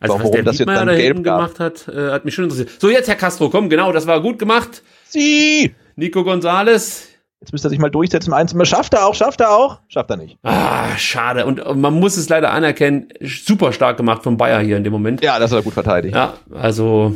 also 0.00 0.14
was 0.14 0.20
warum 0.20 0.32
der 0.32 0.42
das 0.44 0.58
jetzt 0.58 0.68
dann 0.68 0.86
da 0.86 0.96
gelb 0.96 1.22
gemacht 1.22 1.60
hat, 1.60 1.88
äh, 1.88 2.10
hat 2.10 2.24
mich 2.24 2.34
schon 2.34 2.44
interessiert. 2.44 2.70
So, 2.80 2.88
jetzt 2.88 3.06
Herr 3.06 3.16
Castro, 3.16 3.50
komm, 3.50 3.68
genau, 3.68 3.92
das 3.92 4.06
war 4.06 4.22
gut 4.22 4.38
gemacht. 4.38 4.82
Sie! 5.04 5.74
Nico 5.96 6.24
Gonzales, 6.24 7.08
Jetzt 7.40 7.52
müsste 7.52 7.68
er 7.68 7.70
sich 7.70 7.78
mal 7.78 7.90
durchsetzen. 7.90 8.32
Eins, 8.32 8.52
schafft 8.64 8.94
er 8.94 9.06
auch, 9.06 9.14
schafft 9.14 9.40
er 9.40 9.52
auch, 9.52 9.78
schafft 9.86 10.10
er 10.10 10.16
nicht. 10.16 10.38
Ah, 10.42 10.96
schade. 10.96 11.46
Und 11.46 11.64
man 11.76 11.94
muss 11.94 12.16
es 12.16 12.28
leider 12.28 12.50
anerkennen, 12.50 13.12
super 13.20 13.72
stark 13.72 13.96
gemacht 13.96 14.24
von 14.24 14.36
Bayer 14.36 14.58
hier 14.60 14.76
in 14.76 14.82
dem 14.82 14.92
Moment. 14.92 15.22
Ja, 15.22 15.38
das 15.38 15.52
hat 15.52 15.60
er 15.60 15.62
gut 15.62 15.74
verteidigt. 15.74 16.16
Ja, 16.16 16.34
also 16.52 17.14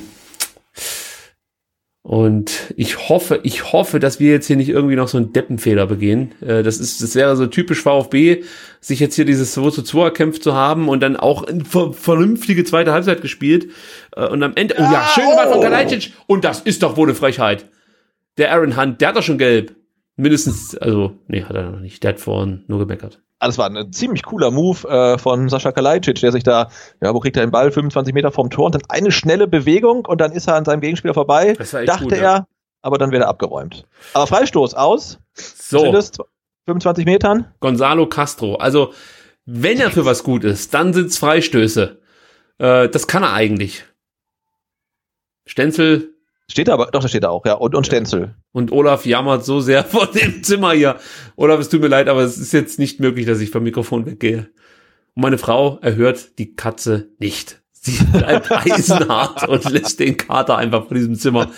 und 2.04 2.74
ich 2.76 3.08
hoffe, 3.08 3.38
ich 3.44 3.72
hoffe, 3.72 4.00
dass 4.00 4.18
wir 4.18 4.32
jetzt 4.32 4.48
hier 4.48 4.56
nicht 4.56 4.68
irgendwie 4.68 4.96
noch 4.96 5.06
so 5.06 5.18
einen 5.18 5.32
Deppenfehler 5.32 5.86
begehen. 5.86 6.32
Äh, 6.40 6.64
das 6.64 6.78
ist, 6.78 7.00
das 7.00 7.14
wäre 7.14 7.36
so 7.36 7.46
typisch 7.46 7.80
VfB, 7.80 8.42
sich 8.80 8.98
jetzt 8.98 9.14
hier 9.14 9.24
dieses 9.24 9.52
2 9.52 9.70
zu 9.70 9.82
2 9.82 10.04
erkämpft 10.04 10.42
zu 10.42 10.54
haben 10.54 10.88
und 10.88 11.00
dann 11.00 11.16
auch 11.16 11.44
eine 11.44 11.64
vernünftige 11.64 12.64
zweite 12.64 12.92
Halbzeit 12.92 13.22
gespielt. 13.22 13.68
Äh, 14.16 14.26
und 14.26 14.42
am 14.42 14.52
Ende, 14.56 14.74
oh 14.78 14.82
ja, 14.82 15.08
schön 15.14 15.28
gemacht 15.30 15.50
von 15.52 15.60
Kalajdzic. 15.60 16.12
Und 16.26 16.44
das 16.44 16.60
ist 16.60 16.82
doch 16.82 16.96
wohl 16.96 17.06
eine 17.06 17.14
Frechheit. 17.14 17.66
Der 18.36 18.52
Aaron 18.52 18.76
Hunt, 18.76 19.00
der 19.00 19.08
hat 19.08 19.16
doch 19.16 19.22
schon 19.22 19.38
gelb. 19.38 19.76
Mindestens, 20.16 20.76
also, 20.76 21.18
nee, 21.26 21.42
hat 21.42 21.56
er 21.56 21.70
noch 21.70 21.80
nicht. 21.80 22.02
Der 22.02 22.10
hat 22.10 22.20
vorhin 22.20 22.64
nur 22.68 22.78
gemeckert. 22.78 23.22
Also 23.38 23.54
es 23.54 23.58
war 23.58 23.68
ein 23.68 23.92
ziemlich 23.92 24.22
cooler 24.22 24.52
Move 24.52 24.86
äh, 24.88 25.18
von 25.18 25.48
Sascha 25.48 25.72
Kalajdzic, 25.72 26.20
der 26.20 26.30
sich 26.30 26.44
da, 26.44 26.68
ja, 27.00 27.12
wo 27.12 27.18
kriegt 27.18 27.36
er 27.36 27.44
den 27.44 27.50
Ball? 27.50 27.72
25 27.72 28.14
Meter 28.14 28.30
vom 28.30 28.50
Tor 28.50 28.66
und 28.66 28.74
dann 28.76 28.82
eine 28.88 29.10
schnelle 29.10 29.48
Bewegung 29.48 30.04
und 30.06 30.20
dann 30.20 30.30
ist 30.30 30.46
er 30.46 30.54
an 30.54 30.64
seinem 30.64 30.80
Gegenspieler 30.80 31.14
vorbei. 31.14 31.54
Das 31.54 31.72
dachte 31.72 32.04
gut, 32.04 32.12
er, 32.12 32.22
ja. 32.22 32.46
aber 32.82 32.98
dann 32.98 33.10
wird 33.10 33.22
er 33.22 33.28
abgeräumt. 33.28 33.84
Aber 34.14 34.28
Freistoß 34.28 34.74
aus. 34.74 35.18
So. 35.34 35.80
Sind 35.80 35.94
es 35.94 36.12
25 36.66 37.04
Metern? 37.04 37.52
Gonzalo 37.58 38.06
Castro. 38.08 38.54
Also, 38.56 38.92
wenn 39.44 39.80
er 39.80 39.90
für 39.90 40.04
was 40.04 40.22
gut 40.22 40.44
ist, 40.44 40.72
dann 40.72 40.92
sind's 40.92 41.18
Freistöße. 41.18 42.00
Äh, 42.58 42.88
das 42.90 43.08
kann 43.08 43.24
er 43.24 43.32
eigentlich. 43.32 43.84
Stenzel 45.46 46.11
Steht 46.52 46.68
da 46.68 46.74
aber, 46.74 46.90
doch, 46.92 47.00
da 47.00 47.08
steht 47.08 47.22
er 47.22 47.30
auch, 47.30 47.46
ja. 47.46 47.54
Und, 47.54 47.74
und 47.74 47.86
Stenzel. 47.86 48.34
Und 48.52 48.72
Olaf 48.72 49.06
jammert 49.06 49.42
so 49.42 49.60
sehr 49.60 49.84
vor 49.86 50.06
dem 50.06 50.44
Zimmer 50.44 50.72
hier. 50.72 50.96
Olaf, 51.34 51.58
es 51.58 51.70
tut 51.70 51.80
mir 51.80 51.88
leid, 51.88 52.10
aber 52.10 52.20
es 52.20 52.36
ist 52.36 52.52
jetzt 52.52 52.78
nicht 52.78 53.00
möglich, 53.00 53.24
dass 53.24 53.40
ich 53.40 53.48
vom 53.48 53.62
Mikrofon 53.62 54.04
weggehe. 54.04 54.50
Und 55.14 55.22
meine 55.22 55.38
Frau 55.38 55.78
erhört 55.80 56.38
die 56.38 56.54
Katze 56.54 57.08
nicht. 57.18 57.62
Sie 57.72 58.04
bleibt 58.12 58.52
eisenhart 58.52 59.48
und 59.48 59.64
lässt 59.70 59.98
den 59.98 60.18
Kater 60.18 60.58
einfach 60.58 60.88
von 60.88 60.94
diesem 60.94 61.14
Zimmer 61.14 61.50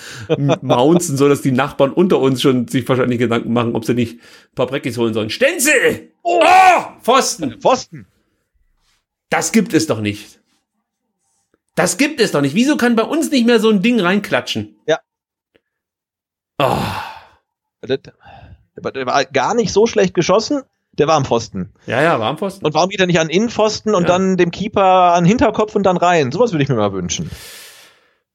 mounzen, 0.63 1.17
so 1.17 1.29
dass 1.29 1.43
die 1.43 1.51
Nachbarn 1.51 1.91
unter 1.93 2.21
uns 2.21 2.41
schon 2.41 2.69
sich 2.69 2.89
wahrscheinlich 2.89 3.19
Gedanken 3.19 3.53
machen, 3.53 3.75
ob 3.75 3.85
sie 3.85 3.95
nicht 3.95 4.21
ein 4.21 4.55
paar 4.55 4.69
Breckis 4.69 4.97
holen 4.97 5.13
sollen. 5.13 5.29
Stenzel! 5.29 6.13
Oh! 6.23 6.41
oh! 6.41 6.83
Pfosten! 7.03 7.61
Pfosten! 7.61 8.07
Das 9.29 9.51
gibt 9.51 9.75
es 9.75 9.89
doch 9.89 10.01
nicht. 10.01 10.41
Das 11.75 11.97
gibt 11.97 12.21
es 12.21 12.33
doch 12.33 12.41
nicht. 12.41 12.55
Wieso 12.55 12.77
kann 12.77 12.97
bei 12.97 13.03
uns 13.03 13.31
nicht 13.31 13.47
mehr 13.47 13.59
so 13.59 13.71
ein 13.71 13.83
Ding 13.83 14.01
reinklatschen? 14.01 14.77
Ja. 14.87 14.99
Oh. 16.59 16.77
Der, 17.87 17.99
der 17.99 19.07
war 19.07 19.25
gar 19.25 19.55
nicht 19.55 19.73
so 19.73 19.87
schlecht 19.87 20.15
geschossen. 20.15 20.63
Der 20.93 21.09
war 21.09 21.17
am 21.17 21.25
Pfosten. 21.25 21.73
Ja, 21.87 22.01
ja, 22.03 22.21
war 22.21 22.29
am 22.29 22.39
Pfosten. 22.39 22.65
Und 22.65 22.75
warum 22.75 22.89
geht 22.89 23.01
er 23.01 23.07
nicht 23.07 23.19
an 23.19 23.29
Innenpfosten 23.29 23.95
und 23.95 24.03
ja. 24.03 24.09
dann 24.09 24.37
dem 24.37 24.53
Keeper 24.53 25.15
an 25.15 25.25
Hinterkopf 25.25 25.75
und 25.75 25.83
dann 25.85 25.97
rein? 25.97 26.31
Sowas 26.31 26.53
würde 26.53 26.63
ich 26.63 26.69
mir 26.69 26.77
mal 26.77 26.93
wünschen. 26.93 27.31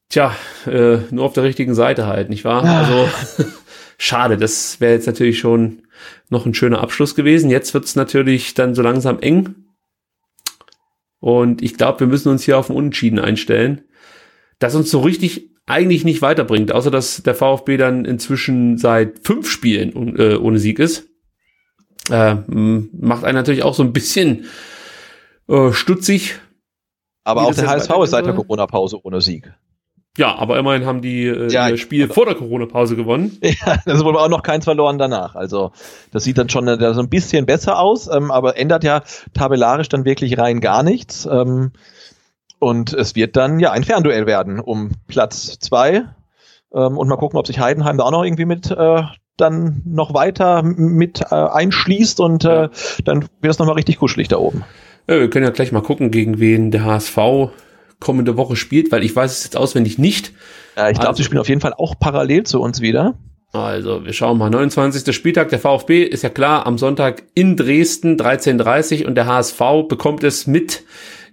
Tja, 0.09 0.35
äh, 0.65 0.97
nur 1.11 1.25
auf 1.25 1.33
der 1.33 1.43
richtigen 1.43 1.75
Seite 1.75 2.07
halt, 2.07 2.29
nicht 2.29 2.43
wahr? 2.43 2.65
Ah. 2.65 2.79
Also 2.79 3.09
schade, 3.97 4.37
das 4.37 4.81
wäre 4.81 4.93
jetzt 4.93 5.07
natürlich 5.07 5.39
schon 5.39 5.83
noch 6.29 6.45
ein 6.45 6.53
schöner 6.53 6.81
Abschluss 6.81 7.15
gewesen. 7.15 7.49
Jetzt 7.49 7.73
wird's 7.73 7.95
natürlich 7.95 8.55
dann 8.55 8.75
so 8.75 8.81
langsam 8.81 9.19
eng. 9.19 9.55
Und 11.19 11.61
ich 11.61 11.75
glaube, 11.75 12.01
wir 12.01 12.07
müssen 12.07 12.29
uns 12.29 12.43
hier 12.43 12.57
auf 12.57 12.69
ein 12.69 12.75
Unentschieden 12.75 13.19
einstellen, 13.19 13.81
das 14.59 14.75
uns 14.75 14.89
so 14.89 15.01
richtig 15.01 15.49
eigentlich 15.65 16.03
nicht 16.03 16.21
weiterbringt, 16.21 16.71
außer 16.71 16.91
dass 16.91 17.21
der 17.21 17.35
VfB 17.35 17.77
dann 17.77 18.05
inzwischen 18.05 18.77
seit 18.77 19.19
fünf 19.23 19.49
Spielen 19.49 20.17
äh, 20.17 20.35
ohne 20.35 20.59
Sieg 20.59 20.79
ist. 20.79 21.07
Äh, 22.09 22.35
macht 22.47 23.23
einen 23.23 23.35
natürlich 23.35 23.63
auch 23.63 23.75
so 23.75 23.83
ein 23.83 23.93
bisschen 23.93 24.45
äh, 25.47 25.71
stutzig. 25.71 26.39
Aber 27.23 27.43
auch 27.43 27.53
der 27.53 27.67
HSV 27.67 27.91
ist 28.03 28.11
seit 28.11 28.25
der 28.25 28.33
Corona-Pause 28.33 28.99
ohne 29.03 29.21
Sieg. 29.21 29.53
Ja, 30.19 30.35
aber 30.35 30.59
immerhin 30.59 30.85
haben 30.85 31.01
die 31.01 31.27
äh, 31.27 31.49
ja, 31.49 31.77
Spiel 31.77 32.09
vor 32.09 32.25
der 32.25 32.35
Corona-Pause 32.35 32.97
gewonnen. 32.97 33.37
Ja, 33.41 33.77
das 33.85 34.03
wurde 34.03 34.19
auch 34.19 34.27
noch 34.27 34.43
keins 34.43 34.65
verloren 34.65 34.97
danach. 34.97 35.35
Also 35.35 35.71
das 36.11 36.25
sieht 36.25 36.37
dann 36.37 36.49
schon 36.49 36.67
äh, 36.67 36.93
so 36.93 36.99
ein 36.99 37.07
bisschen 37.07 37.45
besser 37.45 37.79
aus, 37.79 38.09
ähm, 38.13 38.29
aber 38.29 38.57
ändert 38.57 38.83
ja 38.83 39.03
tabellarisch 39.33 39.87
dann 39.87 40.03
wirklich 40.03 40.37
rein 40.37 40.59
gar 40.59 40.83
nichts. 40.83 41.25
Ähm, 41.25 41.71
und 42.59 42.93
es 42.93 43.15
wird 43.15 43.37
dann 43.37 43.61
ja 43.61 43.71
ein 43.71 43.85
Fernduell 43.85 44.25
werden 44.25 44.59
um 44.59 44.91
Platz 45.07 45.57
zwei. 45.59 46.03
Ähm, 46.73 46.97
und 46.97 47.07
mal 47.07 47.15
gucken, 47.15 47.39
ob 47.39 47.47
sich 47.47 47.61
Heidenheim 47.61 47.97
da 47.97 48.03
auch 48.03 48.11
noch 48.11 48.25
irgendwie 48.25 48.45
mit 48.45 48.69
äh, 48.71 49.03
dann 49.37 49.83
noch 49.85 50.13
weiter 50.13 50.63
mit 50.63 51.21
äh, 51.31 51.33
einschließt 51.33 52.19
und 52.19 52.43
äh, 52.43 52.67
dann 53.05 53.21
wird 53.39 53.53
es 53.53 53.57
nochmal 53.57 53.75
richtig 53.75 53.99
kuschelig 53.99 54.27
da 54.27 54.35
oben. 54.35 54.65
Ja, 55.07 55.17
wir 55.17 55.29
können 55.29 55.45
ja 55.45 55.51
gleich 55.51 55.71
mal 55.71 55.81
gucken, 55.81 56.11
gegen 56.11 56.41
ven 56.41 56.71
der 56.71 56.83
HSV 56.83 57.17
kommende 57.99 58.37
Woche 58.37 58.55
spielt, 58.55 58.91
weil 58.91 59.03
ich 59.03 59.15
weiß 59.15 59.31
es 59.31 59.43
jetzt 59.43 59.57
auswendig 59.57 59.97
nicht. 59.97 60.33
Ja, 60.75 60.89
ich 60.89 60.95
glaube, 60.95 61.09
also, 61.09 61.17
sie 61.17 61.23
spielen 61.23 61.41
auf 61.41 61.49
jeden 61.49 61.61
Fall 61.61 61.73
auch 61.73 61.95
parallel 61.99 62.43
zu 62.43 62.61
uns 62.61 62.81
wieder. 62.81 63.15
Also, 63.51 64.05
wir 64.05 64.13
schauen 64.13 64.37
mal. 64.37 64.49
29. 64.49 65.13
Spieltag 65.15 65.49
der 65.49 65.59
VfB 65.59 66.03
ist 66.03 66.23
ja 66.23 66.29
klar 66.29 66.67
am 66.67 66.77
Sonntag 66.77 67.23
in 67.33 67.55
Dresden 67.55 68.15
13.30 68.15 69.05
und 69.05 69.15
der 69.15 69.25
HSV 69.25 69.59
bekommt 69.87 70.23
es 70.23 70.47
mit 70.47 70.83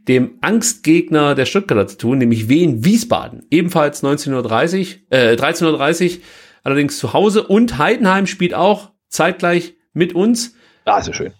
dem 0.08 0.38
Angstgegner 0.40 1.34
der 1.34 1.46
Stuttgarter 1.46 1.86
zu 1.86 1.98
tun, 1.98 2.18
nämlich 2.18 2.48
Wien 2.48 2.84
Wiesbaden. 2.84 3.44
Ebenfalls 3.50 4.02
19.30 4.02 5.00
äh, 5.10 5.34
13.30 5.34 6.20
allerdings 6.62 6.98
zu 6.98 7.12
Hause 7.12 7.42
und 7.42 7.78
Heidenheim 7.78 8.26
spielt 8.26 8.54
auch 8.54 8.92
zeitgleich 9.08 9.74
mit 9.92 10.14
uns. 10.14 10.54
Ah, 10.84 10.98
ist 10.98 11.08
ja 11.08 11.12
schön 11.12 11.32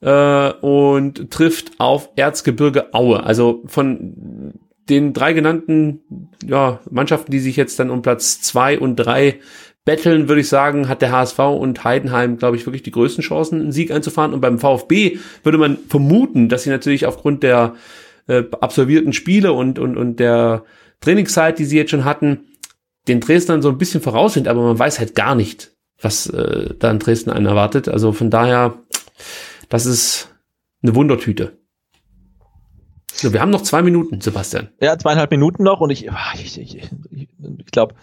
äh, 0.00 0.52
und 0.52 1.30
trifft 1.30 1.72
auf 1.78 2.10
Erzgebirge 2.16 2.94
Aue. 2.94 3.22
Also 3.22 3.62
von 3.66 4.54
den 4.88 5.12
drei 5.12 5.32
genannten 5.32 6.00
ja, 6.44 6.80
Mannschaften, 6.90 7.32
die 7.32 7.40
sich 7.40 7.56
jetzt 7.56 7.78
dann 7.78 7.90
um 7.90 8.02
Platz 8.02 8.40
zwei 8.40 8.78
und 8.78 8.96
drei 8.96 9.40
betteln, 9.84 10.28
würde 10.28 10.40
ich 10.40 10.48
sagen, 10.48 10.88
hat 10.88 11.00
der 11.00 11.12
HSV 11.12 11.38
und 11.38 11.84
Heidenheim, 11.84 12.38
glaube 12.38 12.56
ich, 12.56 12.66
wirklich 12.66 12.82
die 12.82 12.90
größten 12.90 13.22
Chancen, 13.22 13.60
einen 13.60 13.72
Sieg 13.72 13.90
einzufahren. 13.90 14.34
Und 14.34 14.40
beim 14.40 14.58
VfB 14.58 15.18
würde 15.44 15.58
man 15.58 15.78
vermuten, 15.88 16.48
dass 16.48 16.64
sie 16.64 16.70
natürlich 16.70 17.06
aufgrund 17.06 17.42
der 17.42 17.76
äh, 18.26 18.42
absolvierten 18.60 19.12
Spiele 19.12 19.52
und, 19.52 19.78
und, 19.78 19.96
und 19.96 20.16
der 20.16 20.64
Trainingszeit, 21.00 21.58
die 21.58 21.64
sie 21.64 21.76
jetzt 21.76 21.90
schon 21.90 22.04
hatten, 22.04 22.40
den 23.06 23.20
Dresdnern 23.20 23.62
so 23.62 23.68
ein 23.68 23.78
bisschen 23.78 24.00
voraus 24.00 24.34
sind, 24.34 24.48
aber 24.48 24.62
man 24.62 24.78
weiß 24.78 24.98
halt 24.98 25.14
gar 25.14 25.36
nicht, 25.36 25.72
was 26.00 26.26
äh, 26.26 26.74
da 26.78 26.90
in 26.90 26.98
Dresden 26.98 27.30
einen 27.30 27.46
erwartet. 27.46 27.88
Also 27.88 28.12
von 28.12 28.30
daher, 28.30 28.74
das 29.68 29.86
ist 29.86 30.34
eine 30.82 30.96
Wundertüte. 30.96 31.58
So, 33.16 33.32
wir 33.32 33.40
haben 33.40 33.50
noch 33.50 33.62
zwei 33.62 33.82
Minuten, 33.82 34.20
Sebastian. 34.20 34.68
Ja, 34.80 34.98
zweieinhalb 34.98 35.30
Minuten 35.30 35.62
noch 35.62 35.80
und 35.80 35.90
ich, 35.90 36.10
ah, 36.10 36.34
ich, 36.34 36.60
ich, 36.60 36.76
ich, 36.76 36.90
ich 37.10 37.70
glaube, 37.72 37.94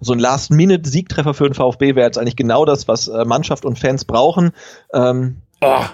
so 0.00 0.12
ein 0.12 0.18
Last-Minute-Siegtreffer 0.18 1.32
für 1.32 1.48
den 1.48 1.54
VfB 1.54 1.94
wäre 1.94 2.06
jetzt 2.06 2.18
eigentlich 2.18 2.36
genau 2.36 2.64
das, 2.64 2.88
was 2.88 3.08
äh, 3.08 3.24
Mannschaft 3.24 3.64
und 3.64 3.78
Fans 3.78 4.04
brauchen. 4.04 4.50
Ähm, 4.92 5.36
oh, 5.60 5.84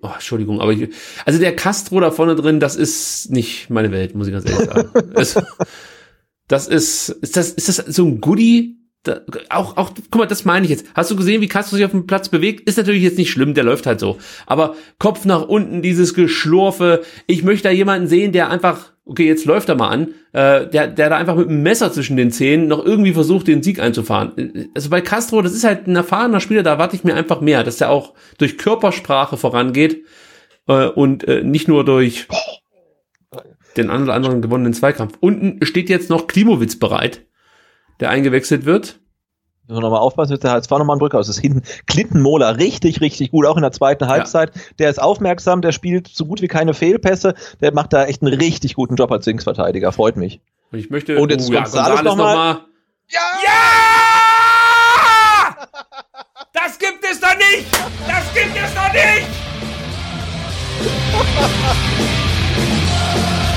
oh, 0.00 0.10
Entschuldigung, 0.14 0.60
aber 0.60 0.72
ich, 0.72 0.88
also 1.26 1.38
der 1.38 1.54
Castro 1.54 2.00
da 2.00 2.10
vorne 2.10 2.34
drin, 2.34 2.60
das 2.60 2.76
ist 2.76 3.30
nicht 3.30 3.68
meine 3.68 3.92
Welt, 3.92 4.14
muss 4.14 4.26
ich 4.26 4.32
ganz 4.32 4.48
ehrlich 4.48 4.68
sagen. 4.68 5.12
das, 5.14 5.42
das 6.48 6.66
ist, 6.66 7.10
ist 7.10 7.36
das, 7.36 7.50
ist 7.50 7.68
das 7.68 7.76
so 7.76 8.06
ein 8.06 8.20
Goodie? 8.20 8.81
Da, 9.04 9.20
auch, 9.50 9.76
auch, 9.76 9.90
guck 10.10 10.20
mal, 10.20 10.26
das 10.26 10.44
meine 10.44 10.64
ich 10.64 10.70
jetzt. 10.70 10.86
Hast 10.94 11.10
du 11.10 11.16
gesehen, 11.16 11.40
wie 11.40 11.48
Castro 11.48 11.74
sich 11.74 11.84
auf 11.84 11.90
dem 11.90 12.06
Platz 12.06 12.28
bewegt? 12.28 12.68
Ist 12.68 12.78
natürlich 12.78 13.02
jetzt 13.02 13.18
nicht 13.18 13.32
schlimm, 13.32 13.52
der 13.52 13.64
läuft 13.64 13.86
halt 13.86 13.98
so. 13.98 14.18
Aber 14.46 14.76
Kopf 15.00 15.24
nach 15.24 15.42
unten, 15.42 15.82
dieses 15.82 16.14
Geschlurfe. 16.14 17.02
Ich 17.26 17.42
möchte 17.42 17.68
da 17.68 17.74
jemanden 17.74 18.06
sehen, 18.06 18.30
der 18.30 18.48
einfach, 18.48 18.92
okay, 19.04 19.26
jetzt 19.26 19.44
läuft 19.44 19.68
er 19.68 19.74
mal 19.74 19.88
an, 19.88 20.08
äh, 20.32 20.68
der, 20.68 20.86
der 20.86 21.10
da 21.10 21.16
einfach 21.16 21.34
mit 21.34 21.48
einem 21.48 21.64
Messer 21.64 21.92
zwischen 21.92 22.16
den 22.16 22.30
Zähnen 22.30 22.68
noch 22.68 22.84
irgendwie 22.84 23.12
versucht, 23.12 23.48
den 23.48 23.64
Sieg 23.64 23.80
einzufahren. 23.80 24.68
Also 24.76 24.88
bei 24.88 25.00
Castro, 25.00 25.42
das 25.42 25.52
ist 25.52 25.64
halt 25.64 25.88
ein 25.88 25.96
erfahrener 25.96 26.38
Spieler, 26.38 26.62
da 26.62 26.74
erwarte 26.74 26.94
ich 26.94 27.02
mir 27.02 27.16
einfach 27.16 27.40
mehr, 27.40 27.64
dass 27.64 27.78
der 27.78 27.90
auch 27.90 28.14
durch 28.38 28.56
Körpersprache 28.56 29.36
vorangeht 29.36 30.04
äh, 30.68 30.86
und 30.86 31.26
äh, 31.26 31.42
nicht 31.42 31.66
nur 31.66 31.84
durch 31.84 32.28
den 33.76 33.90
einen 33.90 34.04
oder 34.04 34.14
anderen 34.14 34.42
gewonnenen 34.42 34.74
Zweikampf. 34.74 35.16
Unten 35.18 35.64
steht 35.66 35.88
jetzt 35.88 36.08
noch 36.08 36.28
Klimowitz 36.28 36.78
bereit 36.78 37.26
der 38.00 38.10
eingewechselt 38.10 38.64
wird. 38.64 39.00
Müssen 39.68 39.76
wir 39.76 39.82
nochmal 39.82 40.00
aufpassen, 40.00 40.32
jetzt 40.32 40.42
der 40.42 40.50
HSV 40.50 40.70
nochmal 40.70 40.96
ein 40.96 40.98
Brücke 40.98 41.16
aus. 41.16 41.28
Das 41.28 41.36
ist 41.36 41.42
hinten 41.42 41.62
Klittenmola 41.86 42.50
richtig, 42.50 43.00
richtig 43.00 43.30
gut, 43.30 43.46
auch 43.46 43.56
in 43.56 43.62
der 43.62 43.70
zweiten 43.72 44.08
Halbzeit. 44.08 44.54
Ja. 44.54 44.62
Der 44.80 44.90
ist 44.90 45.00
aufmerksam, 45.00 45.62
der 45.62 45.70
spielt 45.72 46.08
so 46.08 46.26
gut 46.26 46.42
wie 46.42 46.48
keine 46.48 46.74
Fehlpässe. 46.74 47.34
Der 47.60 47.72
macht 47.72 47.92
da 47.92 48.04
echt 48.04 48.22
einen 48.22 48.34
richtig 48.34 48.74
guten 48.74 48.96
Job 48.96 49.12
als 49.12 49.24
Linksverteidiger. 49.26 49.92
Freut 49.92 50.16
mich. 50.16 50.40
Und 50.72 50.80
ich 50.80 50.90
möchte, 50.90 51.16
und 51.18 51.30
jetzt 51.30 51.48
uh, 51.48 51.52
ja, 51.52 51.60
Gonzales 51.60 52.02
noch 52.02 52.16
mal. 52.16 52.34
Noch 52.34 52.60
mal. 52.60 52.66
Ja! 53.08 53.20
ja! 53.44 53.52
Das 56.52 56.78
gibt 56.78 57.04
es 57.04 57.20
doch 57.20 57.36
nicht! 57.36 57.66
Das 58.06 58.34
gibt 58.34 58.56
es 58.56 58.74
doch 58.74 58.92
nicht! 58.92 59.26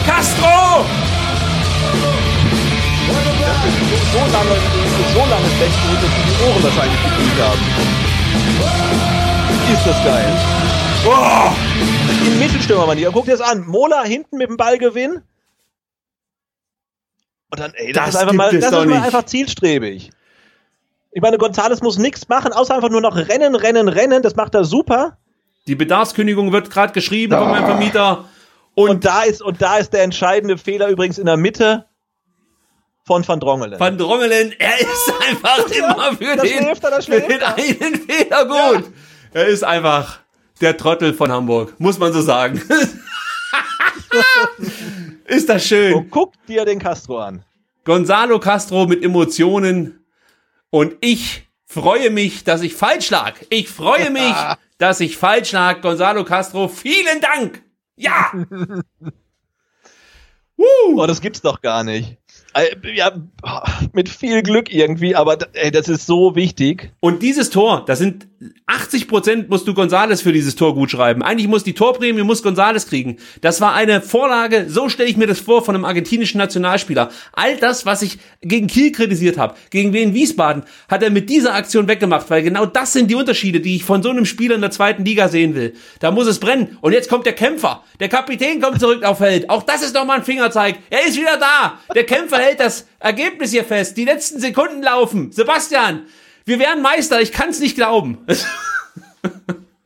Castro! 0.06 0.86
So 4.11 4.19
lange, 4.32 4.56
so 5.14 5.19
lange 5.19 5.50
schlecht, 5.58 5.77
dass 6.02 6.11
die 6.16 6.44
Ohren 6.45 6.64
wahrscheinlich 6.64 7.00
gefühlt 7.03 7.40
haben. 7.42 7.61
Ist 9.74 9.85
das 9.85 10.03
geil. 10.03 10.32
Oh! 11.08 11.52
Im 12.27 12.40
Mittelstürmermanier. 12.40 13.11
Guck 13.11 13.26
dir 13.26 13.32
das 13.32 13.42
an. 13.42 13.66
Mola 13.68 14.03
hinten 14.03 14.38
mit 14.38 14.50
dem 14.50 14.58
Ballgewinn. 14.58 15.22
Und 17.52 17.60
dann, 17.60 17.74
ey, 17.76 17.92
das, 17.94 18.06
Das 18.06 18.16
ist 18.16 18.22
einfach 18.22 18.34
mal, 18.34 18.52
das 18.52 18.66
ist 18.66 18.72
mal 18.72 19.02
einfach 19.02 19.24
zielstrebig. 19.26 20.11
Ich 21.11 21.22
meine, 21.22 21.38
Gonzales 21.38 21.82
muss 21.82 21.98
nichts 21.98 22.27
machen, 22.27 22.52
außer 22.52 22.76
einfach 22.76 22.90
nur 22.90 23.02
noch 23.02 23.16
rennen, 23.16 23.56
rennen, 23.56 23.88
rennen. 23.88 24.22
Das 24.22 24.35
macht 24.35 24.53
er 24.56 24.66
super. 24.66 25.18
Die 25.68 25.76
Bedarfskündigung 25.76 26.52
wird 26.52 26.69
gerade 26.69 26.94
geschrieben 26.94 27.38
von 27.38 27.50
meinem 27.50 27.66
Vermieter. 27.66 28.26
Und, 28.74 28.90
Und 28.90 29.06
da 29.06 29.24
ist, 29.24 29.42
und 29.42 29.61
da 29.61 29.77
ist 29.77 29.94
der 29.94 30.03
entscheidende 30.03 30.58
Fehler 30.58 30.90
übrigens 30.90 31.18
in 31.18 31.26
der 31.26 31.38
Mitte 31.38 31.85
von 33.06 33.25
Van 33.27 33.40
Drongelen. 33.40 33.80
Van 33.80 33.98
Drongelen, 33.98 34.53
er 34.58 34.80
ist 34.80 35.14
einfach 35.30 35.67
immer 35.69 36.14
für 36.17 36.35
den, 36.35 36.64
schläft 36.64 36.84
er, 36.84 37.01
für 37.01 37.22
den 37.22 37.42
einen 37.43 37.95
Fehler 38.01 38.45
gut. 38.45 38.92
Er 39.32 39.45
ist 39.45 39.64
einfach 39.64 40.19
der 40.61 40.75
Trottel 40.75 41.14
von 41.14 41.32
Hamburg, 41.32 41.80
muss 41.80 42.00
man 42.00 42.11
so 42.14 42.22
sagen. 42.22 42.61
ist 45.25 45.50
das 45.50 45.67
schön. 45.67 45.93
Und 45.93 46.09
guck 46.09 46.34
dir 46.48 46.66
den 46.66 46.80
Castro 46.80 47.19
an. 47.19 47.43
Gonzalo 47.84 48.40
Castro 48.40 48.88
mit 48.88 49.03
Emotionen. 49.03 50.03
Und 50.72 50.95
ich 51.01 51.48
freue 51.66 52.09
mich, 52.09 52.43
dass 52.43 52.61
ich 52.61 52.74
falsch 52.74 53.11
lag. 53.11 53.35
Ich 53.50 53.69
freue 53.69 54.09
mich, 54.11 54.34
dass 54.80 55.00
ich 55.00 55.17
falsch 55.17 55.51
lag. 55.51 55.82
Gonzalo 55.82 56.24
Castro, 56.24 56.67
vielen 56.69 57.22
Dank. 57.22 57.61
Ja. 57.98 58.32
Oh, 60.58 61.06
das 61.06 61.22
gibt's 61.22 61.42
doch 61.42 61.61
gar 61.61 61.84
nicht. 61.84 62.17
Äh, 62.56 62.75
Ja, 62.95 63.11
mit 63.93 64.09
viel 64.09 64.42
Glück 64.42 64.74
irgendwie, 64.74 65.16
aber 65.16 65.38
ey, 65.53 65.72
das 65.72 65.90
ist 65.90 66.08
so 66.08 66.35
wichtig. 66.35 66.92
Und 67.01 67.22
dieses 67.22 67.50
Tor, 67.50 67.84
das 67.85 68.00
sind 68.00 68.27
80 68.67 69.07
Prozent 69.07 69.49
musst 69.49 69.67
du 69.67 69.74
Gonzales 69.74 70.22
für 70.22 70.33
dieses 70.33 70.56
Tor 70.56 70.75
gut 70.75 70.91
schreiben. 70.91 71.22
Eigentlich 71.22 71.48
muss 71.48 71.64
die 71.64 71.74
Torprämie 71.74 72.24
muss 72.24 72.43
Gonzales 72.43 72.88
kriegen. 72.88 73.17
Das 73.41 73.61
war 73.61 73.74
eine 73.74 74.01
Vorlage, 74.01 74.65
so 74.69 74.90
stelle 74.90 75.09
ich 75.09 75.17
mir 75.17 75.27
das 75.27 75.40
vor 75.40 75.64
von 75.64 75.75
einem 75.75 75.85
argentinischen 75.85 76.38
Nationalspieler. 76.38 77.09
All 77.33 77.57
das, 77.57 77.85
was 77.85 78.01
ich 78.01 78.17
gegen 78.41 78.67
Kiel 78.67 78.91
kritisiert 78.91 79.38
habe, 79.38 79.56
gegen 79.69 79.93
Wien 79.93 80.14
Wiesbaden, 80.14 80.64
hat 80.90 81.03
er 81.03 81.09
mit 81.09 81.30
dieser 81.30 81.53
Aktion 81.53 81.88
weggemacht, 81.88 82.30
weil 82.30 82.43
genau 82.43 82.65
das 82.65 82.93
sind 82.93 83.09
die 83.09 83.15
Unterschiede, 83.15 83.59
die 83.59 83.75
ich 83.75 83.83
von 83.83 84.03
so 84.03 84.09
einem 84.09 84.25
Spieler 84.25 84.56
in 84.56 84.61
der 84.61 84.72
zweiten 84.72 85.06
Liga 85.06 85.27
sehen 85.27 85.56
will. 85.56 85.74
Da 85.99 86.11
muss 86.11 86.27
es 86.27 86.40
brennen. 86.40 86.77
Und 86.82 86.93
jetzt 86.93 87.09
kommt 87.09 87.25
der 87.25 87.33
Kämpfer. 87.33 87.83
Der 87.99 88.09
Kapitän 88.09 88.61
kommt 88.61 88.80
zurück 88.80 89.03
auf 89.03 89.19
Feld. 89.19 89.49
Auch 89.49 89.64
das 89.64 89.82
ist 89.82 89.95
doch 89.95 90.06
mal 90.06 90.17
ein 90.17 90.24
Fingerzeig. 90.24 90.77
Er 90.90 91.06
ist 91.06 91.17
wieder 91.17 91.38
da. 91.38 91.80
Der 91.93 92.06
Kämpfer 92.06 92.38
hält 92.38 92.59
das 92.59 92.88
Ergebnis 92.99 93.51
hier 93.51 93.64
fest. 93.64 93.98
Die 93.98 94.06
letzten 94.06 94.40
Sekunden 94.40 94.82
laufen. 94.82 95.32
Sebastian, 95.32 96.03
wir 96.45 96.59
werden 96.59 96.82
Meister. 96.82 97.22
Ich 97.22 97.32
kann 97.32 97.49
es 97.49 97.59
nicht 97.59 97.75
glauben. 97.75 98.19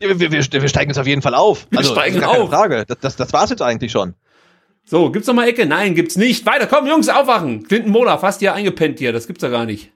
Wir, 0.01 0.17
wir, 0.17 0.31
wir 0.31 0.41
wir 0.61 0.69
steigen 0.69 0.91
jetzt 0.91 0.97
auf 0.97 1.07
jeden 1.07 1.21
Fall 1.21 1.35
auf. 1.35 1.67
Also, 1.75 1.91
steigen 1.91 2.15
das 2.15 2.23
ist 2.23 2.27
gar 2.27 2.31
keine 2.31 2.43
auf. 2.45 2.49
Frage. 2.49 2.85
Das, 2.87 2.97
das, 3.01 3.15
das 3.17 3.33
war's 3.33 3.49
jetzt 3.49 3.61
eigentlich 3.61 3.91
schon. 3.91 4.15
So, 4.85 5.11
gibt's 5.11 5.27
noch 5.27 5.33
mal 5.33 5.45
Ecke? 5.45 5.65
Nein, 5.65 5.93
gibt's 5.93 6.15
nicht. 6.15 6.45
Weiter, 6.45 6.67
komm, 6.67 6.87
Jungs, 6.87 7.09
aufwachen. 7.09 7.67
Clinton 7.67 7.91
Mola, 7.91 8.17
fast 8.17 8.39
hier 8.39 8.53
eingepennt 8.53 8.99
hier. 8.99 9.11
Das 9.11 9.27
gibt's 9.27 9.43
ja 9.43 9.49
gar 9.49 9.65
nicht. 9.65 9.91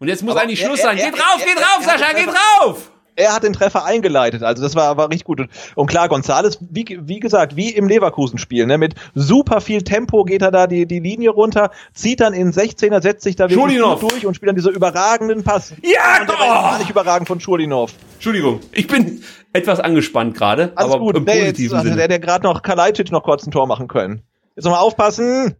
Und 0.00 0.08
jetzt 0.08 0.22
muss 0.24 0.32
Aber 0.32 0.42
eigentlich 0.42 0.58
Schluss 0.60 0.80
er- 0.80 0.86
sein. 0.86 0.98
er- 0.98 1.10
Geht 1.12 1.20
rauf, 1.20 1.44
geht 1.44 1.56
rauf, 1.56 1.84
Sascha, 1.84 2.12
geht 2.14 2.28
rauf! 2.28 2.90
Er 3.14 3.34
hat 3.34 3.42
den 3.42 3.52
Treffer 3.52 3.84
eingeleitet, 3.84 4.42
also 4.42 4.62
das 4.62 4.74
war, 4.74 4.96
war 4.96 5.08
richtig 5.10 5.24
gut. 5.24 5.40
Und, 5.40 5.50
und 5.74 5.86
klar, 5.86 6.08
Gonzales, 6.08 6.58
wie, 6.70 6.98
wie 7.02 7.20
gesagt, 7.20 7.56
wie 7.56 7.70
im 7.70 7.86
Leverkusen-Spiel, 7.86 8.66
ne, 8.66 8.78
mit 8.78 8.94
super 9.14 9.60
viel 9.60 9.82
Tempo 9.82 10.24
geht 10.24 10.42
er 10.42 10.50
da 10.50 10.66
die, 10.66 10.86
die 10.86 11.00
Linie 11.00 11.30
runter, 11.30 11.70
zieht 11.92 12.20
dann 12.20 12.32
in 12.32 12.52
16er, 12.52 13.02
setzt 13.02 13.22
sich 13.24 13.36
da 13.36 13.46
gut 13.48 13.70
durch 14.00 14.26
und 14.26 14.34
spielt 14.34 14.48
dann 14.48 14.56
diese 14.56 14.70
überragenden 14.70 15.44
Pass. 15.44 15.74
Ja, 15.82 16.24
doch! 16.26 16.38
war 16.38 16.62
gar 16.62 16.78
nicht 16.78 16.90
überragend 16.90 17.28
von 17.28 17.40
Schulinov. 17.40 17.92
Entschuldigung, 18.14 18.60
ich 18.72 18.86
bin 18.86 19.22
etwas 19.52 19.80
angespannt 19.80 20.34
gerade, 20.34 20.72
Alles 20.74 20.92
aber 20.92 21.00
gut. 21.00 21.16
im 21.16 21.24
Nee, 21.24 21.44
jetzt, 21.44 21.58
positiven 21.58 21.76
also 21.78 21.94
der 21.94 22.18
gerade 22.18 22.44
noch 22.44 22.62
Kalajdzic 22.62 23.10
noch 23.12 23.22
kurz 23.22 23.46
ein 23.46 23.50
Tor 23.50 23.66
machen 23.66 23.88
können. 23.88 24.22
Jetzt 24.56 24.64
nochmal 24.64 24.80
aufpassen. 24.80 25.54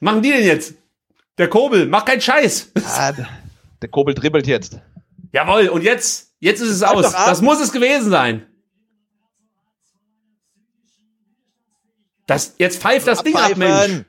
Machen 0.00 0.22
die 0.22 0.30
denn 0.30 0.44
jetzt? 0.44 0.74
Der 1.38 1.48
Kobel, 1.48 1.86
mach 1.86 2.04
keinen 2.04 2.20
Scheiß. 2.20 2.72
Ah, 2.98 3.12
der 3.82 3.88
Kobel 3.90 4.14
dribbelt 4.14 4.46
jetzt. 4.46 4.80
Jawohl, 5.32 5.68
und 5.68 5.82
jetzt, 5.82 6.25
jetzt 6.40 6.60
ist 6.60 6.70
es 6.70 6.80
Bleib 6.80 6.94
aus. 6.96 7.12
Das 7.12 7.42
muss 7.42 7.60
es 7.60 7.72
gewesen 7.72 8.10
sein. 8.10 8.46
Das, 12.26 12.54
jetzt 12.58 12.80
pfeift 12.80 13.06
das 13.06 13.22
Ding 13.22 13.36
ab, 13.36 13.56
Mensch. 13.56 14.04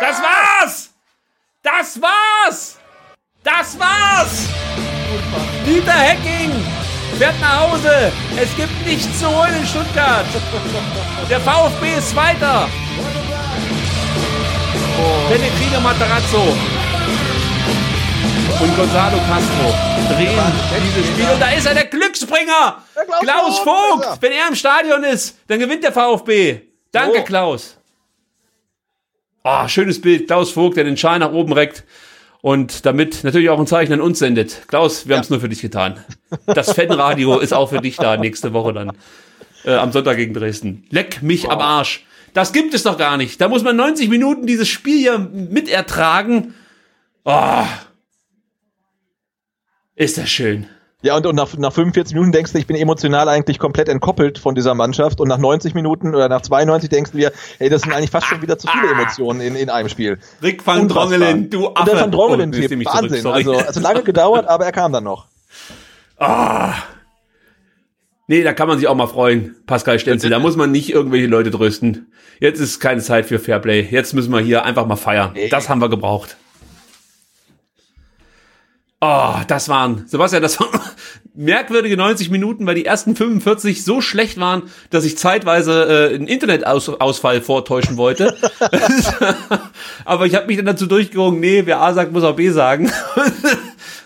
Das 0.00 0.20
war's! 0.20 0.90
Das 1.62 2.00
war's! 2.00 2.78
Das 3.42 3.78
war's! 3.78 4.48
Dieter 5.66 5.92
Hecking 5.92 6.52
fährt 7.18 7.40
nach 7.40 7.70
Hause. 7.70 8.12
Es 8.36 8.54
gibt 8.56 8.86
nichts 8.86 9.18
zu 9.18 9.26
holen 9.26 9.56
in 9.56 9.66
Stuttgart. 9.66 10.26
Der 11.28 11.40
VfB 11.40 11.98
ist 11.98 12.14
weiter. 12.14 12.68
Pellegrino 15.28 15.80
Matarazzo 15.80 16.56
und 18.64 18.76
Gonzalo 18.78 19.18
Castro 19.28 19.74
drehen 20.14 20.30
dieses 20.86 21.06
Spiel. 21.12 21.26
Und 21.30 21.40
da 21.40 21.50
ist 21.50 21.66
er, 21.66 21.74
der 21.74 21.84
Glücksbringer. 21.84 22.82
Der 22.96 23.04
Klaus 23.04 23.20
Klaus 23.20 23.58
Vogt, 23.58 24.04
Vogt. 24.04 24.04
er. 24.06 24.22
Wenn 24.22 24.32
er 24.32 24.48
im 24.48 24.54
Stadion 24.54 25.04
ist, 25.04 25.36
dann 25.48 25.58
gewinnt 25.58 25.84
der 25.84 25.92
VfB. 25.92 26.60
Danke, 26.90 27.18
So. 27.18 27.24
Klaus. 27.24 27.76
Ah, 29.42 29.68
schönes 29.68 30.00
Bild. 30.00 30.26
Klaus 30.28 30.52
Vogt, 30.52 30.78
der 30.78 30.84
den 30.84 30.96
Schal 30.96 31.18
nach 31.18 31.32
oben 31.32 31.52
reckt 31.52 31.84
und 32.40 32.86
damit 32.86 33.22
natürlich 33.22 33.50
auch 33.50 33.60
ein 33.60 33.66
Zeichen 33.66 33.92
an 33.92 34.00
uns 34.00 34.18
sendet. 34.18 34.66
Klaus, 34.66 35.06
wir 35.06 35.16
haben 35.16 35.22
es 35.22 35.30
nur 35.30 35.40
für 35.40 35.50
dich 35.50 35.60
getan. 35.60 36.02
Das 36.46 36.72
Fanradio 36.72 37.38
ist 37.40 37.52
auch 37.52 37.68
für 37.68 37.82
dich 37.82 37.96
da 37.96 38.16
nächste 38.16 38.54
Woche 38.54 38.72
dann. 38.72 38.92
Äh, 39.66 39.74
am 39.74 39.92
Sonntag 39.92 40.16
gegen 40.16 40.32
Dresden. 40.32 40.86
Leck 40.90 41.22
mich 41.22 41.50
am 41.50 41.58
Arsch. 41.58 42.06
Das 42.32 42.54
gibt 42.54 42.72
es 42.72 42.82
doch 42.82 42.96
gar 42.96 43.18
nicht. 43.18 43.40
Da 43.42 43.48
muss 43.48 43.62
man 43.62 43.76
90 43.76 44.08
Minuten 44.08 44.46
dieses 44.46 44.68
Spiel 44.68 44.98
hier 44.98 45.18
mit 45.18 45.68
ertragen. 45.68 46.54
Ah. 47.26 47.66
Ist 49.96 50.18
das 50.18 50.28
schön. 50.28 50.66
Ja, 51.02 51.16
und, 51.16 51.26
und 51.26 51.34
nach, 51.36 51.54
nach 51.58 51.72
45 51.72 52.14
Minuten 52.14 52.32
denkst 52.32 52.52
du, 52.52 52.58
ich 52.58 52.66
bin 52.66 52.76
emotional 52.76 53.28
eigentlich 53.28 53.58
komplett 53.58 53.90
entkoppelt 53.90 54.38
von 54.38 54.54
dieser 54.54 54.74
Mannschaft. 54.74 55.20
Und 55.20 55.28
nach 55.28 55.36
90 55.36 55.74
Minuten 55.74 56.14
oder 56.14 56.30
nach 56.30 56.40
92 56.40 56.88
denkst 56.88 57.10
du 57.10 57.18
dir, 57.18 57.30
ey, 57.58 57.68
das 57.68 57.82
sind 57.82 57.92
eigentlich 57.92 58.10
fast 58.10 58.26
schon 58.26 58.40
wieder 58.40 58.56
zu 58.56 58.66
viele 58.68 58.90
Emotionen 58.90 59.42
in, 59.42 59.54
in 59.54 59.68
einem 59.68 59.90
Spiel. 59.90 60.18
Rick 60.42 60.66
van 60.66 60.80
Unfassbar. 60.80 61.08
Drongelen, 61.18 61.50
du 61.50 61.68
Affe. 61.68 61.78
Und 61.80 61.88
der 61.88 62.00
Van 62.00 62.08
Oh, 62.08 62.16
Drongelen 62.16 62.52
jetzt 62.54 62.60
Tipp, 62.62 62.70
nehme 62.70 62.82
ich 62.84 62.88
zurück, 62.88 63.02
Wahnsinn. 63.02 63.20
sorry. 63.20 63.36
also, 63.36 63.52
also 63.52 63.80
lange 63.80 64.02
gedauert, 64.02 64.48
aber 64.48 64.64
er 64.64 64.72
kam 64.72 64.92
dann 64.92 65.04
noch. 65.04 65.26
Nee, 68.26 68.42
da 68.42 68.54
kann 68.54 68.68
man 68.68 68.78
sich 68.78 68.88
auch 68.88 68.94
mal 68.94 69.06
freuen, 69.06 69.56
Pascal 69.66 69.98
Stenzel. 69.98 70.30
Da 70.30 70.38
muss 70.38 70.56
man 70.56 70.70
nicht 70.70 70.90
irgendwelche 70.90 71.26
Leute 71.26 71.50
trösten. 71.50 72.10
Jetzt 72.40 72.60
ist 72.60 72.80
keine 72.80 73.02
Zeit 73.02 73.26
für 73.26 73.38
Fairplay. 73.38 73.86
Jetzt 73.90 74.14
müssen 74.14 74.32
wir 74.32 74.40
hier 74.40 74.64
einfach 74.64 74.86
mal 74.86 74.96
feiern. 74.96 75.34
Das 75.50 75.68
haben 75.68 75.82
wir 75.82 75.90
gebraucht. 75.90 76.38
Oh, 79.06 79.34
das 79.46 79.68
waren, 79.68 80.06
Sebastian, 80.06 80.40
das 80.42 80.58
waren 80.58 80.80
merkwürdige 81.34 81.94
90 81.94 82.30
Minuten, 82.30 82.66
weil 82.66 82.74
die 82.74 82.86
ersten 82.86 83.14
45 83.14 83.84
so 83.84 84.00
schlecht 84.00 84.40
waren, 84.40 84.62
dass 84.88 85.04
ich 85.04 85.18
zeitweise 85.18 86.10
äh, 86.12 86.14
einen 86.14 86.26
Internetausfall 86.26 87.42
vortäuschen 87.42 87.98
wollte. 87.98 88.34
Aber 90.06 90.24
ich 90.24 90.34
habe 90.34 90.46
mich 90.46 90.56
dann 90.56 90.64
dazu 90.64 90.86
durchgerungen, 90.86 91.38
nee, 91.38 91.66
wer 91.66 91.82
A 91.82 91.92
sagt, 91.92 92.12
muss 92.12 92.24
auch 92.24 92.36
B 92.36 92.48
sagen. 92.48 92.90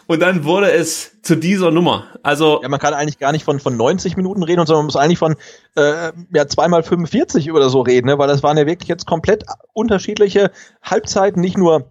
Und 0.09 0.20
dann 0.20 0.43
wurde 0.43 0.73
es 0.73 1.12
zu 1.23 1.36
dieser 1.36 1.70
Nummer. 1.70 2.07
Also 2.25 2.59
Ja, 2.60 2.68
man 2.68 2.81
kann 2.81 2.94
eigentlich 2.94 3.20
gar 3.20 3.31
nicht 3.31 3.44
von, 3.44 3.60
von 3.60 3.77
90 3.77 4.17
Minuten 4.17 4.43
reden, 4.43 4.67
sondern 4.67 4.81
man 4.81 4.86
muss 4.86 4.97
eigentlich 4.97 5.18
von 5.18 5.36
äh, 5.77 6.10
ja, 6.35 6.49
zweimal 6.49 6.83
45 6.83 7.52
oder 7.52 7.70
so 7.70 7.83
reden, 7.83 8.09
ne? 8.09 8.18
weil 8.18 8.27
das 8.27 8.43
waren 8.43 8.57
ja 8.57 8.67
wirklich 8.67 8.89
jetzt 8.89 9.07
komplett 9.07 9.44
unterschiedliche 9.75 10.51
Halbzeiten, 10.83 11.41
nicht 11.41 11.57
nur 11.57 11.89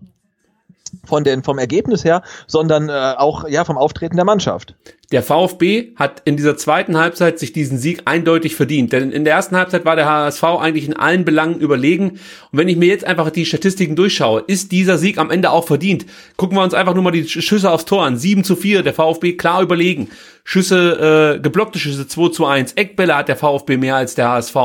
von 1.06 1.24
den, 1.24 1.44
vom 1.44 1.58
Ergebnis 1.58 2.04
her, 2.04 2.22
sondern 2.48 2.90
äh, 2.90 3.16
auch 3.18 3.48
ja 3.48 3.64
vom 3.66 3.78
Auftreten 3.78 4.16
der 4.16 4.26
Mannschaft. 4.26 4.76
Der 5.14 5.24
VfB 5.24 5.94
hat 5.96 6.22
in 6.26 6.36
dieser 6.36 6.58
zweiten 6.58 6.98
Halbzeit 6.98 7.40
sich 7.40 7.54
diesen 7.54 7.78
Sieg 7.78 8.02
eindeutig 8.04 8.56
verdient. 8.56 8.92
Denn 8.92 9.12
in 9.14 9.24
der 9.24 9.36
ersten 9.36 9.56
Halbzeit 9.56 9.86
war 9.86 9.96
der 9.96 10.06
HSV 10.06 10.44
eigentlich 10.44 10.86
in 10.86 10.98
allen 10.98 11.24
Belangen 11.24 11.60
überlegen. 11.62 12.10
Und 12.12 12.20
wenn 12.52 12.68
ich 12.68 12.76
mir 12.76 12.88
jetzt 12.90 13.06
einfach 13.06 13.30
die 13.30 13.46
Statistiken 13.46 13.96
durchschaue, 13.96 14.44
ist 14.48 14.74
dieser 14.74 14.98
Sieg 14.98 15.18
am 15.18 15.32
Ende 15.32 15.52
auch 15.52 15.66
verdient. 15.66 16.06
Gucken 16.36 16.58
wir 16.58 16.64
uns 16.64 16.74
einfach 16.74 16.94
nur 16.94 17.04
mal 17.04 17.12
die 17.12 17.24
Sch- 17.24 17.42
Schüsse 17.42 17.72
aufs 17.72 17.86
Tor 17.86 18.04
an. 18.06 18.18
7 18.18 18.44
zu 18.44 18.58
4, 18.58 18.84
der 18.84 18.94
VfB 18.94 19.34
klar 19.34 19.62
überlegen. 19.62 20.10
Schüsse, 20.44 21.36
äh, 21.38 21.40
geblockte 21.42 21.78
Schüsse 21.78 22.08
2 22.08 22.30
zu 22.30 22.46
1. 22.46 22.74
Eckbälle 22.74 23.16
hat 23.18 23.28
der 23.28 23.36
VfB 23.36 23.76
mehr 23.78 23.96
als 23.98 24.16
der 24.16 24.30
HSV. 24.30 24.56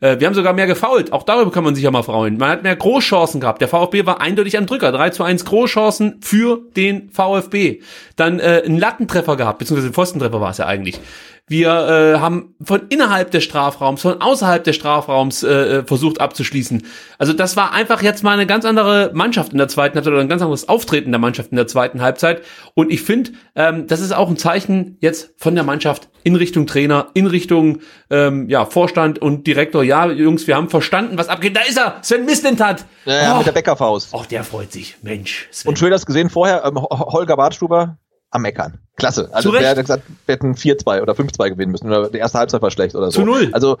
Äh, 0.00 0.20
wir 0.20 0.26
haben 0.26 0.34
sogar 0.34 0.52
mehr 0.52 0.66
gefault. 0.66 1.10
Auch 1.12 1.22
darüber 1.22 1.50
kann 1.50 1.64
man 1.64 1.74
sich 1.74 1.84
ja 1.84 1.90
mal 1.90 2.02
freuen. 2.02 2.36
Man 2.36 2.50
hat 2.50 2.62
mehr 2.62 2.76
Großchancen 2.76 3.40
gehabt. 3.40 3.62
Der 3.62 3.68
VfB 3.68 4.04
war 4.04 4.20
eindeutig 4.20 4.58
am 4.58 4.66
Drücker. 4.66 4.92
3 4.92 5.08
zu 5.10 5.22
1 5.22 5.46
Großchancen 5.46 6.16
für 6.20 6.60
den 6.76 7.08
VfB. 7.08 7.80
Dann 8.16 8.40
äh, 8.40 8.62
einen 8.66 8.78
Lattentreffer 8.78 9.36
gehabt, 9.36 9.58
beziehungsweise 9.60 9.81
ein 9.86 9.92
Pfostentreffer 9.92 10.40
war 10.40 10.50
es 10.50 10.58
ja 10.58 10.66
eigentlich. 10.66 11.00
Wir 11.48 11.68
äh, 11.70 12.18
haben 12.20 12.54
von 12.62 12.82
innerhalb 12.88 13.32
des 13.32 13.42
Strafraums, 13.42 14.00
von 14.00 14.22
außerhalb 14.22 14.62
des 14.62 14.76
Strafraums 14.76 15.42
äh, 15.42 15.48
äh, 15.48 15.84
versucht 15.84 16.20
abzuschließen. 16.20 16.86
Also 17.18 17.32
das 17.32 17.56
war 17.56 17.72
einfach 17.72 18.00
jetzt 18.00 18.22
mal 18.22 18.32
eine 18.32 18.46
ganz 18.46 18.64
andere 18.64 19.10
Mannschaft 19.12 19.50
in 19.52 19.58
der 19.58 19.66
zweiten 19.66 19.96
Halbzeit 19.96 20.12
oder 20.12 20.22
ein 20.22 20.28
ganz 20.28 20.40
anderes 20.40 20.68
Auftreten 20.68 21.10
der 21.10 21.18
Mannschaft 21.18 21.50
in 21.50 21.56
der 21.56 21.66
zweiten 21.66 22.00
Halbzeit. 22.00 22.42
Und 22.74 22.92
ich 22.92 23.02
finde, 23.02 23.32
ähm, 23.56 23.88
das 23.88 24.00
ist 24.00 24.12
auch 24.12 24.28
ein 24.28 24.36
Zeichen 24.36 24.98
jetzt 25.00 25.34
von 25.36 25.56
der 25.56 25.64
Mannschaft 25.64 26.08
in 26.22 26.36
Richtung 26.36 26.68
Trainer, 26.68 27.08
in 27.12 27.26
Richtung 27.26 27.80
ähm, 28.08 28.48
ja 28.48 28.64
Vorstand 28.64 29.18
und 29.18 29.46
Direktor. 29.46 29.82
Ja, 29.82 30.06
Jungs, 30.06 30.46
wir 30.46 30.54
haben 30.54 30.70
verstanden, 30.70 31.18
was 31.18 31.28
abgeht. 31.28 31.56
Da 31.56 31.62
ist 31.62 31.76
er, 31.76 31.96
Sven 32.02 32.24
Mislintat. 32.24 32.86
Ja, 33.04 33.14
ja, 33.14 33.34
oh. 33.34 33.38
mit 33.38 33.48
der 33.48 33.52
Bäckerfaust. 33.52 34.14
Och, 34.14 34.26
der 34.26 34.44
freut 34.44 34.70
sich. 34.70 34.96
Mensch. 35.02 35.48
Sven. 35.50 35.70
Und 35.70 35.78
schön 35.78 35.90
das 35.90 36.06
gesehen 36.06 36.30
vorher, 36.30 36.64
ähm, 36.64 36.80
Holger 36.80 37.36
Bartstuber 37.36 37.98
am 38.32 38.42
Meckern. 38.42 38.78
Klasse. 38.96 39.28
Also 39.32 39.50
Zu 39.50 39.52
Recht. 39.54 39.62
der 39.62 39.70
hat 39.70 39.78
gesagt, 39.78 40.02
wir 40.26 40.32
hätten 40.34 40.54
4-2 40.54 41.02
oder 41.02 41.12
5-2 41.12 41.50
gewinnen 41.50 41.70
müssen. 41.70 41.86
Oder 41.86 42.10
die 42.10 42.18
erste 42.18 42.38
Halbzeit 42.38 42.60
war 42.62 42.70
schlecht 42.70 42.94
oder 42.96 43.10
so. 43.10 43.20
Zu 43.20 43.24
null. 43.26 43.50
Also 43.52 43.78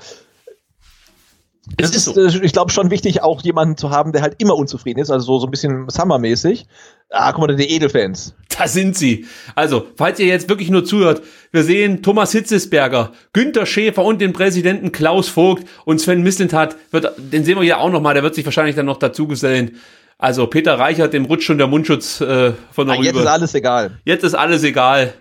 Es 1.76 1.94
ist 1.94 2.08
ist, 2.08 2.16
äh, 2.16 2.44
ich 2.44 2.52
glaube, 2.52 2.70
schon 2.70 2.90
wichtig, 2.90 3.22
auch 3.22 3.42
jemanden 3.42 3.76
zu 3.76 3.90
haben, 3.90 4.12
der 4.12 4.22
halt 4.22 4.36
immer 4.38 4.56
unzufrieden 4.56 5.00
ist, 5.00 5.10
also 5.10 5.24
so, 5.26 5.38
so 5.38 5.46
ein 5.46 5.50
bisschen 5.50 5.88
Summer-mäßig. 5.88 6.66
Ah, 7.10 7.32
guck 7.32 7.46
mal, 7.46 7.54
die 7.56 7.70
Edelfans. 7.70 8.34
Da 8.58 8.66
sind 8.66 8.96
sie. 8.96 9.26
Also, 9.54 9.86
falls 9.96 10.18
ihr 10.18 10.26
jetzt 10.26 10.48
wirklich 10.48 10.70
nur 10.70 10.84
zuhört, 10.84 11.22
wir 11.50 11.62
sehen 11.62 12.02
Thomas 12.02 12.32
Hitzesberger, 12.32 13.12
Günter 13.32 13.66
Schäfer 13.66 14.04
und 14.04 14.20
den 14.20 14.32
Präsidenten 14.32 14.92
Klaus 14.92 15.28
Vogt 15.28 15.64
und 15.84 16.00
Sven 16.00 16.22
Mislintat, 16.22 16.76
wird, 16.90 17.12
den 17.16 17.44
sehen 17.44 17.58
wir 17.58 17.64
ja 17.64 17.78
auch 17.78 17.90
nochmal, 17.90 18.14
der 18.14 18.22
wird 18.22 18.34
sich 18.34 18.44
wahrscheinlich 18.44 18.76
dann 18.76 18.86
noch 18.86 18.98
dazugesellen. 18.98 19.76
Also, 20.22 20.46
Peter 20.46 20.78
Reichert, 20.78 21.12
dem 21.14 21.24
rutscht 21.24 21.46
schon 21.46 21.58
der 21.58 21.66
Mundschutz 21.66 22.20
äh, 22.20 22.52
von 22.70 22.86
der 22.86 22.96
Ah, 22.96 23.02
jetzt 23.02 23.14
Rübe. 23.14 23.20
ist 23.24 23.26
alles 23.26 23.54
egal. 23.54 23.98
jetzt 24.04 24.22
ist 24.22 24.34
alles 24.34 24.62
egal. 24.62 25.14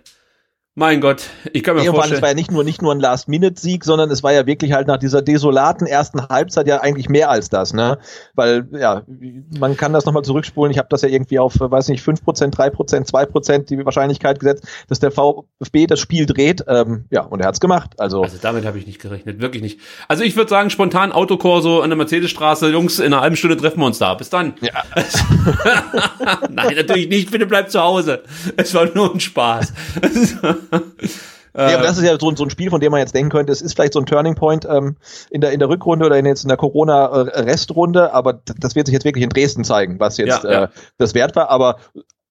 Mein 0.74 1.02
Gott, 1.02 1.26
ich 1.52 1.64
kann 1.64 1.76
mir 1.76 1.82
Irgendwann, 1.82 2.04
es 2.04 2.08
vorstellen. 2.12 2.22
war 2.22 2.30
ja 2.30 2.36
nicht 2.36 2.50
nur, 2.50 2.64
nicht 2.64 2.82
nur 2.82 2.94
ein 2.94 3.02
Last-Minute-Sieg, 3.02 3.84
sondern 3.84 4.10
es 4.10 4.24
war 4.24 4.32
ja 4.32 4.46
wirklich 4.46 4.72
halt 4.72 4.88
nach 4.88 5.00
dieser 5.00 5.22
desolaten 5.22 5.86
ersten 5.86 6.26
Halbzeit 6.30 6.66
ja 6.66 6.80
eigentlich 6.80 7.10
mehr 7.10 7.30
als 7.30 7.50
das, 7.50 7.74
ne? 7.74 7.98
Weil, 8.36 8.70
ja, 8.72 9.02
man 9.60 9.76
kann 9.76 9.92
das 9.92 10.06
nochmal 10.06 10.24
zurückspulen. 10.24 10.72
Ich 10.72 10.78
habe 10.78 10.88
das 10.90 11.02
ja 11.02 11.10
irgendwie 11.10 11.40
auf, 11.40 11.56
äh, 11.56 11.70
weiß 11.70 11.90
nicht, 11.90 12.02
5%, 12.02 12.56
3%, 12.56 13.06
2% 13.06 13.66
die 13.66 13.84
Wahrscheinlichkeit 13.84 14.40
gesetzt, 14.40 14.66
dass 14.88 15.02
der 15.02 15.12
VfB 15.12 15.88
das 15.88 16.00
Spiel 16.00 16.26
dreht. 16.26 16.64
Ähm, 16.70 17.04
ja, 17.10 17.24
und 17.24 17.42
er 17.42 17.48
hat's 17.50 17.60
gemacht. 17.60 17.92
Also, 17.98 18.24
Also 18.24 18.38
damit 18.42 18.66
habe 18.66 18.78
ich 18.78 18.88
nicht 18.88 19.02
gerechnet, 19.02 19.42
wirklich 19.42 19.62
nicht. 19.62 19.82
Also 20.08 20.24
ich 20.24 20.38
würde 20.38 20.50
sagen, 20.50 20.70
spontan 20.70 21.12
Autokorso 21.12 21.82
an 21.82 21.90
der 21.90 21.98
Mercedesstraße, 21.98 22.70
Jungs, 22.70 23.00
in 23.00 23.08
einer 23.08 23.20
halben 23.22 23.36
Stunde 23.36 23.58
treffen 23.58 23.82
wir 23.82 23.88
uns 23.88 24.00
da. 24.00 24.14
Bis 24.14 24.30
dann. 24.30 24.54
ja. 24.62 24.84
Nein, 26.50 26.76
natürlich 26.78 27.10
nicht, 27.10 27.30
bitte 27.30 27.46
bleibt 27.46 27.72
zu 27.72 27.82
Hause. 27.82 28.24
Es 28.56 28.74
war 28.74 28.86
nur 28.96 29.14
ein 29.14 29.20
Spaß. 29.20 29.74
Ja, 31.54 31.76
aber 31.76 31.84
das 31.84 31.98
ist 31.98 32.06
ja 32.06 32.18
so, 32.18 32.34
so 32.34 32.46
ein 32.46 32.50
Spiel, 32.50 32.70
von 32.70 32.80
dem 32.80 32.92
man 32.92 33.02
jetzt 33.02 33.14
denken 33.14 33.30
könnte, 33.30 33.52
es 33.52 33.62
ist 33.62 33.74
vielleicht 33.74 33.94
so 33.94 34.00
ein 34.00 34.06
Turning 34.06 34.36
Point 34.36 34.66
ähm, 34.70 34.96
in, 35.30 35.42
der, 35.42 35.52
in 35.52 35.60
der 35.60 35.68
Rückrunde 35.68 36.06
oder 36.06 36.18
in, 36.18 36.26
jetzt 36.26 36.44
in 36.44 36.48
der 36.48 36.58
Corona-Restrunde, 36.58 38.14
aber 38.14 38.42
das 38.58 38.76
wird 38.76 38.88
sich 38.88 38.94
jetzt 38.94 39.04
wirklich 39.04 39.24
in 39.24 39.30
Dresden 39.30 39.66
zeigen, 39.66 40.00
was 40.00 40.18
jetzt 40.18 40.44
Ja, 40.44 40.52
ja. 40.52 40.64
Äh, 40.64 40.68
das 40.98 41.14
wert 41.14 41.36
war. 41.36 41.50
Aber 41.50 41.76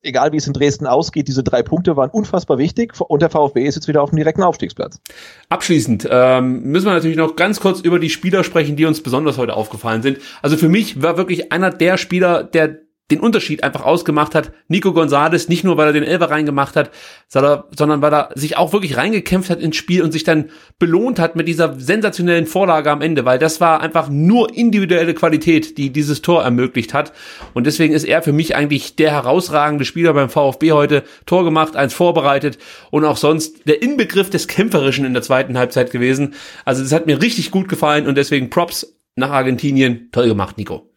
egal 0.02 0.32
wie 0.32 0.38
es 0.38 0.46
in 0.46 0.52
Dresden 0.52 0.86
ausgeht, 0.86 1.28
diese 1.28 1.42
drei 1.42 1.62
Punkte 1.62 1.96
waren 1.96 2.10
unfassbar 2.10 2.58
wichtig 2.58 2.94
und 3.00 3.20
der 3.20 3.30
VfB 3.30 3.64
ist 3.64 3.74
jetzt 3.74 3.88
wieder 3.88 4.02
auf 4.02 4.10
dem 4.10 4.16
direkten 4.16 4.42
Aufstiegsplatz. 4.42 5.00
Abschließend 5.48 6.08
ähm, 6.10 6.62
müssen 6.62 6.86
wir 6.86 6.94
natürlich 6.94 7.16
noch 7.16 7.36
ganz 7.36 7.60
kurz 7.60 7.80
über 7.80 7.98
die 7.98 8.10
Spieler 8.10 8.44
sprechen, 8.44 8.76
die 8.76 8.86
uns 8.86 9.02
besonders 9.02 9.36
heute 9.36 9.54
aufgefallen 9.54 10.02
sind. 10.02 10.18
Also 10.42 10.56
für 10.56 10.68
mich 10.68 11.02
war 11.02 11.16
wirklich 11.18 11.52
einer 11.52 11.70
der 11.70 11.98
Spieler, 11.98 12.42
der 12.44 12.78
den 13.10 13.20
Unterschied 13.20 13.64
einfach 13.64 13.84
ausgemacht 13.84 14.34
hat, 14.34 14.52
Nico 14.68 14.92
Gonzalez, 14.92 15.48
nicht 15.48 15.64
nur 15.64 15.76
weil 15.76 15.88
er 15.88 15.92
den 15.92 16.04
Elfer 16.04 16.30
reingemacht 16.30 16.76
hat, 16.76 16.90
sondern, 17.28 17.64
sondern 17.76 18.02
weil 18.02 18.12
er 18.12 18.30
sich 18.34 18.56
auch 18.56 18.72
wirklich 18.72 18.96
reingekämpft 18.96 19.50
hat 19.50 19.60
ins 19.60 19.76
Spiel 19.76 20.02
und 20.02 20.12
sich 20.12 20.24
dann 20.24 20.50
belohnt 20.78 21.18
hat 21.18 21.36
mit 21.36 21.48
dieser 21.48 21.78
sensationellen 21.78 22.46
Vorlage 22.46 22.90
am 22.90 23.02
Ende, 23.02 23.24
weil 23.24 23.38
das 23.38 23.60
war 23.60 23.80
einfach 23.80 24.08
nur 24.08 24.54
individuelle 24.54 25.14
Qualität, 25.14 25.78
die 25.78 25.90
dieses 25.90 26.22
Tor 26.22 26.42
ermöglicht 26.42 26.94
hat. 26.94 27.12
Und 27.54 27.66
deswegen 27.66 27.94
ist 27.94 28.04
er 28.04 28.22
für 28.22 28.32
mich 28.32 28.54
eigentlich 28.54 28.96
der 28.96 29.10
herausragende 29.10 29.84
Spieler 29.84 30.12
beim 30.12 30.30
VfB 30.30 30.72
heute. 30.72 31.02
Tor 31.26 31.44
gemacht, 31.44 31.76
eins 31.76 31.94
vorbereitet 31.94 32.58
und 32.90 33.04
auch 33.04 33.16
sonst 33.16 33.66
der 33.68 33.82
Inbegriff 33.82 34.30
des 34.30 34.48
Kämpferischen 34.48 35.04
in 35.04 35.14
der 35.14 35.22
zweiten 35.22 35.58
Halbzeit 35.58 35.90
gewesen. 35.90 36.34
Also 36.64 36.82
das 36.82 36.92
hat 36.92 37.06
mir 37.06 37.20
richtig 37.20 37.50
gut 37.50 37.68
gefallen 37.68 38.06
und 38.06 38.16
deswegen 38.16 38.50
Props 38.50 38.96
nach 39.16 39.30
Argentinien. 39.30 40.08
Toll 40.12 40.28
gemacht, 40.28 40.58
Nico. 40.58 40.89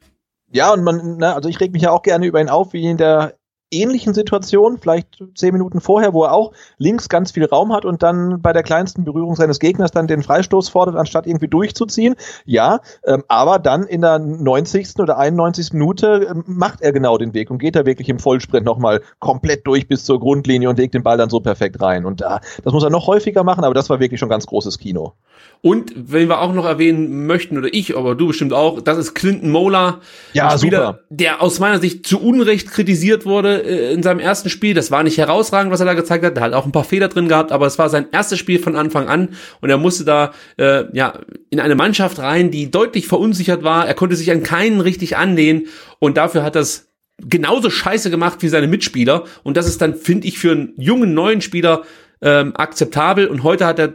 Ja, 0.54 0.72
und 0.72 0.84
man, 0.84 1.18
ne, 1.18 1.34
also 1.34 1.50
ich 1.50 1.60
reg 1.60 1.74
mich 1.74 1.82
ja 1.82 1.92
auch 1.92 2.04
gerne 2.04 2.28
über 2.28 2.40
ihn 2.40 2.50
auf, 2.50 2.74
wie 2.74 2.86
in 2.86 2.98
der 2.98 3.34
ähnlichen 3.74 4.14
Situation, 4.14 4.78
vielleicht 4.78 5.24
zehn 5.36 5.52
Minuten 5.52 5.82
vorher, 5.82 6.14
wo 6.14 6.24
er 6.24 6.34
auch 6.34 6.52
links 6.78 7.10
ganz 7.10 7.32
viel 7.32 7.46
Raum 7.46 7.74
hat 7.74 7.86
und 7.86 8.04
dann 8.04 8.40
bei 8.42 8.54
der 8.54 8.62
kleinsten 8.62 9.04
Berührung 9.04 9.36
seines 9.36 9.60
Gegners 9.60 9.90
dann 9.90 10.06
den 10.06 10.22
Freistoß 10.22 10.70
fordert, 10.70 10.96
anstatt 10.96 11.26
irgendwie 11.26 11.48
durchzuziehen. 11.48 12.16
Ja, 12.46 12.82
ähm, 13.04 13.24
aber 13.28 13.58
dann 13.58 13.84
in 13.84 14.02
der 14.02 14.20
90. 14.20 15.00
oder 15.00 15.18
91. 15.18 15.74
Minute 15.74 16.28
ähm, 16.30 16.44
macht 16.46 16.82
er 16.82 16.94
genau 16.94 17.18
den 17.18 17.34
Weg 17.34 17.50
und 17.50 17.58
geht 17.58 17.76
da 17.76 17.86
wirklich 17.86 18.10
im 18.10 18.20
Vollsprint 18.20 18.66
nochmal 18.66 19.02
komplett 19.20 19.66
durch 19.66 19.88
bis 19.88 20.06
zur 20.06 20.20
Grundlinie 20.20 20.70
und 20.70 20.78
legt 20.78 20.94
den 20.94 21.04
Ball 21.04 21.18
dann 21.18 21.32
so 21.32 21.40
perfekt 21.40 21.82
rein. 21.82 22.06
Und 22.06 22.22
da, 22.22 22.42
das 22.64 22.74
muss 22.74 22.84
er 22.84 22.92
noch 22.92 23.08
häufiger 23.08 23.44
machen, 23.44 23.64
aber 23.64 23.74
das 23.74 23.90
war 23.90 24.00
wirklich 24.00 24.20
schon 24.20 24.30
ganz 24.30 24.46
großes 24.46 24.78
Kino. 24.78 25.14
Und 25.66 25.94
wenn 25.96 26.28
wir 26.28 26.42
auch 26.42 26.54
noch 26.54 26.66
erwähnen 26.66 27.26
möchten, 27.26 27.58
oder 27.58 27.70
ich, 27.72 27.96
aber 27.96 28.16
du 28.16 28.28
bestimmt 28.28 28.52
auch, 28.52 28.82
das 28.82 28.98
ist 28.98 29.14
Clinton 29.14 29.50
Mola. 29.50 30.02
Ja, 30.34 30.58
Spieler, 30.58 30.88
super. 30.88 31.00
Der 31.10 31.42
aus 31.42 31.62
meiner 31.62 31.80
Sicht 31.80 32.06
zu 32.06 32.20
Unrecht 32.22 32.70
kritisiert 32.70 33.26
wurde 33.26 33.64
äh, 33.64 33.94
in 33.94 34.04
seinem 34.04 34.20
ersten 34.20 34.50
Spiel. 34.50 34.74
Das 34.74 34.92
war 34.92 35.04
nicht 35.04 35.18
herausragend, 35.18 35.72
was 35.72 35.80
er 35.80 35.86
da 35.86 35.94
gezeigt 35.94 36.26
hat. 36.26 36.36
Er 36.36 36.44
hat 36.44 36.54
auch 36.54 36.66
ein 36.66 36.74
paar 36.74 36.84
Fehler 36.84 37.08
drin 37.08 37.30
gehabt, 37.30 37.54
aber 37.54 37.66
es 37.66 37.80
war 37.80 37.88
sein 37.88 38.08
erstes 38.12 38.40
Spiel 38.40 38.60
von 38.60 38.76
Anfang 38.76 39.08
an 39.08 39.30
und 39.62 39.70
er 39.70 39.78
musste 39.78 40.04
da 40.04 40.34
äh, 40.58 40.84
ja 40.92 41.14
in 41.50 41.62
eine 41.62 41.76
Mannschaft 41.76 42.20
rein, 42.20 42.52
die 42.52 42.70
deutlich 42.70 43.08
verunsichert 43.08 43.64
war. 43.64 43.88
Er 43.88 43.94
konnte 43.94 44.18
sich 44.18 44.32
an 44.32 44.44
keinen 44.44 44.82
richtig 44.82 45.16
anlehnen 45.16 45.68
und 46.00 46.18
dafür 46.18 46.44
hat 46.44 46.56
das 46.56 46.90
genauso 47.22 47.70
scheiße 47.70 48.10
gemacht 48.10 48.40
wie 48.42 48.50
seine 48.50 48.68
Mitspieler. 48.68 49.24
Und 49.44 49.56
das 49.56 49.68
ist 49.68 49.82
dann, 49.82 49.96
finde 49.96 50.28
ich, 50.28 50.40
für 50.40 50.52
einen 50.52 50.74
jungen, 50.76 51.14
neuen 51.14 51.40
Spieler 51.40 51.84
ähm, 52.22 52.54
akzeptabel. 52.54 53.28
Und 53.28 53.44
heute 53.44 53.66
hat 53.66 53.80
er 53.80 53.94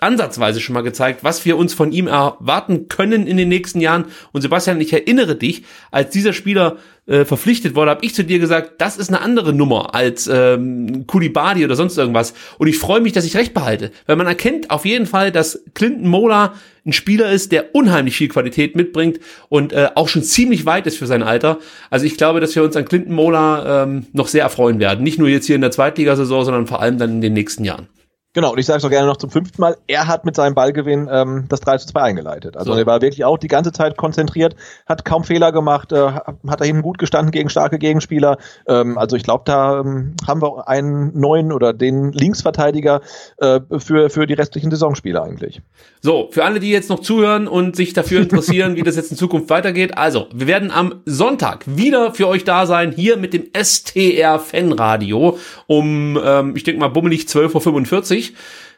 ansatzweise 0.00 0.60
schon 0.60 0.74
mal 0.74 0.82
gezeigt, 0.82 1.22
was 1.22 1.44
wir 1.44 1.56
uns 1.56 1.74
von 1.74 1.92
ihm 1.92 2.06
erwarten 2.06 2.88
können 2.88 3.26
in 3.26 3.36
den 3.36 3.48
nächsten 3.48 3.80
Jahren. 3.80 4.06
Und 4.32 4.42
Sebastian, 4.42 4.80
ich 4.80 4.92
erinnere 4.92 5.36
dich, 5.36 5.64
als 5.90 6.10
dieser 6.10 6.32
Spieler 6.32 6.78
äh, 7.06 7.24
verpflichtet 7.24 7.74
wurde, 7.74 7.90
habe 7.90 8.04
ich 8.04 8.14
zu 8.14 8.24
dir 8.24 8.38
gesagt, 8.38 8.80
das 8.80 8.96
ist 8.96 9.08
eine 9.08 9.20
andere 9.20 9.52
Nummer 9.52 9.94
als 9.94 10.28
ähm, 10.32 11.06
Kulibadi 11.06 11.64
oder 11.64 11.76
sonst 11.76 11.98
irgendwas. 11.98 12.34
Und 12.58 12.68
ich 12.68 12.78
freue 12.78 13.00
mich, 13.00 13.12
dass 13.12 13.24
ich 13.24 13.36
recht 13.36 13.54
behalte, 13.54 13.90
weil 14.06 14.16
man 14.16 14.26
erkennt 14.26 14.70
auf 14.70 14.84
jeden 14.84 15.06
Fall, 15.06 15.32
dass 15.32 15.62
Clinton 15.74 16.08
Mola 16.08 16.54
ein 16.86 16.92
Spieler 16.94 17.30
ist, 17.30 17.52
der 17.52 17.74
unheimlich 17.74 18.16
viel 18.16 18.28
Qualität 18.28 18.74
mitbringt 18.74 19.20
und 19.50 19.72
äh, 19.74 19.90
auch 19.96 20.08
schon 20.08 20.22
ziemlich 20.22 20.64
weit 20.64 20.86
ist 20.86 20.96
für 20.96 21.06
sein 21.06 21.22
Alter. 21.22 21.58
Also 21.90 22.06
ich 22.06 22.16
glaube, 22.16 22.40
dass 22.40 22.54
wir 22.56 22.62
uns 22.62 22.74
an 22.74 22.86
Clinton 22.86 23.12
Mola 23.12 23.82
ähm, 23.82 24.06
noch 24.12 24.28
sehr 24.28 24.44
erfreuen 24.44 24.78
werden. 24.78 25.04
Nicht 25.04 25.18
nur 25.18 25.28
jetzt 25.28 25.46
hier 25.46 25.56
in 25.56 25.60
der 25.60 25.70
Zweitligasaison, 25.70 26.46
sondern 26.46 26.66
vor 26.66 26.80
allem 26.80 26.96
dann 26.96 27.10
in 27.10 27.20
den 27.20 27.34
nächsten 27.34 27.64
Jahren. 27.64 27.88
Genau, 28.32 28.52
und 28.52 28.58
ich 28.58 28.66
sage 28.66 28.78
es 28.78 28.84
auch 28.84 28.90
gerne 28.90 29.08
noch 29.08 29.16
zum 29.16 29.28
fünften 29.28 29.60
Mal, 29.60 29.76
er 29.88 30.06
hat 30.06 30.24
mit 30.24 30.36
seinem 30.36 30.54
Ballgewinn 30.54 31.08
ähm, 31.10 31.46
das 31.48 31.60
3 31.60 31.78
zu 31.78 31.88
2 31.88 32.00
eingeleitet. 32.00 32.56
Also 32.56 32.72
So. 32.72 32.78
er 32.78 32.86
war 32.86 33.02
wirklich 33.02 33.24
auch 33.24 33.38
die 33.38 33.48
ganze 33.48 33.72
Zeit 33.72 33.96
konzentriert, 33.96 34.54
hat 34.86 35.04
kaum 35.04 35.24
Fehler 35.24 35.50
gemacht, 35.50 35.90
äh, 35.90 36.12
hat 36.12 36.60
da 36.60 36.64
hinten 36.64 36.82
gut 36.82 36.98
gestanden 36.98 37.32
gegen 37.32 37.50
starke 37.50 37.78
Gegenspieler. 37.78 38.38
Ähm, 38.68 38.98
also 38.98 39.16
ich 39.16 39.24
glaube, 39.24 39.42
da 39.46 39.80
ähm, 39.80 40.14
haben 40.28 40.42
wir 40.42 40.68
einen 40.68 41.18
neuen 41.18 41.50
oder 41.52 41.72
den 41.72 42.12
Linksverteidiger 42.12 43.00
äh, 43.38 43.60
für, 43.78 44.10
für 44.10 44.26
die 44.26 44.34
restlichen 44.34 44.70
Saisonspiele 44.70 45.20
eigentlich. 45.20 45.60
So, 46.02 46.30
für 46.32 46.44
alle, 46.44 46.60
die 46.60 46.70
jetzt 46.70 46.88
noch 46.88 47.00
zuhören 47.00 47.46
und 47.46 47.76
sich 47.76 47.92
dafür 47.92 48.20
interessieren, 48.22 48.76
wie 48.76 48.82
das 48.82 48.96
jetzt 48.96 49.10
in 49.10 49.18
Zukunft 49.18 49.50
weitergeht. 49.50 49.98
Also, 49.98 50.28
wir 50.34 50.46
werden 50.46 50.70
am 50.70 51.02
Sonntag 51.04 51.64
wieder 51.66 52.14
für 52.14 52.26
euch 52.26 52.44
da 52.44 52.66
sein, 52.66 52.92
hier 52.92 53.18
mit 53.18 53.34
dem 53.34 53.44
STR 53.54 54.38
Fanradio 54.38 55.38
um, 55.66 56.18
ähm, 56.22 56.56
ich 56.56 56.64
denke 56.64 56.80
mal, 56.80 56.88
bummelig 56.88 57.24
12.45 57.24 58.30
Uhr. 58.30 58.36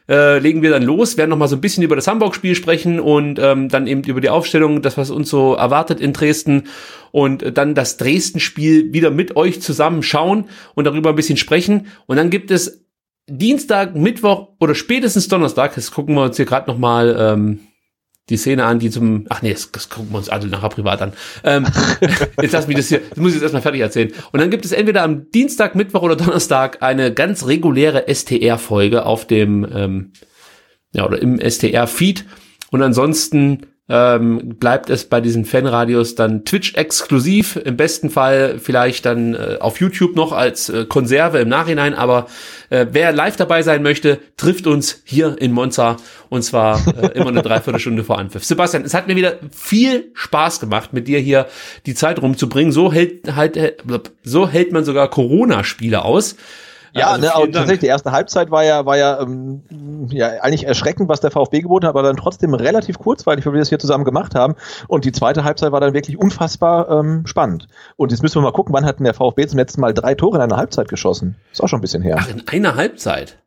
Äh, 0.09 0.39
legen 0.39 0.61
wir 0.61 0.69
dann 0.69 0.83
los, 0.83 1.15
werden 1.15 1.29
noch 1.29 1.37
mal 1.37 1.47
so 1.47 1.55
ein 1.55 1.61
bisschen 1.61 1.81
über 1.81 1.95
das 1.95 2.07
Hamburg-Spiel 2.07 2.55
sprechen 2.55 2.99
und 2.99 3.39
ähm, 3.39 3.69
dann 3.69 3.87
eben 3.87 4.03
über 4.03 4.19
die 4.19 4.29
Aufstellung, 4.29 4.81
das 4.81 4.97
was 4.97 5.09
uns 5.09 5.29
so 5.29 5.53
erwartet 5.53 6.01
in 6.01 6.11
Dresden 6.11 6.63
und 7.11 7.41
äh, 7.41 7.53
dann 7.53 7.73
das 7.73 7.95
Dresden-Spiel 7.95 8.91
wieder 8.91 9.11
mit 9.11 9.37
euch 9.37 9.61
zusammen 9.61 10.03
schauen 10.03 10.49
und 10.75 10.83
darüber 10.83 11.11
ein 11.11 11.15
bisschen 11.15 11.37
sprechen 11.37 11.87
und 12.05 12.17
dann 12.17 12.29
gibt 12.29 12.51
es 12.51 12.82
Dienstag, 13.27 13.95
Mittwoch 13.95 14.49
oder 14.59 14.75
spätestens 14.75 15.27
Donnerstag, 15.27 15.75
das 15.75 15.91
gucken 15.91 16.15
wir 16.15 16.23
uns 16.23 16.35
hier 16.35 16.45
gerade 16.45 16.69
noch 16.69 16.77
mal 16.77 17.15
ähm, 17.17 17.59
die 18.29 18.37
Szene 18.37 18.65
an, 18.65 18.79
die 18.79 18.89
zum, 18.89 19.25
ach 19.29 19.41
nee, 19.41 19.51
das, 19.51 19.71
das 19.71 19.89
gucken 19.89 20.11
wir 20.11 20.17
uns 20.17 20.29
alle 20.29 20.47
nachher 20.47 20.69
privat 20.69 21.01
an. 21.01 21.13
Ähm, 21.43 21.65
jetzt 22.41 22.51
lass 22.51 22.67
mich 22.67 22.77
das 22.77 22.89
hier, 22.89 23.01
das 23.09 23.17
muss 23.17 23.29
ich 23.29 23.35
jetzt 23.35 23.43
erstmal 23.43 23.61
fertig 23.61 23.81
erzählen. 23.81 24.11
Und 24.31 24.39
dann 24.39 24.49
gibt 24.49 24.65
es 24.65 24.71
entweder 24.71 25.03
am 25.03 25.29
Dienstag, 25.31 25.75
Mittwoch 25.75 26.01
oder 26.01 26.15
Donnerstag 26.15 26.81
eine 26.81 27.13
ganz 27.13 27.45
reguläre 27.45 28.05
STR-Folge 28.13 29.05
auf 29.05 29.25
dem, 29.25 29.67
ähm, 29.73 30.13
ja, 30.93 31.05
oder 31.05 31.21
im 31.21 31.39
STR-Feed. 31.39 32.25
Und 32.71 32.81
ansonsten 32.81 33.67
ähm, 33.89 34.55
bleibt 34.59 34.89
es 34.89 35.05
bei 35.05 35.19
diesen 35.19 35.43
Fanradios 35.43 36.15
dann 36.15 36.45
Twitch-exklusiv, 36.45 37.57
im 37.57 37.75
besten 37.75 38.09
Fall 38.09 38.57
vielleicht 38.59 39.05
dann 39.05 39.35
äh, 39.35 39.57
auf 39.59 39.81
YouTube 39.81 40.15
noch 40.15 40.31
als 40.31 40.69
äh, 40.69 40.85
Konserve 40.85 41.39
im 41.39 41.49
Nachhinein, 41.49 41.93
aber 41.93 42.27
äh, 42.69 42.85
wer 42.91 43.11
live 43.11 43.35
dabei 43.35 43.61
sein 43.61 43.83
möchte, 43.83 44.19
trifft 44.37 44.67
uns 44.67 45.01
hier 45.03 45.35
in 45.37 45.51
Monza 45.51 45.97
und 46.29 46.43
zwar 46.43 46.81
äh, 46.97 47.07
immer 47.17 47.27
eine 47.27 47.41
Dreiviertelstunde 47.41 48.05
vor 48.05 48.19
Anpfiff. 48.19 48.45
Sebastian, 48.45 48.85
es 48.85 48.93
hat 48.93 49.07
mir 49.07 49.17
wieder 49.17 49.39
viel 49.51 50.11
Spaß 50.13 50.61
gemacht, 50.61 50.93
mit 50.93 51.09
dir 51.09 51.19
hier 51.19 51.47
die 51.85 51.93
Zeit 51.93 52.21
rumzubringen. 52.21 52.71
So 52.71 52.93
hält 52.93 53.35
halt, 53.35 53.57
äh, 53.57 53.73
so 54.23 54.47
hält 54.47 54.71
man 54.71 54.85
sogar 54.85 55.09
Corona-Spiele 55.09 56.05
aus. 56.05 56.37
Ja, 56.95 57.07
also 57.07 57.21
ne, 57.21 57.35
aber 57.35 57.51
tatsächlich, 57.51 57.79
die 57.79 57.87
erste 57.87 58.11
Halbzeit 58.11 58.51
war 58.51 58.63
ja, 58.63 58.85
war 58.85 58.97
ja, 58.97 59.19
ähm, 59.19 59.63
ja 60.11 60.27
eigentlich 60.41 60.65
erschreckend, 60.65 61.09
was 61.09 61.21
der 61.21 61.31
VfB 61.31 61.61
geboten 61.61 61.87
hat, 61.87 61.89
aber 61.89 62.03
dann 62.03 62.17
trotzdem 62.17 62.53
relativ 62.53 62.99
kurzweilig, 62.99 63.45
weil 63.45 63.53
wir 63.53 63.59
das 63.59 63.69
hier 63.69 63.79
zusammen 63.79 64.05
gemacht 64.05 64.35
haben. 64.35 64.55
Und 64.87 65.03
die 65.03 65.11
zweite 65.11 65.43
Halbzeit 65.43 65.71
war 65.71 65.81
dann 65.81 65.95
wirklich 65.95 66.19
unfassbar 66.19 66.89
ähm, 66.89 67.25
spannend. 67.25 67.67
Und 67.95 68.11
jetzt 68.11 68.21
müssen 68.21 68.35
wir 68.35 68.41
mal 68.41 68.51
gucken, 68.51 68.73
wann 68.73 68.85
hat 68.85 68.99
denn 68.99 69.05
der 69.05 69.15
VfB 69.15 69.47
zum 69.47 69.57
letzten 69.57 69.81
Mal 69.81 69.93
drei 69.93 70.13
Tore 70.13 70.37
in 70.37 70.43
einer 70.43 70.57
Halbzeit 70.57 70.87
geschossen? 70.87 71.35
Ist 71.51 71.61
auch 71.61 71.67
schon 71.67 71.79
ein 71.79 71.81
bisschen 71.81 72.03
her. 72.03 72.17
Ach, 72.19 72.29
in 72.29 72.47
einer 72.47 72.75
Halbzeit? 72.75 73.39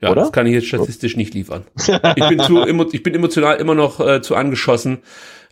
Ja, 0.00 0.10
Oder? 0.10 0.22
das 0.22 0.32
kann 0.32 0.46
ich 0.46 0.52
jetzt 0.52 0.66
statistisch 0.66 1.16
nicht 1.16 1.34
liefern. 1.34 1.64
Ich 1.76 2.28
bin, 2.28 2.40
zu, 2.40 2.66
ich 2.92 3.02
bin 3.02 3.14
emotional 3.14 3.56
immer 3.56 3.74
noch 3.74 4.00
äh, 4.00 4.20
zu 4.20 4.36
angeschossen. 4.36 4.98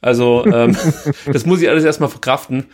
Also 0.01 0.45
ähm, 0.47 0.77
das 1.33 1.47
muss 1.47 1.63
ich 1.63 1.69
alles 1.69 1.85
erstmal 1.85 2.11
verkraften. 2.11 2.67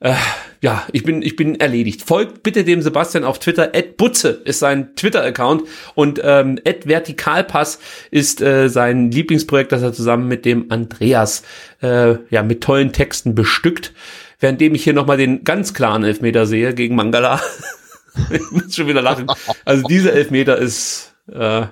Äh, 0.00 0.14
ja, 0.60 0.86
ich 0.92 1.02
bin, 1.02 1.22
ich 1.22 1.34
bin 1.34 1.58
erledigt. 1.58 2.02
Folgt 2.02 2.42
bitte 2.42 2.64
dem 2.64 2.82
Sebastian 2.82 3.24
auf 3.24 3.38
Twitter. 3.38 3.74
Ed 3.74 3.96
Butze 3.96 4.28
ist 4.44 4.60
sein 4.60 4.94
Twitter-Account 4.94 5.64
und 5.94 6.20
ähm, 6.22 6.58
Ed 6.64 6.86
Vertikalpass 6.86 7.80
ist 8.10 8.40
äh, 8.40 8.68
sein 8.68 9.10
Lieblingsprojekt, 9.10 9.72
das 9.72 9.82
er 9.82 9.92
zusammen 9.92 10.28
mit 10.28 10.44
dem 10.44 10.70
Andreas 10.70 11.42
äh, 11.82 12.16
ja 12.30 12.42
mit 12.42 12.62
tollen 12.62 12.92
Texten 12.92 13.34
bestückt. 13.34 13.92
Währenddem 14.40 14.74
ich 14.74 14.84
hier 14.84 14.94
nochmal 14.94 15.16
den 15.16 15.42
ganz 15.42 15.74
klaren 15.74 16.04
Elfmeter 16.04 16.46
sehe 16.46 16.74
gegen 16.74 16.94
Mangala. 16.94 17.40
ich 18.30 18.50
muss 18.50 18.76
schon 18.76 18.86
wieder 18.86 19.02
lachen. 19.02 19.26
Also 19.64 19.86
dieser 19.88 20.12
Elfmeter 20.12 20.58
ist 20.58 21.14
äh, 21.32 21.66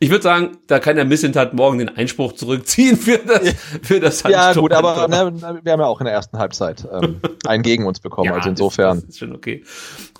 ich 0.00 0.10
würde 0.10 0.22
sagen, 0.22 0.58
da 0.68 0.78
kann 0.78 0.96
der 0.96 1.04
Missentat 1.04 1.54
morgen 1.54 1.78
den 1.78 1.88
Einspruch 1.88 2.32
zurückziehen 2.32 2.96
für 2.96 3.18
das, 3.18 3.54
für 3.82 3.98
das 3.98 4.22
Ja, 4.22 4.52
gut, 4.52 4.72
aber 4.72 5.08
ne, 5.08 5.60
wir 5.62 5.72
haben 5.72 5.80
ja 5.80 5.86
auch 5.86 6.00
in 6.00 6.04
der 6.04 6.14
ersten 6.14 6.38
Halbzeit 6.38 6.86
ähm, 6.92 7.20
einen 7.46 7.62
gegen 7.62 7.86
uns 7.86 7.98
bekommen, 7.98 8.28
ja, 8.28 8.34
also 8.34 8.48
insofern. 8.48 9.00
Das, 9.00 9.08
ist 9.08 9.18
schon 9.18 9.34
okay. 9.34 9.64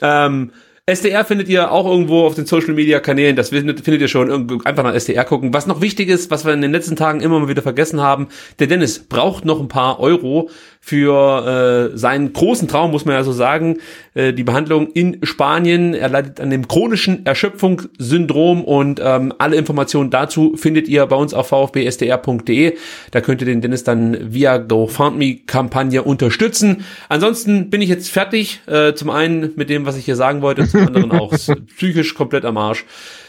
Ähm, 0.02 0.52
SDR 0.88 1.22
findet 1.26 1.50
ihr 1.50 1.70
auch 1.70 1.86
irgendwo 1.86 2.24
auf 2.24 2.34
den 2.34 2.46
Social 2.46 2.72
Media 2.72 2.98
Kanälen. 2.98 3.36
Das 3.36 3.50
findet, 3.50 3.80
findet 3.80 4.00
ihr 4.00 4.08
schon. 4.08 4.30
Einfach 4.64 4.82
nach 4.82 4.94
SDR 4.94 5.22
gucken. 5.26 5.52
Was 5.52 5.66
noch 5.66 5.82
wichtig 5.82 6.08
ist, 6.08 6.30
was 6.30 6.46
wir 6.46 6.54
in 6.54 6.62
den 6.62 6.72
letzten 6.72 6.96
Tagen 6.96 7.20
immer 7.20 7.38
mal 7.38 7.48
wieder 7.48 7.60
vergessen 7.60 8.00
haben. 8.00 8.28
Der 8.58 8.68
Dennis 8.68 8.98
braucht 9.06 9.44
noch 9.44 9.60
ein 9.60 9.68
paar 9.68 10.00
Euro 10.00 10.48
für 10.88 11.90
äh, 11.92 11.98
seinen 11.98 12.32
großen 12.32 12.66
Traum, 12.66 12.92
muss 12.92 13.04
man 13.04 13.14
ja 13.14 13.22
so 13.22 13.32
sagen. 13.32 13.76
Äh, 14.14 14.32
die 14.32 14.42
Behandlung 14.42 14.90
in 14.92 15.18
Spanien. 15.22 15.92
Er 15.92 16.08
leidet 16.08 16.40
an 16.40 16.48
dem 16.48 16.66
chronischen 16.66 17.26
Erschöpfungssyndrom 17.26 18.64
und 18.64 18.98
ähm, 19.04 19.34
alle 19.36 19.56
Informationen 19.56 20.08
dazu 20.08 20.56
findet 20.56 20.88
ihr 20.88 21.04
bei 21.04 21.16
uns 21.16 21.34
auf 21.34 21.48
vfbsdr.de. 21.48 22.76
Da 23.10 23.20
könnt 23.20 23.42
ihr 23.42 23.46
den 23.46 23.60
Dennis 23.60 23.84
dann 23.84 24.32
via 24.32 24.56
GoFundMe-Kampagne 24.56 26.02
unterstützen. 26.02 26.86
Ansonsten 27.10 27.68
bin 27.68 27.82
ich 27.82 27.90
jetzt 27.90 28.10
fertig. 28.10 28.62
Äh, 28.66 28.94
zum 28.94 29.10
einen 29.10 29.52
mit 29.56 29.68
dem, 29.68 29.84
was 29.84 29.98
ich 29.98 30.06
hier 30.06 30.16
sagen 30.16 30.40
wollte 30.40 30.66
zum 30.66 30.86
anderen 30.86 31.12
auch 31.12 31.34
psychisch 31.76 32.14
komplett 32.14 32.46
am 32.46 32.56
Arsch. 32.56 32.86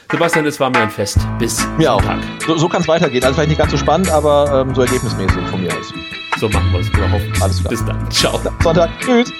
Sebastian, 0.09 0.45
es 0.45 0.61
war 0.61 0.69
mir 0.69 0.79
ein 0.79 0.89
Fest. 0.89 1.17
Bis 1.37 1.67
mir 1.77 1.91
auch. 1.91 2.01
Tag. 2.01 2.19
So, 2.47 2.57
so 2.57 2.69
kann 2.69 2.81
es 2.81 2.87
weitergehen. 2.87 3.21
Also 3.23 3.35
vielleicht 3.35 3.49
nicht 3.49 3.59
ganz 3.59 3.71
so 3.71 3.77
spannend, 3.77 4.09
aber 4.09 4.65
ähm, 4.65 4.73
so 4.73 4.81
ergebnismäßig 4.81 5.43
von 5.49 5.61
mir 5.61 5.71
aus. 5.77 5.93
So 6.39 6.47
machen 6.47 6.71
wir 6.71 6.79
es. 6.79 6.93
Wir 6.93 7.11
hoffen. 7.11 7.33
Alles 7.41 7.59
klar. 7.59 7.69
Bis 7.69 7.85
dann. 7.85 8.11
Ciao. 8.11 8.39
Sonntag. 8.63 8.89
Tschüss. 8.99 9.33